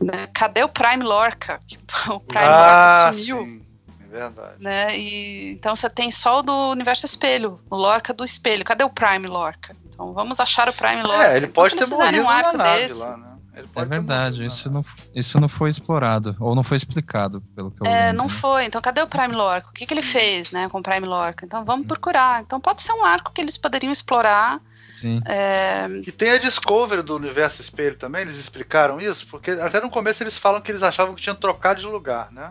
né? 0.00 0.26
Cadê 0.34 0.64
o 0.64 0.68
Prime 0.68 1.02
Lorca? 1.02 1.60
O 2.08 2.20
Prime 2.20 2.44
ah, 2.44 3.04
Lorca 3.04 3.18
sumiu. 3.18 3.44
sim. 3.44 3.66
É 4.00 4.06
verdade. 4.08 4.62
Né? 4.62 4.98
E, 4.98 5.52
então 5.52 5.76
você 5.76 5.88
tem 5.88 6.10
só 6.10 6.40
o 6.40 6.42
do 6.42 6.70
universo 6.70 7.06
espelho, 7.06 7.60
o 7.70 7.76
Lorca 7.76 8.12
do 8.12 8.24
espelho. 8.24 8.64
Cadê 8.64 8.84
o 8.84 8.90
Prime 8.90 9.26
Lorca? 9.26 9.76
Então 9.88 10.12
vamos 10.12 10.40
achar 10.40 10.68
o 10.68 10.72
Prime 10.72 11.02
Lorca. 11.02 11.28
É, 11.28 11.36
ele 11.36 11.46
pode 11.46 11.76
ter 11.76 11.86
morrido 11.86 12.22
um 12.22 12.24
na 12.24 12.32
arco 12.32 12.56
nave 12.56 12.82
desse, 12.82 13.00
lá, 13.00 13.16
né? 13.16 13.35
É 13.60 13.84
verdade, 13.84 14.36
morrido 14.38 14.40
na 14.40 14.46
isso 14.46 14.70
não, 14.70 14.82
isso 15.14 15.40
não 15.40 15.48
foi 15.48 15.70
explorado, 15.70 16.36
ou 16.38 16.54
não 16.54 16.62
foi 16.62 16.76
explicado, 16.76 17.40
pelo 17.54 17.70
que 17.70 17.80
eu 17.82 17.86
É, 17.86 18.06
lembro. 18.08 18.16
não 18.18 18.24
né? 18.26 18.30
foi. 18.30 18.64
Então, 18.64 18.80
cadê 18.80 19.00
o 19.02 19.06
Prime 19.06 19.34
Lorca? 19.34 19.68
O 19.68 19.72
que, 19.72 19.86
que 19.86 19.94
ele 19.94 20.02
fez, 20.02 20.52
né, 20.52 20.68
com 20.68 20.78
o 20.78 20.82
Prime 20.82 21.06
Lorca? 21.06 21.44
Então, 21.46 21.62
Hum. 21.62 21.64
vamos 21.64 21.86
procurar. 21.86 22.42
Então, 22.42 22.60
pode 22.60 22.82
ser 22.82 22.92
um 22.92 23.04
arco 23.04 23.32
que 23.32 23.40
eles 23.40 23.56
poderiam 23.56 23.92
explorar. 23.92 24.60
Sim. 24.96 25.20
É, 25.26 25.86
E 26.06 26.10
tem 26.12 26.30
a 26.30 26.38
Discovery 26.38 27.02
do 27.02 27.16
Universo 27.16 27.60
Espelho 27.60 27.96
também, 27.96 28.22
eles 28.22 28.38
explicaram 28.38 28.98
isso, 29.00 29.26
porque 29.26 29.50
até 29.50 29.80
no 29.80 29.90
começo 29.90 30.22
eles 30.22 30.38
falam 30.38 30.60
que 30.60 30.70
eles 30.72 30.82
achavam 30.82 31.14
que 31.14 31.20
tinham 31.22 31.36
trocado 31.36 31.80
de 31.80 31.86
lugar, 31.86 32.32
né? 32.32 32.50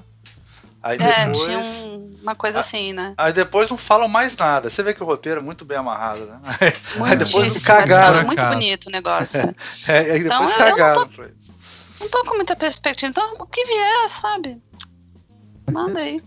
Aí 0.88 0.98
é, 1.00 1.26
depois. 1.26 1.44
tinha 1.46 1.60
um- 1.60 2.16
uma 2.22 2.36
coisa 2.36 2.60
assim, 2.60 2.94
né? 2.94 3.14
Aí 3.18 3.34
depois 3.34 3.70
não 3.72 3.78
falam 3.78 4.08
mais 4.08 4.38
nada. 4.38 4.70
Você 4.70 4.84
vê 4.84 4.94
que 4.94 5.02
o 5.02 5.06
roteiro 5.06 5.40
é 5.40 5.44
muito 5.44 5.66
bem 5.66 5.78
amarrado, 5.78 6.26
né? 6.28 6.40
Aí 7.04 7.16
depois 7.18 7.34
Muitíssimo, 7.34 7.66
cagaram. 7.66 8.24
Muito 8.24 8.36
Cagaram. 8.36 8.60
bonito 8.60 8.86
o 8.88 8.92
negócio. 8.92 9.46
né? 9.48 9.56
É, 9.90 9.98
aí 10.00 10.20
Então, 10.22 10.42
depois 10.46 10.52
eu- 10.52 10.58
eu 10.60 10.70
não 10.72 10.78
cagaram 10.78 11.10
pra 11.10 11.28
isso. 11.40 11.54
não 12.00 12.08
tô 12.10 12.24
com 12.24 12.36
muita 12.36 12.56
perspectiva. 12.56 13.10
Então, 13.10 13.34
o 13.40 13.46
que 13.48 13.66
vier, 13.66 14.10
sabe? 14.10 14.62
Manda 15.72 16.00
aí. 16.00 16.22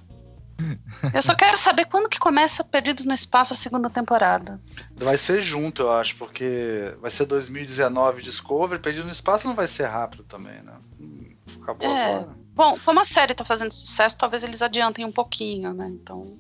Eu 1.15 1.23
só 1.23 1.37
quero 1.37 1.57
saber 1.57 1.85
quando 1.85 2.09
que 2.09 2.19
começa 2.19 2.65
Perdidos 2.65 3.05
no 3.05 3.15
Espaço 3.15 3.53
a 3.53 3.57
segunda 3.57 3.89
temporada. 3.89 4.61
Vai 4.97 5.17
ser 5.17 5.41
junto, 5.41 5.83
eu 5.83 5.93
acho, 5.93 6.17
porque 6.17 6.97
vai 7.01 7.13
ser 7.13 7.27
2019 7.27 8.23
Discovery, 8.23 8.83
Perdido 8.83 9.05
no 9.07 9.13
Espaço 9.13 9.47
não 9.47 9.55
vai 9.55 9.69
ser 9.69 9.85
rápido 9.87 10.25
também, 10.25 10.61
né? 10.63 10.73
Hum, 11.01 11.31
Acabou 11.63 11.89
É. 11.89 12.15
agora. 12.17 12.38
Bom, 12.59 12.77
como 12.85 12.99
a 12.99 13.05
série 13.05 13.35
tá 13.35 13.45
fazendo 13.45 13.71
sucesso, 13.73 14.19
talvez 14.19 14.43
eles 14.43 14.63
adiantem 14.63 15.05
um 15.05 15.13
pouquinho, 15.13 15.73
né? 15.73 15.87
Então. 15.89 16.37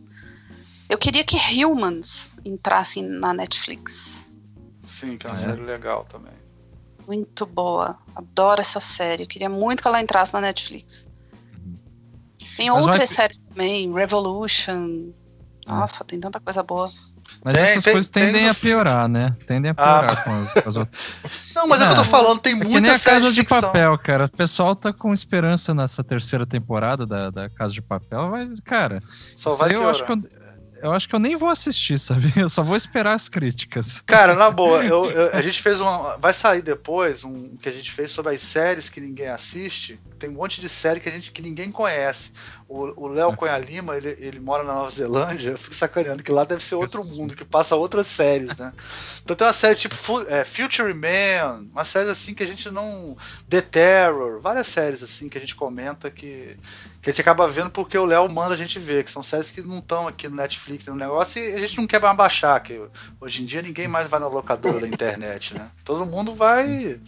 Eu 0.88 0.98
queria 0.98 1.22
que 1.22 1.36
Humans 1.64 2.36
entrassem 2.44 3.04
na 3.04 3.32
Netflix. 3.32 4.34
Sim, 4.84 5.16
que 5.16 5.28
é 5.28 5.30
uma 5.30 5.36
É. 5.36 5.38
série 5.38 5.60
legal 5.60 6.04
também. 6.06 6.32
Muito 7.06 7.46
boa. 7.46 7.96
Adoro 8.16 8.60
essa 8.60 8.80
série. 8.80 9.22
Eu 9.22 9.28
queria 9.28 9.48
muito 9.48 9.80
que 9.80 9.86
ela 9.86 10.00
entrasse 10.02 10.32
na 10.32 10.40
Netflix. 10.40 11.06
Tem 12.56 12.68
Mas 12.68 12.80
outras 12.82 12.98
vai- 12.98 13.06
séries 13.06 13.38
também, 13.38 13.92
Revolution. 13.94 15.12
Nossa, 15.68 16.04
tem 16.04 16.18
tanta 16.18 16.40
coisa 16.40 16.64
boa. 16.64 16.90
Mas 17.44 17.54
Tem, 17.54 17.62
essas 17.62 17.84
tem- 17.84 17.92
coisas 17.92 18.08
tem 18.08 18.24
tendem 18.26 18.44
no 18.44 18.50
a 18.50 18.54
piorar, 18.54 19.08
né? 19.08 19.30
Tendem 19.46 19.70
a 19.70 19.74
Ah. 19.76 19.98
piorar 20.00 20.24
com, 20.24 20.30
as, 20.42 20.52
com 20.52 20.68
as 20.68 20.76
outras. 20.76 21.00
Não, 21.54 21.66
mas 21.68 21.80
é 21.80 21.84
o 21.84 21.86
que 21.86 21.92
eu 21.92 22.04
tô 22.04 22.04
falando, 22.04 22.38
tem 22.40 22.52
É 22.52 22.56
muita 22.56 22.72
que 22.74 22.80
nem 22.80 22.90
a 22.90 22.98
Casa 22.98 23.30
de 23.32 23.40
ficção. 23.40 23.60
Papel, 23.60 23.98
cara. 23.98 24.24
O 24.24 24.28
pessoal 24.28 24.74
tá 24.74 24.92
com 24.92 25.12
esperança 25.14 25.72
nessa 25.74 26.02
terceira 26.04 26.44
temporada 26.44 27.06
da, 27.06 27.30
da 27.30 27.48
Casa 27.48 27.72
de 27.72 27.80
Papel. 27.82 28.30
Vai, 28.30 28.48
cara, 28.64 29.02
Só 29.36 29.54
vai 29.54 29.68
eu 29.68 29.72
piorar. 29.80 29.90
acho, 29.90 30.04
que 30.04 30.12
eu, 30.12 30.18
eu 30.82 30.92
acho 30.92 31.08
que 31.08 31.14
eu 31.14 31.18
nem 31.20 31.36
vou 31.36 31.48
assistir, 31.48 31.98
sabe? 31.98 32.32
Eu 32.36 32.48
só 32.48 32.62
vou 32.62 32.76
esperar 32.76 33.14
as 33.14 33.28
críticas. 33.28 34.00
Cara, 34.06 34.34
na 34.34 34.50
boa, 34.50 34.82
eu- 34.84 35.10
eu- 35.10 35.30
a 35.34 35.40
gente 35.42 35.62
fez 35.62 35.80
uma. 35.80 36.16
Vai 36.18 36.32
sair 36.32 36.62
depois 36.62 37.24
um 37.24 37.56
que 37.56 37.68
a 37.68 37.72
gente 37.72 37.90
fez 37.92 38.10
sobre 38.10 38.34
as 38.34 38.40
séries 38.40 38.88
que 38.88 39.00
ninguém 39.00 39.28
assiste. 39.28 39.98
Tem 40.18 40.28
um 40.28 40.34
monte 40.34 40.60
de 40.60 40.68
série 40.68 40.98
que 41.00 41.08
a 41.08 41.12
gente 41.12 41.30
que 41.32 41.40
ninguém 41.42 41.70
conhece. 41.70 42.32
O 42.70 43.08
Léo 43.08 43.34
Cunha 43.34 43.56
Lima, 43.56 43.96
ele, 43.96 44.14
ele 44.20 44.38
mora 44.38 44.62
na 44.62 44.74
Nova 44.74 44.90
Zelândia, 44.90 45.52
eu 45.52 45.58
fico 45.58 45.74
sacaneando 45.74 46.22
que 46.22 46.30
lá 46.30 46.44
deve 46.44 46.62
ser 46.62 46.74
outro 46.74 47.00
Isso. 47.00 47.16
mundo, 47.16 47.34
que 47.34 47.42
passa 47.42 47.74
outras 47.74 48.06
séries, 48.06 48.54
né? 48.58 48.74
Então 49.24 49.34
tem 49.34 49.46
uma 49.46 49.54
série 49.54 49.74
tipo 49.74 49.96
é, 50.28 50.44
Future 50.44 50.92
Man, 50.92 51.66
uma 51.72 51.84
série 51.86 52.10
assim 52.10 52.34
que 52.34 52.42
a 52.42 52.46
gente 52.46 52.70
não. 52.70 53.16
The 53.48 53.62
Terror, 53.62 54.38
várias 54.42 54.66
séries 54.66 55.02
assim 55.02 55.30
que 55.30 55.38
a 55.38 55.40
gente 55.40 55.56
comenta 55.56 56.10
que, 56.10 56.58
que 57.00 57.08
a 57.08 57.10
gente 57.10 57.22
acaba 57.22 57.48
vendo 57.48 57.70
porque 57.70 57.96
o 57.96 58.04
Léo 58.04 58.30
manda 58.30 58.54
a 58.54 58.58
gente 58.58 58.78
ver, 58.78 59.02
que 59.02 59.10
são 59.10 59.22
séries 59.22 59.50
que 59.50 59.62
não 59.62 59.78
estão 59.78 60.06
aqui 60.06 60.28
no 60.28 60.36
Netflix, 60.36 60.84
no 60.84 60.94
negócio, 60.94 61.42
e 61.42 61.54
a 61.54 61.60
gente 61.60 61.78
não 61.78 61.86
quer 61.86 62.02
mais 62.02 62.16
baixar, 62.18 62.60
que 62.60 62.78
hoje 63.18 63.42
em 63.42 63.46
dia 63.46 63.62
ninguém 63.62 63.88
mais 63.88 64.08
vai 64.08 64.20
na 64.20 64.28
locadora 64.28 64.78
da 64.78 64.86
internet, 64.86 65.54
né? 65.54 65.70
Todo 65.86 66.04
mundo 66.04 66.34
vai. 66.34 67.00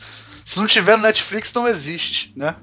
Se 0.43 0.59
não 0.59 0.67
tiver 0.67 0.97
no 0.97 1.03
Netflix, 1.03 1.53
não 1.53 1.69
existe, 1.69 2.33
né? 2.35 2.57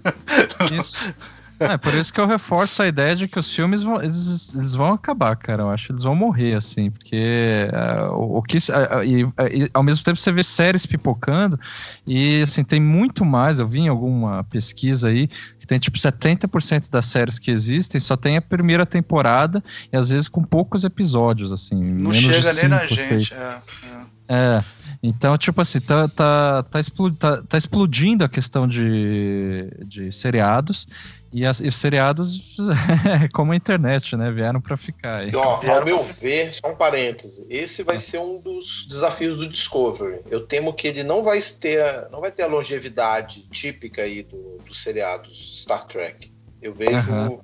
Isso. 0.72 0.98
É, 1.60 1.78
por 1.78 1.94
isso 1.94 2.14
que 2.14 2.20
eu 2.20 2.28
reforço 2.28 2.82
a 2.82 2.88
ideia 2.88 3.16
de 3.16 3.28
que 3.28 3.40
os 3.40 3.54
filmes 3.54 3.84
vão, 3.84 4.02
eles, 4.02 4.54
eles 4.54 4.74
vão 4.74 4.94
acabar, 4.94 5.36
cara. 5.36 5.64
Eu 5.64 5.70
acho 5.70 5.88
que 5.88 5.92
eles 5.94 6.04
vão 6.04 6.16
morrer, 6.16 6.56
assim, 6.56 6.92
porque 6.92 7.70
é, 7.72 8.04
o, 8.12 8.38
o 8.38 8.42
que. 8.44 8.58
é, 8.58 9.06
e, 9.06 9.22
e, 9.24 9.70
ao 9.74 9.84
mesmo 9.84 10.04
tempo 10.04 10.18
você 10.18 10.32
vê 10.32 10.44
séries 10.44 10.86
pipocando, 10.86 11.60
e 12.06 12.42
assim, 12.42 12.64
tem 12.64 12.80
muito 12.80 13.26
mais. 13.26 13.60
Eu 13.60 13.68
vi 13.68 13.82
em 13.82 13.88
alguma 13.88 14.44
pesquisa 14.44 15.10
aí 15.10 15.28
que 15.60 15.66
tem 15.68 15.80
tipo 15.80 15.98
70% 15.98 16.90
das 16.90 17.06
séries 17.06 17.40
que 17.40 17.52
existem 17.52 18.00
só 18.00 18.16
tem 18.16 18.38
a 18.38 18.42
primeira 18.42 18.86
temporada, 18.86 19.64
e 19.92 19.98
às 19.98 20.10
vezes 20.10 20.30
com 20.30 20.44
poucos 20.44 20.84
episódios, 20.84 21.52
assim. 21.52 21.76
Não 21.76 22.12
menos 22.12 22.18
chega 22.18 22.54
de 22.54 22.62
nem 22.62 22.68
na 22.70 22.82
cinco, 22.82 22.96
seis. 22.96 23.22
gente. 23.24 23.36
É, 23.36 23.60
é. 23.84 24.18
É, 24.30 24.62
então, 25.02 25.38
tipo 25.38 25.62
assim, 25.62 25.80
tá, 25.80 26.08
tá, 26.10 26.64
tá, 26.64 26.80
explo- 26.80 27.12
tá- 27.12 27.42
tá 27.44 27.58
explodindo 27.58 28.26
a 28.26 28.30
questão 28.30 28.68
de, 28.68 29.70
de 29.86 30.12
seriados. 30.12 30.88
E, 31.34 31.45
as- 31.45 31.60
e 31.60 31.68
os 31.68 31.76
seriados, 31.76 32.56
como 33.34 33.52
a 33.52 33.56
internet, 33.56 34.16
né? 34.16 34.32
Vieram 34.32 34.62
pra 34.62 34.78
ficar 34.78 35.18
aí. 35.18 35.32
E, 35.32 35.36
ó, 35.36 35.58
Vieram 35.58 35.80
ao 35.80 35.86
meu 35.86 36.04
ver, 36.04 36.54
só 36.54 36.70
um 36.72 36.76
parêntese, 36.76 37.45
esse 37.49 37.82
Ah. 37.82 37.86
vai 37.86 37.98
ser 37.98 38.18
um 38.20 38.40
dos 38.40 38.86
desafios 38.88 39.38
do 39.38 39.48
Discovery. 39.48 40.22
Eu 40.30 40.45
temo 40.48 40.74
que 40.74 40.88
ele 40.88 41.04
não 41.04 41.24
vai 41.24 41.40
ter, 41.41 42.08
não 42.12 42.22
vai 42.22 42.32
ter 42.32 42.44
a 42.44 42.48
longevidade 42.48 43.48
típica 43.52 44.04
aí 44.04 44.24
do, 44.24 44.58
dos 44.66 44.82
seriados 44.82 45.62
Star 45.64 45.86
Trek. 45.86 46.32
Eu 46.62 46.74
vejo 46.74 47.12
Eu 47.14 47.41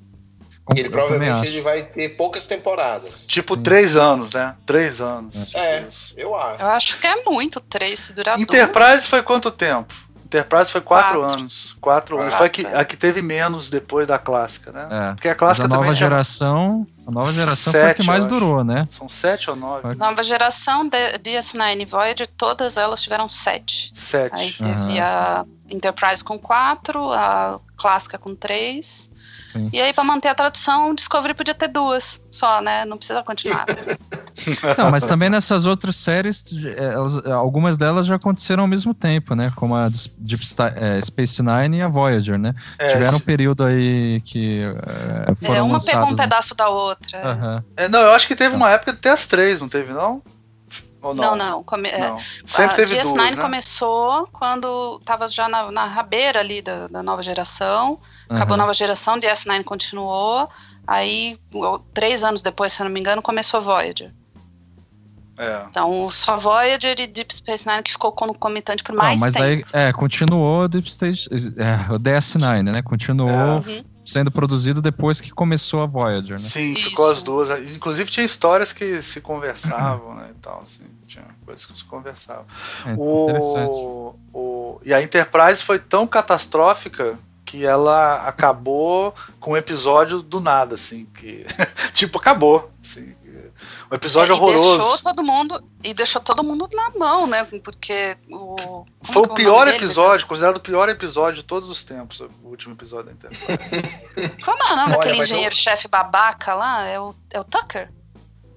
ele 0.78 0.90
provavelmente 0.90 1.46
ele 1.46 1.60
vai 1.62 1.84
ter 1.84 2.16
poucas 2.16 2.48
temporadas. 2.48 3.26
Tipo, 3.28 3.56
Sim. 3.56 3.64
três 3.64 3.98
anos, 3.98 4.34
né? 4.34 4.56
Três 4.66 5.02
anos. 5.02 5.50
tipo 5.50 5.60
É. 5.60 5.86
Eu 6.16 6.34
acho. 6.36 6.64
Eu 6.64 6.68
acho 6.70 7.00
que 7.02 7.06
é 7.06 7.22
muito, 7.26 7.60
três, 7.60 8.00
se 8.00 8.14
durar. 8.14 8.40
Enterprise 8.40 9.06
foi 9.08 9.22
quanto 9.22 9.52
tempo? 9.52 9.94
Enterprise 10.34 10.72
foi 10.72 10.82
quatro, 10.82 11.20
Quatro. 11.20 11.40
anos. 11.40 11.76
Quatro 11.80 12.20
anos. 12.20 12.34
Foi 12.34 12.48
a 12.48 12.50
que, 12.50 12.66
a 12.66 12.84
que 12.84 12.98
teve 12.98 13.22
menos 13.22 13.70
depois 13.70 14.08
da 14.08 14.18
clássica, 14.18 14.72
né? 14.72 14.88
É. 14.90 15.14
Porque 15.14 15.28
a 15.28 15.32
Mas 15.32 15.38
clássica 15.38 15.68
a 15.68 15.70
nova 15.70 15.94
geração, 15.94 16.88
a 17.06 17.12
nova 17.12 17.32
geração 17.32 17.72
foi 17.72 17.82
a 17.82 17.88
Sete, 17.88 18.02
que 18.02 18.08
mais 18.08 18.26
durou, 18.26 18.64
né? 18.64 18.88
São 18.90 19.08
sete 19.08 19.50
ou 19.50 19.56
nove? 19.56 19.82
Foi. 19.84 19.96
Nova 19.96 20.24
geração 20.24 20.88
de 20.88 20.98
DS9 21.20 21.82
e 21.82 21.86
Voyager, 21.86 22.28
todas 22.36 22.78
elas 22.78 23.02
tiveram 23.04 23.30
sete. 23.30 23.92
Aí 23.94 24.00
Sete. 24.00 24.64
teve 24.64 25.00
a 25.00 25.46
Enterprise 25.70 26.24
com 26.24 26.40
quatro, 26.40 27.12
a 27.12 27.60
clássica 27.78 28.18
com 28.18 28.34
três. 28.36 29.12
Sim. 29.54 29.70
E 29.72 29.80
aí, 29.80 29.94
pra 29.94 30.04
manter 30.04 30.30
a 30.30 30.36
tradição, 30.36 30.90
o 30.90 30.96
Discovery 30.96 31.36
podia 31.36 31.54
ter 31.54 31.68
duas 31.68 32.20
só, 32.32 32.60
né? 32.62 32.84
Não 32.86 32.98
precisa 32.98 33.22
continuar. 33.24 33.66
Não, 34.78 34.90
mas 34.90 35.06
também 35.06 35.30
nessas 35.30 35.68
outras 35.68 35.96
séries, 35.96 36.44
elas, 36.76 37.24
algumas 37.28 37.78
delas 37.78 38.08
já 38.08 38.16
aconteceram 38.16 38.64
ao 38.64 38.68
mesmo 38.68 38.92
tempo, 38.94 39.36
né? 39.36 39.52
Como 39.56 39.76
a 39.76 39.90
Deep 40.18 40.44
é, 40.76 41.00
Space 41.02 41.42
Nine 41.44 41.78
e 41.78 41.82
a 41.84 41.88
Voyager, 41.88 42.40
né? 42.40 42.56
É, 42.80 42.88
Tiveram 42.94 43.18
um 43.18 43.22
período 43.22 43.64
aí 43.64 44.22
que 44.22 44.62
é, 44.64 45.36
foram 45.36 45.56
É, 45.56 45.62
uma 45.62 45.74
lançadas, 45.74 45.86
pegou 45.86 46.08
um 46.08 46.16
né? 46.16 46.24
pedaço 46.24 46.56
da 46.56 46.68
outra. 46.68 47.64
É, 47.78 47.88
não, 47.88 48.00
eu 48.00 48.12
acho 48.12 48.28
que 48.28 48.36
teve 48.36 48.56
uma 48.56 48.72
época 48.72 48.92
até 48.92 49.12
as 49.12 49.28
três, 49.28 49.62
não 49.62 49.70
teve, 49.70 49.94
não? 49.94 50.22
Ou 51.04 51.14
Não, 51.14 51.36
não. 51.36 51.64
come- 51.64 51.90
é, 51.90 52.00
Não. 52.00 52.18
Sempre 52.46 52.74
a 52.74 52.76
teve 52.78 52.96
DS9 52.96 53.14
duas, 53.14 53.36
né? 53.36 53.42
começou 53.42 54.26
quando 54.32 55.00
tava 55.04 55.28
já 55.28 55.50
na, 55.50 55.70
na 55.70 55.86
rabeira 55.86 56.40
ali 56.40 56.62
da, 56.62 56.88
da 56.88 57.04
nova 57.04 57.22
geração. 57.22 58.00
Acabou 58.30 58.54
a 58.56 58.58
nova 58.58 58.74
geração, 58.74 59.20
DS9 59.20 59.64
continuou. 59.66 60.50
Aí, 60.88 61.38
três 61.94 62.24
anos 62.24 62.42
depois, 62.42 62.72
se 62.74 62.82
eu 62.82 62.86
não 62.86 62.92
me 62.92 63.00
engano, 63.00 63.22
começou 63.22 63.62
Voyager. 63.62 64.12
É. 65.38 65.66
Então, 65.70 66.10
só 66.10 66.38
Voyager 66.38 67.00
e 67.00 67.08
Deep 67.08 67.34
Space 67.36 67.68
Nine 67.68 67.82
que 67.84 67.92
ficou 67.92 68.12
concomitante 68.12 68.84
por 68.84 68.94
Não, 68.94 69.04
mais 69.04 69.20
mas 69.20 69.34
tempo. 69.34 69.46
aí, 69.46 69.66
é, 69.74 69.92
continuou 69.92 70.68
Deep 70.68 70.88
Stage, 70.88 71.28
é, 71.58 71.92
o 71.94 71.98
DS9, 72.00 72.62
né? 72.64 72.82
Continuou 72.82 73.30
É. 73.68 73.84
Sendo 74.06 74.32
produzido 74.32 74.82
depois 74.82 75.22
que 75.22 75.32
começou 75.32 75.82
a 75.82 75.86
Voyager, 75.86 76.32
né? 76.32 76.38
Sim, 76.38 76.74
Isso. 76.74 76.90
ficou 76.90 77.10
as 77.10 77.22
duas. 77.22 77.50
Inclusive 77.74 78.12
tinha 78.12 78.26
histórias 78.26 78.74
que 78.74 79.02
se 79.02 79.22
conversavam, 79.22 80.16
né? 80.16 80.30
E 80.32 80.40
tal, 80.42 80.62
assim, 80.62 80.84
tinha 81.08 81.26
coisas 81.46 81.66
que 81.66 81.78
se 81.78 81.84
conversavam. 81.86 82.46
É. 82.86 82.94
O, 82.98 84.16
o, 84.34 84.82
e 84.84 84.94
a 84.94 85.02
Enterprise 85.02 85.64
foi 85.64 85.80
tão 85.80 86.06
catastrófica 86.06 87.18
que 87.46 87.66
ela 87.66 88.28
acabou 88.28 89.14
com 89.40 89.52
um 89.52 89.58
episódio 89.58 90.22
do 90.22 90.40
nada, 90.40 90.76
assim, 90.76 91.06
que 91.14 91.46
tipo 91.94 92.18
acabou, 92.18 92.72
assim, 92.84 93.14
um 93.94 93.96
episódio 93.96 94.34
É, 94.34 94.38
e 94.38 94.40
deixou 94.40 94.66
horroroso. 94.66 95.04
todo 95.04 95.24
mundo 95.24 95.64
e 95.84 95.94
deixou 95.94 96.22
todo 96.22 96.44
mundo 96.44 96.68
na 96.74 96.90
mão, 96.98 97.28
né? 97.28 97.44
Porque 97.64 98.18
o 98.30 98.56
como 98.56 98.88
Foi 99.04 99.24
que 99.24 99.30
o 99.30 99.34
é 99.34 99.36
pior 99.36 99.66
dele? 99.66 99.78
episódio, 99.78 100.28
considerado 100.28 100.58
o 100.58 100.62
pior 100.62 100.90
episódio 100.90 101.42
de 101.42 101.44
todos 101.44 101.70
os 101.70 101.84
tempos, 101.84 102.20
o 102.22 102.30
último 102.44 102.74
episódio 102.74 103.06
da 103.08 103.12
Enterprise. 103.14 103.46
Como 104.44 104.64
é 104.64 104.74
o 104.74 104.76
nome 104.76 104.92
daquele 104.98 105.20
engenheiro-chefe 105.20 105.88
babaca 105.88 106.54
lá? 106.56 106.86
É 106.88 107.00
o, 107.00 107.14
é 107.32 107.40
o 107.40 107.44
Tucker? 107.44 107.90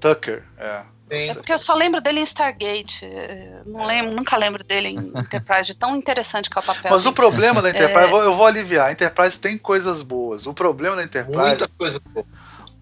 Tucker, 0.01 0.43
é. 0.59 0.83
Tem- 1.09 1.31
É 1.31 1.35
porque 1.35 1.53
eu 1.53 1.59
só 1.59 1.73
lembro 1.75 2.01
dele 2.01 2.19
em 2.21 2.25
Stargate. 2.25 3.05
é, 3.05 3.63
Não 3.65 3.87
lembro, 3.87 4.13
nunca 4.17 4.37
lembro 4.37 4.65
dele 4.65 4.89
em 4.89 4.99
Enterprise, 5.19 5.67
de 5.67 5.75
tão 5.77 5.95
interessante 5.95 6.51
que 6.51 6.59
é 6.59 6.61
o 6.61 6.65
papel. 6.65 6.91
Mas 6.91 7.07
o 7.07 7.13
problema 7.13 7.63
da 7.63 7.71
Enterprise, 7.71 8.01
É. 8.01 8.05
eu, 8.05 8.11
vou, 8.11 8.23
eu 8.23 8.35
vou 8.35 8.45
aliviar, 8.47 8.89
a 8.89 8.93
Enterprise 8.93 9.39
tem 9.39 9.57
coisas 9.57 10.03
boas. 10.03 10.47
O 10.47 10.53
problema 10.55 10.97
da 10.97 11.05
Enterprise, 11.05 11.39
Muita 11.39 11.69
coisa. 11.69 12.01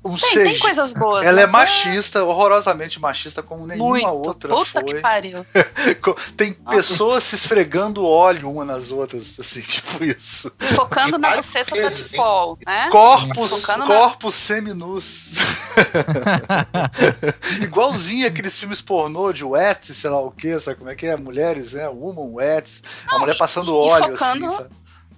Um 0.05 0.17
Tem, 0.17 0.29
CG, 0.31 0.45
tem 0.45 0.59
coisas 0.59 0.93
boas. 0.93 1.25
ela 1.27 1.41
é 1.41 1.47
mas 1.47 1.71
machista, 1.71 2.23
horrorosamente 2.25 3.01
machista, 3.01 3.43
como 3.43 3.67
nenhuma 3.67 3.89
Muito. 3.91 4.07
outra 4.09 4.55
Puta 4.55 4.71
foi. 4.73 4.85
que 4.85 4.95
pariu. 4.97 5.45
Tem 6.37 6.57
Nossa. 6.65 6.77
pessoas 6.77 7.23
se 7.25 7.35
esfregando 7.37 8.05
óleo 8.05 8.51
uma 8.51 8.65
nas 8.65 8.91
outras, 8.91 9.39
assim, 9.41 9.61
tipo 9.67 10.05
isso. 10.05 10.53
Focando 10.77 11.17
E 11.17 11.21
na 11.21 11.37
buceta 11.37 11.75
da? 11.75 11.91
Tipol, 11.91 12.59
né? 12.67 12.89
Corpos, 12.91 13.51
Focando 13.51 13.79
na- 13.81 13.87
corpos 13.87 14.35
seminus. 14.35 15.33
Igualzinho 17.61 18.27
aqueles 18.27 18.59
filmes 18.59 18.81
pornô 18.81 19.33
de 19.33 19.45
Wets, 19.45 19.97
sei 19.97 20.11
lá 20.11 20.21
o 20.21 20.31
que, 20.31 20.59
sabe 20.61 20.77
como 20.77 20.91
é 20.91 20.95
que 20.95 21.07
é? 21.07 21.17
Mulheres, 21.17 21.73
né? 21.75 21.89
Woman 21.89 22.33
Wets, 22.35 22.83
a 23.09 23.19
mulher 23.19 23.37
passando 23.37 23.71
e 23.73 23.75
óleo 23.75 24.17
focando- 24.17 24.47
assim, 24.47 24.57
sabe? 24.57 24.71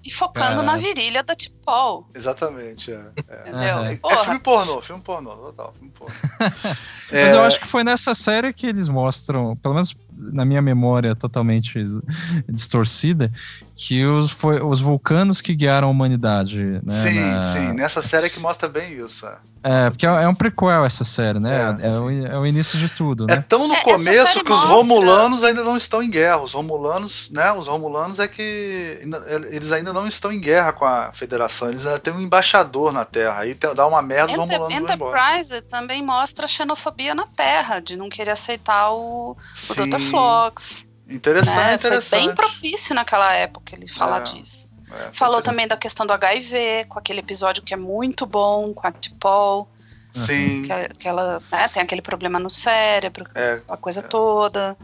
E 0.06 0.10
focando 0.12 0.60
É. 0.62 0.64
na 0.64 0.76
virilha 0.76 1.22
da 1.24 1.34
Tipol, 1.34 2.08
Exatamente, 2.14 2.92
é. 2.92 3.00
É, 3.28 3.40
entendeu? 3.48 3.78
É 3.84 3.96
Porra, 3.96 4.24
filme 4.24 4.38
pornô, 4.38 4.80
filme 4.80 5.02
pornô, 5.02 5.34
total, 5.34 5.74
filme 5.76 5.90
pornô. 5.92 6.14
Mas 7.10 7.32
eu 7.34 7.42
acho 7.42 7.60
que 7.60 7.66
foi 7.66 7.82
nessa 7.82 8.14
série 8.14 8.52
que 8.52 8.66
eles 8.66 8.88
mostram, 8.88 9.56
pelo 9.56 9.74
menos 9.74 9.96
na 10.12 10.44
minha 10.44 10.62
memória 10.62 11.14
totalmente 11.16 11.84
distorcida, 12.48 13.30
que 13.74 14.04
os, 14.04 14.30
foi, 14.30 14.62
os 14.62 14.80
vulcanos 14.80 15.40
que 15.40 15.54
guiaram 15.54 15.88
a 15.88 15.90
humanidade. 15.90 16.62
Né, 16.82 16.82
sim, 16.88 17.20
na- 17.20 17.52
sim, 17.52 17.72
nessa 17.74 18.00
série 18.02 18.30
que 18.30 18.38
mostra 18.40 18.68
bem 18.68 18.92
isso. 19.04 19.26
É, 19.26 19.38
É, 19.68 19.90
porque 19.90 20.06
é 20.06 20.10
é 20.22 20.28
um 20.28 20.34
prequel 20.34 20.84
essa 20.84 21.02
série, 21.04 21.40
né? 21.40 21.76
É, 21.82 21.86
É, 21.88 21.90
o, 21.98 22.26
é 22.26 22.38
o 22.38 22.46
início 22.46 22.78
de 22.78 22.88
tudo, 22.88 23.26
É 23.28 23.36
né? 23.36 23.44
tão 23.48 23.66
no 23.66 23.74
É, 23.74 23.82
começo 23.82 24.44
que 24.44 24.52
os 24.52 24.58
mostra- 24.60 24.68
romulanos 24.70 25.42
ainda 25.42 25.64
não 25.64 25.76
estão 25.76 26.00
em 26.02 26.08
guerra. 26.08 26.38
Os 26.42 26.52
romulanos, 26.52 27.30
né? 27.30 27.50
Os 27.52 27.66
romulanos 27.66 28.18
é 28.20 28.28
que 28.28 29.00
ainda- 29.02 29.24
eles 29.50 29.72
ainda 29.72 29.92
não 29.92 30.06
estão 30.06 30.30
em 30.30 30.40
guerra 30.40 30.72
com 30.72 30.84
a 30.84 31.10
Federação. 31.12 31.68
Eles 31.68 31.84
ainda 31.84 31.98
têm 31.98 32.12
um 32.12 32.20
embaixador 32.20 32.92
na 32.92 33.04
Terra. 33.04 33.40
Aí 33.40 33.54
dá 33.54 33.86
uma 33.86 34.00
merda, 34.02 34.32
os 34.32 34.38
Enter- 34.38 34.58
romulanos 34.60 34.86
vão 34.86 34.94
embora. 34.94 35.18
Enterprise 35.32 35.60
também 35.62 36.02
mostra 36.02 36.44
a 36.44 36.48
xenofobia 36.48 37.14
na 37.14 37.26
Terra, 37.26 37.80
de 37.80 37.96
não 37.96 38.08
querer 38.08 38.30
aceitar 38.30 38.92
o, 38.92 39.32
o 39.70 39.74
Dr. 39.86 40.00
Flox. 40.00 40.86
Interessante, 41.08 41.56
né? 41.56 41.74
interessante. 41.74 42.08
Foi 42.08 42.18
bem 42.26 42.34
propício 42.34 42.94
naquela 42.94 43.32
época 43.32 43.74
ele 43.76 43.86
falar 43.88 44.18
É, 44.18 44.24
disso. 44.24 44.65
É, 44.96 45.10
Falou 45.12 45.42
também 45.42 45.66
da 45.66 45.76
questão 45.76 46.06
do 46.06 46.12
HIV, 46.12 46.86
com 46.88 46.98
aquele 46.98 47.20
episódio 47.20 47.62
que 47.62 47.74
é 47.74 47.76
muito 47.76 48.26
bom, 48.26 48.72
com 48.72 48.86
a 48.86 48.92
Tipol, 48.92 49.68
Sim, 50.12 50.62
que, 50.62 50.94
que 50.94 51.08
ela 51.08 51.42
né, 51.52 51.68
tem 51.68 51.82
aquele 51.82 52.02
problema 52.02 52.38
no 52.38 52.50
cérebro, 52.50 53.26
é, 53.34 53.60
a 53.68 53.76
coisa 53.76 54.00
toda. 54.02 54.76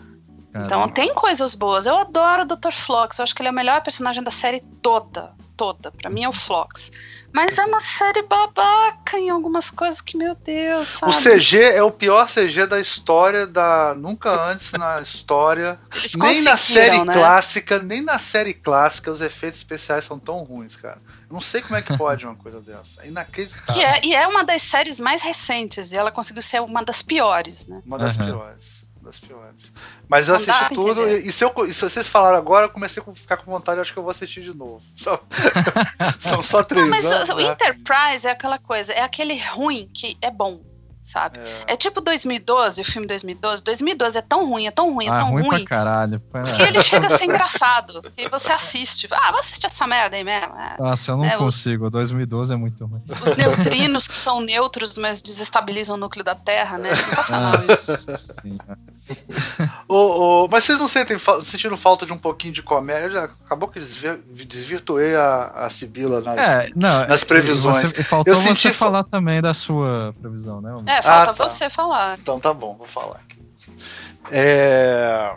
Cara, 0.52 0.64
Então 0.66 0.88
tem 0.88 1.14
coisas 1.14 1.54
boas. 1.54 1.86
Eu 1.86 1.96
adoro 1.96 2.42
o 2.42 2.44
Dr. 2.44 2.72
Flox. 2.72 3.18
Eu 3.18 3.22
acho 3.22 3.34
que 3.34 3.40
ele 3.40 3.48
é 3.48 3.52
o 3.52 3.54
melhor 3.54 3.82
personagem 3.82 4.22
da 4.22 4.30
série 4.30 4.60
toda. 4.82 5.32
Toda. 5.56 5.90
Pra 5.92 6.10
mim 6.10 6.24
é 6.24 6.28
o 6.28 6.32
Flox. 6.32 6.90
Mas 7.32 7.56
é 7.58 7.64
uma 7.64 7.80
série 7.80 8.22
babaca 8.22 9.18
em 9.18 9.30
algumas 9.30 9.70
coisas 9.70 10.00
que, 10.00 10.16
meu 10.16 10.34
Deus, 10.34 11.02
O 11.02 11.12
sabe? 11.12 11.38
CG 11.38 11.58
é 11.62 11.82
o 11.82 11.90
pior 11.90 12.26
CG 12.26 12.66
da 12.66 12.80
história 12.80 13.46
da. 13.46 13.94
Nunca 13.94 14.30
antes 14.50 14.72
na 14.72 15.00
história. 15.00 15.78
Eles 15.94 16.14
nem 16.14 16.42
na 16.42 16.56
série 16.56 17.04
né? 17.04 17.12
clássica, 17.12 17.78
nem 17.78 18.02
na 18.02 18.18
série 18.18 18.54
clássica 18.54 19.10
os 19.10 19.20
efeitos 19.20 19.58
especiais 19.60 20.04
são 20.04 20.18
tão 20.18 20.38
ruins, 20.38 20.76
cara. 20.76 21.00
Eu 21.28 21.34
não 21.34 21.40
sei 21.40 21.62
como 21.62 21.76
é 21.76 21.82
que 21.82 21.96
pode 21.96 22.26
uma 22.26 22.34
coisa 22.36 22.60
dessa. 22.60 23.02
É 23.02 23.08
inacreditável. 23.08 23.74
Que 23.74 23.82
é, 23.82 24.00
e 24.04 24.14
é 24.14 24.26
uma 24.26 24.44
das 24.44 24.62
séries 24.62 25.00
mais 25.00 25.22
recentes. 25.22 25.92
E 25.92 25.96
ela 25.96 26.10
conseguiu 26.10 26.42
ser 26.42 26.60
uma 26.60 26.84
das 26.84 27.02
piores, 27.02 27.66
né? 27.66 27.80
Uma 27.86 27.98
das 27.98 28.18
Aham. 28.18 28.26
piores. 28.26 28.81
Das 29.12 29.20
piores. 29.20 29.72
Mas 30.08 30.28
eu 30.28 30.36
assisti 30.36 30.72
tudo, 30.74 31.06
e, 31.06 31.26
e 31.28 31.32
se, 31.32 31.44
eu, 31.44 31.52
e 31.68 31.74
se 31.74 31.82
vocês 31.82 32.08
falaram 32.08 32.38
agora, 32.38 32.64
eu 32.64 32.70
comecei 32.70 33.02
a 33.06 33.14
ficar 33.14 33.36
com 33.36 33.50
vontade, 33.50 33.78
acho 33.78 33.92
que 33.92 33.98
eu 33.98 34.02
vou 34.02 34.10
assistir 34.10 34.40
de 34.42 34.56
novo. 34.56 34.82
Só- 34.96 35.22
são 36.18 36.42
só 36.42 36.62
três 36.62 36.82
Não, 36.88 36.90
mas 36.90 37.04
anos. 37.04 37.28
o, 37.28 37.34
o 37.34 37.36
né? 37.36 37.52
Enterprise 37.52 38.26
é 38.26 38.30
aquela 38.30 38.58
coisa, 38.58 38.90
é 38.92 39.02
aquele 39.02 39.38
ruim 39.38 39.90
que 39.92 40.16
é 40.22 40.30
bom, 40.30 40.62
sabe? 41.02 41.38
É. 41.38 41.72
É 41.72 41.76
tipo 41.76 42.00
2012, 42.00 42.80
o 42.80 42.84
filme 42.84 43.06
2012. 43.06 43.62
2012 43.62 44.18
é 44.18 44.22
tão 44.22 44.48
ruim, 44.48 44.66
é 44.66 44.70
tão 44.70 44.94
ruim, 44.94 45.06
é 45.06 45.10
ah, 45.10 45.18
tão 45.18 45.30
ruim, 45.30 45.42
ruim, 45.48 45.64
pra 45.64 45.76
caralho. 45.76 46.20
Pá. 46.20 46.42
que 46.42 46.62
ele 46.62 46.80
chega 46.82 47.06
a 47.06 47.10
ser 47.18 47.24
engraçado. 47.24 48.00
E 48.16 48.28
você 48.28 48.52
assiste. 48.52 49.08
Ah, 49.10 49.30
vou 49.30 49.40
assistir 49.40 49.66
essa 49.66 49.86
merda 49.86 50.16
aí 50.16 50.24
mesmo. 50.24 50.54
é. 50.56 50.76
Nossa, 50.78 51.12
eu 51.12 51.16
não 51.16 51.24
É, 51.24 51.36
o- 51.36 51.38
consigo. 51.38 51.90
2012 51.90 52.52
é 52.52 52.56
muito 52.56 52.84
ruim. 52.86 53.02
Os 53.22 53.36
neutrinos 53.36 54.06
que 54.08 54.16
são 54.16 54.40
neutros, 54.40 54.96
mas 54.98 55.20
desestabilizam 55.22 55.96
o 55.96 55.98
núcleo 55.98 56.24
da 56.24 56.34
Terra, 56.34 56.78
né? 56.78 56.94
Sensacional 56.94 57.52
Ah, 57.54 57.72
isso. 57.72 58.32
Ô, 59.88 60.44
ô, 60.44 60.48
mas 60.48 60.64
vocês 60.64 60.78
não 60.78 60.88
sentem, 60.88 61.16
sentiram 61.42 61.76
falta 61.76 62.06
de 62.06 62.12
um 62.12 62.18
pouquinho 62.18 62.52
de 62.54 62.62
comédia? 62.62 63.10
Já 63.10 63.24
Acabou 63.44 63.68
que 63.68 63.78
desvir- 63.78 64.20
desvirtuei 64.32 65.14
a, 65.14 65.44
a 65.66 65.70
Sibila 65.70 66.20
nas. 66.20 66.38
É, 66.38 66.70
não, 66.74 67.06
nas 67.06 67.24
previsões. 67.24 67.90
Você, 67.92 68.02
faltou 68.02 68.32
Eu 68.32 68.36
senti 68.36 68.62
você 68.62 68.72
fa- 68.72 68.86
falar 68.86 69.04
também 69.04 69.40
da 69.42 69.52
sua 69.52 70.14
previsão, 70.20 70.60
né? 70.60 70.72
É, 70.98 71.02
falta 71.02 71.30
Ah, 71.30 71.34
tá. 71.34 71.48
você 71.48 71.70
falar. 71.70 72.18
Então 72.18 72.38
tá 72.40 72.52
bom, 72.52 72.76
vou 72.76 72.86
falar 72.86 73.16
aqui. 73.16 73.40
É... 74.30 75.34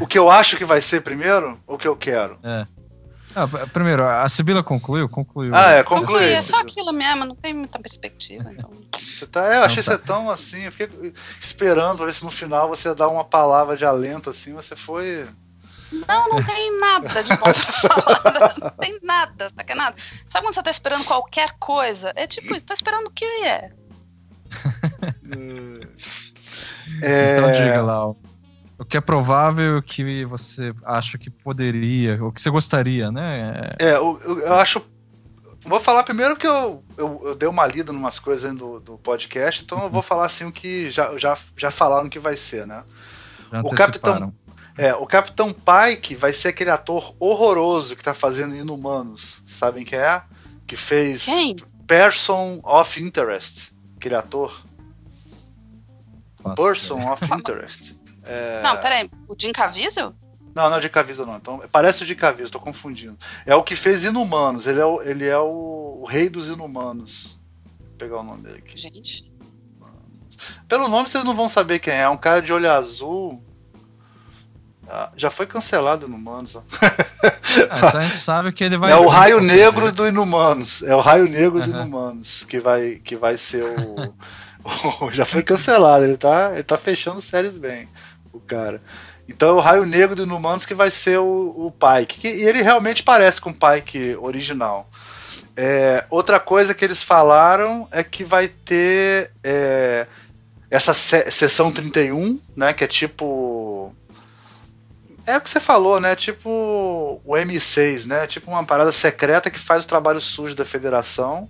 O 0.00 0.06
que 0.06 0.18
eu 0.18 0.30
acho 0.30 0.56
que 0.56 0.64
vai 0.64 0.80
ser 0.80 1.00
primeiro? 1.00 1.58
O 1.66 1.76
que 1.76 1.88
eu 1.88 1.96
quero? 1.96 2.38
Ah, 3.34 3.48
p- 3.48 3.66
primeiro, 3.72 4.06
a 4.08 4.28
Sibila 4.28 4.62
concluiu? 4.62 5.08
Concluiu. 5.08 5.52
Ah, 5.54 5.72
é, 5.72 5.82
Concluir, 5.82 6.06
concluí. 6.06 6.32
é 6.32 6.40
só 6.42 6.60
aquilo 6.60 6.92
mesmo, 6.92 7.24
não 7.24 7.34
tem 7.34 7.52
muita 7.52 7.80
perspectiva. 7.80 8.52
Então. 8.52 8.70
Você 8.96 9.26
tá, 9.26 9.52
é, 9.52 9.56
eu 9.58 9.62
achei 9.64 9.82
Não, 9.82 9.84
tá. 9.84 9.90
você 9.92 9.98
tão 9.98 10.30
assim, 10.30 10.62
eu 10.62 10.70
fiquei 10.72 11.12
esperando 11.40 11.96
pra 11.96 12.06
ver 12.06 12.14
se 12.14 12.24
no 12.24 12.30
final 12.30 12.68
você 12.68 12.94
dá 12.94 13.08
uma 13.08 13.24
palavra 13.24 13.76
de 13.76 13.84
alento 13.84 14.30
assim, 14.30 14.52
você 14.52 14.76
foi. 14.76 15.28
Não, 16.08 16.28
não 16.28 16.42
tem 16.44 16.78
nada 16.80 17.22
de 17.22 17.30
bom 17.36 17.52
pra 17.52 17.72
falar. 17.72 18.54
Não 18.62 18.70
tem 18.70 18.98
nada, 19.02 19.50
saca 19.54 19.74
nada. 19.76 19.96
Sabe 20.26 20.46
quando 20.46 20.54
você 20.54 20.62
tá 20.62 20.70
esperando 20.70 21.04
qualquer 21.04 21.50
coisa? 21.60 22.12
É 22.16 22.26
tipo 22.26 22.52
isso, 22.54 22.64
tô 22.64 22.72
esperando 22.74 23.06
o 23.06 23.10
que 23.12 23.24
é. 23.44 23.70
É, 27.02 27.38
Então 27.38 27.52
diga 27.52 27.82
lá, 27.82 28.08
o 28.08 28.16
que 28.88 28.96
é 28.96 29.00
provável, 29.00 29.78
o 29.78 29.82
que 29.82 30.24
você 30.24 30.74
acha 30.84 31.18
que 31.18 31.30
poderia, 31.30 32.22
o 32.24 32.32
que 32.32 32.40
você 32.40 32.50
gostaria, 32.50 33.10
né? 33.10 33.72
É, 33.78 33.94
eu, 33.96 34.18
eu- 34.24 34.54
acho. 34.54 34.82
Vou 35.66 35.80
falar 35.80 36.02
primeiro 36.02 36.36
que 36.36 36.46
eu, 36.46 36.84
eu, 36.98 37.22
eu 37.24 37.34
dei 37.34 37.48
uma 37.48 37.66
lida 37.66 37.90
em 37.90 37.96
umas 37.96 38.18
coisas 38.18 38.54
do, 38.54 38.80
do 38.80 38.98
podcast, 38.98 39.62
então 39.64 39.82
eu 39.82 39.88
vou 39.90 40.02
falar 40.02 40.26
assim 40.26 40.44
o 40.44 40.52
que 40.52 40.90
já, 40.90 41.16
já, 41.16 41.38
já 41.56 41.70
falaram 41.70 42.10
que 42.10 42.18
vai 42.18 42.36
ser, 42.36 42.66
né? 42.66 42.84
Já 43.50 43.62
O 43.62 43.72
anteciparam. 43.72 44.34
É, 44.76 44.94
o 44.94 45.06
Capitão 45.06 45.54
Pike 45.54 46.16
vai 46.16 46.34
ser 46.34 46.48
aquele 46.48 46.68
ator 46.68 47.14
horroroso 47.18 47.96
que 47.96 48.02
tá 48.02 48.12
fazendo 48.12 48.54
Inumanos. 48.54 49.40
Sabem 49.46 49.84
quem 49.84 49.98
é? 49.98 50.22
Que 50.66 50.76
fez 50.76 51.24
Quem? 51.24 51.56
Person 51.86 52.60
of 52.62 53.02
Interest. 53.02 53.72
Aquele 54.04 54.16
ator. 54.16 54.62
faço 56.42 56.54
Person 56.56 57.10
of 57.10 57.24
Interest. 57.32 57.96
É... 58.26 58.62
Não, 58.62 58.80
peraí. 58.80 59.10
O 59.28 59.36
Jim 59.38 59.52
Caviezel? 59.52 60.14
Não, 60.54 60.70
não 60.70 60.78
é 60.78 60.80
de 60.80 60.88
Caviezel, 60.88 61.26
não. 61.26 61.36
Então, 61.36 61.62
parece 61.70 62.02
o 62.02 62.06
de 62.06 62.14
Caviezel, 62.14 62.50
tô 62.50 62.58
confundindo. 62.58 63.18
É 63.44 63.54
o 63.54 63.62
que 63.62 63.76
fez 63.76 64.02
Inumanos. 64.02 64.66
Ele 64.66 64.80
é 64.80 64.84
o, 64.86 65.02
ele 65.02 65.26
é 65.26 65.36
o, 65.36 65.98
o 66.00 66.06
rei 66.06 66.30
dos 66.30 66.48
Inumanos. 66.48 67.38
Vou 67.78 67.90
pegar 67.98 68.20
o 68.20 68.22
nome 68.22 68.44
dele 68.44 68.60
aqui. 68.60 68.78
Gente. 68.78 69.30
Pelo 70.66 70.88
nome 70.88 71.06
vocês 71.06 71.22
não 71.22 71.36
vão 71.36 71.50
saber 71.50 71.80
quem 71.80 71.92
é. 71.92 72.00
É 72.00 72.08
um 72.08 72.16
cara 72.16 72.40
de 72.40 72.50
olho 72.50 72.72
azul. 72.72 73.44
Ah, 74.88 75.10
já 75.16 75.30
foi 75.30 75.46
cancelado 75.46 76.06
Inumanos. 76.06 76.56
Ah, 76.56 76.62
então 77.76 78.00
a 78.00 78.04
gente 78.04 78.18
sabe 78.22 78.52
que 78.52 78.62
ele 78.64 78.76
vai. 78.76 78.92
É 78.92 78.96
o 78.96 79.08
raio 79.08 79.40
negro 79.40 79.90
do 79.92 80.06
Inumanos. 80.06 80.82
É 80.82 80.94
o 80.94 81.00
raio 81.00 81.28
negro 81.28 81.60
do. 81.62 81.70
Inumanos 81.70 82.44
que 82.44 82.60
vai, 82.60 83.00
que 83.02 83.16
vai 83.16 83.36
ser 83.36 83.64
o, 83.64 85.10
Já 85.10 85.24
foi 85.24 85.42
cancelado. 85.42 86.04
Ele 86.04 86.16
tá, 86.16 86.50
ele 86.54 86.62
tá 86.62 86.78
fechando 86.78 87.20
séries 87.20 87.56
bem, 87.58 87.88
o 88.32 88.40
cara. 88.40 88.80
Então 89.28 89.48
é 89.48 89.52
o 89.52 89.60
raio 89.60 89.86
negro 89.86 90.14
do 90.14 90.24
Inumanos 90.24 90.66
que 90.66 90.74
vai 90.74 90.90
ser 90.90 91.18
o, 91.18 91.54
o 91.56 91.70
Pike. 91.72 92.20
Que- 92.20 92.28
e 92.36 92.42
ele 92.42 92.62
realmente 92.62 93.02
parece 93.02 93.40
com 93.40 93.50
o 93.50 93.54
Pike 93.54 94.16
original. 94.20 94.88
É, 95.56 96.04
outra 96.10 96.40
coisa 96.40 96.74
que 96.74 96.84
eles 96.84 97.02
falaram 97.02 97.86
é 97.92 98.02
que 98.02 98.24
vai 98.24 98.48
ter 98.48 99.30
é, 99.42 100.06
essa 100.70 100.92
se 100.92 101.30
sessão 101.30 101.70
31, 101.70 102.40
né? 102.56 102.72
Que 102.72 102.84
é 102.84 102.86
tipo. 102.88 103.94
É 105.26 105.36
o 105.36 105.40
que 105.40 105.48
você 105.48 105.60
falou, 105.60 106.00
né? 106.00 106.14
Tipo 106.14 107.20
o 107.24 107.32
M6, 107.32 108.06
né? 108.06 108.26
Tipo 108.26 108.50
uma 108.50 108.64
parada 108.64 108.92
secreta 108.92 109.50
que 109.50 109.58
faz 109.58 109.84
o 109.84 109.88
trabalho 109.88 110.20
sujo 110.20 110.54
da 110.54 110.64
federação. 110.64 111.48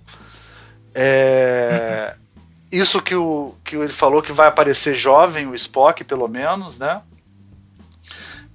É, 0.93 2.15
Isso 2.71 3.01
que, 3.01 3.15
o, 3.15 3.53
que 3.63 3.75
ele 3.75 3.91
falou 3.91 4.21
que 4.21 4.31
vai 4.31 4.47
aparecer 4.47 4.95
jovem, 4.95 5.47
o 5.47 5.55
Spock, 5.55 6.03
pelo 6.05 6.27
menos, 6.27 6.79
né? 6.79 7.01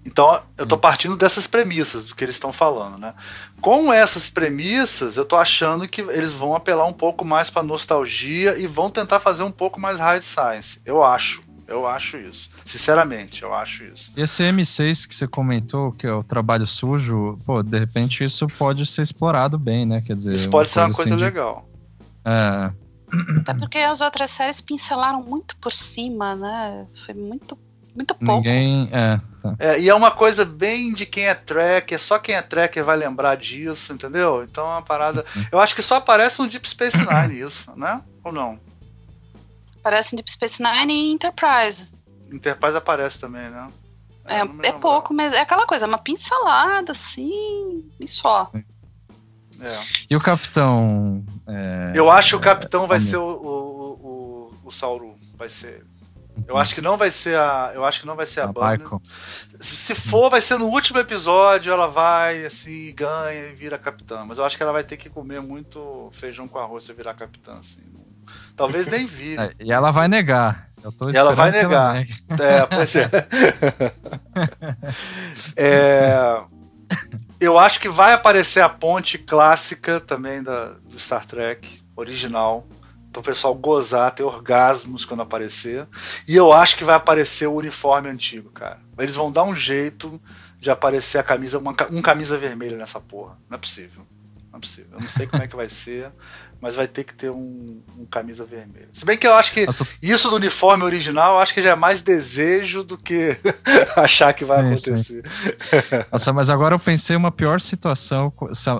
Então, 0.04 0.42
eu 0.56 0.66
tô 0.66 0.78
partindo 0.78 1.14
dessas 1.14 1.46
premissas 1.46 2.06
do 2.06 2.14
que 2.14 2.24
eles 2.24 2.36
estão 2.36 2.52
falando, 2.52 2.96
né? 2.96 3.14
Com 3.60 3.92
essas 3.92 4.30
premissas, 4.30 5.18
eu 5.18 5.26
tô 5.26 5.36
achando 5.36 5.86
que 5.86 6.00
eles 6.00 6.32
vão 6.32 6.56
apelar 6.56 6.86
um 6.86 6.92
pouco 6.92 7.22
mais 7.22 7.50
pra 7.50 7.62
nostalgia 7.62 8.56
e 8.58 8.66
vão 8.66 8.88
tentar 8.88 9.20
fazer 9.20 9.42
um 9.42 9.50
pouco 9.50 9.78
mais 9.78 9.98
hard 9.98 10.22
science. 10.22 10.80
Eu 10.86 11.04
acho. 11.04 11.42
Eu 11.70 11.86
acho 11.86 12.16
isso. 12.16 12.50
Sinceramente, 12.64 13.42
eu 13.44 13.54
acho 13.54 13.84
isso. 13.84 14.12
E 14.16 14.20
esse 14.22 14.42
M6 14.42 15.06
que 15.06 15.14
você 15.14 15.28
comentou, 15.28 15.92
que 15.92 16.04
é 16.06 16.12
o 16.12 16.22
trabalho 16.22 16.66
sujo, 16.66 17.38
pô, 17.46 17.62
de 17.62 17.78
repente 17.78 18.24
isso 18.24 18.48
pode 18.58 18.84
ser 18.84 19.02
explorado 19.02 19.56
bem, 19.56 19.86
né? 19.86 20.02
Quer 20.04 20.16
dizer, 20.16 20.32
Isso 20.32 20.50
pode 20.50 20.68
ser 20.68 20.80
uma 20.80 20.86
coisa 20.92 21.02
assim 21.02 21.16
de- 21.16 21.22
legal. 21.24 21.68
É, 22.24 22.72
Até 23.40 23.54
porque 23.54 23.78
as 23.78 24.00
outras 24.00 24.30
séries 24.30 24.60
pincelaram 24.60 25.22
muito 25.22 25.56
por 25.58 25.70
cima, 25.72 26.34
né? 26.34 26.86
Foi 27.06 27.14
muito, 27.14 27.56
muito 27.94 28.14
pouco. 28.16 28.34
ninguém. 28.36 28.88
É, 28.92 29.18
tá. 29.40 29.54
É, 29.58 29.80
e 29.80 29.88
é 29.88 29.94
uma 29.94 30.10
coisa 30.10 30.44
bem 30.44 30.92
de 30.92 31.06
quem 31.06 31.26
é 31.28 31.34
tracker, 31.34 32.00
só 32.00 32.18
quem 32.18 32.34
é 32.34 32.42
tracker 32.42 32.84
vai 32.84 32.96
lembrar 32.96 33.36
disso, 33.36 33.92
entendeu? 33.92 34.42
Então 34.42 34.64
é 34.66 34.70
uma 34.70 34.82
parada. 34.82 35.24
Eu 35.52 35.60
acho 35.60 35.74
que 35.74 35.82
só 35.82 35.94
aparece 35.96 36.42
um 36.42 36.46
Deep 36.48 36.68
Space 36.68 36.96
Nine 36.98 37.40
isso, 37.46 37.70
né? 37.76 38.00
Ou 38.24 38.32
não? 38.32 38.58
Parece 39.82 40.14
Deep 40.14 40.30
Space 40.30 40.62
Nine 40.62 40.92
e 40.92 41.12
Enterprise. 41.12 41.92
Enterprise 42.32 42.76
aparece 42.76 43.18
também, 43.18 43.48
né? 43.50 43.70
É, 44.24 44.44
não 44.44 44.60
é 44.62 44.72
pouco, 44.72 45.12
mas 45.12 45.32
é 45.32 45.40
aquela 45.40 45.66
coisa, 45.66 45.86
uma 45.86 45.98
pincelada, 45.98 46.92
assim, 46.92 47.88
e 47.98 48.06
só. 48.06 48.50
É. 48.54 48.64
E 50.08 50.16
o 50.16 50.20
capitão. 50.20 51.24
é, 51.46 51.92
Eu 51.94 52.10
acho 52.10 52.30
que 52.30 52.36
o 52.36 52.40
capitão 52.40 52.86
vai 52.86 52.98
é, 52.98 53.00
ser 53.00 53.16
o, 53.16 53.22
o, 53.22 54.52
o, 54.62 54.68
o 54.68 54.70
Sauru. 54.70 55.14
Vai 55.36 55.48
ser. 55.48 55.84
Eu 56.46 56.56
acho 56.56 56.74
que 56.74 56.80
não 56.80 56.96
vai 56.96 57.10
ser 57.10 57.36
a. 57.36 57.72
Eu 57.74 57.84
acho 57.84 58.00
que 58.00 58.06
não 58.06 58.16
vai 58.16 58.24
ser 58.24 58.40
a, 58.40 58.44
a. 58.44 58.48
Michael. 58.48 59.02
Se, 59.60 59.76
se 59.76 59.94
for, 59.94 60.30
vai 60.30 60.40
ser 60.40 60.58
no 60.58 60.66
último 60.66 60.98
episódio, 60.98 61.72
ela 61.72 61.86
vai, 61.86 62.44
assim, 62.44 62.94
ganha 62.94 63.48
e 63.48 63.52
vira 63.52 63.78
capitã. 63.78 64.24
Mas 64.24 64.38
eu 64.38 64.44
acho 64.44 64.56
que 64.56 64.62
ela 64.62 64.72
vai 64.72 64.82
ter 64.82 64.96
que 64.96 65.10
comer 65.10 65.40
muito 65.42 66.08
feijão 66.12 66.48
com 66.48 66.58
arroz 66.58 66.84
pra 66.84 66.94
virar 66.94 67.14
capitã, 67.14 67.58
assim. 67.58 67.82
Talvez 68.56 68.86
nem 68.86 69.06
vire. 69.06 69.40
É, 69.40 69.54
e 69.60 69.72
ela 69.72 69.90
vai 69.90 70.08
negar. 70.08 70.68
Eu 70.82 70.92
tô 70.92 71.10
E 71.10 71.16
ela 71.16 71.34
vai 71.34 71.50
ela 71.50 71.62
negar. 71.62 71.94
negue. 71.94 72.14
É, 72.40 72.66
pois 72.66 72.94
é. 72.96 73.10
É, 75.56 76.42
Eu 77.38 77.58
acho 77.58 77.80
que 77.80 77.88
vai 77.88 78.12
aparecer 78.12 78.60
a 78.60 78.68
ponte 78.68 79.18
clássica 79.18 80.00
também 80.00 80.42
da, 80.42 80.70
do 80.70 80.98
Star 80.98 81.24
Trek, 81.24 81.80
original, 81.96 82.66
para 83.12 83.20
o 83.20 83.22
pessoal 83.22 83.54
gozar, 83.54 84.10
ter 84.12 84.22
orgasmos 84.22 85.04
quando 85.04 85.22
aparecer. 85.22 85.86
E 86.28 86.36
eu 86.36 86.52
acho 86.52 86.76
que 86.76 86.84
vai 86.84 86.94
aparecer 86.94 87.46
o 87.46 87.54
uniforme 87.54 88.08
antigo, 88.08 88.50
cara. 88.50 88.78
Eles 88.98 89.14
vão 89.14 89.32
dar 89.32 89.44
um 89.44 89.56
jeito 89.56 90.20
de 90.58 90.70
aparecer 90.70 91.18
a 91.18 91.22
camisa, 91.22 91.58
uma, 91.58 91.74
um 91.90 92.02
camisa 92.02 92.36
vermelha 92.36 92.76
nessa 92.76 93.00
porra. 93.00 93.38
Não 93.48 93.56
é 93.56 93.58
possível. 93.58 94.06
Não 94.50 94.58
é 94.58 94.60
possível. 94.60 94.90
Eu 94.92 95.00
não 95.00 95.08
sei 95.08 95.26
como 95.26 95.42
é 95.42 95.48
que 95.48 95.56
vai 95.56 95.68
ser, 95.68 96.12
mas 96.60 96.74
vai 96.76 96.86
ter 96.86 97.04
que 97.04 97.14
ter 97.14 97.30
um, 97.30 97.80
um 97.98 98.04
camisa 98.06 98.44
vermelha. 98.44 98.88
Se 98.92 99.04
bem 99.04 99.16
que 99.16 99.26
eu 99.26 99.34
acho 99.34 99.52
que 99.52 99.64
Nossa, 99.66 99.86
isso 100.02 100.28
do 100.28 100.36
uniforme 100.36 100.84
original, 100.84 101.34
eu 101.34 101.40
acho 101.40 101.54
que 101.54 101.62
já 101.62 101.70
é 101.70 101.74
mais 101.74 102.02
desejo 102.02 102.82
do 102.84 102.98
que 102.98 103.36
achar 103.96 104.32
que 104.32 104.44
vai 104.44 104.60
acontecer. 104.60 105.22
Nossa, 106.12 106.32
mas 106.32 106.50
agora 106.50 106.74
eu 106.74 106.78
pensei 106.78 107.16
uma 107.16 107.30
pior 107.30 107.60
situação 107.60 108.30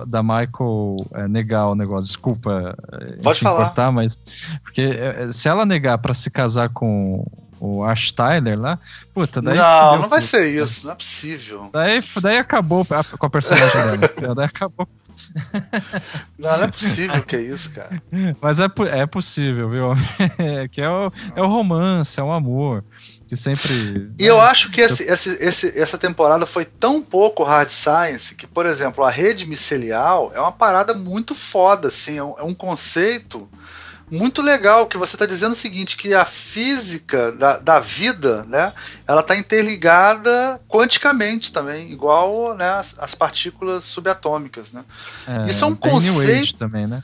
da 0.07 0.21
Michael 0.21 0.97
é, 1.13 1.27
negar 1.27 1.67
o 1.67 1.75
negócio. 1.75 2.07
Desculpa 2.07 2.75
é, 2.93 3.13
Pode 3.21 3.39
falar. 3.39 3.65
cortar, 3.65 3.91
mas. 3.91 4.17
Porque 4.63 4.81
é, 4.81 5.31
se 5.31 5.47
ela 5.49 5.65
negar 5.65 5.97
pra 5.97 6.13
se 6.13 6.29
casar 6.29 6.69
com 6.69 7.25
o 7.59 7.83
Ash 7.83 8.11
Tyler 8.11 8.59
lá, 8.59 8.79
puta, 9.13 9.39
daí. 9.39 9.55
não, 9.55 9.83
fudeu 9.89 10.01
não 10.01 10.09
vai 10.09 10.19
tudo. 10.19 10.29
ser 10.29 10.47
isso, 10.63 10.85
não 10.85 10.93
é 10.93 10.95
possível. 10.95 11.69
Daí, 11.71 12.03
daí 12.19 12.37
acabou 12.37 12.85
a- 12.89 13.17
com 13.17 13.25
a 13.25 13.29
personagem 13.29 13.99
dela. 13.99 14.33
daí 14.35 14.45
acabou. 14.45 14.87
Não, 16.37 16.57
não 16.57 16.63
é 16.63 16.67
possível 16.67 17.21
que 17.23 17.35
é 17.35 17.41
isso, 17.41 17.71
cara. 17.71 18.01
Mas 18.41 18.59
é, 18.59 18.65
é 18.91 19.05
possível, 19.05 19.69
viu? 19.69 19.93
É, 20.37 20.67
que 20.69 20.81
é 20.81 20.89
o, 20.89 21.11
é 21.35 21.41
o 21.41 21.47
romance, 21.47 22.19
é 22.19 22.23
o 22.23 22.31
amor. 22.31 22.83
Que 23.27 23.37
sempre. 23.37 24.11
E 24.19 24.25
eu 24.25 24.41
acho 24.41 24.69
que 24.71 24.81
esse, 24.81 25.03
esse- 25.03 25.37
esse- 25.41 25.79
essa 25.79 25.97
temporada 25.97 26.45
foi 26.45 26.65
tão 26.65 27.01
pouco 27.01 27.43
hard 27.43 27.69
science 27.69 28.35
que, 28.35 28.45
por 28.45 28.65
exemplo, 28.65 29.03
a 29.05 29.09
rede 29.09 29.45
micelial 29.45 30.31
é 30.35 30.39
uma 30.39 30.51
parada 30.51 30.93
muito 30.93 31.33
foda, 31.33 31.87
assim, 31.87 32.17
é 32.17 32.23
um, 32.23 32.35
é 32.39 32.43
um 32.43 32.53
conceito 32.53 33.49
muito 34.11 34.41
legal 34.41 34.85
que 34.87 34.97
você 34.97 35.15
está 35.15 35.25
dizendo 35.25 35.53
o 35.53 35.55
seguinte, 35.55 35.95
que 35.95 36.13
a 36.13 36.25
física 36.25 37.31
da, 37.31 37.57
da 37.57 37.79
vida, 37.79 38.43
né, 38.43 38.73
ela 39.07 39.21
está 39.21 39.35
interligada 39.37 40.61
quanticamente 40.67 41.51
também, 41.51 41.89
igual 41.91 42.53
né, 42.55 42.69
as, 42.71 42.97
as 42.99 43.15
partículas 43.15 43.85
subatômicas, 43.85 44.73
né? 44.73 44.83
isso 45.47 45.63
é 45.63 45.67
um 45.67 45.73
bem 45.73 45.99
New 45.99 46.13
conceito- 46.13 46.41
Age 46.41 46.55
também, 46.55 46.85
né? 46.87 47.03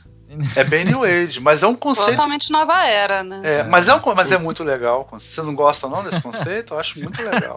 É 0.54 0.62
bem 0.62 0.84
New 0.84 1.04
Age, 1.04 1.40
mas 1.40 1.62
é 1.62 1.66
um 1.66 1.74
conceito 1.74 2.10
Totalmente 2.10 2.52
nova 2.52 2.84
era, 2.84 3.24
né? 3.24 3.40
É, 3.42 3.64
mas, 3.64 3.88
é 3.88 3.94
um, 3.94 4.14
mas 4.14 4.30
é 4.30 4.36
muito 4.36 4.62
legal. 4.62 5.08
Você 5.10 5.40
não 5.40 5.54
gosta 5.54 5.88
não 5.88 6.04
desse 6.04 6.20
conceito? 6.20 6.74
Eu 6.74 6.78
acho 6.78 7.00
muito 7.00 7.20
legal. 7.22 7.56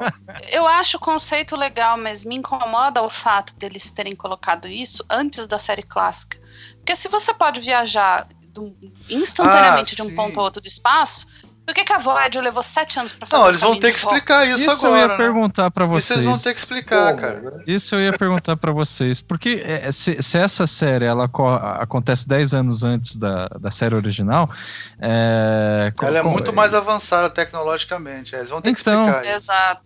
Eu 0.50 0.66
acho 0.66 0.96
o 0.96 1.00
conceito 1.00 1.56
legal, 1.58 1.98
mas 1.98 2.24
me 2.24 2.36
incomoda 2.36 3.02
o 3.04 3.10
fato 3.10 3.54
deles 3.56 3.90
terem 3.90 4.16
colocado 4.16 4.70
isso 4.70 5.04
antes 5.10 5.48
da 5.48 5.60
série 5.60 5.84
clássica. 5.84 6.38
Porque 6.78 6.96
se 6.96 7.10
você 7.10 7.34
pode 7.34 7.60
viajar 7.60 8.26
do- 8.54 8.74
instantaneamente 9.10 9.94
Ah, 9.94 9.96
de 9.96 10.02
um 10.02 10.10
sim. 10.10 10.16
ponto 10.16 10.38
ao 10.40 10.46
outro 10.46 10.62
do 10.62 10.68
espaço, 10.68 11.28
por 11.66 11.76
que, 11.76 11.84
que 11.84 11.94
a 11.94 12.00
Voyager 12.00 12.42
levou 12.42 12.64
sete 12.64 13.00
anos 13.00 13.12
pra 13.12 13.26
fazer 13.28 13.40
Não, 13.40 13.46
o 13.48 13.52
eles 13.52 13.62
vão 13.62 13.80
ter 13.80 13.92
que 13.92 14.00
explicar 14.00 14.46
isso, 14.48 14.60
Isso, 14.70 14.86
eu 14.86 14.94
agora. 14.94 15.00
ia 15.00 15.08
né? 15.10 15.18
perguntar 15.18 15.72
pra 15.72 15.86
Isso 15.86 15.92
vocês. 15.94 16.08
vocês 16.20 16.26
vão 16.26 16.38
ter 16.40 16.54
que 16.54 16.60
explicar, 16.60 17.16
cara. 17.16 17.40
né? 17.42 17.64
Isso 17.68 17.96
eu 17.96 18.02
ia 18.02 18.12
perguntar 18.14 18.58
pra 18.58 18.72
vocês, 18.72 19.22
porque 19.22 19.62
é, 19.64 19.92
se, 19.92 20.22
se 20.22 20.38
essa 20.40 20.66
série 20.66 21.06
ela 21.06 21.28
co- 21.30 21.48
acontece 21.48 22.28
10 22.28 22.54
anos 22.56 22.84
antes 22.84 23.16
da, 23.16 23.48
da 23.48 23.70
série 23.72 23.94
original, 23.96 24.50
é, 25.00 25.94
Ela 26.02 26.20
é 26.20 26.24
muito 26.24 26.52
mais 26.52 26.74
avançada 26.74 27.30
tecnologicamente. 27.30 28.36
é, 28.36 28.40
Eles 28.40 28.50
vão 28.50 28.62
ter 28.62 28.74
que 28.74 28.82
Então, 28.82 29.06
explicar 29.08 29.26
isso. 29.28 29.36
Exato. 29.52 29.82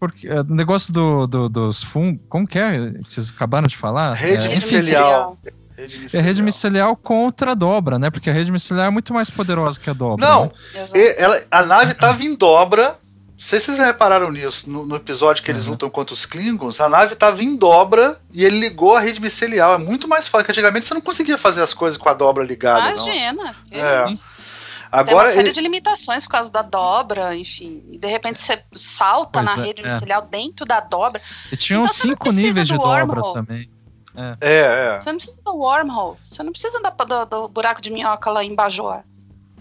porque 0.00 0.26
é, 0.26 0.40
o 0.40 0.44
negócio 0.44 0.92
do, 0.92 1.26
do- 1.26 1.48
dos 1.48 1.82
fungos, 1.82 2.20
como 2.28 2.46
que 2.46 2.58
é? 2.58 2.92
que 3.04 3.12
Vocês 3.12 3.30
acabaram 3.30 3.68
de 3.68 3.76
falar? 3.76 4.14
Rede 4.14 4.48
é, 4.48 4.54
micelial. 4.54 5.36
Rede 5.86 6.16
é 6.16 6.20
rede 6.20 6.42
micelial 6.42 6.96
contra 6.96 7.52
a 7.52 7.54
dobra, 7.54 7.98
né? 7.98 8.10
Porque 8.10 8.28
a 8.30 8.32
rede 8.32 8.50
miceliar 8.52 8.86
é 8.86 8.90
muito 8.90 9.12
mais 9.14 9.30
poderosa 9.30 9.78
que 9.80 9.88
a 9.90 9.92
dobra. 9.92 10.26
Não, 10.26 10.44
né? 10.74 10.84
E- 10.94 11.14
ela, 11.18 11.40
a 11.50 11.62
nave 11.64 11.94
tava 11.94 12.22
em 12.22 12.34
dobra. 12.34 12.98
Não 13.32 13.46
sei 13.46 13.58
se 13.58 13.66
vocês 13.66 13.78
repararam 13.78 14.30
nisso, 14.30 14.68
no, 14.68 14.84
no 14.84 14.96
episódio 14.96 15.42
que 15.42 15.50
eles 15.50 15.64
Uhum. 15.64 15.70
lutam 15.70 15.88
contra 15.88 16.12
os 16.12 16.26
Klingons, 16.26 16.78
a 16.78 16.90
nave 16.90 17.14
tava 17.14 17.42
em 17.42 17.56
dobra 17.56 18.14
e 18.34 18.44
ele 18.44 18.60
ligou 18.60 18.94
a 18.94 19.00
rede 19.00 19.18
micelial. 19.18 19.74
É 19.74 19.78
muito 19.78 20.06
mais 20.06 20.28
fácil, 20.28 20.44
porque 20.44 20.52
antigamente 20.52 20.84
você 20.84 20.92
não 20.92 21.00
conseguia 21.00 21.38
fazer 21.38 21.62
as 21.62 21.72
coisas 21.72 21.96
com 21.96 22.06
a 22.08 22.12
dobra 22.12 22.44
ligada, 22.44 22.90
não. 22.94 23.06
Imagina. 23.06 23.54
que 23.66 23.74
É. 23.74 24.06
isso. 24.08 24.36
Tem 24.36 24.98
Agora 25.00 25.28
uma 25.28 25.34
série 25.34 25.46
ele, 25.46 25.52
de 25.54 25.60
limitações 25.60 26.24
por 26.24 26.32
causa 26.32 26.50
da 26.50 26.62
dobra, 26.62 27.34
enfim. 27.36 27.80
E 27.90 27.96
de 27.96 28.08
repente 28.08 28.40
você 28.40 28.60
salta 28.74 29.40
Pois 29.42 29.56
na 29.56 29.62
é, 29.62 29.66
rede 29.68 29.80
é. 29.82 29.84
micelial 29.84 30.26
dentro 30.28 30.66
da 30.66 30.80
dobra. 30.80 31.22
E 31.52 31.56
tinham 31.56 31.84
Então 31.84 31.94
não 31.94 31.94
cinco 31.94 32.32
níveis 32.32 32.66
de 32.66 32.74
do 32.74 32.80
dobra 32.82 33.06
wormhole. 33.06 33.32
também. 33.34 33.70
É, 34.16 34.96
é. 34.96 35.00
Você 35.00 35.10
não 35.10 35.16
precisa 35.18 35.38
do 35.44 35.54
wormhole. 35.56 36.16
Você 36.22 36.42
não 36.42 36.52
precisa 36.52 36.80
da- 36.80 36.90
do, 36.90 37.24
do 37.26 37.48
buraco 37.48 37.80
de 37.80 37.90
minhoca 37.90 38.30
lá 38.30 38.44
em 38.44 38.54
Bajor. 38.54 39.02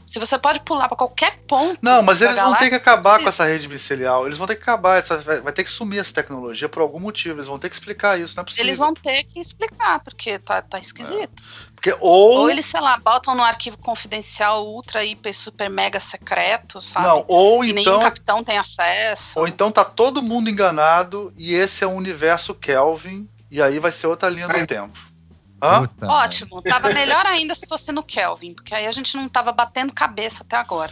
Se 0.09 0.17
você 0.17 0.39
pode 0.39 0.61
pular 0.61 0.87
pra 0.87 0.97
qualquer 0.97 1.37
ponto. 1.47 1.77
Não, 1.83 2.01
mas 2.01 2.19
eles 2.19 2.35
vão 2.35 2.55
ter 2.55 2.69
que 2.69 2.73
acabar 2.75 3.19
com 3.21 3.29
essa 3.29 3.45
rede 3.45 3.67
micelial. 3.67 4.25
Eles 4.25 4.39
vão 4.39 4.47
ter 4.47 4.55
que 4.55 4.63
acabar. 4.63 4.97
Essa, 4.97 5.19
vai, 5.19 5.39
vai 5.39 5.53
ter 5.53 5.63
que 5.63 5.69
sumir 5.69 5.99
essa 5.99 6.11
tecnologia 6.11 6.67
por 6.67 6.81
algum 6.81 6.99
motivo. 6.99 7.35
Eles 7.35 7.45
vão 7.45 7.59
ter 7.59 7.69
que 7.69 7.75
explicar 7.75 8.19
isso. 8.19 8.35
Não 8.35 8.41
é 8.41 8.45
possível. 8.45 8.65
Eles 8.65 8.79
vão 8.79 8.91
ter 8.95 9.23
que 9.25 9.39
explicar, 9.39 9.99
porque 9.99 10.39
tá, 10.39 10.63
tá 10.63 10.79
esquisito. 10.79 11.43
Porque, 11.75 11.95
ou, 11.99 12.39
Ou 12.39 12.49
eles, 12.49 12.65
sei 12.65 12.81
lá, 12.81 12.97
botam 12.97 13.35
no 13.35 13.43
arquivo 13.43 13.77
confidencial 13.77 14.65
ultra, 14.65 15.05
hiper, 15.05 15.31
super, 15.33 15.69
mega 15.69 15.99
secreto, 15.99 16.81
sabe? 16.81 17.05
não, 17.05 17.23
ou 17.27 17.63
e 17.63 17.71
nenhum 17.71 17.91
então, 17.91 18.01
capitão 18.01 18.43
tem 18.43 18.57
acesso. 18.57 19.39
ou 19.39 19.47
então 19.47 19.71
tá 19.71 19.85
todo 19.85 20.23
mundo 20.23 20.49
enganado 20.49 21.31
e 21.37 21.53
esse 21.53 21.83
é 21.83 21.87
o 21.87 21.91
universo 21.91 22.55
Kelvin 22.55 23.29
e 23.51 23.61
aí 23.61 23.79
vai 23.79 23.91
ser 23.91 24.07
outra 24.07 24.29
linha 24.29 24.47
do 24.47 24.67
tempo. 24.67 24.97
Hã? 25.61 25.89
Ótimo, 26.03 26.61
tava 26.61 26.93
melhor 26.93 27.25
ainda 27.25 27.53
se 27.53 27.67
fosse 27.67 27.91
no 27.91 28.01
Kelvin, 28.01 28.53
porque 28.53 28.73
aí 28.73 28.85
a 28.85 28.91
gente 28.91 29.17
não 29.17 29.27
tava 29.27 29.51
batendo 29.51 29.93
cabeça 29.93 30.43
até 30.43 30.55
agora. 30.55 30.91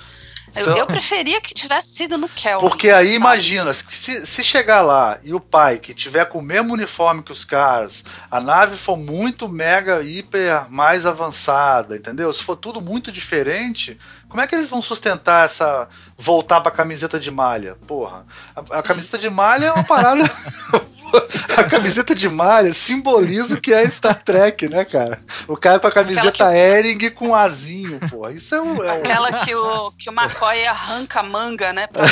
Eu, 0.55 0.77
eu 0.77 0.87
preferia 0.87 1.41
que 1.41 1.53
tivesse 1.53 1.89
sido 1.89 2.17
no 2.17 2.29
Kelvin. 2.29 2.65
Porque 2.65 2.89
aí 2.89 3.07
sabe? 3.07 3.15
imagina, 3.15 3.73
se, 3.73 4.25
se 4.25 4.43
chegar 4.43 4.81
lá 4.81 5.19
e 5.23 5.33
o 5.33 5.39
pai 5.39 5.77
que 5.77 5.93
tiver 5.93 6.25
com 6.25 6.39
o 6.39 6.41
mesmo 6.41 6.73
uniforme 6.73 7.21
que 7.21 7.31
os 7.31 7.43
caras, 7.43 8.03
a 8.31 8.39
nave 8.39 8.77
for 8.77 8.97
muito 8.97 9.49
mega, 9.49 10.01
hiper 10.01 10.69
mais 10.69 11.05
avançada, 11.05 11.95
entendeu? 11.95 12.31
Se 12.31 12.43
for 12.43 12.55
tudo 12.55 12.81
muito 12.81 13.11
diferente, 13.11 13.97
como 14.29 14.41
é 14.41 14.47
que 14.47 14.53
eles 14.53 14.67
vão 14.67 14.81
sustentar 14.81 15.45
essa. 15.45 15.87
voltar 16.17 16.59
pra 16.59 16.71
camiseta 16.71 17.19
de 17.19 17.31
malha? 17.31 17.77
Porra. 17.87 18.25
A, 18.55 18.79
a 18.79 18.83
camiseta 18.83 19.17
de 19.17 19.29
malha 19.29 19.67
é 19.67 19.71
uma 19.71 19.85
parada. 19.85 20.23
a 21.57 21.63
camiseta 21.63 22.13
de 22.13 22.27
malha 22.27 22.73
simboliza 22.73 23.55
o 23.55 23.61
que 23.61 23.73
é 23.73 23.89
Star 23.89 24.21
Trek, 24.21 24.67
né, 24.67 24.83
cara? 24.83 25.21
O 25.47 25.55
cara 25.55 25.79
com 25.79 25.87
a 25.87 25.91
camiseta 25.91 26.27
Aquela 26.27 26.57
Ering 26.57 27.09
com 27.11 27.33
azinho, 27.33 27.99
porra. 28.09 28.33
Isso 28.33 28.53
é 28.53 28.61
um. 28.61 28.83
É 28.83 28.93
um... 28.93 28.99
Aquela 28.99 29.45
que 29.45 29.55
o, 29.55 29.91
que 29.91 30.09
o 30.09 30.13
McCoy 30.37 30.65
arranca 30.67 31.19
a 31.19 31.23
manga, 31.23 31.73
né? 31.73 31.87
Pra 31.87 32.03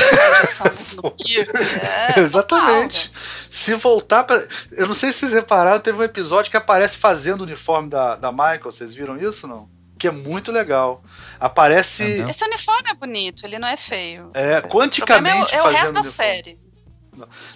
no 1.02 1.12
Kirk. 1.12 1.52
É, 2.16 2.20
Exatamente. 2.20 3.12
Se 3.50 3.74
voltar 3.76 4.24
pra. 4.24 4.36
Eu 4.72 4.88
não 4.88 4.94
sei 4.94 5.12
se 5.12 5.20
vocês 5.20 5.32
repararam, 5.34 5.80
teve 5.80 5.98
um 5.98 6.04
episódio 6.04 6.50
que 6.52 6.58
aparece 6.58 6.98
fazendo 6.98 7.42
o 7.42 7.44
uniforme 7.44 7.90
da, 7.90 8.16
da 8.16 8.32
Michael. 8.32 8.64
Vocês 8.64 8.94
viram 8.94 9.18
isso 9.18 9.48
não? 9.48 9.70
Que 9.98 10.08
é 10.10 10.12
muito 10.12 10.52
legal. 10.52 11.04
Aparece. 11.40 12.22
É 12.22 12.26
É? 12.26 12.30
Esse 12.30 12.44
uniforme 12.46 12.90
é 12.90 12.94
bonito, 12.94 13.46
ele 13.46 13.58
não 13.60 13.68
é 13.68 13.78
feio. 13.78 14.28
O 14.28 14.32
problema 14.32 14.52
é, 14.56 14.60
o- 14.60 14.68
quanticamente 14.68 15.56
é 15.56 15.60
o 15.60 15.64
fazendo 15.64 15.78
resto 15.80 15.94
da 15.94 16.00
uniforme. 16.02 16.32
série. 16.34 16.65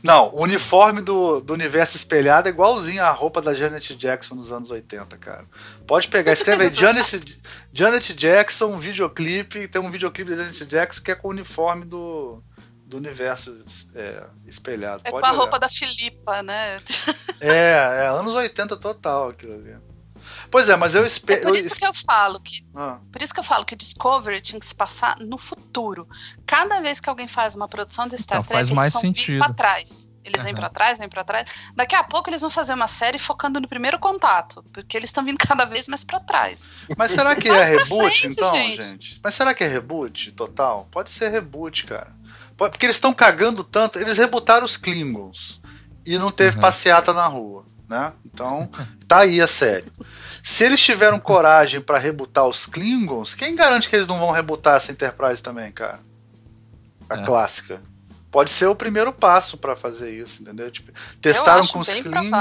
Não, 0.04 0.30
o 0.34 0.44
uniforme 0.44 1.02
do, 1.02 1.40
do 1.40 1.54
universo 1.54 1.96
espelhado 1.96 2.48
é 2.48 2.52
igualzinho 2.52 3.04
à 3.04 3.12
roupa 3.12 3.42
da 3.42 3.54
Janet 3.54 3.96
Jackson 3.96 4.36
nos 4.36 4.52
anos 4.52 4.72
80, 4.72 5.18
cara. 5.18 5.46
Pode 5.88 6.08
pegar, 6.08 6.32
escreve 6.32 6.66
aí 6.66 6.74
Janet, 6.74 7.38
Janet 7.74 8.14
Jackson, 8.14 8.68
um 8.68 8.80
videoclipe, 8.80 9.68
tem 9.68 9.82
um 9.82 9.92
videoclipe 9.92 10.32
da 10.32 10.38
Janet 10.38 10.66
Jackson 10.66 11.02
que 11.02 11.12
é 11.12 11.16
com 11.16 11.28
o 11.28 11.32
uniforme 11.32 11.86
do, 11.86 12.44
do 12.86 12.98
universo 12.98 13.64
é, 13.96 14.24
espelhado. 14.48 15.02
É 15.06 15.12
Pode 15.12 15.22
com 15.22 15.28
a 15.28 15.32
olhar. 15.32 15.40
roupa 15.40 15.60
da 15.60 15.70
Filipa, 15.70 16.42
né? 16.42 16.82
É, 17.42 18.04
é 18.04 18.08
anos 18.08 18.34
80 18.34 18.76
total 18.78 19.30
aquilo 19.30 19.54
ali. 19.54 19.89
Pois 20.52 20.68
é, 20.70 20.76
mas 20.76 20.96
eu 20.96 21.04
É 21.04 21.08
espero. 21.08 21.44
por 21.44 21.56
isso 21.56 21.76
que 21.76 21.86
eu 21.86 21.94
falo 21.94 22.40
que 22.40 22.66
Ah, 22.76 23.00
Por 23.12 23.22
isso 23.22 23.34
que 23.34 23.40
eu 23.40 23.44
falo 23.44 23.66
que 23.66 23.76
Discovery 23.76 24.42
tinha 24.42 24.60
que 24.60 24.66
se 24.66 24.76
passar 24.76 25.18
no 25.20 25.38
futuro. 25.38 26.08
Cada 26.46 26.80
vez 26.82 27.00
que 27.00 27.10
alguém 27.10 27.28
faz 27.28 27.56
uma 27.56 27.68
produção 27.68 28.08
de 28.08 28.18
Star 28.18 28.38
Então, 28.40 28.48
Trek, 28.48 28.54
faz 28.58 28.68
eles 28.68 28.76
mais 28.76 28.94
vão 28.94 29.02
vir 29.02 29.08
sentido. 29.08 29.40
pra 29.44 29.54
trás. 29.54 30.10
Eles 30.24 30.44
vêm 30.44 30.52
Aham. 30.52 30.60
pra 30.60 30.70
trás, 30.70 30.98
vêm 31.00 31.10
pra 31.10 31.24
trás. 31.24 31.50
Daqui 31.76 31.96
a 31.96 32.04
pouco 32.04 32.30
eles 32.30 32.42
vão 32.42 32.50
fazer 32.52 32.74
uma 32.74 32.88
série 32.88 33.18
focando 33.18 33.60
no 33.60 33.68
primeiro 33.68 33.98
contato, 33.98 34.64
porque 34.74 34.96
eles 34.98 35.10
estão 35.10 35.24
vindo 35.24 35.38
cada 35.56 35.66
vez 35.66 35.88
mais 35.88 36.04
pra 36.04 36.20
trás. 36.20 36.68
mas 36.98 37.12
será 37.12 37.36
que 37.36 37.48
é 37.50 37.64
reboot, 37.64 38.20
frente, 38.20 38.28
então, 38.28 38.54
gente. 38.56 38.82
gente. 38.86 39.20
Mas 39.24 39.34
será 39.34 39.54
que 39.54 39.64
é 39.64 39.68
reboot 39.68 40.32
total? 40.34 40.88
Pode 40.92 41.10
ser 41.10 41.30
reboot, 41.30 41.86
cara. 41.86 42.12
Porque 42.58 42.86
eles 42.86 42.98
estão 42.98 43.14
cagando 43.14 43.64
tanto. 43.64 43.98
Eles 43.98 44.18
rebutaram 44.18 44.66
os 44.66 44.76
Klingons 44.78 45.62
e 46.06 46.18
não 46.18 46.30
teve 46.32 46.58
Uhum. 46.58 46.62
passeata 46.62 47.14
na 47.14 47.26
rua, 47.26 47.66
né? 47.90 48.14
Então, 48.24 48.70
tá 49.08 49.20
aí 49.20 49.42
a 49.42 49.48
série. 49.48 49.92
Se 50.44 50.64
eles 50.64 50.80
tiveram 50.80 51.20
coragem 51.20 51.82
pra 51.82 51.98
rebutar 51.98 52.46
os 52.48 52.66
Klingons, 52.66 53.34
quem 53.36 53.56
garante 53.56 53.90
que 53.90 53.96
eles 53.96 54.08
não 54.08 54.20
vão 54.20 54.32
rebutar 54.32 54.78
essa 54.78 54.92
Enterprise 54.92 55.42
também, 55.42 55.72
cara? 55.72 56.00
A 57.10 57.16
É. 57.20 57.26
clássica. 57.26 57.82
Pode 58.32 58.52
ser 58.52 58.68
o 58.68 58.76
primeiro 58.76 59.12
passo 59.12 59.58
pra 59.58 59.76
fazer 59.76 60.12
isso, 60.12 60.44
entendeu? 60.44 60.70
Tipo, 60.70 60.92
testaram 61.20 61.58
eu 61.58 61.64
acho 61.64 61.74
com 61.74 61.80
os 61.80 61.90
Klingons. 61.90 62.32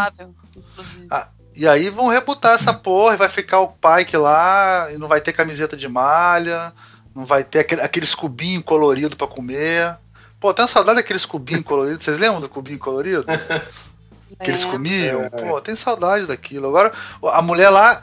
Ah, 1.11 1.29
E 1.57 1.67
aí 1.67 1.89
vão 1.91 2.09
rebutar 2.09 2.53
essa 2.53 2.73
porra 2.75 3.15
e 3.15 3.17
vai 3.17 3.29
ficar 3.29 3.61
o 3.61 3.69
Pike 3.69 4.17
lá 4.17 4.93
e 4.93 4.99
não 4.99 5.09
vai 5.09 5.21
ter 5.21 5.33
camiseta 5.33 5.77
de 5.77 5.89
malha, 5.89 6.73
não 7.15 7.25
vai 7.27 7.43
ter 7.43 7.61
aquele, 7.61 7.81
aqueles 7.81 8.15
cubinhos 8.15 8.63
coloridos 8.63 9.15
pra 9.17 9.27
comer. 9.27 9.97
Pô, 10.39 10.55
tenho 10.55 10.69
saudade 10.69 10.97
daqueles 10.97 11.25
cubinhos 11.27 11.63
coloridos. 11.65 12.05
Vocês 12.05 12.19
lembram 12.19 12.41
do 12.41 12.49
cubinho 12.49 12.79
colorido? 12.79 13.25
Que 14.43 14.51
eles 14.51 14.65
É. 14.65 14.71
comiam? 14.71 15.31
Pô, 15.31 15.61
tenho 15.61 15.77
saudade 15.77 16.27
daquilo. 16.27 16.69
Agora, 16.69 16.93
a 17.33 17.43
mulher 17.43 17.71
lá 17.71 18.01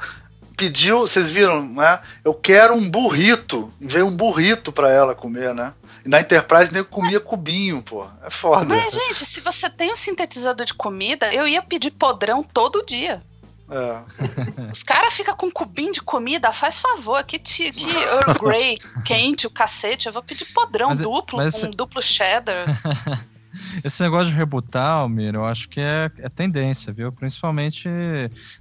pediu, 0.58 1.00
vocês 1.02 1.30
viram, 1.32 1.62
né? 1.68 2.00
Eu 2.24 2.34
quero 2.34 2.74
um 2.74 2.90
burrito. 2.90 3.72
E 3.80 3.88
veio 3.88 4.08
um 4.08 4.16
burrito 4.16 4.72
pra 4.72 4.90
ela 4.92 5.14
comer, 5.16 5.54
né? 5.54 5.74
E 6.06 6.10
na 6.10 6.20
Enterprise 6.22 6.72
nem 6.72 6.84
comia 6.84 7.20
cubinho, 7.20 7.82
pô. 7.82 8.06
É 8.24 8.30
foda. 8.30 8.66
Mas, 8.76 8.94
gente, 8.94 9.26
se 9.26 9.42
você 9.42 9.70
tem 9.70 9.92
um 9.92 9.96
sintetizador 9.96 10.66
de 10.66 10.74
comida, 10.74 11.34
eu 11.34 11.48
ia 11.48 11.62
pedir 11.62 11.92
podrão 11.92 12.44
todo 12.44 12.86
dia. 12.86 13.22
É. 13.68 14.72
Os 14.72 14.84
caras 14.84 15.16
ficam 15.16 15.36
com 15.36 15.48
um 15.48 15.52
cubinho 15.52 15.92
de 15.92 16.00
comida, 16.02 16.54
faz 16.54 16.78
favor, 16.78 17.24
que, 17.24 17.40
ti- 17.40 17.72
que 17.72 17.84
Earl 17.90 18.34
Grey 18.40 18.78
quente, 19.04 19.48
o 19.48 19.50
cacete, 19.50 20.06
eu 20.06 20.14
vou 20.14 20.22
pedir 20.22 20.46
podrão 20.54 20.90
Mas- 20.90 21.00
duplo, 21.02 21.38
mas 21.40 21.54
com 21.56 21.60
esse- 21.66 21.76
duplo 21.76 22.02
cheddar. 22.02 22.56
Esse 23.84 24.02
negócio 24.04 24.30
de 24.32 24.36
rebutar, 24.38 24.98
Almir, 24.98 25.36
eu 25.36 25.46
acho 25.46 25.70
que 25.70 25.80
é, 25.80 26.10
é 26.20 26.30
tendência, 26.30 26.92
viu? 26.94 27.12
Principalmente 27.12 27.90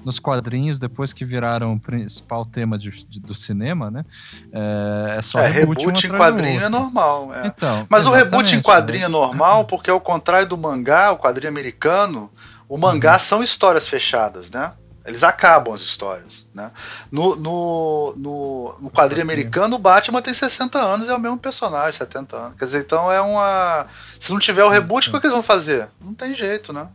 nos 0.05 0.19
quadrinhos, 0.19 0.79
depois 0.79 1.13
que 1.13 1.25
viraram 1.25 1.75
o 1.75 1.81
principal 1.81 2.45
tema 2.45 2.79
de- 2.79 2.91
de- 3.09 3.21
do 3.21 3.35
cinema, 3.35 3.91
né? 3.91 4.05
É, 4.53 5.17
é 5.19 5.23
só 5.23 5.41
É, 5.41 5.47
reboot, 5.49 5.81
reboot 5.87 6.07
em 6.07 6.11
quadrinho 6.11 6.63
é 6.63 6.69
normal. 6.69 7.33
é. 7.35 7.47
Então, 7.47 7.87
Mas 7.89 8.07
o 8.07 8.11
reboot 8.11 8.33
em 8.55 8.59
exatamente, 8.59 8.63
quadrinho 8.65 9.05
é 9.05 9.09
né? 9.09 9.13
normal 9.13 9.65
porque, 9.65 9.91
ao 9.91 10.01
contrário 10.01 10.47
do 10.49 10.57
mangá, 10.57 11.13
o 11.13 11.19
quadrinho 11.19 11.51
americano, 11.51 12.31
o 12.69 12.75
Uhum. 12.75 12.81
mangá 12.81 13.19
são 13.19 13.43
histórias 13.43 13.89
fechadas, 13.89 14.51
né? 14.51 14.73
Eles 15.07 15.23
acabam 15.23 15.75
as 15.75 15.83
histórias, 15.83 16.47
né? 16.55 16.71
No, 17.13 17.37
no, 17.37 18.15
no, 18.17 18.75
no 18.81 18.91
quadrinho 18.91 19.23
americano, 19.23 19.77
o 19.77 19.79
Batman 19.79 20.23
tem 20.23 20.33
60 20.33 20.79
anos 20.79 21.09
e 21.09 21.11
é 21.11 21.15
o 21.15 21.21
mesmo 21.21 21.37
personagem, 21.37 21.93
70 21.93 22.35
anos. 22.37 22.59
Quer 22.59 22.65
dizer, 22.65 22.81
então 22.81 23.13
é 23.13 23.21
uma... 23.21 23.87
Se 24.25 24.33
não 24.33 24.39
tiver 24.39 24.65
o 24.65 24.71
reboot, 24.71 25.11
como 25.11 25.19
é 25.19 25.21
que 25.21 25.27
eles 25.27 25.35
vão 25.35 25.43
fazer? 25.43 25.87
Não 26.01 26.15
tem 26.15 26.35
jeito, 26.35 26.73
né? 26.73 26.89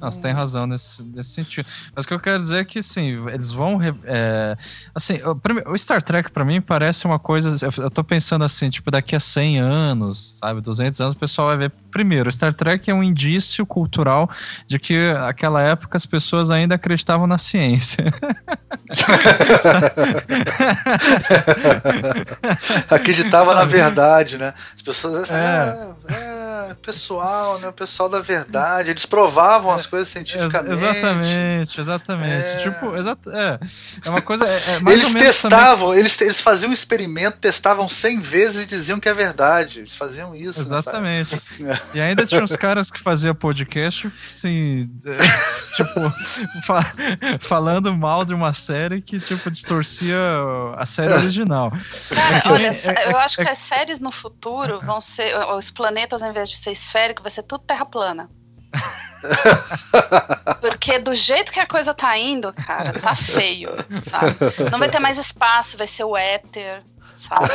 Não, 0.00 0.10
você 0.10 0.20
tem 0.20 0.32
razão 0.32 0.66
nesse, 0.66 1.02
nesse 1.02 1.30
sentido. 1.30 1.66
Mas 1.94 2.04
o 2.04 2.08
que 2.08 2.14
eu 2.14 2.20
quero 2.20 2.38
dizer 2.38 2.60
é 2.60 2.64
que, 2.64 2.82
sim, 2.82 3.24
eles 3.28 3.50
vão. 3.52 3.76
re- 3.76 3.94
é, 4.04 4.54
assim, 4.94 5.20
o, 5.24 5.40
o 5.72 5.78
Star 5.78 6.02
Trek, 6.02 6.30
pra 6.30 6.44
mim, 6.44 6.60
parece 6.60 7.04
uma 7.06 7.18
coisa. 7.18 7.54
Eu, 7.64 7.84
eu 7.84 7.90
tô 7.90 8.04
pensando 8.04 8.44
assim, 8.44 8.68
tipo, 8.70 8.90
daqui 8.90 9.16
a 9.16 9.20
100 9.20 9.58
anos, 9.60 10.38
sabe, 10.40 10.60
200 10.60 11.00
anos, 11.00 11.14
o 11.14 11.18
pessoal 11.18 11.48
vai 11.48 11.56
ver. 11.56 11.72
Primeiro, 11.90 12.28
o 12.28 12.32
Star 12.32 12.52
Trek 12.54 12.88
é 12.90 12.94
um 12.94 13.02
indício 13.02 13.64
cultural 13.66 14.30
de 14.66 14.78
que 14.78 15.12
naquela 15.14 15.60
época 15.62 15.96
as 15.96 16.06
pessoas 16.06 16.50
ainda 16.50 16.74
acreditavam 16.76 17.26
na 17.26 17.38
ciência. 17.38 18.04
Acreditava 22.90 23.54
na 23.54 23.64
verdade, 23.64 24.38
né? 24.38 24.52
As 24.74 24.82
pessoas. 24.82 25.30
É. 25.30 25.88
É, 26.08 26.70
é, 26.70 26.74
pessoal, 26.74 27.58
né? 27.60 27.68
O 27.68 27.72
pessoal 27.72 28.08
da 28.08 28.20
verdade. 28.20 28.90
Eles 28.90 29.06
provavam 29.06 29.70
as 29.70 29.86
coisas 29.88 30.14
Ex- 30.14 30.28
cientificamente. 30.30 30.72
exatamente, 30.84 31.80
exatamente. 31.80 32.46
É. 32.46 32.56
Tipo, 32.62 32.96
exa 32.96 33.18
é, 33.28 33.58
é 34.04 34.10
uma 34.10 34.20
coisa. 34.22 34.46
É, 34.46 34.56
é 34.76 34.80
mais 34.80 34.96
Eles 34.96 35.06
ou 35.08 35.12
menos 35.14 35.42
também- 35.42 35.58
testavam, 35.58 35.94
eles, 35.94 36.20
eles 36.20 36.40
faziam 36.40 36.70
um 36.70 36.72
experimento, 36.72 37.38
testavam 37.38 37.88
100 37.88 38.20
vezes 38.20 38.62
e 38.64 38.66
diziam 38.66 39.00
que 39.00 39.08
é 39.08 39.14
verdade. 39.14 39.80
Eles 39.80 39.96
faziam 39.96 40.34
isso. 40.34 40.60
nessa 40.60 40.74
Exatamente. 40.74 41.34
época. 41.34 41.80
E 41.94 42.00
ainda 42.00 42.24
tinha 42.26 42.42
uns 42.44 42.54
caras 42.54 42.90
que 42.90 43.00
faziam 43.00 43.34
podcast, 43.34 44.10
assim, 44.30 44.88
é, 45.04 45.12
tipo, 45.76 46.12
fa- 46.66 46.92
falando 47.40 47.92
mal 47.96 48.24
de 48.24 48.34
uma 48.34 48.52
série 48.52 49.00
que, 49.00 49.18
tipo, 49.18 49.50
distorcia 49.50 50.16
a 50.76 50.84
série 50.86 51.12
original. 51.14 51.72
Cara, 52.08 52.52
olha, 52.52 52.68
é- 52.70 53.12
eu 53.12 53.18
acho 53.18 53.36
que 53.36 53.48
as 53.48 53.58
séries 53.58 53.98
no 54.00 54.10
futuro 54.12 54.80
vão 54.82 55.00
ser. 55.00 55.34
Os 55.56 55.70
planetas, 55.70 56.22
ao 56.22 56.30
invés 56.30 56.48
de 56.50 56.56
ser 56.58 56.72
esférico, 56.72 57.22
vai 57.22 57.30
ser 57.30 57.42
tudo 57.42 57.60
terra 57.64 57.84
plana. 57.86 58.28
Porque 60.60 60.98
do 60.98 61.14
jeito 61.14 61.52
que 61.52 61.60
a 61.60 61.66
coisa 61.66 61.94
tá 61.94 62.16
indo, 62.18 62.52
cara, 62.52 62.92
tá 62.92 63.14
feio, 63.14 63.70
sabe? 64.00 64.36
Não 64.70 64.78
vai 64.78 64.88
ter 64.90 64.98
mais 64.98 65.18
espaço, 65.18 65.78
vai 65.78 65.86
ser 65.86 66.04
o 66.04 66.16
éter, 66.16 66.82
sabe? 67.14 67.48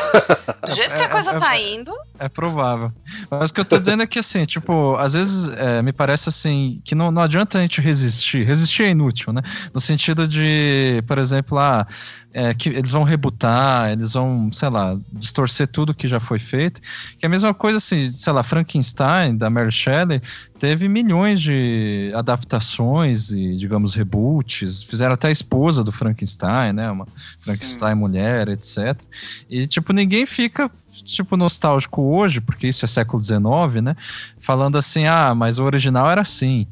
Do 0.67 0.75
jeito 0.75 0.95
que 0.95 1.01
a 1.01 1.05
É, 1.05 1.07
coisa 1.09 1.31
é, 1.31 1.39
tá 1.39 1.55
é. 1.55 1.73
indo, 1.73 1.91
É 2.19 2.29
provável. 2.29 2.91
Mas 3.29 3.49
o 3.49 3.53
que 3.53 3.59
eu 3.59 3.65
tô 3.65 3.79
dizendo 3.79 4.03
é 4.03 4.07
que, 4.07 4.19
assim, 4.19 4.45
tipo, 4.45 4.95
às 4.97 5.13
vezes 5.13 5.49
é, 5.57 5.81
me 5.81 5.91
parece 5.91 6.29
assim 6.29 6.81
que 6.83 6.95
não, 6.95 7.11
não 7.11 7.21
adianta 7.21 7.57
a 7.57 7.61
gente 7.61 7.81
resistir. 7.81 8.43
Resistir 8.45 8.83
é 8.83 8.89
inútil, 8.89 9.33
né? 9.33 9.41
No 9.73 9.79
sentido 9.81 10.27
de, 10.27 11.03
por 11.07 11.17
exemplo, 11.17 11.57
ah, 11.57 11.85
é, 12.33 12.51
que 12.53 12.69
eles 12.69 12.91
vão 12.91 13.03
rebutar, 13.03 13.91
eles 13.91 14.13
vão, 14.13 14.51
sei 14.51 14.69
lá, 14.69 14.97
distorcer 15.11 15.67
tudo 15.67 15.93
que 15.93 16.07
já 16.07 16.19
foi 16.19 16.39
feito. 16.39 16.81
Que 17.19 17.25
é 17.25 17.27
a 17.27 17.29
mesma 17.29 17.53
coisa, 17.53 17.77
assim, 17.77 18.09
sei 18.09 18.33
lá, 18.33 18.41
Frankenstein, 18.41 19.37
da 19.37 19.51
Mary 19.51 19.71
Shelley, 19.71 20.19
teve 20.57 20.89
milhões 20.89 21.41
de 21.41 22.11
adaptações 22.15 23.31
e, 23.31 23.55
digamos, 23.55 23.93
reboots. 23.93 24.81
Fizeram 24.81 25.13
até 25.13 25.27
a 25.27 25.31
esposa 25.31 25.83
do 25.83 25.91
Frankenstein, 25.91 26.73
né? 26.73 26.89
Uma 26.89 27.07
Frankenstein 27.39 27.93
mulher, 27.93 28.47
etc. 28.49 28.99
E, 29.47 29.67
tipo, 29.67 29.93
ninguém 29.93 30.25
fica, 30.25 30.71
tipo, 31.05 31.37
nostálgico 31.37 32.01
hoje, 32.01 32.41
porque 32.41 32.67
isso 32.67 32.83
é 32.83 32.87
século 32.87 33.21
XIX, 33.21 33.83
né? 33.83 33.95
Falando 34.39 34.77
assim, 34.77 35.05
ah, 35.05 35.35
mas 35.35 35.59
o 35.59 35.63
original 35.63 36.09
era 36.09 36.21
assim. 36.21 36.65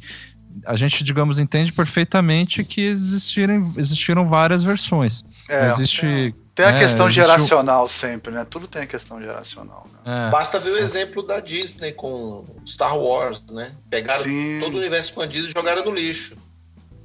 A 0.66 0.76
gente, 0.76 1.04
digamos, 1.04 1.40
entende 1.40 1.72
perfeitamente 1.72 2.64
que 2.64 2.82
existiram, 2.82 3.74
existiram 3.78 4.28
várias 4.28 4.64
versões. 4.64 5.24
É, 5.50 5.70
Existe. 5.72 6.36
Tem 6.54 6.66
a 6.66 6.70
é, 6.72 6.80
questão 6.80 7.08
existiu- 7.08 7.24
geracional 7.24 7.88
sempre, 7.88 8.32
né? 8.34 8.46
Tudo 8.48 8.68
tem 8.68 8.82
a 8.82 8.88
questão 8.88 9.22
geracional. 9.22 9.88
Né? 10.06 10.28
É, 10.28 10.30
Basta 10.32 10.60
ver 10.60 10.72
o 10.72 10.78
exemplo 10.78 11.24
da 11.24 11.40
Disney 11.40 11.94
com 11.94 12.46
Star 12.68 12.98
Wars, 12.98 13.42
né? 13.52 13.72
Pegaram 13.90 14.22
Sim. 14.24 14.60
todo 14.60 14.76
o 14.76 14.78
universo 14.78 15.10
expandido 15.10 15.48
e 15.48 15.52
jogaram 15.52 15.84
no 15.86 15.92
lixo. 15.92 16.36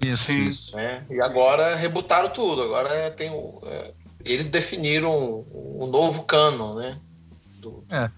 isso, 0.03 0.25
sim. 0.25 0.45
isso. 0.47 0.77
né? 0.77 1.05
E 1.09 1.21
agora 1.23 1.75
rebutaram 1.77 2.29
tudo. 2.31 2.63
Agora 2.63 2.89
é, 2.93 3.09
tem 3.11 3.31
o- 3.31 3.63
é, 3.67 3.93
eles 4.25 4.49
definiram 4.49 5.45
um 5.55 5.87
novo 5.87 6.25
canon, 6.25 6.75
né? 6.75 6.97
Do, 7.61 7.85
É. 7.91 8.11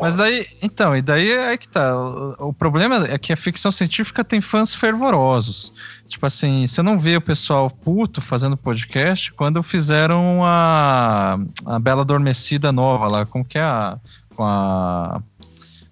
Mas 0.00 0.16
daí, 0.16 0.46
então, 0.62 0.96
e 0.96 1.02
daí 1.02 1.32
é 1.32 1.56
que 1.56 1.68
tá. 1.68 1.96
O, 1.96 2.48
o 2.48 2.52
problema 2.52 3.06
é 3.08 3.18
que 3.18 3.32
a 3.32 3.36
ficção 3.36 3.72
científica 3.72 4.22
tem 4.22 4.40
fãs 4.40 4.74
fervorosos. 4.74 5.72
Tipo 6.06 6.26
assim, 6.26 6.66
você 6.66 6.82
não 6.82 6.98
vê 6.98 7.16
o 7.16 7.20
pessoal 7.20 7.70
puto 7.70 8.20
fazendo 8.20 8.56
podcast 8.56 9.32
quando 9.32 9.62
fizeram 9.62 10.40
a, 10.44 11.38
a 11.66 11.78
Bela 11.78 12.02
Adormecida 12.02 12.70
nova 12.70 13.08
lá, 13.08 13.26
como 13.26 13.44
que 13.44 13.58
é 13.58 13.62
a. 13.62 13.96
Com 14.36 14.44
a. 14.44 15.20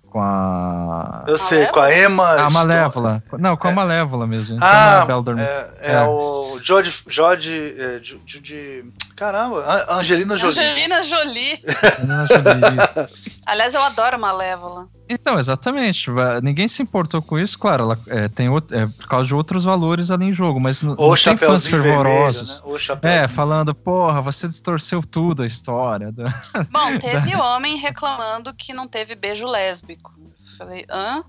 Com 0.08 0.20
a. 0.20 1.24
Eu 1.28 1.38
sei, 1.38 1.66
com 1.66 1.80
a 1.80 1.96
Emma. 1.96 2.28
A 2.34 2.50
Malévola. 2.50 3.22
Não, 3.38 3.56
com 3.56 3.68
a 3.68 3.70
É. 3.70 3.74
Malévola 3.74 4.26
mesmo. 4.26 4.56
Então 4.56 4.66
Ah, 4.68 4.72
não 4.72 4.98
é 4.98 5.02
a 5.02 5.06
Bela 5.06 5.20
Adormecida. 5.20 5.74
É, 5.80 5.92
é 5.92 5.94
É. 5.94 6.04
o 6.04 6.58
Jodie. 6.62 6.92
Jodie 7.06 7.74
é, 7.78 8.00
Judy. 8.02 8.84
Caramba, 9.20 9.84
Angelina 9.90 10.34
Jolie. 10.34 10.58
Angelina 10.58 11.02
Jolie. 11.02 11.62
Menina 11.98 12.26
Jolie. 12.26 13.10
Aliás, 13.44 13.74
eu 13.74 13.82
adoro 13.82 14.18
Malévola. 14.18 14.88
Então, 15.10 15.38
exatamente. 15.38 16.10
Ninguém 16.42 16.66
se 16.68 16.82
importou 16.82 17.20
com 17.20 17.38
isso, 17.38 17.58
claro. 17.58 17.84
Ela, 17.84 17.98
é, 18.06 18.28
tem 18.28 18.48
outro, 18.48 18.74
é, 18.74 18.86
por 18.86 19.06
causa 19.06 19.26
de 19.28 19.34
outros 19.34 19.64
valores 19.64 20.10
ali 20.10 20.24
em 20.24 20.32
jogo, 20.32 20.58
mas 20.58 20.82
Ou 20.82 20.88
não 20.88 20.96
tem 20.96 21.06
fãs 21.06 21.20
Chapeuzinho 21.20 21.82
Vermelho, 21.82 22.02
fervorosos. 22.02 22.62
né? 23.02 23.16
É, 23.24 23.28
falando, 23.28 23.74
porra, 23.74 24.22
você 24.22 24.48
distorceu 24.48 25.02
tudo 25.02 25.42
a 25.42 25.46
história. 25.46 26.10
da- 26.16 26.32
Bom, 26.70 26.96
teve 26.98 27.36
homem 27.36 27.76
reclamando 27.76 28.54
que 28.54 28.72
não 28.72 28.88
teve 28.88 29.14
beijo 29.14 29.46
lésbico. 29.46 30.14
Falei, 30.56 30.86
hã? 30.90 31.22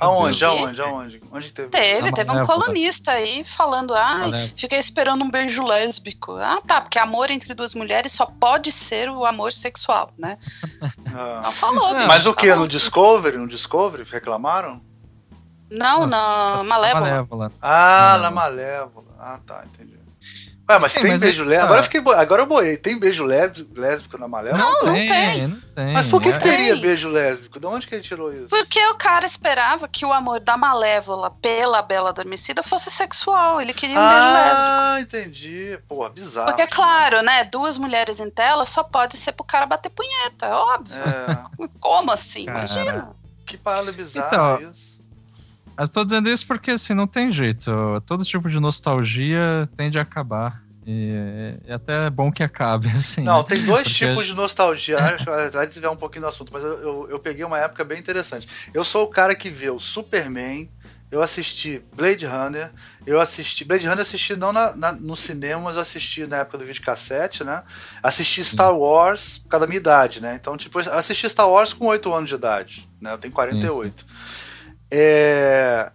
Aonde? 0.00 0.44
Aonde? 0.44 0.82
Aonde? 0.82 1.20
Onde 1.32 1.52
teve? 1.52 1.68
Teve, 1.68 2.12
teve 2.12 2.30
um 2.30 2.44
colunista 2.46 3.12
aí 3.12 3.44
falando, 3.44 3.94
ai, 3.94 4.18
Malévola. 4.30 4.52
fiquei 4.56 4.78
esperando 4.78 5.24
um 5.24 5.30
beijo 5.30 5.62
lésbico. 5.64 6.32
Ah, 6.32 6.60
tá, 6.66 6.80
porque 6.80 6.98
amor 6.98 7.30
entre 7.30 7.54
duas 7.54 7.74
mulheres 7.74 8.12
só 8.12 8.26
pode 8.26 8.70
ser 8.72 9.08
o 9.10 9.24
amor 9.24 9.52
sexual, 9.52 10.10
né? 10.18 10.38
Ah. 11.16 11.38
Então 11.40 11.52
falou, 11.52 11.88
Não, 11.90 11.94
bicho, 11.96 12.08
Mas 12.08 12.26
o 12.26 12.34
que? 12.34 12.52
No 12.54 12.66
Discovery? 12.66 13.36
No 13.38 13.46
Discovery? 13.46 14.02
Reclamaram? 14.02 14.80
Não, 15.70 16.06
Nossa, 16.06 16.16
não, 16.56 16.64
Malévola. 16.64 17.00
Malévola. 17.00 17.52
Ah, 17.62 18.12
Não. 18.16 18.22
na 18.24 18.30
Malévola. 18.30 19.06
Ah, 19.18 19.38
tá, 19.46 19.64
entendi. 19.64 19.93
Ué, 20.66 20.78
mas 20.78 20.92
Sim, 20.92 21.02
tem 21.02 21.10
mas 21.12 21.20
beijo 21.20 21.42
é- 21.42 21.46
lésbico. 21.46 21.60
ah. 21.62 21.64
Agora, 21.66 21.80
eu 21.80 21.84
fiquei, 21.84 22.00
agora 22.14 22.42
eu 22.42 22.46
boiei. 22.46 22.76
Tem 22.78 22.98
beijo 22.98 23.22
lésbico, 23.24 24.16
na 24.18 24.26
Malévola? 24.26 24.62
Não, 24.64 24.72
não 24.86 24.94
tem. 24.94 25.46
Não 25.48 25.60
tem. 25.74 25.92
Mas 25.92 26.06
por 26.06 26.22
que, 26.22 26.30
que 26.32 26.36
É- 26.38 26.40
teria 26.40 26.72
Tem. 26.72 26.80
beijo 26.80 27.08
lésbico? 27.10 27.60
De 27.60 27.66
onde 27.66 27.86
que 27.86 27.94
ele 27.94 28.02
tirou 28.02 28.32
isso? 28.32 28.48
Porque 28.48 28.82
o 28.86 28.94
cara 28.94 29.26
esperava 29.26 29.86
que 29.86 30.06
o 30.06 30.12
amor 30.12 30.40
da 30.40 30.56
Malévola 30.56 31.30
pela 31.30 31.82
Bela 31.82 32.08
Adormecida 32.08 32.62
fosse 32.62 32.90
sexual. 32.90 33.60
Ele 33.60 33.74
queria 33.74 34.00
um 34.00 34.08
beijo 34.08 34.32
lésbico. 34.32 34.68
ah, 34.70 34.96
entendi. 35.00 35.78
Pô, 35.86 36.08
bizarro. 36.08 36.46
Porque, 36.46 36.62
é 36.62 36.66
claro, 36.66 37.20
né? 37.22 37.44
Duas 37.44 37.76
mulheres 37.76 38.18
em 38.18 38.30
tela 38.30 38.64
só 38.64 38.82
pode 38.82 39.18
ser 39.18 39.32
pro 39.32 39.44
cara 39.44 39.66
bater 39.66 39.90
punheta, 39.90 40.46
é 40.46 40.54
óbvio. 40.54 40.96
É, 41.02 41.68
Como 41.78 42.10
assim? 42.10 42.46
Cara. 42.46 42.58
Imagina. 42.60 43.10
que 43.46 43.58
parada 43.58 43.92
bizarra 43.92 44.28
Então, 44.58 44.70
isso. 44.70 44.93
Eu 45.78 45.88
tô 45.88 46.04
dizendo 46.04 46.28
isso 46.28 46.46
porque, 46.46 46.72
assim, 46.72 46.94
não 46.94 47.06
tem 47.06 47.32
jeito. 47.32 47.70
Todo 48.06 48.24
tipo 48.24 48.48
de 48.48 48.60
nostalgia 48.60 49.68
tende 49.76 49.98
a 49.98 50.02
acabar. 50.02 50.62
E 50.86 51.14
é 51.66 51.74
até 51.74 52.10
bom 52.10 52.30
que 52.30 52.42
acabe, 52.42 52.88
assim. 52.94 53.22
Não, 53.22 53.38
né? 53.38 53.46
tem 53.48 53.64
dois 53.64 53.84
Porque- 53.88 54.06
tipos 54.06 54.26
de 54.26 54.34
nostalgia. 54.34 54.98
Vai 55.52 55.66
desviar 55.66 55.90
um 55.92 55.96
pouquinho 55.96 56.22
do 56.22 56.28
assunto, 56.28 56.52
mas 56.52 56.62
eu, 56.62 56.72
eu, 56.80 57.10
eu 57.12 57.18
peguei 57.18 57.44
uma 57.44 57.58
época 57.58 57.82
bem 57.84 57.98
interessante. 57.98 58.46
Eu 58.72 58.84
sou 58.84 59.04
o 59.04 59.08
cara 59.08 59.34
que 59.34 59.48
vê 59.48 59.70
o 59.70 59.80
Superman, 59.80 60.68
eu 61.10 61.22
assisti 61.22 61.80
Blade 61.96 62.26
Runner, 62.26 62.70
eu 63.06 63.18
assisti. 63.20 63.64
Blade 63.64 63.84
Runner 63.84 63.98
eu 63.98 64.02
assisti 64.02 64.36
não 64.36 64.52
na, 64.52 64.76
na- 64.76 64.92
no 64.92 65.16
cinema, 65.16 65.62
mas 65.62 65.76
eu 65.76 65.82
assisti 65.82 66.26
na 66.26 66.38
época 66.38 66.58
do 66.58 66.64
videocassete, 66.66 67.42
né? 67.44 67.62
Assisti 68.02 68.44
Star 68.44 68.76
Wars 68.76 69.38
por 69.38 69.48
causa 69.48 69.64
da 69.64 69.68
minha 69.68 69.78
idade, 69.80 70.20
né? 70.20 70.36
Então, 70.38 70.54
tipo, 70.56 70.80
eu 70.80 70.92
assisti 70.94 71.28
Star 71.30 71.48
Wars 71.48 71.72
com 71.72 71.86
8 71.86 72.12
anos 72.12 72.28
de 72.28 72.36
idade, 72.36 72.88
né? 73.00 73.12
Eu 73.14 73.18
tenho 73.18 73.32
48. 73.32 74.04
É. 74.90 75.90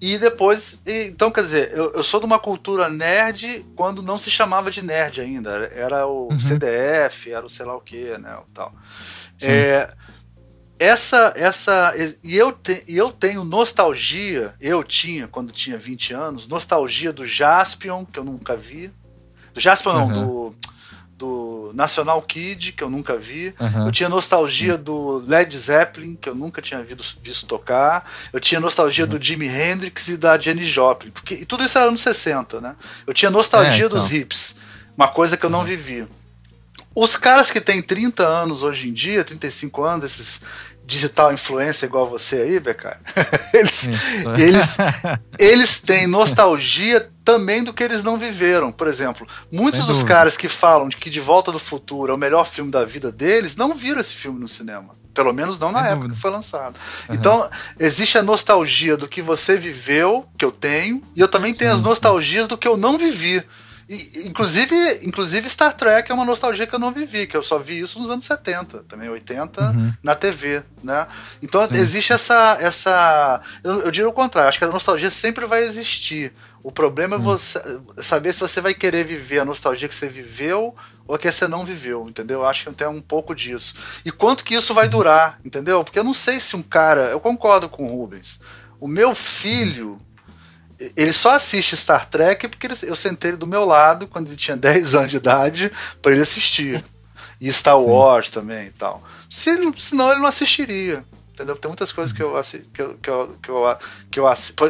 E 0.00 0.18
depois, 0.18 0.78
então 0.86 1.30
quer 1.30 1.42
dizer, 1.42 1.70
eu, 1.72 1.90
eu 1.94 2.04
sou 2.04 2.20
de 2.20 2.26
uma 2.26 2.38
cultura 2.38 2.88
nerd 2.90 3.64
quando 3.74 4.02
não 4.02 4.18
se 4.18 4.30
chamava 4.30 4.70
de 4.70 4.82
nerd 4.82 5.22
ainda, 5.22 5.70
era- 5.74 6.06
o 6.06 6.28
Uhum. 6.30 6.38
CDF, 6.38 7.30
era 7.32 7.46
o 7.46 7.48
sei 7.48 7.64
lá 7.64 7.74
o 7.74 7.80
que, 7.80 8.16
né, 8.18 8.36
o 8.36 8.44
tal. 8.52 8.74
É, 9.42 9.90
essa, 10.78 11.32
essa, 11.34 11.94
e 12.22 12.36
eu, 12.36 12.52
te, 12.52 12.84
eu 12.86 13.10
tenho 13.10 13.42
nostalgia, 13.42 14.54
eu 14.60 14.84
tinha 14.84 15.26
quando 15.28 15.50
tinha 15.50 15.78
20 15.78 16.12
anos, 16.12 16.46
nostalgia 16.46 17.10
do 17.10 17.24
Jaspion, 17.24 18.04
que 18.04 18.18
eu 18.18 18.24
nunca 18.24 18.54
vi, 18.54 18.92
do 19.54 19.60
Jaspion 19.60 19.94
não, 19.94 20.06
Uhum. 20.08 20.12
do, 20.52 20.54
do 21.16 21.72
National 21.74 22.20
Kid, 22.22 22.72
que 22.72 22.84
eu 22.84 22.90
nunca 22.90 23.16
vi, 23.16 23.54
Aham. 23.58 23.86
eu 23.86 23.92
tinha 23.92 24.08
nostalgia 24.08 24.76
do 24.76 25.18
Led 25.26 25.56
Zeppelin, 25.56 26.14
que 26.14 26.28
eu 26.28 26.34
nunca 26.34 26.60
tinha 26.60 26.82
visto, 26.82 27.46
tocar. 27.46 28.08
Eu 28.32 28.38
tinha 28.40 28.60
nostalgia 28.60 29.06
do 29.06 29.22
Jimi 29.22 29.48
Hendrix 29.48 30.08
e 30.08 30.16
da 30.18 30.38
Jenny 30.38 30.64
Joplin. 30.64 31.10
Porque, 31.10 31.34
e 31.34 31.44
tudo 31.46 31.64
isso 31.64 31.78
era 31.78 31.88
anos 31.88 32.02
60, 32.02 32.60
né? 32.60 32.76
Eu 33.06 33.14
tinha 33.14 33.30
nostalgia 33.30 33.84
É, 33.84 33.86
então. 33.86 33.98
dos 33.98 34.12
hips. 34.12 34.56
Uma 34.96 35.08
coisa 35.08 35.36
que 35.36 35.44
eu 35.46 35.50
não 35.50 35.64
vivi. 35.64 36.06
Os 36.94 37.16
caras 37.16 37.50
que 37.50 37.60
têm 37.60 37.82
30 37.82 38.26
anos 38.26 38.62
hoje 38.62 38.88
em 38.88 38.92
dia, 38.92 39.22
35 39.24 39.84
anos, 39.84 40.04
esses 40.04 40.40
digital 40.86 41.32
influencer 41.32 41.88
igual 41.88 42.08
você 42.08 42.36
aí, 42.42 42.60
Beccar, 42.60 43.00
eles, 43.52 43.88
eles, 44.38 44.76
eles 45.38 45.80
têm 45.80 46.06
nostalgia 46.06 47.10
também 47.24 47.64
do 47.64 47.74
que 47.74 47.82
eles 47.82 48.02
não 48.04 48.16
viveram. 48.18 48.70
Por 48.70 48.86
exemplo, 48.86 49.26
muitos 49.50 49.80
Sem 49.80 49.86
dos 49.88 49.98
dúvida. 49.98 50.14
caras 50.14 50.36
que 50.36 50.48
falam 50.48 50.88
de 50.88 50.96
que 50.96 51.10
De 51.10 51.18
Volta 51.20 51.50
do 51.50 51.58
Futuro 51.58 52.12
é 52.12 52.14
o 52.14 52.18
melhor 52.18 52.46
filme 52.46 52.70
da 52.70 52.84
vida 52.84 53.10
deles 53.10 53.56
não 53.56 53.74
viram 53.74 54.00
esse 54.00 54.14
filme 54.14 54.38
no 54.38 54.48
cinema. 54.48 54.94
Pelo 55.12 55.32
menos 55.32 55.58
não 55.58 55.72
na 55.72 55.80
Sem 55.80 55.88
época 55.92 56.08
dúvida. 56.08 56.14
que 56.14 56.20
foi 56.20 56.30
lançado. 56.30 56.76
Aham. 57.08 57.18
Então, 57.18 57.50
existe 57.80 58.18
a 58.18 58.22
nostalgia 58.22 58.96
do 58.96 59.08
que 59.08 59.22
você 59.22 59.56
viveu, 59.56 60.26
que 60.38 60.44
eu 60.44 60.52
tenho, 60.52 61.02
e 61.16 61.20
eu 61.20 61.26
também 61.26 61.54
tenho 61.54 61.70
Sim, 61.70 61.74
as 61.74 61.80
sim. 61.80 61.84
nostalgias 61.84 62.46
do 62.46 62.56
que 62.58 62.68
eu 62.68 62.76
não 62.76 62.96
vivi. 62.98 63.42
E, 63.88 64.26
inclusive, 64.26 64.74
inclusive 65.04 65.48
Star 65.48 65.72
Trek 65.72 66.10
é 66.10 66.14
uma 66.14 66.24
nostalgia 66.24 66.66
que 66.66 66.74
eu 66.74 66.78
não 66.78 66.92
vivi, 66.92 67.26
que 67.26 67.36
eu 67.36 67.42
só 67.42 67.58
vi 67.58 67.78
isso 67.78 68.00
nos 68.00 68.10
anos 68.10 68.24
70, 68.24 68.82
também 68.84 69.08
80, 69.08 69.60
Uhum. 69.70 69.92
na 70.02 70.14
TV, 70.16 70.64
né? 70.82 71.06
Então 71.40 71.64
Sim. 71.66 71.76
existe 71.76 72.12
essa 72.12 72.56
essa 72.60 73.40
eu, 73.62 73.82
eu 73.82 73.90
diria 73.92 74.08
o 74.08 74.12
contrário, 74.12 74.48
acho 74.48 74.58
que 74.58 74.64
a 74.64 74.68
nostalgia 74.68 75.10
sempre 75.10 75.46
vai 75.46 75.62
existir. 75.62 76.32
O 76.64 76.72
problema 76.72 77.14
é 77.14 77.18
Sim. 77.18 77.24
você 77.24 77.80
saber 77.98 78.32
se 78.32 78.40
você 78.40 78.60
vai 78.60 78.74
querer 78.74 79.04
viver 79.04 79.38
a 79.38 79.44
nostalgia 79.44 79.86
que 79.86 79.94
você 79.94 80.08
viveu 80.08 80.74
ou 81.06 81.14
a 81.14 81.18
que 81.18 81.30
você 81.30 81.46
não 81.46 81.64
viveu, 81.64 82.08
entendeu? 82.08 82.40
Eu 82.40 82.46
acho 82.46 82.64
que 82.64 82.72
tem 82.74 82.88
um 82.88 83.00
pouco 83.00 83.36
disso. 83.36 83.76
E 84.04 84.10
quanto 84.10 84.42
que 84.42 84.54
isso 84.56 84.74
vai 84.74 84.88
durar, 84.88 85.38
entendeu? 85.44 85.84
Porque 85.84 85.98
eu 86.00 86.02
não 86.04 86.12
sei 86.14 86.40
se 86.40 86.56
um 86.56 86.62
cara, 86.62 87.02
eu 87.10 87.20
concordo 87.20 87.68
com 87.68 87.84
o 87.84 87.96
Rubens. 87.96 88.40
O 88.80 88.88
meu 88.88 89.14
filho 89.14 89.96
ele 90.96 91.12
só 91.12 91.32
assiste 91.32 91.76
Star 91.76 92.06
Trek 92.08 92.48
porque 92.48 92.66
ele- 92.66 92.76
eu 92.82 92.96
sentei 92.96 93.30
ele 93.30 93.36
do 93.36 93.46
meu 93.46 93.64
lado 93.64 94.06
quando 94.06 94.28
ele 94.28 94.36
tinha 94.36 94.56
10 94.58 94.94
anos 94.94 95.10
de 95.10 95.16
idade 95.16 95.72
para 96.02 96.12
ele 96.12 96.22
assistir. 96.22 96.84
E 97.40 97.52
Star 97.52 97.76
Sim. 97.76 97.86
Wars 97.86 98.30
também 98.30 98.66
e 98.66 98.70
tal. 98.70 99.02
Se 99.30 99.50
ele, 99.50 99.72
senão 99.76 100.10
ele 100.10 100.20
não 100.20 100.26
assistiria. 100.26 101.04
Entendeu? 101.36 101.54
Tem 101.54 101.68
muitas 101.68 101.92
coisas 101.92 102.14
que 102.14 102.22
eu 102.22 102.32
que 102.72 102.82
eu, 102.82 102.94
que 102.96 103.10
eu, 103.10 103.36
que 103.42 103.50
eu, 103.50 103.78
que 104.10 104.20
eu 104.20 104.26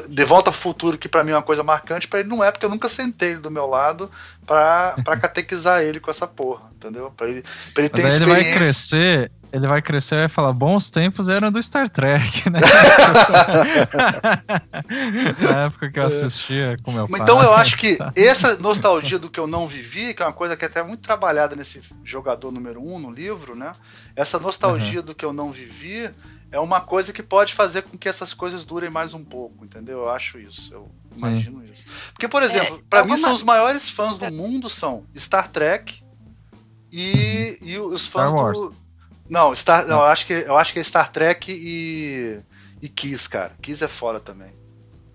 De 0.08 0.24
Volta 0.24 0.50
ao 0.50 0.54
Futuro, 0.54 0.98
que 0.98 1.08
pra 1.08 1.22
mim 1.22 1.30
é 1.30 1.36
uma 1.36 1.42
coisa 1.42 1.62
marcante, 1.62 2.08
pra 2.08 2.18
ele 2.20 2.28
não 2.28 2.42
é, 2.42 2.50
porque 2.50 2.66
eu 2.66 2.70
nunca 2.70 2.88
sentei 2.88 3.30
ele 3.30 3.40
do 3.40 3.50
meu 3.50 3.66
lado 3.66 4.10
pra, 4.44 4.96
pra 5.04 5.16
catequizar 5.18 5.82
ele 5.82 6.00
com 6.00 6.10
essa 6.10 6.26
porra, 6.26 6.70
entendeu? 6.76 7.12
Pra 7.16 7.28
ele, 7.28 7.44
pra 7.72 7.84
ele 7.84 7.88
ter 7.88 8.02
Mas 8.02 8.14
aí 8.14 8.20
ele 8.20 8.30
vai 8.30 8.40
experiência. 8.40 8.58
crescer, 8.58 9.32
ele 9.52 9.68
vai 9.68 9.80
crescer 9.80 10.16
e 10.16 10.18
vai 10.18 10.28
falar, 10.28 10.52
bons 10.52 10.90
tempos 10.90 11.28
eram 11.28 11.52
do 11.52 11.62
Star 11.62 11.88
Trek, 11.88 12.50
né? 12.50 12.58
Na 15.40 15.66
época 15.66 15.88
que 15.88 16.00
eu 16.00 16.06
assistia 16.06 16.76
com 16.82 16.90
meu 16.90 17.08
pai. 17.08 17.20
Então 17.20 17.40
eu 17.40 17.54
acho 17.54 17.76
que 17.76 17.96
essa 18.16 18.56
nostalgia 18.58 19.20
do 19.20 19.30
que 19.30 19.38
eu 19.38 19.46
não 19.46 19.68
vivi, 19.68 20.14
que 20.14 20.22
é 20.22 20.26
uma 20.26 20.32
coisa 20.32 20.56
que 20.56 20.64
é 20.64 20.68
até 20.68 20.82
muito 20.82 21.00
trabalhada 21.00 21.54
nesse 21.54 21.80
jogador 22.02 22.50
número 22.50 22.82
um 22.82 22.98
no 22.98 23.12
livro, 23.12 23.54
né? 23.54 23.74
Essa 24.16 24.40
nostalgia 24.40 25.00
do 25.00 25.14
que 25.14 25.24
eu 25.24 25.32
não 25.32 25.52
vivi 25.52 26.10
é 26.50 26.60
uma 26.60 26.80
coisa 26.80 27.12
que 27.12 27.22
pode 27.22 27.54
fazer 27.54 27.82
com 27.82 27.98
que 27.98 28.08
essas 28.08 28.32
coisas 28.32 28.64
durem 28.64 28.88
mais 28.90 29.14
um 29.14 29.24
pouco, 29.24 29.64
entendeu? 29.64 29.98
Eu 30.00 30.10
acho 30.10 30.38
isso, 30.38 30.72
eu 30.72 30.90
Sim. 31.16 31.26
imagino 31.26 31.64
isso. 31.64 31.86
Porque, 32.12 32.28
por 32.28 32.42
exemplo, 32.42 32.76
É, 32.76 32.82
pra 32.88 33.04
mim 33.04 33.16
são 33.16 33.32
os 33.32 33.42
maiores 33.42 33.88
fãs 33.90 34.16
do 34.16 34.30
mundo 34.30 34.68
são 34.68 35.04
Star 35.16 35.48
Trek 35.50 36.02
e, 36.92 37.58
e 37.62 37.78
os 37.78 38.06
fãs 38.06 38.30
Star 38.30 38.34
Wars. 38.34 38.58
do 38.58 38.74
não, 39.28 39.54
Star, 39.54 39.86
não, 39.86 39.96
eu 39.98 40.04
acho 40.04 40.24
que 40.26 40.32
eu 40.32 40.56
acho 40.56 40.72
que 40.72 40.78
é 40.78 40.84
Star 40.84 41.10
Trek 41.10 41.50
e 41.52 42.40
e 42.80 42.88
Kiss, 42.88 43.28
cara. 43.28 43.52
Kiss 43.60 43.82
é 43.82 43.88
foda 43.88 44.20
também. 44.20 44.54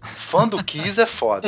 Fã 0.03 0.47
do 0.47 0.63
Kiss 0.63 0.99
é 0.99 1.05
foda. 1.05 1.47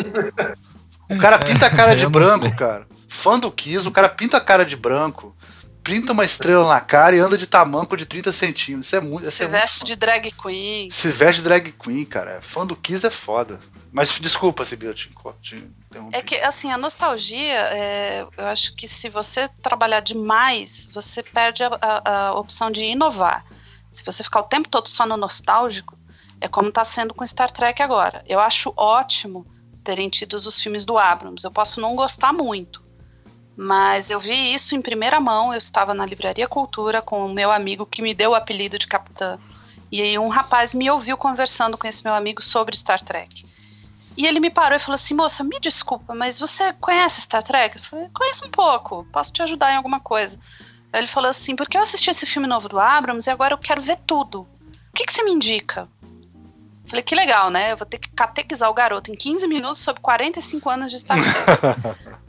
O 1.09 1.17
cara 1.17 1.39
pinta 1.43 1.65
a 1.65 1.69
cara 1.69 1.95
de 1.95 2.07
branco, 2.07 2.45
sei. 2.47 2.51
cara. 2.55 2.87
Fã 3.09 3.37
do 3.39 3.51
Kiss, 3.51 3.87
o 3.87 3.91
cara 3.91 4.07
pinta 4.07 4.37
a 4.37 4.41
cara 4.41 4.63
de 4.65 4.75
branco, 4.75 5.35
pinta 5.83 6.13
uma 6.13 6.23
estrela 6.23 6.67
na 6.67 6.79
cara 6.81 7.15
e 7.15 7.19
anda 7.19 7.37
de 7.37 7.45
tamanco 7.47 7.97
de 7.97 8.05
30 8.05 8.31
centímetros. 8.31 8.87
Isso 8.87 8.95
é 8.95 8.99
muito. 9.01 9.27
isso 9.27 9.37
Se 9.37 9.43
é 9.43 9.47
muito 9.47 9.59
veste 9.61 9.79
foda. 9.79 9.85
de 9.87 9.95
drag 9.95 10.31
queen. 10.31 10.89
Se 10.89 11.07
veste 11.09 11.41
drag 11.41 11.71
queen, 11.73 12.05
cara. 12.05 12.39
Fã 12.41 12.65
do 12.65 12.75
Kiss 12.75 13.05
é 13.05 13.09
foda. 13.11 13.59
Mas 13.91 14.11
desculpa, 14.19 14.65
Sibila, 14.65 14.93
te, 14.93 15.09
te 15.41 15.55
interrompi. 15.55 16.15
É 16.15 16.21
que, 16.23 16.35
assim, 16.37 16.71
a 16.71 16.77
nostalgia, 16.79 17.53
é, 17.59 18.25
eu 18.37 18.45
acho 18.47 18.75
que 18.75 18.87
se 18.87 19.07
você 19.07 19.47
trabalhar 19.61 19.99
demais, 19.99 20.89
você 20.91 21.21
perde 21.21 21.63
a, 21.63 21.77
a- 21.79 22.27
a 22.29 22.33
opção 22.33 22.71
de 22.71 22.83
inovar. 22.85 23.43
Se 23.91 24.03
você 24.03 24.23
ficar 24.23 24.39
o 24.39 24.43
tempo 24.45 24.67
todo 24.67 24.87
só 24.89 25.05
no 25.05 25.15
nostálgico, 25.15 25.95
é 26.41 26.47
como 26.47 26.69
está 26.69 26.83
sendo 26.83 27.13
com 27.13 27.23
Star 27.25 27.51
Trek 27.51 27.83
agora. 27.83 28.23
Eu 28.27 28.39
acho 28.39 28.73
ótimo 28.75 29.45
terem 29.83 30.09
tido 30.09 30.33
os 30.33 30.59
filmes 30.59 30.85
do 30.85 30.97
Abrams. 30.97 31.43
Eu 31.45 31.51
posso 31.51 31.79
não 31.79 31.95
gostar 31.95 32.33
muito, 32.33 32.82
mas 33.55 34.09
eu 34.09 34.19
vi 34.19 34.53
isso 34.53 34.75
em 34.75 34.81
primeira 34.81 35.19
mão. 35.19 35.53
Eu 35.53 35.57
estava 35.57 35.93
na 35.93 36.05
Livraria 36.05 36.47
Cultura 36.47 37.01
com 37.01 37.25
o 37.25 37.33
meu 37.33 37.51
amigo 37.51 37.85
que 37.85 38.01
me 38.01 38.13
deu 38.13 38.31
o 38.31 38.35
apelido 38.35 38.79
de 38.79 38.87
Capitã. 38.87 39.37
E 39.91 40.01
aí 40.01 40.17
um 40.17 40.27
rapaz 40.27 40.73
me 40.73 40.89
ouviu 40.89 41.15
conversando 41.15 41.77
com 41.77 41.87
esse 41.87 42.03
meu 42.03 42.15
amigo 42.15 42.41
sobre 42.41 42.75
Star 42.75 42.99
Trek. 43.01 43.45
E 44.17 44.25
ele 44.25 44.39
me 44.39 44.49
parou 44.49 44.75
e 44.75 44.79
falou 44.79 44.95
assim: 44.95 45.13
moça, 45.13 45.43
me 45.43 45.59
desculpa, 45.59 46.13
mas 46.15 46.39
você 46.39 46.73
conhece 46.73 47.21
Star 47.21 47.43
Trek? 47.43 47.77
Eu 47.77 47.83
falei: 47.83 48.09
conheço 48.13 48.47
um 48.47 48.49
pouco, 48.51 49.05
posso 49.11 49.31
te 49.31 49.41
ajudar 49.43 49.71
em 49.71 49.77
alguma 49.77 49.99
coisa. 49.99 50.39
Ele 50.91 51.07
falou 51.07 51.29
assim: 51.29 51.55
porque 51.55 51.77
eu 51.77 51.81
assisti 51.81 52.09
esse 52.09 52.25
filme 52.25 52.47
novo 52.47 52.67
do 52.67 52.79
Abrams 52.79 53.29
e 53.29 53.31
agora 53.31 53.53
eu 53.53 53.57
quero 53.57 53.81
ver 53.81 53.99
tudo. 54.05 54.41
O 54.41 54.95
que, 54.95 55.05
que 55.05 55.13
você 55.13 55.23
me 55.23 55.31
indica? 55.31 55.87
Eu 56.01 56.89
Falei: 56.89 57.03
que 57.03 57.15
legal, 57.15 57.49
né? 57.49 57.71
Eu 57.71 57.77
vou 57.77 57.85
ter 57.85 57.97
que 57.99 58.09
catequizar 58.09 58.69
o 58.69 58.73
garoto 58.73 59.11
em 59.11 59.15
15 59.15 59.47
minutos 59.47 59.79
sobre 59.79 60.01
45 60.01 60.69
anos 60.69 60.91
de 60.91 60.99
Star 60.99 61.17
Trek. 61.19 62.17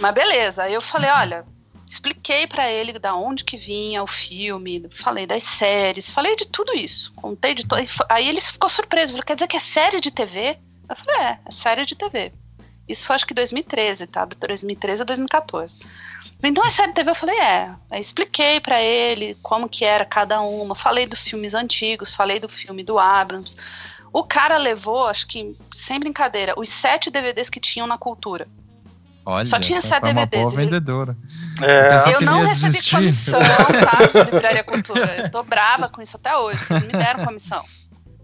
mas 0.00 0.14
beleza, 0.14 0.64
aí 0.64 0.74
eu 0.74 0.82
falei: 0.82 1.10
olha. 1.10 1.44
Expliquei 1.90 2.46
pra 2.46 2.70
ele 2.70 2.98
da 2.98 3.14
onde 3.14 3.44
que 3.44 3.56
vinha 3.56 4.02
o 4.02 4.06
filme, 4.06 4.86
falei 4.90 5.26
das 5.26 5.42
séries, 5.42 6.10
falei 6.10 6.36
de 6.36 6.46
tudo 6.46 6.74
isso, 6.74 7.10
contei 7.14 7.54
de 7.54 7.66
tudo. 7.66 7.80
Aí 8.10 8.28
ele 8.28 8.42
ficou 8.42 8.68
surpreso, 8.68 9.12
falou: 9.12 9.24
quer 9.24 9.36
dizer 9.36 9.46
que 9.48 9.56
é 9.56 9.60
série 9.60 9.98
de 9.98 10.10
TV? 10.10 10.58
Eu 10.86 10.94
falei, 10.94 11.20
é, 11.22 11.38
é 11.46 11.50
série 11.50 11.86
de 11.86 11.96
TV. 11.96 12.30
Isso 12.88 13.04
foi 13.04 13.16
acho 13.16 13.26
que 13.26 13.34
2013, 13.34 14.06
tá? 14.06 14.24
De 14.24 14.36
2013 14.36 15.02
a 15.02 15.04
2014. 15.04 15.76
Então 16.42 16.64
é 16.64 16.70
série 16.70 16.88
de 16.88 16.94
TV, 16.94 17.10
eu 17.10 17.14
falei, 17.14 17.38
é. 17.38 17.74
Aí 17.90 18.00
expliquei 18.00 18.60
pra 18.60 18.82
ele 18.82 19.36
como 19.42 19.68
que 19.68 19.84
era 19.84 20.04
cada 20.04 20.40
uma, 20.40 20.74
falei 20.74 21.06
dos 21.06 21.28
filmes 21.28 21.54
antigos, 21.54 22.14
falei 22.14 22.40
do 22.40 22.48
filme 22.48 22.82
do 22.82 22.98
Abrams. 22.98 23.56
O 24.10 24.24
cara 24.24 24.56
levou, 24.56 25.06
acho 25.06 25.26
que, 25.26 25.54
sem 25.72 26.00
brincadeira, 26.00 26.54
os 26.56 26.70
sete 26.70 27.10
DVDs 27.10 27.50
que 27.50 27.60
tinham 27.60 27.86
na 27.86 27.98
cultura. 27.98 28.48
Olha, 29.30 29.44
Só 29.44 29.58
tinha 29.60 29.76
essa 29.76 29.88
sete 29.88 30.00
foi 30.00 30.12
uma 30.12 30.24
DVDs, 30.24 30.54
boa 30.54 30.64
vendedora. 30.64 31.16
É, 31.60 32.08
Eu 32.08 32.12
eu 32.12 32.20
não 32.22 32.42
recebi 32.44 32.72
desistir. 32.72 32.96
comissão, 32.96 33.38
tá? 33.42 34.22
Livraria 34.24 34.64
Cultura. 34.64 35.16
Eu 35.18 35.30
tô 35.30 35.42
brava 35.42 35.86
com 35.86 36.00
isso 36.00 36.16
até 36.16 36.34
hoje. 36.34 36.64
Vocês 36.64 36.82
me 36.82 36.92
deram 36.92 37.26
comissão 37.26 37.62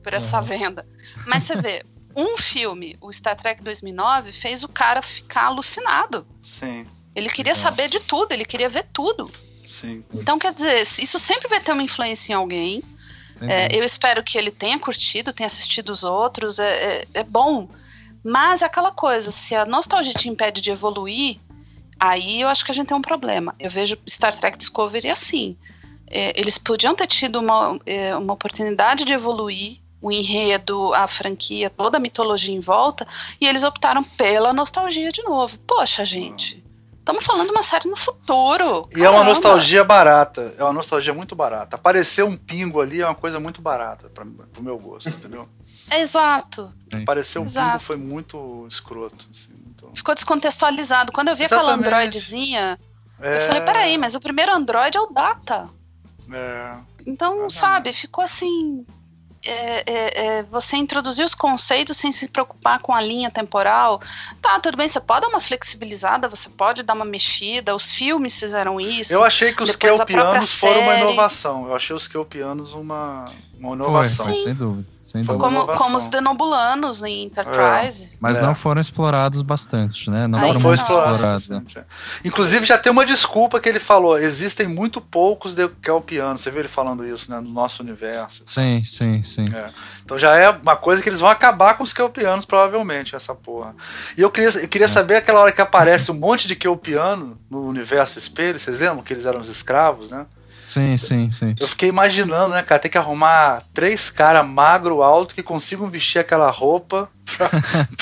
por 0.03 0.15
essa 0.15 0.41
venda. 0.41 0.87
Mas 1.27 1.45
você 1.45 1.57
vê, 1.57 1.85
um 2.17 2.39
filme, 2.39 2.97
o 3.03 3.13
Star 3.13 3.37
Trek 3.37 3.63
2009, 3.63 4.33
fez 4.33 4.65
o 4.65 4.69
cara 4.69 5.03
ficar 5.03 5.45
alucinado. 5.45 6.27
sim, 6.43 6.87
Ele 7.15 7.29
queria 7.29 7.53
Nossa. 7.53 7.65
saber 7.65 7.91
de 7.91 8.01
tudo, 8.01 8.33
ele 8.33 8.47
queria 8.47 8.71
ver 8.71 8.87
tudo. 8.91 9.31
sim. 9.69 10.03
Então, 10.15 10.39
quer 10.39 10.55
dizer, 10.55 10.81
isso 10.81 11.19
sempre 11.19 11.49
vai 11.49 11.61
ter 11.61 11.73
uma 11.73 11.83
influência 11.83 12.33
em 12.33 12.37
alguém. 12.37 12.83
É, 13.43 13.77
eu 13.77 13.85
espero 13.85 14.23
que 14.23 14.39
ele 14.39 14.51
tenha 14.51 14.79
curtido, 14.79 15.35
tenha 15.35 15.49
assistido 15.49 15.91
os 15.91 16.03
outros, 16.03 16.59
é, 16.59 16.73
é, 16.73 17.07
é 17.15 17.23
bom. 17.23 17.69
Mas 18.25 18.63
é 18.63 18.67
aquela 18.67 18.91
coisa, 18.91 19.31
se 19.31 19.55
a 19.55 19.67
nostalgia 19.67 20.15
te 20.15 20.31
impede 20.31 20.63
de 20.63 20.71
evoluir, 20.71 21.39
aí 22.01 22.41
eu 22.41 22.49
acho 22.49 22.65
que 22.65 22.71
a 22.71 22.75
gente 22.75 22.89
tem 22.89 22.97
um 22.97 23.03
problema. 23.03 23.55
Eu 23.61 23.71
vejo 23.71 23.99
Star 24.09 24.35
Trek 24.35 24.57
Discovery 24.57 25.11
assim. 25.11 25.57
É, 26.07 26.39
eles 26.39 26.57
podiam 26.57 26.95
ter 26.95 27.07
tido 27.07 27.39
uma, 27.39 27.79
é, 27.85 28.17
uma 28.17 28.33
oportunidade 28.33 29.05
de 29.05 29.13
evoluir 29.13 29.79
o 30.01 30.13
enredo, 30.13 30.93
a 30.93 31.09
franquia, 31.09 31.71
toda 31.71 31.97
a 31.97 32.01
mitologia 32.01 32.55
em 32.55 32.61
volta, 32.61 33.07
e 33.41 33.47
eles 33.47 33.65
optaram 33.65 34.05
pela 34.05 34.53
nostalgia 34.53 35.11
de 35.11 35.23
novo. 35.23 35.59
Poxa, 35.61 36.05
gente, 36.05 36.63
estamos 36.99 37.25
falando 37.25 37.47
de 37.47 37.53
uma 37.53 37.63
série 37.63 37.89
no 37.89 37.97
futuro. 37.97 38.87
E 38.95 39.03
é 39.03 39.09
uma 39.09 39.25
nostalgia 39.25 39.83
barata. 39.83 40.55
É 40.59 40.63
uma 40.63 40.75
nostalgia 40.75 41.15
muito 41.15 41.35
barata. 41.35 41.77
Aparecer 41.77 42.23
um 42.23 42.37
pingo 42.37 42.83
ali 42.83 43.01
é 43.01 43.07
uma 43.07 43.15
coisa 43.15 43.41
muito 43.41 43.63
barata 43.63 44.11
pra, 44.11 44.27
pro 44.53 44.63
meu 44.63 44.79
gosto, 44.79 45.09
entendeu? 45.09 45.49
É 45.91 46.01
exato. 46.01 46.73
Aparecer 47.03 47.39
um 47.39 47.43
pingo 47.43 47.53
Exato. 47.53 47.85
foi 47.85 47.97
muito 47.97 48.67
escroto. 48.69 49.27
Assim, 49.33 49.53
muito- 49.53 49.91
Ficou 49.95 50.15
descontextualizado. 50.15 51.13
Quando 51.13 51.29
eu 51.29 51.37
vi 51.37 51.45
aquela 51.45 51.63
Exatamente. 51.63 51.87
androidezinha, 51.89 52.79
É, 53.21 53.37
eu 53.37 53.41
falei, 53.43 53.61
peraí, 53.63 53.99
mas 53.99 54.15
o 54.15 54.21
primeiro 54.21 54.53
android 54.53 54.97
é 54.97 55.01
o 55.01 55.07
Data. 55.07 55.69
é, 56.33 56.75
Então, 57.07 57.49
sabe, 57.51 57.93
ficou 57.93 58.25
assim. 58.25 58.85
é, 59.47 59.83
é, 59.87 60.27
é, 60.39 60.43
você 60.45 60.75
introduzir 60.79 61.23
os 61.23 61.35
conceitos 61.35 61.99
sem 61.99 62.11
se 62.11 62.29
preocupar 62.29 62.79
com 62.79 62.95
a 62.95 63.01
linha 63.03 63.31
temporal. 63.31 64.01
Tá, 64.41 64.59
tudo 64.59 64.75
bem, 64.79 64.89
você 64.89 64.99
pode 64.99 65.21
dar 65.21 65.29
uma 65.29 65.41
flexibilizada, 65.41 66.29
você 66.31 66.49
pode 66.49 66.83
dar 66.83 66.95
uma 66.95 67.05
mexida. 67.05 67.75
Os 67.75 67.93
filmes 67.93 68.41
fizeram 68.41 68.81
isso. 68.81 69.13
Eu 69.13 69.23
achei 69.23 69.53
que 69.53 69.63
os 69.63 69.77
Kelpianos 69.77 70.55
foram 70.55 70.81
uma 70.81 70.93
série. 70.93 71.03
inovação. 71.03 71.67
Eu 71.69 71.77
achei 71.77 71.95
os 71.95 72.09
Kelpianos 72.09 72.73
uma, 72.73 73.27
uma 73.59 73.75
inovação. 73.75 74.25
foi, 74.25 74.35
sem 74.37 74.55
dúvida. 74.55 74.89
Como, 75.39 75.67
como 75.67 75.97
os 75.97 76.09
denobulanos 76.09 77.03
em 77.03 77.25
Enterprise. 77.25 78.17
Mas 78.21 78.39
É. 78.39 78.43
não 78.43 78.55
foram 78.55 78.81
explorados 78.81 79.43
bastante, 79.43 80.11
né? 80.11 80.27
Não 80.27 80.39
Aí 80.39 80.47
foram 80.49 80.61
foi 80.61 80.75
explorado. 80.75 81.15
explorados. 81.39 81.77
é. 81.77 81.85
Inclusive, 82.25 82.65
já 82.65 82.77
tem 82.79 82.91
uma 82.91 83.07
desculpa 83.07 83.61
que 83.61 83.69
ele 83.69 83.79
falou. 83.79 84.19
Existem 84.19 84.67
muito 84.67 85.01
poucos 85.01 85.55
de 85.55 85.69
Kelpianos. 85.69 86.41
Você 86.41 86.51
viu 86.51 86.61
ele 86.61 86.69
falando 86.69 87.07
isso, 87.07 87.31
né? 87.31 87.39
No 87.41 87.51
nosso 87.51 87.83
universo. 87.83 88.43
Sim, 88.45 88.83
sim, 88.85 89.23
sim. 89.23 89.45
Então 90.05 90.19
já 90.19 90.35
é 90.37 90.51
uma 90.51 90.77
coisa 90.77 91.03
que 91.03 91.09
eles 91.09 91.21
vão 91.21 91.29
acabar 91.31 91.77
com 91.77 91.85
os 91.85 91.93
Kelpianos, 91.93 92.45
provavelmente, 92.45 93.15
essa 93.15 93.35
porra. 93.35 93.75
E 94.19 94.21
eu 94.21 94.31
queria, 94.31 94.51
eu 94.63 94.69
queria 94.69 94.89
saber 94.89 95.17
aquela 95.17 95.41
hora 95.41 95.53
que 95.53 95.61
aparece 95.63 96.11
um 96.11 96.15
monte 96.15 96.49
de 96.49 96.57
Kelpiano 96.57 97.39
no 97.49 97.67
universo 97.67 98.19
espelho. 98.19 98.59
Vocês 98.59 98.81
lembram 98.81 99.03
que 99.03 99.13
eles 99.13 99.27
eram 99.27 99.41
os 99.41 99.49
escravos, 99.49 100.11
né? 100.11 100.27
Sim, 100.67 100.97
sim, 100.97 101.31
sim. 101.31 101.55
Eu 101.61 101.69
fiquei 101.69 101.89
imaginando, 101.89 102.55
né, 102.55 102.63
cara? 102.63 102.81
Tem 102.81 102.91
que 102.91 102.97
arrumar 102.99 103.63
três 103.75 104.11
caras 104.11 104.47
magro, 104.47 105.03
alto, 105.03 105.35
que 105.35 105.43
consigam 105.43 105.89
vestir 105.91 106.19
aquela 106.19 106.51
roupa. 106.51 107.11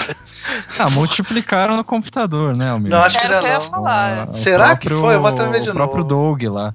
Ah, 0.78 0.90
multiplicaram 0.90 1.76
no 1.76 1.84
computador, 1.84 2.56
né, 2.56 2.70
Almir? 2.70 2.90
Não, 2.90 2.98
acho 3.02 3.16
que 3.18 3.26
que 3.28 3.32
é 3.32 3.38
eu 3.38 3.46
ia 3.46 3.54
não. 3.54 3.60
falar. 3.60 4.28
O 4.28 4.32
Será 4.32 4.74
que 4.76 4.88
próprio- 4.88 5.00
foi? 5.00 5.14
Eu 5.14 5.20
vou 5.20 5.28
até 5.30 5.48
ver 5.48 5.60
de 5.60 5.70
O 5.70 5.72
próprio 5.72 5.98
novo. 6.02 6.08
Doug 6.08 6.42
lá. 6.52 6.74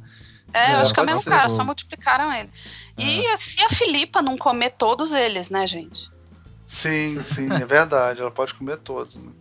É, 0.54 0.72
eu 0.74 0.78
É, 0.78 0.82
acho 0.82 0.94
que 0.94 1.00
é 1.00 1.04
o 1.04 1.06
mesmo 1.06 1.22
ser. 1.22 1.30
cara, 1.30 1.50
só 1.50 1.64
multiplicaram 1.66 2.32
ele. 2.32 2.50
E 2.98 3.36
se 3.38 3.62
a 3.62 3.70
Filipa 3.70 4.22
não 4.22 4.38
comer 4.38 4.70
todos 4.72 5.12
eles, 5.12 5.50
né, 5.50 5.68
gente? 5.68 6.10
Sim, 6.66 7.22
sim, 7.22 7.52
é 7.54 7.66
verdade. 7.66 8.22
Ela 8.22 8.32
pode 8.32 8.54
comer 8.54 8.78
todos. 8.78 9.16
Né? 9.18 9.32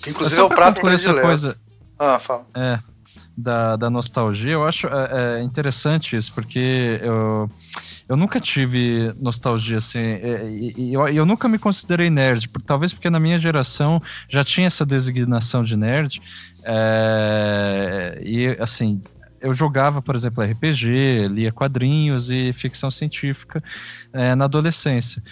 Que, 0.00 0.10
inclusive 0.10 0.40
é 0.40 0.44
o 0.44 0.48
pra 0.48 0.56
prato 0.56 0.74
concluir 0.76 0.94
essa 0.94 1.04
predileto. 1.12 1.26
coisa 1.26 1.56
Ah, 1.98 2.18
fala. 2.20 2.46
é, 2.54 2.78
da, 3.36 3.76
da 3.76 3.90
nostalgia, 3.90 4.52
eu 4.52 4.66
acho 4.66 4.86
é, 4.86 5.38
é, 5.38 5.42
interessante 5.42 6.16
isso, 6.16 6.32
porque 6.32 7.00
eu, 7.02 7.50
eu 8.08 8.16
nunca 8.16 8.40
tive 8.40 9.14
nostalgia 9.20 9.78
assim, 9.78 9.98
é, 9.98 10.48
e, 10.48 10.92
eu, 10.92 11.06
eu 11.08 11.26
nunca 11.26 11.48
me 11.48 11.58
considerei 11.58 12.10
nerd, 12.10 12.48
por, 12.48 12.62
talvez 12.62 12.92
porque 12.92 13.10
na 13.10 13.20
minha 13.20 13.38
geração 13.38 14.00
já 14.28 14.44
tinha 14.44 14.66
essa 14.66 14.84
designação 14.84 15.62
de 15.62 15.76
nerd, 15.76 16.20
é, 16.64 18.20
e 18.24 18.46
assim, 18.60 19.00
eu 19.40 19.52
jogava, 19.52 20.00
por 20.00 20.16
exemplo, 20.16 20.42
RPG, 20.42 21.28
lia 21.28 21.52
quadrinhos 21.52 22.30
e 22.30 22.52
ficção 22.54 22.90
científica 22.90 23.62
é, 24.10 24.34
na 24.34 24.46
adolescência. 24.46 25.22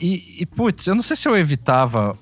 E, 0.00 0.42
e, 0.42 0.46
putz, 0.46 0.86
eu 0.86 0.94
não 0.94 1.02
sei 1.02 1.16
se 1.16 1.26
eu 1.26 1.34
evitava 1.34 2.16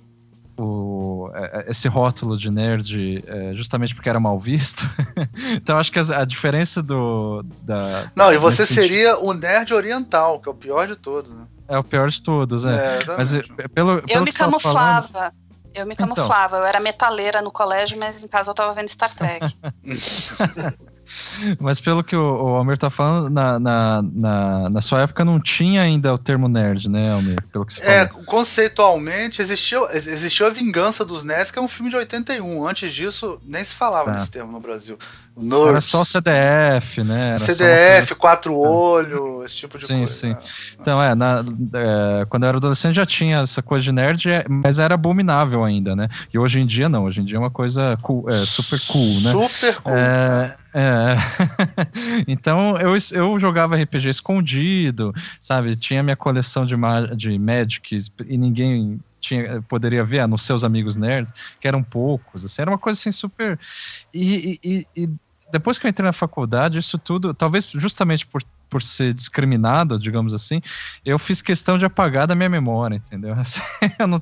o, 0.58 1.30
é, 1.34 1.66
é, 1.66 1.70
esse 1.70 1.86
rótulo 1.88 2.36
de 2.36 2.50
nerd 2.50 3.22
é, 3.26 3.54
justamente 3.54 3.94
porque 3.94 4.08
era 4.08 4.18
mal 4.18 4.38
visto. 4.38 4.88
então 5.52 5.78
acho 5.78 5.92
que 5.92 5.98
a, 5.98 6.02
a, 6.20 6.24
diferença 6.24 6.82
do. 6.82 7.44
Da, 7.62 8.10
não, 8.14 8.32
e 8.32 8.38
você 8.38 8.64
seria 8.64 9.14
sentido... 9.14 9.28
o 9.28 9.34
nerd 9.34 9.74
oriental, 9.74 10.40
que 10.40 10.48
é 10.48 10.52
o 10.52 10.54
pior 10.54 10.86
de 10.86 10.96
todos, 10.96 11.30
né? 11.32 11.44
É 11.68 11.78
o 11.78 11.84
pior 11.84 12.08
de 12.08 12.22
todos, 12.22 12.64
é. 12.64 13.00
é 13.00 13.04
Mas 13.16 13.32
pelo, 13.32 14.02
pelo 14.02 14.02
eu 14.08 14.22
me 14.22 14.32
camuflava. 14.32 15.08
Falando... 15.08 15.32
Eu 15.74 15.84
me 15.84 15.92
então. 15.92 16.08
camuflava. 16.08 16.56
Então. 16.56 16.60
Eu 16.60 16.66
era 16.66 16.80
metaleira 16.80 17.42
no 17.42 17.50
colégio, 17.50 17.98
mas 17.98 18.24
em 18.24 18.28
casa 18.28 18.50
eu 18.50 18.54
tava 18.54 18.72
vendo 18.72 18.88
Star 18.88 19.12
Trek. 19.12 19.54
Mas 21.60 21.80
pelo 21.80 22.02
que 22.02 22.16
o, 22.16 22.20
o 22.20 22.48
Almir 22.56 22.78
tá 22.78 22.90
falando, 22.90 23.30
na, 23.30 23.58
na, 23.58 24.02
na, 24.02 24.70
na, 24.70 24.80
sua 24.80 25.02
época 25.02 25.24
não 25.24 25.40
tinha 25.40 25.82
ainda 25.82 26.12
o 26.12 26.18
termo 26.18 26.48
nerd, 26.48 26.90
né, 26.90 27.12
Almir? 27.12 27.42
Pelo 27.52 27.64
que 27.64 27.74
você 27.74 27.82
é, 27.82 28.06
conceitualmente 28.06 29.40
existiu, 29.40 29.88
existiu 29.90 30.46
a 30.46 30.50
Vingança 30.50 31.04
dos 31.04 31.22
Nerds, 31.22 31.50
que 31.50 31.58
é 31.58 31.62
um 31.62 31.68
filme 31.68 31.90
de 31.90 31.96
81. 31.96 32.66
Antes 32.66 32.92
disso, 32.92 33.40
nem 33.44 33.64
se 33.64 33.74
falava 33.74 34.10
é. 34.10 34.14
desse 34.14 34.30
termo 34.30 34.50
no 34.50 34.60
Brasil. 34.60 34.98
Nerds. 35.36 35.68
Era 35.68 35.80
só 35.82 36.04
CDF, 36.04 37.02
né? 37.04 37.30
Era 37.30 37.38
CDF, 37.38 38.14
quatro 38.14 38.52
é. 38.52 38.68
olhos, 38.68 39.44
esse 39.44 39.56
tipo 39.56 39.78
de 39.78 39.86
sim, 39.86 39.98
coisa. 39.98 40.12
Sim, 40.12 40.36
sim. 40.40 40.76
Né? 40.76 40.76
Então, 40.80 41.02
é, 41.02 41.14
na, 41.14 41.44
é, 41.74 42.24
quando 42.24 42.44
eu 42.44 42.48
era 42.48 42.58
adolescente 42.58 42.94
já 42.94 43.04
tinha 43.04 43.40
essa 43.40 43.62
coisa 43.62 43.84
de 43.84 43.92
nerd, 43.92 44.30
é, 44.30 44.46
mas 44.48 44.78
era 44.78 44.94
abominável 44.94 45.62
ainda, 45.62 45.94
né? 45.94 46.08
E 46.32 46.38
hoje 46.38 46.58
em 46.58 46.66
dia 46.66 46.88
não, 46.88 47.04
hoje 47.04 47.20
em 47.20 47.24
dia 47.24 47.36
é 47.36 47.38
uma 47.38 47.50
coisa 47.50 47.98
cool, 48.00 48.28
é, 48.30 48.46
super 48.46 48.80
cool, 48.86 49.20
né? 49.20 49.48
Super 49.48 49.82
cool. 49.82 49.94
É, 49.94 50.56
é. 50.72 51.16
então 52.26 52.78
eu, 52.78 52.96
eu 53.12 53.38
jogava 53.38 53.76
RPG 53.76 54.08
escondido, 54.08 55.14
sabe? 55.40 55.76
Tinha 55.76 56.02
minha 56.02 56.16
coleção 56.16 56.64
de, 56.64 56.76
de 57.14 57.38
Magics 57.38 58.10
e 58.26 58.38
ninguém 58.38 58.98
tinha, 59.20 59.62
poderia 59.62 60.04
ver, 60.04 60.20
ah, 60.20 60.28
nos 60.28 60.42
seus 60.42 60.62
amigos 60.62 60.96
nerds, 60.96 61.32
que 61.60 61.66
eram 61.66 61.82
poucos. 61.82 62.44
Assim, 62.44 62.62
era 62.62 62.70
uma 62.70 62.78
coisa 62.78 62.98
assim 62.98 63.10
super. 63.10 63.58
E, 64.14 64.60
e, 64.62 64.86
e, 64.94 65.10
depois 65.50 65.78
que 65.78 65.86
eu 65.86 65.88
entrei 65.88 66.06
na 66.06 66.12
faculdade, 66.12 66.78
isso 66.78 66.98
tudo, 66.98 67.32
talvez 67.32 67.66
justamente 67.66 68.26
por, 68.26 68.42
por 68.68 68.82
ser 68.82 69.14
discriminado, 69.14 69.98
digamos 69.98 70.34
assim, 70.34 70.60
eu 71.04 71.18
fiz 71.18 71.40
questão 71.40 71.78
de 71.78 71.84
apagar 71.84 72.26
da 72.26 72.34
minha 72.34 72.48
memória, 72.48 72.96
entendeu? 72.96 73.34
eu, 73.98 74.06
não, 74.06 74.20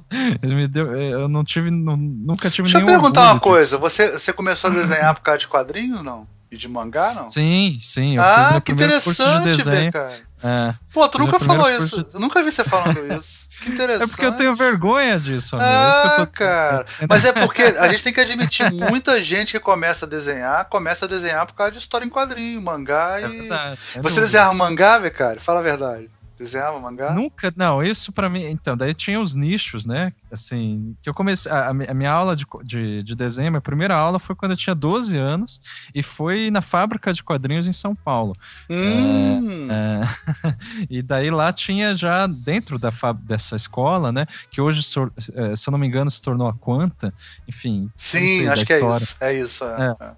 eu 0.98 1.28
não 1.28 1.44
tive, 1.44 1.70
não, 1.70 1.96
nunca 1.96 2.50
tive 2.50 2.70
Deixa 2.70 2.80
eu 2.80 2.86
perguntar 2.86 3.32
uma 3.32 3.40
coisa, 3.40 3.78
você, 3.78 4.12
você 4.12 4.32
começou 4.32 4.70
a 4.70 4.74
desenhar 4.74 5.14
por 5.14 5.22
causa 5.22 5.38
de 5.38 5.48
quadrinhos, 5.48 6.02
não? 6.02 6.26
E 6.54 6.56
de 6.56 6.68
mangá, 6.68 7.12
não? 7.14 7.28
Sim, 7.28 7.78
sim. 7.82 8.16
ah, 8.16 8.60
que 8.64 8.70
interessante, 8.70 9.56
de 9.56 9.90
cara. 9.90 10.20
É. 10.40 10.74
Pô, 10.92 11.08
tu 11.08 11.18
nunca 11.18 11.40
falou 11.40 11.68
isso. 11.68 12.04
De... 12.04 12.14
Eu 12.14 12.20
nunca 12.20 12.40
vi 12.44 12.52
você 12.52 12.62
falando 12.62 13.00
isso. 13.12 13.48
Que 13.60 13.70
interessante. 13.70 14.04
É 14.04 14.06
porque 14.06 14.24
eu 14.24 14.32
tenho 14.32 14.54
vergonha 14.54 15.18
disso, 15.18 15.56
amigo. 15.56 15.68
Ah, 15.68 16.16
é 16.20 16.26
tô... 16.26 16.26
cara. 16.30 16.86
Mas 17.08 17.24
é 17.24 17.32
porque 17.32 17.62
a 17.62 17.88
gente 17.88 18.04
tem 18.04 18.12
que 18.12 18.20
admitir, 18.20 18.70
muita 18.70 19.20
gente 19.20 19.52
que 19.52 19.58
começa 19.58 20.04
a 20.04 20.08
desenhar, 20.08 20.66
começa 20.66 21.06
a 21.06 21.08
desenhar 21.08 21.44
por 21.44 21.54
causa 21.54 21.72
de 21.72 21.78
história 21.78 22.04
em 22.04 22.10
quadrinho, 22.10 22.60
mangá 22.62 23.20
é 23.20 23.26
e. 23.26 23.40
Verdade, 23.40 23.78
é 23.96 24.00
você 24.00 24.20
desenhava 24.20 24.54
mangá, 24.54 25.10
cara? 25.10 25.40
Fala 25.40 25.58
a 25.58 25.62
verdade. 25.62 26.08
Desenhava 26.36 26.80
mangá? 26.80 27.12
Nunca, 27.12 27.52
não, 27.56 27.82
isso 27.82 28.12
para 28.12 28.28
mim, 28.28 28.44
então, 28.44 28.76
daí 28.76 28.92
tinha 28.92 29.20
os 29.20 29.36
nichos, 29.36 29.86
né, 29.86 30.12
assim, 30.32 30.96
que 31.00 31.08
eu 31.08 31.14
comecei, 31.14 31.50
a, 31.50 31.68
a 31.68 31.94
minha 31.94 32.10
aula 32.10 32.34
de, 32.34 32.44
de, 32.64 33.02
de, 33.04 33.14
desenho, 33.14 33.52
minha 33.52 33.60
primeira 33.60 33.94
aula 33.94 34.18
foi 34.18 34.34
quando 34.34 34.52
eu 34.52 34.56
tinha 34.56 34.74
12 34.74 35.16
anos 35.16 35.60
e 35.94 36.02
foi 36.02 36.50
na 36.50 36.60
fábrica 36.60 37.12
de 37.12 37.22
quadrinhos 37.22 37.68
em 37.68 37.72
São 37.72 37.94
Paulo. 37.94 38.36
Hum. 38.68 39.68
É, 39.70 40.02
é, 40.48 40.56
e 40.90 41.02
daí 41.02 41.30
lá 41.30 41.52
tinha 41.52 41.94
já, 41.94 42.26
dentro 42.26 42.78
da, 42.78 42.90
dessa 43.20 43.54
escola, 43.54 44.10
né, 44.10 44.26
que 44.50 44.60
hoje, 44.60 44.82
se 44.82 44.98
eu 44.98 45.70
não 45.70 45.78
me 45.78 45.86
engano, 45.86 46.10
se 46.10 46.20
tornou 46.20 46.48
a 46.48 46.52
Quanta, 46.52 47.14
enfim. 47.46 47.88
Sim, 47.96 48.48
acho 48.48 48.66
que 48.66 48.72
é 48.72 48.80
isso, 48.80 49.16
é 49.20 49.34
isso, 49.34 49.64
é. 49.64 50.16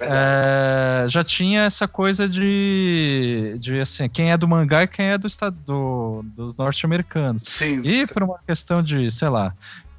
É. 0.00 1.04
É, 1.04 1.08
já 1.08 1.24
tinha 1.24 1.62
essa 1.62 1.88
coisa 1.88 2.28
de, 2.28 3.56
de 3.58 3.80
assim, 3.80 4.08
quem 4.08 4.30
é 4.30 4.36
do 4.36 4.46
mangá 4.46 4.82
e 4.82 4.86
quem 4.86 5.06
é 5.06 5.18
do 5.18 5.26
estado 5.26 5.56
do, 5.64 6.24
dos 6.34 6.56
norte-americanos. 6.56 7.42
Sim. 7.46 7.80
E 7.82 8.06
por 8.06 8.22
uma 8.22 8.38
questão 8.46 8.82
de, 8.82 9.10
sei 9.10 9.28
lá, 9.28 9.54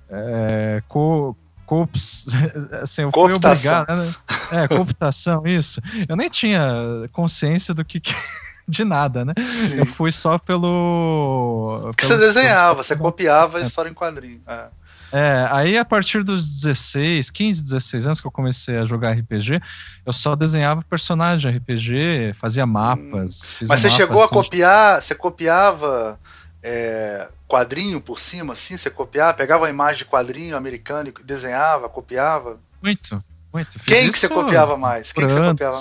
é, 0.10 0.84
co, 0.88 1.36
cops, 1.66 2.28
assim, 2.82 3.04
eu 3.04 3.12
fui 3.12 3.34
obrigado, 3.34 3.96
né? 3.96 4.14
É, 4.52 4.68
cooptação, 4.68 5.44
isso. 5.46 5.82
Eu 6.08 6.16
nem 6.16 6.30
tinha 6.30 6.72
consciência 7.12 7.74
do 7.74 7.84
que, 7.84 8.00
que 8.00 8.14
de 8.68 8.84
nada, 8.84 9.26
né? 9.26 9.34
Sim. 9.42 9.80
Eu 9.80 9.86
fui 9.86 10.12
só 10.12 10.38
pelo. 10.38 11.92
Que 11.98 12.06
você 12.06 12.18
desenhava, 12.18 12.84
você 12.84 12.96
copiava 12.96 13.58
a 13.58 13.62
história 13.62 13.90
em 13.90 13.94
quadrinho. 13.94 14.42
É. 14.48 14.68
É, 15.12 15.48
aí 15.52 15.78
a 15.78 15.86
partir 15.86 16.24
dos 16.24 16.62
16, 16.62 17.30
15, 17.30 17.64
16 17.64 18.06
anos 18.06 18.22
que 18.22 18.28
eu 18.28 18.32
comecei 18.32 18.78
a 18.78 18.86
jogar 18.86 19.12
RPG, 19.12 19.62
eu 20.06 20.14
só 20.14 20.36
desenhava 20.36 20.82
personagem 20.84 21.56
RPG, 21.56 22.34
fazia 22.34 22.66
mapas. 22.66 23.54
Hum. 23.62 23.66
Mas 23.70 23.80
você 23.80 23.90
chegou 23.90 24.24
assim, 24.24 24.32
a 24.32 24.44
copiar, 24.44 25.02
você 25.02 25.16
copiava 25.16 26.20
é, 26.62 27.30
quadrinho 27.48 28.02
por 28.02 28.20
cima, 28.20 28.54
assim? 28.54 28.78
Você 28.78 28.90
copiava, 28.90 29.34
pegava 29.34 29.68
a 29.68 29.70
imagem 29.70 30.00
de 30.00 30.06
quadrinho 30.06 30.58
americano 30.58 31.10
e 31.10 31.24
desenhava, 31.24 31.88
copiava? 31.88 32.60
Muito, 32.82 33.24
muito. 33.54 33.80
quem 33.86 34.12
que 34.12 34.20
você 34.20 34.28
copiava 34.28 34.78
mais? 34.78 35.12
Quem 35.12 35.26
que 35.26 35.34
você 35.34 35.50
copiava? 35.50 35.78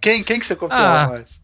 Quem, 0.00 0.22
quem 0.24 0.38
que 0.38 0.46
você 0.46 0.56
copiava 0.56 1.00
ah, 1.00 1.08
mais? 1.08 1.40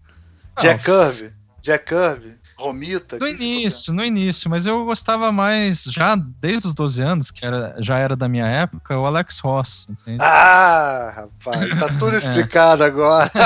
Jack 0.59 0.83
Kirby? 0.83 1.35
Jack 1.61 1.85
Kirby? 1.85 2.35
Romita? 2.57 3.19
No 3.19 3.29
início, 3.29 3.93
no 3.93 4.03
início, 4.03 4.49
mas 4.49 4.65
eu 4.67 4.83
gostava 4.87 5.31
mais, 5.31 5.85
já 5.85 6.17
desde 6.17 6.69
os 6.69 6.75
12 6.75 7.03
anos, 7.03 7.31
que 7.31 7.45
era, 7.45 7.77
já 7.79 7.99
era 7.99 8.17
da 8.17 8.29
minha 8.29 8.47
época, 8.47 8.99
o 8.99 9.05
Alex 9.05 9.41
Ross. 9.41 9.87
Entende? 9.91 10.19
Ah, 10.23 11.13
rapaz, 11.15 11.79
tá 11.79 11.89
tudo 11.99 12.15
é. 12.17 12.19
explicado 12.19 12.83
é. 12.83 12.87
agora. 12.87 13.31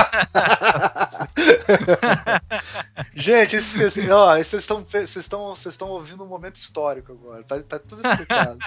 Gente, 3.13 3.57
esse, 3.57 4.09
ó, 4.09 4.37
vocês 4.37 4.61
estão 4.61 4.85
vocês 4.89 5.17
estão 5.17 5.49
vocês 5.49 5.73
estão 5.73 5.89
ouvindo 5.89 6.23
um 6.23 6.27
momento 6.27 6.55
histórico 6.55 7.11
agora. 7.11 7.43
Tá, 7.43 7.59
tá 7.61 7.79
tudo 7.79 8.01
explicado. 8.07 8.57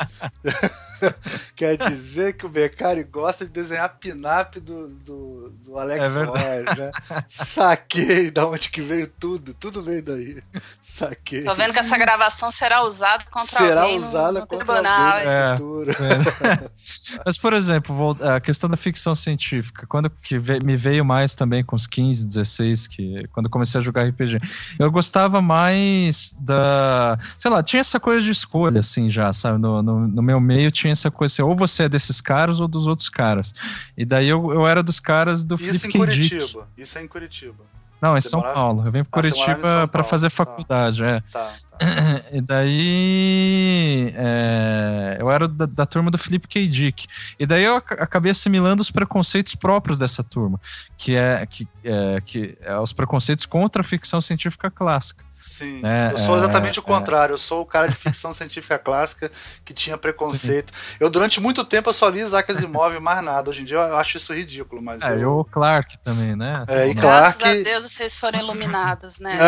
Quer 1.56 1.78
dizer 1.78 2.34
que 2.34 2.44
o 2.44 2.50
Beccari 2.50 3.02
gosta 3.02 3.46
de 3.46 3.50
desenhar 3.50 3.96
pin-up 3.98 4.60
do, 4.60 4.88
do, 4.88 5.50
do 5.64 5.78
Alex 5.78 6.16
é 6.16 6.24
Ross, 6.24 6.78
né? 6.78 6.92
Saquei 7.28 8.30
da 8.30 8.46
onde 8.46 8.68
que 8.68 8.82
veio 8.82 9.06
tudo, 9.06 9.54
tudo 9.54 9.82
veio 9.82 10.02
daí. 10.02 10.33
Saquei. 10.80 11.44
Tô 11.44 11.54
vendo 11.54 11.72
que 11.72 11.78
essa 11.78 11.96
gravação 11.96 12.50
será 12.50 12.82
usada 12.82 13.24
contra 13.30 13.58
será 13.58 13.82
alguém 13.82 13.98
usada 13.98 14.32
no, 14.32 14.40
no 14.40 14.46
contra 14.46 14.64
tribunal. 14.64 15.18
É, 15.18 15.56
futuro. 15.56 15.90
É. 15.90 16.70
Mas, 17.24 17.38
por 17.38 17.52
exemplo, 17.52 18.16
a 18.20 18.40
questão 18.40 18.68
da 18.68 18.76
ficção 18.76 19.14
científica, 19.14 19.86
quando 19.86 20.10
que 20.10 20.38
me 20.64 20.76
veio 20.76 21.04
mais 21.04 21.34
também 21.34 21.64
com 21.64 21.76
os 21.76 21.86
15, 21.86 22.26
16, 22.26 22.88
que 22.88 23.28
quando 23.32 23.48
comecei 23.48 23.80
a 23.80 23.84
jogar 23.84 24.04
RPG, 24.04 24.40
eu 24.78 24.90
gostava 24.90 25.40
mais 25.40 26.34
da, 26.38 27.18
sei 27.38 27.50
lá, 27.50 27.62
tinha 27.62 27.80
essa 27.80 27.98
coisa 28.00 28.24
de 28.24 28.30
escolha, 28.30 28.80
assim, 28.80 29.10
já, 29.10 29.32
sabe, 29.32 29.58
no, 29.58 29.82
no, 29.82 30.06
no 30.08 30.22
meu 30.22 30.40
meio 30.40 30.70
tinha 30.70 30.92
essa 30.92 31.10
coisa 31.10 31.32
assim, 31.32 31.42
ou 31.42 31.56
você 31.56 31.84
é 31.84 31.88
desses 31.88 32.20
caras 32.20 32.60
ou 32.60 32.68
dos 32.68 32.86
outros 32.86 33.08
caras, 33.08 33.54
e 33.96 34.04
daí 34.04 34.28
eu, 34.28 34.52
eu 34.52 34.66
era 34.66 34.82
dos 34.82 35.00
caras 35.00 35.44
do 35.44 35.54
Isso 35.56 35.80
Flip 35.80 35.86
em 35.86 35.98
Curitiba, 35.98 36.68
isso 36.76 36.98
é 36.98 37.02
em 37.02 37.08
Curitiba. 37.08 37.73
Não, 38.04 38.18
em 38.18 38.20
São 38.20 38.40
morava... 38.40 38.54
Paulo. 38.54 38.86
Eu 38.86 38.90
venho 38.90 39.04
para 39.06 39.20
ah, 39.20 39.22
Curitiba 39.22 39.88
para 39.88 40.04
fazer 40.04 40.28
tá. 40.30 40.36
faculdade, 40.36 41.00
tá. 41.00 41.08
é. 41.08 41.20
Tá, 41.32 41.52
tá. 41.78 42.24
E 42.30 42.40
daí 42.42 44.12
é, 44.14 45.16
eu 45.18 45.30
era 45.30 45.48
da, 45.48 45.64
da, 45.64 45.86
turma 45.86 46.10
do 46.10 46.18
Felipe 46.18 46.46
K. 46.46 46.68
Dick. 46.68 47.06
E 47.38 47.46
daí 47.46 47.64
eu 47.64 47.76
acabei 47.76 48.30
assimilando 48.30 48.82
os 48.82 48.90
preconceitos 48.90 49.54
próprios 49.54 49.98
dessa 49.98 50.22
turma, 50.22 50.60
que 50.96 51.16
é 51.16 51.46
que, 51.46 51.66
é, 51.82 52.20
que 52.20 52.58
é 52.60 52.78
os 52.78 52.92
preconceitos 52.92 53.46
contra 53.46 53.80
a 53.80 53.84
ficção 53.84 54.20
científica 54.20 54.70
clássica. 54.70 55.24
Sim, 55.46 55.82
é, 55.84 56.10
eu 56.12 56.18
sou 56.18 56.38
exatamente 56.38 56.78
é, 56.78 56.80
o 56.80 56.82
contrário. 56.82 57.34
Eu 57.34 57.38
sou 57.38 57.60
o 57.60 57.66
cara 57.66 57.86
de 57.86 57.94
ficção 57.94 58.32
científica 58.34 58.78
clássica 58.78 59.30
que 59.62 59.74
tinha 59.74 59.98
preconceito. 59.98 60.72
Sim. 60.74 60.96
Eu, 60.98 61.10
durante 61.10 61.38
muito 61.38 61.62
tempo, 61.64 61.90
eu 61.90 61.92
só 61.92 62.08
li 62.08 62.20
Isaac 62.20 62.50
Asimov 62.50 62.96
e 62.96 62.98
mais 62.98 63.22
nada. 63.22 63.50
Hoje 63.50 63.60
em 63.60 63.64
dia 63.66 63.76
eu 63.76 63.96
acho 63.96 64.16
isso 64.16 64.32
ridículo, 64.32 64.80
mas. 64.80 65.02
É, 65.02 65.12
eu... 65.12 65.20
eu 65.20 65.38
o 65.40 65.44
Clark 65.44 65.98
também, 65.98 66.34
né? 66.34 66.64
É, 66.66 66.88
e 66.88 66.94
Clark. 66.94 67.38
Graças 67.38 67.60
a 67.60 67.62
Deus 67.62 67.92
vocês 67.92 68.16
foram 68.16 68.38
iluminados, 68.38 69.18
né? 69.18 69.36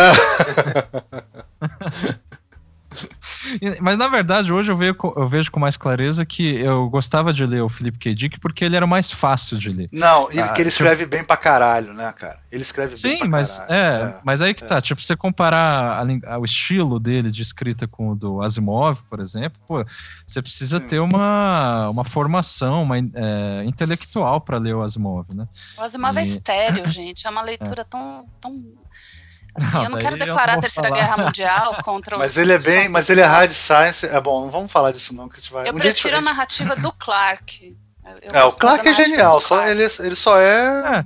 Mas 3.81 3.97
na 3.97 4.09
verdade, 4.09 4.53
hoje 4.53 4.71
eu 4.71 4.77
vejo, 4.77 4.97
eu 5.17 5.29
vejo 5.29 5.51
com 5.51 5.61
mais 5.61 5.77
clareza 5.77 6.25
que 6.25 6.57
eu 6.57 6.89
gostava 6.89 7.33
de 7.33 7.45
ler 7.45 7.63
o 7.63 7.69
Philip 7.69 7.99
K. 7.99 8.15
Dick 8.15 8.41
porque 8.41 8.65
ele 8.65 8.77
era 8.77 8.85
o 8.85 8.89
mais 8.89 9.11
fácil 9.11 9.59
de 9.59 9.71
ler. 9.71 9.89
Não, 9.93 10.31
e 10.33 10.41
ah, 10.41 10.49
que 10.49 10.63
ele 10.63 10.71
tipo 10.71 10.83
escreve 10.83 11.05
tipo... 11.05 11.11
bem 11.11 11.25
pra 11.25 11.37
caralho, 11.37 11.93
né, 11.95 12.13
cara? 12.13 12.39
Ele 12.51 12.63
escreve 12.63 12.97
Sim, 12.97 13.09
bem 13.09 13.19
pra 13.19 13.29
mas, 13.29 13.59
caralho. 13.59 13.75
É, 13.75 14.17
é, 14.17 14.21
mas 14.25 14.43
aí 14.43 14.55
que 14.55 14.65
é. 14.65 14.67
tá. 14.67 14.81
Tipo, 14.81 15.03
você 15.03 15.17
comparar 15.17 16.03
a, 16.03 16.35
a, 16.35 16.39
o 16.39 16.45
estilo 16.45 16.99
dele 16.99 17.31
de 17.31 17.43
escrita 17.43 17.87
com 17.87 18.11
o 18.11 18.15
do 18.17 18.43
Asimov, 18.43 19.03
por 19.09 19.21
exemplo, 19.21 19.61
pô, 19.67 19.85
você 20.27 20.43
precisa 20.43 20.81
Sim. 20.81 20.87
ter 20.87 20.99
uma, 20.99 21.89
uma 21.91 22.05
formação 22.05 22.83
uma, 22.83 22.99
é, 22.99 23.65
intelectual 23.65 24.41
para 24.41 24.59
ler 24.59 24.75
o 24.75 24.83
Asimov, 24.83 25.27
né? 25.35 25.47
O 25.79 25.83
Asimov 25.83 26.17
é 26.17 26.23
e... 26.23 26.25
é 26.25 26.29
estéreo, 26.29 26.89
gente. 26.91 27.27
É 27.27 27.31
uma 27.31 27.43
leitura 27.43 27.85
tão, 27.85 28.27
tão 28.41 28.65
Assim, 29.57 29.75
não, 29.75 29.85
eu 29.85 29.91
não 29.91 29.99
quero 29.99 30.19
declarar 30.19 30.55
a 30.55 30.61
Terceira 30.61 30.89
falar. 30.89 31.01
Guerra 31.01 31.25
Mundial 31.25 31.83
contra 31.83 32.17
Mas 32.19 32.37
ele 32.37 32.53
é 32.53 32.59
bem, 32.59 32.89
mas 32.89 33.09
ele 33.09 33.21
é 33.21 33.25
hard 33.25 33.51
science. 33.51 34.07
É 34.07 34.21
bom, 34.21 34.43
não 34.43 34.51
vamos 34.51 34.71
falar 34.71 34.93
disso 34.93 35.15
não, 35.15 35.29
que 35.29 35.37
a 35.37 35.39
gente 35.39 35.53
vai. 35.53 35.69
Eu 35.69 35.75
um 35.75 35.79
prefiro 35.79 36.17
a 36.17 36.21
narrativa 36.21 36.77
do 36.77 36.93
Clark. 36.93 37.77
Eu 38.23 38.31
é, 38.33 38.45
o 38.45 38.53
Clark 38.53 38.87
é 38.87 38.93
genial, 38.93 39.41
só 39.41 39.67
ele, 39.67 39.83
ele 40.01 40.15
só 40.15 40.39
é, 40.41 40.99
é 40.99 41.05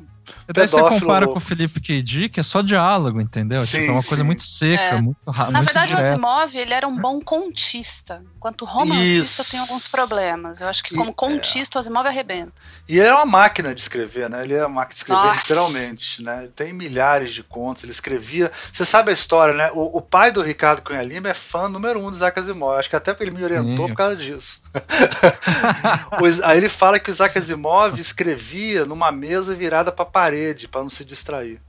Daí 0.53 0.67
você 0.67 0.83
compara 0.83 1.27
com 1.27 1.37
o 1.37 1.41
Felipe 1.41 1.81
K.D., 1.81 2.29
que 2.29 2.41
é 2.41 2.43
só 2.43 2.61
diálogo, 2.61 3.21
entendeu? 3.21 3.59
Sim, 3.61 3.79
tipo, 3.79 3.91
é 3.91 3.93
uma 3.93 4.03
sim. 4.03 4.09
coisa 4.09 4.25
muito 4.25 4.43
seca, 4.43 4.83
é. 4.83 5.01
muito 5.01 5.31
rápido. 5.31 5.53
Na 5.53 5.63
verdade, 5.63 5.89
direto. 5.89 6.05
o 6.05 6.09
Asimov, 6.09 6.57
ele 6.57 6.75
era 6.75 6.89
um 6.89 6.97
bom 6.97 7.21
contista. 7.21 8.23
Enquanto 8.37 8.65
romancista 8.65 9.43
Isso. 9.43 9.51
tem 9.51 9.61
alguns 9.61 9.87
problemas. 9.87 10.61
Eu 10.61 10.69
acho 10.69 10.83
que 10.83 10.95
como 10.95 11.11
e, 11.11 11.15
contista, 11.15 11.77
é. 11.77 11.79
o 11.79 11.81
Asimov 11.81 12.07
arrebenta. 12.07 12.53
E 12.89 12.99
ele 12.99 13.09
é 13.09 13.15
uma 13.15 13.27
máquina 13.27 13.75
de 13.75 13.81
escrever, 13.81 14.29
né? 14.29 14.43
Ele 14.43 14.55
é 14.55 14.61
uma 14.61 14.81
máquina 14.81 14.95
de 14.95 14.99
escrever 14.99 15.23
Nossa. 15.23 15.41
literalmente, 15.41 16.23
né? 16.23 16.39
Ele 16.45 16.53
tem 16.53 16.73
milhares 16.73 17.33
de 17.33 17.43
contos, 17.43 17.85
ele 17.85 17.93
escrevia... 17.93 18.51
Você 18.73 18.85
sabe 18.85 19.11
a 19.11 19.15
história, 19.15 19.55
né? 19.55 19.71
O, 19.73 19.99
o 19.99 20.01
pai 20.01 20.33
do 20.33 20.43
Ricardo 20.43 20.83
Cunha 20.83 21.03
Lima 21.03 21.29
é 21.29 21.35
fã 21.35 21.69
número 21.69 22.01
um 22.01 22.11
do 22.11 22.17
Isaac 22.17 22.41
Asimov. 22.41 22.79
Acho 22.79 22.91
que 22.91 22.97
até 22.97 23.15
ele 23.21 23.31
me 23.31 23.45
orientou 23.45 23.87
sim. 23.87 23.93
por 23.93 23.97
causa 23.97 24.17
disso. 24.17 24.61
Aí 26.45 26.59
ele 26.59 26.69
fala 26.69 26.99
que 26.99 27.11
o 27.11 27.13
Isaac 27.13 27.39
Asimov 27.39 27.99
escrevia 28.01 28.85
numa 28.85 29.13
mesa 29.13 29.55
virada 29.55 29.93
para 29.93 30.05
a 30.05 30.09
parede, 30.41 30.69
para 30.69 30.83
não 30.83 30.89
se 30.89 31.05
distrair. 31.05 31.61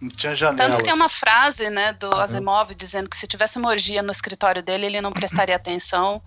Não 0.00 0.08
tinha 0.10 0.34
janela. 0.34 0.58
Tanto 0.58 0.76
que 0.78 0.84
tem 0.84 0.92
uma 0.92 1.08
frase, 1.08 1.70
né, 1.70 1.92
do 1.92 2.12
Asimov 2.14 2.72
dizendo 2.74 3.08
que 3.08 3.16
se 3.16 3.26
tivesse 3.26 3.58
uma 3.58 3.68
orgia 3.68 4.02
no 4.02 4.12
escritório 4.12 4.62
dele, 4.62 4.86
ele 4.86 5.00
não 5.00 5.12
prestaria 5.12 5.56
atenção 5.56 6.22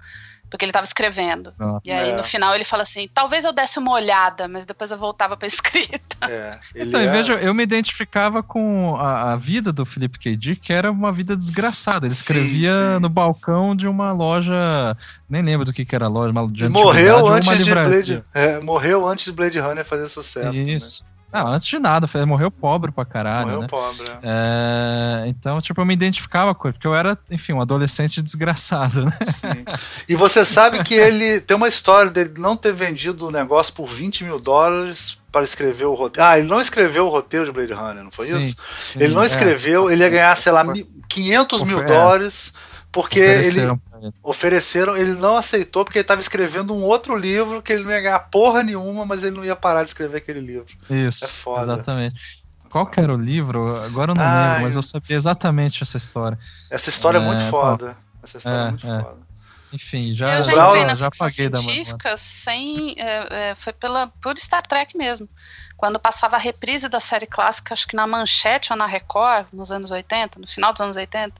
porque 0.49 0.65
ele 0.65 0.71
estava 0.71 0.83
escrevendo. 0.83 1.53
Ah, 1.57 1.79
e 1.81 1.89
aí 1.89 2.09
é. 2.09 2.17
no 2.17 2.25
final 2.25 2.53
ele 2.53 2.65
fala 2.65 2.83
assim: 2.83 3.09
talvez 3.13 3.45
eu 3.45 3.53
desse 3.53 3.79
uma 3.79 3.93
olhada, 3.93 4.49
mas 4.49 4.65
depois 4.65 4.91
eu 4.91 4.97
voltava 4.97 5.37
para 5.37 5.47
escrita. 5.47 6.17
É, 6.29 6.59
então, 6.75 6.99
é... 6.99 7.09
veja, 7.09 7.35
eu 7.35 7.53
me 7.53 7.63
identificava 7.63 8.43
com 8.43 8.97
a, 8.97 9.31
a, 9.31 9.35
vida 9.37 9.71
do 9.71 9.85
Felipe 9.85 10.19
K. 10.19 10.35
Dick, 10.35 10.61
que 10.61 10.73
era 10.73 10.91
uma 10.91 11.09
vida 11.09 11.37
desgraçada. 11.37 12.05
Ele 12.05 12.13
escrevia 12.13 12.73
sim, 12.73 12.95
sim. 12.95 12.99
no 12.99 13.07
balcão 13.07 13.73
de 13.73 13.87
uma 13.87 14.11
loja, 14.11 14.97
nem 15.29 15.41
lembro 15.41 15.65
do 15.65 15.71
que, 15.71 15.85
que 15.85 15.95
era 15.95 16.07
a 16.07 16.09
loja, 16.09 16.31
uma 16.31 16.45
de 16.51 16.67
morreu 16.67 17.25
antes 17.27 17.57
de 17.57 17.73
Blade, 17.73 18.23
é, 18.33 18.59
morreu 18.59 19.07
antes 19.07 19.23
de 19.23 19.31
Blade 19.31 19.57
Runner 19.57 19.85
fazer 19.85 20.09
sucesso. 20.09 20.59
Isso. 20.59 21.10
Não, 21.31 21.47
antes 21.47 21.67
de 21.67 21.79
nada, 21.79 22.07
morreu 22.25 22.51
pobre 22.51 22.91
pra 22.91 23.05
caralho. 23.05 23.45
Morreu 23.45 23.61
né? 23.61 23.67
pobre. 23.67 24.05
É. 24.21 25.23
é, 25.25 25.27
então, 25.29 25.61
tipo, 25.61 25.79
eu 25.79 25.85
me 25.85 25.93
identificava 25.93 26.53
com 26.53 26.67
ele, 26.67 26.73
porque 26.73 26.87
eu 26.87 26.93
era, 26.93 27.17
enfim, 27.29 27.53
um 27.53 27.61
adolescente 27.61 28.21
desgraçado, 28.21 29.05
né? 29.05 29.17
Sim. 29.31 29.65
E 30.07 30.15
você 30.15 30.43
sabe 30.43 30.83
que 30.83 30.93
ele 30.93 31.39
tem 31.39 31.55
uma 31.55 31.67
história 31.67 32.11
dele 32.11 32.33
não 32.37 32.57
ter 32.57 32.73
vendido 32.73 33.27
o 33.27 33.31
negócio 33.31 33.73
por 33.73 33.87
20 33.87 34.25
mil 34.25 34.39
dólares 34.39 35.17
para 35.31 35.43
escrever 35.43 35.85
o 35.85 35.93
roteiro. 35.93 36.27
Ah, 36.27 36.37
ele 36.37 36.47
não 36.47 36.59
escreveu 36.59 37.05
o 37.05 37.09
roteiro 37.09 37.45
de 37.45 37.51
Blade 37.51 37.73
Runner, 37.73 38.03
não 38.03 38.11
foi 38.11 38.27
sim, 38.27 38.39
isso? 38.39 38.57
Sim, 38.81 38.99
ele 38.99 39.13
não 39.13 39.23
é. 39.23 39.25
escreveu, 39.25 39.89
é. 39.89 39.93
ele 39.93 40.03
ia 40.03 40.09
ganhar, 40.09 40.35
sei 40.35 40.51
lá, 40.51 40.65
500 41.07 41.63
mil 41.63 41.85
dólares 41.85 42.53
porque 42.91 43.21
ofereceram 43.21 43.81
ele, 44.01 44.13
ofereceram, 44.21 44.97
ele 44.97 45.13
não 45.13 45.37
aceitou 45.37 45.85
porque 45.85 45.99
ele 45.99 46.03
estava 46.03 46.19
escrevendo 46.19 46.73
um 46.73 46.83
outro 46.83 47.15
livro 47.15 47.61
que 47.61 47.71
ele 47.71 47.83
não 47.83 47.91
ia 47.91 48.01
ganhar 48.01 48.19
porra 48.19 48.63
nenhuma, 48.63 49.05
mas 49.05 49.23
ele 49.23 49.35
não 49.37 49.45
ia 49.45 49.55
parar 49.55 49.83
de 49.83 49.89
escrever 49.89 50.17
aquele 50.17 50.41
livro. 50.41 50.75
Isso, 50.89 51.23
é 51.23 51.27
foda. 51.27 51.61
exatamente. 51.61 52.41
Qual 52.69 52.85
que 52.85 52.99
era 52.99 53.13
o 53.13 53.17
livro? 53.17 53.77
Agora 53.83 54.11
eu 54.11 54.15
não 54.15 54.23
Ai, 54.23 54.49
lembro, 54.49 54.63
mas 54.63 54.75
eu 54.75 54.83
sabia 54.83 55.17
exatamente 55.17 55.83
essa 55.83 55.97
história. 55.97 56.37
Essa 56.69 56.89
história 56.89 57.17
é, 57.17 57.21
é 57.21 57.25
muito 57.25 57.43
foda. 57.45 57.97
Essa 58.23 58.37
história 58.37 58.57
é, 58.57 58.67
é 58.67 58.69
muito 58.69 58.87
é. 58.87 59.01
foda. 59.03 59.31
Enfim, 59.73 60.13
já, 60.13 60.35
eu 60.35 60.41
já, 60.41 60.51
entrei 60.51 60.85
na 60.85 60.95
já 60.95 61.09
paguei 61.17 61.49
da 61.49 61.57
científica 61.57 62.17
sem. 62.17 62.95
É, 62.97 63.51
é, 63.51 63.55
foi 63.55 63.71
pela, 63.71 64.07
por 64.21 64.37
Star 64.37 64.65
Trek 64.67 64.97
mesmo. 64.97 65.29
Quando 65.77 65.99
passava 65.99 66.35
a 66.35 66.39
reprise 66.39 66.89
da 66.89 66.99
série 66.99 67.25
clássica, 67.25 67.73
acho 67.73 67.87
que 67.87 67.95
na 67.95 68.05
Manchete 68.05 68.71
ou 68.71 68.77
na 68.77 68.85
Record, 68.85 69.47
nos 69.51 69.71
anos 69.71 69.89
80, 69.89 70.39
no 70.39 70.47
final 70.47 70.73
dos 70.73 70.81
anos 70.81 70.97
80. 70.97 71.33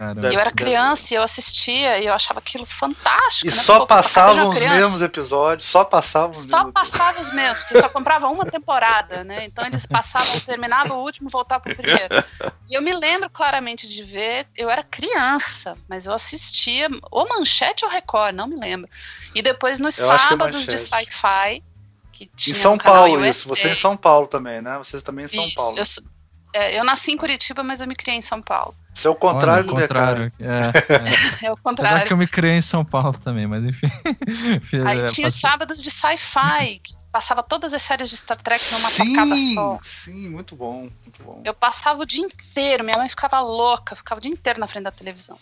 Caramba. 0.00 0.32
Eu 0.32 0.40
era 0.40 0.50
criança 0.50 1.12
e 1.12 1.16
eu 1.18 1.22
assistia 1.22 1.98
e 1.98 2.06
eu 2.06 2.14
achava 2.14 2.38
aquilo 2.38 2.64
fantástico. 2.64 3.46
E 3.46 3.50
né? 3.50 3.62
só 3.62 3.84
passavam 3.84 4.48
os 4.48 4.58
mesmos 4.58 5.02
episódios, 5.02 5.68
só 5.68 5.84
passavam 5.84 6.30
os 6.30 6.48
Só 6.48 6.72
passavam 6.72 7.20
os 7.20 7.34
mesmos, 7.34 7.58
porque 7.64 7.80
só 7.80 7.88
comprava 7.90 8.26
uma 8.28 8.46
temporada, 8.46 9.22
né? 9.24 9.44
Então 9.44 9.62
eles 9.66 9.84
passavam, 9.84 10.40
terminava 10.40 10.94
o 10.94 11.02
último, 11.02 11.28
voltava 11.28 11.64
pro 11.64 11.76
primeiro. 11.76 12.24
E 12.66 12.74
eu 12.74 12.80
me 12.80 12.94
lembro 12.94 13.28
claramente 13.28 13.86
de 13.86 14.02
ver, 14.02 14.46
eu 14.56 14.70
era 14.70 14.82
criança, 14.82 15.76
mas 15.86 16.06
eu 16.06 16.14
assistia 16.14 16.88
ou 17.10 17.28
Manchete 17.28 17.84
ou 17.84 17.90
Record, 17.90 18.34
não 18.34 18.46
me 18.46 18.56
lembro. 18.56 18.88
E 19.34 19.42
depois 19.42 19.78
nos 19.78 19.98
eu 19.98 20.10
é 20.10 20.18
sábados 20.18 20.64
de 20.64 20.78
sci-fi, 20.78 21.62
que 22.10 22.24
tinha 22.34 22.56
Em 22.56 22.58
São 22.58 22.72
um 22.72 22.78
Paulo, 22.78 23.26
isso. 23.26 23.46
Você 23.46 23.68
é 23.68 23.72
em 23.72 23.74
São 23.74 23.98
Paulo 23.98 24.26
também, 24.26 24.62
né? 24.62 24.78
Você 24.78 24.98
também 25.02 25.26
em 25.26 25.28
São 25.28 25.44
isso, 25.44 25.54
Paulo. 25.56 25.78
Eu, 25.78 25.84
é, 26.54 26.78
eu 26.78 26.84
nasci 26.84 27.12
em 27.12 27.18
Curitiba, 27.18 27.62
mas 27.62 27.82
eu 27.82 27.86
me 27.86 27.94
criei 27.94 28.16
em 28.16 28.22
São 28.22 28.40
Paulo. 28.40 28.74
Isso 28.94 29.06
é 29.06 29.10
o 29.10 29.14
contrário 29.14 29.64
Olha, 29.64 29.74
do 29.74 29.80
contrário. 29.80 30.32
É, 30.40 31.44
é. 31.44 31.46
é 31.46 31.52
o 31.52 31.56
contrário. 31.56 31.96
Apesar 31.96 32.06
que 32.06 32.12
eu 32.12 32.16
me 32.16 32.26
criei 32.26 32.54
em 32.54 32.62
São 32.62 32.84
Paulo 32.84 33.16
também, 33.16 33.46
mas 33.46 33.64
enfim. 33.64 33.86
Aí 34.86 35.00
é, 35.00 35.06
tinha 35.06 35.28
os 35.28 35.38
sábados 35.38 35.80
de 35.80 35.90
sci-fi, 35.90 36.80
que 36.82 36.94
passava 37.10 37.42
todas 37.42 37.72
as 37.72 37.82
séries 37.82 38.10
de 38.10 38.16
Star 38.16 38.36
Trek 38.42 38.62
numa 38.72 38.90
sim, 38.90 39.14
tacada 39.14 39.36
só. 39.54 39.78
Sim, 39.82 40.28
muito 40.28 40.56
bom, 40.56 40.90
muito 41.02 41.22
bom. 41.22 41.40
Eu 41.44 41.54
passava 41.54 42.02
o 42.02 42.06
dia 42.06 42.24
inteiro, 42.24 42.84
minha 42.84 42.98
mãe 42.98 43.08
ficava 43.08 43.40
louca, 43.40 43.94
ficava 43.94 44.18
o 44.18 44.22
dia 44.22 44.32
inteiro 44.32 44.58
na 44.58 44.66
frente 44.66 44.84
da 44.84 44.92
televisão. 44.92 45.38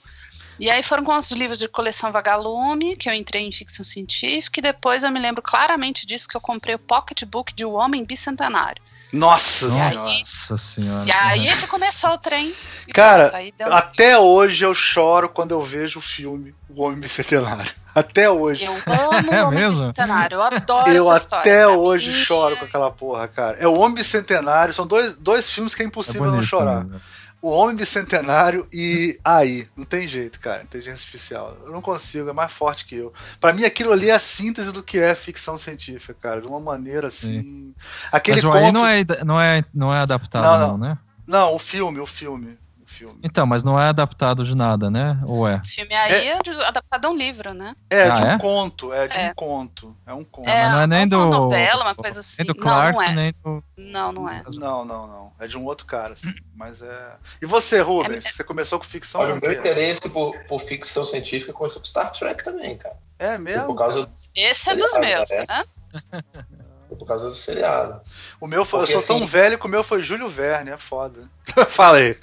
E 0.59 0.69
aí 0.71 0.83
foram 0.83 1.05
com 1.05 1.17
os 1.17 1.31
livros 1.31 1.59
de 1.59 1.69
coleção 1.69 2.11
Vagalume, 2.11 2.97
que 2.97 3.09
eu 3.09 3.13
entrei 3.13 3.47
em 3.47 3.53
ficção 3.53 3.85
científica, 3.85 4.59
e 4.59 4.63
depois 4.63 5.05
eu 5.05 5.11
me 5.11 5.21
lembro 5.21 5.41
claramente 5.41 6.05
disso 6.05 6.29
que 6.29 6.37
eu 6.37 6.41
comprei 6.41 6.75
o 6.75 6.79
pocketbook 6.81 7.55
de 7.55 7.65
O 7.65 7.73
Homem 7.73 8.05
Bicentenário. 8.05 8.83
Nossa 9.13 9.71
senhora. 9.71 9.95
Nossa 9.95 10.57
senhora. 10.57 11.05
E 11.07 11.13
aí 11.13 11.49
é 11.49 11.57
que 11.57 11.67
começou 11.67 12.11
o 12.11 12.19
trem. 12.19 12.55
Cara, 12.93 13.31
pronto, 13.31 13.73
até 13.73 14.19
hoje 14.19 14.65
eu 14.65 14.75
choro 14.75 15.29
quando 15.29 15.53
eu 15.53 15.63
vejo 15.63 15.99
o 15.99 16.03
filme 16.03 16.55
O 16.69 16.83
Homem 16.83 17.01
Bicentenário. 17.01 17.71
Até 17.95 18.31
hoje. 18.31 18.65
Eu 18.65 18.73
amo 18.73 18.83
é 19.33 19.43
o 19.43 19.49
Homem 19.49 19.61
mesmo? 19.61 19.81
Bicentenário. 19.81 20.37
Eu 20.37 20.43
adoro 20.43 20.91
Eu 20.91 21.13
essa 21.13 21.39
até 21.39 21.67
hoje 21.67 22.13
choro 22.13 22.57
com 22.57 22.65
aquela 22.65 22.91
porra, 22.91 23.27
cara. 23.27 23.57
É 23.59 23.67
o 23.67 23.79
Homem 23.79 23.95
Bicentenário. 23.95 24.75
São 24.75 24.87
dois, 24.87 25.17
dois 25.17 25.51
filmes 25.51 25.75
que 25.75 25.83
é 25.83 25.87
impossível 25.87 26.23
é 26.23 26.27
bonito, 26.27 26.41
não 26.41 26.47
chorar. 26.47 26.85
Né? 26.85 27.01
O 27.41 27.51
Homem 27.51 27.77
Bicentenário 27.77 28.67
e 28.73 29.19
aí. 29.25 29.69
Não 29.77 29.85
tem 29.85 30.09
jeito, 30.09 30.41
cara. 30.41 30.63
Inteligência 30.63 31.05
artificial. 31.05 31.57
Eu 31.65 31.71
não 31.71 31.81
consigo, 31.81 32.29
é 32.29 32.33
mais 32.33 32.53
forte 32.53 32.85
que 32.85 32.97
eu. 32.97 33.13
Para 33.41 33.53
mim, 33.53 33.65
aquilo 33.65 33.93
ali 33.93 34.11
é 34.11 34.15
a 34.15 34.19
síntese 34.19 34.73
do 34.73 34.83
que 34.83 34.99
é 34.99 35.15
ficção 35.15 35.57
científica, 35.57 36.15
cara. 36.21 36.41
De 36.41 36.49
uma 36.49 36.59
maneira 36.59 37.07
assim. 37.07 37.43
Sim. 37.43 37.75
Aquele 38.11 38.43
Mas 38.43 38.45
o 38.45 38.51
conto... 38.51 38.73
não 38.73 38.87
é, 38.87 39.05
não, 39.25 39.41
é, 39.41 39.65
não 39.73 39.95
é 39.95 40.01
adaptado, 40.01 40.43
não, 40.43 40.59
não, 40.59 40.79
não 40.79 40.89
né? 40.89 40.99
Não, 41.27 41.55
o 41.55 41.59
filme, 41.59 42.01
o 42.01 42.07
filme 42.07 42.59
filme. 42.99 43.21
Então, 43.23 43.47
mas 43.47 43.63
não 43.63 43.81
é 43.81 43.89
adaptado 43.89 44.45
de 44.45 44.57
nada, 44.57 44.91
né? 44.91 45.19
Ou 45.25 45.47
é? 45.47 45.57
O 45.57 45.69
filme 45.69 45.95
aí 45.95 46.29
é, 46.29 46.33
é 46.33 46.67
adaptado 46.67 47.05
a 47.05 47.11
um 47.11 47.17
livro, 47.17 47.55
né? 47.55 47.77
É, 47.89 48.09
ah, 48.09 48.15
de 48.15 48.23
um 48.23 48.27
é? 48.27 48.39
conto, 48.39 48.93
é 48.93 49.09
de 49.09 49.17
é. 49.17 49.31
um 49.31 49.35
conto. 49.35 49.97
É 50.07 50.13
um 50.13 50.25
conto. 50.25 50.49
É, 50.49 50.71
não 50.71 50.81
é 50.81 50.87
nem 50.87 51.07
do. 51.07 51.17
Uma 51.17 51.27
novela, 51.27 51.85
uma 51.85 51.95
coisa 51.95 52.21
assim. 52.21 52.37
Nem 52.39 52.47
do 52.47 52.55
Clark, 52.55 52.93
não, 52.93 53.05
não 53.05 53.11
é. 53.11 53.15
nem 53.15 53.33
do. 53.33 53.65
Não, 53.77 54.13
não 54.13 54.29
é. 54.29 54.43
Não, 54.59 54.85
não, 54.85 55.07
não. 55.07 55.33
É 55.39 55.47
de 55.47 55.57
um 55.57 55.65
outro 55.65 55.87
cara, 55.87 56.15
assim. 56.15 56.35
Mas 56.55 56.83
é. 56.83 57.17
E 57.41 57.47
você, 57.47 57.81
Rubens? 57.81 58.27
É... 58.27 58.31
Você 58.31 58.43
começou 58.43 58.79
com 58.79 58.85
ficção? 58.85 59.21
Olha, 59.21 59.35
o 59.35 59.41
meu 59.41 59.53
interesse 59.53 60.09
por, 60.09 60.37
por 60.45 60.59
ficção 60.61 61.05
científica 61.05 61.53
começou 61.53 61.81
com 61.81 61.87
Star 61.87 62.13
Trek 62.13 62.43
também, 62.43 62.77
cara. 62.77 62.97
É 63.19 63.39
mesmo? 63.39 63.67
Por 63.67 63.77
causa 63.77 64.09
Esse 64.35 64.71
é 64.71 64.77
dos 64.77 64.93
meus, 64.99 65.31
né? 65.31 65.65
por 66.99 67.07
causa 67.07 67.29
do 67.29 67.35
seriado. 67.35 68.01
O 68.41 68.47
meu 68.47 68.65
foi, 68.65 68.81
Porque, 68.81 68.95
eu 68.95 69.01
sou 69.01 69.17
assim, 69.17 69.25
tão 69.25 69.27
velho 69.27 69.59
que 69.59 69.67
o 69.67 69.69
meu 69.69 69.85
foi 69.85 70.03
Júlio 70.03 70.29
Verne, 70.29 70.71
é 70.71 70.77
foda. 70.77 71.29
Fala 71.71 71.99
aí. 71.99 72.17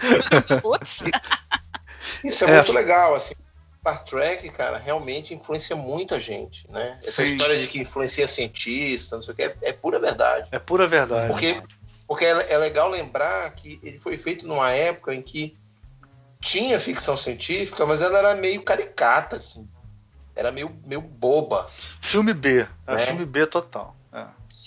Isso 2.23 2.45
é, 2.45 2.51
é, 2.51 2.55
muito 2.55 2.73
legal, 2.73 3.15
assim. 3.15 3.33
Star 3.85 4.03
Trek, 4.03 4.49
cara, 4.49 4.79
realmente 4.79 5.33
influencia 5.33 5.75
muita 5.75 6.19
gente, 6.19 6.69
né? 6.71 6.97
Essa 7.03 7.23
Sim. 7.23 7.31
história 7.31 7.57
de 7.57 7.67
que 7.67 7.79
influencia 7.79 8.27
cientista, 8.27 9.15
não 9.15 9.23
sei 9.23 9.33
o 9.33 9.35
que, 9.35 9.43
é, 9.43 9.55
é 9.61 9.73
pura 9.73 9.99
verdade. 9.99 10.49
É 10.51 10.57
pura 10.57 10.87
verdade. 10.87 11.27
Porque, 11.27 11.61
porque 12.07 12.25
é, 12.25 12.53
é 12.53 12.57
legal 12.57 12.89
lembrar 12.89 13.51
que 13.51 13.79
ele 13.83 13.99
foi 13.99 14.17
feito 14.17 14.47
numa 14.47 14.71
época 14.71 15.13
em 15.13 15.21
que 15.21 15.55
tinha 16.39 16.79
ficção 16.79 17.15
científica, 17.15 17.85
mas 17.85 18.01
ela 18.01 18.17
era 18.17 18.35
meio 18.35 18.63
caricata, 18.63 19.35
assim. 19.35 19.69
Era 20.35 20.51
meio, 20.51 20.75
meio 20.85 21.01
boba. 21.01 21.69
Filme 22.01 22.33
B. 22.33 22.67
Era 22.87 22.97
né? 22.97 23.05
filme 23.05 23.25
B 23.25 23.45
total. 23.45 23.94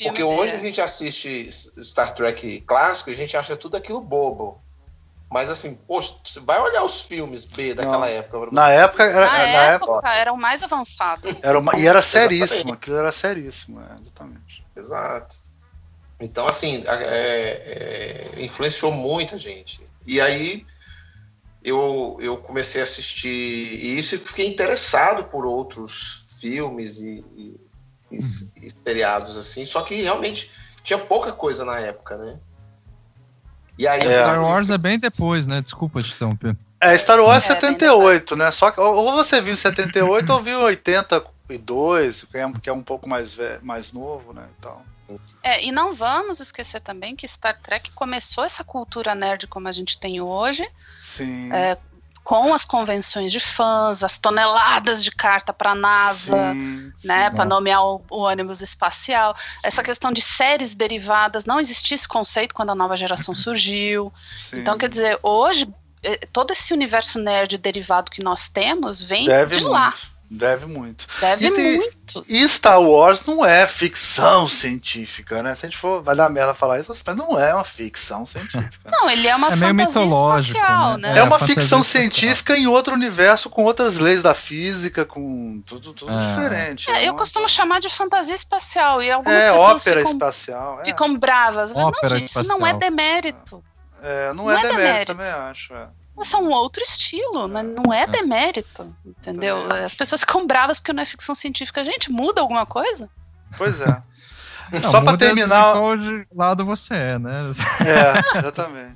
É. 0.01 0.05
Porque 0.05 0.23
hoje 0.23 0.53
a 0.55 0.59
gente 0.59 0.81
assiste 0.81 1.49
Star 1.51 2.15
Trek 2.15 2.61
clássico 2.63 3.11
e 3.11 3.13
a 3.13 3.17
gente 3.17 3.37
acha 3.37 3.57
tudo 3.57 3.77
aquilo 3.77 4.01
bobo. 4.01 4.63
Mas 5.31 5.51
assim, 5.51 5.75
poxa, 5.75 6.15
você 6.25 6.41
vai 6.41 6.59
olhar 6.61 6.83
os 6.85 7.03
filmes 7.03 7.45
B 7.45 7.75
daquela 7.75 8.07
Não. 8.07 8.15
época. 8.15 8.49
Na 8.51 8.71
época, 8.71 9.05
era, 9.05 9.27
Na 9.27 9.33
na 9.33 9.39
época, 9.43 9.93
época 9.93 10.15
era 10.15 10.33
o 10.33 10.37
mais 10.39 10.63
avançado. 10.63 11.29
era 11.43 11.59
uma, 11.59 11.79
e 11.79 11.87
era 11.87 12.01
seríssimo, 12.01 12.73
aquilo 12.73 12.97
era 12.97 13.13
seríssimo, 13.13 13.81
é, 13.81 14.01
exatamente. 14.01 14.65
Exato. 14.75 15.37
Então, 16.19 16.47
assim, 16.49 16.83
é- 16.87 18.33
é, 18.37 18.43
influenciou 18.43 18.91
muita 18.91 19.37
gente. 19.37 19.87
E 20.07 20.19
aí 20.21 20.67
eu, 21.63 22.17
eu 22.21 22.39
comecei 22.39 22.81
a 22.81 22.85
assistir 22.85 23.29
isso 23.29 24.15
e 24.15 24.19
fiquei 24.19 24.47
interessado 24.49 25.25
por 25.25 25.45
outros 25.45 26.25
filmes 26.41 27.01
e, 27.01 27.25
e- 27.37 27.68
e- 28.11 28.17
e 28.17 28.71
seriados, 28.85 29.37
assim. 29.37 29.65
Só 29.65 29.83
que 29.83 30.01
realmente 30.01 30.51
tinha 30.83 30.99
pouca 30.99 31.33
coisa 31.33 31.65
na 31.65 31.79
época, 31.79 32.17
né? 32.17 32.37
E 33.79 33.87
aí 33.87 34.01
É. 34.01 34.23
Star 34.23 34.43
Wars 34.43 34.71
é 34.71 34.79
bem 34.79 34.99
depois, 34.99 35.47
né? 35.47 35.61
Desculpa 35.61 36.03
te 36.03 36.13
interromper. 36.13 36.57
É, 36.81 36.97
Star 36.97 37.21
Wars 37.21 37.45
É, 37.45 37.49
bem 37.49 37.61
78, 37.61 38.37
né? 38.37 38.51
Só 38.51 38.71
que 38.71 38.81
ou 38.81 39.13
você 39.13 39.41
viu 39.41 39.53
em 39.53 39.57
78 39.57 40.33
ou 40.33 40.43
viu 40.43 40.61
em 40.61 40.65
82, 40.65 42.25
que 42.25 42.39
é, 42.39 42.53
que 42.63 42.71
é 42.71 42.73
um 42.73 42.83
pouco 42.83 43.09
mais, 43.09 43.37
mais 43.63 43.93
novo, 43.93 44.33
né? 44.33 44.47
Então, 44.59 44.83
É, 45.43 45.65
e 45.65 45.73
não 45.73 45.95
vamos 45.95 46.39
esquecer 46.39 46.81
também 46.81 47.17
que 47.17 47.27
Star 47.27 47.59
Trek 47.63 47.91
começou 47.93 48.45
essa 48.45 48.63
cultura 48.63 49.15
nerd 49.15 49.47
como 49.47 49.67
a 49.67 49.73
gente 49.73 49.99
tem 49.99 50.21
hoje, 50.21 50.69
sim. 51.01 51.51
É, 51.53 51.79
com 52.29 52.53
as 52.53 52.67
convenções 52.67 53.33
de 53.33 53.41
fãs, 53.41 54.05
as 54.05 54.19
toneladas 54.19 55.03
de 55.03 55.11
carta 55.11 55.51
para 55.51 55.75
NASA, 55.75 56.53
sim, 56.53 56.93
né, 57.03 57.31
para 57.31 57.47
nomear 57.47 57.83
o, 57.83 58.05
o 58.11 58.19
ônibus 58.19 58.61
espacial. 58.61 59.35
Essa 59.65 59.83
questão 59.83 60.13
de 60.13 60.21
séries 60.21 60.75
derivadas, 60.75 61.47
não 61.47 61.59
existia 61.59 61.95
esse 61.95 62.07
conceito 62.07 62.55
quando 62.55 62.69
a 62.69 62.75
nova 62.75 62.95
geração 62.99 63.33
surgiu. 63.35 64.13
sim. 64.39 64.59
Então, 64.59 64.77
quer 64.77 64.91
dizer, 64.91 65.19
hoje 65.23 65.67
eh, 66.03 66.21
todo 66.31 66.51
esse 66.51 66.75
universo 66.75 67.19
nerd 67.19 67.57
derivado 67.57 68.11
que 68.11 68.23
nós 68.23 68.51
temos 68.51 69.03
vem 69.03 69.25
deve 69.25 69.57
de 69.57 69.65
muito. 69.65 69.73
lá. 69.73 69.95
Deve 70.31 70.67
muito. 70.67 71.07
Deve 71.21 71.47
E 71.47 71.51
tem- 71.51 71.77
muito. 71.79 72.23
E 72.29 72.47
Star 72.49 72.81
Wars 72.83 73.25
não 73.25 73.43
é 73.45 73.67
ficção 73.67 74.47
científica, 74.47 75.43
né? 75.43 75.55
Se 75.55 75.65
a 75.65 75.69
gente 75.71 75.79
for, 75.79 76.03
vai 76.03 76.15
dar 76.15 76.29
merda 76.29 76.53
falar 76.55 76.79
isso, 76.79 76.93
mas 77.07 77.17
não 77.17 77.39
é 77.41 77.55
uma 77.55 77.65
ficção 77.65 78.27
científica. 78.27 78.91
Não, 78.93 79.09
ele 79.09 79.27
é 79.27 79.35
uma 79.35 79.49
É 79.49 79.57
meio 79.57 79.75
fantasia 79.75 80.01
mitológico, 80.03 80.59
espacial, 80.59 80.99
né? 80.99 81.09
né? 81.13 81.19
É, 81.19 81.23
uma 81.23 81.39
fantasia 81.39 81.55
ficção 81.55 81.81
espacial. 81.81 82.03
científica 82.03 82.57
em 82.59 82.67
outro 82.67 82.93
universo, 82.93 83.49
com 83.49 83.65
outras 83.65 83.97
leis 83.97 84.21
da 84.23 84.35
física, 84.35 85.05
com 85.07 85.63
tudo, 85.65 85.95
tudo 85.95 86.13
É. 86.13 86.27
diferente. 86.37 86.91
É, 86.91 87.05
eu 87.07 87.13
uma- 87.13 87.19
costumo 87.19 87.49
chamar 87.49 87.81
de 87.81 87.89
fantasia 87.89 88.35
espacial 88.35 89.03
e 89.03 89.11
algumas 89.11 89.43
É, 89.45 89.51
pessoas 89.53 89.81
ópera 89.81 90.01
ficam, 90.01 90.13
espacial. 90.13 90.81
É, 90.81 90.85
ficam 90.85 91.17
bravas. 91.17 91.71
Ópera 91.75 92.15
não, 92.15 92.19
gente, 92.21 92.29
isso 92.29 92.43
não 92.49 92.57
é 92.67 92.71
espacial. 92.71 92.79
demérito. 92.79 93.65
É, 94.03 94.29
não, 94.29 94.45
não 94.45 94.51
é 94.51 94.55
é 94.59 94.63
demérito, 94.63 94.79
demérito. 94.83 95.15
também 95.15 95.31
acho. 95.51 95.75
é. 95.75 95.89
É 96.21 96.37
um 96.37 96.51
outro 96.51 96.83
estilo, 96.83 97.49
mas 97.49 97.65
não 97.65 97.93
é 97.93 98.07
demérito, 98.07 98.95
entendeu? 99.05 99.71
As 99.73 99.95
pessoas 99.95 100.21
ficam 100.23 100.47
bravas 100.47 100.79
porque 100.79 100.93
não 100.93 101.03
é 101.03 101.07
ficção 101.07 101.35
científica. 101.35 101.83
Gente, 101.85 102.11
muda 102.11 102.41
alguma 102.41 102.67
coisa? 102.67 103.09
Pois 103.57 103.81
é. 103.81 104.03
Não, 104.71 104.91
Só 104.91 105.01
pra 105.01 105.13
muda 105.13 105.25
terminar. 105.25 105.73
De 105.73 105.79
qual 105.79 105.97
lado 106.37 106.63
você 106.63 106.95
é, 106.95 107.19
né? 107.19 107.51
É, 108.35 108.39
exatamente. 108.39 108.95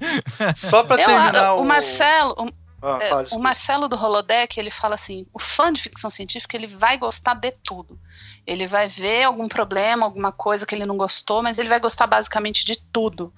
Só 0.55 0.83
pra 0.85 1.01
Eu- 1.01 1.07
terminar 1.07 1.55
o, 1.55 1.63
o. 1.63 1.65
Marcelo, 1.65 2.35
o, 2.39 2.49
Ah, 2.83 2.99
é, 3.01 3.09
fala, 3.09 3.27
o. 3.33 3.39
Marcelo 3.39 3.89
do 3.89 3.97
Holodeck, 3.97 4.61
ele 4.61 4.71
fala 4.71 4.97
assim: 4.97 5.25
o 5.33 5.39
fã 5.39 5.73
de 5.73 5.81
ficção 5.81 6.11
científica 6.11 6.59
ele 6.59 6.67
vai 6.67 6.99
gostar 6.99 7.33
de 7.33 7.51
tudo. 7.65 7.99
Ele 8.47 8.67
vai 8.67 8.87
ver 8.87 9.23
algum 9.25 9.49
problema, 9.49 10.05
alguma 10.05 10.31
coisa 10.31 10.67
que 10.67 10.75
ele 10.75 10.85
não 10.85 10.99
gostou, 10.99 11.43
mas 11.43 11.59
ele 11.59 11.71
vai 11.71 11.81
gostar 11.81 12.07
basicamente 12.07 12.67
de 12.67 12.79
tudo. 12.93 13.33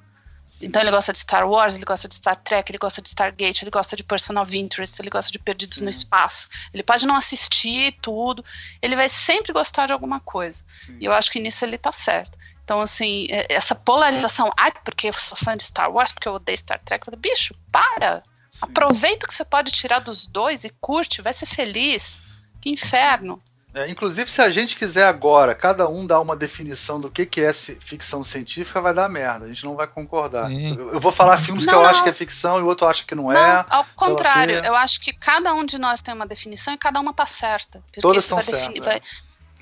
Então 0.65 0.81
ele 0.81 0.91
gosta 0.91 1.13
de 1.13 1.19
Star 1.19 1.49
Wars, 1.49 1.75
ele 1.75 1.85
gosta 1.85 2.09
de 2.09 2.15
Star 2.15 2.37
Trek, 2.37 2.71
ele 2.71 2.79
gosta 2.79 3.03
de 3.03 3.09
Stargate, 3.09 3.65
ele 3.65 3.71
gosta 3.71 3.97
de 3.97 4.03
Person 4.03 4.41
of 4.41 4.57
Interest, 4.57 5.01
ele 5.01 5.11
gosta 5.11 5.31
de 5.31 5.39
Perdidos 5.39 5.79
Sim. 5.79 5.85
no 5.85 5.91
Espaço. 5.91 6.49
Ele 6.73 6.83
pode 6.83 7.07
não 7.07 7.17
assistir 7.17 7.97
tudo, 8.01 8.45
ele 8.81 8.97
vai 8.97 9.09
sempre 9.09 9.53
gostar 9.53 9.87
de 9.87 9.93
alguma 9.93 10.21
coisa. 10.21 10.65
Sim. 10.87 10.97
E 11.01 11.05
eu 11.05 11.13
acho 11.13 11.31
que 11.31 11.41
nisso 11.41 11.65
ele 11.65 11.79
tá 11.79 11.93
certo. 11.93 12.39
Então, 12.65 12.81
assim, 12.81 13.27
é- 13.31 13.47
essa 13.51 13.75
polarização, 13.75 14.51
ai, 14.59 14.73
porque 14.85 15.09
eu 15.09 15.13
sou 15.13 15.37
fã 15.37 15.57
de 15.57 15.65
Star 15.65 15.93
Wars, 15.93 16.13
porque 16.13 16.27
eu 16.27 16.35
odeio 16.35 16.57
Star 16.57 16.81
Trek, 16.83 17.03
eu 17.03 17.13
falo, 17.13 17.21
bicho, 17.21 17.55
para! 17.71 18.23
Sim. 18.51 18.61
Aproveita 18.63 19.27
o 19.27 19.29
que 19.29 19.35
você 19.35 19.45
pode 19.45 19.71
tirar 19.71 19.99
dos 19.99 20.27
dois 20.27 20.65
e 20.65 20.71
curte, 20.81 21.21
vai 21.21 21.33
ser 21.33 21.47
feliz. 21.47 22.23
Que 22.61 22.71
inferno. 22.71 23.43
É, 23.75 23.91
inclusive, 23.91 24.31
se 24.31 24.41
a 24.41 24.49
gente 24.49 24.77
quiser 24.77 25.05
agora, 25.05 25.53
cada 25.53 25.89
um 25.89 26.07
dar 26.07 26.21
uma 26.21 26.37
definição 26.37 27.01
do 27.01 27.11
que, 27.11 27.27
que 27.27 27.41
é 27.41 27.53
ficção 27.53 28.23
científica, 28.23 28.81
vai 28.81 28.95
dar 28.95 29.09
merda. 29.09 29.47
A 29.47 29.49
gente 29.49 29.65
não 29.65 29.75
vai 29.75 29.87
concordar. 29.89 30.49
Eu, 30.53 30.93
eu 30.93 31.01
vou 31.01 31.11
falar 31.11 31.39
filmes 31.39 31.67
que 31.67 31.73
Não, 31.73 31.81
eu 31.83 31.87
acho 31.87 31.97
não. 31.99 32.05
que 32.05 32.11
é 32.11 32.13
ficção 32.13 32.59
e 32.61 32.63
o 32.63 32.67
outro 32.67 32.87
acha 32.87 33.05
que 33.05 33.17
não 33.17 33.33
é. 33.33 33.35
Não, 33.35 33.67
ao 33.69 33.85
contrário, 33.97 34.65
eu 34.65 34.77
acho 34.77 35.01
que 35.01 35.13
cada 35.13 35.53
um 35.53 35.67
de 35.67 35.77
nós 35.77 36.01
tem 36.01 36.15
uma 36.15 36.27
definição 36.27 36.73
e 36.73 36.79
cada 36.79 37.01
uma 37.01 37.13
tá 37.13 37.27
certa. 37.27 37.81
Porque 37.81 38.01
Todas 38.01 38.25
são 38.25 38.37
vai, 38.37 38.45
certas. 38.45 38.61
defini- 38.69 38.79
é. 38.79 38.83
vai, 38.91 39.03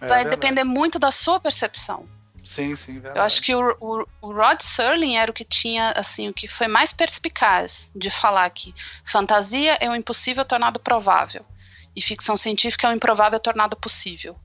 É 0.02 0.06
vai 0.06 0.24
depender 0.26 0.64
muito 0.64 0.98
da 0.98 1.10
sua 1.10 1.40
percepção. 1.40 2.06
Sim, 2.44 2.74
sim, 2.76 2.94
verdade. 2.94 3.18
Eu 3.18 3.22
acho 3.22 3.40
que 3.40 3.54
o, 3.54 3.76
o, 3.80 4.06
o 4.20 4.32
Rod 4.32 4.60
Serling 4.60 5.16
era 5.16 5.30
o 5.30 5.34
que 5.34 5.44
tinha, 5.44 5.92
assim, 5.96 6.28
o 6.28 6.34
que 6.34 6.48
foi 6.48 6.66
mais 6.66 6.92
perspicaz 6.92 7.88
de 7.94 8.10
falar 8.10 8.50
que 8.50 8.74
fantasia 9.04 9.78
é 9.80 9.88
o 9.88 9.94
impossível 9.94 10.44
tornado 10.44 10.80
provável 10.80 11.46
e 11.94 12.00
ficção 12.02 12.36
científica 12.36 12.86
é 12.88 12.90
o 12.90 12.94
improvável 12.94 13.38
tornado 13.40 13.76
possível. 13.76 14.36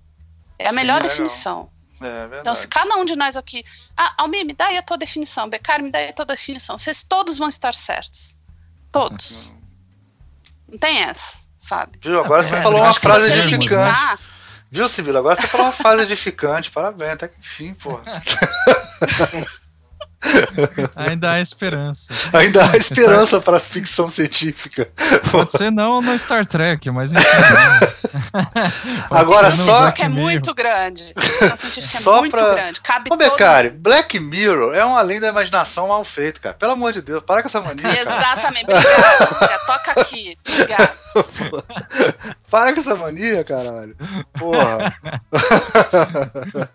É 0.59 0.67
a 0.67 0.71
Sim, 0.71 0.75
melhor 0.75 0.95
legal. 1.01 1.09
definição. 1.09 1.69
É 1.99 2.03
verdade. 2.21 2.41
Então, 2.41 2.53
se 2.55 2.67
cada 2.67 2.95
um 2.95 3.05
de 3.05 3.15
nós 3.15 3.35
aqui. 3.37 3.63
Ah, 3.95 4.13
Almir, 4.17 4.45
me 4.45 4.53
dá 4.53 4.67
aí 4.67 4.77
a 4.77 4.81
tua 4.83 4.97
definição. 4.97 5.49
Becar, 5.49 5.81
me 5.81 5.89
dá 5.91 5.99
aí 5.99 6.09
a 6.09 6.13
tua 6.13 6.25
definição. 6.25 6.77
Vocês 6.77 7.03
todos 7.03 7.37
vão 7.37 7.47
estar 7.49 7.73
certos. 7.73 8.37
Todos. 8.91 9.53
Não 10.67 10.77
tem 10.77 10.99
essa, 11.03 11.47
sabe? 11.57 11.97
Viu? 12.01 12.19
Agora 12.23 12.43
você 12.43 12.55
É, 12.55 12.61
falou 12.61 12.81
uma 12.81 12.93
frase 12.93 13.31
edificante. 13.33 13.99
Ah, 13.99 14.17
Viu, 14.69 14.87
Sibila? 14.89 15.19
Agora 15.19 15.35
você 15.39 15.47
falou 15.47 15.67
uma 15.67 15.71
frase 15.73 16.03
edificante. 16.03 16.69
Parabéns, 16.69 17.13
até 17.13 17.27
que 17.29 17.39
enfim, 17.39 17.73
pô. 17.73 17.99
Ainda 20.95 21.33
há 21.33 21.41
esperança. 21.41 22.13
Ainda 22.33 22.65
há 22.69 22.75
esperança 22.75 23.39
para 23.39 23.57
a 23.57 23.59
ficção 23.59 24.07
científica. 24.09 24.89
Pode 25.31 25.51
ser 25.51 25.71
não 25.71 26.01
no 26.01 26.17
Star 26.17 26.45
Trek, 26.45 26.89
mas 26.91 27.11
enfim. 27.13 27.23
né? 27.23 27.79
Agora 29.11 29.51
só- 29.51 29.81
Black 29.81 29.97
que 29.97 30.03
é 30.03 30.09
muito 30.09 30.53
grande. 30.53 31.13
É 31.77 31.81
Só 31.81 32.19
muito 32.19 32.31
pra- 32.35 32.53
grande. 32.53 32.81
Cabe 32.81 33.07
Ô, 33.11 33.17
todo 33.17 33.19
Becari, 33.31 33.69
Black 33.69 34.19
Mirror 34.19 34.73
é 34.73 34.85
um 34.85 34.97
além 34.97 35.19
da 35.19 35.27
imaginação 35.27 35.87
mal 35.89 36.03
feito, 36.03 36.41
cara. 36.41 36.55
Pelo 36.55 36.71
amor 36.73 36.91
de 36.91 37.01
Deus, 37.01 37.21
para 37.23 37.41
com 37.41 37.47
essa 37.47 37.61
mania, 37.61 37.83
cara. 37.83 37.99
Exatamente. 38.01 38.63
Obrigada. 38.65 39.25
Amiga. 39.25 39.59
Toca 39.65 40.01
aqui. 40.01 40.37
Obrigada. 40.47 40.93
Para 42.49 42.73
com 42.73 42.79
essa 42.79 42.95
mania, 42.95 43.43
caralho. 43.43 43.95
Porra. 44.37 44.93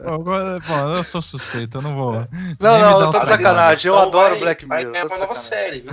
Agora, 0.06 0.58
bom, 0.66 0.88
eu 0.96 1.02
sou 1.04 1.22
suspeito, 1.22 1.78
eu 1.78 1.82
não 1.82 1.94
vou. 1.94 2.12
Não, 2.60 2.78
não, 2.78 3.00
eu 3.00 3.10
tô. 3.10 3.18
Sacanagem. 3.36 3.89
Eu 3.91 3.94
Então 3.97 4.09
adoro 4.09 4.31
vai- 4.31 4.39
Black 4.41 4.67
vai 4.67 4.78
Mirror. 4.78 4.93
ganhar 4.93 5.02
tô 5.05 5.09
de 5.09 5.15
uma 5.15 5.27
nova 5.27 5.35
série, 5.39 5.81
viu? 5.81 5.93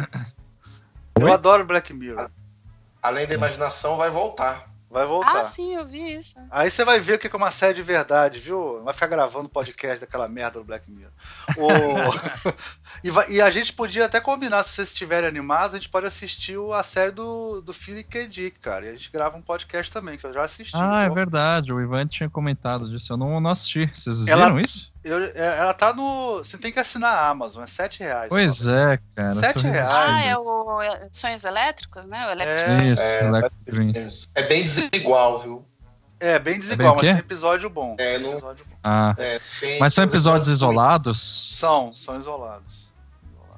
Eu 1.20 1.26
Oi? 1.26 1.32
adoro 1.32 1.66
Black 1.66 1.94
Mirror. 1.94 2.30
Além 3.02 3.28
da 3.28 3.34
imaginação, 3.34 3.98
vai 3.98 4.10
voltar. 4.10 4.68
Vai 4.92 5.06
voltar. 5.06 5.42
Ah, 5.42 5.44
sim, 5.44 5.76
eu 5.76 5.86
vi 5.86 6.16
isso. 6.16 6.36
Aí 6.50 6.72
você 6.72 6.84
vai 6.84 7.00
ver 7.00 7.14
o 7.14 7.20
que 7.20 7.28
é 7.28 7.38
uma 7.38 7.52
série 7.52 7.76
de 7.76 7.84
verdade, 7.84 8.40
viu? 8.40 8.82
Vai 8.84 8.92
ficar 8.92 9.06
gravando 9.06 9.48
podcast 9.48 10.00
daquela 10.00 10.28
merda 10.28 10.58
do 10.58 10.66
Black 10.66 10.90
Mirror. 10.90 11.12
O- 11.58 11.70
e, 13.04 13.12
vai- 13.12 13.30
e 13.30 13.40
a 13.40 13.52
gente 13.52 13.72
podia 13.72 14.06
até 14.06 14.20
combinar, 14.20 14.64
se 14.64 14.72
vocês 14.72 14.88
estiverem 14.90 15.30
animados, 15.30 15.76
a 15.76 15.78
gente 15.78 15.90
pode 15.90 16.08
assistir 16.08 16.58
o- 16.58 16.74
a 16.74 16.82
série 16.82 17.12
do, 17.12 17.62
do 17.62 17.72
Philip 17.72 18.10
K. 18.10 18.28
Dick, 18.28 18.58
cara. 18.60 18.88
E 18.88 18.90
a 18.90 18.94
gente 18.94 19.12
grava 19.12 19.38
um 19.38 19.44
podcast 19.44 19.92
também, 19.92 20.18
que 20.18 20.26
eu 20.26 20.34
já 20.34 20.42
assisti. 20.42 20.76
Ah, 20.76 21.02
é 21.02 21.06
Então, 21.06 21.14
verdade, 21.14 21.72
o 21.72 21.80
Ivan 21.80 22.08
tinha 22.08 22.28
comentado 22.28 22.90
disso, 22.90 23.14
eu 23.14 23.18
não, 23.18 23.40
não 23.40 23.52
assisti. 23.52 23.86
Vocês 23.94 24.26
Ela- 24.26 24.46
viram 24.46 24.60
isso? 24.60 24.92
Eu- 25.04 25.24
é- 25.26 25.58
ela 25.60 25.74
tá 25.74 25.94
no. 25.94 26.38
Você 26.40 26.58
tem 26.58 26.72
que 26.72 26.80
assinar 26.80 27.14
a 27.14 27.30
Amazon, 27.30 27.64
é 27.64 27.68
7 27.68 28.00
reais. 28.00 28.30
Pois 28.30 28.58
só. 28.58 28.72
é, 28.72 29.00
cara. 29.16 29.34
Sete 29.36 29.54
tô 29.64 29.68
reais. 29.70 29.92
Ah, 29.92 30.22
é 30.24 30.38
o 30.38 30.82
é, 30.82 31.08
Sonhos 31.12 31.44
Elétricos, 31.44 32.06
né? 32.06 32.28
O 32.28 32.32
Electric. 32.32 32.72
É, 32.72 32.84
Isso, 32.94 33.02
É, 33.04 33.28
Electric 33.28 33.72
Dreams. 33.72 34.30
É 34.36 34.44
bem 34.44 34.64
desigual, 34.64 35.38
viu? 35.38 35.66
é 36.22 36.38
bem 36.38 36.60
desigual, 36.60 36.92
o 36.94 36.96
mas 36.98 37.06
quê? 37.06 37.12
tem 37.14 37.20
episódio 37.20 37.70
bom. 37.70 37.96
É, 37.98 38.18
não- 38.20 38.32
Episódio 38.34 38.66
bom. 38.66 38.76
Ah, 38.84 39.16
É, 39.18 39.40
mas 39.80 39.94
são 39.94 40.04
episódios 40.04 40.50
isolados? 40.50 41.56
São, 41.58 41.94
são 41.94 42.20
isolados. 42.20 42.90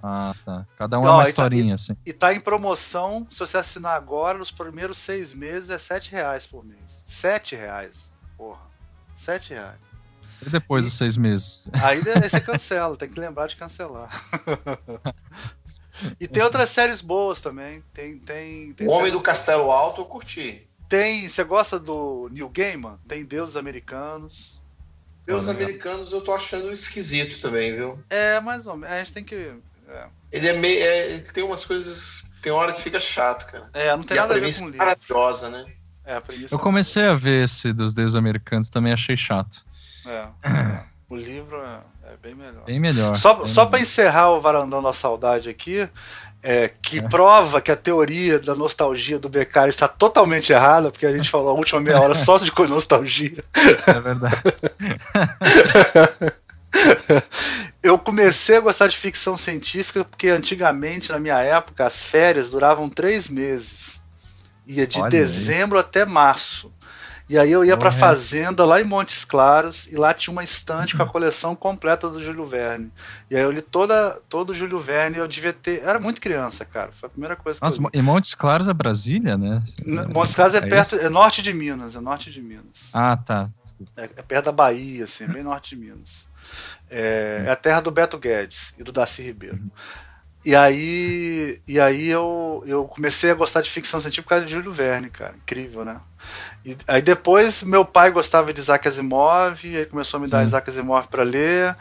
Ah, 0.03 0.33
tá. 0.45 0.65
Cada 0.77 0.97
um 0.97 1.01
Não, 1.01 1.09
é 1.09 1.13
uma 1.13 1.23
tá- 1.23 1.29
historinha, 1.29 1.75
assim. 1.75 1.95
E 2.05 2.11
tá 2.13 2.33
em 2.33 2.39
promoção, 2.39 3.25
se 3.29 3.39
você 3.39 3.57
assinar 3.57 3.95
agora, 3.95 4.37
nos 4.37 4.49
primeiros 4.51 4.97
seis 4.97 5.33
meses 5.33 5.69
é 5.69 5.77
7 5.77 6.11
reais 6.11 6.45
por 6.47 6.63
mês. 6.65 7.03
7 7.05 7.55
reais. 7.55 8.11
Porra. 8.37 8.61
7 9.15 9.53
reais. 9.53 9.77
E 10.45 10.49
depois 10.49 10.85
dos 10.85 10.93
seis 10.95 11.17
meses? 11.17 11.67
Aí, 11.73 12.01
você 12.01 12.39
cancela, 12.41 12.95
tem 12.97 13.09
que 13.09 13.19
lembrar 13.19 13.47
de 13.47 13.55
cancelar. 13.55 14.09
e 16.19 16.27
tem 16.27 16.41
outras 16.43 16.69
séries 16.69 17.01
boas 17.01 17.39
também. 17.41 17.83
Tem, 17.93 18.17
tem, 18.17 18.73
tem 18.73 18.87
O 18.87 18.91
Homem 18.91 19.05
série- 19.05 19.11
do 19.17 19.21
Castelo 19.21 19.71
Alto 19.71 20.01
eu 20.01 20.05
curti. 20.05 20.67
Tem. 20.89 21.29
Você 21.29 21.43
gosta 21.43 21.79
do 21.79 22.27
Neil 22.31 22.49
Gaiman? 22.49 22.97
Tem 23.07 23.23
Deuses 23.23 23.55
Americanos. 23.55 24.59
Os 25.27 25.47
Olha, 25.47 25.55
americanos 25.55 26.11
eu 26.11 26.21
tô 26.21 26.33
achando 26.33 26.71
esquisito 26.73 27.39
também, 27.41 27.73
viu? 27.73 28.03
É, 28.09 28.39
mais 28.41 28.65
ou 28.67 28.75
menos. 28.75 28.93
A 28.93 28.97
gente 28.97 29.13
tem 29.13 29.23
que. 29.23 29.53
é. 29.87 30.05
Ele 30.31 30.47
é 30.47 30.53
meio. 30.53 30.79
é, 30.81 31.11
ele 31.11 31.21
tem 31.21 31.43
umas 31.43 31.63
coisas 31.63 32.23
Tem 32.41 32.51
hora 32.51 32.73
que 32.73 32.81
fica 32.81 32.99
chato, 32.99 33.45
cara. 33.49 33.69
É, 33.73 33.95
não 33.95 34.03
tem 34.03 34.17
e 34.17 34.19
nada 34.19 34.33
a 34.35 34.39
ver 34.39 34.53
com 34.53 34.63
é 34.63 34.67
o 34.67 34.69
livro. 34.71 34.77
maravilhosa, 34.85 35.49
né? 35.49 35.65
É, 36.03 36.21
Eu 36.49 36.57
comecei 36.59 37.05
a 37.05 37.13
ver 37.13 37.45
esse 37.45 37.71
dos 37.71 37.93
deuses 37.93 38.15
americanos, 38.15 38.69
também 38.69 38.91
achei 38.91 39.15
chato. 39.15 39.63
É. 40.43 40.91
O 41.11 41.15
livro 41.15 41.57
é, 41.57 42.13
é 42.13 42.17
bem 42.23 42.33
melhor. 42.33 42.63
Bem 42.63 42.79
melhor. 42.79 43.15
Só, 43.17 43.33
bem 43.33 43.47
só 43.47 43.65
para 43.65 43.81
encerrar 43.81 44.31
o 44.31 44.39
Varandão 44.39 44.81
da 44.81 44.93
Saudade 44.93 45.49
aqui, 45.49 45.89
é, 46.41 46.71
que 46.81 47.01
prova 47.09 47.59
que 47.59 47.69
a 47.69 47.75
teoria 47.75 48.39
da 48.39 48.55
nostalgia 48.55 49.19
do 49.19 49.27
Beccari 49.27 49.69
está 49.69 49.89
totalmente 49.89 50.53
errada, 50.53 50.89
porque 50.89 51.05
a 51.05 51.11
gente 51.11 51.29
falou 51.29 51.49
a 51.49 51.53
última 51.53 51.81
meia 51.81 51.99
hora 51.99 52.15
só 52.15 52.37
de 52.37 52.49
nostalgia. 52.69 53.43
É 53.85 53.99
verdade. 53.99 54.41
Eu 57.83 57.99
comecei 57.99 58.55
a 58.55 58.61
gostar 58.61 58.87
de 58.87 58.95
ficção 58.95 59.35
científica 59.35 60.05
porque 60.05 60.29
antigamente, 60.29 61.11
na 61.11 61.19
minha 61.19 61.39
época, 61.39 61.85
as 61.85 62.03
férias 62.03 62.49
duravam 62.49 62.87
três 62.87 63.27
meses. 63.27 64.01
Ia 64.65 64.87
de 64.87 64.97
Olha 64.97 65.05
aí. 65.05 65.11
dezembro 65.11 65.77
até 65.77 66.05
março. 66.05 66.71
E 67.31 67.37
aí 67.37 67.49
eu 67.49 67.63
ia 67.63 67.77
pra 67.77 67.89
Porra. 67.89 67.99
fazenda 68.01 68.65
lá 68.65 68.81
em 68.81 68.83
Montes 68.83 69.23
Claros 69.23 69.87
e 69.87 69.95
lá 69.95 70.13
tinha 70.13 70.33
uma 70.33 70.43
estante 70.43 70.97
com 70.97 71.01
a 71.03 71.07
coleção 71.07 71.55
completa 71.55 72.09
do 72.09 72.21
Júlio 72.21 72.45
Verne. 72.45 72.91
E 73.29 73.37
aí 73.37 73.41
eu 73.41 73.49
li 73.49 73.61
toda, 73.61 74.19
todo 74.27 74.49
o 74.49 74.53
Júlio 74.53 74.81
Verne, 74.81 75.17
eu 75.17 75.25
devia 75.29 75.53
ter. 75.53 75.81
Era 75.81 75.97
muito 75.97 76.19
criança, 76.19 76.65
cara. 76.65 76.91
Foi 76.91 77.07
a 77.07 77.09
primeira 77.09 77.37
coisa 77.37 77.57
que 77.57 77.63
Nossa, 77.65 77.79
eu 77.79 77.83
li. 77.83 77.89
e 77.93 78.01
Montes 78.01 78.35
Claros 78.35 78.67
é 78.67 78.73
Brasília, 78.73 79.37
né? 79.37 79.63
Montes 80.13 80.35
Claros 80.35 80.55
é, 80.55 80.57
É 80.57 80.61
perto, 80.61 80.95
é 80.97 81.07
norte 81.07 81.41
de 81.41 81.53
Minas, 81.53 81.95
é 81.95 82.01
norte 82.01 82.29
de 82.29 82.41
Minas. 82.41 82.89
Ah, 82.91 83.15
tá. 83.15 83.49
É, 83.95 84.03
é 84.03 84.21
perto 84.21 84.45
da 84.47 84.51
Bahia, 84.51 85.05
assim, 85.05 85.25
bem 85.25 85.41
norte 85.41 85.73
de 85.73 85.81
Minas. 85.81 86.27
É, 86.89 87.45
é 87.47 87.49
a 87.49 87.55
terra 87.55 87.79
do 87.79 87.91
Beto 87.91 88.17
Guedes 88.17 88.73
e 88.77 88.83
do 88.83 88.91
Darcy 88.91 89.21
Ribeiro. 89.21 89.71
E 90.43 90.55
aí, 90.55 91.61
e 91.67 91.79
aí 91.79 92.07
eu, 92.09 92.63
eu 92.65 92.85
comecei 92.85 93.29
a 93.29 93.35
gostar 93.35 93.61
de 93.61 93.69
ficção 93.69 93.99
científica 93.99 94.23
por 94.23 94.29
causa 94.29 94.45
de 94.45 94.51
Júlio 94.51 94.71
Verne, 94.71 95.09
cara. 95.09 95.35
Incrível, 95.35 95.85
né? 95.85 96.01
E 96.65 96.75
aí 96.87 97.01
depois 97.01 97.61
meu 97.63 97.85
pai 97.85 98.09
gostava 98.11 98.51
de 98.53 98.59
Isaac 98.59 98.87
Asimov, 98.87 99.59
e 99.63 99.77
aí 99.77 99.85
começou 99.85 100.17
a 100.17 100.21
me 100.21 100.27
dar 100.29 100.41
Sim. 100.41 100.47
Isaac 100.47 100.67
Asimov 100.69 101.07
para 101.07 101.21
ler. 101.23 101.75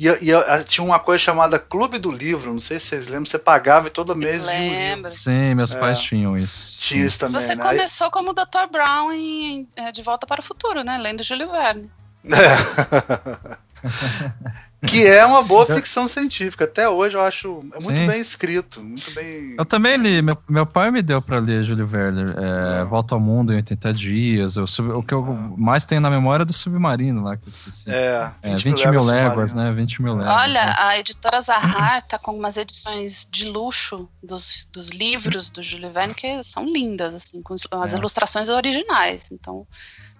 E, 0.00 0.06
e 0.22 0.30
eu- 0.30 0.42
tinha 0.64 0.82
uma 0.84 0.98
coisa 0.98 1.22
chamada 1.22 1.58
Clube 1.58 1.98
do 1.98 2.10
Livro, 2.10 2.52
não 2.52 2.60
sei 2.60 2.78
se 2.78 2.86
vocês 2.86 3.06
lembram, 3.06 3.26
você 3.26 3.38
pagava 3.38 3.88
e 3.88 3.90
todo 3.90 4.16
mês 4.16 4.44
via 4.44 4.54
um 4.54 4.58
livro. 4.60 4.76
Lembra. 4.78 5.10
Sim, 5.10 5.54
meus 5.54 5.74
É. 5.74 5.78
pais 5.78 6.00
tinham 6.00 6.36
isso. 6.38 6.80
Tinha 6.80 7.04
isso 7.04 7.18
também, 7.18 7.40
Você 7.40 7.54
né? 7.54 7.64
Aí- 7.64 7.76
começou 7.76 8.10
como 8.10 8.32
Dr. 8.32 8.66
Brown 8.72 9.12
em 9.12 9.68
é, 9.76 9.92
De 9.92 10.02
Volta 10.02 10.26
para 10.26 10.40
o 10.40 10.44
Futuro, 10.44 10.82
né? 10.82 10.96
Lendo 10.98 11.22
Júlio 11.22 11.50
Verne. 11.50 11.90
que 14.86 15.06
é 15.06 15.24
uma 15.24 15.42
boa 15.42 15.64
ficção 15.66 16.06
científica. 16.08 16.64
Até 16.64 16.88
hoje 16.88 17.16
eu 17.16 17.20
acho 17.20 17.64
é 17.72 17.84
muito 17.84 17.98
Sim. 18.00 18.06
bem 18.06 18.20
escrito, 18.20 18.80
muito 18.82 19.10
bem. 19.12 19.54
Eu 19.58 19.64
também 19.64 19.96
li, 19.96 20.20
meu, 20.22 20.36
meu 20.48 20.66
pai 20.66 20.90
me 20.90 21.02
deu 21.02 21.22
pra 21.22 21.38
ler 21.38 21.64
Júlio 21.64 21.86
Verne, 21.86 22.22
é, 22.36 22.84
Volta 22.84 23.14
ao 23.14 23.20
Mundo 23.20 23.52
em 23.52 23.56
80 23.56 23.92
Dias, 23.92 24.56
eu 24.56 24.66
sub- 24.66 24.92
o 24.92 25.02
que 25.02 25.14
eu 25.14 25.22
mais 25.56 25.84
tenho 25.84 26.00
na 26.00 26.10
memória 26.10 26.42
é 26.42 26.46
do 26.46 26.52
Submarino 26.52 27.24
lá, 27.24 27.36
que 27.36 27.44
eu 27.46 27.48
esqueci. 27.48 27.90
É, 27.90 28.30
É, 28.42 28.54
20 28.56 28.88
mil 28.88 29.02
léguas, 29.04 29.54
né? 29.54 29.72
20 29.72 30.02
mil 30.02 30.14
léguas. 30.14 30.34
Olha, 30.42 30.66
né? 30.66 30.74
a 30.78 30.98
editora 30.98 31.40
Zahar 31.40 32.02
tá 32.02 32.18
com 32.18 32.32
umas 32.32 32.56
edições 32.56 33.26
de 33.30 33.48
luxo 33.48 34.08
dos, 34.22 34.68
dos 34.72 34.90
livros 34.90 35.50
do 35.50 35.62
Júlio 35.62 35.90
Verne 35.92 36.14
que 36.14 36.42
são 36.44 36.64
lindas, 36.64 37.14
assim, 37.14 37.40
com 37.42 37.54
as 37.54 37.94
É. 37.94 37.96
ilustrações 37.96 38.48
originais. 38.48 39.22
Então, 39.32 39.66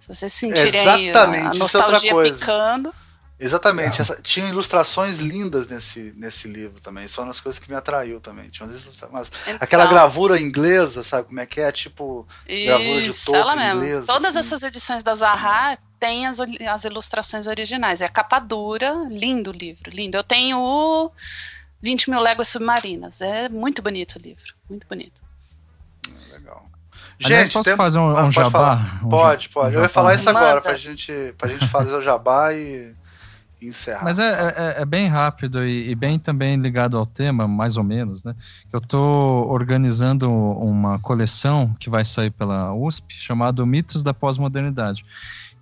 se 0.00 0.08
vocês 0.08 0.32
sentirem 0.32 0.80
aí 0.80 1.08
a, 1.08 1.10
Exatamente, 1.10 1.46
a 1.46 1.50
isso 1.50 1.60
é 1.60 1.62
outra 1.64 1.78
nostalgia 1.80 2.10
coisa. 2.12 2.38
picando, 2.38 2.94
Exatamente. 3.38 4.00
Essa- 4.00 4.20
tinha 4.22 4.48
ilustrações 4.48 5.18
lindas 5.18 5.68
nesse, 5.68 6.14
nesse 6.16 6.48
livro 6.48 6.80
também. 6.80 7.04
Isso 7.04 7.20
é 7.20 7.24
uma 7.24 7.28
das 7.28 7.40
coisas 7.40 7.58
que 7.58 7.68
me 7.70 7.76
atraiu 7.76 8.18
também. 8.18 8.48
Tinha 8.48 8.66
umas 8.66 9.02
umas- 9.10 9.30
então, 9.42 9.58
aquela 9.60 9.86
gravura 9.86 10.40
inglesa, 10.40 11.02
sabe 11.04 11.28
como 11.28 11.38
é 11.40 11.44
que 11.44 11.60
é? 11.60 11.70
Tipo. 11.70 12.26
gravura 12.46 13.02
de 13.02 13.10
Isso, 13.10 13.26
topo 13.26 13.36
ela 13.38 13.54
mesma. 13.54 13.74
inglesa, 13.84 14.06
Todas 14.06 14.30
assim. 14.36 14.38
essas 14.38 14.62
edições 14.62 15.02
da 15.02 15.14
Zahar 15.14 15.76
têm 16.00 16.26
as, 16.26 16.38
as 16.40 16.84
ilustrações 16.84 17.46
originais. 17.46 18.00
É 18.00 18.06
a 18.06 18.08
capa 18.08 18.38
dura, 18.38 18.94
lindo 19.10 19.50
o 19.50 19.54
livro, 19.54 19.90
lindo. 19.90 20.16
Eu 20.16 20.24
tenho 20.24 20.58
o 20.58 21.12
20 21.82 22.08
mil 22.08 22.20
léguas 22.20 22.48
submarinas. 22.48 23.20
É 23.20 23.50
muito 23.50 23.82
bonito 23.82 24.16
o 24.16 24.18
livro, 24.18 24.54
muito 24.70 24.86
bonito. 24.88 25.20
Legal. 26.32 26.64
Aliás, 27.22 27.44
Gente, 27.44 27.52
posso 27.52 27.64
tem- 27.68 27.76
fazer 27.76 27.98
um, 27.98 28.08
Ah, 28.16 28.20
um 28.20 28.24
pode 28.24 28.34
jabá? 28.34 28.50
falar. 28.50 29.00
Pode, 29.10 29.48
pode. 29.50 29.76
um 29.76 29.78
Eu 29.78 29.82
ia 29.82 29.88
falar 29.90 30.14
isso 30.14 30.30
agora 30.30 30.62
pra 30.62 30.74
gente, 30.74 31.12
pra 31.36 31.48
gente 31.48 31.68
fazer 31.68 31.94
o 31.94 32.00
jabá 32.00 32.54
e 32.54 32.94
encerrar. 33.68 34.04
Mas 34.04 34.18
é, 34.18 34.54
é, 34.56 34.82
é 34.82 34.84
bem 34.84 35.06
rápido 35.08 35.66
e, 35.66 35.90
e 35.90 35.94
bem 35.94 36.18
também 36.18 36.56
ligado 36.56 36.96
ao 36.96 37.06
tema, 37.06 37.46
mais 37.48 37.76
ou 37.76 37.84
menos, 37.84 38.24
né? 38.24 38.34
Eu 38.72 38.78
estou 38.78 39.48
organizando 39.50 40.30
uma 40.30 40.98
coleção 40.98 41.74
que 41.78 41.88
vai 41.90 42.04
sair 42.04 42.30
pela 42.30 42.72
USP, 42.74 43.14
chamado 43.14 43.66
Mitos 43.66 44.02
da 44.02 44.14
Pós-Modernidade. 44.14 45.04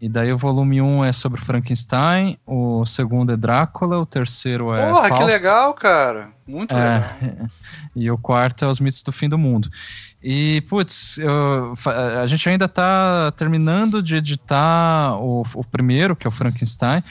E 0.01 0.09
daí 0.09 0.33
o 0.33 0.37
volume 0.37 0.83
1 0.83 1.05
é 1.05 1.13
sobre 1.13 1.41
Frankenstein, 1.41 2.37
o 2.47 2.85
segundo 2.85 3.33
é 3.33 3.37
Drácula, 3.37 3.99
o 3.99 4.05
terceiro 4.05 4.75
é 4.75 4.91
Porra, 4.91 5.03
que 5.03 5.09
Fausto. 5.09 5.27
legal, 5.27 5.73
cara. 5.73 6.29
Muito 6.47 6.75
legal. 6.75 6.91
É, 6.93 7.47
e 7.97 8.11
o 8.11 8.19
quarto 8.19 8.65
é 8.65 8.69
os 8.69 8.81
mitos 8.81 9.03
do 9.03 9.13
fim 9.13 9.29
do 9.29 9.39
mundo. 9.39 9.71
E, 10.23 10.63
putz, 10.69 11.19
eu- 11.19 11.75
a 12.21 12.27
gente 12.27 12.47
ainda 12.49 12.65
está 12.67 13.31
terminando 13.33 14.03
de 14.03 14.17
editar 14.17 15.17
o, 15.21 15.43
o 15.55 15.65
primeiro, 15.65 16.17
que 16.17 16.27
é 16.27 16.29
o 16.29 16.33
Frankenstein, 16.33 17.03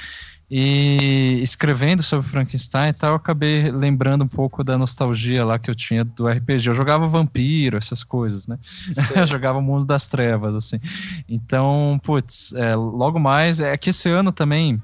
e 0.56 1.40
escrevendo 1.42 2.04
sobre 2.04 2.28
Frankenstein 2.28 2.90
e 2.90 2.94
tal, 2.94 3.10
eu 3.10 3.16
acabei 3.16 3.72
lembrando 3.72 4.24
um 4.24 4.28
pouco 4.28 4.64
da 4.64 4.78
nostalgia 4.78 5.44
lá 5.44 5.58
que 5.58 5.68
eu 5.68 5.74
tinha 5.74 6.04
do 6.04 6.28
RPG. 6.28 6.70
Eu 6.70 6.76
jogava 6.76 7.08
vampiro, 7.08 7.76
essas 7.76 8.04
coisas, 8.04 8.46
né? 8.46 8.60
eu 9.18 9.26
jogava 9.26 9.58
o 9.58 9.64
mundo 9.64 9.84
das 9.84 10.06
trevas, 10.06 10.56
assim. 10.56 10.80
Então, 11.28 12.00
putz, 12.04 12.54
é, 12.54 12.76
logo 12.76 13.20
mais, 13.20 13.62
é 13.62 13.76
que 13.76 13.90
esse 13.90 14.08
ano 14.10 14.32
também 14.32 14.80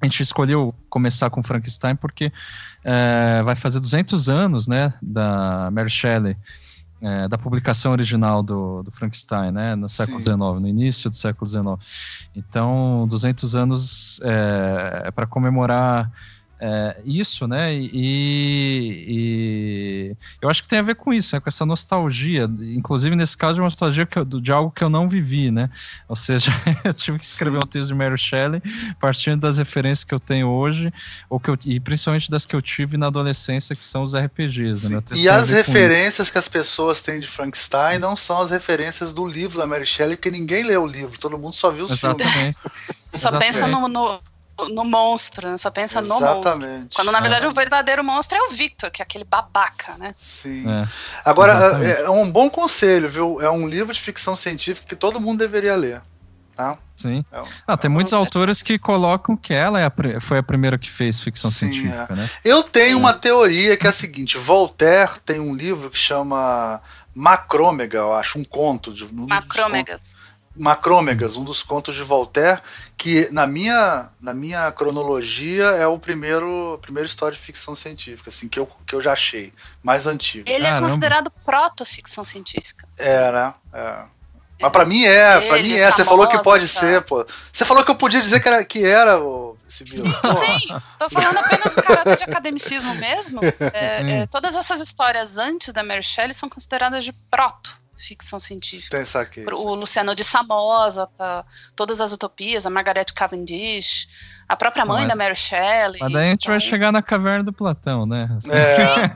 a 0.00 0.06
gente 0.06 0.22
escolheu 0.22 0.72
começar 0.88 1.28
com 1.28 1.42
Frankenstein 1.42 1.96
porque 1.96 2.32
é, 2.84 3.42
vai 3.42 3.56
fazer 3.56 3.80
200 3.80 4.28
anos, 4.28 4.68
né, 4.68 4.94
da 5.02 5.70
Mary 5.72 5.90
Shelley, 5.90 6.36
é, 7.00 7.28
da 7.28 7.38
publicação 7.38 7.92
original 7.92 8.42
do, 8.42 8.82
do 8.82 8.92
Frankenstein, 8.92 9.50
né, 9.50 9.74
no 9.74 9.88
século. 9.88 10.20
XIX, 10.20 10.38
no 10.38 10.68
início 10.68 11.08
do 11.08 11.16
século 11.16 11.48
XIX. 11.48 12.28
Então, 12.34 13.06
200 13.08 13.56
anos 13.56 14.20
é, 14.22 15.10
para 15.10 15.26
comemorar 15.26 16.10
é, 16.60 16.96
isso, 17.04 17.46
né, 17.48 17.74
e, 17.74 17.90
e 19.08 20.16
eu 20.42 20.48
acho 20.48 20.62
que 20.62 20.68
tem 20.68 20.78
a 20.78 20.82
ver 20.82 20.94
com 20.94 21.12
isso, 21.12 21.34
né, 21.34 21.40
com 21.40 21.48
essa 21.48 21.64
nostalgia, 21.64 22.44
inclusive 22.60 23.16
nesse 23.16 23.36
caso 23.36 23.54
de 23.54 23.60
uma 23.60 23.66
nostalgia 23.66 24.04
que 24.06 24.18
eu- 24.18 24.24
de 24.24 24.52
algo 24.52 24.70
que 24.70 24.84
eu 24.84 24.90
não 24.90 25.08
vivi, 25.08 25.50
né, 25.50 25.70
ou 26.08 26.16
seja, 26.16 26.50
eu 26.84 26.92
tive 26.92 27.18
que 27.18 27.24
escrever 27.24 27.58
um 27.58 27.66
texto 27.66 27.88
de 27.88 27.94
Mary 27.94 28.18
Shelley 28.18 28.62
partindo 28.98 29.40
das 29.40 29.56
referências 29.58 30.04
que 30.04 30.14
eu 30.14 30.20
tenho 30.20 30.48
hoje, 30.48 30.92
ou 31.28 31.40
que 31.40 31.50
eu, 31.50 31.58
e 31.64 31.80
principalmente 31.80 32.30
das 32.30 32.44
que 32.44 32.54
eu 32.54 32.62
tive 32.62 32.96
na 32.96 33.06
adolescência, 33.06 33.74
que 33.74 33.84
são 33.84 34.02
os 34.02 34.14
RPGs. 34.14 34.88
Né? 34.88 35.02
E 35.14 35.28
as 35.28 35.48
referências 35.48 36.30
que 36.30 36.38
as 36.38 36.48
pessoas 36.48 37.00
têm 37.00 37.20
de 37.20 37.26
Frankenstein 37.26 37.98
não 37.98 38.14
são 38.14 38.40
as 38.40 38.50
referências 38.50 39.12
do 39.12 39.26
livro 39.26 39.58
da 39.58 39.66
Mary 39.66 39.86
Shelley, 39.86 40.16
porque 40.16 40.30
ninguém 40.30 40.62
leu 40.64 40.82
o 40.82 40.86
livro, 40.86 41.18
todo 41.18 41.38
mundo 41.38 41.54
só 41.54 41.70
viu 41.70 41.86
filmes. 41.86 42.02
Exatamente. 42.04 42.56
Só 43.12 43.28
Exatamente. 43.28 43.52
pensa 43.52 43.66
no, 43.66 43.88
no, 43.88 44.20
no 44.68 44.84
monstro, 44.84 45.50
né? 45.50 45.56
só 45.56 45.70
pensa 45.70 46.00
no 46.00 46.08
monstro. 46.20 46.40
Exatamente. 46.50 46.94
Quando 46.94 47.10
na 47.10 47.20
verdade 47.20 47.46
É. 47.46 47.48
o 47.48 47.54
verdadeiro 47.54 48.04
monstro 48.04 48.36
é 48.38 48.42
o 48.42 48.50
Victor, 48.50 48.90
que 48.90 49.00
é 49.00 49.04
aquele 49.04 49.24
babaca, 49.24 49.96
né? 49.98 50.14
Sim. 50.16 50.64
É. 50.70 50.86
Agora, 51.24 51.52
Exatamente. 51.54 51.90
é, 51.92 52.02
é 52.02 52.10
um 52.10 52.30
bom 52.30 52.50
conselho, 52.50 53.08
viu? 53.08 53.40
É 53.40 53.50
um 53.50 53.66
livro 53.68 53.92
de 53.92 54.00
ficção 54.00 54.36
científica 54.36 54.86
que 54.86 54.96
todo 54.96 55.20
mundo 55.20 55.38
deveria 55.38 55.74
ler. 55.76 56.02
Tá? 56.56 56.76
Sim. 56.94 57.24
É 57.32 57.40
um- 57.40 57.46
Não, 57.68 57.76
tem 57.78 57.88
é 57.88 57.90
um- 57.90 57.94
muitos 57.94 58.12
autores 58.12 58.62
que 58.62 58.78
colocam 58.78 59.34
que 59.34 59.54
ela 59.54 59.80
é 59.80 59.86
a 59.86 60.20
foi 60.20 60.36
a 60.36 60.42
primeira 60.42 60.76
que 60.76 60.90
fez 60.90 61.18
ficção 61.22 61.50
Sim, 61.50 61.72
científica, 61.72 62.14
né? 62.14 62.28
Eu 62.44 62.62
tenho 62.62 62.98
uma 62.98 63.14
teoria 63.14 63.78
que 63.78 63.86
é 63.86 63.90
a 63.90 63.92
seguinte: 63.94 64.36
Voltaire 64.36 65.12
tem 65.24 65.40
um 65.40 65.54
livro 65.54 65.90
que 65.90 65.96
chama 65.96 66.82
Macrômega, 67.14 67.98
eu 67.98 68.12
acho, 68.12 68.38
um 68.38 68.44
conto 68.44 68.92
de 68.92 69.04
um 69.06 69.26
Macrômegas. 69.26 70.19
Macrômegas, 70.60 71.36
um 71.36 71.42
dos 71.44 71.62
contos 71.62 71.94
de 71.94 72.02
Voltaire, 72.02 72.60
que 72.96 73.28
na 73.32 73.46
minha, 73.46 74.10
na 74.20 74.34
minha 74.34 74.70
cronologia 74.72 75.64
é 75.64 75.86
o 75.86 75.98
primeiro, 75.98 76.74
a 76.74 76.78
primeira 76.78 77.06
história 77.06 77.34
de 77.34 77.42
ficção 77.42 77.74
científica, 77.74 78.28
assim, 78.28 78.46
que 78.46 78.58
eu, 78.60 78.68
que 78.86 78.94
eu 78.94 79.00
já 79.00 79.12
achei, 79.12 79.52
mais 79.82 80.06
antigo. 80.06 80.48
Ele 80.48 80.64
Caramba. 80.64 80.86
é 80.86 80.88
considerado 80.90 81.32
proto-ficção 81.44 82.24
científica. 82.24 82.86
É, 82.98 83.32
né? 83.32 83.54
É. 83.72 84.04
Mas 84.60 84.72
pra 84.72 84.84
mim 84.84 85.04
é, 85.04 85.40
pra 85.40 85.58
Ele, 85.58 85.70
mim 85.70 85.74
é. 85.74 85.90
Você 85.90 86.04
falou 86.04 86.28
que 86.28 86.38
pode 86.42 86.68
tá. 86.70 86.80
ser, 86.80 87.00
pô. 87.02 87.24
Você 87.50 87.64
falou 87.64 87.82
que 87.82 87.90
eu 87.90 87.94
podia 87.94 88.20
dizer 88.20 88.40
que 88.40 88.48
era, 88.48 88.62
que 88.62 88.84
era 88.84 89.18
o 89.18 89.56
civil. 89.66 90.04
Sim, 90.36 90.76
tô 90.98 91.08
falando 91.08 91.38
apenas 91.38 91.74
do 91.74 91.82
caráter 91.82 92.16
de 92.18 92.24
academicismo 92.24 92.94
mesmo. 92.96 93.40
É, 93.72 94.02
Hum. 94.02 94.08
é, 94.08 94.26
todas 94.26 94.54
essas 94.54 94.80
histórias 94.82 95.38
antes 95.38 95.72
da 95.72 95.82
Mary 95.82 96.02
Shelley 96.02 96.34
são 96.34 96.48
consideradas 96.50 97.04
de 97.04 97.12
proto-ficção 98.00 98.38
científica. 98.40 98.96
Tem 98.96 99.04
saquei. 99.04 99.44
O 99.44 99.74
Luciano 99.74 100.14
de 100.14 100.24
Samoza, 100.24 101.06
tá, 101.06 101.44
todas 101.76 102.00
as 102.00 102.12
utopias, 102.12 102.66
a 102.66 102.70
Margaret 102.70 103.06
Cavendish, 103.14 104.08
A 104.50 104.56
própria 104.56 104.84
mãe 104.84 105.02
Mas- 105.02 105.08
da 105.08 105.14
Mary 105.14 105.36
Shelley. 105.36 106.00
Mas 106.00 106.12
daí 106.12 106.26
a 106.26 106.30
gente 106.32 106.48
vai 106.48 106.56
então- 106.56 106.68
chegar 106.68 106.90
na 106.90 107.00
caverna 107.00 107.44
do 107.44 107.52
Platão, 107.52 108.04
né? 108.04 108.28
Assim. 108.36 108.50
É, 108.50 109.10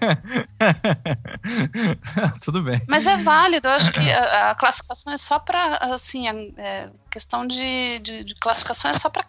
Tudo 2.41 2.63
bem. 2.63 2.81
Mas 2.89 3.05
é 3.09 3.17
válido, 3.17 3.67
eu 3.67 3.73
acho 3.73 3.91
que 3.91 4.13
a, 4.13 4.51
a 4.51 4.55
classificação 4.55 5.13
é 5.13 5.19
só 5.19 5.41
para 5.41 5.79
assim, 5.93 6.29
a 6.29 6.35
é, 6.63 6.89
questão 7.11 7.47
de, 7.49 7.99
de, 7.99 8.23
de 8.23 8.35
classificação 8.37 8.93
é 8.93 8.95
só 8.95 9.11
para 9.11 9.23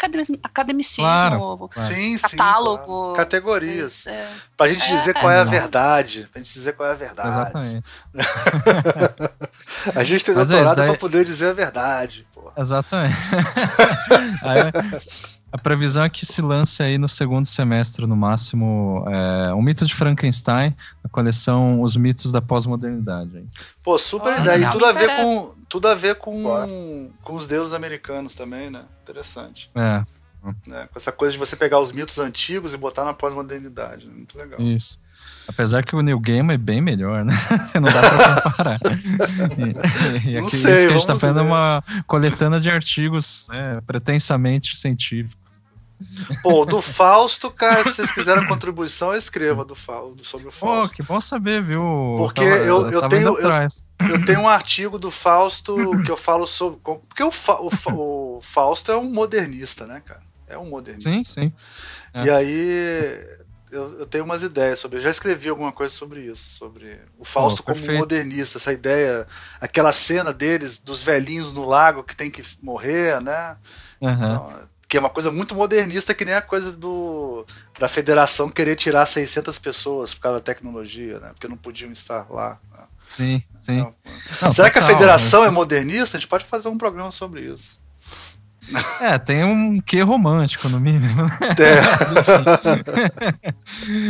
academicismo, 0.43 1.05
Claro. 1.05 1.69
sim, 1.87 2.17
sim. 2.19 2.37
catálogo, 2.37 2.85
claro. 2.85 3.13
Categorias. 3.15 4.05
é, 4.05 4.27
Pra 4.55 4.67
gente 4.69 4.83
É, 4.83 4.95
dizer 4.97 5.13
qual 5.15 5.31
é 5.31 5.39
a 5.39 5.45
não. 5.45 5.51
verdade. 5.51 6.29
Pra 6.31 6.39
gente 6.41 6.53
dizer 6.53 6.73
qual 6.73 6.87
é 6.87 6.91
a 6.91 6.95
verdade. 6.95 7.29
Exatamente. 7.29 7.83
A 9.95 10.03
gente 10.03 10.23
tem 10.25 10.33
Mas 10.35 10.49
é 10.49 10.53
doutorado 10.53 10.75
daí- 10.77 10.89
pra 10.89 10.97
poder 10.97 11.23
dizer 11.25 11.49
a 11.49 11.53
verdade, 11.53 12.27
pô. 12.33 12.51
Exatamente. 12.57 13.15
Aí, 14.43 14.61
a 15.55 15.57
previsão 15.57 16.03
é 16.03 16.09
que 16.09 16.25
se 16.25 16.41
lance 16.41 16.83
aí 16.83 16.97
no 16.97 17.07
segundo 17.07 17.45
semestre, 17.45 18.05
no 18.05 18.15
máximo, 18.15 19.05
é, 19.07 19.53
um 19.53 19.61
mito 19.61 19.85
de 19.85 19.93
Frankenstein, 19.95 20.75
a 21.01 21.07
coleção 21.07 21.81
Os 21.81 21.95
Mitos 21.95 22.29
da 22.29 22.41
Pós-Modernidade. 22.41 23.41
Pô, 23.81 23.97
super 23.97 24.33
Ah, 24.33 24.39
ideia. 24.41 24.65
E 24.67 24.71
tudo 24.71 24.85
a 24.85 24.91
ver 24.91 25.15
com 25.15 25.55
tudo 25.69 25.87
a 25.87 25.95
ver 25.95 26.15
com, 26.15 26.43
Bora. 26.43 26.67
com 27.23 27.35
os 27.35 27.47
deuses 27.47 27.73
americanos 27.73 28.35
também, 28.35 28.69
né? 28.69 28.81
Interessante. 29.01 29.71
É, 29.73 30.03
né? 30.67 30.87
Com 30.91 30.99
essa 30.99 31.11
coisa 31.11 31.31
de 31.31 31.39
você 31.39 31.55
pegar 31.55 31.79
os 31.79 31.93
mitos 31.93 32.19
antigos 32.19 32.73
e 32.73 32.77
botar 32.77 33.05
na 33.05 33.13
pós-modernidade. 33.13 34.05
né? 34.07 34.13
Muito 34.13 34.37
legal. 34.37 34.59
isso. 34.59 34.99
Apesar 35.47 35.83
que 35.83 35.95
o 35.95 36.01
New 36.01 36.19
Game 36.19 36.53
é 36.53 36.57
bem 36.57 36.81
melhor, 36.81 37.23
né? 37.23 37.33
Não 37.75 37.81
dá 37.81 37.99
pra 38.01 38.41
comparar. 38.41 38.79
E, 40.25 40.29
e 40.29 40.33
Não 40.39 40.47
aqui, 40.47 40.57
sei, 40.57 40.73
isso 40.73 40.87
que 40.87 40.93
a 40.93 40.97
gente 40.97 41.07
tá 41.07 41.15
fazendo 41.15 41.39
é 41.39 41.43
uma 41.43 41.83
coletânea 42.07 42.59
de 42.59 42.69
artigos 42.69 43.47
né, 43.49 43.81
pretensamente 43.85 44.75
científicos. 44.75 45.44
Pô, 46.43 46.61
o 46.61 46.65
do 46.65 46.81
Fausto, 46.81 47.49
cara, 47.49 47.83
se 47.83 47.95
vocês 47.95 48.11
quiserem 48.11 48.45
contribuição, 48.47 49.11
eu 49.13 49.17
escreva 49.17 49.63
do 49.63 49.75
Fausto, 49.75 50.25
sobre 50.25 50.47
o 50.47 50.51
Pô, 50.51 50.67
Fausto. 50.67 50.95
que 50.95 51.03
bom 51.03 51.21
saber, 51.21 51.61
viu? 51.61 52.15
Porque 52.17 52.41
eu- 52.41 52.89
eu 52.91 52.99
tava 53.01 53.09
tenho- 53.15 53.33
atrás. 53.33 53.83
Eu 54.09 54.23
tenho 54.25 54.41
um 54.41 54.47
artigo 54.49 54.99
do 54.99 55.09
Fausto 55.09 56.01
que 56.03 56.11
eu 56.11 56.17
falo 56.17 56.45
sobre. 56.45 56.79
Porque 56.81 57.23
o, 57.23 57.31
o 57.59 58.35
o 58.37 58.41
Fausto 58.41 58.91
é 58.91 58.97
um 58.97 59.09
modernista, 59.09 59.87
né, 59.87 60.01
cara? 60.05 60.21
É 60.47 60.57
um 60.57 60.65
modernista. 60.69 61.09
Sim, 61.09 61.23
sim. 61.23 61.53
E 62.23 62.29
aí 62.29 63.23
eu, 63.71 63.99
eu 63.99 64.05
tenho 64.05 64.23
umas 64.25 64.43
ideias 64.43 64.79
sobre. 64.79 64.97
Eu 64.99 65.01
já 65.03 65.09
escrevi 65.09 65.47
alguma 65.49 65.71
coisa 65.71 65.93
sobre 65.93 66.21
isso, 66.21 66.49
sobre 66.57 66.99
o 67.17 67.23
Fausto 67.25 67.63
Pô, 67.63 67.73
como 67.73 67.85
modernista, 67.97 68.57
essa 68.57 68.71
ideia, 68.73 69.25
aquela 69.59 69.91
cena 69.93 70.33
deles, 70.33 70.77
dos 70.77 71.01
velhinhos 71.01 71.51
no 71.53 71.65
lago 71.65 72.03
que 72.03 72.15
tem 72.15 72.29
que 72.29 72.43
morrer, 72.61 73.21
né? 73.21 73.57
Aham. 74.01 74.23
Então, 74.23 74.69
que 74.87 74.97
é 74.97 74.99
uma 74.99 75.09
coisa 75.09 75.31
muito 75.31 75.55
modernista, 75.55 76.13
que 76.13 76.25
nem 76.25 76.35
a 76.35 76.41
coisa 76.41 76.71
do 76.71 77.45
da 77.79 77.87
federação 77.87 78.49
querer 78.49 78.75
tirar 78.75 79.05
600 79.05 79.57
pessoas 79.59 80.13
por 80.13 80.21
causa 80.21 80.37
da 80.39 80.43
tecnologia, 80.43 81.19
né? 81.19 81.29
Porque 81.29 81.47
não 81.47 81.57
podiam 81.57 81.91
estar 81.91 82.31
lá. 82.31 82.59
né? 82.71 82.83
Sim, 83.07 83.41
sim. 83.57 83.79
Então, 83.79 83.95
Não, 84.41 84.51
Será 84.51 84.69
que 84.69 84.79
a 84.79 84.85
federação 84.87 85.41
né? 85.41 85.47
é 85.47 85.51
modernista? 85.51 86.17
A 86.17 86.19
gente 86.19 86.29
pode 86.29 86.45
fazer 86.45 86.67
um 86.69 86.77
programa 86.77 87.11
sobre 87.11 87.41
isso. 87.41 87.79
É, 89.01 89.17
tem 89.17 89.43
um 89.43 89.79
quê 89.79 90.01
romântico, 90.01 90.67
no 90.69 90.79
mínimo. 90.79 91.23
né? 91.25 91.37
É, 91.65 91.75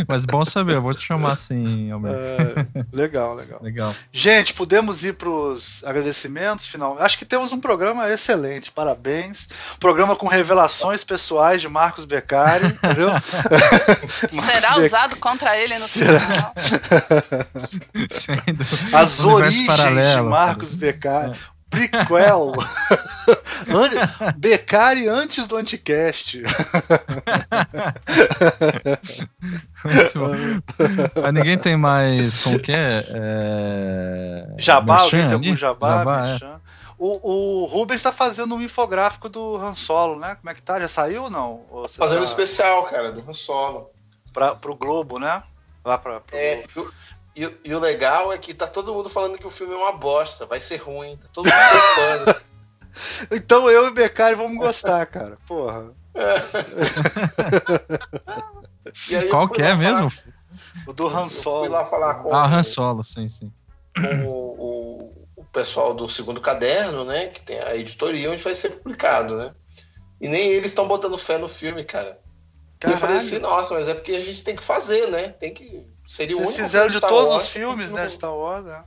Mas 0.07 0.25
bom 0.25 0.43
saber, 0.45 0.75
eu 0.75 0.81
vou 0.81 0.93
te 0.93 1.05
chamar 1.05 1.33
assim, 1.33 1.91
Almeida. 1.91 2.17
é, 2.17 2.85
legal, 2.95 3.35
legal. 3.35 3.59
Legal. 3.61 3.95
Gente, 4.11 4.53
podemos 4.53 5.03
ir 5.03 5.13
para 5.13 5.29
os 5.29 5.83
agradecimentos 5.85 6.67
final. 6.67 6.97
Acho 6.99 7.17
que 7.17 7.25
temos 7.25 7.51
um 7.53 7.59
programa 7.59 8.09
excelente, 8.09 8.71
parabéns. 8.71 9.47
Programa 9.79 10.15
com 10.15 10.27
revelações 10.27 11.03
pessoais 11.03 11.61
de 11.61 11.67
Marcos 11.69 12.05
Beccari, 12.05 12.65
entendeu? 12.67 13.09
Marcos 14.31 14.45
Será 14.45 14.69
Beccari. 14.69 14.85
usado 14.85 15.15
contra 15.17 15.57
ele 15.57 15.77
no 15.77 15.87
Será? 15.87 16.19
final. 16.19 16.53
As 18.93 19.19
origens 19.19 19.61
de 19.61 19.67
paralelo, 19.67 20.29
Marcos 20.29 20.73
Beccari. 20.75 21.37
Prequel. 21.75 22.53
Beccari 24.37 25.07
antes 25.07 25.47
do 25.47 25.57
Anticast. 25.57 26.41
Mas 31.21 31.33
ninguém 31.33 31.57
tem 31.57 31.75
mais. 31.75 32.43
Como 32.43 32.59
que 32.59 32.71
é? 32.71 33.05
é... 33.09 34.45
Jabá, 34.57 34.99
alguém 35.01 35.19
merchan 35.21 35.27
tem 35.27 35.37
ali? 35.37 35.47
algum 35.47 35.57
jabá? 35.57 35.97
Jabá, 35.97 36.27
é. 36.29 36.65
O, 36.97 37.63
o 37.63 37.65
Rubens 37.65 37.97
está 37.97 38.11
fazendo 38.11 38.55
um 38.55 38.61
infográfico 38.61 39.27
do 39.27 39.57
Han 39.57 39.75
Solo, 39.75 40.17
né? 40.17 40.35
Como 40.35 40.49
é 40.49 40.53
que 40.53 40.61
tá? 40.61 40.79
Já 40.79 40.87
saiu 40.87 41.23
ou 41.23 41.29
não? 41.29 41.65
Ou 41.69 41.89
Fazendo 41.89 42.19
um 42.19 42.23
tá 42.23 42.29
especial, 42.29 42.83
cara, 42.83 43.11
do 43.11 43.29
Han 43.29 43.33
Solo. 43.33 43.89
pra, 44.33 44.55
pro 44.55 44.75
Globo, 44.75 45.19
né? 45.19 45.43
Lá 45.83 45.97
pra, 45.97 46.21
pro 46.21 46.37
É, 46.37 46.63
Globo. 46.73 46.93
E, 47.35 47.45
o- 47.45 47.57
e 47.63 47.73
o 47.73 47.79
legal 47.79 48.31
é 48.33 48.37
que 48.37 48.53
tá 48.53 48.67
todo 48.67 48.93
mundo 48.93 49.09
falando 49.09 49.37
que 49.37 49.47
o 49.47 49.49
filme 49.49 49.73
é 49.73 49.77
uma 49.77 49.93
bosta, 49.93 50.45
vai 50.45 50.59
ser 50.59 50.77
ruim, 50.77 51.17
tá 51.17 51.27
todo 51.33 51.45
mundo 51.45 51.55
preocupando. 51.69 52.45
Então 53.29 53.69
eu 53.69 53.87
e 53.87 53.89
o 53.89 53.93
Beccari 53.93 54.35
vamos 54.37 54.57
gostar, 54.57 55.05
cara. 55.07 55.37
Porra. 55.45 55.91
E 59.09 59.15
aí 59.17 59.25
eu 59.25 59.29
Qual 59.29 59.49
que 59.49 59.61
é 59.61 59.75
mesmo? 59.75 60.09
O 60.87 60.93
do 60.93 61.07
Han 61.07 61.23
Eu 61.23 61.29
fui 61.29 61.41
Solo. 61.41 61.71
lá 61.71 61.83
falar 61.83 62.15
com, 62.15 62.33
Ah, 62.33 62.45
Han 62.45 62.63
Solo, 62.63 63.03
sim, 63.03 63.27
sim. 63.27 63.51
com 63.95 64.25
o, 64.25 64.61
o- 64.61 65.27
o 65.37 65.43
pessoal 65.45 65.93
do 65.93 66.07
segundo 66.07 66.39
caderno, 66.39 67.03
né? 67.03 67.27
Que 67.27 67.41
tem 67.41 67.59
a 67.59 67.75
editoria 67.75 68.31
onde 68.31 68.41
vai 68.43 68.53
ser 68.53 68.69
publicado, 68.77 69.35
né? 69.37 69.53
E 70.21 70.29
nem 70.29 70.49
eles 70.51 70.71
estão 70.71 70.87
botando 70.87 71.17
fé 71.17 71.37
no 71.37 71.47
filme, 71.49 71.83
cara. 71.83 72.17
E 72.83 72.85
eu 72.85 72.97
falei 72.97 73.15
Caralho. 73.15 73.17
assim, 73.17 73.39
nossa, 73.39 73.73
mas 73.73 73.87
é 73.87 73.93
porque 73.95 74.11
a 74.13 74.19
gente 74.19 74.43
tem 74.43 74.55
que 74.55 74.63
fazer, 74.63 75.07
né? 75.07 75.29
Tem 75.29 75.53
que. 75.53 75.85
Seria 76.05 76.35
o 76.35 76.39
Vocês 76.39 76.49
único 76.53 76.63
fizeram 76.65 76.87
de 76.87 76.97
Star 76.97 77.09
todos 77.09 77.31
Wars 77.31 77.43
os 77.43 77.49
filmes, 77.49 77.91
né? 77.91 78.05
De 78.05 78.13
Star 78.13 78.35
Wars, 78.35 78.65
né? 78.65 78.83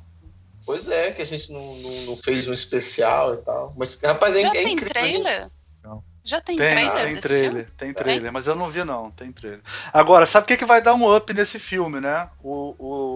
Pois 0.64 0.88
é, 0.88 1.10
que 1.12 1.22
a 1.22 1.24
gente 1.24 1.50
não, 1.52 1.74
não, 1.76 1.90
não 2.02 2.16
fez 2.16 2.46
um 2.46 2.52
especial 2.52 3.34
e 3.34 3.38
tal. 3.38 3.72
Mas, 3.76 3.98
rapaz, 4.02 4.36
é, 4.36 4.42
Já 4.42 4.48
é 4.48 4.52
tem 4.52 4.72
incrível. 4.74 4.92
trailer? 4.92 5.48
Não. 5.82 6.04
Já 6.22 6.42
tem, 6.42 6.58
Tem, 6.58 6.74
trailer 6.74 6.92
tem 7.02 7.14
desse 7.14 7.22
trailer, 7.22 7.50
filme? 7.50 7.76
tem 7.78 7.92
trailer, 7.94 8.30
mas 8.32 8.46
eu 8.46 8.54
não 8.54 8.68
vi 8.68 8.84
não, 8.84 9.10
tem 9.10 9.32
trailer. 9.32 9.62
Agora, 9.94 10.26
sabe 10.26 10.44
o 10.44 10.46
que, 10.46 10.58
que 10.58 10.66
vai 10.66 10.82
dar 10.82 10.92
um 10.92 11.16
up 11.16 11.32
nesse 11.32 11.58
filme, 11.58 12.00
né? 12.00 12.28
O, 12.44 12.74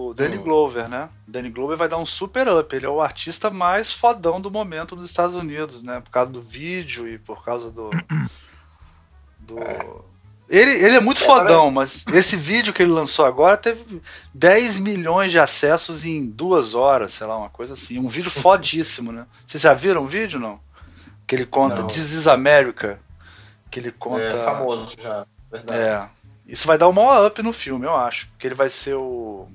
o 0.09 0.13
Danny 0.15 0.39
Hum. 0.39 0.41
Glover, 0.41 0.89
né? 0.89 1.09
Danny 1.27 1.51
Glover 1.51 1.77
vai 1.77 1.87
dar 1.87 1.97
um 1.99 2.07
super 2.07 2.47
up. 2.47 2.75
Ele 2.75 2.87
é 2.87 2.89
o 2.89 2.99
artista 2.99 3.51
mais 3.51 3.93
fodão 3.93 4.41
do 4.41 4.49
momento 4.49 4.95
nos 4.95 5.05
Estados 5.05 5.35
Unidos, 5.35 5.83
né? 5.83 6.01
Por 6.01 6.09
causa 6.09 6.31
do 6.31 6.41
vídeo 6.41 7.07
e 7.07 7.19
por 7.19 7.45
causa 7.45 7.69
do. 7.69 7.91
do... 9.39 9.55
Ele, 10.55 10.69
ele 10.85 10.95
é 10.97 10.99
muito 10.99 11.23
É, 11.23 11.25
fodão, 11.25 11.71
mas 11.71 12.05
esse 12.13 12.37
vídeo 12.37 12.71
que 12.71 12.83
ele 12.83 12.91
lançou 12.91 13.25
agora 13.25 13.57
teve 13.57 13.99
10 14.35 14.79
milhões 14.81 15.31
de 15.31 15.39
acessos 15.39 16.05
em 16.05 16.27
duas 16.27 16.75
horas, 16.75 17.11
sei 17.13 17.25
lá, 17.25 17.35
uma 17.35 17.49
coisa 17.49 17.73
assim. 17.73 17.97
Um 17.97 18.07
vídeo 18.07 18.29
fodíssimo, 18.29 19.11
né? 19.11 19.25
Vocês 19.43 19.63
já 19.63 19.73
viram 19.73 20.03
o 20.03 20.07
vídeo, 20.07 20.39
não? 20.39 20.59
Que 21.25 21.33
ele 21.33 21.47
conta 21.47 21.77
Não. 21.77 21.87
This 21.87 22.11
is 22.13 22.27
America. 22.27 22.99
Que 23.71 23.79
ele 23.79 23.91
conta. 23.91 24.21
É 24.21 24.43
famoso 24.43 24.95
já, 25.01 25.25
verdade. 25.51 25.79
É. 25.81 26.07
Isso 26.45 26.67
vai 26.67 26.77
dar 26.77 26.87
o 26.87 26.93
maior 26.93 27.25
up 27.25 27.41
no 27.41 27.51
filme, 27.51 27.87
eu 27.87 27.95
acho. 27.95 28.27
Porque 28.27 28.45
ele 28.45 28.53
vai 28.53 28.69
ser 28.69 28.93
o. 28.93 29.47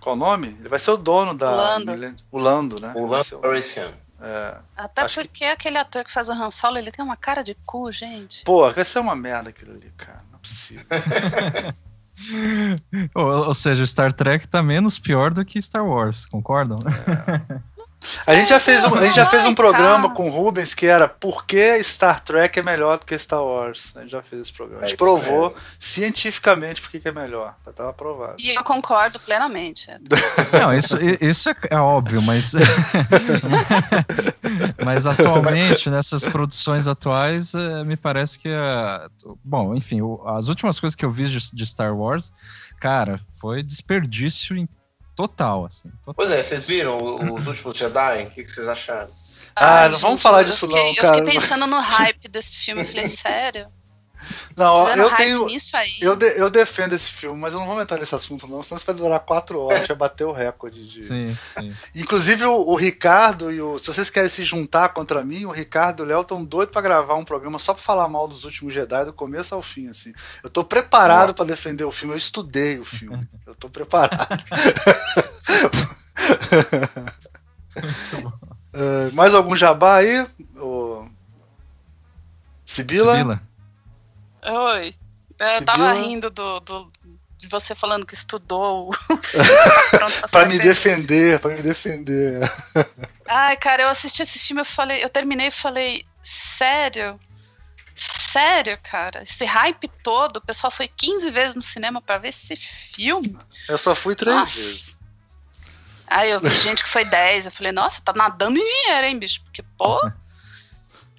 Qual 0.00 0.16
o 0.16 0.18
nome? 0.18 0.56
Ele 0.60 0.68
vai 0.70 0.78
ser 0.78 0.92
o 0.92 0.96
dono 0.96 1.34
da. 1.34 1.50
Lando. 1.50 1.92
Milen- 1.92 2.16
O 2.30 2.38
Lando, 2.38 2.80
né? 2.80 2.94
O 2.96 3.22
ser 3.22 3.34
o-. 3.34 3.40
É. 4.22 4.56
Até 4.76 5.02
Acho 5.02 5.20
que- 5.20 5.28
porque 5.28 5.44
aquele 5.44 5.78
ator 5.78 6.04
que 6.04 6.12
faz 6.12 6.28
o 6.28 6.32
Han 6.32 6.50
Solo, 6.50 6.78
ele 6.78 6.92
tem 6.92 7.04
uma 7.04 7.16
cara 7.16 7.42
de 7.42 7.54
cu, 7.66 7.90
gente. 7.90 8.44
Pô, 8.44 8.70
vai 8.70 8.84
ser 8.84 9.00
uma 9.00 9.16
merda 9.16 9.50
aquilo 9.50 9.72
ali, 9.72 9.92
cara. 9.96 10.22
Não 10.30 10.36
é 10.38 10.40
possível. 10.40 10.86
Ou, 13.14 13.46
ou 13.48 13.54
seja, 13.54 13.86
Star 13.86 14.12
Trek 14.12 14.46
tá 14.46 14.62
menos 14.62 14.98
pior 14.98 15.32
do 15.32 15.44
que 15.44 15.60
Star 15.60 15.84
Wars, 15.84 16.26
concordam? 16.26 16.78
A 18.26 18.34
gente 18.34 18.48
já 18.48 18.60
fez 18.60 18.84
um, 18.84 18.94
a 18.94 19.04
gente 19.04 19.16
já 19.16 19.26
fez 19.26 19.44
um 19.44 19.54
programa 19.54 20.02
cara. 20.04 20.14
com 20.14 20.28
o 20.28 20.32
Rubens 20.32 20.74
que 20.74 20.86
era 20.86 21.08
Por 21.08 21.44
que 21.46 21.82
Star 21.82 22.20
Trek 22.20 22.58
é 22.58 22.62
melhor 22.62 22.98
do 22.98 23.06
que 23.06 23.16
Star 23.18 23.42
Wars? 23.42 23.92
A 23.96 24.00
gente 24.00 24.10
já 24.12 24.22
fez 24.22 24.42
esse 24.42 24.52
programa. 24.52 24.82
A 24.82 24.86
gente 24.88 24.94
É 24.94 24.96
provou 24.96 25.54
cientificamente 25.78 26.80
por 26.80 26.90
que 26.90 27.00
é 27.06 27.12
melhor. 27.12 27.54
Já 27.66 27.72
tava 27.72 27.92
provado. 27.92 28.34
E 28.38 28.54
eu 28.54 28.64
concordo 28.64 29.18
plenamente. 29.20 29.88
Não, 30.52 30.72
isso, 30.74 30.96
isso 31.20 31.50
é, 31.50 31.56
é 31.70 31.76
óbvio, 31.78 32.22
mas. 32.22 32.52
mas 34.84 35.06
atualmente, 35.06 35.90
nessas 35.90 36.24
produções 36.26 36.86
atuais, 36.86 37.54
eh, 37.54 37.84
me 37.84 37.96
parece 37.96 38.38
que. 38.38 38.48
a- 38.48 39.08
bom, 39.44 39.74
enfim, 39.74 40.00
as 40.26 40.48
últimas 40.48 40.78
coisas 40.80 40.94
que 40.94 41.04
eu 41.04 41.10
vi 41.10 41.28
de, 41.28 41.38
de 41.54 41.66
Star 41.66 41.96
Wars, 41.96 42.32
cara, 42.80 43.18
foi 43.40 43.62
desperdício 43.62 44.56
em 44.56 44.68
total, 45.14 45.64
assim. 45.66 45.88
total. 46.04 46.14
Pois 46.14 46.30
é, 46.30 46.42
vocês 46.42 46.66
viram 46.66 47.32
os 47.34 47.46
últimos 47.46 47.76
Jedi? 47.76 48.22
O 48.24 48.30
que, 48.30 48.42
que 48.42 48.50
vocês 48.50 48.68
acharam? 48.68 49.10
Ah, 49.54 49.80
Ai, 49.82 49.88
não 49.90 49.98
vamos 49.98 50.16
gente, 50.16 50.22
falar 50.22 50.40
eu 50.40 50.44
disso 50.46 50.66
fiquei- 50.66 50.82
não, 50.82 50.88
Eu 50.90 50.96
cara. 50.96 51.24
fiquei 51.24 51.40
pensando 51.40 51.66
no 51.66 51.80
hype 51.80 52.28
desse 52.28 52.56
filme, 52.56 52.80
eu 52.82 52.86
falei, 52.86 53.06
sério? 53.06 53.68
Não, 54.56 54.86
eu 54.96 55.08
tenho. 55.16 55.46
Eu, 56.00 56.16
de- 56.16 56.38
eu 56.38 56.48
defendo 56.50 56.92
esse 56.92 57.10
filme, 57.10 57.40
mas 57.40 57.52
eu 57.52 57.60
não 57.60 57.66
vou 57.66 57.80
entrar 57.80 57.98
nesse 57.98 58.14
assunto, 58.14 58.46
não, 58.46 58.62
senão 58.62 58.76
isso 58.76 58.86
vai 58.86 58.94
durar 58.94 59.20
quatro 59.20 59.60
horas, 59.60 59.86
já 59.86 59.94
bateu 59.94 60.28
o 60.28 60.32
recorde 60.32 60.86
de. 60.88 61.02
Sim, 61.04 61.36
sim. 61.58 61.74
Inclusive 61.94 62.44
o, 62.44 62.54
o 62.68 62.74
Ricardo 62.74 63.50
e 63.50 63.60
o. 63.60 63.78
Se 63.78 63.86
vocês 63.86 64.10
querem 64.10 64.28
se 64.28 64.44
juntar 64.44 64.90
contra 64.90 65.24
mim, 65.24 65.44
o 65.44 65.50
Ricardo 65.50 66.02
e 66.02 66.06
o 66.06 66.08
Léo 66.08 66.20
estão 66.22 66.44
doidos 66.44 66.72
pra 66.72 66.80
gravar 66.82 67.14
um 67.14 67.24
programa 67.24 67.58
só 67.58 67.74
pra 67.74 67.82
falar 67.82 68.08
mal 68.08 68.26
dos 68.28 68.44
últimos 68.44 68.72
Jedi 68.74 69.04
do 69.04 69.12
começo 69.12 69.54
ao 69.54 69.62
fim, 69.62 69.88
assim. 69.88 70.12
Eu 70.42 70.50
tô 70.50 70.62
preparado 70.64 71.34
pra 71.34 71.44
defender 71.44 71.84
o 71.84 71.90
filme, 71.92 72.14
eu 72.14 72.18
estudei 72.18 72.78
o 72.78 72.84
filme. 72.84 73.28
Eu 73.46 73.54
tô 73.56 73.68
preparado. 73.68 74.28
Eh, 78.72 79.10
mais 79.12 79.34
algum 79.34 79.56
jabá 79.56 79.96
aí? 79.96 80.26
Ô, 80.56 81.04
Sibila? 82.64 83.12
Sibila? 83.16 83.42
Oi. 84.44 84.94
Eu 85.38 85.46
Sibila? 85.58 85.64
tava 85.64 85.92
rindo 85.94 86.30
do, 86.30 86.60
do- 86.60 86.92
de 87.38 87.48
você 87.48 87.74
falando 87.74 88.06
que 88.06 88.14
estudou. 88.14 88.90
filme, 88.94 90.10
tá 90.30 90.46
me 90.46 90.58
defender, 90.58 91.40
pra 91.40 91.50
me 91.54 91.62
defender. 91.62 92.38
Ai, 93.26 93.56
cara, 93.56 93.82
eu 93.82 93.88
assisti 93.88 94.22
esse 94.22 94.38
filme, 94.38 94.60
eu 94.60 94.64
falei, 94.66 95.02
eu 95.02 95.08
terminei 95.08 95.48
e 95.48 95.52
falei, 95.52 96.06
sério? 96.22 97.18
Sério, 97.94 98.78
cara? 98.82 99.22
Esse 99.24 99.44
hype 99.44 99.88
todo, 100.02 100.36
o 100.36 100.40
pessoal 100.40 100.70
foi 100.70 100.86
15 100.88 101.30
vezes 101.30 101.54
no 101.54 101.60
cinema 101.60 102.00
pra 102.00 102.18
ver 102.18 102.28
esse 102.28 102.56
filme. 102.56 103.36
Eu 103.68 103.76
só 103.76 103.94
fui 103.94 104.14
três 104.14 104.36
Nossa. 104.36 104.54
vezes. 104.56 104.98
Aí 106.06 106.30
eu 106.30 106.40
vi 106.40 106.50
gente 106.60 106.82
que 106.84 106.88
foi 106.90 107.04
10, 107.04 107.46
eu 107.46 107.52
falei, 107.52 107.72
nossa, 107.72 108.00
tá 108.02 108.12
nadando 108.12 108.58
em 108.58 108.64
dinheiro, 108.64 109.06
hein, 109.06 109.18
bicho? 109.18 109.42
Porque, 109.42 109.62
pô. 109.76 110.00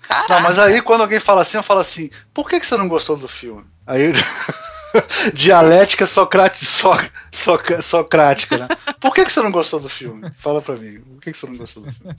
Caraca. 0.04 0.34
Não, 0.34 0.42
mas 0.42 0.60
aí 0.60 0.82
quando 0.82 1.02
alguém 1.02 1.20
fala 1.20 1.42
assim, 1.42 1.58
eu 1.58 1.64
falo 1.64 1.80
assim, 1.80 2.10
por 2.34 2.48
que, 2.48 2.60
que 2.60 2.66
você 2.66 2.78
não 2.78 2.88
gostou 2.88 3.18
do 3.18 3.28
filme? 3.28 3.66
Aí. 3.88 4.12
Dialética 5.34 6.06
socrate, 6.06 6.64
so, 6.64 6.92
soc- 7.32 7.82
socrática, 7.82 8.58
né? 8.60 8.68
Por 9.00 9.12
que, 9.12 9.26
que 9.26 9.32
você 9.32 9.42
não 9.42 9.52
gostou 9.52 9.80
do 9.80 9.90
filme? 9.90 10.32
Fala 10.38 10.62
pra 10.62 10.76
mim. 10.76 11.00
Por 11.00 11.20
que, 11.20 11.32
que 11.32 11.38
você 11.38 11.48
não 11.48 11.58
gostou 11.58 11.82
do 11.82 11.92
filme? 11.92 12.16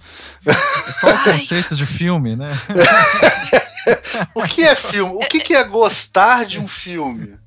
Qual 1.00 1.12
é 1.12 1.14
o 1.14 1.22
conceito 1.32 1.76
de 1.76 1.86
filme, 1.86 2.34
né? 2.34 2.50
O 4.34 4.42
que 4.44 4.64
é 4.64 4.74
filme? 4.74 5.14
O 5.14 5.28
que, 5.28 5.38
que 5.40 5.54
é 5.54 5.62
gostar 5.62 6.46
de 6.46 6.58
um 6.58 6.66
filme? 6.66 7.38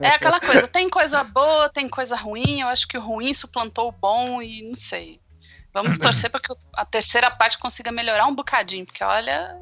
É 0.00 0.08
aquela 0.08 0.38
coisa, 0.40 0.68
tem 0.68 0.88
coisa 0.88 1.24
boa, 1.24 1.68
tem 1.68 1.88
coisa 1.88 2.14
ruim, 2.16 2.60
eu 2.60 2.68
acho 2.68 2.86
que 2.86 2.96
o 2.96 3.00
ruim 3.00 3.34
suplantou 3.34 3.88
o 3.88 3.92
bom 3.92 4.40
e 4.40 4.62
não 4.62 4.74
sei. 4.74 5.20
Vamos 5.74 5.98
torcer 5.98 6.30
para 6.30 6.38
que 6.38 6.54
a 6.72 6.84
terceira 6.84 7.28
parte 7.32 7.58
consiga 7.58 7.90
melhorar 7.90 8.28
um 8.28 8.34
bocadinho, 8.34 8.86
porque 8.86 9.02
olha. 9.02 9.58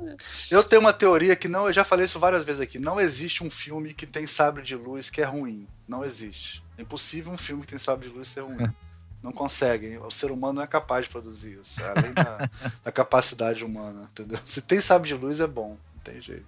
Eu 0.51 0.63
tenho 0.63 0.83
uma 0.83 0.93
teoria 0.93 1.35
que 1.35 1.49
não, 1.49 1.69
eu 1.69 1.73
já 1.73 1.85
falei 1.85 2.05
isso 2.05 2.21
várias 2.21 2.45
vezes 2.45 2.61
aqui. 2.61 2.79
Não 2.79 3.01
existe 3.01 3.43
um 3.43 3.51
filme 3.51 3.95
que 3.95 4.07
tem 4.07 4.27
sabre 4.27 4.63
de 4.63 4.77
luz 4.77 5.09
que 5.09 5.23
é 5.23 5.25
ruim. 5.25 5.67
Não 5.89 6.05
existe. 6.05 6.63
É 6.77 6.83
impossível 6.83 7.33
um 7.33 7.39
filme 7.39 7.63
que 7.63 7.69
tem 7.69 7.79
sabre 7.79 8.09
de 8.09 8.15
luz 8.15 8.29
ser 8.29 8.43
ruim. 8.43 8.71
Não 9.23 9.33
conseguem. 9.33 9.99
O 9.99 10.11
ser 10.11 10.33
humano 10.33 10.55
não 10.55 10.63
é 10.63 10.67
capaz 10.67 11.05
de 11.05 11.11
produzir 11.13 11.57
isso. 11.61 11.81
É 11.81 11.91
além 11.97 12.13
da, 12.13 12.51
da 12.83 12.91
capacidade 12.91 13.65
humana, 13.65 14.09
entendeu? 14.11 14.41
Se 14.45 14.61
tem 14.61 14.81
sabre 14.81 15.07
de 15.07 15.15
luz 15.15 15.39
é 15.39 15.47
bom. 15.47 15.77
Não 15.95 16.03
tem 16.03 16.21
jeito. 16.21 16.45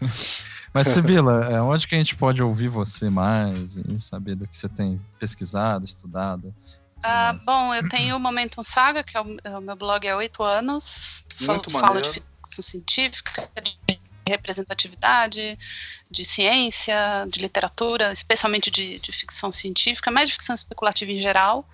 Mas, 0.72 0.86
Sibila, 0.86 1.46
é, 1.50 1.60
onde 1.60 1.88
que 1.88 1.96
a 1.96 1.98
gente 1.98 2.14
pode 2.14 2.40
ouvir 2.40 2.68
você 2.68 3.10
mais 3.10 3.76
e 3.76 3.98
saber 3.98 4.36
do 4.36 4.46
que 4.46 4.56
você 4.56 4.68
tem 4.68 5.00
pesquisado, 5.18 5.84
estudado? 5.84 6.54
Ah, 7.02 7.32
Mas- 7.34 7.44
bom, 7.44 7.74
eu 7.74 7.88
tenho 7.88 8.16
o 8.16 8.20
Momentum 8.20 8.62
Saga, 8.62 9.02
que 9.02 9.16
é 9.16 9.20
o, 9.20 9.36
é 9.44 9.58
o 9.58 9.60
meu 9.60 9.76
blog 9.76 10.08
há 10.08 10.16
oito 10.16 10.42
anos. 10.42 11.24
Falo, 11.36 11.52
Muito 11.54 11.70
falo 11.70 12.00
de 12.00 12.08
maneiro. 12.08 12.12
ficção 12.42 12.62
científica, 12.62 13.48
de 13.62 14.00
representatividade, 14.26 15.58
de 16.10 16.24
ciência, 16.24 16.94
de 17.28 17.40
literatura, 17.40 18.12
especialmente 18.12 18.70
de, 18.70 18.98
de 18.98 19.12
ficção 19.12 19.50
científica, 19.50 20.10
mais 20.10 20.28
de 20.28 20.34
ficção 20.34 20.54
especulativa 20.54 21.10
em 21.10 21.20
geral. 21.20 21.68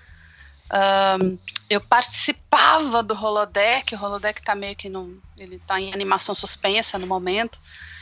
Ahn, 0.70 1.38
eu 1.70 1.80
participava 1.80 3.02
do 3.02 3.14
Holodeck, 3.14 3.94
o 3.94 4.02
Holodeck 4.02 4.42
tá 4.42 4.54
meio 4.54 4.76
que 4.76 4.88
num, 4.88 5.18
ele 5.36 5.58
tá 5.66 5.80
em 5.80 5.92
animação 5.92 6.34
suspensa 6.34 6.98
no 6.98 7.06
momento. 7.06 7.58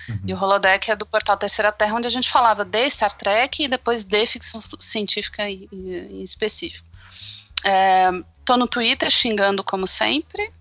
Uhum. 0.09 0.21
E 0.27 0.35
o 0.35 0.41
Holodeck 0.41 0.91
é 0.91 0.97
do 0.97 1.07
portal 1.07 1.37
Terceira 1.37 1.73
Terra, 1.73 1.95
onde 1.95 2.07
a 2.07 2.11
gente 2.11 2.29
falava 2.29 2.65
de 2.65 2.89
Star 2.91 3.13
Trek 3.13 3.65
e 3.65 3.69
depois 3.69 4.05
de 4.05 4.27
ficção 4.27 4.61
científica 4.79 5.49
em, 5.49 5.69
em 5.73 6.23
específico. 6.23 6.86
É, 7.65 8.11
tô 8.45 8.57
no 8.57 8.67
Twitter 8.69 9.11
xingando 9.11 9.63
como 9.65 9.87
sempre. 9.87 10.51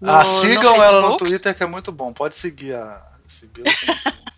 No- 0.00 0.12
ah, 0.12 0.22
no 0.22 0.40
sigam 0.40 0.80
ela 0.80 1.02
no. 1.02 1.16
Twitter 1.16 1.52
que 1.52 1.62
é 1.62 1.66
muito 1.66 1.90
bom. 1.90 2.12
Pode 2.12 2.36
seguir 2.36 2.74
a 2.74 3.04
Sibila. 3.26 3.66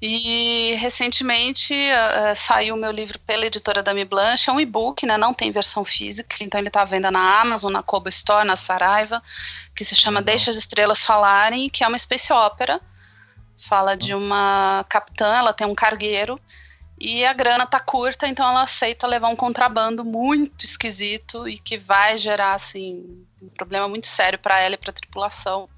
E 0.00 0.74
recentemente 0.80 1.74
eh, 1.74 2.34
saiu 2.34 2.74
o 2.74 2.78
meu 2.78 2.90
livro 2.90 3.18
pela 3.20 3.46
editora 3.46 3.82
Dami 3.82 4.04
Blanche, 4.04 4.50
é 4.50 4.52
um 4.52 4.60
e-book, 4.60 5.06
né? 5.06 5.16
Não 5.16 5.32
tem 5.32 5.50
versão 5.52 5.84
física, 5.84 6.36
então 6.40 6.58
ele 6.58 6.68
está 6.68 6.82
à 6.82 6.84
venda 6.84 7.10
na 7.10 7.40
Amazon, 7.40 7.72
na 7.72 7.82
Kobo 7.82 8.08
Store, 8.08 8.46
na 8.46 8.56
Saraiva, 8.56 9.22
que 9.74 9.84
se 9.84 9.94
chama 9.94 10.20
Legal. 10.20 10.34
Deixa 10.34 10.50
as 10.50 10.56
Estrelas 10.56 11.04
Falarem, 11.04 11.68
que 11.68 11.84
é 11.84 11.88
uma 11.88 11.98
space 11.98 12.32
opera. 12.32 12.80
Fala 13.56 13.96
de 13.96 14.14
uma 14.14 14.84
capitã, 14.88 15.36
ela 15.36 15.52
tem 15.52 15.66
um 15.66 15.74
cargueiro 15.74 16.40
e 17.00 17.24
a 17.24 17.32
grana 17.32 17.66
tá 17.66 17.78
curta, 17.78 18.26
então 18.26 18.48
ela 18.48 18.62
aceita 18.62 19.06
levar 19.06 19.28
um 19.28 19.36
contrabando 19.36 20.04
muito 20.04 20.64
esquisito 20.64 21.48
e 21.48 21.58
que 21.58 21.78
vai 21.78 22.18
gerar 22.18 22.54
assim 22.54 23.24
um 23.40 23.48
problema 23.48 23.88
muito 23.88 24.06
sério 24.06 24.38
para 24.38 24.58
ela 24.58 24.74
e 24.74 24.78
para 24.78 24.90
a 24.90 24.94
tripulação. 24.94 25.68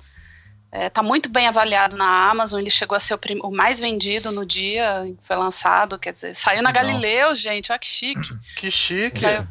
É, 0.72 0.88
tá 0.88 1.02
muito 1.02 1.28
bem 1.28 1.48
avaliado 1.48 1.96
na 1.96 2.30
Amazon, 2.30 2.60
ele 2.60 2.70
chegou 2.70 2.96
a 2.96 3.00
ser 3.00 3.14
o, 3.14 3.20
o 3.42 3.50
mais 3.50 3.80
vendido 3.80 4.30
no 4.30 4.46
dia 4.46 5.04
em 5.04 5.16
que 5.16 5.26
foi 5.26 5.36
lançado, 5.36 5.98
quer 5.98 6.12
dizer, 6.12 6.34
saiu 6.36 6.62
na 6.62 6.70
Legal. 6.70 6.84
Galileu, 6.84 7.34
gente, 7.34 7.72
olha 7.72 7.78
que 7.78 7.88
chique. 7.88 8.28
que 8.56 8.70
chique. 8.70 9.20
Saiu, 9.20 9.48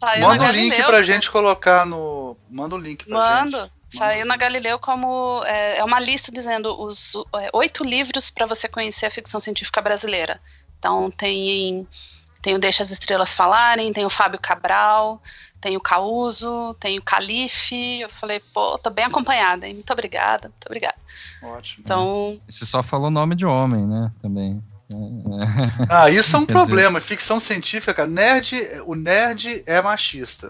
saiu 0.00 0.26
Manda 0.26 0.44
o 0.44 0.50
link 0.50 0.82
pra 0.84 1.02
gente 1.02 1.30
colocar 1.30 1.84
no. 1.84 2.36
Manda 2.50 2.74
o 2.74 2.78
link 2.78 3.04
pra 3.04 3.14
Mando. 3.14 3.58
gente. 3.58 3.72
Saiu 3.94 4.26
na 4.26 4.36
Galileu 4.36 4.78
como 4.78 5.42
é, 5.44 5.78
é 5.78 5.84
uma 5.84 6.00
lista 6.00 6.32
dizendo 6.32 6.80
os 6.82 7.14
é, 7.36 7.50
oito 7.52 7.84
livros 7.84 8.28
para 8.28 8.44
você 8.44 8.66
conhecer 8.66 9.06
a 9.06 9.10
ficção 9.10 9.38
científica 9.38 9.80
brasileira. 9.80 10.40
Então 10.84 11.10
tem 11.10 11.88
tem 12.42 12.54
o 12.54 12.58
Deixa 12.58 12.82
as 12.82 12.90
Estrelas 12.90 13.32
Falarem, 13.32 13.90
tem 13.90 14.04
o 14.04 14.10
Fábio 14.10 14.38
Cabral, 14.38 15.22
tem 15.62 15.78
o 15.78 15.80
Causo, 15.80 16.74
tem 16.78 16.98
o 16.98 17.02
Calife. 17.02 18.00
Eu 18.00 18.10
falei, 18.10 18.38
pô, 18.52 18.76
tô 18.76 18.90
bem 18.90 19.06
acompanhada, 19.06 19.66
hein? 19.66 19.72
Muito 19.72 19.90
obrigada, 19.94 20.48
muito 20.48 20.66
obrigada. 20.66 20.96
Ótimo. 21.42 21.82
Então, 21.82 22.38
Você 22.46 22.66
só 22.66 22.82
falou 22.82 23.10
nome 23.10 23.34
de 23.34 23.46
homem, 23.46 23.86
né? 23.86 24.12
Também. 24.20 24.62
É, 24.90 24.94
é. 24.94 25.86
Ah, 25.88 26.10
isso 26.10 26.36
é 26.36 26.38
um 26.38 26.44
Quer 26.44 26.52
dizer- 26.52 26.66
problema. 26.66 27.00
Ficção 27.00 27.40
científica, 27.40 27.94
cara, 27.94 28.08
nerd, 28.10 28.54
o 28.84 28.94
nerd 28.94 29.62
é 29.66 29.80
machista. 29.80 30.46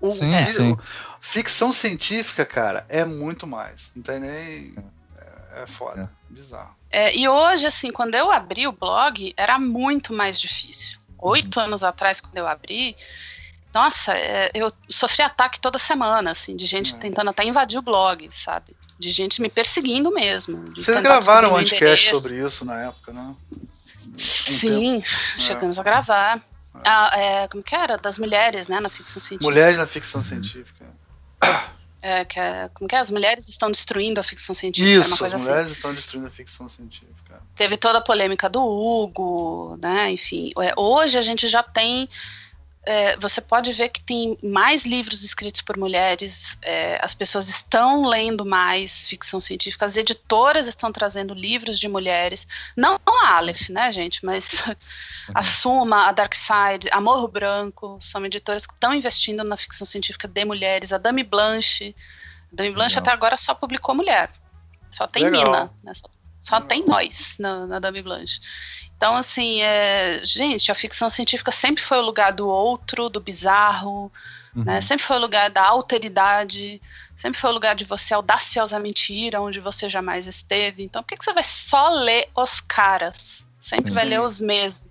O, 0.00 0.06
o- 0.06 0.10
Sim, 0.12 0.32
o- 0.40 0.46
sim. 0.46 0.76
Ficção 1.20 1.72
científica, 1.72 2.46
cara, 2.46 2.86
é 2.88 3.04
muito 3.04 3.48
mais. 3.48 3.92
Não 3.96 4.02
tem 4.04 4.20
nem. 4.20 4.74
É, 5.18 5.62
é 5.64 5.66
foda. 5.66 6.08
Bizarro. 6.30 6.76
É, 6.92 7.16
e 7.16 7.26
hoje, 7.26 7.66
assim, 7.66 7.90
quando 7.90 8.14
eu 8.14 8.30
abri 8.30 8.66
o 8.68 8.72
blog, 8.72 9.32
era 9.36 9.58
muito 9.58 10.12
mais 10.12 10.38
difícil. 10.38 10.98
Oito 11.18 11.58
anos 11.58 11.82
atrás, 11.82 12.20
quando 12.20 12.36
eu 12.36 12.46
abri, 12.46 12.94
nossa, 13.72 14.12
é, 14.14 14.50
eu 14.52 14.70
sofri 14.90 15.22
ataque 15.22 15.58
toda 15.58 15.78
semana, 15.78 16.32
assim, 16.32 16.54
de 16.54 16.66
gente 16.66 16.94
É. 16.94 16.98
tentando 16.98 17.30
até 17.30 17.44
invadir 17.44 17.78
o 17.78 17.82
blog, 17.82 18.28
sabe? 18.30 18.76
De 18.98 19.10
gente 19.10 19.40
me 19.40 19.48
perseguindo 19.48 20.12
mesmo. 20.12 20.70
Vocês 20.76 21.00
gravaram 21.00 21.54
um 21.54 21.60
endereço. 21.60 22.14
sobre 22.20 22.46
isso 22.46 22.64
na 22.64 22.82
época, 22.82 23.12
né? 23.12 23.34
Sim, 24.14 25.02
chegamos 25.38 25.78
a 25.78 25.82
gravar. 25.82 26.40
Ah, 26.84 27.10
é, 27.18 27.48
como 27.48 27.62
que 27.62 27.74
era? 27.74 27.96
Das 27.96 28.18
mulheres, 28.18 28.68
né, 28.68 28.80
na 28.80 28.90
ficção 28.90 29.20
científica. 29.20 29.50
Mulheres 29.50 29.78
na 29.78 29.86
ficção 29.86 30.20
científica. 30.20 30.86
É, 32.04 32.24
que 32.24 32.38
é, 32.40 32.68
como 32.74 32.88
que 32.88 32.96
é? 32.96 32.98
As 32.98 33.12
mulheres 33.12 33.48
estão 33.48 33.70
destruindo 33.70 34.18
a 34.18 34.24
ficção 34.24 34.52
científica. 34.52 34.90
é 34.92 35.00
Isso, 35.00 35.24
as 35.24 35.34
assim. 35.34 35.44
mulheres 35.44 35.70
estão 35.70 35.94
destruindo 35.94 36.26
a 36.26 36.30
ficção 36.30 36.68
científica. 36.68 37.40
teve 37.54 37.76
toda 37.76 37.98
a 37.98 38.02
polêmica 38.02 38.50
do 38.50 38.60
Hugo, 38.60 39.78
né? 39.80 40.10
Enfim, 40.10 40.52
é, 40.60 40.74
hoje 40.76 41.16
a 41.16 41.22
gente 41.22 41.46
já 41.46 41.62
tem. 41.62 42.08
É, 42.84 43.16
você 43.16 43.40
pode 43.40 43.72
ver 43.72 43.90
que 43.90 44.02
tem 44.02 44.36
mais 44.42 44.84
livros 44.84 45.22
escritos 45.22 45.62
por 45.62 45.76
mulheres, 45.76 46.58
é, 46.62 46.98
as 47.00 47.14
pessoas 47.14 47.48
estão 47.48 48.06
lendo 48.06 48.44
mais 48.44 49.06
ficção 49.06 49.38
científica, 49.38 49.84
as 49.84 49.96
editoras 49.96 50.66
estão 50.66 50.90
trazendo 50.90 51.32
livros 51.32 51.78
de 51.78 51.86
mulheres, 51.86 52.46
não 52.76 52.98
a 53.06 53.36
Aleph, 53.36 53.68
né, 53.68 53.92
gente, 53.92 54.24
mas 54.24 54.64
a 55.32 55.42
Suma, 55.42 56.08
a 56.08 56.12
Dark 56.12 56.34
Side, 56.34 56.88
a 56.90 57.00
Morro 57.00 57.28
Branco, 57.28 57.98
são 58.00 58.24
editoras 58.26 58.66
que 58.66 58.74
estão 58.74 58.92
investindo 58.92 59.44
na 59.44 59.56
ficção 59.56 59.86
científica 59.86 60.26
de 60.26 60.44
mulheres, 60.44 60.92
a 60.92 60.98
Dami 60.98 61.22
Blanche, 61.22 61.94
a 62.52 62.56
Dami 62.56 62.70
Blanche 62.70 62.96
Legal. 62.96 63.02
até 63.02 63.12
agora 63.12 63.36
só 63.36 63.54
publicou 63.54 63.94
mulher, 63.94 64.28
só 64.90 65.06
tem 65.06 65.24
Legal. 65.24 65.44
mina, 65.44 65.72
né, 65.84 65.94
só 65.94 66.08
só 66.42 66.60
tem 66.60 66.84
nós 66.84 67.36
na, 67.38 67.66
na 67.68 67.78
Dame 67.78 68.02
Blanche. 68.02 68.40
Então, 69.02 69.16
assim, 69.16 69.60
é, 69.62 70.20
gente, 70.22 70.70
a 70.70 70.76
ficção 70.76 71.10
científica 71.10 71.50
sempre 71.50 71.82
foi 71.82 71.98
o 71.98 72.02
lugar 72.02 72.32
do 72.32 72.46
outro, 72.46 73.08
do 73.08 73.20
bizarro, 73.20 74.12
Uhum. 74.54 74.62
né? 74.62 74.80
Sempre 74.80 75.04
foi 75.04 75.16
o 75.16 75.20
lugar 75.20 75.50
da 75.50 75.66
alteridade, 75.66 76.80
sempre 77.16 77.40
foi 77.40 77.50
o 77.50 77.52
lugar 77.52 77.74
de 77.74 77.84
você 77.84 78.14
audaciosamente 78.14 79.12
ir 79.12 79.34
onde 79.34 79.58
você 79.58 79.88
jamais 79.88 80.28
esteve. 80.28 80.84
Então, 80.84 81.02
por 81.02 81.08
que, 81.08 81.16
que 81.16 81.24
você 81.24 81.32
vai 81.32 81.42
só 81.42 81.88
ler 81.88 82.28
os 82.36 82.60
caras? 82.60 83.44
Sempre 83.58 83.90
Sim. 83.90 83.94
vai 83.96 84.04
ler 84.04 84.20
os 84.20 84.40
mesmos. 84.40 84.86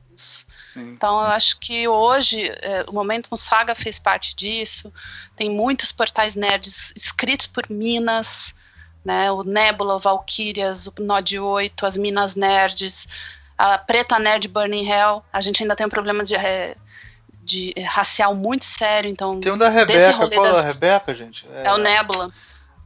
Sim. 0.74 0.92
Então, 0.92 1.18
eu 1.22 1.28
acho 1.28 1.58
que 1.58 1.88
hoje 1.88 2.50
é, 2.62 2.84
o 2.90 2.94
Momento 2.94 3.30
no 3.32 3.38
Saga 3.38 3.76
fez 3.76 3.98
parte 3.98 4.36
disso. 4.36 4.92
Tem 5.38 5.50
muitos 5.50 5.94
portais 5.94 6.36
nerds 6.36 6.92
escritos 6.98 7.48
por 7.48 7.70
minas, 7.70 8.54
né? 9.06 9.32
O 9.32 9.44
Nebula, 9.44 9.96
o 9.96 10.00
Valkyrias, 10.00 10.88
o 10.88 10.94
Nod 11.00 11.40
8, 11.40 11.86
as 11.86 11.98
Minas 11.98 12.36
Nerds, 12.36 13.08
a 13.64 13.78
Preta 13.78 14.18
Nerd 14.20 14.48
Burning 14.48 14.88
Hell. 14.90 15.24
A 15.32 15.42
gente 15.42 15.62
ainda 15.62 15.76
tem 15.76 15.86
um 15.86 15.90
problema 15.90 16.24
de, 16.24 16.36
é, 16.36 16.76
de 17.44 17.74
racial 17.88 18.34
muito 18.36 18.66
sério, 18.66 19.10
então 19.10 19.40
Tem 19.40 19.52
um 19.52 19.58
da 19.58 19.70
Rebeca. 19.70 20.28
Qual 20.30 20.46
é 20.46 20.50
a 20.50 20.54
das- 20.54 20.66
Rebeca, 20.80 21.14
gente? 21.14 21.48
é 21.64 21.72
o 21.74 21.78
Nebula. 21.78 22.32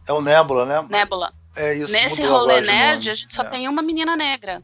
É 0.07 0.13
o 0.13 0.21
Nebula, 0.21 0.65
né? 0.65 0.85
Nebula. 0.89 1.33
É 1.55 1.73
isso. 1.73 1.91
Nesse 1.93 2.23
rolê 2.25 2.61
de 2.61 2.67
nerd, 2.67 3.09
a 3.09 3.13
gente 3.15 3.33
só 3.33 3.43
É. 3.43 3.45
tem 3.45 3.67
uma 3.69 3.81
menina 3.81 4.15
negra, 4.17 4.61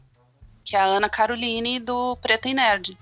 que 0.64 0.76
é 0.76 0.80
a 0.80 0.84
Ana 0.84 1.08
Caroline 1.08 1.80
do 1.80 2.16
Preta 2.16 2.48
e 2.48 2.54
Nerd. 2.54 2.98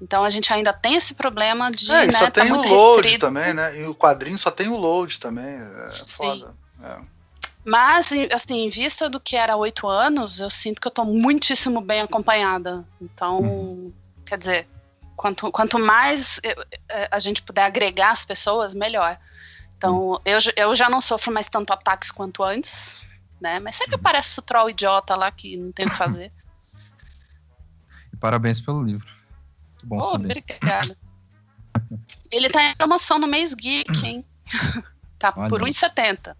Então 0.00 0.22
a 0.22 0.28
gente 0.28 0.52
ainda 0.52 0.72
tem 0.72 0.96
esse 0.96 1.14
problema 1.14 1.70
de, 1.70 1.90
É, 1.90 2.04
e 2.04 2.06
né, 2.08 2.12
só 2.12 2.24
tá 2.26 2.30
tem 2.42 2.44
o 2.52 2.54
muito 2.56 2.68
load 2.68 2.96
restrito. 3.02 3.26
também, 3.26 3.54
né? 3.54 3.80
E 3.80 3.86
o 3.86 3.94
quadrinho 3.94 4.36
só 4.36 4.50
tem 4.50 4.68
o 4.68 4.76
load 4.76 5.18
também. 5.18 5.46
É 5.46 5.88
Sim. 5.88 6.16
foda. 6.16 6.54
É. 6.82 7.13
Mas, 7.64 8.10
assim, 8.32 8.58
em 8.66 8.68
vista 8.68 9.08
do 9.08 9.18
que 9.18 9.36
era 9.36 9.56
oito 9.56 9.88
anos, 9.88 10.38
eu 10.40 10.50
sinto 10.50 10.80
que 10.80 10.86
eu 10.86 10.92
tô 10.92 11.04
muitíssimo 11.04 11.80
bem 11.80 12.00
acompanhada. 12.02 12.86
Então, 13.00 13.40
Uhum. 13.40 13.92
quer 14.26 14.36
dizer, 14.38 14.68
quanto, 15.16 15.50
quanto 15.50 15.78
mais 15.78 16.38
eu- 16.42 16.64
eh, 16.90 17.08
a 17.10 17.18
gente 17.18 17.40
puder 17.42 17.64
agregar 17.64 18.10
as 18.10 18.24
pessoas, 18.24 18.74
melhor. 18.74 19.18
Então, 19.78 19.96
Uhum. 20.10 20.18
eu, 20.26 20.40
já- 20.40 20.52
eu 20.56 20.74
já 20.74 20.90
não 20.90 21.00
sofro 21.00 21.32
mais 21.32 21.48
tanto 21.48 21.72
ataques 21.72 22.10
quanto 22.10 22.42
antes, 22.42 23.04
né? 23.40 23.58
Mas 23.60 23.76
sempre 23.76 23.94
aparece 23.94 24.38
o 24.38 24.42
troll 24.42 24.68
idiota 24.70 25.14
lá 25.14 25.30
que 25.30 25.56
não 25.56 25.72
tem 25.72 25.86
o 25.86 25.90
que 25.90 25.96
fazer. 25.96 26.30
E 28.12 28.16
parabéns 28.16 28.60
pelo 28.60 28.82
livro. 28.82 29.08
Bom 29.84 29.98
Oh, 29.98 30.04
saber. 30.04 30.24
obrigada. 30.26 30.96
Ele 32.30 32.48
tá 32.48 32.62
em 32.62 32.74
promoção 32.76 33.18
no 33.18 33.26
mês 33.26 33.54
geek, 33.54 34.06
hein? 34.06 34.24
tá 35.18 35.32
Olha 35.36 35.48
por 35.48 35.60
aí. 35.62 35.70
1,70. 35.70 36.36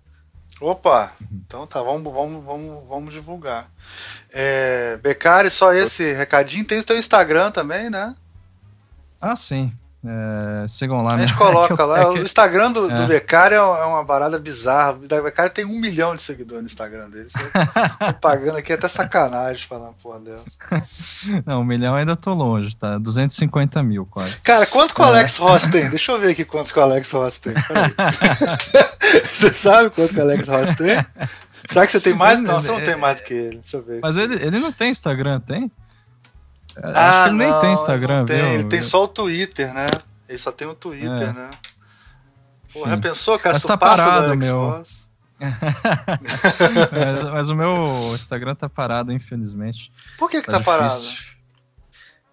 Opa! 0.61 1.13
Então 1.31 1.67
tá, 1.67 1.83
vamos, 1.83 2.13
vamos, 2.13 2.45
vamos, 2.45 2.89
vamos 2.89 3.13
divulgar. 3.13 3.71
É, 4.33 4.97
Becari, 4.99 5.51
só 5.51 5.73
esse 5.73 6.13
recadinho. 6.13 6.65
Tem 6.65 6.79
o 6.79 6.85
teu 6.85 6.97
Instagram 6.97 7.51
também, 7.51 7.91
né? 7.91 8.15
Ah, 9.21 9.37
sim. 9.37 9.73
É, 10.07 10.69
sigam 10.69 11.03
lá. 11.03 11.15
A 11.15 11.17
né? 11.17 11.27
gente 11.27 11.37
coloca 11.39 11.73
É 11.73 11.77
que 11.77 11.83
eu- 11.83 11.87
lá. 11.87 11.99
é 12.01 12.07
O 12.07 12.13
que- 12.13 12.21
Instagram 12.21 12.73
do, 12.73 12.89
do 12.89 13.03
é. 13.03 13.07
Becari 13.07 13.55
é 13.55 13.59
é 13.59 13.61
uma 13.63 14.05
parada 14.05 14.39
bizarra. 14.39 14.93
O 14.93 14.97
Becari 15.23 15.49
tem 15.51 15.65
um 15.65 15.81
milhão 15.81 16.15
de 16.15 16.21
seguidores 16.21 16.61
no 16.63 16.67
Instagram 16.67 17.09
dele. 17.09 17.27
Pagando 18.21 18.59
aqui 18.59 18.73
até 18.75 18.87
sacanagem 18.87 19.67
falar 19.67 19.93
porra 20.03 20.21
dessa. 20.21 20.45
Não, 21.47 21.63
um 21.63 21.65
milhão 21.65 21.95
ainda 21.95 22.15
tô 22.17 22.35
longe, 22.35 22.77
tá? 22.77 22.99
250 22.99 23.83
mil 23.83 24.05
quase. 24.05 24.37
Cara, 24.41 24.67
quanto 24.67 24.95
que 24.95 25.01
o 25.01 25.05
É. 25.05 25.09
Alex 25.09 25.37
Ross 25.39 25.63
tem? 25.67 25.89
Deixa 25.89 26.13
eu 26.13 26.21
ver 26.21 26.33
aqui 26.33 26.45
quantos 26.45 26.71
que 26.71 26.79
o 26.79 26.83
Alex 26.83 27.11
Ross 27.13 27.39
tem. 27.39 27.55
Você 29.31 29.53
sabe 29.53 29.91
quanto 29.91 30.13
que 30.13 30.19
o 30.21 30.23
Alex 30.23 30.49
Ross 30.49 30.75
tem? 30.75 31.05
Será 31.67 31.87
que 31.87 31.93
você 31.93 32.01
tem 32.01 32.13
mais? 32.15 32.39
Não, 32.39 32.61
você 32.61 32.71
não 32.71 32.83
tem 32.83 32.97
mais 32.97 33.17
do 33.17 33.23
que 33.23 33.33
ele. 33.35 33.57
Deixa 33.57 33.79
eu 33.79 33.83
ver. 33.83 34.01
Mas 34.03 34.17
ele, 34.17 34.35
ele 34.35 34.59
não 34.59 34.71
tem 34.73 34.91
Instagram, 34.91 35.41
tem? 35.41 35.71
É, 36.77 36.81
Ah, 36.95 37.23
Acho 37.23 37.23
que 37.25 37.29
ele 37.31 37.39
nem 37.39 37.51
não, 37.51 37.61
tem 37.61 37.69
ele 37.71 37.75
Instagram, 37.81 38.17
não 38.19 38.27
tem, 38.27 38.37
viu? 38.37 38.47
Ele 38.55 38.65
tem 38.65 38.83
só 38.83 39.05
o 39.05 39.09
Twitter, 39.09 39.73
né? 39.75 39.87
Ele 40.29 40.39
só 40.39 40.51
tem 40.53 40.67
o 40.67 40.75
Twitter, 40.75 41.29
É. 41.29 41.33
né? 41.33 41.51
Pô, 42.73 42.89
já 42.89 42.97
pensou, 42.99 43.39
cara? 43.39 43.55
Mas 43.55 43.63
tá 43.63 43.77
parado, 43.77 44.37
meu. 44.37 44.83
Mas, 46.93 47.25
mas 47.25 47.51
o 47.51 47.57
meu 47.57 48.15
Instagram 48.15 48.55
tá 48.55 48.69
parado, 48.69 49.13
infelizmente. 49.13 49.93
Por 50.19 50.31
que 50.31 50.41
que 50.41 50.47
Tá 50.47 50.59
tá 50.59 50.61
parado? 50.65 50.95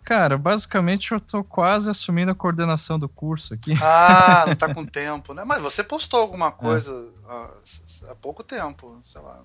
Cara, 0.03 0.37
basicamente 0.37 1.11
eu 1.11 1.19
tô 1.19 1.43
quase 1.43 1.89
assumindo 1.89 2.31
a 2.31 2.35
coordenação 2.35 2.97
do 2.97 3.07
curso 3.07 3.53
aqui. 3.53 3.73
Ah, 3.81 4.45
não 4.47 4.55
tá 4.55 4.71
com 4.73 4.85
tempo, 4.85 5.33
né? 5.33 5.43
Mas 5.45 5.61
você 5.61 5.83
postou 5.83 6.19
É. 6.19 6.23
alguma 6.23 6.51
coisa 6.51 6.91
ah, 7.27 7.49
s- 7.63 7.81
s- 7.85 8.05
há 8.09 8.15
pouco 8.15 8.43
tempo, 8.43 8.99
sei 9.05 9.21
lá. 9.21 9.41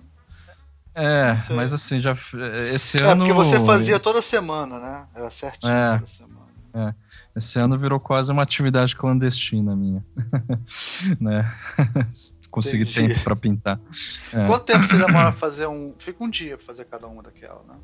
É, 0.99 1.35
mas 1.53 1.73
assim, 1.73 1.99
já 1.99 2.15
esse 2.73 2.97
É, 2.97 3.03
ano. 3.03 3.17
porque 3.25 3.33
você 3.33 3.63
fazia 3.63 3.99
toda 3.99 4.19
semana, 4.21 4.79
né? 4.79 5.07
Era 5.15 5.29
certinho 5.29 5.71
É. 5.71 5.93
toda 5.95 6.07
semana. 6.07 6.47
Esse 7.35 7.57
ano 7.59 7.77
virou 7.77 7.99
quase 7.99 8.31
uma 8.31 8.41
atividade 8.43 8.95
clandestina 8.95 9.75
minha. 9.75 10.03
né? 11.21 11.45
Consegui 12.51 12.83
Entendi. 12.83 13.09
tempo 13.13 13.23
pra 13.23 13.35
pintar. 13.35 13.79
É. 14.33 14.45
Quanto 14.47 14.65
tempo 14.65 14.85
você 14.85 14.97
demora 14.97 15.31
pra 15.31 15.39
fazer 15.39 15.67
um. 15.67 15.93
Fica 15.99 16.23
um 16.23 16.29
dia 16.29 16.57
pra 16.57 16.65
fazer 16.65 16.85
cada 16.85 17.07
uma 17.07 17.21
daquela, 17.23 17.61
né? 17.67 17.75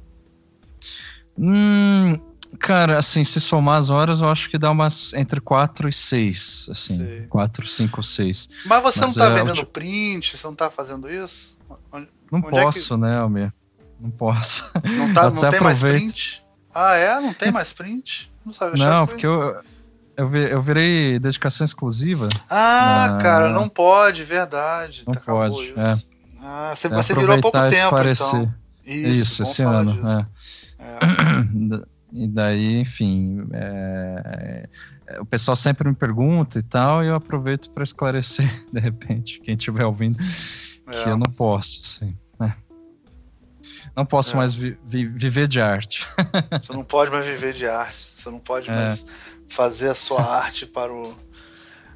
Hum, 1.38 2.19
cara, 2.59 2.98
assim, 3.00 3.24
se 3.24 3.40
somar 3.42 3.80
as 3.80 3.90
horas, 3.90 4.22
eu 4.22 4.30
acho 4.30 4.50
que 4.50 4.58
dá 4.58 4.69
umas 4.72 5.14
entre 5.14 5.40
4 5.42 5.90
e 5.90 5.93
6. 5.93 6.67
Assim, 6.72 6.98
Sei. 6.98 7.22
4, 7.27 7.67
5, 7.67 8.01
6. 8.03 8.50
Mas 8.66 8.82
você 8.83 9.00
Mas 9.01 9.16
não 9.16 9.24
tá 9.24 9.32
é, 9.32 9.35
vendendo 9.35 9.56
tipo- 9.56 9.72
print? 9.72 10.38
Você 10.38 10.45
não 10.48 10.56
tá 10.56 10.69
fazendo 10.69 11.09
isso? 11.09 11.58
Onde- 11.92 12.09
Não 12.33 12.39
Onde 12.39 12.47
é 12.47 12.59
que- 12.59 12.63
posso, 12.65 12.97
né, 12.97 13.17
Almir? 13.17 13.53
Não 13.99 14.09
posso. 14.09 14.69
Não, 14.83 15.13
tá, 15.13 15.29
não 15.31 15.49
tem 15.49 15.61
mais 15.61 15.77
aproveito. 15.83 16.01
print? 16.01 16.43
Ah, 16.73 16.95
é? 16.95 17.19
Não 17.19 17.33
tem 17.33 17.51
mais 17.51 17.71
print? 17.71 18.31
Não 18.45 18.51
sabe 18.53 18.79
Não, 18.79 19.05
que- 19.05 19.13
porque 19.13 19.25
eu, 19.27 19.55
eu, 20.17 20.35
eu 20.35 20.61
virei 20.61 21.19
dedicação 21.19 21.63
exclusiva. 21.65 22.27
Ah, 22.49 23.05
Ah. 23.05 23.17
cara, 23.21 23.49
não 23.53 23.69
pode, 23.69 24.23
verdade. 24.23 25.03
Não 25.05 25.13
Tá, 25.13 25.19
acabou 25.19 25.49
pode, 25.49 25.67
isso. 25.69 25.79
é. 25.79 25.97
Ah, 26.41 26.73
você, 26.75 26.87
É 26.87 26.89
você 26.89 27.13
virou 27.15 27.37
há 27.37 27.41
pouco 27.41 27.57
tempo, 27.57 27.73
esclarecer. 27.73 28.27
então. 28.39 28.53
Isso, 28.85 29.43
vamos 29.43 29.51
esse 29.51 29.61
ano. 29.61 30.01
é. 30.09 30.25
É. 30.83 31.83
E 32.15 32.27
daí, 32.27 32.79
enfim, 32.79 33.43
é, 33.53 34.69
é, 35.07 35.19
o 35.19 35.25
pessoal 35.25 35.55
sempre 35.55 35.89
me 35.89 35.95
pergunta 35.95 36.59
e 36.59 36.61
tal, 36.61 37.03
e 37.03 37.07
eu 37.07 37.15
aproveito 37.15 37.71
para 37.71 37.83
esclarecer, 37.83 38.45
de 38.71 38.79
repente, 38.79 39.39
quem 39.39 39.55
estiver 39.55 39.83
ouvindo, 39.83 40.19
que 40.19 40.95
É. 40.95 41.09
eu 41.09 41.17
não 41.17 41.25
posso, 41.35 41.81
assim, 41.83 42.15
né? 42.39 42.55
Não 43.95 44.05
posso 44.05 44.33
É. 44.33 44.35
mais 44.37 44.53
vi- 44.53 44.77
vi- 44.85 45.07
viver 45.07 45.47
de 45.47 45.61
arte. 45.61 46.07
Você 46.61 46.73
não 46.73 46.83
pode 46.83 47.11
mais 47.11 47.25
viver 47.25 47.53
de 47.53 47.67
arte. 47.67 48.07
Você 48.15 48.29
não 48.29 48.39
pode 48.39 48.69
É. 48.69 48.73
mais 48.75 49.05
fazer 49.49 49.89
a 49.89 49.95
sua 49.95 50.21
arte 50.21 50.65
para 50.65 50.91
o. 50.91 51.15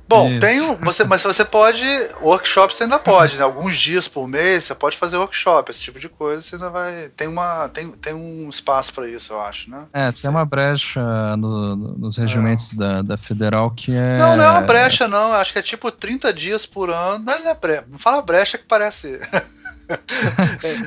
Bom, 0.09 0.29
Isso. 0.29 0.39
tem 0.39 0.61
um, 0.61 0.73
você, 0.75 1.03
mas 1.03 1.21
você 1.21 1.43
pode. 1.43 1.83
Workshop 2.21 2.73
você 2.73 2.83
ainda 2.83 2.97
pode, 2.97 3.35
né? 3.35 3.43
Alguns 3.43 3.75
dias 3.77 4.07
por 4.07 4.25
mês 4.25 4.63
você 4.63 4.73
pode 4.73 4.95
fazer 4.95 5.17
workshop, 5.17 5.69
esse 5.69 5.81
tipo 5.81 5.99
de 5.99 6.07
coisa, 6.07 6.41
você 6.41 6.55
ainda 6.55 6.69
vai. 6.69 7.09
Tem, 7.09 7.27
uma, 7.27 7.67
tem, 7.67 7.91
tem 7.91 8.13
um 8.13 8.49
espaço 8.49 8.93
para 8.93 9.09
isso, 9.09 9.33
eu 9.33 9.41
acho, 9.41 9.69
né? 9.69 9.85
É, 9.91 10.09
tem 10.13 10.29
uma 10.29 10.45
brecha 10.45 11.01
no- 11.35 11.75
no- 11.75 11.97
nos 11.97 12.15
regimentos 12.17 12.73
da, 12.73 13.01
da 13.01 13.17
Federal 13.17 13.69
que 13.71 13.91
é. 13.93 14.17
Não, 14.17 14.37
não 14.37 14.45
é 14.45 14.49
uma 14.51 14.61
brecha, 14.61 15.09
não. 15.09 15.29
Eu 15.29 15.35
acho 15.35 15.51
que 15.51 15.59
é 15.59 15.63
tipo 15.63 15.91
30 15.91 16.31
dias 16.31 16.65
por 16.65 16.89
ano. 16.89 17.25
Não, 17.25 17.39
não 17.43 17.51
é 17.51 17.55
brecha. 17.55 17.85
Não 17.89 17.99
fala 17.99 18.21
brecha 18.21 18.57
que 18.57 18.63
parece. 18.65 19.19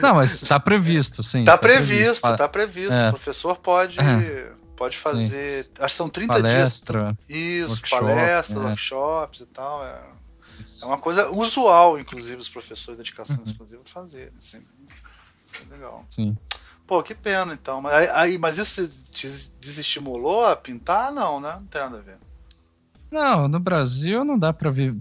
Não, 0.00 0.14
mas 0.16 0.40
tá 0.42 0.58
previsto, 0.60 1.22
sim. 1.22 1.44
Tá 1.44 1.56
previsto, 1.56 2.20
Pa- 2.22 2.36
tá 2.36 2.48
previsto. 2.48 2.92
É. 2.92 3.08
O 3.08 3.12
professor 3.12 3.56
pode, 3.56 3.98
É. 4.00 4.52
pode 4.76 4.96
fazer. 4.98 5.70
Acho 5.78 5.94
que 5.94 5.96
são 5.98 6.08
30 6.08 6.32
Palestra. 6.34 7.16
dias. 7.28 7.62
Isso, 7.64 7.68
workshop, 7.70 8.04
palestra, 8.04 8.58
é. 8.60 8.62
workshops 8.64 9.40
e 9.40 9.46
tal. 9.46 9.84
É, 9.86 10.02
é 10.82 10.84
uma 10.84 10.98
coisa 10.98 11.30
usual, 11.30 11.98
inclusive, 11.98 12.40
os 12.40 12.48
professores 12.48 12.96
de 12.98 13.02
dedicação 13.04 13.36
Uhum. 13.36 13.44
exclusiva 13.44 13.82
fazerem. 13.84 14.32
Assim. 14.38 14.62
É 15.68 15.72
legal. 15.72 16.04
Sim. 16.10 16.36
Pô, 16.86 17.02
que 17.02 17.14
pena, 17.14 17.54
então. 17.54 17.80
Mas, 17.80 18.10
aí, 18.10 18.36
mas 18.36 18.58
isso 18.58 18.88
te 19.12 19.28
desestimulou 19.60 20.44
a 20.46 20.56
pintar? 20.56 21.12
Não, 21.12 21.40
né? 21.40 21.52
Não 21.54 21.66
tem 21.66 21.80
nada 21.80 21.98
a 21.98 22.00
ver. 22.00 22.16
Não, 23.10 23.48
no 23.48 23.58
Brasil 23.58 24.24
não 24.24 24.38
dá 24.38 24.52
pra, 24.52 24.70
vi 24.70 24.96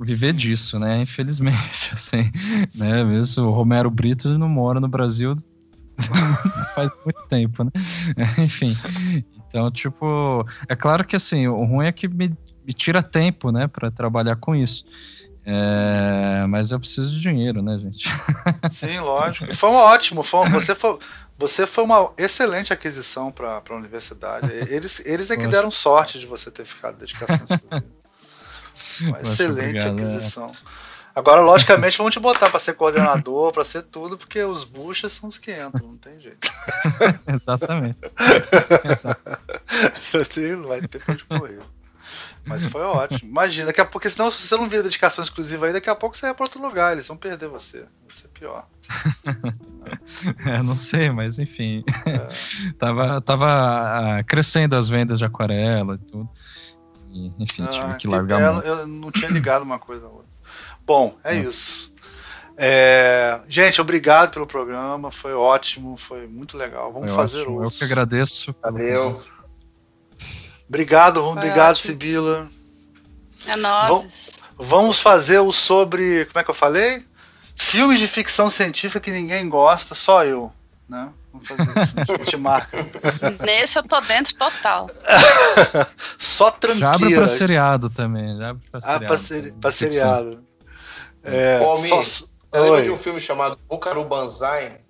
viver 0.00 0.32
disso, 0.32 0.78
né? 0.78 1.02
Infelizmente, 1.02 1.90
assim, 1.94 2.30
né? 2.74 3.02
Mesmo 3.04 3.46
o 3.46 3.50
Romero 3.50 3.90
Brito 3.90 4.38
não 4.38 4.48
mora 4.48 4.80
no 4.80 4.88
Brasil 4.88 5.36
faz 6.74 6.90
muito 7.04 7.20
tempo, 7.28 7.64
né? 7.64 7.70
Enfim, 8.38 8.76
então, 9.48 9.70
tipo, 9.70 10.46
é 10.68 10.76
claro 10.76 11.04
que 11.04 11.16
assim, 11.16 11.48
o 11.48 11.64
ruim 11.64 11.86
é 11.86 11.92
que 11.92 12.06
me, 12.06 12.28
me 12.64 12.72
tira 12.72 13.02
tempo, 13.02 13.50
né, 13.50 13.66
Pra 13.66 13.90
trabalhar 13.90 14.36
com 14.36 14.54
isso. 14.54 14.84
É, 15.44 16.46
mas 16.48 16.70
eu 16.70 16.78
preciso 16.78 17.10
de 17.10 17.20
dinheiro, 17.20 17.62
né, 17.62 17.78
gente? 17.78 18.08
Sim, 18.70 19.00
lógico. 19.00 19.50
E 19.50 19.54
foi 19.54 19.70
um 19.70 19.74
ótimo. 19.74 20.22
Foi 20.22 20.48
você, 20.48 20.74
foi, 20.74 20.98
você 21.38 21.66
foi 21.66 21.84
uma 21.84 22.12
excelente 22.18 22.72
aquisição 22.72 23.32
para 23.32 23.62
a 23.68 23.74
universidade. 23.74 24.50
Eles, 24.68 25.04
eles 25.06 25.30
é 25.30 25.36
que 25.36 25.46
deram 25.46 25.70
sorte 25.70 26.18
de 26.18 26.26
você 26.26 26.50
ter 26.50 26.64
ficado 26.64 26.94
de 26.94 27.00
dedicação 27.00 27.36
exclusiva. 27.36 28.00
Uma 29.02 29.20
excelente 29.20 29.86
obrigado, 29.86 29.98
é. 29.98 30.02
aquisição. 30.02 30.52
Agora, 31.14 31.40
logicamente, 31.40 31.98
vão 31.98 32.08
te 32.08 32.20
botar 32.20 32.50
para 32.50 32.60
ser 32.60 32.74
coordenador, 32.74 33.52
para 33.52 33.64
ser 33.64 33.82
tudo, 33.82 34.16
porque 34.16 34.40
os 34.42 34.62
buchas 34.62 35.12
são 35.12 35.28
os 35.28 35.38
que 35.38 35.50
entram, 35.50 35.88
não 35.88 35.96
tem 35.96 36.20
jeito. 36.20 36.48
Exatamente. 37.26 37.98
Tem- 40.32 40.62
vai 40.62 40.86
ter 40.86 41.02
pra 41.02 41.14
onde 41.14 41.24
correr. 41.24 41.58
Mas 42.50 42.64
foi 42.66 42.82
ótimo. 42.82 43.30
Imagina, 43.30 43.66
daqui 43.66 43.80
a 43.80 43.84
pouco, 43.84 43.92
porque 43.92 44.10
senão 44.10 44.30
se 44.30 44.46
você 44.46 44.56
não 44.56 44.68
vira 44.68 44.82
dedicação 44.82 45.22
exclusiva 45.22 45.66
aí, 45.66 45.72
daqui 45.72 45.88
a 45.88 45.94
pouco 45.94 46.16
você 46.16 46.26
vai 46.26 46.34
pra 46.34 46.44
outro 46.44 46.60
lugar, 46.60 46.92
eles 46.92 47.06
vão 47.06 47.16
perder 47.16 47.48
você. 47.48 47.78
Vai 47.78 48.12
ser 48.12 48.28
pior. 48.28 48.66
é, 50.46 50.62
não 50.62 50.76
sei, 50.76 51.10
mas 51.10 51.38
enfim. 51.38 51.84
É. 52.06 52.72
tava 52.78 53.20
tava 53.20 53.46
ah, 53.46 54.24
crescendo 54.24 54.76
as 54.76 54.88
vendas 54.88 55.18
de 55.18 55.24
aquarela 55.24 55.94
e 55.94 55.98
tudo. 55.98 56.28
E, 57.10 57.32
enfim, 57.38 57.64
ah, 57.64 57.68
tive 57.68 57.96
que 57.98 58.08
largar. 58.08 58.40
Eu, 58.40 58.62
eu 58.62 58.86
não 58.86 59.10
tinha 59.10 59.30
ligado 59.30 59.62
uma 59.62 59.78
coisa 59.78 60.06
a 60.06 60.08
outra. 60.08 60.30
Bom, 60.84 61.16
é, 61.22 61.36
é. 61.36 61.40
isso. 61.40 61.90
É, 62.62 63.40
gente, 63.48 63.80
obrigado 63.80 64.32
pelo 64.32 64.46
programa, 64.46 65.10
foi 65.10 65.32
ótimo, 65.32 65.96
foi 65.96 66.26
muito 66.26 66.58
legal. 66.58 66.92
Vamos 66.92 67.08
foi 67.08 67.16
fazer 67.16 67.40
ótimo. 67.40 67.64
Eu 67.64 67.70
que 67.70 67.84
agradeço. 67.84 68.54
Valeu. 68.62 69.22
Obrigado, 70.70 71.20
foi 71.20 71.32
obrigado, 71.32 71.72
ótimo. 71.72 71.86
Sibila. 71.86 72.48
É 73.44 73.56
nós. 73.56 74.30
Vamos 74.56 75.00
fazer 75.00 75.40
o 75.40 75.50
sobre, 75.50 76.26
como 76.26 76.38
é 76.38 76.44
que 76.44 76.50
eu 76.50 76.54
falei? 76.54 77.04
Filmes 77.56 77.98
de 77.98 78.06
ficção 78.06 78.48
científica 78.48 79.00
que 79.00 79.10
ninguém 79.10 79.48
gosta, 79.48 79.96
só 79.96 80.24
eu, 80.24 80.52
né? 80.88 81.08
Vamos 81.32 81.48
fazer 81.48 81.62
isso, 81.62 81.94
a 81.98 82.04
gente 82.04 82.36
marca. 82.36 82.78
Nesse 83.44 83.78
eu 83.80 83.82
tô 83.82 84.00
dentro 84.00 84.32
total. 84.36 84.88
só 86.16 86.52
tranquilo. 86.52 86.80
Já 86.80 86.94
abre 86.94 87.14
pra 87.16 87.26
seriado 87.26 87.90
também. 87.90 88.38
Já 88.38 88.50
abre 88.50 88.62
pra 88.70 88.80
seriado. 88.80 89.04
Ah, 89.04 89.06
pra, 89.08 89.18
seri 89.18 89.52
pra 89.52 89.70
seriado. 89.72 90.44
É, 91.24 91.60
Ô, 91.60 91.76
só, 91.76 92.02
eu 92.52 92.62
lembro 92.62 92.82
de 92.84 92.90
um 92.90 92.96
filme 92.96 93.20
chamado 93.20 93.58
Bukaru 93.68 94.04
Banzai. 94.04 94.80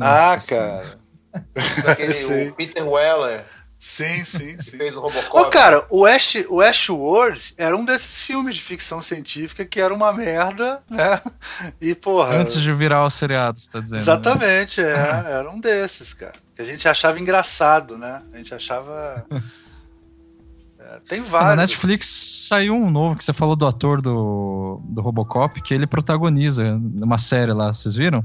Ah, 0.00 0.38
cara. 0.46 0.96
Daquele, 1.84 2.50
o 2.50 2.54
Peter 2.54 2.86
Weller. 2.86 3.44
Sim, 3.78 4.24
sim, 4.24 4.58
sim. 4.58 4.78
Fez 4.78 4.96
o 4.96 5.00
Robocop. 5.00 5.36
Ô, 5.36 5.50
cara, 5.50 5.86
o 5.90 6.06
Ash, 6.06 6.36
o 6.48 6.60
Ashworld 6.60 7.54
era 7.58 7.76
um 7.76 7.84
desses 7.84 8.22
filmes 8.22 8.56
de 8.56 8.62
ficção 8.62 9.00
científica 9.00 9.64
que 9.64 9.80
era 9.80 9.92
uma 9.92 10.12
merda, 10.12 10.80
né? 10.88 11.20
E, 11.80 11.94
porra. 11.94 12.36
Antes 12.36 12.60
de 12.60 12.72
virar 12.72 13.04
o 13.04 13.10
seriado, 13.10 13.58
você 13.58 13.70
tá 13.70 13.80
dizendo. 13.80 13.98
Né? 13.98 14.02
Exatamente, 14.02 14.80
né? 14.80 14.88
é, 14.88 15.32
era 15.32 15.50
um 15.50 15.60
desses, 15.60 16.14
cara. 16.14 16.32
Que 16.54 16.62
a 16.62 16.64
gente 16.64 16.88
achava 16.88 17.20
engraçado, 17.20 17.98
né? 17.98 18.22
A 18.32 18.36
gente 18.36 18.54
achava. 18.54 19.24
Tem 21.08 21.20
vários. 21.20 21.50
Na 21.50 21.56
Netflix 21.56 22.06
saiu 22.48 22.74
um 22.74 22.88
novo 22.88 23.16
que 23.16 23.24
você 23.24 23.32
falou 23.32 23.56
do 23.56 23.66
ator 23.66 24.00
do, 24.00 24.80
do 24.84 25.02
Robocop, 25.02 25.60
que 25.60 25.74
ele 25.74 25.86
protagoniza 25.86 26.74
uma 26.74 27.18
série 27.18 27.52
lá, 27.52 27.72
vocês 27.72 27.96
viram? 27.96 28.24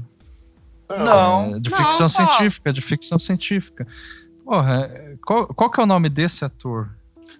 Não. 0.88 1.56
É, 1.56 1.58
de 1.58 1.70
ficção 1.70 2.02
não, 2.02 2.08
científica, 2.08 2.72
de 2.72 2.80
ficção 2.80 3.18
científica. 3.18 3.86
Porra, 4.44 4.90
qual, 5.24 5.46
qual 5.48 5.70
que 5.70 5.80
é 5.80 5.82
o 5.82 5.86
nome 5.86 6.08
desse 6.08 6.44
ator? 6.44 6.88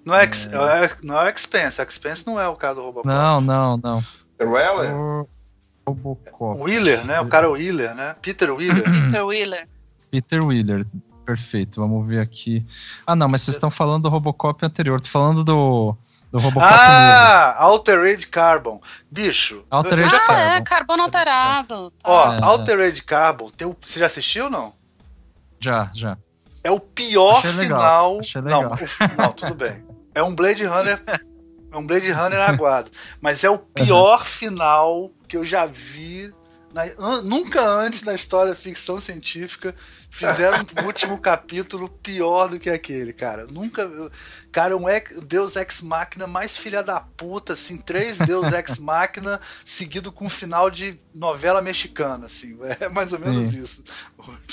Não 0.04 0.14
é, 0.14 0.24
é... 0.24 0.90
não 1.02 1.20
é 1.20 1.24
o 1.24 1.28
Expense, 1.28 1.80
o 1.80 1.84
Expense 1.84 2.26
não 2.26 2.40
é 2.40 2.48
o 2.48 2.56
cara 2.56 2.74
do 2.74 2.82
Robocop. 2.82 3.06
Não, 3.06 3.40
não, 3.40 3.76
não. 3.76 4.04
The 4.38 4.44
Weller? 4.44 5.26
Robocop. 5.86 6.60
Wheeler, 6.60 7.04
né? 7.04 7.20
O 7.20 7.28
cara 7.28 7.50
Wheeler, 7.50 7.94
né? 7.94 8.16
Peter 8.20 8.50
Wheeler. 8.52 8.82
Peter 9.06 9.24
Wheeler. 9.24 9.68
Peter 10.10 10.44
Wheeler. 10.44 10.86
Perfeito, 11.24 11.80
vamos 11.80 12.06
ver 12.06 12.20
aqui. 12.20 12.66
Ah, 13.06 13.14
não, 13.14 13.28
mas 13.28 13.42
vocês 13.42 13.56
estão 13.56 13.70
falando 13.70 14.02
do 14.02 14.08
Robocop 14.08 14.64
anterior. 14.66 15.00
Tô 15.00 15.08
falando 15.08 15.44
do, 15.44 15.96
do 16.32 16.38
Robocop. 16.38 16.66
Ah, 16.68 17.56
novo. 17.60 17.72
Altered 17.72 18.26
Carbon. 18.26 18.80
Bicho. 19.10 19.64
Altered 19.70 20.04
ah, 20.06 20.18
Carbon. 20.18 20.34
é, 20.34 20.62
carbono 20.62 21.02
alterado. 21.04 21.90
Tá. 21.92 21.96
Ó, 22.04 22.34
é. 22.34 22.42
Altered 22.42 23.02
Carbon. 23.02 23.50
Tem 23.50 23.66
o, 23.66 23.76
você 23.80 24.00
já 24.00 24.06
assistiu 24.06 24.44
ou 24.44 24.50
não? 24.50 24.72
Já, 25.60 25.92
já. 25.94 26.18
É 26.64 26.70
o 26.70 26.78
pior 26.78 27.38
Achei 27.38 27.50
final. 27.50 28.20
Legal. 28.34 28.42
Não, 28.42 28.72
o, 28.72 29.22
não, 29.22 29.32
tudo 29.32 29.54
bem. 29.54 29.84
É 30.14 30.22
um 30.22 30.34
Blade 30.34 30.64
Runner. 30.64 31.02
É 31.72 31.76
um 31.76 31.86
Blade 31.86 32.10
Runner 32.12 32.40
aguado. 32.40 32.90
Mas 33.20 33.42
é 33.42 33.50
o 33.50 33.58
pior 33.58 34.18
uhum. 34.18 34.24
final 34.24 35.10
que 35.26 35.36
eu 35.36 35.44
já 35.44 35.64
vi 35.64 36.32
na, 36.72 37.22
nunca 37.22 37.62
antes 37.62 38.02
na 38.02 38.14
história 38.14 38.52
da 38.52 38.58
ficção 38.58 38.98
científica 38.98 39.74
fizeram 40.10 40.64
um 40.80 40.84
último 40.86 41.18
capítulo 41.18 41.88
pior 41.88 42.48
do 42.48 42.58
que 42.58 42.70
aquele, 42.70 43.12
cara. 43.12 43.46
Nunca. 43.46 43.90
Cara, 44.50 44.76
um 44.76 44.88
ex, 44.88 45.20
Deus 45.20 45.54
Ex 45.56 45.82
Máquina 45.82 46.26
mais 46.26 46.56
filha 46.56 46.82
da 46.82 47.00
puta, 47.00 47.52
assim, 47.52 47.76
três 47.76 48.18
Deus 48.18 48.50
Ex 48.52 48.78
Máquina 48.80 49.40
seguido 49.64 50.10
com 50.10 50.26
um 50.26 50.30
final 50.30 50.70
de 50.70 50.98
novela 51.14 51.60
mexicana, 51.60 52.26
assim. 52.26 52.58
É 52.80 52.88
mais 52.88 53.12
ou 53.12 53.18
menos 53.18 53.52
Sim. 53.52 53.62
isso. 53.62 53.84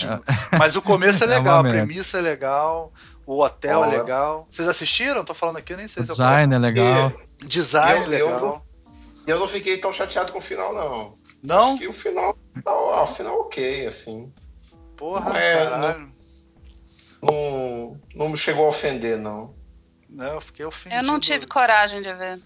É. 0.04 0.58
Mas 0.58 0.76
o 0.76 0.82
começo 0.82 1.24
é, 1.24 1.28
é 1.28 1.38
legal, 1.38 1.66
é 1.66 1.70
a 1.70 1.72
premissa 1.72 2.18
é 2.18 2.22
legal, 2.22 2.94
o 3.26 3.42
hotel 3.42 3.84
é 3.86 3.98
legal. 3.98 4.48
Vocês 4.50 4.68
assistiram? 4.68 5.24
Tô 5.24 5.34
falando 5.34 5.58
aqui, 5.58 5.74
eu 5.74 5.78
nem 5.78 5.88
sei. 5.88 6.04
O 6.04 6.06
design 6.06 6.54
é 6.54 6.60
legal. 6.60 7.14
E, 7.42 7.46
design 7.46 8.04
eu, 8.06 8.10
legal. 8.10 8.66
Eu, 9.26 9.36
eu 9.36 9.40
não 9.40 9.48
fiquei 9.48 9.78
tão 9.78 9.94
chateado 9.94 10.32
com 10.32 10.40
o 10.40 10.42
final, 10.42 10.74
não. 10.74 11.19
Não? 11.42 11.74
Acho 11.74 11.80
que 11.80 11.88
o 11.88 11.94
final, 11.94 12.38
o 12.66 13.08
final 13.08 13.40
ok, 13.42 13.88
assim. 13.88 14.32
Porra, 14.98 15.30
não 15.30 15.36
é, 15.36 15.70
não, 15.70 16.12
não, 17.22 18.02
não, 18.16 18.30
me 18.30 18.38
chegou 18.38 18.66
a 18.66 18.70
ofender, 18.70 19.18
não. 19.18 19.56
Não, 20.10 20.34
eu 20.34 20.42
fiquei 20.42 20.66
ofendido. 20.66 21.02
Eu 21.02 21.04
não 21.04 21.20
tive 21.20 21.48
coragem 21.48 22.02
de 22.02 22.14
ver. 22.14 22.42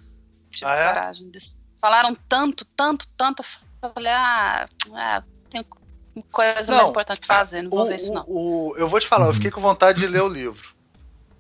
Tive 0.52 0.70
ah, 0.70 0.76
é? 0.76 0.88
coragem. 0.90 1.32
De... 1.32 1.40
Falaram 1.82 2.16
tanto, 2.30 2.66
tanto, 2.76 3.08
tanto. 3.18 3.44
Eu 3.82 3.92
falei, 3.94 4.12
ah, 4.12 4.70
é, 4.96 5.24
tem 5.50 5.66
coisa 6.32 6.72
não, 6.72 6.78
mais 6.78 6.90
importante 6.90 7.26
pra 7.26 7.38
fazer, 7.38 7.64
não 7.64 7.72
vou 7.72 7.86
o, 7.86 7.88
ver 7.88 7.96
isso 7.96 8.14
não. 8.14 8.24
O, 8.28 8.76
eu 8.78 8.88
vou 8.88 9.00
te 9.00 9.08
falar, 9.08 9.26
eu 9.26 9.34
fiquei 9.34 9.50
com 9.50 9.62
vontade 9.62 10.00
de 10.00 10.08
ler 10.08 10.22
o 10.22 10.28
livro. 10.28 10.74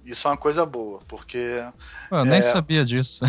Isso 0.04 0.28
é 0.28 0.32
uma 0.32 0.38
coisa 0.38 0.66
boa, 0.66 1.00
porque. 1.08 1.64
Eu 2.10 2.18
é, 2.18 2.26
nem 2.26 2.42
sabia 2.42 2.84
disso. 2.84 3.24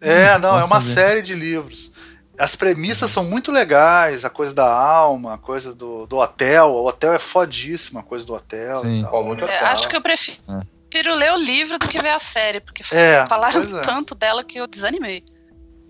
É, 0.00 0.38
não, 0.38 0.58
é 0.58 0.64
uma 0.64 0.80
série 0.80 1.20
de 1.20 1.34
livros 1.34 1.92
as 2.38 2.56
premissas 2.56 3.10
são 3.10 3.24
muito 3.24 3.52
legais, 3.52 4.24
a 4.24 4.30
coisa 4.30 4.52
da 4.52 4.66
alma, 4.66 5.34
a 5.34 5.38
coisa 5.38 5.74
do, 5.74 6.06
do 6.06 6.16
hotel. 6.16 6.72
O 6.72 6.86
hotel 6.86 7.12
é 7.12 7.18
fodíssima, 7.18 8.00
a 8.00 8.02
coisa 8.02 8.26
do 8.26 8.34
hotel. 8.34 8.78
Sim. 8.78 9.06
Pô, 9.08 9.22
muito 9.22 9.44
é, 9.44 9.58
acho 9.60 9.88
que 9.88 9.96
eu 9.96 10.02
prefiro, 10.02 10.40
é. 10.48 11.14
ler 11.14 11.32
o 11.32 11.36
livro 11.36 11.78
do 11.78 11.88
que 11.88 12.00
ver 12.00 12.10
a 12.10 12.18
série, 12.18 12.60
porque 12.60 12.82
é, 12.92 13.24
falaram 13.26 13.62
é. 13.62 13.82
tanto 13.82 14.14
dela 14.14 14.42
que 14.42 14.58
eu 14.58 14.66
desanimei. 14.66 15.24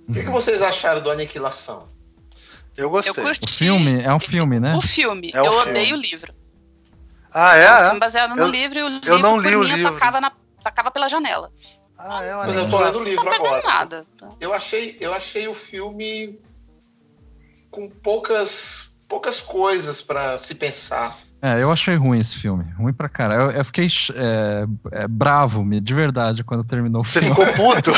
O 0.08 0.12
que, 0.12 0.22
que, 0.22 0.30
vocês 0.30 0.60
acharam 0.60 1.00
do 1.00 1.10
Aniquilação? 1.10 1.88
Eu 2.76 2.90
gostei. 2.90 3.10
Eu 3.10 3.26
curti, 3.26 3.44
o 3.44 3.48
filme 3.48 4.02
é 4.02 4.12
um 4.12 4.20
filme, 4.20 4.60
né? 4.60 4.74
O 4.76 4.82
filme. 4.82 5.30
É 5.32 5.38
eu 5.38 5.44
filme. 5.44 5.70
odeio 5.70 5.96
o 5.96 5.98
livro. 5.98 6.34
Ah, 7.32 7.56
é? 7.56 7.88
É 7.88 7.92
um 7.92 7.98
baseado 7.98 8.36
no 8.36 8.42
eu, 8.42 8.48
livro 8.48 8.78
e 8.78 8.82
o 8.82 8.88
livro 8.88 9.08
eu 9.08 9.18
não 9.18 9.38
li 9.38 9.56
o 9.56 9.60
mim, 9.60 9.74
livro. 9.74 9.94
Tacava, 9.94 10.20
na, 10.20 10.32
tacava 10.62 10.90
pela 10.90 11.08
janela. 11.08 11.50
Ah, 11.98 12.22
é 12.22 12.34
Mas 12.34 12.56
eu 12.56 12.68
tô 12.68 12.78
lendo 12.78 12.98
o 12.98 13.04
livro 13.04 13.28
agora. 13.28 13.62
Nada. 13.62 14.06
Eu 14.40 14.52
achei, 14.52 14.96
eu 15.00 15.14
achei 15.14 15.48
o 15.48 15.54
filme 15.54 16.38
com 17.70 17.88
poucas, 17.88 18.96
poucas 19.08 19.40
coisas 19.40 20.02
para 20.02 20.36
se 20.38 20.56
pensar. 20.56 21.18
É, 21.42 21.62
eu 21.62 21.70
achei 21.70 21.94
ruim 21.94 22.18
esse 22.18 22.38
filme. 22.38 22.64
Ruim 22.78 22.92
pra 22.94 23.06
cara. 23.06 23.34
Eu, 23.34 23.50
eu 23.50 23.64
fiquei 23.66 23.86
é, 24.14 24.64
é, 24.92 25.06
bravo, 25.06 25.62
de 25.78 25.94
verdade, 25.94 26.42
quando 26.42 26.64
terminou 26.64 27.02
o 27.02 27.04
Você 27.04 27.20
filme. 27.20 27.34
Você 27.34 27.46
ficou 27.52 27.74
puto? 27.74 27.90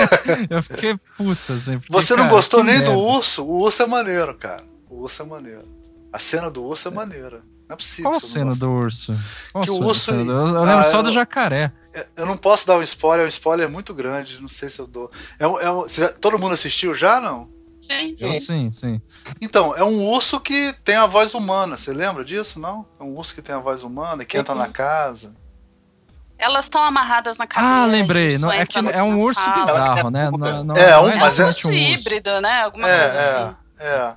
eu 0.48 0.62
fiquei 0.62 0.96
puto, 1.16 1.52
assim. 1.52 1.78
Porque, 1.78 1.92
Você 1.92 2.16
não 2.16 2.24
cara, 2.24 2.34
gostou 2.34 2.64
nem 2.64 2.76
merda. 2.76 2.92
do 2.92 2.98
urso? 2.98 3.44
O 3.44 3.60
urso 3.60 3.82
é 3.82 3.86
maneiro, 3.86 4.34
cara. 4.36 4.64
O 4.88 5.02
urso 5.02 5.22
é 5.22 5.26
maneiro. 5.26 5.64
A 6.10 6.18
cena 6.18 6.50
do 6.50 6.64
urso 6.64 6.88
é, 6.88 6.90
é. 6.90 6.94
maneira. 6.94 7.40
Não 7.68 7.74
é 7.74 7.76
possível. 7.76 8.10
Qual 8.10 8.16
a 8.16 8.20
cena 8.20 8.54
do 8.54 8.70
urso? 8.70 9.14
Qual 9.52 9.64
que 9.64 9.70
o 9.70 9.82
urso. 9.82 10.10
Eu, 10.10 10.26
eu 10.26 10.64
lembro 10.64 10.78
ah, 10.78 10.84
só 10.84 11.02
do 11.02 11.12
jacaré. 11.12 11.72
Eu 12.16 12.26
não 12.26 12.36
posso 12.36 12.66
dar 12.66 12.78
um 12.78 12.82
spoiler, 12.82 13.24
é 13.24 13.26
um 13.26 13.28
spoiler 13.28 13.68
muito 13.68 13.94
grande, 13.94 14.40
não 14.40 14.48
sei 14.48 14.68
se 14.68 14.80
eu 14.80 14.86
dou. 14.86 15.10
É, 15.38 15.46
um, 15.46 15.60
é 15.60 15.70
um, 15.70 15.86
todo 16.20 16.38
mundo 16.38 16.54
assistiu 16.54 16.94
já, 16.94 17.20
não? 17.20 17.48
Sim, 17.80 18.16
sim. 18.16 18.40
sim, 18.40 18.72
sim. 18.72 19.02
Então, 19.40 19.76
é 19.76 19.84
um 19.84 20.06
urso 20.06 20.40
que 20.40 20.72
tem 20.84 20.96
a 20.96 21.06
voz 21.06 21.34
humana, 21.34 21.76
você 21.76 21.92
lembra 21.92 22.24
disso, 22.24 22.58
não? 22.58 22.86
É 22.98 23.02
um 23.02 23.14
urso 23.16 23.34
que 23.34 23.42
tem 23.42 23.54
a 23.54 23.58
voz 23.58 23.82
humana, 23.82 24.24
que 24.24 24.38
entra 24.38 24.54
na 24.54 24.68
casa. 24.68 25.36
Elas 26.38 26.64
estão 26.64 26.82
amarradas 26.82 27.36
na 27.36 27.46
cadeira. 27.46 27.76
Ah, 27.76 27.86
lembrei. 27.86 28.38
Não, 28.38 28.50
é, 28.50 28.66
que 28.66 28.78
é 28.78 29.02
um 29.02 29.18
urso 29.18 29.40
sala. 29.40 29.56
bizarro, 29.60 30.10
né? 30.10 30.30
Não, 30.30 30.64
não, 30.64 30.74
é, 30.74 30.98
um, 30.98 31.08
é 31.08 31.16
mas 31.16 31.38
é 31.38 31.44
um 31.44 31.48
urso 31.48 31.72
híbrido, 31.72 32.40
né? 32.40 32.62
Alguma 32.62 32.88
é, 32.88 33.00
coisa 33.00 33.18
assim. 33.18 33.56
É, 33.78 33.86
é. 33.86 34.16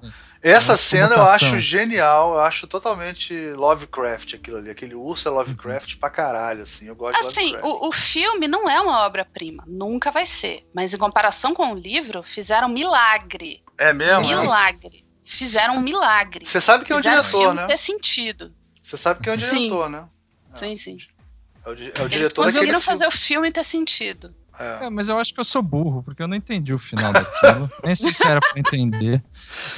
Essa 0.49 0.77
cena 0.77 1.15
eu 1.15 1.23
acho 1.23 1.59
genial, 1.59 2.33
eu 2.33 2.39
acho 2.39 2.67
totalmente 2.67 3.33
Lovecraft 3.51 4.35
aquilo 4.35 4.57
ali. 4.57 4.69
Aquele 4.69 4.95
urso 4.95 5.27
é 5.27 5.31
Lovecraft 5.31 5.93
uhum. 5.93 5.99
pra 5.99 6.09
caralho, 6.09 6.61
assim. 6.61 6.87
Eu 6.87 6.95
gosto 6.95 7.19
assim, 7.19 7.51
de 7.51 7.57
o, 7.57 7.87
o 7.87 7.91
filme 7.91 8.47
não 8.47 8.69
é 8.69 8.79
uma 8.79 9.05
obra-prima, 9.05 9.63
nunca 9.67 10.11
vai 10.11 10.25
ser. 10.25 10.65
Mas 10.73 10.93
em 10.93 10.97
comparação 10.97 11.53
com 11.53 11.73
o 11.73 11.77
livro, 11.77 12.23
fizeram 12.23 12.67
milagre. 12.69 13.63
É 13.77 13.93
mesmo? 13.93 14.27
Milagre. 14.27 15.05
Fizeram 15.25 15.75
um 15.75 15.81
milagre. 15.81 16.45
Você 16.45 16.61
sabe 16.61 16.85
que 16.85 16.93
é 16.93 16.95
o 16.95 17.01
diretor, 17.01 17.53
né? 17.53 17.65
ter 17.65 17.77
sentido. 17.77 18.53
Você 18.81 18.95
sabe 18.95 19.21
que 19.21 19.29
é 19.29 19.33
o 19.33 19.37
diretor, 19.37 19.85
sim. 19.85 19.91
né? 19.91 20.07
Sim, 20.55 20.75
sim. 20.75 20.97
É 21.65 21.69
o, 21.69 21.71
é 21.71 21.73
o 21.73 21.75
diretor 21.75 22.11
Eles 22.13 22.33
conseguiram 22.33 22.79
fazer 22.79 23.05
o 23.05 23.11
filme 23.11 23.51
ter 23.51 23.63
sentido. 23.63 24.33
É. 24.59 24.85
É, 24.85 24.89
mas 24.89 25.09
eu 25.09 25.17
acho 25.17 25.33
que 25.33 25.39
eu 25.39 25.43
sou 25.43 25.61
burro, 25.61 26.01
porque 26.01 26.21
eu 26.21 26.27
não 26.27 26.35
entendi 26.35 26.73
o 26.73 26.79
final 26.79 27.13
daquilo. 27.13 27.69
Nem 27.83 27.95
sei 27.95 28.13
se 28.13 28.25
era 28.27 28.39
pra 28.39 28.59
entender. 28.59 29.23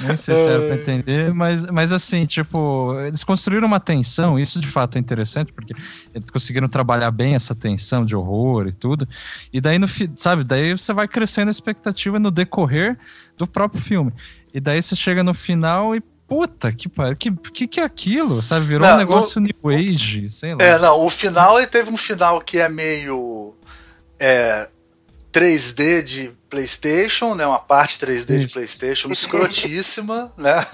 Nem 0.00 0.16
sei 0.16 0.36
se 0.36 0.48
era 0.48 0.66
pra 0.66 0.74
entender, 0.74 1.34
mas, 1.34 1.66
mas 1.66 1.92
assim, 1.92 2.24
tipo, 2.24 2.94
eles 3.06 3.22
construíram 3.22 3.66
uma 3.66 3.80
tensão, 3.80 4.38
isso 4.38 4.60
de 4.60 4.68
fato 4.68 4.96
é 4.96 4.98
interessante, 4.98 5.52
porque 5.52 5.74
eles 6.14 6.30
conseguiram 6.30 6.68
trabalhar 6.68 7.10
bem 7.10 7.34
essa 7.34 7.54
tensão 7.54 8.04
de 8.04 8.16
horror 8.16 8.68
e 8.68 8.72
tudo. 8.72 9.06
E 9.52 9.60
daí, 9.60 9.78
no, 9.78 9.86
sabe, 10.16 10.44
daí 10.44 10.76
você 10.76 10.92
vai 10.92 11.06
crescendo 11.06 11.48
a 11.48 11.50
expectativa 11.50 12.18
no 12.18 12.30
decorrer 12.30 12.98
do 13.36 13.46
próprio 13.46 13.82
filme. 13.82 14.12
E 14.52 14.60
daí 14.60 14.80
você 14.82 14.96
chega 14.96 15.22
no 15.22 15.34
final 15.34 15.94
e. 15.94 16.02
Puta, 16.30 16.70
que 16.70 16.88
pariu, 16.88 17.16
que, 17.16 17.32
que 17.32 17.66
que 17.66 17.80
é 17.80 17.82
aquilo? 17.82 18.40
Sabe, 18.40 18.64
virou 18.64 18.86
Não, 18.86 18.94
um 18.94 18.98
negócio 18.98 19.40
New 19.40 19.52
Age, 19.76 20.30
sei 20.30 20.54
lá. 20.54 20.62
É, 20.62 20.78
não, 20.78 21.04
o 21.04 21.10
final 21.10 21.58
ele 21.58 21.66
teve 21.66 21.90
um 21.90 21.96
final 21.96 22.40
que 22.40 22.60
é 22.60 22.68
meio 22.68 23.52
é, 24.20 24.68
3D 25.32 26.02
de 26.02 26.32
PlayStation, 26.48 27.34
né? 27.36 27.46
Uma 27.46 27.60
parte 27.60 27.98
3D 28.04 28.46
de. 28.46 28.52
PlayStation 28.52 29.10
escrotíssima, 29.12 30.32
né? 30.36 30.66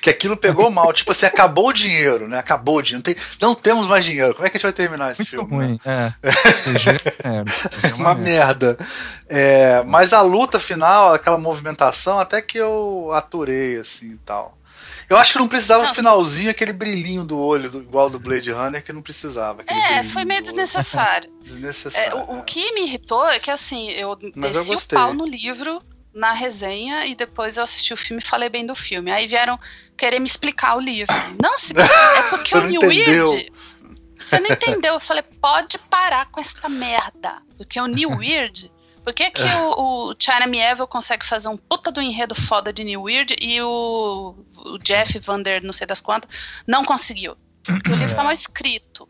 que 0.00 0.08
aquilo 0.08 0.36
pegou 0.36 0.70
mal, 0.70 0.92
tipo 0.92 1.10
assim, 1.10 1.26
acabou 1.26 1.68
o 1.68 1.72
dinheiro, 1.72 2.28
né? 2.28 2.38
Acabou 2.38 2.76
o 2.78 2.82
dinheiro, 2.82 3.02
não, 3.04 3.14
tem- 3.14 3.24
não 3.40 3.54
temos 3.56 3.88
mais 3.88 4.04
dinheiro. 4.04 4.34
Como 4.34 4.46
é 4.46 4.50
que 4.50 4.56
a 4.56 4.58
gente 4.58 4.62
vai 4.62 4.72
terminar 4.72 5.10
esse 5.12 5.34
Muito 5.36 5.48
filme? 5.48 5.58
né? 5.58 5.66
ruim. 5.66 5.80
É. 5.84 6.12
CG 6.52 6.90
é. 6.90 7.44
CG 7.44 7.86
é 7.90 7.94
uma 7.94 8.14
merda. 8.14 8.78
É, 9.28 9.82
mas 9.84 10.12
a 10.12 10.20
luta 10.20 10.60
final, 10.60 11.12
aquela 11.12 11.36
movimentação, 11.38 12.20
até 12.20 12.40
que 12.40 12.58
eu 12.58 13.10
aturei 13.12 13.76
assim 13.78 14.12
e 14.12 14.18
tal. 14.18 14.56
Eu 15.08 15.16
acho 15.16 15.32
que 15.32 15.38
não 15.38 15.48
precisava 15.48 15.82
Não. 15.82 15.88
no 15.90 15.94
finalzinho 15.94 16.50
aquele 16.50 16.72
brilhinho 16.72 17.24
do 17.24 17.38
olho, 17.38 17.70
do- 17.70 17.80
igual 17.82 18.08
do 18.10 18.18
Blade 18.18 18.50
Runner, 18.50 18.82
que 18.84 18.92
não 18.92 19.02
precisava. 19.02 19.62
É, 19.66 20.02
foi 20.04 20.24
meio 20.24 20.38
olho. 20.40 20.44
desnecessário. 20.44 21.30
É, 21.42 21.44
Desnecessário. 21.44 22.18
o, 22.28 22.36
o 22.36 22.38
é. 22.38 22.42
que 22.42 22.72
me 22.72 22.82
irritou 22.86 23.26
é 23.28 23.38
que 23.38 23.50
assim, 23.50 23.90
eu 23.90 24.16
Mas 24.34 24.54
eu 24.54 24.60
desci 24.60 24.70
o 24.72 24.74
gostei. 24.74 24.98
pau 24.98 25.12
no 25.12 25.26
livro, 25.26 25.82
na 26.14 26.32
resenha, 26.32 27.04
e 27.06 27.14
depois 27.14 27.56
eu 27.56 27.64
assisti 27.64 27.92
o 27.92 27.96
filme 27.96 28.22
e 28.22 28.26
falei 28.26 28.48
bem 28.48 28.64
do 28.64 28.74
filme. 28.74 29.10
Aí 29.10 29.26
vieram 29.26 29.58
querer 29.96 30.18
me 30.20 30.26
explicar 30.26 30.76
o 30.76 30.80
livro. 30.80 31.12
Não, 31.42 31.58
se 31.58 31.72
é 31.76 32.22
porque 32.30 32.56
o 32.56 32.62
New. 32.68 32.80
Weird. 32.82 33.52
Você 34.18 34.38
não 34.38 34.50
entendeu? 34.50 34.94
Eu 34.94 35.00
falei, 35.00 35.22
pode 35.40 35.78
parar 35.78 36.30
com 36.30 36.40
essa 36.40 36.68
merda. 36.68 37.42
Porque 37.56 37.80
o 37.80 37.86
New 37.86 38.10
Weird. 38.16 38.70
Por 39.04 39.12
que, 39.12 39.30
que 39.30 39.42
o, 39.42 40.10
o 40.10 40.14
China 40.18 40.46
Mieville 40.46 40.86
consegue 40.86 41.26
fazer 41.26 41.48
um 41.48 41.56
puta 41.56 41.90
do 41.90 42.00
enredo 42.00 42.34
foda 42.34 42.72
de 42.72 42.84
New 42.84 43.02
Weird 43.02 43.34
e 43.40 43.60
o, 43.60 44.36
o 44.56 44.78
Jeff 44.78 45.18
Vander, 45.18 45.62
não 45.64 45.72
sei 45.72 45.86
das 45.86 46.00
quantas, 46.00 46.30
não 46.66 46.84
conseguiu? 46.84 47.36
Porque 47.64 47.90
o 47.90 47.96
livro 47.96 48.14
tá 48.14 48.22
mal 48.22 48.32
escrito. 48.32 49.08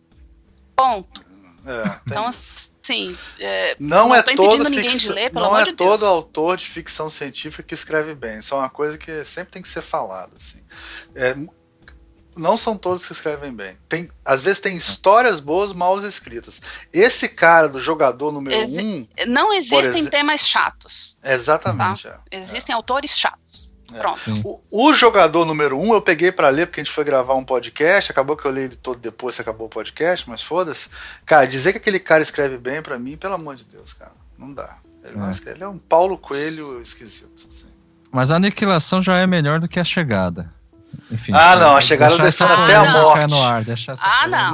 Ponto. 0.75 1.23
É, 1.67 2.01
Então, 2.07 2.27
assim. 2.27 3.17
é, 3.39 3.77
não, 3.79 4.09
não 4.09 4.15
é 4.15 4.23
tô 4.23 4.31
impedindo 4.33 4.65
todo 4.65 4.69
ninguém 4.71 4.97
de 4.97 5.09
ler, 5.11 5.31
pelo 5.31 5.45
não 5.45 5.51
amor 5.55 5.62
é 5.62 5.71
de 5.71 5.73
Deus. 5.73 6.01
todo 6.01 6.07
autor 6.07 6.57
de 6.57 6.67
ficção 6.67 7.09
científica 7.09 7.62
que 7.62 7.75
escreve 7.75 8.15
bem. 8.15 8.39
Isso 8.39 8.55
é 8.55 8.59
uma 8.59 8.71
coisa 8.71 8.99
que 8.99 9.25
sempre 9.25 9.53
tem 9.53 9.62
que 9.62 9.69
ser 9.69 9.83
falado. 9.83 10.35
Assim. 10.37 10.61
É, 11.15 11.37
não 12.36 12.57
são 12.57 12.77
todos 12.77 13.05
que 13.07 13.12
escrevem 13.12 13.52
bem. 13.52 13.77
Tem, 13.89 14.09
às 14.25 14.43
vezes 14.43 14.61
tem 14.61 14.77
histórias 14.77 15.41
boas 15.41 15.73
mal 15.73 15.99
escritas. 15.99 16.61
Esse 16.93 17.28
cara 17.28 17.69
do 17.69 17.78
jogador 17.81 18.33
número 18.33 18.57
Exi- 18.57 18.83
um, 18.83 19.09
Não 19.27 19.52
existem 19.52 20.07
temas 20.07 20.41
chatos. 20.47 21.17
exatamente. 21.23 22.09
é. 22.09 22.15
Existem 22.31 22.75
autores 22.75 23.17
chatos. 23.19 23.73
É. 23.94 23.99
Pronto. 23.99 24.20
O, 24.70 24.89
o 24.89 24.94
jogador 24.94 25.44
número 25.44 25.78
um 25.78 25.93
eu 25.93 26.01
peguei 26.01 26.33
pra 26.33 26.49
ler 26.49 26.67
porque 26.67 26.81
a 26.81 26.85
gente 26.85 26.93
foi 26.94 27.05
gravar 27.05 27.35
um 27.35 27.44
podcast. 27.44 28.11
Acabou 28.11 28.36
que 28.39 28.47
eu 28.47 28.51
li 28.51 28.62
ele 28.62 28.77
todo 28.77 28.99
depois 28.99 29.35
que 29.36 29.43
acabou 29.43 29.67
o 29.67 29.70
podcast, 29.70 30.27
mas 30.28 30.43
foda-se. 30.43 30.89
Cara, 31.27 31.47
dizer 31.47 31.73
que 31.73 31.78
aquele 31.78 31.99
cara 32.01 32.23
escreve 32.23 32.57
bem 32.57 32.81
pra 32.81 32.99
mim, 32.99 33.19
pelo 33.19 33.35
amor 33.35 33.55
de 33.55 33.65
Deus, 33.67 33.93
cara, 33.93 34.12
não 34.39 34.51
dá. 34.52 34.78
Ele, 35.05 35.17
não 35.17 35.27
É. 35.27 35.31
escreve, 35.31 35.59
ele 35.59 35.65
é 35.65 35.69
um 35.69 35.77
Paulo 35.77 36.17
Coelho 36.17 36.81
esquisito. 36.81 37.47
assim. 37.47 37.67
Mas 38.11 38.31
a 38.31 38.36
aniquilação 38.36 39.02
já 39.02 39.17
é 39.19 39.27
melhor 39.27 39.59
do 39.61 39.69
que 39.69 39.78
a 39.81 39.85
chegada. 39.85 40.51
Enfim. 41.11 41.33
Ah, 41.35 41.57
não, 41.57 41.77
a 41.77 41.81
chegada 41.81 42.27
essa 42.27 42.45
até 42.47 42.75
a 42.77 42.85
morte. 42.91 43.27
no 43.31 43.43
ar, 43.45 43.62
deixar 43.65 43.93
essa 43.93 44.03
Ah, 44.05 44.27
não. 44.29 44.53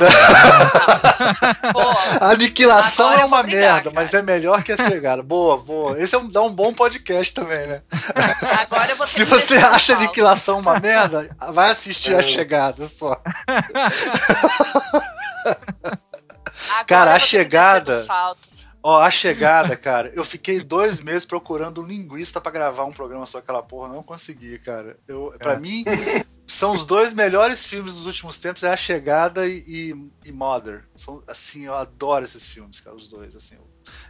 Pô, 1.73 1.81
A 2.20 2.31
aniquilação 2.34 3.07
Agora 3.08 3.23
é 3.23 3.25
uma 3.25 3.42
brigar, 3.42 3.60
merda, 3.75 3.91
cara. 3.91 3.94
mas 3.94 4.12
é 4.15 4.23
melhor 4.23 4.62
que 4.62 4.73
a 4.73 4.76
chegada. 4.76 5.23
boa, 5.23 5.58
boa. 5.58 5.99
Esse 6.00 6.15
é 6.15 6.18
um, 6.18 6.28
dá 6.28 6.42
um 6.42 6.52
bom 6.52 6.73
podcast 6.73 7.33
também, 7.33 7.67
né? 7.67 7.83
agora 8.60 8.91
eu 8.91 9.07
Se 9.07 9.25
você 9.25 9.57
acha 9.58 9.92
a 9.94 9.97
aniquilação 9.97 10.58
uma 10.58 10.78
merda, 10.81 11.28
vai 11.52 11.70
assistir 11.70 12.15
a 12.17 12.18
É. 12.18 12.23
chegada 12.23 12.86
só. 12.89 13.20
Agora 16.70 16.84
Cara, 16.86 17.15
a 17.15 17.18
chegada- 17.18 18.02
salto. 18.05 18.49
Ó, 18.91 18.99
a 19.02 19.10
chegada, 19.10 19.76
cara, 19.76 20.10
eu 20.15 20.25
fiquei 20.25 20.60
dois 20.60 20.99
meses 20.99 21.26
procurando 21.26 21.83
um 21.83 21.86
linguista 21.86 22.41
pra 22.41 22.50
gravar 22.50 22.84
um 22.86 22.91
programa 22.91 23.26
sobre 23.26 23.42
aquela 23.44 23.62
porra, 23.62 23.92
não 23.92 24.02
consegui, 24.02 24.58
cara. 24.58 24.97
Eu, 25.07 25.34
pra 25.39 25.52
É. 25.55 25.58
mim, 25.60 25.84
são 26.47 26.73
os 26.73 26.86
dois 26.86 27.12
melhores 27.12 27.62
filmes 27.67 27.92
dos 27.97 28.07
últimos 28.07 28.39
tempos, 28.39 28.62
é 28.62 28.73
A 28.73 28.76
Chegada 28.78 29.47
e, 29.47 29.58
e, 29.67 30.10
e 30.25 30.33
Mother. 30.33 30.84
São, 30.97 31.23
assim, 31.28 31.67
eu 31.67 31.75
adoro 31.75 32.25
esses 32.25 32.49
filmes, 32.49 32.81
cara, 32.81 32.97
os 32.97 33.08
dois, 33.08 33.36
assim. 33.36 33.57
Eu 33.57 33.67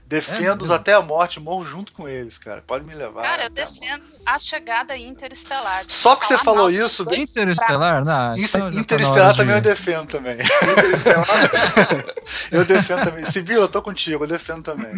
defendo-os 0.08 0.68
mesmo? 0.70 0.74
até 0.74 0.94
a 0.94 1.02
morte, 1.02 1.38
morro 1.38 1.64
junto 1.66 1.92
com 1.92 2.08
eles, 2.08 2.38
cara. 2.38 2.62
Pode 2.66 2.84
me 2.84 2.94
levar. 2.94 3.22
Cara, 3.22 3.42
eu 3.42 3.46
até 3.46 3.62
a 3.62 3.66
defendo 3.66 4.04
a 4.24 4.38
chegada 4.38 4.96
interestelar. 4.96 5.84
Só 5.86 6.16
porque 6.16 6.26
você 6.28 6.38
falou 6.38 6.70
isso, 6.70 7.04
dois 7.04 7.30
Interestelar? 7.30 8.04
Não, 8.04 8.32
Inter- 8.32 8.44
então 8.46 8.72
tá 8.72 8.80
Interestelar 8.80 9.36
também 9.36 9.54
eu 9.54 9.60
de- 9.60 9.68
defendo 9.68 10.08
também. 10.08 10.34
Interestelar. 10.34 11.26
Eu 12.50 12.64
defendo 12.64 13.04
também. 13.04 13.24
Sibila, 13.24 13.64
eu 13.64 13.68
tô 13.68 13.80
contigo, 13.80 14.24
eu 14.24 14.28
defendo 14.28 14.62
também. 14.62 14.92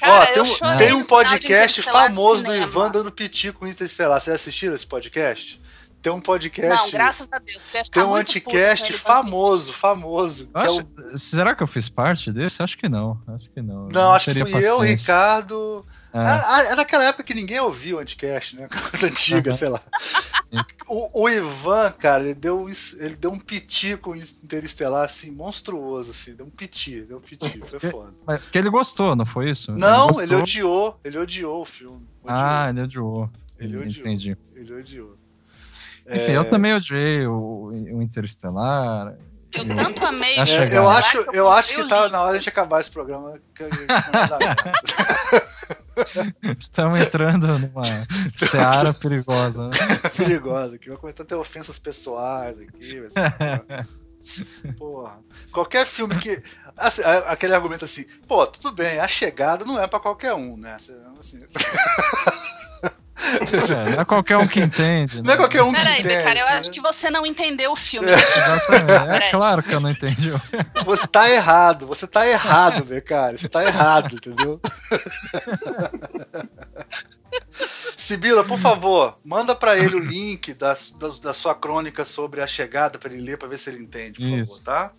Cara, 0.00 0.22
Ó, 0.22 0.26
tem 0.26 0.36
eu 0.36 0.42
um, 0.42 0.76
tem 0.76 0.92
um 0.92 1.04
podcast 1.04 1.80
famoso 1.82 2.42
do. 2.42 2.54
Ivan 2.54 2.90
dando 2.90 3.10
piti 3.12 3.52
com 3.52 3.66
Interestelar. 3.66 4.20
Vocês 4.20 4.34
assistiram 4.36 4.74
esse 4.74 4.86
podcast? 4.86 5.60
Tem 6.02 6.12
um 6.12 6.20
podcast. 6.20 6.82
Não, 6.82 6.90
graças 6.90 7.28
a 7.30 7.38
Deus. 7.38 7.62
tem 7.88 8.02
um 8.02 8.14
anticast 8.16 8.90
ele, 8.90 8.98
famoso, 8.98 9.72
famoso. 9.72 10.48
Que 10.48 10.58
é 10.58 10.64
acho- 10.64 10.80
o- 11.14 11.16
Será 11.16 11.54
que 11.54 11.62
eu 11.62 11.66
fiz 11.68 11.88
parte 11.88 12.32
desse? 12.32 12.60
Acho 12.60 12.76
que 12.76 12.88
não. 12.88 13.22
Acho 13.28 13.48
que 13.50 13.62
não. 13.62 13.88
Não, 13.88 14.10
acho 14.12 14.32
que 14.32 14.44
fui 14.44 14.66
eu. 14.66 14.80
Ricardo. 14.80 15.86
É. 16.12 16.18
Era, 16.18 16.62
era 16.66 16.76
naquela 16.76 17.04
época 17.04 17.22
que 17.22 17.32
ninguém 17.32 17.60
ouvia 17.60 17.96
o 17.96 17.98
anticast, 18.00 18.56
né? 18.56 18.66
Coisa 18.90 19.06
antiga, 19.06 19.52
Uhum. 19.52 19.56
sei 19.56 19.68
lá. 19.68 19.80
O, 20.86 21.22
o 21.22 21.28
Ivan, 21.30 21.90
cara, 21.92 22.24
ele 22.24 22.34
deu, 22.34 22.60
um 22.60 22.68
ele 22.68 23.16
deu 23.16 23.32
um 23.32 23.38
piti 23.38 23.96
com 23.96 24.14
Interestelar, 24.14 25.04
assim, 25.04 25.30
monstruoso, 25.30 26.10
assim. 26.10 26.34
Deu 26.34 26.44
um 26.44 26.50
piti, 26.50 27.00
deu 27.00 27.16
um 27.16 27.20
piti. 27.20 27.58
Foi 27.64 27.80
foda. 27.80 28.12
Mas 28.26 28.42
porque 28.42 28.58
ele 28.58 28.68
gostou, 28.68 29.16
não 29.16 29.24
foi 29.24 29.50
isso? 29.50 29.72
Não, 29.72 30.08
gostou. 30.08 30.22
ele 30.24 30.34
odiou. 30.34 31.00
Ele 31.02 31.18
odiou 31.18 31.62
o 31.62 31.64
filme. 31.64 32.06
Odiou, 32.22 32.38
Ah, 32.38 32.66
ele 32.68 32.82
odiou. 32.82 33.30
Ele 33.58 33.76
odiou. 33.78 34.06
Entendi. 34.06 34.36
Ele 34.54 34.74
odiou. 34.74 35.16
Enfim, 36.08 36.32
É, 36.32 36.36
eu 36.36 36.44
também 36.44 36.74
odiei 36.74 37.26
o, 37.26 37.70
o 37.72 38.02
Interestelar. 38.02 39.14
Eu 39.54 39.68
tanto 39.76 40.04
amei. 40.06 40.38
A 40.38 40.42
é, 40.42 40.46
chegada. 40.46 40.74
eu 40.76 40.90
Interestelar 40.90 40.98
acho, 40.98 41.24
que 41.30 41.36
eu 41.36 41.48
acho 41.50 41.74
que 41.74 41.88
tá 41.88 42.08
na 42.08 42.22
hora 42.22 42.38
de 42.38 42.48
acabar 42.48 42.80
esse 42.80 42.90
programa. 42.90 43.38
que- 43.54 43.64
que. 43.68 43.86
Estamos 46.58 46.98
entrando 47.00 47.46
numa 47.58 47.82
seara 48.34 48.94
perigosa. 48.94 49.68
Né? 49.68 49.76
perigosa 50.16 50.76
aqui. 50.76 50.88
Vai 50.88 50.96
começar 50.98 51.22
a 51.22 51.26
ter 51.26 51.34
ofensas 51.34 51.78
pessoais 51.78 52.58
aqui. 52.58 53.00
vai 53.00 53.10
ser- 53.10 53.86
Porra. 54.78 55.18
Qualquer 55.50 55.84
filme 55.84 56.16
que. 56.18 56.42
assim, 56.76 57.02
aquele 57.26 57.54
argumento 57.54 57.84
assim, 57.84 58.04
pô, 58.26 58.46
tudo 58.46 58.72
bem, 58.72 59.00
a 59.00 59.08
chegada 59.08 59.64
não 59.64 59.80
é 59.80 59.86
pra 59.86 60.00
qualquer 60.00 60.32
um, 60.32 60.56
né? 60.56 60.76
Assim, 61.18 61.44
É, 63.22 63.90
não 63.94 64.00
é 64.02 64.04
qualquer 64.04 64.36
um 64.36 64.46
que 64.46 64.60
entende. 64.60 65.22
não 65.22 65.32
é 65.32 65.34
né? 65.34 65.36
qualquer 65.36 65.62
um 65.62 65.72
que 65.72 65.78
Peraí, 65.78 66.00
entende. 66.00 66.16
Beccara, 66.16 66.38
eu 66.38 66.44
assim, 66.46 66.54
acho 66.58 66.70
né? 66.70 66.74
que 66.74 66.80
você 66.80 67.10
não 67.10 67.24
entendeu 67.24 67.72
o 67.72 67.76
filme. 67.76 68.08
É 68.10 69.06
Peraí. 69.06 69.30
claro 69.30 69.62
que 69.62 69.72
eu 69.72 69.80
não 69.80 69.90
entendi. 69.90 70.32
Você 70.84 71.06
tá 71.06 71.30
errado, 71.30 71.86
você 71.86 72.06
tá 72.06 72.26
errado, 72.26 72.84
Becari. 72.84 73.38
Você 73.38 73.48
tá 73.48 73.64
errado, 73.64 74.16
entendeu? 74.16 74.60
Sibila, 77.96 78.44
por 78.44 78.58
favor, 78.58 79.18
manda 79.24 79.54
pra 79.54 79.76
ele 79.78 79.94
o 79.94 79.98
link 79.98 80.52
da, 80.54 80.74
da, 80.98 81.08
da 81.22 81.32
sua 81.32 81.54
crônica 81.54 82.04
sobre 82.04 82.40
a 82.40 82.46
chegada 82.46 82.98
pra 82.98 83.12
ele 83.12 83.22
ler, 83.22 83.38
pra 83.38 83.48
ver 83.48 83.58
se 83.58 83.70
ele 83.70 83.82
entende, 83.82 84.18
por 84.18 84.38
Isso. 84.38 84.64
favor, 84.64 84.64
tá? 84.64 84.92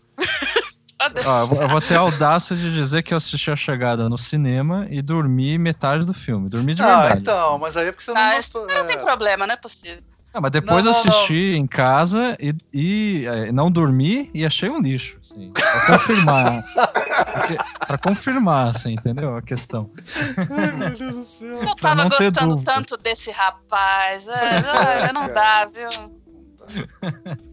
Ó, 1.26 1.40
eu 1.62 1.68
vou- 1.70 1.82
ter 1.82 1.96
a 1.96 2.00
audácia 2.02 2.56
de 2.56 2.74
dizer 2.74 3.04
que 3.04 3.14
eu 3.14 3.18
assisti 3.18 3.52
a 3.52 3.56
chegada 3.56 4.08
no 4.10 4.18
cinema 4.18 4.88
e 4.90 5.02
dormi 5.02 5.58
metade 5.58 6.06
do 6.06 6.14
filme. 6.14 6.50
Dormi 6.50 6.74
de 6.76 6.82
ah, 6.82 7.00
verdade. 7.02 7.22
então, 7.22 7.58
mas 7.60 7.76
aí 7.78 7.88
é 7.88 7.92
porque 7.92 8.04
você 8.06 8.14
não 8.14 8.22
Ah, 8.22 8.36
gostou. 8.36 8.68
não 8.68 8.86
tem 8.86 8.96
é. 8.96 9.00
problema, 9.00 9.46
não 9.48 9.54
é 9.54 9.58
possível. 9.58 10.02
Ah, 10.36 10.42
mas 10.42 10.50
depois 10.50 10.84
Não, 10.84 10.92
não, 10.92 11.00
assisti 11.00 11.54
em 11.56 11.68
casa 11.68 12.36
e, 12.40 12.56
e, 12.74 13.26
eh, 13.28 13.52
não 13.52 13.70
dormi 13.70 14.32
e 14.34 14.44
achei 14.44 14.68
um 14.68 14.82
lixo. 14.82 15.16
Assim, 15.22 15.52
pra 15.52 15.86
confirmar. 15.86 16.64
Porque- 17.34 17.58
pra 17.86 17.98
confirmar, 18.00 18.68
assim, 18.70 18.94
entendeu? 18.94 19.36
A 19.38 19.44
questão. 19.44 19.92
Ai, 20.38 20.72
meu 20.72 20.90
Deus 20.90 21.16
do 21.18 21.24
céu. 21.24 21.62
Eu 21.62 21.76
tava 21.76 21.96
não 21.96 22.10
gostando 22.10 22.64
tanto 22.64 22.98
desse 22.98 23.30
rapaz. 23.30 24.28
É, 24.28 25.14
não 25.14 25.32
dá, 25.32 25.66
viu? 25.66 25.88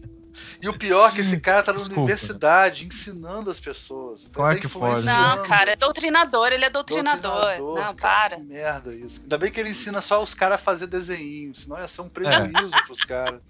E 0.61 0.69
o 0.69 0.77
pior 0.77 1.09
é 1.09 1.11
que 1.13 1.21
esse 1.21 1.39
cara 1.39 1.61
tá 1.63 1.71
na 1.71 1.77
Desculpa. 1.77 2.01
universidade 2.01 2.85
ensinando 2.85 3.49
as 3.51 3.59
pessoas. 3.59 4.21
Então 4.27 4.41
Claro 4.43 4.55
tá 4.55 4.61
que 4.61 4.67
pode. 4.67 4.85
influenciando. 4.99 5.37
Não, 5.37 5.47
cara, 5.47 5.71
é 5.71 5.75
doutrinador, 5.75 6.51
ele 6.51 6.65
é 6.65 6.69
doutrinador. 6.69 7.57
Não, 7.59 7.93
cara, 7.95 7.95
para. 7.95 8.35
Que 8.37 8.43
merda 8.43 8.93
isso. 8.95 9.21
Ainda 9.21 9.37
bem 9.37 9.51
que 9.51 9.59
ele 9.59 9.69
ensina 9.69 10.01
só 10.01 10.21
os 10.23 10.33
caras 10.33 10.55
a 10.55 10.61
fazer 10.61 10.87
desenho, 10.87 11.53
senão 11.55 11.77
ia 11.77 11.87
ser 11.87 12.01
um 12.01 12.05
É. 12.05 12.09
prejuízo 12.09 12.83
pros 12.85 13.03
caras. 13.03 13.41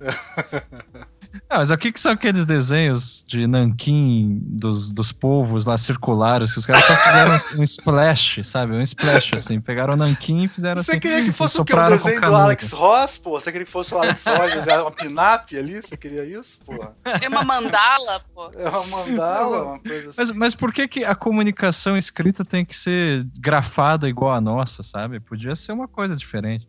Ah, 1.48 1.58
mas 1.58 1.70
o 1.70 1.78
que, 1.78 1.92
que 1.92 2.00
são 2.00 2.12
aqueles 2.12 2.44
desenhos 2.44 3.24
de 3.26 3.46
nanquim 3.46 4.38
dos, 4.42 4.92
dos 4.92 5.12
povos 5.12 5.64
lá 5.64 5.78
circulares 5.78 6.52
que 6.52 6.58
os 6.58 6.66
caras 6.66 6.84
só 6.84 6.94
fizeram 6.96 7.36
um 7.58 7.62
splash, 7.62 8.40
sabe? 8.44 8.74
Um 8.74 8.80
splash, 8.82 9.34
assim. 9.34 9.60
Pegaram 9.60 9.94
o 9.94 9.96
nanquim 9.96 10.44
e 10.44 10.48
fizeram 10.48 10.82
Você 10.82 10.92
assim. 10.92 11.00
queria 11.00 11.24
que 11.24 11.32
fosse 11.32 11.60
o 11.60 11.64
quê? 11.64 11.74
Um 11.74 11.88
desenho 11.88 12.20
do. 12.20 12.36
Alex 12.36 12.72
Ross, 12.72 13.18
pô? 13.18 13.40
Você 13.40 13.50
queria 13.50 13.64
que 13.64 13.70
fosse 13.72 13.94
o 13.94 13.98
Alex 13.98 14.24
Ross, 14.24 14.66
uma 14.82 14.90
pinap 14.90 15.56
ali? 15.56 15.80
Você 15.82 15.96
queria 15.96 16.24
isso, 16.24 16.58
porra? 16.64 16.94
Tem 17.18 17.28
uma 17.28 17.44
mandala, 17.44 18.20
pô. 18.34 18.50
É 18.54 18.68
uma 18.68 18.86
mandala, 18.86 19.62
uma 19.64 19.78
coisa 19.78 20.10
assim. 20.10 20.18
Mas, 20.18 20.30
mas 20.32 20.54
por 20.54 20.72
que, 20.72 20.86
que 20.86 21.04
a 21.04 21.14
comunicação 21.14 21.96
escrita 21.96 22.44
tem 22.44 22.64
que 22.64 22.76
ser 22.76 23.24
grafada 23.38 24.08
igual 24.08 24.34
a 24.34 24.40
nossa, 24.40 24.82
sabe? 24.82 25.20
Podia 25.20 25.56
ser 25.56 25.72
uma 25.72 25.88
coisa 25.88 26.16
diferente. 26.16 26.68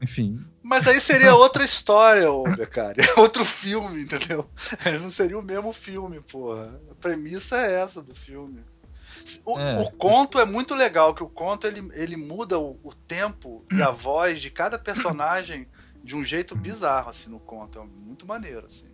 Enfim, 0.00 0.38
Mas 0.68 0.86
aí 0.86 1.00
seria 1.00 1.34
outra 1.36 1.64
história, 1.64 2.30
ô 2.30 2.42
Becari. 2.44 3.00
Outro 3.16 3.42
filme, 3.44 4.02
entendeu? 4.02 4.48
Não 5.00 5.10
seria 5.10 5.38
o 5.38 5.44
mesmo 5.44 5.72
filme, 5.72 6.20
porra. 6.20 6.78
A 6.90 6.94
premissa 6.94 7.56
é 7.56 7.80
essa 7.80 8.02
do 8.02 8.14
filme. 8.14 8.62
O, 9.46 9.58
É. 9.58 9.80
o 9.80 9.90
conto 9.90 10.38
é 10.38 10.44
muito 10.44 10.74
legal, 10.74 11.14
que 11.14 11.22
o 11.22 11.28
conto 11.28 11.66
ele, 11.66 11.88
ele 11.94 12.16
muda 12.16 12.58
o, 12.58 12.78
o 12.82 12.94
tempo 12.94 13.64
e 13.72 13.82
a 13.82 13.90
voz 13.90 14.40
de 14.42 14.50
cada 14.50 14.78
personagem 14.78 15.66
de 16.04 16.14
um 16.14 16.24
jeito 16.24 16.54
bizarro, 16.54 17.08
assim, 17.10 17.30
no 17.30 17.40
conto. 17.40 17.78
É 17.78 17.82
muito 17.82 18.26
maneiro, 18.26 18.66
assim. 18.66 18.88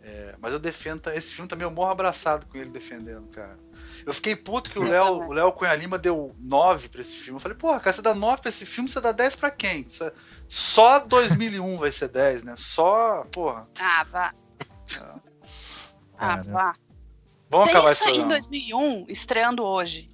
É, 0.00 0.34
mas 0.40 0.52
eu 0.52 0.58
defendo. 0.58 1.08
Esse 1.10 1.32
filme 1.34 1.48
também 1.48 1.66
eu 1.66 1.70
morro 1.70 1.90
abraçado 1.90 2.46
com 2.46 2.56
ele 2.56 2.70
defendendo, 2.70 3.26
cara. 3.28 3.58
Eu 4.06 4.12
fiquei 4.14 4.34
puto 4.36 4.70
que 4.70 4.78
o 4.78 4.82
Léo, 4.82 5.28
o 5.28 5.32
Léo 5.32 5.52
Cunha 5.52 5.74
Lima 5.74 5.98
deu 5.98 6.34
9 6.38 6.88
pra 6.88 7.00
esse 7.00 7.16
filme. 7.16 7.36
Eu 7.36 7.40
falei, 7.40 7.56
porra, 7.56 7.80
cara, 7.80 7.94
você 7.94 8.02
dá 8.02 8.14
9 8.14 8.42
pra 8.42 8.48
esse 8.48 8.64
filme, 8.66 8.88
você 8.88 9.00
dá 9.00 9.12
10 9.12 9.36
pra 9.36 9.50
quem? 9.50 9.82
Isso 9.86 10.04
é- 10.04 10.12
Só 10.48 10.98
2001 11.00 11.78
vai 11.78 11.90
ser 11.92 12.08
10, 12.08 12.42
né? 12.42 12.54
Só, 12.56 13.24
porra. 13.32 13.68
Ah, 13.78 14.04
vá. 14.10 14.30
Ah, 14.98 15.18
Cara. 16.16 16.42
vá. 16.44 16.74
Vamos 17.50 17.68
acabar 17.68 17.92
esse 17.92 18.00
Pensa 18.00 18.10
em 18.10 18.14
programa. 18.20 18.28
2001, 18.40 19.06
estreando 19.08 19.64
hoje. 19.64 20.08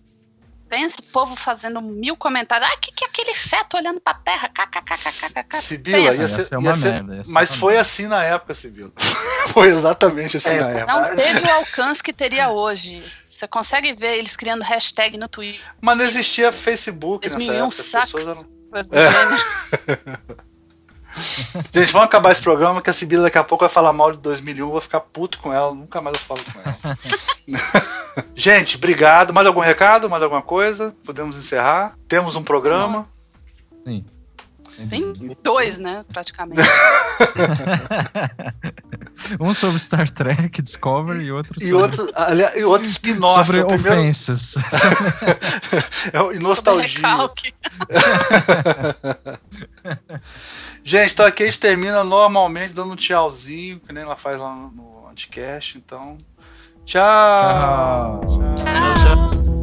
Pensa 0.71 0.97
o 1.01 1.03
povo 1.03 1.35
fazendo 1.35 1.83
mil 1.83 2.17
comentários. 2.17 2.71
Ah, 2.71 2.75
o 2.77 2.79
que, 2.79 2.93
que 2.93 3.05
é 3.05 3.09
aquele 3.09 3.35
feto 3.35 3.77
olhando 3.77 4.01
pra 4.01 4.15
terra? 4.15 4.49
KKKKKK. 4.49 5.61
Sibila, 5.61 5.99
ia 5.99 6.15
Ia 6.15 6.29
ser, 6.29 6.53
ia 6.55 6.59
uma 6.61 6.75
ser- 6.77 6.93
merda, 6.93 7.17
ia 7.17 7.25
ser 7.25 7.33
mas 7.33 7.51
uma 7.51 7.57
foi 7.59 7.73
merda. 7.73 7.83
assim 7.83 8.07
na 8.07 8.23
época, 8.25 8.55
Sibila. 8.55 8.93
foi 9.53 9.69
exatamente 9.69 10.37
assim 10.37 10.51
É, 10.51 10.61
na 10.61 10.69
época. 10.71 10.93
Não 11.11 11.17
teve 11.17 11.41
o 11.41 11.51
alcance 11.55 12.01
que 12.03 12.13
teria 12.13 12.51
hoje. 12.51 13.03
Você 13.29 13.49
consegue 13.49 13.93
ver 13.95 14.17
eles 14.19 14.37
criando 14.37 14.63
hashtag 14.63 15.19
no 15.19 15.27
Twitter. 15.29 15.61
Mas 15.81 15.97
não 15.99 16.05
existia 16.05 16.53
Facebook 16.53 17.27
nessa 17.27 17.37
2001 17.37 17.57
época. 17.67 17.69
As 17.69 17.87
sucks. 17.87 18.13
pessoas 18.13 18.49
eram... 18.93 19.11
Gênero. 19.11 20.41
Gente, 21.73 21.93
vamos 21.93 22.07
acabar 22.07 22.31
esse 22.33 22.43
programa 22.43 22.83
que 22.83 22.91
a 22.91 22.93
Sibila 22.93 23.25
daqui 23.25 23.39
a 23.39 23.45
pouco 23.45 23.65
vai 23.65 23.73
falar 23.73 23.93
mal 23.93 24.13
de 24.13 24.19
2001. 24.19 24.65
Eu 24.65 24.71
vou 24.71 24.81
ficar 24.81 25.01
puto 25.01 25.39
com 25.39 25.53
ela. 25.53 25.75
Nunca 25.75 26.01
mais 26.01 26.17
eu 26.17 26.23
falo 26.23 26.41
com 26.53 26.61
ela. 26.61 26.99
Gente, 28.35 28.77
obrigado. 28.77 29.33
Mais 29.33 29.47
algum 29.47 29.61
recado? 29.61 30.09
Mais 30.09 30.23
alguma 30.23 30.43
coisa? 30.43 30.95
Podemos 31.05 31.37
encerrar? 31.37 31.95
Temos 32.09 32.37
um 32.37 32.43
programa. 32.43 33.07
sim. 33.87 34.05
Tem 34.89 35.13
dois, 35.43 35.79
né, 35.79 36.05
praticamente. 36.13 36.61
um 39.41 39.53
sobre 39.53 39.79
Star 39.79 40.11
Trek, 40.11 40.63
Discovery 40.63 41.25
e 41.25 41.33
outro 41.33 41.55
E 41.59 41.69
sobre, 41.69 41.75
outro, 41.77 42.09
aliás, 42.15 42.57
e 42.57 42.65
outro 42.65 42.87
spin-off. 42.89 43.35
sobre 43.35 43.59
é 43.59 43.65
o 43.65 43.67
primeiro- 43.67 43.99
ofensas. 44.01 44.55
é 46.13 46.35
e 46.35 46.39
nostalgia. 46.39 47.01
Gente, 50.83 51.13
então 51.13 51.27
aqui 51.27 51.43
a 51.43 51.47
gente 51.47 51.61
termina 51.61 52.03
normalmente 52.03 52.73
dando 52.73 52.93
um 52.93 52.97
tchauzinho, 52.97 53.81
que 53.81 53.93
nem 53.93 54.03
ela 54.03 54.17
faz 54.17 54.39
lá 54.39 54.55
no, 54.55 54.71
no 54.71 55.07
Anticast, 55.11 55.77
então. 55.77 56.17
Tchau. 56.85 58.21
Tchau. 58.27 58.55
Tchau. 58.57 59.60